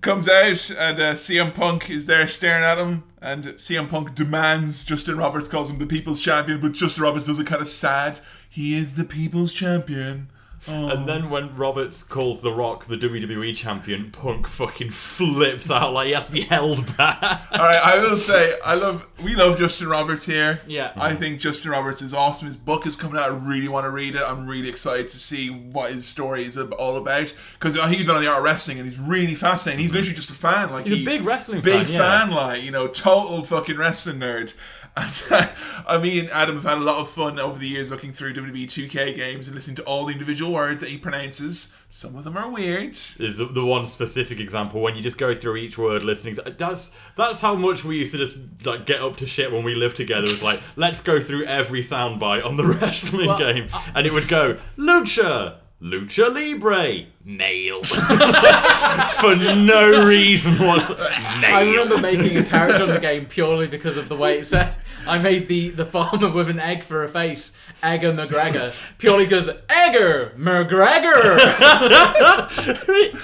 comes 0.00 0.28
out, 0.28 0.72
and 0.72 0.98
uh, 0.98 1.12
CM 1.12 1.54
Punk 1.54 1.88
is 1.88 2.06
there 2.06 2.26
staring 2.26 2.64
at 2.64 2.78
him, 2.78 3.04
and 3.22 3.44
CM 3.44 3.88
Punk 3.88 4.16
demands 4.16 4.82
Justin 4.82 5.18
Roberts 5.18 5.46
calls 5.46 5.70
him 5.70 5.78
the 5.78 5.86
People's 5.86 6.20
Champion, 6.20 6.60
but 6.60 6.72
Justin 6.72 7.04
Roberts 7.04 7.26
does 7.26 7.38
it 7.38 7.46
kind 7.46 7.62
of 7.62 7.68
sad. 7.68 8.18
He 8.48 8.76
is 8.76 8.96
the 8.96 9.04
People's 9.04 9.52
Champion. 9.52 10.30
Oh. 10.68 10.90
And 10.90 11.08
then 11.08 11.30
when 11.30 11.54
Roberts 11.56 12.02
calls 12.02 12.40
The 12.42 12.52
Rock 12.52 12.86
the 12.86 12.96
WWE 12.96 13.56
champion, 13.56 14.10
Punk 14.10 14.46
fucking 14.46 14.90
flips 14.90 15.70
out 15.70 15.92
like 15.94 16.08
he 16.08 16.12
has 16.12 16.26
to 16.26 16.32
be 16.32 16.42
held 16.42 16.96
back. 16.96 17.46
All 17.50 17.58
right, 17.58 17.80
I 17.82 17.98
will 17.98 18.18
say 18.18 18.58
I 18.64 18.74
love 18.74 19.06
we 19.22 19.34
love 19.34 19.58
Justin 19.58 19.88
Roberts 19.88 20.26
here. 20.26 20.60
Yeah. 20.66 20.92
I 20.96 21.14
think 21.14 21.40
Justin 21.40 21.70
Roberts 21.70 22.02
is 22.02 22.12
awesome. 22.12 22.46
His 22.46 22.56
book 22.56 22.86
is 22.86 22.96
coming 22.96 23.18
out. 23.18 23.30
I 23.30 23.34
really 23.34 23.68
want 23.68 23.84
to 23.84 23.90
read 23.90 24.14
it. 24.14 24.22
I'm 24.22 24.46
really 24.46 24.68
excited 24.68 25.08
to 25.08 25.16
see 25.16 25.48
what 25.48 25.92
his 25.92 26.06
story 26.06 26.44
is 26.44 26.58
all 26.58 26.96
about 26.96 27.34
because 27.54 27.74
he's 27.90 28.04
been 28.06 28.16
on 28.16 28.22
the 28.22 28.28
art 28.28 28.38
of 28.38 28.44
wrestling 28.44 28.78
and 28.78 28.88
he's 28.88 28.98
really 28.98 29.34
fascinating. 29.34 29.80
He's 29.82 29.94
literally 29.94 30.14
just 30.14 30.30
a 30.30 30.34
fan. 30.34 30.70
Like 30.70 30.86
He's 30.86 31.02
a 31.02 31.04
big 31.04 31.24
wrestling 31.24 31.62
big 31.62 31.86
fan, 31.86 31.94
yeah. 31.94 32.20
fan, 32.20 32.30
like 32.30 32.62
you 32.62 32.70
know, 32.70 32.86
total 32.86 33.44
fucking 33.44 33.78
wrestling 33.78 34.18
nerd. 34.18 34.54
And 34.96 35.12
I 35.86 35.98
mean, 35.98 36.28
Adam 36.32 36.56
have 36.56 36.64
had 36.64 36.78
a 36.78 36.82
lot 36.82 37.00
of 37.00 37.08
fun 37.08 37.38
over 37.38 37.58
the 37.58 37.68
years 37.68 37.90
looking 37.90 38.12
through 38.12 38.34
WWE 38.34 38.64
2K 38.66 39.14
games 39.14 39.46
and 39.46 39.54
listening 39.54 39.76
to 39.76 39.84
all 39.84 40.04
the 40.06 40.12
individual 40.12 40.52
words 40.52 40.80
that 40.80 40.90
he 40.90 40.98
pronounces. 40.98 41.74
Some 41.88 42.16
of 42.16 42.24
them 42.24 42.36
are 42.36 42.48
weird. 42.50 42.92
Is 42.92 43.38
the, 43.38 43.46
the 43.46 43.64
one 43.64 43.86
specific 43.86 44.40
example 44.40 44.80
when 44.80 44.96
you 44.96 45.02
just 45.02 45.18
go 45.18 45.34
through 45.34 45.56
each 45.56 45.78
word 45.78 46.02
listening 46.02 46.36
to 46.36 46.54
that's 46.56 46.92
that's 47.16 47.40
how 47.40 47.54
much 47.54 47.84
we 47.84 47.98
used 47.98 48.12
to 48.12 48.18
just 48.18 48.38
like 48.64 48.86
get 48.86 49.00
up 49.00 49.16
to 49.18 49.26
shit 49.26 49.50
when 49.52 49.64
we 49.64 49.74
lived 49.74 49.96
together. 49.96 50.26
It's 50.28 50.42
like 50.42 50.60
let's 50.76 51.00
go 51.00 51.20
through 51.20 51.44
every 51.46 51.80
soundbite 51.80 52.44
on 52.44 52.56
the 52.56 52.64
wrestling 52.80 53.28
Well, 53.28 53.38
game, 53.38 53.68
uh, 53.72 53.82
and 53.94 54.06
it 54.06 54.12
would 54.12 54.28
go 54.28 54.58
lucha, 54.76 55.56
lucha 55.82 56.32
libre, 56.32 57.06
nail. 57.24 57.82
For 59.20 59.36
no 59.36 60.06
reason 60.06 60.58
whatsoever. 60.58 61.10
Nail. 61.40 61.56
I 61.56 61.62
remember 61.62 61.98
making 61.98 62.36
a 62.38 62.44
character 62.44 62.84
in 62.84 62.90
the 62.90 63.00
game 63.00 63.26
purely 63.26 63.66
because 63.66 63.96
of 63.96 64.08
the 64.08 64.16
way 64.16 64.38
it 64.38 64.46
said. 64.46 64.74
I 65.06 65.18
made 65.18 65.48
the, 65.48 65.70
the 65.70 65.84
farmer 65.86 66.30
with 66.30 66.48
an 66.48 66.60
egg 66.60 66.82
for 66.84 67.02
a 67.02 67.08
face, 67.08 67.56
Egger 67.82 68.12
McGregor, 68.12 68.72
purely 68.98 69.24
because 69.24 69.48
Egger 69.68 70.32
McGregor. 70.36 71.38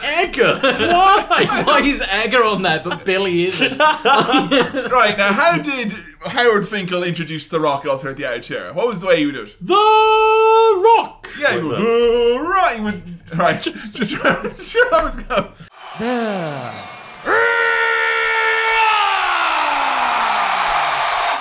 Egger, 0.02 0.58
why? 0.62 1.62
Why 1.64 1.80
is 1.80 2.02
Egger 2.02 2.42
on 2.44 2.62
there 2.62 2.80
but 2.82 3.04
Billy 3.04 3.46
isn't? 3.46 3.78
right 3.78 5.14
now, 5.16 5.32
how 5.32 5.58
did 5.58 5.92
Howard 6.20 6.66
Finkel 6.66 7.02
introduce 7.04 7.48
The 7.48 7.60
Rock 7.60 7.84
all 7.86 7.98
throughout 7.98 8.16
the 8.16 8.24
Attitude 8.24 8.56
Era? 8.56 8.72
What 8.72 8.88
was 8.88 9.00
the 9.00 9.06
way 9.06 9.18
he 9.18 9.26
would 9.26 9.34
do 9.34 9.42
it? 9.42 9.56
The 9.60 9.74
Rock. 9.74 11.28
Yeah, 11.38 11.56
he 11.56 11.62
would, 11.62 11.74
"Uh, 11.78 12.40
right, 12.48 12.76
he 12.76 12.80
would, 12.82 13.02
right. 13.38 13.60
Just, 13.60 13.94
just 13.94 14.16
remember, 14.16 14.48
just 14.48 14.74
remember 14.74 14.98
how 14.98 15.06
it 15.18 15.28
goes. 15.28 15.68
The. 15.98 16.72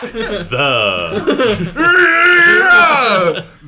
The 0.01 1.85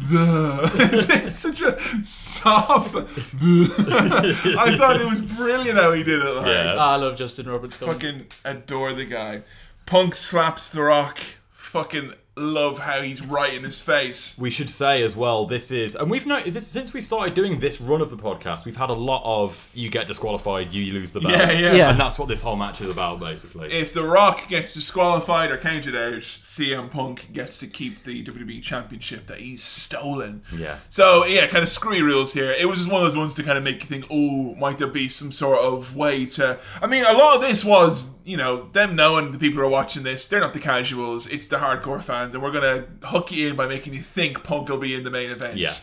it's, 0.10 1.10
it's 1.10 1.36
such 1.36 1.62
a 1.62 2.04
soft. 2.04 2.96
I 2.96 4.76
thought 4.78 5.00
it 5.00 5.10
was 5.10 5.20
brilliant 5.20 5.78
how 5.78 5.94
he 5.94 6.04
did 6.04 6.22
it. 6.22 6.32
Like. 6.32 6.48
Yeah. 6.48 6.76
I 6.78 6.96
love 6.96 7.18
Justin 7.18 7.50
Roberts. 7.50 7.78
Come. 7.78 7.90
Fucking 7.90 8.26
adore 8.46 8.94
the 8.94 9.06
guy. 9.06 9.44
Punk 9.86 10.16
slaps 10.16 10.72
the 10.72 10.84
rock. 10.84 11.20
Fucking 11.52 12.14
love 12.38 12.80
how 12.80 13.02
he's 13.02 13.26
right 13.26 13.54
in 13.54 13.64
his 13.64 13.82
face. 13.82 14.38
We 14.38 14.50
should 14.50 14.70
say 14.70 15.02
as 15.04 15.16
well, 15.16 15.46
this 15.46 15.72
is, 15.72 15.96
and 15.96 16.10
we've 16.10 16.26
noticed 16.26 16.54
this 16.54 16.68
since 16.68 16.94
we 16.94 17.02
started 17.02 17.34
doing 17.34 17.60
this 17.60 17.82
run 17.82 18.02
of 18.02 18.10
the 18.10 18.18
podcast, 18.18 18.66
we've 18.66 18.78
had 18.78 18.90
a 18.90 18.94
lot 18.94 19.22
of 19.26 19.70
you 19.74 19.90
get 19.90 20.08
disqualified, 20.08 20.74
you 20.74 20.94
lose 20.94 21.12
the 21.12 21.22
belt. 21.22 21.34
Yeah, 21.34 21.52
yeah. 21.52 21.74
Yeah. 21.74 21.90
And 21.92 22.00
that's 22.00 22.18
what 22.18 22.28
this 22.28 22.42
whole 22.42 22.56
match 22.56 22.82
is 22.82 22.90
about, 22.90 23.20
basically. 23.20 23.72
If 23.72 23.94
The 23.94 24.04
Rock 24.04 24.48
gets 24.48 24.74
disqualified 24.74 25.52
or 25.52 25.58
counted 25.58 25.96
out, 25.96 26.14
CM 26.14 26.90
Punk 26.90 27.32
gets 27.34 27.58
to 27.60 27.68
keep 27.68 28.04
the 28.04 28.24
WWE 28.24 28.62
Championship 28.62 29.28
that 29.28 29.40
he's 29.40 29.64
stolen. 29.64 30.44
Yeah. 30.54 30.78
So 30.90 31.26
yeah, 31.26 31.48
kind 31.48 31.64
of 31.64 31.70
screwy 31.70 32.02
rules 32.02 32.34
here. 32.34 32.52
It 32.52 32.68
was 32.68 32.80
just 32.80 32.92
one 32.92 33.02
of 33.02 33.08
those 33.08 33.18
ones 33.18 33.34
to 33.36 33.44
kind 33.44 33.58
of 33.58 33.64
make 33.64 33.82
you 33.82 33.88
think, 33.88 34.06
oh, 34.10 34.56
might 34.56 34.78
there 34.78 34.88
be 34.88 35.10
some 35.10 35.32
sort 35.32 35.60
of 35.60 35.96
way 35.96 36.26
to? 36.26 36.60
I 36.82 36.88
mean, 36.88 37.04
a 37.04 37.14
lot 37.14 37.36
of 37.36 37.42
this 37.42 37.64
was, 37.66 38.12
you 38.24 38.38
know, 38.38 38.70
them 38.74 38.96
knowing 38.96 39.32
the 39.32 39.40
people 39.40 39.60
who 39.60 39.66
are 39.66 39.70
watching 39.70 40.04
this, 40.04 40.28
they're 40.28 40.40
not 40.40 40.54
the 40.54 40.60
casuals, 40.60 41.28
it's 41.28 41.48
the 41.48 41.58
hardcore 41.58 42.02
fans, 42.02 42.27
and 42.34 42.44
we're 42.44 42.52
gonna 42.52 42.86
hook 43.04 43.32
you 43.32 43.50
in 43.50 43.56
by 43.56 43.68
making 43.68 43.94
you 43.94 44.02
think 44.02 44.44
Punk 44.44 44.70
will 44.70 44.78
be 44.78 44.94
in 44.94 45.04
the 45.04 45.12
main 45.12 45.30
event. 45.30 45.58
Yeah. 45.58 45.74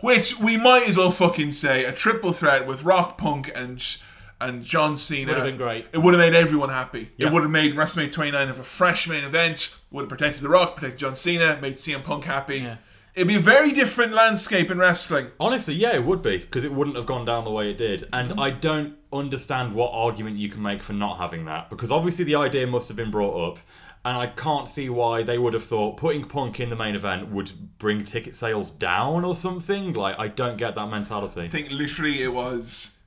Which 0.00 0.38
we 0.38 0.56
might 0.56 0.88
as 0.88 0.96
well 0.96 1.10
fucking 1.12 1.52
say 1.52 1.84
a 1.84 1.92
triple 1.92 2.32
threat 2.32 2.66
with 2.66 2.82
Rock, 2.84 3.18
Punk, 3.18 3.50
and 3.54 3.84
and 4.40 4.62
John 4.62 4.96
Cena 4.96 5.28
Would 5.28 5.36
have 5.36 5.46
been 5.46 5.56
great. 5.56 5.86
It 5.92 5.98
would 5.98 6.14
have 6.14 6.18
made 6.18 6.34
everyone 6.34 6.68
happy. 6.70 7.12
Yeah. 7.16 7.28
It 7.28 7.32
would 7.32 7.42
have 7.42 7.50
made 7.52 7.76
WrestleMania 7.76 8.10
29 8.10 8.48
of 8.48 8.58
a 8.58 8.64
fresh 8.64 9.08
main 9.08 9.22
event. 9.22 9.72
Would 9.92 10.02
have 10.02 10.08
protected 10.08 10.42
The 10.42 10.48
Rock, 10.48 10.74
protected 10.76 10.98
John 10.98 11.14
Cena, 11.14 11.58
made 11.62 11.74
CM 11.74 12.02
Punk 12.02 12.24
happy. 12.24 12.58
Yeah. 12.58 12.76
It'd 13.14 13.28
be 13.28 13.36
a 13.36 13.40
very 13.40 13.72
different 13.72 14.14
landscape 14.14 14.70
in 14.70 14.78
wrestling. 14.78 15.28
Honestly, 15.38 15.74
yeah, 15.74 15.94
it 15.94 16.02
would 16.04 16.22
be 16.22 16.38
because 16.38 16.64
it 16.64 16.72
wouldn't 16.72 16.96
have 16.96 17.04
gone 17.04 17.26
down 17.26 17.44
the 17.44 17.50
way 17.50 17.70
it 17.70 17.76
did, 17.76 18.04
and 18.12 18.30
Mm-hmm. 18.30 18.40
I 18.40 18.50
don't 18.50 18.94
understand 19.12 19.74
what 19.74 19.90
argument 19.92 20.38
you 20.38 20.48
can 20.48 20.62
make 20.62 20.82
for 20.82 20.94
not 20.94 21.18
having 21.18 21.44
that 21.44 21.68
because 21.68 21.92
obviously 21.92 22.24
the 22.24 22.36
idea 22.36 22.66
must 22.66 22.88
have 22.88 22.96
been 22.96 23.10
brought 23.10 23.50
up, 23.50 23.58
and 24.04 24.16
I 24.16 24.26
can't 24.26 24.68
see 24.68 24.88
why 24.88 25.22
they 25.22 25.38
would 25.38 25.52
have 25.54 25.64
thought 25.64 25.96
putting 25.96 26.24
Punk 26.24 26.58
in 26.60 26.70
the 26.70 26.76
main 26.76 26.94
event 26.94 27.30
would 27.30 27.52
bring 27.78 28.04
ticket 28.04 28.34
sales 28.34 28.70
down 28.70 29.24
or 29.24 29.34
something. 29.36 29.92
Like, 29.92 30.16
I 30.18 30.28
don't 30.28 30.56
get 30.56 30.74
that 30.74 30.86
mentality. 30.88 31.42
I 31.42 31.48
think 31.48 31.70
literally 31.70 32.22
it 32.22 32.32
was, 32.32 32.98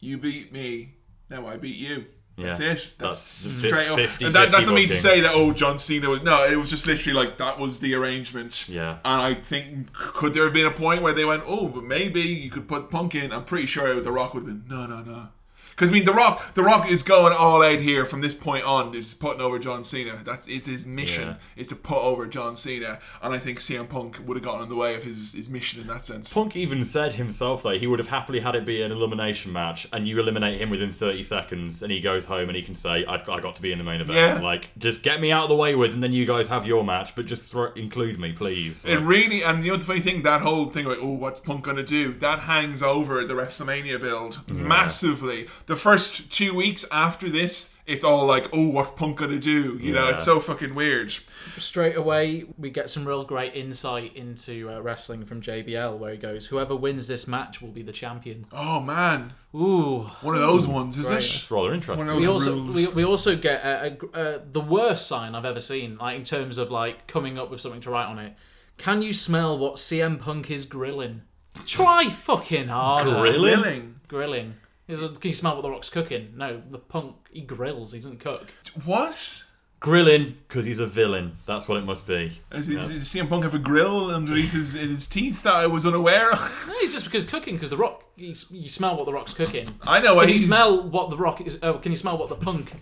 you 0.00 0.18
beat 0.18 0.52
me, 0.52 0.96
now 1.30 1.46
I 1.46 1.56
beat 1.56 1.76
you. 1.76 2.04
That's 2.38 2.60
Yeah. 2.60 2.72
it. 2.72 2.94
That's, 2.98 2.98
That's 2.98 3.20
straight 3.58 3.88
up. 3.88 3.96
50, 3.98 4.24
and 4.24 4.34
that 4.34 4.44
50 4.48 4.58
doesn't 4.58 4.74
mean 4.74 4.88
to 4.88 4.94
say 4.94 5.20
that 5.20 5.32
oh 5.34 5.52
John 5.52 5.78
Cena 5.78 6.08
was 6.08 6.22
no. 6.22 6.44
It 6.44 6.56
was 6.56 6.70
just 6.70 6.86
literally 6.86 7.14
like 7.14 7.36
that 7.36 7.58
was 7.58 7.80
the 7.80 7.94
arrangement. 7.94 8.66
Yeah. 8.70 8.98
And 9.04 9.20
I 9.22 9.34
think 9.34 9.92
could 9.92 10.32
there 10.32 10.44
have 10.44 10.54
been 10.54 10.64
a 10.64 10.70
point 10.70 11.02
where 11.02 11.12
they 11.12 11.26
went 11.26 11.42
oh 11.46 11.68
but 11.68 11.84
maybe 11.84 12.22
you 12.22 12.48
could 12.50 12.66
put 12.68 12.88
Punk 12.88 13.14
in. 13.14 13.32
I'm 13.32 13.44
pretty 13.44 13.66
sure 13.66 14.00
the 14.00 14.10
Rock 14.10 14.32
would 14.32 14.46
have 14.46 14.66
been 14.66 14.74
no 14.74 14.86
no 14.86 15.02
no. 15.02 15.28
Because 15.72 15.90
I 15.90 15.92
mean 15.94 16.04
the 16.04 16.12
Rock 16.12 16.54
the 16.54 16.62
Rock 16.62 16.90
is 16.90 17.02
going 17.02 17.32
all 17.32 17.62
out 17.62 17.80
here 17.80 18.04
from 18.04 18.20
this 18.20 18.34
point 18.34 18.64
on. 18.64 18.94
Is 18.94 19.14
putting 19.14 19.40
over 19.40 19.58
John 19.58 19.84
Cena. 19.84 20.20
That's 20.24 20.46
it's 20.48 20.66
his 20.66 20.86
mission 20.86 21.28
Yeah. 21.28 21.34
is 21.56 21.66
to 21.68 21.76
put 21.76 21.98
over 21.98 22.26
John 22.26 22.56
Cena. 22.56 22.98
And 23.22 23.34
I 23.34 23.38
think 23.38 23.58
CM 23.58 23.88
Punk 23.88 24.18
would 24.24 24.36
have 24.36 24.44
gotten 24.44 24.62
in 24.64 24.68
the 24.68 24.76
way 24.76 24.94
of 24.94 25.04
his 25.04 25.32
his 25.32 25.48
mission 25.48 25.80
in 25.80 25.86
that 25.88 26.04
sense. 26.04 26.32
Punk 26.32 26.56
even 26.56 26.84
said 26.84 27.14
himself 27.14 27.62
though 27.62 27.70
he 27.78 27.86
would 27.86 27.98
have 27.98 28.08
happily 28.08 28.40
had 28.40 28.54
it 28.54 28.64
be 28.64 28.82
an 28.82 28.92
elimination 28.92 29.52
match, 29.52 29.86
and 29.92 30.06
you 30.06 30.18
eliminate 30.20 30.60
him 30.60 30.70
within 30.70 30.92
30 30.92 31.22
seconds, 31.22 31.82
and 31.82 31.90
he 31.90 32.00
goes 32.00 32.26
home 32.26 32.48
and 32.48 32.56
he 32.56 32.62
can 32.62 32.74
say, 32.74 33.04
"I, 33.04 33.14
I 33.14 33.40
got 33.40 33.56
to 33.56 33.62
be 33.62 33.72
in 33.72 33.78
the 33.78 33.84
main 33.84 34.00
event." 34.00 34.16
Yeah. 34.18 34.40
Like, 34.40 34.70
just 34.78 35.02
get 35.02 35.20
me 35.20 35.32
out 35.32 35.44
of 35.44 35.48
the 35.48 35.56
way 35.56 35.74
with, 35.74 35.92
and 35.94 36.02
then 36.02 36.12
you 36.12 36.26
guys 36.26 36.48
have 36.48 36.66
your 36.66 36.84
match, 36.84 37.14
but 37.14 37.26
just 37.26 37.50
throw, 37.50 37.72
include 37.72 38.18
me, 38.18 38.32
please. 38.32 38.84
It 38.84 38.96
really, 39.00 39.42
and 39.42 39.64
you 39.64 39.72
know 39.72 39.76
the 39.78 39.84
funny 39.84 40.00
thing, 40.00 40.22
that 40.22 40.42
whole 40.42 40.66
thing 40.66 40.86
about, 40.86 40.98
oh, 41.00 41.08
what's 41.08 41.40
Punk 41.40 41.64
gonna 41.64 41.82
do? 41.82 42.12
That 42.14 42.40
hangs 42.40 42.82
over 42.82 43.24
the 43.24 43.34
WrestleMania 43.34 44.00
build 44.00 44.40
massively. 44.52 45.46
The 45.66 45.76
first 45.76 46.30
two 46.30 46.54
weeks 46.54 46.84
after 46.90 47.28
this, 47.30 47.76
it's 47.86 48.04
all 48.04 48.26
like, 48.26 48.48
oh, 48.52 48.68
what 48.68 48.96
Punk 48.96 49.18
gonna 49.18 49.38
do? 49.38 49.78
You 49.80 49.92
know, 49.92 50.08
it's 50.08 50.24
so 50.24 50.40
fucking 50.40 50.74
weird. 50.74 51.12
Straight 51.56 51.96
away, 51.96 52.44
we 52.58 52.70
get 52.70 52.90
some 52.90 53.06
real 53.06 53.24
great 53.24 53.54
insight 53.54 54.16
into 54.16 54.70
uh, 54.70 54.80
wrestling 54.80 55.24
from 55.24 55.40
JBL, 55.40 55.98
where 55.98 56.12
he 56.12 56.18
goes, 56.18 56.46
"Whoever 56.46 56.74
wins 56.76 57.08
this 57.08 57.26
match 57.26 57.60
will 57.60 57.70
be 57.70 57.82
the 57.82 57.92
champion." 57.92 58.46
Oh 58.52 58.80
man, 58.80 59.32
Ooh, 59.54 60.10
one 60.22 60.34
of 60.34 60.40
those 60.40 60.66
ones, 60.66 60.96
is 60.96 61.08
Great. 61.08 61.18
it? 61.18 61.34
It's 61.34 61.50
rather 61.50 61.74
interesting. 61.74 62.16
We 62.16 62.26
also 62.26 62.62
we, 62.62 62.88
we 62.88 63.04
also 63.04 63.36
get 63.36 63.64
a, 63.64 63.96
a, 64.14 64.16
uh 64.16 64.40
the 64.50 64.60
worst 64.60 65.06
sign 65.06 65.34
I've 65.34 65.44
ever 65.44 65.60
seen, 65.60 65.98
like 65.98 66.16
in 66.16 66.24
terms 66.24 66.58
of 66.58 66.70
like 66.70 67.06
coming 67.06 67.38
up 67.38 67.50
with 67.50 67.60
something 67.60 67.80
to 67.82 67.90
write 67.90 68.06
on 68.06 68.18
it. 68.18 68.34
Can 68.78 69.02
you 69.02 69.12
smell 69.12 69.58
what 69.58 69.76
CM 69.76 70.18
Punk 70.20 70.50
is 70.50 70.66
grilling? 70.66 71.22
Try 71.66 72.08
fucking 72.08 72.68
harder. 72.68 73.12
Grilling? 73.20 74.00
Grilling. 74.08 74.54
Grilling. 74.86 75.04
Is 75.10 75.16
it- 75.16 75.20
Can 75.20 75.28
you 75.30 75.34
smell 75.34 75.54
what 75.54 75.62
the 75.62 75.70
Rock's 75.70 75.90
cooking? 75.90 76.32
No, 76.36 76.62
the 76.70 76.78
Punk 76.78 77.16
he 77.32 77.40
grills. 77.42 77.92
He 77.92 77.98
doesn't 78.00 78.20
cook. 78.20 78.52
What? 78.84 79.44
Grilling 79.80 80.36
because 80.46 80.64
he's 80.64 80.78
a 80.78 80.86
villain. 80.86 81.38
That's 81.44 81.66
what 81.68 81.76
it 81.76 81.84
must 81.84 82.06
be. 82.06 82.40
Is, 82.52 82.68
Yes. 82.70 82.88
is, 82.88 83.00
does 83.00 83.08
CM 83.08 83.28
Punk 83.28 83.42
have 83.42 83.54
a 83.54 83.58
grill 83.58 84.14
underneath 84.14 84.52
his, 84.52 84.76
in 84.76 84.90
his 84.90 85.08
teeth 85.08 85.42
that 85.42 85.54
I 85.56 85.66
was 85.66 85.84
unaware 85.84 86.30
of? 86.32 86.38
No, 86.68 86.74
it's 86.76 86.92
just 86.92 87.04
because 87.06 87.24
cooking. 87.24 87.54
Because 87.54 87.70
the 87.70 87.76
Rock, 87.76 88.04
you, 88.16 88.32
you 88.50 88.68
smell 88.68 88.96
what 88.96 89.06
the 89.06 89.12
Rock's 89.12 89.34
cooking. 89.34 89.68
I 89.84 90.00
know 90.00 90.14
what 90.14 90.22
Can 90.22 90.28
you 90.30 90.34
he's- 90.36 90.46
smell 90.46 90.82
what 90.88 91.10
the 91.10 91.16
Rock 91.16 91.40
is? 91.40 91.58
Oh, 91.62 91.74
can 91.74 91.90
you 91.90 91.98
smell 91.98 92.16
what 92.16 92.28
the 92.28 92.36
Punk 92.36 92.72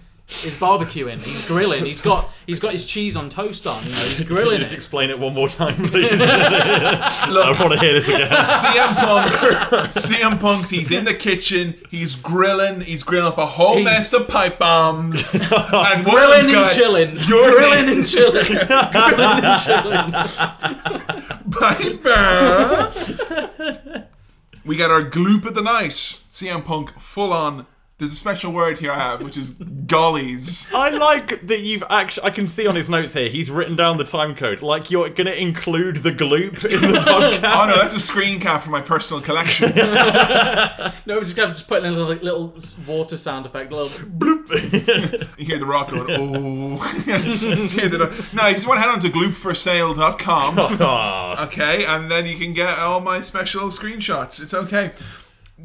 is 0.45 0.57
barbecuing? 0.57 1.23
He's 1.25 1.49
grilling. 1.49 1.85
He's 1.85 2.01
got 2.01 2.31
he's 2.47 2.61
got 2.61 2.73
his 2.73 2.85
cheese 2.85 3.17
on 3.17 3.29
toast 3.29 3.67
on. 3.67 3.83
You 3.85 3.91
know, 3.91 3.97
he's 3.97 4.17
Can 4.19 4.29
you 4.29 4.35
grilling 4.35 4.59
just 4.61 4.73
it. 4.73 4.77
explain 4.77 5.11
it 5.11 5.19
one 5.19 5.35
more 5.35 5.49
time, 5.49 5.75
please? 5.89 6.23
I 6.23 7.57
want 7.61 7.73
to 7.73 7.79
hear 7.81 7.95
this 7.95 8.09
again. 8.09 8.29
CM 8.31 8.95
Punk, 8.95 9.33
CM 9.93 10.41
Punk, 10.41 10.69
he's 10.69 10.91
in 10.91 11.05
the 11.05 11.15
kitchen, 11.15 11.75
he's 11.91 12.17
grilling, 12.17 12.81
he's 12.81 13.03
grilling 13.03 13.33
up 13.33 13.39
a 13.39 13.47
whole 13.47 13.75
He's- 13.77 13.85
mess 13.85 14.13
of 14.13 14.29
pipe 14.29 14.59
bombs. 14.59 15.35
and 15.35 16.05
Grilling 16.05 16.45
and 16.45 16.53
got 16.53 16.73
chilling. 16.75 17.17
your 17.27 17.51
Grilling 17.53 17.89
and 17.99 18.07
chilling. 18.07 18.45
Grilling 18.45 19.45
and 19.45 19.61
chilling. 19.61 20.13
Pipe 21.51 22.03
bomb. 22.03 22.93
we 24.65 24.77
got 24.77 24.91
our 24.91 25.03
gloop 25.03 25.45
of 25.47 25.55
the 25.55 25.63
night. 25.63 25.91
CM 25.91 26.65
Punk 26.65 26.99
full 27.01 27.33
on. 27.33 27.67
There's 28.01 28.13
a 28.13 28.17
special 28.17 28.51
word 28.53 28.79
here 28.79 28.91
I 28.91 28.97
have, 28.99 29.23
which 29.23 29.37
is 29.37 29.53
gollies. 29.53 30.73
I 30.73 30.89
like 30.89 31.47
that 31.47 31.61
you've 31.61 31.85
actually. 31.91 32.25
I 32.25 32.31
can 32.31 32.47
see 32.47 32.67
on 32.67 32.75
his 32.75 32.89
notes 32.89 33.13
here. 33.13 33.29
He's 33.29 33.51
written 33.51 33.77
down 33.77 33.99
the 33.99 34.05
time 34.05 34.35
code. 34.35 34.63
Like 34.63 34.91
you're 34.91 35.11
going 35.11 35.27
to 35.27 35.39
include 35.39 35.97
the 35.97 36.11
gloop 36.11 36.65
in 36.65 36.81
the 36.93 36.99
podcast. 37.07 37.43
Oh 37.63 37.67
no, 37.67 37.77
that's 37.77 37.95
a 37.95 38.01
screen 38.01 38.41
cap 38.41 38.63
for 38.63 38.71
my 38.71 38.81
personal 38.81 39.23
collection. 39.23 39.71
No, 41.07 41.15
we're 41.17 41.21
just 41.23 41.37
kind 41.37 41.51
of 41.51 41.57
just 41.57 41.67
putting 41.69 41.87
in 41.93 41.99
a 41.99 42.03
little, 42.05 42.23
little 42.53 42.55
water 42.87 43.17
sound 43.17 43.45
effect, 43.47 43.73
a 43.73 43.77
little 43.77 43.99
bloop. 44.09 45.29
You 45.39 45.45
hear 45.47 45.59
the 45.59 45.65
rock 45.67 45.91
going, 45.91 46.07
oh. 46.11 46.77
Let's 47.07 47.71
hear 47.73 47.89
the- 47.89 48.29
no, 48.33 48.47
you 48.47 48.55
just 48.55 48.67
want 48.69 48.79
to 48.79 48.83
head 48.83 48.91
on 48.91 49.01
to 49.01 49.09
gloopforsale.com. 49.09 50.59
Okay, 51.49 51.85
and 51.85 52.11
then 52.11 52.27
you 52.27 52.37
can 52.37 52.53
get 52.53 52.79
all 52.79 53.01
my 53.01 53.21
special 53.21 53.69
screenshots. 53.69 54.41
It's 54.43 54.55
okay. 54.55 54.93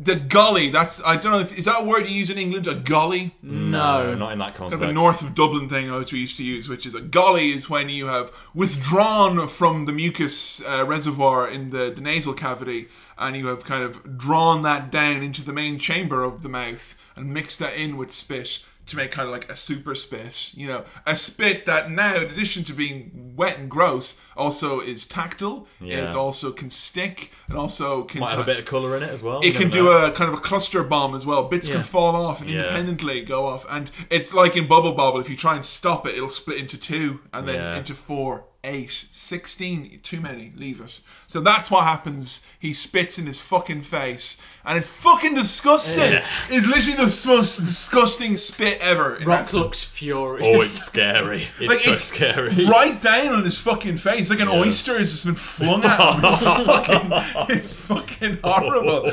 The 0.01 0.15
gully, 0.15 0.69
that's, 0.69 1.01
I 1.05 1.15
don't 1.17 1.31
know, 1.31 1.39
if, 1.39 1.57
is 1.57 1.65
that 1.65 1.81
a 1.81 1.85
word 1.85 2.07
you 2.07 2.15
use 2.15 2.30
in 2.30 2.38
England? 2.38 2.67
A 2.67 2.76
gully? 2.76 3.34
no, 3.41 4.13
not 4.15 4.34
in 4.34 4.39
that 4.39 4.55
Kind 4.55 4.72
context. 4.72 4.84
of 4.84 4.89
a 4.89 4.93
north 4.93 5.22
of 5.22 5.34
Dublin 5.34 5.69
thing 5.69 5.89
I 5.89 5.97
we 5.97 6.19
used 6.19 6.38
to 6.38 6.43
use, 6.43 6.67
which 6.67 6.85
is 6.85 6.95
a 6.95 7.01
gully 7.01 7.51
is 7.51 7.69
when 7.69 7.89
you 7.89 8.07
have 8.07 8.31
withdrawn 8.53 9.47
from 9.47 9.85
the 9.85 9.91
mucus 9.91 10.63
uh, 10.65 10.85
reservoir 10.85 11.49
in 11.49 11.69
the, 11.69 11.91
the 11.93 12.01
nasal 12.01 12.34
cavity 12.34 12.88
and 13.17 13.35
you 13.35 13.47
have 13.47 13.63
kind 13.63 13.84
of 13.84 14.17
drawn 14.17 14.61
that 14.63 14.91
down 14.91 15.22
into 15.23 15.43
the 15.43 15.53
main 15.53 15.80
chamber 15.80 16.23
of 16.23 16.43
the 16.43 16.49
mouth 16.49 16.95
and 17.15 17.34
mixed 17.34 17.59
that 17.59 17.76
in 17.76 17.95
with 17.97 18.11
spit 18.11 18.63
to 18.88 18.95
make 18.98 19.12
kind 19.12 19.26
of 19.28 19.32
like 19.32 19.49
a 19.49 19.56
super 19.56 19.95
spit. 19.95 20.53
You 20.56 20.68
know, 20.68 20.86
a 21.06 21.16
spit 21.16 21.66
that 21.66 21.91
now, 21.91 22.16
in 22.18 22.24
addition 22.30 22.64
to 22.66 22.74
being 22.74 23.34
wet 23.36 23.57
and 23.57 23.70
gross, 23.70 24.22
also 24.38 24.80
is 24.80 25.06
tactile. 25.07 25.68
Yeah. 25.80 25.98
And 25.98 26.07
it 26.10 26.16
also 26.16 26.52
can 26.52 26.70
stick 26.70 27.32
and 27.48 27.57
also 27.57 28.03
can 28.03 28.20
Might 28.22 28.32
have 28.32 28.40
a 28.40 28.44
bit 28.44 28.60
of 28.60 28.66
colour 28.66 28.95
in 28.98 29.03
it 29.03 29.10
as 29.10 29.22
well. 29.24 29.40
it 29.44 29.56
can 29.56 29.70
do 29.70 29.86
know. 29.86 30.07
a 30.07 30.12
kind 30.12 30.32
of 30.32 30.38
a 30.38 30.41
cluster 30.41 30.84
bomb 30.84 31.16
as 31.16 31.26
well. 31.26 31.44
Bits 31.44 31.68
Yeah. 31.68 31.76
can 31.76 31.84
fall 31.84 32.16
off 32.16 32.41
and 32.41 32.49
Yeah. 32.49 32.62
independently 32.62 33.22
go 33.22 33.48
off. 33.48 33.66
And 33.70 33.91
it's 34.10 34.34
like 34.34 34.56
in 34.56 34.68
Bubble 34.68 34.94
Bobble, 34.94 35.20
if 35.20 35.30
you 35.30 35.36
try 35.36 35.56
and 35.56 35.64
stop 35.66 36.06
it, 36.07 36.16
it'll 36.16 36.30
split 36.30 36.57
into 36.57 36.78
two 36.78 37.22
and 37.34 37.48
then 37.48 37.76
into 37.78 37.94
four, 37.94 38.45
eight, 38.65 39.07
16. 39.11 39.99
Too 40.03 40.19
many. 40.19 40.51
Leave 40.55 40.81
us. 40.81 41.01
So 41.27 41.39
that's 41.41 41.71
what 41.71 41.83
happens. 41.83 42.45
He 42.59 42.73
spits 42.73 43.17
in 43.17 43.25
his 43.25 43.39
fucking 43.39 43.81
face. 43.81 44.41
And 44.65 44.77
it's 44.77 44.87
fucking 44.87 45.35
disgusting. 45.35 46.13
Yeah. 46.13 46.27
It's 46.49 46.67
literally 46.67 46.97
the 46.97 47.03
most 47.27 47.57
disgusting 47.59 48.35
spit 48.37 48.79
ever. 48.81 49.15
in 49.17 49.27
Rock 49.27 49.53
looks 49.53 49.83
furious. 49.83 50.45
Oh, 50.45 50.61
it's 50.61 50.69
scary. 50.69 51.43
It's 51.59 51.69
Like, 51.69 51.77
so 51.79 51.93
it's 51.93 52.03
scary. 52.03 52.65
Right 52.65 53.01
down 53.01 53.33
on 53.35 53.43
his 53.45 53.57
fucking 53.57 53.97
face, 53.97 54.29
like 54.29 54.39
an 54.39 54.47
oyster 54.49 54.97
has 54.97 55.11
just 55.11 55.25
been 55.25 55.35
flung 55.35 55.83
at 55.85 55.99
him. 55.99 56.21
It's 56.25 56.43
fucking, 56.65 57.55
it's 57.55 57.73
fucking 57.73 58.39
horrible. 58.43 59.11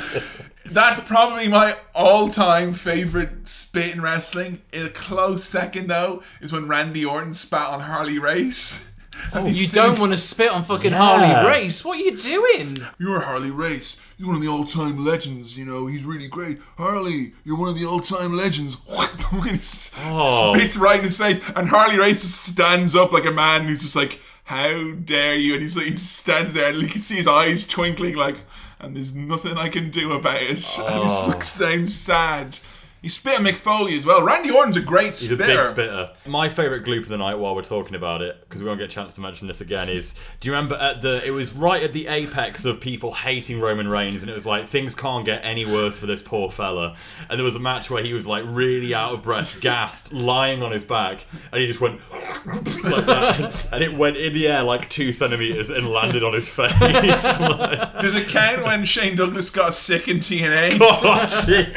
That's 0.64 1.00
probably 1.02 1.48
my 1.48 1.74
all-time 1.94 2.72
favorite 2.72 3.46
spit 3.48 3.94
in 3.94 4.00
wrestling. 4.00 4.62
In 4.72 4.86
a 4.86 4.88
close 4.88 5.44
second, 5.44 5.88
though, 5.88 6.22
is 6.40 6.52
when 6.52 6.68
Randy 6.68 7.04
Orton 7.04 7.34
spat 7.34 7.68
on 7.68 7.80
Harley 7.80 8.18
Race. 8.18 8.88
Oh, 9.34 9.46
you 9.46 9.54
seen- 9.54 9.82
don't 9.82 9.98
want 9.98 10.12
to 10.12 10.18
spit 10.18 10.50
on 10.50 10.62
fucking 10.64 10.92
Yeah. 10.92 10.98
Harley 10.98 11.48
Race. 11.48 11.84
What 11.84 11.98
are 11.98 12.02
you 12.02 12.16
doing? 12.16 12.78
You're 12.98 13.20
Harley 13.20 13.50
Race. 13.50 14.00
He's 14.18 14.26
one 14.26 14.36
of 14.36 14.42
the 14.42 14.48
all-time 14.48 15.04
legends. 15.04 15.56
You 15.58 15.64
know, 15.64 15.86
he's 15.86 16.04
really 16.04 16.28
great. 16.28 16.58
Harley, 16.78 17.32
you're 17.44 17.56
one 17.56 17.68
of 17.68 17.78
the 17.78 17.86
all-time 17.86 18.36
legends. 18.36 18.76
He 19.44 19.50
s- 19.50 19.90
Oh. 20.04 20.54
Spits 20.54 20.76
right 20.76 20.98
in 20.98 21.06
his 21.06 21.16
face, 21.16 21.40
and 21.56 21.66
Harley 21.68 21.98
Race 21.98 22.20
just 22.20 22.42
stands 22.42 22.94
up 22.94 23.12
like 23.12 23.24
a 23.24 23.30
man 23.30 23.66
who's 23.66 23.80
just 23.80 23.96
like, 23.96 24.20
"How 24.44 24.90
dare 24.92 25.34
you?" 25.36 25.54
And 25.54 25.62
he's 25.62 25.74
like, 25.74 25.86
he 25.86 25.96
stands 25.96 26.52
there, 26.52 26.68
and 26.68 26.82
you 26.82 26.86
can 26.88 27.00
see 27.00 27.16
his 27.16 27.26
eyes 27.26 27.66
twinkling, 27.66 28.14
like, 28.14 28.44
"And 28.78 28.94
there's 28.94 29.14
nothing 29.14 29.56
I 29.56 29.70
can 29.70 29.88
do 29.90 30.12
about 30.12 30.42
it." 30.42 30.50
And 30.78 31.04
he 31.04 31.08
Oh. 31.10 31.24
looks 31.28 31.48
sounds 31.48 31.94
sad. 31.94 32.58
He 33.02 33.08
spit 33.08 33.34
at 33.40 33.44
Mick 33.44 33.56
Foley 33.56 33.96
as 33.96 34.06
well. 34.06 34.22
Randy 34.22 34.50
Orton's 34.50 34.76
a 34.76 34.80
great 34.80 35.06
He's 35.06 35.26
spitter. 35.26 35.42
a 35.42 35.46
big 35.48 35.66
spitter. 35.66 36.10
My 36.26 36.48
favourite 36.48 36.84
gloop 36.84 37.00
of 37.00 37.08
the 37.08 37.18
night 37.18 37.34
while 37.34 37.54
we're 37.56 37.62
talking 37.62 37.96
about 37.96 38.22
it, 38.22 38.40
because 38.48 38.62
we 38.62 38.68
won't 38.68 38.78
get 38.78 38.90
a 38.90 38.94
chance 38.94 39.12
to 39.14 39.20
mention 39.20 39.48
this 39.48 39.60
again, 39.60 39.88
is 39.88 40.14
do 40.38 40.48
you 40.48 40.54
remember 40.54 40.76
at 40.76 41.02
the 41.02 41.20
it 41.26 41.32
was 41.32 41.52
right 41.52 41.82
at 41.82 41.92
the 41.94 42.06
apex 42.06 42.64
of 42.64 42.80
people 42.80 43.12
hating 43.12 43.60
Roman 43.60 43.88
Reigns 43.88 44.22
and 44.22 44.30
it 44.30 44.34
was 44.34 44.46
like 44.46 44.66
things 44.66 44.94
can't 44.94 45.24
get 45.24 45.40
any 45.44 45.66
worse 45.66 45.98
for 45.98 46.06
this 46.06 46.22
poor 46.22 46.48
fella. 46.50 46.94
And 47.28 47.38
there 47.40 47.44
was 47.44 47.56
a 47.56 47.60
match 47.60 47.90
where 47.90 48.02
he 48.04 48.14
was 48.14 48.26
like 48.28 48.44
really 48.46 48.94
out 48.94 49.12
of 49.12 49.22
breath, 49.22 49.60
gassed, 49.60 50.12
lying 50.12 50.62
on 50.62 50.70
his 50.70 50.84
back, 50.84 51.26
and 51.50 51.60
he 51.60 51.66
just 51.66 51.80
went 51.80 52.00
like 52.84 53.06
that. 53.06 53.66
And 53.72 53.82
it 53.82 53.94
went 53.94 54.16
in 54.16 54.32
the 54.32 54.46
air 54.46 54.62
like 54.62 54.88
two 54.88 55.10
centimetres 55.12 55.70
and 55.70 55.88
landed 55.88 56.22
on 56.22 56.32
his 56.34 56.48
face. 56.48 56.72
Like- 57.42 58.00
Does 58.00 58.14
it 58.14 58.28
count 58.28 58.62
when 58.64 58.84
Shane 58.84 59.16
Douglas 59.16 59.50
got 59.50 59.74
sick 59.74 60.06
in 60.06 60.18
TNA? 60.18 60.78
Oh, 60.80 61.44
shit. 61.44 61.68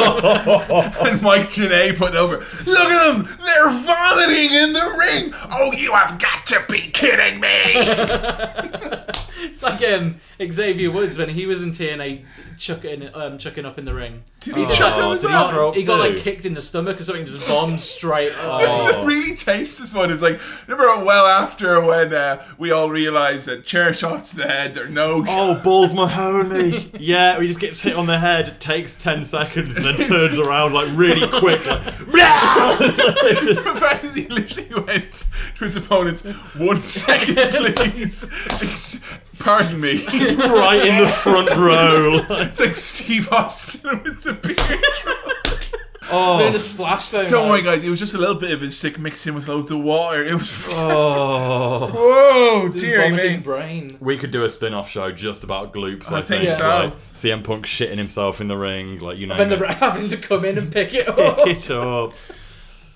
and 1.06 1.22
Mike 1.22 1.48
Tenay 1.48 1.96
put 1.96 2.14
over. 2.14 2.38
Look 2.38 2.78
at 2.78 3.12
them! 3.12 3.28
They're 3.44 3.70
vomiting 3.70 4.52
in 4.52 4.72
the 4.72 4.96
ring! 4.98 5.32
Oh, 5.52 5.72
you 5.76 5.92
have 5.92 6.18
got 6.18 6.46
to 6.46 6.64
be 6.68 6.80
kidding 6.90 7.40
me! 7.40 9.16
It's 9.42 9.62
like 9.62 9.82
um, 9.82 10.16
Xavier 10.52 10.90
Woods 10.90 11.16
when 11.18 11.28
he 11.30 11.46
was 11.46 11.62
in 11.62 11.72
TNA 11.72 12.24
chucking 12.58 13.14
um, 13.14 13.38
chucking 13.38 13.64
up 13.64 13.78
in 13.78 13.84
the 13.84 13.94
ring. 13.94 14.24
Did 14.40 14.56
he 14.56 14.64
chuck 14.66 14.94
up 14.96 15.12
as 15.14 15.20
did 15.20 15.28
he 15.28 15.34
well? 15.34 15.48
throw 15.50 15.68
up 15.68 15.74
He 15.74 15.84
got 15.84 15.98
like 16.00 16.16
kicked 16.16 16.46
in 16.46 16.54
the 16.54 16.62
stomach 16.62 16.98
or 17.00 17.04
something, 17.04 17.26
just 17.26 17.46
bombed 17.48 17.80
straight. 17.80 18.32
I 18.38 18.64
Oh. 18.66 19.04
really 19.06 19.34
taste 19.36 19.80
this 19.80 19.94
one. 19.94 20.08
It 20.10 20.14
was 20.14 20.22
like, 20.22 20.40
remember 20.66 21.04
well 21.04 21.26
after 21.26 21.80
when 21.80 22.12
uh, 22.14 22.42
we 22.58 22.70
all 22.70 22.88
realised 22.90 23.46
that 23.48 23.64
chair 23.64 23.92
shots 23.92 24.30
to 24.30 24.36
the 24.38 24.48
head 24.48 24.76
are 24.78 24.88
no. 24.88 25.24
Oh, 25.28 25.60
Balls 25.62 25.92
Mahoney. 25.94 26.90
Yeah, 27.00 27.40
he 27.40 27.48
just 27.48 27.60
gets 27.60 27.80
hit 27.80 27.96
on 27.96 28.06
the 28.06 28.18
head, 28.18 28.48
It 28.48 28.60
takes 28.60 28.94
10 28.94 29.24
seconds, 29.24 29.76
and 29.78 29.86
then 29.86 30.06
turns 30.06 30.38
around 30.38 30.72
like 30.74 30.88
really 30.96 31.26
quick. 31.28 31.66
Like, 31.66 31.84
the 31.84 33.76
fact 33.78 34.02
that 34.02 34.12
he 34.14 34.26
literally 34.28 34.86
went 34.86 35.26
to 35.58 35.64
his 35.64 35.76
opponent, 35.76 36.20
one 36.56 36.76
second, 36.78 37.74
please. 37.74 39.00
Ex- 39.40 39.44
Pardon 39.44 39.80
me. 39.80 40.04
right 40.06 40.86
in 40.86 41.02
the 41.02 41.08
front 41.08 41.50
row. 41.50 42.24
It's 42.30 42.60
like 42.60 42.74
Steve 42.74 43.32
Austin 43.32 44.02
with 44.02 44.22
the 44.22 44.34
beard. 44.34 44.84
Oh. 46.12 46.40
Doing 46.40 46.56
a 46.56 46.58
splash 46.58 47.10
though. 47.10 47.24
Don't 47.24 47.42
man. 47.44 47.50
worry, 47.52 47.62
guys. 47.62 47.84
It 47.84 47.88
was 47.88 48.00
just 48.00 48.14
a 48.14 48.18
little 48.18 48.34
bit 48.34 48.50
of 48.50 48.60
his 48.60 48.76
sick 48.76 48.98
mixing 48.98 49.32
with 49.32 49.46
loads 49.46 49.70
of 49.70 49.80
water. 49.80 50.24
It 50.24 50.34
was. 50.34 50.68
Oh. 50.72 51.86
Whoa, 52.64 52.68
dear 52.70 53.02
vomiting 53.02 53.36
me. 53.36 53.42
brain. 53.42 53.96
We 54.00 54.16
could 54.18 54.32
do 54.32 54.42
a 54.42 54.50
spin 54.50 54.74
off 54.74 54.90
show 54.90 55.12
just 55.12 55.44
about 55.44 55.72
gloops, 55.72 56.10
I, 56.10 56.18
I 56.18 56.22
think 56.22 56.46
think. 56.48 56.58
so. 56.58 56.68
Like, 56.68 56.98
CM 57.14 57.44
Punk 57.44 57.64
shitting 57.64 57.98
himself 57.98 58.40
in 58.40 58.48
the 58.48 58.56
ring, 58.56 58.98
like, 58.98 59.18
you 59.18 59.28
know. 59.28 59.34
And 59.34 59.42
then 59.42 59.50
the 59.50 59.64
ref 59.64 59.78
having 59.78 60.08
to 60.08 60.16
come 60.16 60.44
in 60.44 60.58
and 60.58 60.72
pick 60.72 60.94
it 60.94 61.06
up. 61.06 61.44
Pick 61.44 61.58
it 61.58 61.70
up. 61.70 62.14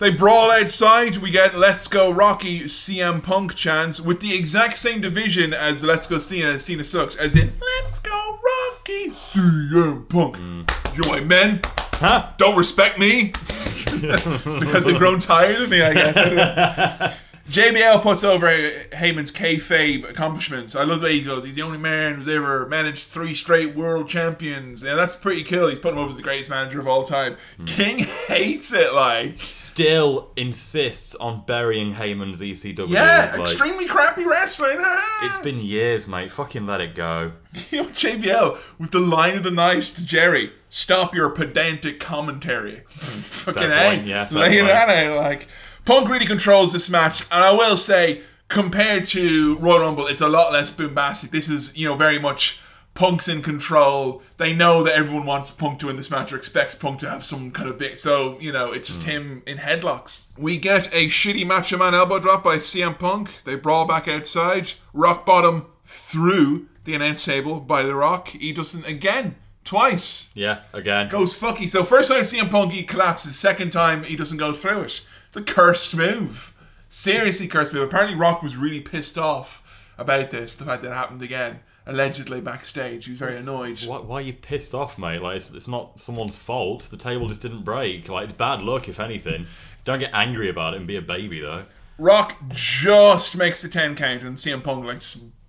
They 0.00 0.10
brawl 0.10 0.50
outside. 0.50 1.16
We 1.18 1.30
get 1.30 1.56
"Let's 1.56 1.86
Go 1.88 2.10
Rocky" 2.12 2.62
CM 2.62 3.22
Punk 3.22 3.54
chants 3.54 4.00
with 4.00 4.20
the 4.20 4.34
exact 4.36 4.76
same 4.78 5.00
division 5.00 5.54
as 5.54 5.82
"Let's 5.84 6.06
Go 6.06 6.18
Cena." 6.18 6.52
Uh, 6.52 6.58
Cena 6.58 6.84
sucks, 6.84 7.16
as 7.16 7.36
in 7.36 7.52
"Let's 7.82 8.00
Go 8.00 8.10
Rocky" 8.10 9.10
CM 9.10 10.08
Punk. 10.08 10.36
Mm. 10.36 10.96
You 10.96 11.08
white 11.08 11.26
men 11.26 11.60
Huh? 11.94 12.28
don't 12.38 12.56
respect 12.56 12.98
me 12.98 13.28
because 13.94 14.84
they've 14.84 14.98
grown 14.98 15.20
tired 15.20 15.62
of 15.62 15.70
me. 15.70 15.80
I 15.80 15.94
guess. 15.94 16.16
I 16.16 16.24
don't 16.24 16.36
know. 16.36 17.12
JBL 17.48 18.00
puts 18.00 18.24
over 18.24 18.46
Heyman's 18.46 19.30
kayfabe 19.30 20.08
accomplishments. 20.08 20.74
I 20.74 20.84
love 20.84 21.00
the 21.00 21.04
way 21.04 21.18
he 21.18 21.20
goes. 21.22 21.44
He's 21.44 21.56
the 21.56 21.62
only 21.62 21.78
man 21.78 22.14
who's 22.14 22.26
ever 22.26 22.66
managed 22.66 23.08
three 23.08 23.34
straight 23.34 23.74
world 23.76 24.08
champions. 24.08 24.82
Yeah, 24.82 24.94
that's 24.94 25.14
pretty 25.14 25.44
cool. 25.44 25.68
He's 25.68 25.78
putting 25.78 25.98
him 25.98 26.04
over 26.04 26.10
as 26.10 26.16
the 26.16 26.22
greatest 26.22 26.48
manager 26.48 26.80
of 26.80 26.88
all 26.88 27.04
time. 27.04 27.36
King 27.66 27.98
hates 27.98 28.72
it, 28.72 28.94
like. 28.94 29.38
Still 29.38 30.30
insists 30.36 31.14
on 31.16 31.44
burying 31.46 31.94
Heyman's 31.94 32.40
ECW. 32.40 32.88
Yeah, 32.88 33.30
like, 33.32 33.40
extremely 33.42 33.86
crappy 33.86 34.24
wrestling. 34.24 34.78
Ah. 34.80 35.26
It's 35.26 35.38
been 35.38 35.58
years, 35.58 36.08
mate. 36.08 36.32
Fucking 36.32 36.66
let 36.66 36.80
it 36.80 36.94
go. 36.94 37.32
JBL 37.54 38.58
with 38.78 38.90
the 38.90 39.00
line 39.00 39.36
of 39.36 39.42
the 39.42 39.50
night 39.50 39.82
to 39.82 40.04
Jerry. 40.04 40.52
Stop 40.70 41.14
your 41.14 41.30
pedantic 41.30 42.00
commentary. 42.00 42.82
Fucking 42.88 43.62
A. 43.62 44.02
yeah, 44.04 44.28
Laying 44.32 44.64
that 44.64 44.88
out. 44.88 45.16
Like, 45.16 45.46
Punk 45.84 46.08
really 46.08 46.26
controls 46.26 46.72
this 46.72 46.88
match. 46.90 47.22
And 47.30 47.42
I 47.44 47.52
will 47.52 47.76
say, 47.76 48.22
compared 48.48 49.04
to 49.06 49.56
Royal 49.58 49.80
Rumble, 49.80 50.06
it's 50.06 50.20
a 50.20 50.28
lot 50.28 50.52
less 50.52 50.70
bombastic. 50.70 51.30
This 51.30 51.48
is, 51.48 51.76
you 51.76 51.88
know, 51.88 51.94
very 51.96 52.18
much 52.18 52.60
Punk's 52.94 53.26
in 53.28 53.42
control. 53.42 54.22
They 54.36 54.54
know 54.54 54.82
that 54.84 54.94
everyone 54.94 55.26
wants 55.26 55.50
Punk 55.50 55.80
to 55.80 55.86
win 55.88 55.96
this 55.96 56.10
match 56.10 56.32
or 56.32 56.36
expects 56.36 56.74
Punk 56.76 57.00
to 57.00 57.10
have 57.10 57.24
some 57.24 57.50
kind 57.50 57.68
of 57.68 57.76
bit. 57.76 57.98
So, 57.98 58.38
you 58.40 58.52
know, 58.52 58.70
it's 58.72 58.86
just 58.86 59.02
Hmm. 59.02 59.10
him 59.10 59.42
in 59.46 59.58
headlocks. 59.58 60.22
We 60.38 60.56
get 60.56 60.86
a 60.94 61.06
shitty 61.08 61.44
Macho 61.46 61.76
Man 61.76 61.94
elbow 61.94 62.18
drop 62.20 62.44
by 62.44 62.58
CM 62.58 62.94
Punk. 62.94 63.30
They 63.44 63.56
brawl 63.56 63.84
back 63.84 64.06
outside. 64.06 64.72
Rock 64.92 65.26
bottom 65.26 65.66
through 65.84 66.66
the 66.84 66.94
announce 66.94 67.24
table 67.24 67.60
by 67.60 67.82
The 67.82 67.94
Rock. 67.94 68.28
He 68.28 68.52
doesn't 68.52 68.86
again. 68.86 69.36
Twice. 69.64 70.30
Yeah, 70.34 70.58
again. 70.74 71.08
Goes 71.08 71.38
fucky. 71.38 71.66
So 71.68 71.84
first 71.84 72.10
time 72.10 72.22
CM 72.22 72.50
Punk 72.50 72.72
he 72.72 72.82
collapses. 72.84 73.38
Second 73.38 73.70
time 73.72 74.04
he 74.04 74.14
doesn't 74.14 74.36
go 74.36 74.52
through 74.52 74.82
it. 74.82 75.00
A 75.36 75.42
cursed 75.42 75.96
move. 75.96 76.54
Seriously 76.88 77.48
cursed 77.48 77.72
move. 77.72 77.82
Apparently 77.82 78.16
Rock 78.16 78.42
was 78.42 78.56
really 78.56 78.80
pissed 78.80 79.18
off 79.18 79.62
about 79.98 80.30
this, 80.30 80.56
the 80.56 80.64
fact 80.64 80.82
that 80.82 80.90
it 80.90 80.94
happened 80.94 81.22
again. 81.22 81.60
Allegedly 81.86 82.40
backstage. 82.40 83.04
He 83.04 83.10
was 83.10 83.18
very 83.18 83.36
annoyed. 83.36 83.78
Why, 83.84 83.98
why 83.98 84.16
are 84.16 84.22
you 84.22 84.32
pissed 84.32 84.74
off, 84.74 84.96
mate? 84.96 85.20
Like, 85.20 85.36
it's, 85.36 85.50
it's 85.50 85.68
not 85.68 86.00
someone's 86.00 86.36
fault. 86.36 86.84
The 86.84 86.96
table 86.96 87.28
just 87.28 87.42
didn't 87.42 87.62
break. 87.62 88.08
Like, 88.08 88.24
it's 88.24 88.34
bad 88.34 88.62
luck, 88.62 88.88
if 88.88 88.98
anything. 89.00 89.46
Don't 89.84 89.98
get 89.98 90.10
angry 90.14 90.48
about 90.48 90.74
it 90.74 90.78
and 90.78 90.86
be 90.86 90.96
a 90.96 91.02
baby, 91.02 91.40
though. 91.40 91.66
Rock 91.98 92.36
just 92.48 93.36
makes 93.36 93.60
the 93.60 93.68
10 93.68 93.96
count 93.96 94.22
and 94.22 94.36
CM 94.36 94.64
Punk 94.64 94.84
like 94.84 95.02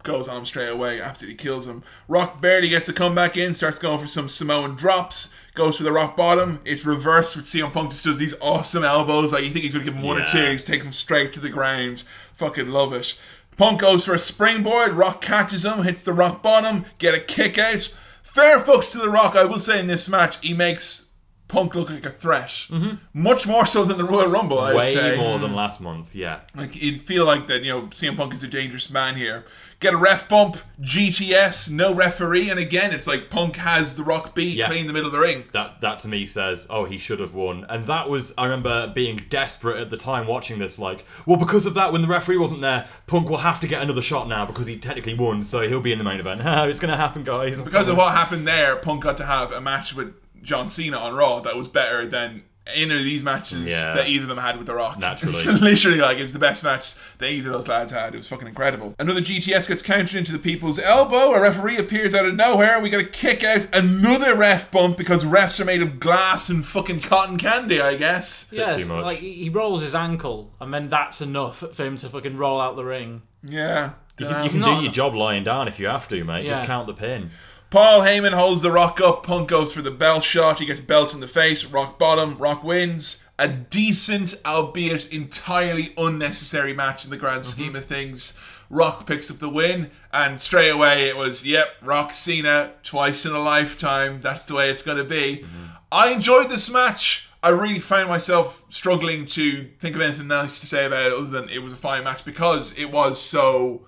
goes 0.03 0.27
on 0.27 0.37
him 0.37 0.45
straight 0.45 0.69
away, 0.69 1.01
absolutely 1.01 1.35
kills 1.35 1.67
him. 1.67 1.83
Rock 2.07 2.39
barely 2.39 2.69
gets 2.69 2.87
a 2.87 2.93
comeback 2.93 3.35
in, 3.35 3.53
starts 3.53 3.79
going 3.79 3.99
for 3.99 4.07
some 4.07 4.29
Samoan 4.29 4.75
drops, 4.75 5.33
goes 5.55 5.77
for 5.77 5.83
the 5.83 5.91
rock 5.91 6.15
bottom. 6.17 6.59
It's 6.65 6.85
reversed 6.85 7.35
with 7.35 7.45
CM 7.45 7.71
Punk 7.73 7.91
just 7.91 8.03
does 8.03 8.17
these 8.17 8.35
awesome 8.41 8.83
elbows. 8.83 9.33
Like 9.33 9.43
you 9.43 9.49
think 9.49 9.63
he's 9.63 9.73
gonna 9.73 9.85
give 9.85 9.95
him 9.95 10.03
one 10.03 10.17
or 10.21 10.25
two, 10.25 10.39
Yeah. 10.39 10.51
he's 10.51 10.63
taking 10.63 10.87
him 10.87 10.93
straight 10.93 11.33
to 11.33 11.39
the 11.39 11.49
ground. 11.49 12.03
Fucking 12.35 12.67
love 12.69 12.93
it. 12.93 13.17
Punk 13.57 13.79
goes 13.81 14.05
for 14.05 14.13
a 14.13 14.19
springboard, 14.19 14.91
Rock 14.91 15.21
catches 15.21 15.63
him, 15.63 15.83
hits 15.83 16.03
the 16.03 16.11
rock 16.13 16.43
bottom, 16.43 16.85
get 16.99 17.15
a 17.15 17.19
kick 17.21 17.57
out. 17.57 17.93
Fair 18.21 18.59
fucks 18.59 18.91
to 18.91 18.97
the 18.97 19.09
Rock, 19.09 19.35
I 19.37 19.45
will 19.45 19.59
say 19.59 19.79
in 19.79 19.87
this 19.87 20.09
match, 20.09 20.37
he 20.45 20.53
makes 20.53 21.03
Punk 21.47 21.73
look 21.75 21.89
like 21.89 22.05
a 22.05 22.09
threat. 22.09 22.65
Much 23.13 23.47
more 23.47 23.65
so 23.65 23.85
than 23.85 23.97
the 23.97 24.03
Royal 24.03 24.27
Rumble, 24.29 24.59
I'd 24.59 24.71
Mm-hmm. 24.71 24.77
Way 24.77 24.93
say. 24.93 25.15
more 25.17 25.39
than 25.39 25.55
last 25.55 25.79
month, 25.79 26.13
yeah. 26.13 26.41
Like 26.53 26.75
you'd 26.75 26.99
feel 26.99 27.23
like 27.23 27.47
that, 27.47 27.63
you 27.63 27.71
know, 27.71 27.81
CM 27.91 28.17
Punk 28.17 28.33
is 28.33 28.43
a 28.43 28.47
dangerous 28.49 28.89
man 28.89 29.15
here. 29.15 29.45
Get 29.85 29.93
a 29.93 29.97
ref 29.97 30.27
bump, 30.27 30.57
GTS, 30.81 31.69
no 31.69 31.93
referee, 31.93 32.49
and 32.49 32.59
again, 32.59 32.91
it's 32.91 33.05
like 33.05 33.29
Punk 33.29 33.57
has 33.57 33.95
the 33.95 34.01
Rock 34.01 34.33
beat, 34.33 34.55
Yeah. 34.57 34.65
clean 34.65 34.87
the 34.87 34.93
middle 34.93 35.05
of 35.05 35.11
the 35.11 35.19
ring. 35.19 35.43
That 35.51 35.79
that 35.81 35.99
to 35.99 36.07
me 36.07 36.25
says, 36.25 36.65
oh, 36.71 36.85
he 36.85 36.97
should 36.97 37.19
have 37.19 37.35
won. 37.35 37.67
And 37.69 37.85
that 37.85 38.09
was, 38.09 38.33
I 38.35 38.45
remember 38.45 38.87
being 38.95 39.17
desperate 39.29 39.79
at 39.79 39.91
the 39.91 39.97
time 39.97 40.25
watching 40.25 40.57
this, 40.57 40.79
like, 40.79 41.05
well, 41.27 41.37
because 41.37 41.67
of 41.67 41.75
that, 41.75 41.93
when 41.93 42.01
the 42.01 42.07
referee 42.07 42.37
wasn't 42.39 42.61
there, 42.61 42.87
Punk 43.05 43.29
will 43.29 43.37
have 43.37 43.59
to 43.59 43.67
get 43.67 43.83
another 43.83 44.01
shot 44.01 44.27
now 44.27 44.43
because 44.43 44.65
he 44.65 44.75
technically 44.75 45.13
won, 45.13 45.43
so 45.43 45.61
he'll 45.67 45.81
be 45.81 45.91
in 45.91 45.99
the 45.99 46.03
main 46.03 46.19
event. 46.19 46.41
it's 46.43 46.79
going 46.79 46.89
to 46.89 46.97
happen, 46.97 47.23
guys. 47.23 47.61
Because 47.61 47.87
of 47.87 47.95
what 47.95 48.15
happened 48.15 48.47
there, 48.47 48.75
Punk 48.77 49.03
got 49.03 49.17
to 49.17 49.25
have 49.27 49.51
a 49.51 49.61
match 49.61 49.93
with 49.93 50.15
John 50.41 50.67
Cena 50.67 50.97
on 50.97 51.13
Raw 51.13 51.41
that 51.41 51.55
was 51.55 51.69
better 51.69 52.07
than 52.07 52.41
any 52.73 52.95
of 52.95 53.03
these 53.03 53.23
matches 53.23 53.65
Yeah. 53.69 53.93
that 53.93 54.07
either 54.09 54.23
of 54.23 54.29
them 54.29 54.37
had 54.37 54.57
with 54.57 54.65
The 54.67 54.73
Rock. 54.73 54.97
Naturally. 54.97 55.43
Literally, 55.45 55.99
like, 55.99 56.17
it 56.17 56.23
was 56.23 56.33
the 56.33 56.39
best 56.39 56.63
match 56.63 56.95
that 57.19 57.29
either 57.29 57.49
of 57.49 57.53
those 57.53 57.67
lads 57.67 57.91
had. 57.91 58.13
It 58.13 58.17
was 58.17 58.27
fucking 58.27 58.47
incredible. 58.47 58.95
Another 58.97 59.21
GTS 59.21 59.67
gets 59.67 59.81
countered 59.81 60.15
into 60.15 60.31
the 60.31 60.39
people's 60.39 60.79
elbow. 60.79 61.33
A 61.33 61.41
referee 61.41 61.77
appears 61.77 62.15
out 62.15 62.25
of 62.25 62.35
nowhere. 62.35 62.73
And 62.75 62.83
we 62.83 62.89
got 62.89 62.97
to 62.97 63.05
kick 63.05 63.43
out 63.43 63.67
another 63.73 64.35
ref 64.35 64.71
bump 64.71 64.97
because 64.97 65.23
refs 65.23 65.59
are 65.59 65.65
made 65.65 65.81
of 65.81 65.99
glass 65.99 66.49
and 66.49 66.65
fucking 66.65 67.01
cotton 67.01 67.37
candy, 67.37 67.79
I 67.79 67.95
guess. 67.95 68.49
Yes, 68.51 68.87
like 68.87 69.19
he 69.19 69.33
he 69.33 69.49
rolls 69.49 69.81
his 69.81 69.93
ankle, 69.93 70.51
and 70.59 70.73
then 70.73 70.89
that's 70.89 71.21
enough 71.21 71.57
for 71.73 71.83
him 71.85 71.97
to 71.97 72.09
fucking 72.09 72.37
roll 72.37 72.59
out 72.59 72.75
the 72.75 72.85
ring. 72.85 73.21
Yeah. 73.43 73.91
You 74.19 74.27
can, 74.27 74.35
you 74.35 74.41
um, 74.41 74.49
can 74.49 74.61
do 74.61 74.83
your 74.83 74.91
job 74.91 75.13
lying 75.13 75.43
down 75.43 75.67
if 75.67 75.79
you 75.79 75.87
have 75.87 76.07
to, 76.07 76.23
mate. 76.23 76.47
Just 76.47 76.63
count 76.63 76.87
the 76.87 76.93
pin. 76.93 77.31
Paul 77.75 78.03
Heyman 78.03 78.31
holds 78.31 78.61
the 78.61 78.71
Rock 78.71 79.01
up. 79.01 79.25
Punk 79.25 79.49
goes 79.49 79.73
for 79.73 79.81
the 79.81 79.91
belt 79.91 80.23
shot. 80.23 80.59
He 80.59 80.65
gets 80.65 80.79
belts 80.79 81.13
in 81.13 81.19
the 81.19 81.27
face. 81.27 81.65
Rock 81.65 81.99
bottom. 81.99 82.37
Rock 82.37 82.63
wins. 82.63 83.21
A 83.37 83.49
decent, 83.49 84.33
albeit 84.45 85.11
entirely 85.11 85.93
unnecessary 85.97 86.73
match 86.73 87.03
in 87.03 87.11
the 87.11 87.17
grand 87.17 87.41
mm-hmm. 87.41 87.51
scheme 87.51 87.75
of 87.75 87.83
things. 87.83 88.39
Rock 88.69 89.05
picks 89.05 89.29
up 89.29 89.39
the 89.39 89.49
win, 89.49 89.91
and 90.13 90.39
straight 90.39 90.69
away 90.69 91.09
it 91.09 91.17
was, 91.17 91.45
yep, 91.45 91.67
Rock 91.81 92.13
Cena 92.13 92.71
twice 92.81 93.25
in 93.25 93.33
a 93.33 93.39
lifetime. 93.39 94.21
That's 94.21 94.45
the 94.45 94.55
way 94.55 94.69
it's 94.69 94.81
going 94.81 94.97
to 94.97 95.03
be. 95.03 95.39
Mm-hmm. 95.43 95.65
I 95.91 96.13
enjoyed 96.13 96.49
this 96.49 96.71
match. 96.71 97.27
I 97.43 97.49
really 97.49 97.81
found 97.81 98.07
myself 98.07 98.63
struggling 98.69 99.25
to 99.25 99.69
think 99.79 99.97
of 99.97 100.01
anything 100.01 100.27
nice 100.27 100.61
to 100.61 100.65
say 100.65 100.85
about 100.85 101.07
it 101.07 101.13
other 101.13 101.25
than 101.25 101.49
it 101.49 101.61
was 101.61 101.73
a 101.73 101.75
fine 101.75 102.05
match 102.05 102.23
because 102.23 102.71
it 102.79 102.89
was 102.89 103.21
so, 103.21 103.85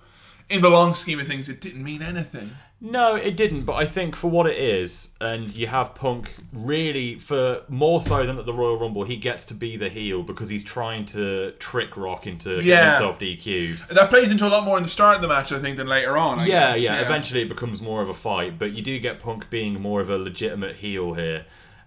in 0.50 0.60
the 0.60 0.68
long 0.68 0.92
scheme 0.92 1.20
of 1.20 1.26
things, 1.26 1.48
it 1.48 1.62
didn't 1.62 1.82
mean 1.82 2.02
anything. 2.02 2.50
No, 2.80 3.16
it 3.16 3.36
didn't, 3.36 3.64
but 3.64 3.74
I 3.74 3.86
think 3.86 4.14
for 4.14 4.30
what 4.30 4.46
it 4.46 4.56
is, 4.56 5.14
and 5.20 5.52
you 5.52 5.66
have 5.66 5.96
Punk 5.96 6.32
really, 6.52 7.16
for 7.18 7.62
more 7.68 8.00
so 8.00 8.24
than 8.24 8.38
at 8.38 8.46
the 8.46 8.52
Royal 8.52 8.78
Rumble, 8.78 9.02
he 9.02 9.16
gets 9.16 9.44
to 9.46 9.54
be 9.54 9.76
the 9.76 9.88
heel 9.88 10.22
because 10.22 10.48
he's 10.48 10.62
trying 10.62 11.04
to 11.06 11.52
trick 11.58 11.96
Rock 11.96 12.26
into 12.28 12.62
getting 12.62 12.90
himself 12.90 13.18
DQ'd. 13.18 13.88
That 13.90 14.10
plays 14.10 14.30
into 14.30 14.46
a 14.46 14.48
lot 14.48 14.64
more 14.64 14.76
in 14.76 14.84
the 14.84 14.88
start 14.88 15.16
of 15.16 15.22
the 15.22 15.28
match, 15.28 15.50
I 15.50 15.58
think, 15.58 15.76
than 15.76 15.88
later 15.88 16.16
on. 16.16 16.38
I 16.38 16.46
yeah, 16.46 16.74
guess. 16.74 16.84
yeah, 16.84 17.00
Eventually, 17.00 17.42
it 17.42 17.48
becomes 17.48 17.82
more 17.82 18.00
of 18.00 18.08
a 18.08 18.14
fight, 18.14 18.60
but 18.60 18.72
you 18.72 18.82
do 18.82 19.00
get 19.00 19.18
Punk 19.18 19.50
being 19.50 19.80
more 19.80 20.00
of 20.00 20.08
a 20.08 20.16
legitimate 20.16 20.76
heel 20.76 21.14
here. 21.14 21.46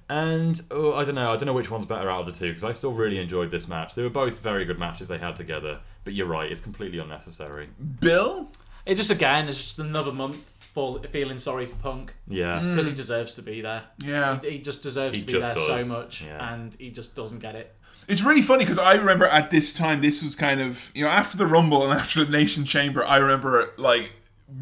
And 0.09 0.61
oh, 0.72 0.93
I 0.93 1.05
don't 1.05 1.15
know, 1.15 1.31
I 1.31 1.38
don't 1.38 1.45
know 1.45 1.53
which 1.53 1.72
one's 1.72 1.85
better 1.85 2.09
out 2.09 2.19
of 2.19 2.26
the 2.26 2.34
two 2.34 2.49
because 2.49 2.65
I 2.65 2.73
still 2.73 2.91
really 2.91 3.18
enjoyed 3.18 3.49
this 3.49 3.69
match. 3.69 3.95
They 3.95 4.03
were 4.03 4.09
both 4.09 4.39
very 4.39 4.65
good 4.65 4.77
matches 4.77 5.07
they 5.07 5.19
had 5.19 5.38
together, 5.38 5.80
but 6.03 6.13
you're 6.13 6.27
right, 6.27 6.51
it's 6.51 6.59
completely 6.59 6.99
unnecessary. 6.99 7.69
Bill? 8.01 8.51
It 8.85 8.95
just 8.95 9.09
again 9.09 9.47
is 9.47 9.55
just 9.55 9.80
another 9.80 10.11
month 10.11 10.51
for 10.73 10.99
feeling 11.11 11.38
sorry 11.38 11.65
for 11.65 11.76
Punk. 11.76 12.14
Yeah. 12.27 12.60
Mm. 12.60 12.76
because 12.76 12.89
he 12.89 12.95
deserves 12.95 13.35
to 13.35 13.41
be 13.41 13.61
there. 13.61 13.84
Yeah. 14.03 14.39
he, 14.41 14.52
he 14.52 14.57
just 14.60 14.81
deserves 14.81 15.15
He 15.15 15.22
to 15.22 15.26
be 15.27 15.34
just 15.34 15.53
there 15.53 15.77
does, 15.77 15.88
so 15.88 15.93
much, 15.93 16.23
yeah. 16.23 16.53
and 16.53 16.76
he 16.76 16.89
just 16.89 17.15
doesn't 17.15 17.39
get 17.39 17.56
it. 17.56 17.76
It's 18.07 18.23
really 18.23 18.41
funny 18.41 18.64
because 18.64 18.80
I 18.80 18.95
remember 18.95 19.26
at 19.26 19.52
this 19.52 19.73
time, 19.73 20.02
this 20.02 20.23
was 20.23 20.35
kind 20.35 20.60
of, 20.60 20.91
you 20.95 21.03
know, 21.03 21.11
after 21.11 21.38
the 21.38 21.45
Rumble 21.45 21.84
and 21.84 21.98
after 21.99 22.26
the 22.26 22.31
Nation 22.31 22.65
Chamber, 22.65 23.06
I 23.06 23.18
remember, 23.18 23.73
like, 23.77 24.14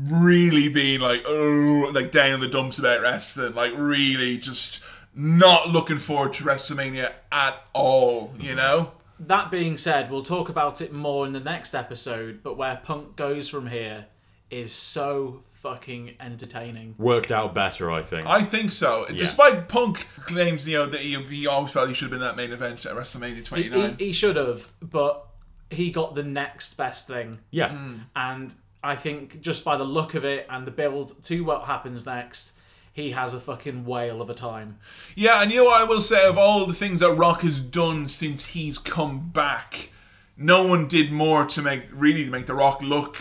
really 0.07 0.69
being 0.69 0.99
like, 0.99 1.23
oh, 1.25 1.89
like 1.93 2.11
down 2.11 2.33
in 2.33 2.39
the 2.41 2.49
dumps 2.49 2.79
about 2.79 3.01
wrestling, 3.01 3.55
like, 3.55 3.73
really 3.75 4.37
just 4.37 4.83
not 5.15 5.69
looking 5.69 5.97
forward 5.97 6.33
to 6.33 6.43
WrestleMania 6.43 7.11
at 7.31 7.63
all, 7.73 8.33
you 8.39 8.55
know? 8.55 8.91
That 9.19 9.51
being 9.51 9.77
said, 9.77 10.11
we'll 10.11 10.23
talk 10.23 10.49
about 10.49 10.79
it 10.81 10.93
more 10.93 11.25
in 11.25 11.33
the 11.33 11.39
next 11.39 11.73
episode. 11.73 12.41
But 12.43 12.55
where 12.55 12.77
Punk 12.77 13.15
goes 13.15 13.49
from 13.49 13.67
here 13.67 14.05
is 14.49 14.71
so 14.71 15.43
fucking 15.61 16.15
entertaining. 16.19 16.95
Worked 16.97 17.31
out 17.31 17.53
better, 17.53 17.91
I 17.91 18.01
think. 18.01 18.27
I 18.27 18.43
think 18.43 18.71
so. 18.71 19.05
Yeah. 19.09 19.17
Despite 19.17 19.67
Punk 19.67 20.07
claims, 20.25 20.67
you 20.67 20.77
know, 20.77 20.85
that 20.85 21.01
he, 21.01 21.21
he 21.23 21.47
always 21.47 21.71
felt 21.71 21.89
he 21.89 21.93
should 21.93 22.05
have 22.05 22.11
been 22.11 22.21
that 22.21 22.37
main 22.37 22.51
event 22.51 22.85
at 22.85 22.95
WrestleMania 22.95 23.35
He, 23.35 23.41
29. 23.41 23.95
he, 23.97 24.05
he 24.05 24.11
should 24.11 24.37
have, 24.37 24.71
but 24.81 25.27
he 25.69 25.91
got 25.91 26.15
the 26.15 26.23
next 26.23 26.77
best 26.77 27.07
thing. 27.07 27.39
Yeah. 27.51 27.69
Mm. 27.69 27.99
And 28.15 28.55
I 28.83 28.95
think 28.95 29.41
just 29.41 29.65
by 29.65 29.75
the 29.75 29.83
look 29.83 30.13
of 30.15 30.23
it 30.23 30.45
and 30.49 30.65
the 30.65 30.71
build 30.71 31.21
to 31.23 31.43
what 31.43 31.65
happens 31.65 32.05
next, 32.05 32.53
he 32.93 33.11
has 33.11 33.33
a 33.33 33.39
fucking 33.39 33.85
whale 33.85 34.21
of 34.21 34.29
a 34.29 34.33
time. 34.33 34.77
Yeah, 35.15 35.41
and 35.41 35.51
you 35.51 35.59
know 35.59 35.65
what 35.65 35.81
I 35.81 35.83
will 35.83 36.01
say 36.01 36.25
of 36.25 36.37
all 36.37 36.65
the 36.65 36.73
things 36.73 37.01
that 37.01 37.13
Rock 37.13 37.41
has 37.41 37.59
done 37.59 38.07
since 38.07 38.45
he's 38.47 38.77
come 38.77 39.29
back, 39.29 39.89
no 40.37 40.65
one 40.65 40.87
did 40.87 41.11
more 41.11 41.45
to 41.45 41.61
make 41.61 41.83
really 41.91 42.25
to 42.25 42.31
make 42.31 42.45
the 42.45 42.55
Rock 42.55 42.81
look 42.81 43.17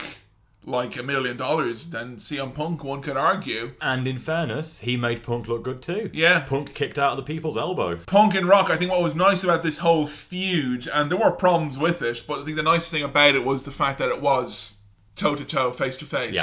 like 0.68 0.96
a 0.96 1.02
million 1.02 1.36
dollars 1.36 1.90
than 1.90 2.16
CM 2.16 2.54
Punk. 2.54 2.84
One 2.84 3.02
could 3.02 3.16
argue. 3.16 3.72
And 3.80 4.06
in 4.06 4.18
fairness, 4.18 4.80
he 4.80 4.96
made 4.96 5.22
Punk 5.22 5.48
look 5.48 5.64
good 5.64 5.82
too. 5.82 6.10
Yeah. 6.12 6.40
Punk 6.40 6.74
kicked 6.74 6.98
out 6.98 7.12
of 7.12 7.16
the 7.16 7.22
people's 7.22 7.56
elbow. 7.56 7.96
Punk 8.06 8.34
and 8.34 8.48
Rock, 8.48 8.70
I 8.70 8.76
think 8.76 8.90
what 8.90 9.02
was 9.02 9.16
nice 9.16 9.42
about 9.42 9.62
this 9.62 9.78
whole 9.78 10.06
feud, 10.06 10.86
and 10.92 11.10
there 11.10 11.18
were 11.18 11.32
problems 11.32 11.78
with 11.78 12.02
it, 12.02 12.22
but 12.26 12.40
I 12.40 12.44
think 12.44 12.56
the 12.56 12.62
nice 12.62 12.90
thing 12.90 13.02
about 13.02 13.34
it 13.34 13.44
was 13.44 13.64
the 13.64 13.70
fact 13.70 13.98
that 13.98 14.08
it 14.08 14.20
was 14.20 14.78
toe 15.16 15.34
to 15.34 15.44
toe, 15.44 15.72
face 15.72 15.96
to 15.98 16.04
face. 16.04 16.34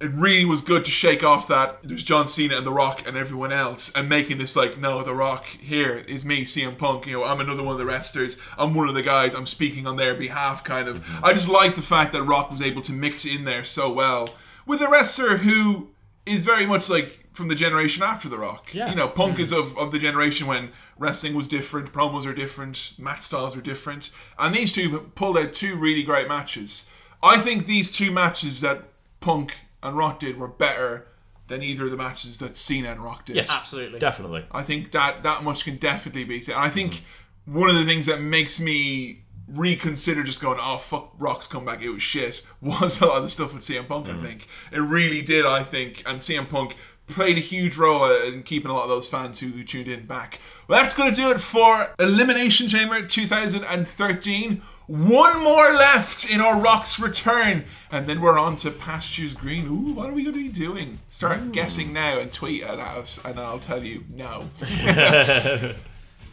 It 0.00 0.10
really 0.10 0.44
was 0.44 0.60
good 0.60 0.84
to 0.84 0.90
shake 0.90 1.22
off 1.22 1.48
that 1.48 1.82
there's 1.82 2.02
John 2.02 2.26
Cena 2.26 2.56
and 2.56 2.66
The 2.66 2.72
Rock 2.72 3.06
and 3.06 3.16
everyone 3.16 3.52
else, 3.52 3.92
and 3.94 4.08
making 4.08 4.38
this 4.38 4.56
like, 4.56 4.78
no, 4.78 5.02
The 5.02 5.14
Rock 5.14 5.44
here 5.46 5.96
is 5.96 6.24
me, 6.24 6.44
CM 6.44 6.76
Punk. 6.76 7.06
You 7.06 7.18
know, 7.20 7.24
I'm 7.24 7.40
another 7.40 7.62
one 7.62 7.72
of 7.72 7.78
the 7.78 7.86
wrestlers. 7.86 8.36
I'm 8.58 8.74
one 8.74 8.88
of 8.88 8.94
the 8.94 9.02
guys. 9.02 9.34
I'm 9.34 9.46
speaking 9.46 9.86
on 9.86 9.96
their 9.96 10.14
behalf, 10.14 10.64
kind 10.64 10.88
of. 10.88 11.00
Mm-hmm. 11.00 11.24
I 11.24 11.32
just 11.32 11.48
like 11.48 11.74
the 11.74 11.82
fact 11.82 12.12
that 12.12 12.22
Rock 12.24 12.50
was 12.50 12.60
able 12.60 12.82
to 12.82 12.92
mix 12.92 13.24
in 13.24 13.44
there 13.44 13.64
so 13.64 13.90
well 13.90 14.28
with 14.66 14.80
a 14.80 14.88
wrestler 14.88 15.38
who 15.38 15.90
is 16.26 16.44
very 16.44 16.66
much 16.66 16.88
like 16.88 17.20
from 17.32 17.48
the 17.48 17.54
generation 17.54 18.02
after 18.02 18.28
The 18.28 18.38
Rock. 18.38 18.72
Yeah. 18.72 18.90
You 18.90 18.96
know, 18.96 19.08
Punk 19.08 19.34
mm-hmm. 19.34 19.42
is 19.42 19.52
of, 19.52 19.76
of 19.76 19.92
the 19.92 19.98
generation 19.98 20.46
when 20.46 20.70
wrestling 20.98 21.34
was 21.34 21.48
different, 21.48 21.92
promos 21.92 22.26
are 22.26 22.34
different, 22.34 22.92
match 22.98 23.20
styles 23.20 23.56
were 23.56 23.62
different. 23.62 24.10
And 24.38 24.54
these 24.54 24.72
two 24.72 25.10
pulled 25.14 25.36
out 25.36 25.52
two 25.52 25.76
really 25.76 26.02
great 26.02 26.28
matches. 26.28 26.88
I 27.22 27.38
think 27.38 27.66
these 27.66 27.90
two 27.90 28.10
matches 28.10 28.60
that 28.60 28.84
Punk 29.20 29.56
and 29.84 29.96
Rock 29.96 30.18
did 30.18 30.36
were 30.38 30.48
better 30.48 31.06
than 31.46 31.62
either 31.62 31.84
of 31.84 31.90
the 31.90 31.96
matches 31.96 32.38
that 32.38 32.56
Cena 32.56 32.90
and 32.90 33.04
Rock 33.04 33.26
did. 33.26 33.36
Yes, 33.36 33.50
Absolutely. 33.50 33.98
definitely. 33.98 34.46
I 34.50 34.62
think 34.62 34.92
that 34.92 35.22
that 35.22 35.44
much 35.44 35.64
can 35.64 35.76
definitely 35.76 36.24
be 36.24 36.40
said. 36.40 36.56
I 36.56 36.70
think 36.70 37.04
one 37.44 37.68
of 37.68 37.76
the 37.76 37.84
things 37.84 38.06
that 38.06 38.20
makes 38.20 38.58
me 38.58 39.24
reconsider 39.46 40.22
just 40.22 40.40
going, 40.40 40.58
oh 40.60 40.78
fuck, 40.78 41.12
Rock's 41.18 41.46
comeback, 41.46 41.82
it 41.82 41.90
was 41.90 42.02
shit, 42.02 42.42
was 42.60 43.00
a 43.00 43.06
lot 43.06 43.18
of 43.18 43.22
the 43.24 43.28
stuff 43.28 43.52
with 43.54 43.62
CM 43.62 43.86
Punk. 43.86 44.08
I 44.08 44.12
mm. 44.12 44.22
think 44.22 44.48
it 44.72 44.78
really 44.78 45.20
did. 45.20 45.44
I 45.44 45.62
think, 45.62 46.02
and 46.06 46.20
CM 46.20 46.48
Punk 46.48 46.76
played 47.06 47.36
a 47.36 47.40
huge 47.40 47.76
role 47.76 48.04
in 48.10 48.42
keeping 48.42 48.70
a 48.70 48.74
lot 48.74 48.84
of 48.84 48.88
those 48.88 49.08
fans 49.08 49.40
who, 49.40 49.62
tuned 49.62 49.88
in 49.88 50.06
back. 50.06 50.40
Well, 50.68 50.80
that's 50.80 50.94
going 50.94 51.12
to 51.12 51.16
do 51.16 51.30
it 51.30 51.40
for 51.40 51.94
Elimination 51.98 52.68
Chamber 52.68 53.06
2013. 53.06 54.62
One 54.86 55.42
more 55.42 55.72
left 55.72 56.30
in 56.30 56.40
our 56.40 56.60
Rock's 56.60 56.98
return, 57.00 57.64
and 57.90 58.06
then 58.06 58.20
we're 58.20 58.38
on 58.38 58.56
to 58.56 58.70
Pastures 58.70 59.34
Green. 59.34 59.66
Ooh, 59.66 59.94
what 59.94 60.10
are 60.10 60.12
we 60.12 60.24
going 60.24 60.36
to 60.36 60.42
be 60.42 60.48
doing? 60.48 60.98
Start 61.08 61.52
guessing 61.52 61.92
now 61.92 62.18
and 62.18 62.30
tweet 62.32 62.62
at 62.62 62.78
us, 62.78 63.22
and 63.24 63.40
I'll 63.40 63.58
tell 63.58 63.82
you 63.82 64.04
no. 64.10 64.50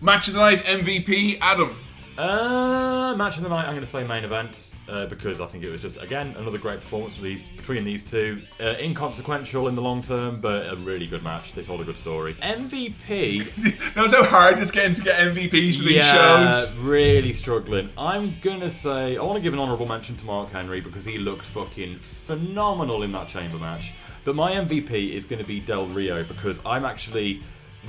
Match 0.02 0.27
of 0.27 0.34
the 0.34 0.39
night 0.39 0.60
MVP 0.60 1.38
Adam. 1.39 1.77
Uh, 2.22 3.15
match 3.15 3.38
of 3.38 3.43
the 3.43 3.49
night. 3.49 3.65
I'm 3.65 3.72
going 3.72 3.81
to 3.81 3.88
say 3.88 4.03
main 4.03 4.23
event 4.23 4.76
uh, 4.88 5.07
because 5.07 5.41
I 5.41 5.48
think 5.48 5.64
it 5.64 5.72
was 5.72 5.81
just 5.81 5.99
again 5.99 6.35
another 6.38 6.60
great 6.60 6.80
performance 6.80 7.18
these 7.18 7.41
between 7.41 7.84
these 7.84 8.03
two. 8.03 8.43
Uh, 8.60 8.76
inconsequential 8.80 9.68
in 9.68 9.73
the 9.73 9.81
long 9.81 10.03
term, 10.03 10.39
but 10.39 10.72
a 10.72 10.76
really 10.76 11.07
good 11.07 11.23
match. 11.23 11.53
They 11.53 11.64
told 11.64 11.81
a 11.81 11.84
good 11.84 11.98
story. 11.98 12.35
MVP. 12.35 13.93
that 13.95 14.03
was 14.03 14.11
so 14.11 14.23
hard 14.23 14.60
it's 14.60 14.69
getting 14.69 14.93
to 14.93 15.02
get 15.02 15.19
MVPs 15.19 15.77
for 15.77 15.84
these 15.84 15.95
yeah, 15.95 16.52
shows. 16.52 16.77
really 16.77 17.34
struggling. 17.34 17.89
I'm 17.98 18.35
gonna 18.43 18.69
say 18.69 19.18
I 19.18 19.23
want 19.23 19.38
to 19.38 19.41
give 19.41 19.53
an 19.53 19.60
honourable 19.60 19.88
mention 19.88 20.15
to 20.18 20.26
Mark 20.26 20.52
Henry 20.52 20.80
because 20.80 21.06
he 21.06 21.18
looked 21.18 21.45
fucking 21.45 21.98
phenomenal 21.98 23.02
in 23.02 23.11
that 23.14 23.30
chamber 23.30 23.57
match. 23.57 23.95
But 24.26 24.35
my 24.35 24.52
MVP 24.52 25.14
is 25.14 25.26
going 25.26 25.39
to 25.39 25.48
be 25.48 25.60
Del 25.60 25.88
Rio 25.88 26.23
because 26.23 26.61
I'm 26.64 26.85
actually 26.85 27.41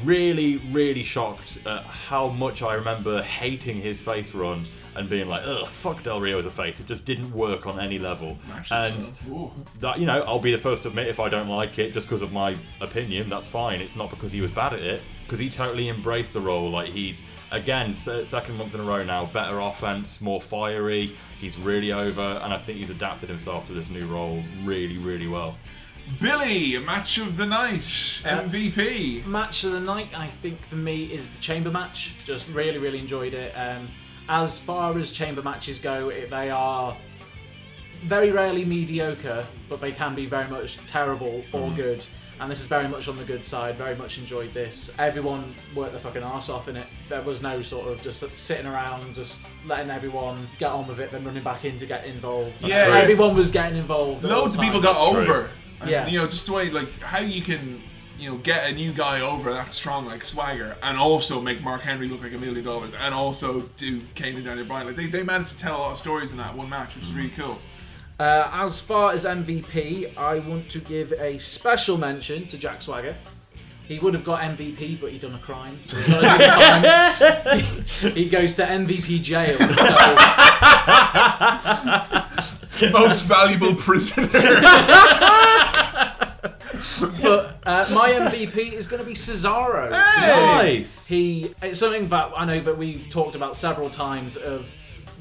really, 0.05 0.59
really 0.71 1.05
shocked 1.05 1.59
at 1.67 1.85
how 1.85 2.29
much 2.29 2.63
I 2.63 2.75
remember 2.75 3.23
hating 3.23 3.77
his 3.77 4.01
face 4.01 4.35
run 4.35 4.65
and 4.95 5.09
being 5.09 5.27
like, 5.27 5.43
ugh, 5.47 5.67
fuck 5.67 6.03
Del 6.03 6.21
Rio 6.21 6.39
as 6.39 6.45
a 6.45 6.51
face. 6.51 6.79
It 6.79 6.87
just 6.87 7.07
didn't 7.07 7.33
work 7.33 7.67
on 7.67 7.81
any 7.81 7.99
level. 7.99 8.37
And 8.71 9.03
that, 9.81 9.99
you 9.99 10.05
know, 10.05 10.23
I'll 10.23 10.39
be 10.39 10.53
the 10.53 10.59
first 10.59 10.83
to 10.83 10.91
admit 10.91 11.07
if 11.07 11.19
I 11.19 11.31
don't 11.31 11.49
like 11.49 11.79
it 11.79 11.93
just 11.93 12.07
because 12.07 12.21
of 12.21 12.33
my 12.33 12.57
opinion, 12.81 13.31
that's 13.31 13.49
fine. 13.49 13.81
It's 13.81 13.97
not 13.97 14.11
because 14.11 14.33
he 14.33 14.43
was 14.43 14.51
bad 14.51 14.75
at 14.75 14.81
it, 14.81 15.03
because 15.25 15.39
he 15.39 15.49
totally 15.49 15.89
embraced 15.89 16.35
the 16.35 16.43
role. 16.43 16.71
Like, 16.71 16.91
he's, 16.91 17.23
again, 17.51 17.95
second 17.95 18.59
month 18.59 18.75
in 18.75 18.81
a 18.81 18.85
row 18.85 19.03
now, 19.03 19.25
better 19.27 19.61
offense, 19.61 20.21
more 20.21 20.43
fiery. 20.43 21.13
He's 21.41 21.59
really 21.59 21.93
over, 21.93 22.21
and 22.21 22.53
I 22.53 22.59
think 22.59 22.79
he's 22.79 22.91
adapted 22.91 23.31
himself 23.31 23.69
to 23.69 23.73
this 23.73 23.89
new 23.89 24.07
role 24.07 24.43
really, 24.63 24.99
really 24.99 25.27
well. 25.27 25.57
Billy, 26.21 26.79
match 26.79 27.19
of 27.19 27.37
the 27.37 27.47
night, 27.47 28.23
Uh, 28.25 28.41
MVP. 28.43 29.23
Match 29.27 29.65
of 29.65 29.73
the 29.73 29.81
night, 29.81 30.09
I 30.17 30.27
think 30.27 30.61
for 30.65 30.77
me, 30.77 31.05
is 31.05 31.29
the 31.29 31.39
chamber 31.41 31.71
match. 31.71 32.13
Just 32.25 32.49
really, 32.49 32.79
really 32.79 32.99
enjoyed 32.99 33.35
it. 33.35 33.53
Um, 33.57 33.89
as 34.29 34.59
far 34.59 34.97
as 34.99 35.11
chamber 35.11 35.43
matches 35.43 35.79
go, 35.79 36.09
it, 36.11 36.31
they 36.31 36.51
are 36.51 36.97
very 38.05 38.31
rarely 38.31 38.65
mediocre, 38.65 39.47
but 39.69 39.81
they 39.81 39.93
can 39.93 40.15
be 40.15 40.27
very 40.27 40.49
much 40.49 40.77
terrible 40.87 41.45
or 41.53 41.69
Mhm. 41.71 41.77
good. 41.77 42.05
And 42.41 42.51
this 42.51 42.61
is 42.61 42.67
very 42.67 42.89
much 42.89 43.07
on 43.07 43.17
the 43.17 43.25
good 43.25 43.45
side. 43.45 43.77
Very 43.79 43.95
much 43.95 44.19
enjoyed 44.19 44.53
this. 44.53 44.91
Everyone 44.99 45.55
worked 45.77 45.93
their 45.93 46.01
fucking 46.01 46.25
ass 46.25 46.49
off 46.49 46.67
in 46.67 46.77
it. 46.77 46.87
There 47.09 47.21
was 47.23 47.41
no 47.41 47.63
sort 47.63 47.87
of 47.87 48.03
just 48.03 48.25
sitting 48.35 48.67
around, 48.67 49.15
just 49.15 49.49
letting 49.65 49.91
everyone 49.91 50.49
get 50.59 50.73
on 50.73 50.89
with 50.89 50.99
it, 50.99 51.13
then 51.13 51.23
running 51.25 51.45
back 51.45 51.65
in 51.65 51.77
to 51.77 51.87
get 51.87 52.05
involved. 52.05 52.61
Yeah. 52.63 52.87
true. 52.87 52.95
everyone 52.95 53.37
was 53.37 53.53
getting 53.53 53.79
involved. 53.79 54.25
Loads 54.25 54.57
of 54.57 54.61
people 54.61 54.83
times. 54.83 54.97
got 54.97 55.15
over. 55.17 55.51
And, 55.83 55.91
Yeah. 55.91 56.07
You 56.07 56.19
know, 56.19 56.27
just 56.27 56.47
the 56.47 56.53
way, 56.53 56.71
like, 56.71 57.01
how 57.03 57.19
you 57.21 57.43
can, 57.43 57.83
you 58.19 58.31
know, 58.31 58.37
get 58.39 58.71
a 58.71 58.73
new 58.73 58.93
guy 58.93 59.21
over 59.21 59.53
that 59.53 59.71
strong 59.73 60.07
like 60.07 60.25
Swagger 60.25 60.77
and 60.83 60.97
also 60.97 61.41
make 61.41 61.63
Mark 61.63 61.83
Henry 61.83 62.09
look 62.09 62.23
like 62.23 62.33
a 62.33 62.39
million 62.39 62.65
dollars 62.65 62.95
and 62.95 63.13
also 63.15 63.61
do 63.77 64.01
Kane 64.15 64.37
and 64.37 64.45
Daniel 64.45 64.67
Bryan. 64.67 64.87
Like, 64.87 64.97
they, 64.97 65.07
they 65.07 65.23
managed 65.23 65.51
to 65.53 65.59
tell 65.59 65.77
a 65.77 65.81
lot 65.81 65.91
of 65.93 65.97
stories 65.97 66.31
in 66.33 66.39
that 66.39 66.55
one 66.57 66.69
match, 66.71 66.95
which 66.95 67.05
is 67.05 67.13
really 67.13 67.31
cool. 67.31 67.59
Uh, 68.21 68.49
as 68.53 68.79
far 68.79 69.13
as 69.13 69.25
MVP, 69.25 70.17
I 70.17 70.39
want 70.39 70.69
to 70.71 70.79
give 70.79 71.13
a 71.15 71.39
special 71.39 71.99
mention 71.99 72.47
to 72.49 72.57
Jack 72.59 72.81
Swagger. 72.83 73.17
He 73.89 73.99
would 73.99 74.15
have 74.15 74.23
got 74.25 74.41
MVP, 74.43 75.01
but 75.01 75.11
he 75.11 75.19
done 75.19 75.35
a 75.35 75.39
crime. 75.39 75.81
So 75.85 75.97
we 75.97 76.05
gotta 76.07 76.39
give 76.39 76.47
him 76.49 77.85
time. 77.85 78.15
he, 78.15 78.23
he 78.25 78.29
goes 78.31 78.55
to 78.57 78.63
MVP 78.65 79.21
jail. 79.23 79.59
so- 79.59 79.67
Most 82.93 83.25
valuable 83.27 83.75
prisoner. 83.75 84.27
but 87.23 87.59
uh, 87.65 87.87
my 87.95 88.11
MVP 88.11 88.73
is 88.73 88.87
going 88.87 89.01
to 89.01 89.07
be 89.07 89.15
Cesaro. 89.15 89.93
Hey! 89.93 90.79
because 90.79 91.07
He 91.09 91.55
it's 91.63 91.79
something 91.79 92.09
that 92.09 92.33
I 92.37 92.45
know 92.45 92.61
that 92.61 92.77
we've 92.77 93.09
talked 93.09 93.37
about 93.37 93.57
several 93.57 93.91
times 93.91 94.37
of 94.37 94.73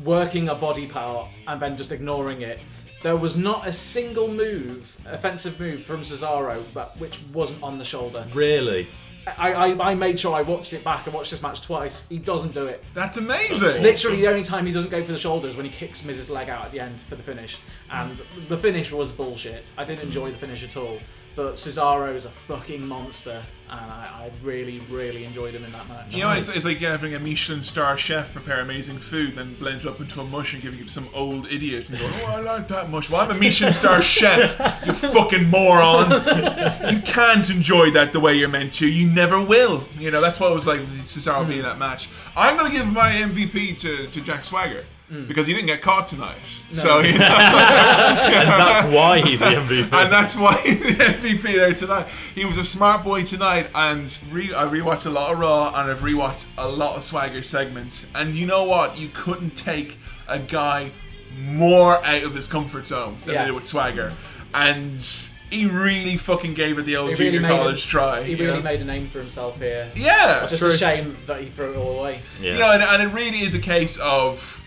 working 0.03 0.49
a 0.49 0.55
body 0.55 0.87
part 0.87 1.29
and 1.47 1.61
then 1.61 1.77
just 1.77 1.91
ignoring 1.91 2.41
it. 2.41 2.59
There 3.03 3.17
was 3.17 3.35
not 3.35 3.67
a 3.67 3.73
single 3.73 4.27
move, 4.27 4.97
offensive 5.07 5.59
move 5.59 5.81
from 5.81 6.01
Cesaro, 6.01 6.63
but 6.73 6.99
which 6.99 7.21
wasn't 7.33 7.63
on 7.63 7.77
the 7.77 7.85
shoulder. 7.85 8.25
Really? 8.33 8.87
I, 9.27 9.53
I, 9.53 9.91
I 9.91 9.95
made 9.95 10.19
sure 10.19 10.33
I 10.33 10.41
watched 10.41 10.73
it 10.73 10.83
back. 10.83 11.07
I 11.07 11.11
watched 11.11 11.31
this 11.31 11.41
match 11.41 11.61
twice. 11.61 12.05
He 12.09 12.17
doesn't 12.17 12.53
do 12.53 12.65
it. 12.65 12.83
That's 12.93 13.17
amazing. 13.17 13.81
Literally, 13.83 14.17
the 14.17 14.27
only 14.27 14.43
time 14.43 14.65
he 14.65 14.71
doesn't 14.71 14.89
go 14.89 15.03
for 15.03 15.11
the 15.11 15.17
shoulders 15.17 15.55
when 15.55 15.65
he 15.65 15.71
kicks 15.71 16.03
Miz's 16.03 16.29
leg 16.29 16.49
out 16.49 16.65
at 16.65 16.71
the 16.71 16.79
end 16.79 16.99
for 17.01 17.15
the 17.15 17.23
finish. 17.23 17.59
And 17.91 18.21
the 18.47 18.57
finish 18.57 18.91
was 18.91 19.11
bullshit. 19.11 19.71
I 19.77 19.85
didn't 19.85 20.01
enjoy 20.01 20.31
the 20.31 20.37
finish 20.37 20.63
at 20.63 20.75
all. 20.75 20.97
But 21.35 21.55
Cesaro 21.55 22.13
is 22.13 22.25
a 22.25 22.29
fucking 22.29 22.85
monster, 22.85 23.41
and 23.69 23.79
I, 23.79 24.25
I 24.25 24.31
really, 24.43 24.79
really 24.89 25.23
enjoyed 25.23 25.53
him 25.53 25.63
in 25.63 25.71
that 25.71 25.87
match. 25.87 26.13
You 26.13 26.23
know, 26.23 26.31
it's, 26.33 26.53
it's 26.53 26.65
like 26.65 26.79
having 26.79 27.13
a 27.13 27.19
Michelin 27.19 27.61
star 27.61 27.97
chef 27.97 28.33
prepare 28.33 28.59
amazing 28.59 28.97
food, 28.97 29.35
then 29.35 29.53
blend 29.53 29.81
it 29.81 29.87
up 29.87 30.01
into 30.01 30.19
a 30.19 30.25
mush 30.25 30.53
and 30.53 30.61
giving 30.61 30.81
it 30.81 30.87
to 30.87 30.93
some 30.93 31.07
old 31.13 31.49
idiot 31.49 31.89
and 31.89 31.99
going, 31.99 32.13
"Oh, 32.23 32.25
I 32.25 32.41
like 32.41 32.67
that 32.67 32.89
mush." 32.89 33.09
Well, 33.09 33.21
I'm 33.21 33.31
a 33.31 33.39
Michelin 33.39 33.71
star 33.71 34.01
chef. 34.01 34.85
You 34.85 34.91
fucking 34.91 35.49
moron! 35.49 36.11
You 36.11 37.01
can't 37.01 37.49
enjoy 37.49 37.91
that 37.91 38.09
the 38.11 38.19
way 38.19 38.35
you're 38.35 38.49
meant 38.49 38.73
to. 38.73 38.87
You 38.87 39.07
never 39.07 39.41
will. 39.41 39.85
You 39.97 40.11
know, 40.11 40.19
that's 40.19 40.37
what 40.37 40.51
it 40.51 40.55
was 40.55 40.67
like 40.67 40.81
with 40.81 41.03
Cesaro 41.03 41.47
being 41.47 41.59
hmm. 41.61 41.65
in 41.65 41.71
that 41.71 41.77
match. 41.77 42.09
I'm 42.35 42.57
gonna 42.57 42.71
give 42.71 42.91
my 42.91 43.09
MVP 43.09 43.79
to, 43.79 44.07
to 44.07 44.21
Jack 44.21 44.43
Swagger. 44.43 44.83
Mm. 45.11 45.27
Because 45.27 45.45
he 45.45 45.53
didn't 45.53 45.67
get 45.67 45.81
caught 45.81 46.07
tonight, 46.07 46.39
so 46.71 46.99
you 46.99 47.11
know, 47.19 47.25
And 47.25 48.47
that's 48.49 48.87
why 48.95 49.19
he's 49.19 49.39
the 49.41 49.45
MVP. 49.47 49.81
and 49.91 50.11
that's 50.11 50.37
why 50.37 50.55
he's 50.63 50.97
the 50.97 51.03
MVP 51.03 51.41
there 51.55 51.73
tonight. 51.73 52.07
He 52.33 52.45
was 52.45 52.57
a 52.57 52.63
smart 52.63 53.03
boy 53.03 53.23
tonight, 53.23 53.69
and 53.75 54.17
re- 54.31 54.53
I 54.53 54.63
rewatched 54.65 55.05
a 55.05 55.09
lot 55.09 55.33
of 55.33 55.39
Raw, 55.39 55.67
and 55.75 55.91
I've 55.91 55.99
rewatched 55.99 56.47
a 56.57 56.67
lot 56.69 56.95
of 56.95 57.03
Swagger 57.03 57.43
segments. 57.43 58.07
And 58.15 58.35
you 58.35 58.45
know 58.45 58.63
what? 58.63 58.97
You 58.97 59.09
couldn't 59.13 59.57
take 59.57 59.97
a 60.29 60.39
guy 60.39 60.91
more 61.37 61.95
out 62.05 62.23
of 62.23 62.33
his 62.33 62.47
comfort 62.47 62.87
zone 62.87 63.17
than 63.25 63.33
Yeah. 63.33 63.41
they 63.41 63.47
did 63.47 63.55
with 63.55 63.65
Swagger, 63.65 64.13
and 64.53 65.05
he 65.49 65.65
really 65.65 66.15
fucking 66.15 66.53
gave 66.53 66.79
it 66.79 66.83
the 66.83 66.95
old 66.95 67.09
He 67.09 67.15
junior 67.15 67.41
college 67.45 67.83
a, 67.85 67.87
try. 67.89 68.23
He 68.23 68.35
really 68.35 68.57
know? 68.59 68.63
made 68.63 68.79
a 68.81 68.85
name 68.85 69.09
for 69.09 69.19
himself 69.19 69.59
here. 69.59 69.91
Yeah, 69.95 70.43
it's 70.43 70.51
just 70.51 70.61
true. 70.61 70.71
a 70.71 70.77
shame 70.77 71.17
that 71.27 71.41
he 71.41 71.47
threw 71.49 71.73
it 71.73 71.75
all 71.75 71.99
away. 71.99 72.21
You 72.41 72.53
know, 72.53 72.71
and, 72.71 72.81
and 72.81 73.03
it 73.03 73.13
really 73.13 73.39
is 73.41 73.53
a 73.55 73.59
case 73.59 73.97
of 73.99 74.60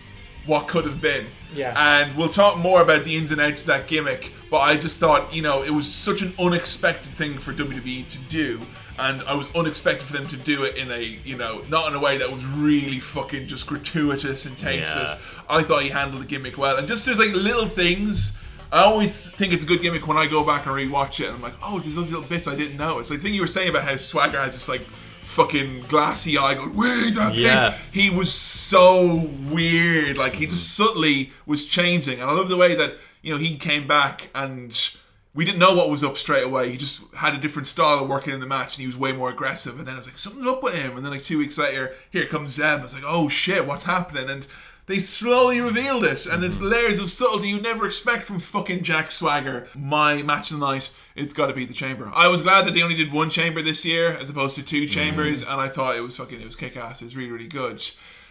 what 0.45 0.67
could 0.67 0.85
have 0.85 1.01
been. 1.01 1.27
Yeah. 1.53 1.73
And 1.77 2.15
we'll 2.15 2.29
talk 2.29 2.57
more 2.57 2.81
about 2.81 3.03
the 3.03 3.15
ins 3.15 3.31
and 3.31 3.41
outs 3.41 3.61
of 3.61 3.67
that 3.67 3.87
gimmick, 3.87 4.31
but 4.49 4.57
I 4.59 4.77
just 4.77 4.99
thought, 4.99 5.33
you 5.35 5.41
know, 5.41 5.63
it 5.63 5.71
was 5.71 5.91
such 5.91 6.21
an 6.21 6.33
unexpected 6.39 7.13
thing 7.13 7.39
for 7.39 7.53
WWE 7.53 8.07
to 8.09 8.17
do. 8.19 8.61
And 8.97 9.21
I 9.23 9.35
was 9.35 9.53
unexpected 9.53 10.05
for 10.05 10.13
them 10.13 10.25
to 10.27 10.37
do 10.37 10.63
it 10.63 10.77
in 10.77 10.89
a, 10.89 11.01
you 11.01 11.35
know, 11.35 11.63
not 11.69 11.89
in 11.89 11.95
a 11.95 11.99
way 11.99 12.17
that 12.17 12.31
was 12.31 12.45
really 12.45 13.01
fucking 13.01 13.47
just 13.47 13.67
gratuitous 13.67 14.45
and 14.45 14.57
tasteless. 14.57 15.21
I 15.49 15.63
thought 15.63 15.83
he 15.83 15.89
handled 15.89 16.21
the 16.21 16.25
gimmick 16.25 16.57
well. 16.57 16.77
And 16.77 16.87
just 16.87 17.05
there's 17.05 17.19
like 17.19 17.33
little 17.33 17.67
things. 17.67 18.41
I 18.71 18.85
always 18.85 19.29
think 19.31 19.51
it's 19.51 19.63
a 19.63 19.65
good 19.65 19.81
gimmick 19.81 20.07
when 20.07 20.15
I 20.15 20.27
go 20.27 20.45
back 20.45 20.65
and 20.65 20.75
rewatch 20.75 21.19
it. 21.19 21.25
And 21.25 21.35
I'm 21.35 21.41
like, 21.41 21.55
oh, 21.61 21.79
there's 21.79 21.95
those 21.95 22.09
little 22.09 22.27
bits 22.27 22.47
I 22.47 22.55
didn't 22.55 22.77
know. 22.77 22.99
It's 22.99 23.09
like 23.09 23.19
the 23.19 23.23
thing 23.23 23.33
you 23.33 23.41
were 23.41 23.47
saying 23.47 23.69
about 23.69 23.83
how 23.83 23.97
Swagger 23.97 24.39
has 24.39 24.53
this 24.53 24.69
like 24.69 24.85
fucking 25.25 25.81
glassy 25.87 26.37
eye 26.37 26.53
going, 26.53 26.75
wait, 26.75 27.15
that 27.15 27.33
Yeah. 27.35 27.71
thing. 27.71 27.81
He 27.91 28.09
was 28.09 28.33
so 28.33 29.29
weird. 29.49 30.17
Like 30.17 30.35
he 30.35 30.45
just 30.47 30.75
subtly 30.75 31.31
was 31.45 31.65
changing. 31.65 32.21
And 32.21 32.29
I 32.29 32.33
love 32.33 32.47
the 32.47 32.57
way 32.57 32.75
that, 32.75 32.97
you 33.21 33.33
know, 33.33 33.39
he 33.39 33.57
came 33.57 33.87
back 33.87 34.29
and 34.35 34.89
we 35.33 35.43
didn't 35.43 35.59
know 35.59 35.73
what 35.75 35.89
was 35.89 36.03
up 36.03 36.17
straight 36.17 36.43
away. 36.43 36.71
He 36.71 36.77
just 36.77 37.13
had 37.15 37.33
a 37.33 37.37
different 37.37 37.67
style 37.67 37.99
of 37.99 38.07
working 38.07 38.33
in 38.33 38.39
the 38.39 38.45
match 38.47 38.75
and 38.77 38.81
he 38.81 38.87
was 38.87 38.95
way 38.95 39.11
more 39.11 39.29
aggressive. 39.29 39.77
And 39.77 39.85
then 39.87 39.95
I 39.95 39.97
was 39.97 40.07
like, 40.07 40.17
something's 40.17 40.47
up 40.47 40.63
with 40.63 40.75
him. 40.81 40.95
And 40.95 41.03
then 41.05 41.11
like 41.11 41.23
two 41.23 41.37
weeks 41.39 41.57
later, 41.57 41.93
here 42.09 42.25
comes 42.27 42.51
Zeb. 42.51 42.79
I 42.79 42.83
was 42.83 42.93
like, 42.93 43.03
oh 43.05 43.27
shit, 43.27 43.65
what's 43.67 43.83
happening? 43.83 44.29
And 44.29 44.47
they 44.87 44.99
slowly 44.99 45.59
revealed 45.59 46.05
it, 46.05 46.25
and 46.25 46.43
it's 46.43 46.57
mm-hmm. 46.57 46.65
layers 46.65 46.99
of 46.99 47.09
subtlety 47.09 47.49
you 47.49 47.61
never 47.61 47.85
expect 47.85 48.23
from 48.23 48.39
fucking 48.39 48.83
Jack 48.83 49.09
Swagger. 49.09 49.67
My 49.75 50.21
match 50.21 50.51
of 50.51 50.59
the 50.59 50.65
night 50.65 50.91
is 51.15 51.33
got 51.33 51.47
to 51.47 51.53
be 51.53 51.65
the 51.65 51.73
Chamber. 51.73 52.11
I 52.13 52.27
was 52.27 52.41
glad 52.41 52.65
that 52.65 52.73
they 52.73 52.83
only 52.83 52.95
did 52.95 53.11
one 53.11 53.29
Chamber 53.29 53.61
this 53.61 53.83
year 53.83 54.13
as 54.13 54.29
opposed 54.29 54.55
to 54.55 54.63
two 54.63 54.85
mm. 54.85 54.89
Chambers, 54.89 55.41
and 55.41 55.59
I 55.59 55.67
thought 55.67 55.95
it 55.95 56.01
was 56.01 56.15
fucking 56.15 56.39
it 56.39 56.45
was 56.45 56.55
kick 56.55 56.77
ass. 56.77 57.01
It 57.01 57.05
was 57.05 57.15
really 57.15 57.31
really 57.31 57.47
good. 57.47 57.81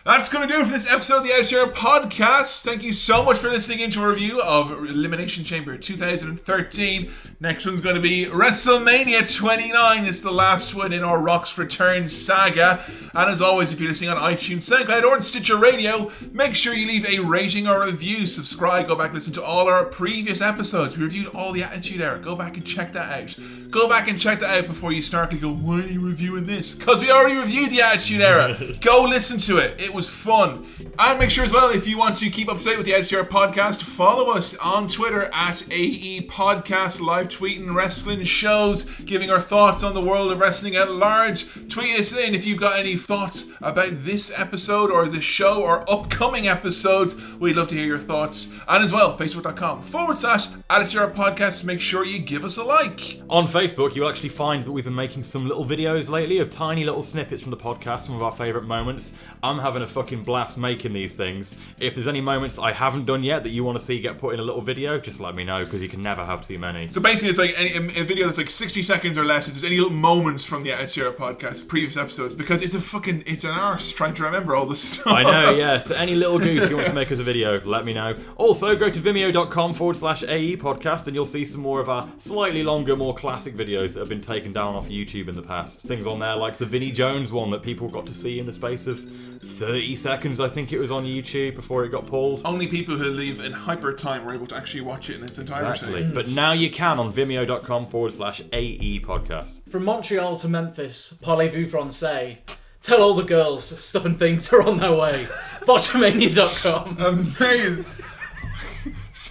That's 0.07 0.29
going 0.29 0.47
to 0.47 0.55
do 0.55 0.61
it 0.61 0.67
for 0.67 0.71
this 0.71 0.93
episode 0.93 1.21
of 1.21 1.23
the 1.23 1.31
Outshare 1.31 1.73
Podcast. 1.73 2.63
Thank 2.63 2.83
you 2.83 2.93
so 2.93 3.25
much 3.25 3.39
for 3.39 3.49
listening 3.49 3.81
into 3.81 4.05
a 4.05 4.09
review 4.11 4.39
of 4.43 4.71
Elimination 4.71 5.45
Chamber 5.45 5.79
2013. 5.79 7.11
Next 7.41 7.65
one's 7.65 7.81
going 7.81 7.95
to 7.95 8.03
be 8.03 8.27
WrestleMania 8.27 9.35
29. 9.35 10.05
It's 10.05 10.21
the 10.21 10.31
last 10.31 10.75
one 10.75 10.93
in 10.93 11.03
our 11.03 11.19
Rock's 11.19 11.57
Return 11.57 12.07
saga. 12.07 12.85
And 13.15 13.31
as 13.31 13.41
always, 13.41 13.73
if 13.73 13.81
you're 13.81 13.89
listening 13.89 14.11
on 14.11 14.19
iTunes, 14.19 14.71
SoundCloud, 14.71 15.05
or 15.05 15.15
on 15.15 15.23
Stitcher 15.23 15.57
Radio, 15.57 16.13
make 16.33 16.55
sure 16.55 16.75
you 16.75 16.87
leave 16.87 17.09
a 17.09 17.21
rating 17.21 17.67
or 17.67 17.87
review. 17.87 18.27
Subscribe, 18.27 18.87
go 18.87 18.97
back 18.97 19.07
and 19.07 19.15
listen 19.15 19.33
to 19.35 19.43
all 19.43 19.69
our 19.69 19.87
previous 19.87 20.43
episodes. 20.43 20.99
We 20.99 21.05
reviewed 21.05 21.29
all 21.29 21.53
the 21.53 21.63
Attitude 21.63 22.03
Era. 22.03 22.19
Go 22.19 22.37
back 22.37 22.59
and 22.59 22.67
check 22.67 22.93
that 22.93 23.11
out. 23.11 23.37
Go 23.71 23.89
back 23.89 24.09
and 24.09 24.21
check 24.21 24.41
that 24.41 24.59
out 24.59 24.67
before 24.67 24.93
you 24.93 25.01
start 25.01 25.31
to 25.31 25.39
go, 25.39 25.53
why 25.53 25.81
are 25.81 25.87
you 25.87 26.07
reviewing 26.07 26.45
this? 26.45 26.75
Because 26.75 27.01
we 27.01 27.11
already 27.11 27.37
reviewed 27.37 27.71
the 27.71 27.81
Attitude 27.81 28.21
Era. 28.21 28.55
go 28.83 29.07
listen 29.09 29.39
to 29.39 29.57
it. 29.57 29.81
It 29.81 29.94
was 29.95 30.09
fun. 30.09 30.67
And 30.99 31.19
make 31.19 31.31
sure 31.31 31.45
as 31.45 31.53
well, 31.53 31.71
if 31.71 31.87
you 31.87 31.97
want 31.97 32.17
to 32.17 32.31
keep 32.31 32.51
up 32.51 32.59
to 32.59 32.65
date 32.65 32.77
with 32.77 32.87
the 32.87 32.93
Era 32.93 33.25
podcast, 33.25 33.83
follow 33.83 34.33
us 34.33 34.57
on 34.59 34.89
Twitter 34.89 35.31
at 35.33 35.67
AE 35.71 36.27
Podcast, 36.29 37.01
live 37.01 37.29
tweeting 37.29 37.75
wrestling 37.75 38.25
shows, 38.25 38.85
giving 39.01 39.31
our 39.31 39.41
thoughts 39.41 39.85
on 39.85 39.95
the 39.95 40.01
world 40.01 40.33
of 40.33 40.41
wrestling 40.41 40.77
at 40.77 40.91
large. 40.91 41.47
Tweet 41.69 41.99
us 41.99 42.17
in 42.17 42.35
if 42.35 42.45
you've 42.45 42.61
got 42.61 42.79
any 42.79 42.97
thoughts 42.97 43.53
about 43.63 43.91
this 43.93 44.37
episode 44.39 44.91
or 44.91 45.09
the 45.09 45.21
show 45.21 45.63
or 45.63 45.89
upcoming 45.91 46.49
episodes. 46.49 47.15
We'd 47.37 47.57
love 47.57 47.69
to 47.69 47.77
hear 47.77 47.87
your 47.87 47.99
thoughts. 47.99 48.53
And 48.69 48.83
as 48.83 48.93
well, 48.93 49.17
facebook.com 49.17 49.83
forward 49.83 50.17
slash 50.17 50.49
Attitude 50.71 51.15
Podcast. 51.15 51.65
Make 51.65 51.81
sure 51.81 52.05
you 52.05 52.19
give 52.19 52.45
us 52.45 52.57
a 52.57 52.65
like. 52.65 53.21
On 53.31 53.47
Facebook, 53.47 53.95
you'll 53.95 54.09
actually 54.09 54.31
find 54.31 54.63
that 54.63 54.73
we've 54.73 54.85
been 54.85 54.95
making 54.95 55.23
some 55.23 55.47
little 55.47 55.65
videos 55.65 56.09
lately 56.11 56.39
of 56.39 56.51
tiny 56.51 56.85
little 56.85 57.03
snippets 57.03 57.43
from 57.43 57.51
the 57.51 57.57
podcast, 57.57 58.01
some 58.01 58.17
of 58.17 58.23
our 58.23 58.33
favourite 58.33 58.67
moments. 58.67 59.15
I'm 59.43 59.59
having 59.59 59.83
a 59.85 59.87
fucking 59.87 60.25
blast 60.25 60.59
making 60.59 60.93
these 60.93 61.15
things. 61.15 61.57
If 61.79 61.95
there's 61.95 62.09
any 62.09 62.21
moments 62.21 62.57
that 62.57 62.63
I 62.63 62.73
haven't 62.73 63.05
done 63.05 63.23
yet 63.23 63.45
that 63.45 63.51
you 63.51 63.63
want 63.63 63.79
to 63.79 63.85
see 63.85 64.01
get 64.01 64.19
put 64.19 64.35
in 64.35 64.41
a 64.41 64.43
little 64.43 64.61
video, 64.61 64.99
just 64.99 65.21
let 65.21 65.35
me 65.35 65.45
know 65.45 65.65
because 65.65 65.83
you 65.83 65.89
can 65.89 66.03
never 66.03 66.25
have 66.25 66.47
too 66.47 66.59
many. 66.59 66.91
So 66.91 67.01
basically, 67.01 67.31
it's 67.31 67.39
like 67.39 67.55
any, 67.57 67.97
a 67.99 68.05
video 68.05 68.27
that's 68.27 68.39
like 68.39 68.51
60 68.51 68.83
seconds 68.83 69.17
or 69.17 69.25
less. 69.25 69.47
If 69.47 69.55
there's 69.55 69.65
any 69.65 69.77
little 69.77 69.93
moments 69.93 70.45
from 70.45 70.63
the 70.65 70.71
Era 70.71 71.13
podcast, 71.13 71.69
previous 71.69 71.97
episodes, 71.97 72.35
because 72.35 72.63
it's 72.63 72.75
a 72.75 72.81
fucking, 72.81 73.25
it's 73.27 73.45
an 73.45 73.51
arse 73.51 73.93
trying 73.93 74.15
to 74.15 74.25
remember 74.25 74.57
all 74.57 74.67
this 74.67 74.81
stuff. 74.81 75.07
I 75.07 75.23
know, 75.23 75.51
yeah. 75.57 75.79
So 75.79 75.95
any 75.95 76.15
little 76.15 76.39
goose 76.39 76.69
you 76.71 76.77
want 76.77 76.89
to 76.89 76.95
make 76.95 77.13
us 77.13 77.19
a 77.19 77.23
video, 77.23 77.61
let 77.65 77.85
me 77.85 77.93
know. 77.93 78.17
Also, 78.37 78.75
go 78.75 78.91
to 78.91 79.01
vimeo.com 79.01 79.75
forward 79.75 79.97
slash 79.97 80.23
AE 80.23 80.57
podcast 80.57 81.07
and 81.07 81.15
you'll 81.15 81.27
see 81.27 81.45
some 81.45 81.61
more 81.61 81.81
of 81.81 81.89
our 81.89 82.09
slightly 82.17 82.63
longer, 82.63 82.97
more 82.97 83.15
classic 83.15 83.55
videos 83.55 83.95
that 83.95 84.01
have 84.01 84.09
been 84.09 84.21
taken 84.21 84.53
down 84.53 84.75
off 84.75 84.89
YouTube 84.89 85.29
in 85.29 85.37
the 85.37 85.43
past. 85.43 85.83
Things 85.83 86.07
on 86.07 86.19
there 86.19 86.37
like 86.37 86.57
the 86.57 86.67
Vinnie 86.67 86.93
Jones 86.93 87.33
one 87.33 87.51
that 87.51 87.63
people 87.63 87.89
got 87.89 88.07
to 88.07 88.15
see 88.15 88.39
in 88.39 88.47
the 88.47 88.53
space 88.53 88.87
of 88.87 89.01
30 89.45 89.74
seconds, 89.97 90.41
I 90.41 90.49
think 90.49 90.73
it 90.73 90.79
was 90.79 90.91
on 90.91 91.05
YouTube 91.05 91.55
before 91.55 91.85
it 91.85 91.91
got 91.91 92.07
pulled. 92.07 92.43
Only 92.45 92.67
people 92.67 92.97
who 92.97 93.11
live 93.11 93.41
in 93.41 93.53
hyper 93.53 93.93
time 93.93 94.25
were 94.25 94.35
able 94.35 94.47
to 94.49 94.57
actually 94.57 94.83
watch 94.83 95.11
it 95.11 95.17
in 95.17 95.25
its 95.25 95.39
entirety. 95.39 95.71
Exactly. 95.71 96.05
But 96.05 96.29
now 96.29 96.53
you 96.53 96.71
can 96.71 96.99
on 96.99 97.13
vimeo.com 97.13 97.87
forward 97.87 98.13
slash 98.13 98.43
AE 98.53 99.01
podcast. 99.01 99.69
From 99.71 99.85
Montreal 99.85 100.37
to 100.37 100.49
Memphis, 100.49 101.15
parlez-vous 101.23 101.67
français. 101.67 102.39
Tell 102.83 103.03
all 103.03 103.15
the 103.15 103.25
girls 103.25 103.65
stuff 103.65 104.05
and 104.05 104.19
things 104.19 104.53
are 104.53 104.63
on 104.63 104.79
their 104.79 104.93
way. 104.93 105.25
Botchamania.com. 105.67 106.99
Amazing. 106.99 107.87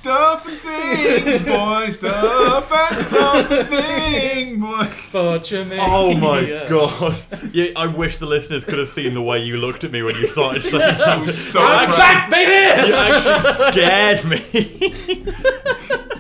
Stuff 0.04 0.46
and 0.46 0.58
things, 0.58 1.42
boy. 1.46 1.90
Stuff 1.90 2.70
and 2.74 2.98
stuff 3.00 3.52
and 3.52 3.68
things, 3.70 4.60
boy. 4.60 4.84
Botchamania. 5.14 5.78
Oh 5.80 6.14
my 6.14 6.68
god. 6.68 7.16
Yeah, 7.54 7.68
I 7.78 7.88
wish 7.88 8.18
the 8.18 8.26
listeners 8.26 8.66
could 8.66 8.80
have 8.80 8.90
seen 8.90 9.14
the 9.14 9.22
way 9.22 9.42
you 9.42 9.56
looked 9.56 9.86
at 9.86 9.92
me 9.94 10.02
when 10.02 10.16
you 10.16 10.28
started 10.28 10.60
saying 10.62 10.82
that. 10.98 11.00
I 11.08 11.16
was 11.16 11.38
so 11.52 11.62
I'm 11.64 11.86
proud. 11.88 11.98
back, 11.98 12.30
baby! 12.30 12.88
You 12.90 12.94
actually 12.96 13.40
scared 13.72 14.26
me. 14.26 15.24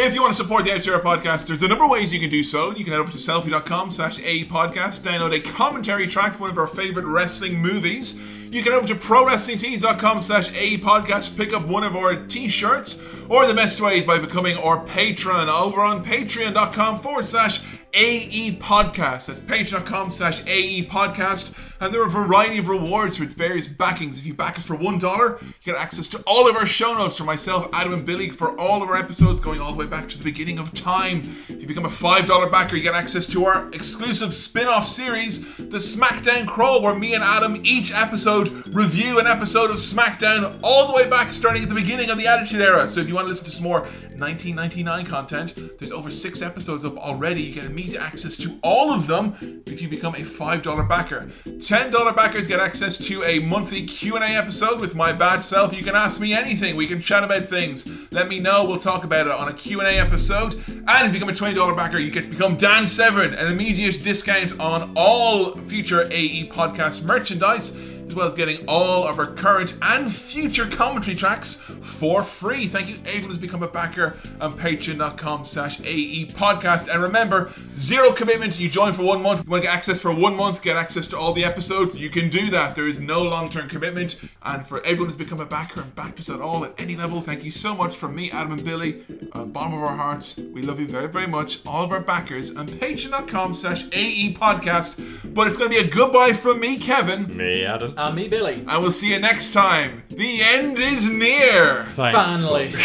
If 0.00 0.14
you 0.14 0.20
want 0.22 0.32
to 0.32 0.40
support 0.40 0.62
the 0.64 0.70
Attitude 0.70 0.92
Era 0.92 1.02
podcast, 1.02 1.48
there's 1.48 1.64
a 1.64 1.66
number 1.68 1.82
of 1.82 1.90
ways 1.90 2.14
you 2.14 2.20
can 2.20 2.30
do 2.30 2.44
so. 2.44 2.70
You 2.70 2.84
can 2.84 2.92
head 2.92 3.00
over 3.00 3.10
to 3.10 3.18
sellfy.com 3.18 3.90
slash 3.90 4.20
a 4.20 4.44
podcast, 4.44 5.02
download 5.02 5.34
a 5.34 5.40
commentary 5.40 6.06
track 6.06 6.34
from 6.34 6.42
one 6.42 6.50
of 6.52 6.58
our 6.58 6.68
favorite 6.68 7.04
wrestling 7.04 7.58
movies. 7.60 8.20
You 8.50 8.62
can 8.62 8.72
head 8.72 8.78
over 8.78 8.88
to 8.88 8.94
prowrestlingtees.com 8.94 10.22
slash 10.22 10.48
a 10.50 10.78
podcast, 10.78 11.36
pick 11.36 11.52
up 11.52 11.66
one 11.66 11.84
of 11.84 11.94
our 11.94 12.24
t-shirts, 12.26 13.02
or 13.28 13.46
the 13.46 13.52
best 13.52 13.80
way 13.80 13.98
is 13.98 14.06
by 14.06 14.18
becoming 14.18 14.56
our 14.56 14.84
patron 14.86 15.50
over 15.50 15.82
on 15.82 16.02
patreon.com 16.02 16.98
forward 16.98 17.26
slash 17.26 17.60
AE 17.92 18.56
podcast. 18.60 19.26
That's 19.26 19.40
patreon.com 19.40 20.10
slash 20.10 20.42
AE 20.46 20.86
podcast. 20.86 21.54
And 21.80 21.94
there 21.94 22.02
are 22.02 22.06
a 22.06 22.10
variety 22.10 22.58
of 22.58 22.68
rewards 22.68 23.20
with 23.20 23.34
various 23.34 23.68
backings. 23.68 24.18
If 24.18 24.26
you 24.26 24.34
back 24.34 24.56
us 24.56 24.66
for 24.66 24.76
$1, 24.76 25.42
you 25.42 25.48
get 25.64 25.76
access 25.76 26.08
to 26.10 26.22
all 26.26 26.48
of 26.48 26.56
our 26.56 26.66
show 26.66 26.94
notes 26.94 27.16
for 27.16 27.24
myself, 27.24 27.68
Adam, 27.72 27.92
and 27.94 28.04
Billy 28.04 28.30
for 28.30 28.58
all 28.60 28.82
of 28.82 28.88
our 28.88 28.96
episodes 28.96 29.40
going 29.40 29.60
all 29.60 29.72
the 29.72 29.78
way 29.78 29.86
back 29.86 30.08
to 30.08 30.18
the 30.18 30.24
beginning 30.24 30.58
of 30.58 30.74
time. 30.74 31.18
If 31.48 31.60
you 31.60 31.66
become 31.66 31.84
a 31.84 31.88
$5 31.88 32.50
backer, 32.50 32.76
you 32.76 32.82
get 32.82 32.94
access 32.94 33.26
to 33.28 33.44
our 33.44 33.68
exclusive 33.68 34.34
spin 34.34 34.66
off 34.66 34.88
series, 34.88 35.56
The 35.56 35.78
SmackDown 35.78 36.46
Crawl, 36.46 36.82
where 36.82 36.94
me 36.94 37.14
and 37.14 37.22
Adam 37.22 37.56
each 37.62 37.92
episode 37.92 38.68
review 38.74 39.18
an 39.18 39.26
episode 39.26 39.70
of 39.70 39.76
SmackDown 39.76 40.58
all 40.62 40.88
the 40.88 40.94
way 40.94 41.08
back, 41.08 41.32
starting 41.32 41.62
at 41.62 41.68
the 41.68 41.74
beginning 41.74 42.10
of 42.10 42.18
the 42.18 42.26
Attitude 42.26 42.60
Era. 42.60 42.88
So 42.88 43.00
if 43.00 43.08
you 43.08 43.14
want 43.14 43.26
to 43.26 43.30
listen 43.30 43.44
to 43.44 43.50
some 43.50 43.64
more 43.64 43.86
1999 44.18 45.06
content, 45.06 45.78
there's 45.78 45.92
over 45.92 46.10
six 46.10 46.42
episodes 46.42 46.84
up 46.84 46.96
already. 46.98 47.42
You 47.42 47.54
get 47.54 47.66
immediate 47.66 48.02
access 48.02 48.36
to 48.38 48.58
all 48.62 48.92
of 48.92 49.06
them 49.06 49.62
if 49.66 49.80
you 49.80 49.88
become 49.88 50.14
a 50.14 50.18
$5 50.18 50.88
backer. 50.88 51.30
$10 51.68 52.16
backers 52.16 52.46
get 52.46 52.60
access 52.60 52.96
to 52.96 53.22
a 53.24 53.40
monthly 53.40 53.82
Q&A 53.82 54.20
episode 54.20 54.80
with 54.80 54.94
my 54.94 55.12
bad 55.12 55.40
self. 55.40 55.76
You 55.76 55.84
can 55.84 55.94
ask 55.94 56.18
me 56.18 56.32
anything. 56.32 56.76
We 56.76 56.86
can 56.86 56.98
chat 56.98 57.22
about 57.22 57.44
things. 57.44 57.86
Let 58.10 58.26
me 58.26 58.40
know. 58.40 58.64
We'll 58.64 58.78
talk 58.78 59.04
about 59.04 59.26
it 59.26 59.32
on 59.34 59.48
a 59.48 59.52
Q&A 59.52 59.98
episode. 59.98 60.54
And 60.66 60.88
if 60.88 61.12
you 61.12 61.20
become 61.20 61.28
a 61.28 61.32
$20 61.32 61.76
backer, 61.76 61.98
you 61.98 62.10
get 62.10 62.24
to 62.24 62.30
become 62.30 62.56
Dan 62.56 62.86
Severn, 62.86 63.34
an 63.34 63.52
immediate 63.52 64.02
discount 64.02 64.58
on 64.58 64.94
all 64.96 65.58
future 65.58 66.08
AE 66.10 66.48
podcast 66.48 67.04
merchandise 67.04 67.76
as 68.08 68.14
well 68.14 68.26
as 68.26 68.34
getting 68.34 68.64
all 68.66 69.06
of 69.06 69.18
our 69.18 69.26
current 69.34 69.74
and 69.82 70.10
future 70.10 70.66
commentary 70.66 71.16
tracks 71.16 71.56
for 71.80 72.22
free. 72.22 72.66
Thank 72.66 72.88
you, 72.88 72.96
everyone 73.06 73.28
who's 73.28 73.38
become 73.38 73.62
a 73.62 73.68
backer 73.68 74.16
on 74.40 74.58
patreon.com 74.58 75.44
slash 75.44 75.80
AE 75.80 76.26
podcast. 76.28 76.92
And 76.92 77.02
remember, 77.02 77.52
zero 77.74 78.12
commitment. 78.12 78.58
You 78.58 78.68
join 78.70 78.94
for 78.94 79.02
one 79.02 79.22
month. 79.22 79.44
You 79.44 79.50
want 79.50 79.62
to 79.62 79.68
get 79.68 79.76
access 79.76 80.00
for 80.00 80.12
one 80.12 80.36
month, 80.36 80.62
get 80.62 80.76
access 80.76 81.08
to 81.08 81.18
all 81.18 81.32
the 81.34 81.44
episodes. 81.44 81.94
You 81.94 82.08
can 82.08 82.30
do 82.30 82.50
that. 82.50 82.74
There 82.74 82.88
is 82.88 82.98
no 82.98 83.22
long-term 83.22 83.68
commitment. 83.68 84.20
And 84.42 84.66
for 84.66 84.78
everyone 84.84 85.06
who's 85.08 85.16
become 85.16 85.40
a 85.40 85.46
backer 85.46 85.82
and 85.82 85.94
backed 85.94 86.18
us 86.20 86.30
at 86.30 86.40
all 86.40 86.64
at 86.64 86.80
any 86.80 86.96
level, 86.96 87.20
thank 87.20 87.44
you 87.44 87.50
so 87.50 87.74
much 87.74 87.94
from 87.94 88.14
me, 88.14 88.30
Adam 88.30 88.52
and 88.52 88.64
Billy, 88.64 89.04
on 89.32 89.40
the 89.40 89.46
bottom 89.46 89.74
of 89.74 89.82
our 89.82 89.96
hearts. 89.96 90.38
We 90.38 90.62
love 90.62 90.80
you 90.80 90.86
very, 90.86 91.08
very 91.08 91.26
much. 91.26 91.60
All 91.66 91.84
of 91.84 91.92
our 91.92 92.00
backers 92.00 92.56
on 92.56 92.66
patreon.com 92.66 93.52
slash 93.52 93.84
AE 93.92 94.34
podcast. 94.34 95.34
But 95.34 95.46
it's 95.46 95.58
going 95.58 95.70
to 95.70 95.78
be 95.82 95.86
a 95.86 95.90
goodbye 95.90 96.32
from 96.32 96.60
me, 96.60 96.78
Kevin. 96.78 97.36
Me, 97.36 97.64
Adam. 97.64 97.94
And 98.00 98.14
me, 98.14 98.28
Billy. 98.28 98.64
And 98.68 98.80
we'll 98.80 98.92
see 98.92 99.12
you 99.12 99.18
next 99.18 99.52
time. 99.52 100.04
The 100.08 100.38
end 100.40 100.78
is 100.78 101.10
near. 101.10 101.82
Finally. 101.82 102.66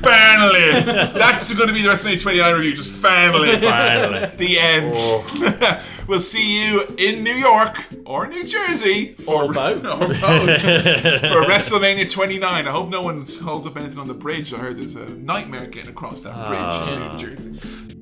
Finally. 0.00 0.82
That's 1.18 1.52
going 1.52 1.66
to 1.66 1.74
be 1.74 1.82
the 1.82 1.88
WrestleMania 1.88 2.22
29 2.22 2.54
review. 2.54 2.74
Just 2.76 2.92
finally. 2.92 3.56
Finally. 3.58 4.26
The 4.36 4.58
end. 4.60 4.94
we'll 6.08 6.20
see 6.20 6.62
you 6.64 6.84
in 6.96 7.24
New 7.24 7.34
York 7.34 7.86
or 8.06 8.28
New 8.28 8.44
Jersey. 8.44 9.16
Or 9.26 9.52
both. 9.52 9.84
Or 9.90 9.98
both. 10.06 10.60
for 10.60 11.42
WrestleMania 11.44 12.08
29. 12.08 12.68
I 12.68 12.70
hope 12.70 12.88
no 12.88 13.02
one 13.02 13.24
holds 13.42 13.66
up 13.66 13.76
anything 13.76 13.98
on 13.98 14.06
the 14.06 14.14
bridge. 14.14 14.54
I 14.54 14.58
heard 14.58 14.76
there's 14.76 14.94
a 14.94 15.08
nightmare 15.10 15.66
getting 15.66 15.90
across 15.90 16.22
that 16.22 16.46
bridge 16.46 16.60
Ah. 16.60 16.88
in 16.88 17.00
New 17.12 17.18
Jersey. 17.18 17.96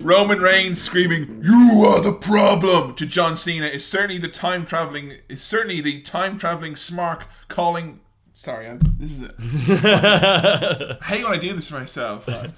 Roman 0.00 0.40
Reigns 0.40 0.80
screaming, 0.80 1.42
"You 1.42 1.84
are 1.86 2.00
the 2.00 2.12
problem!" 2.12 2.94
to 2.96 3.06
John 3.06 3.36
Cena 3.36 3.66
is 3.66 3.84
certainly 3.84 4.18
the 4.18 4.28
time 4.28 4.64
traveling 4.64 5.18
is 5.28 5.42
certainly 5.42 5.80
the 5.80 6.00
time 6.02 6.38
traveling 6.38 6.74
smark 6.74 7.24
calling. 7.48 8.00
Sorry, 8.32 8.68
I'm, 8.68 8.78
this 8.98 9.18
is 9.18 9.22
it. 9.22 9.34
I 11.00 11.04
hate 11.04 11.24
when 11.24 11.32
I 11.32 11.38
do 11.38 11.52
this 11.54 11.68
for 11.68 11.78
myself. 11.80 12.28
Uh, 12.28 12.48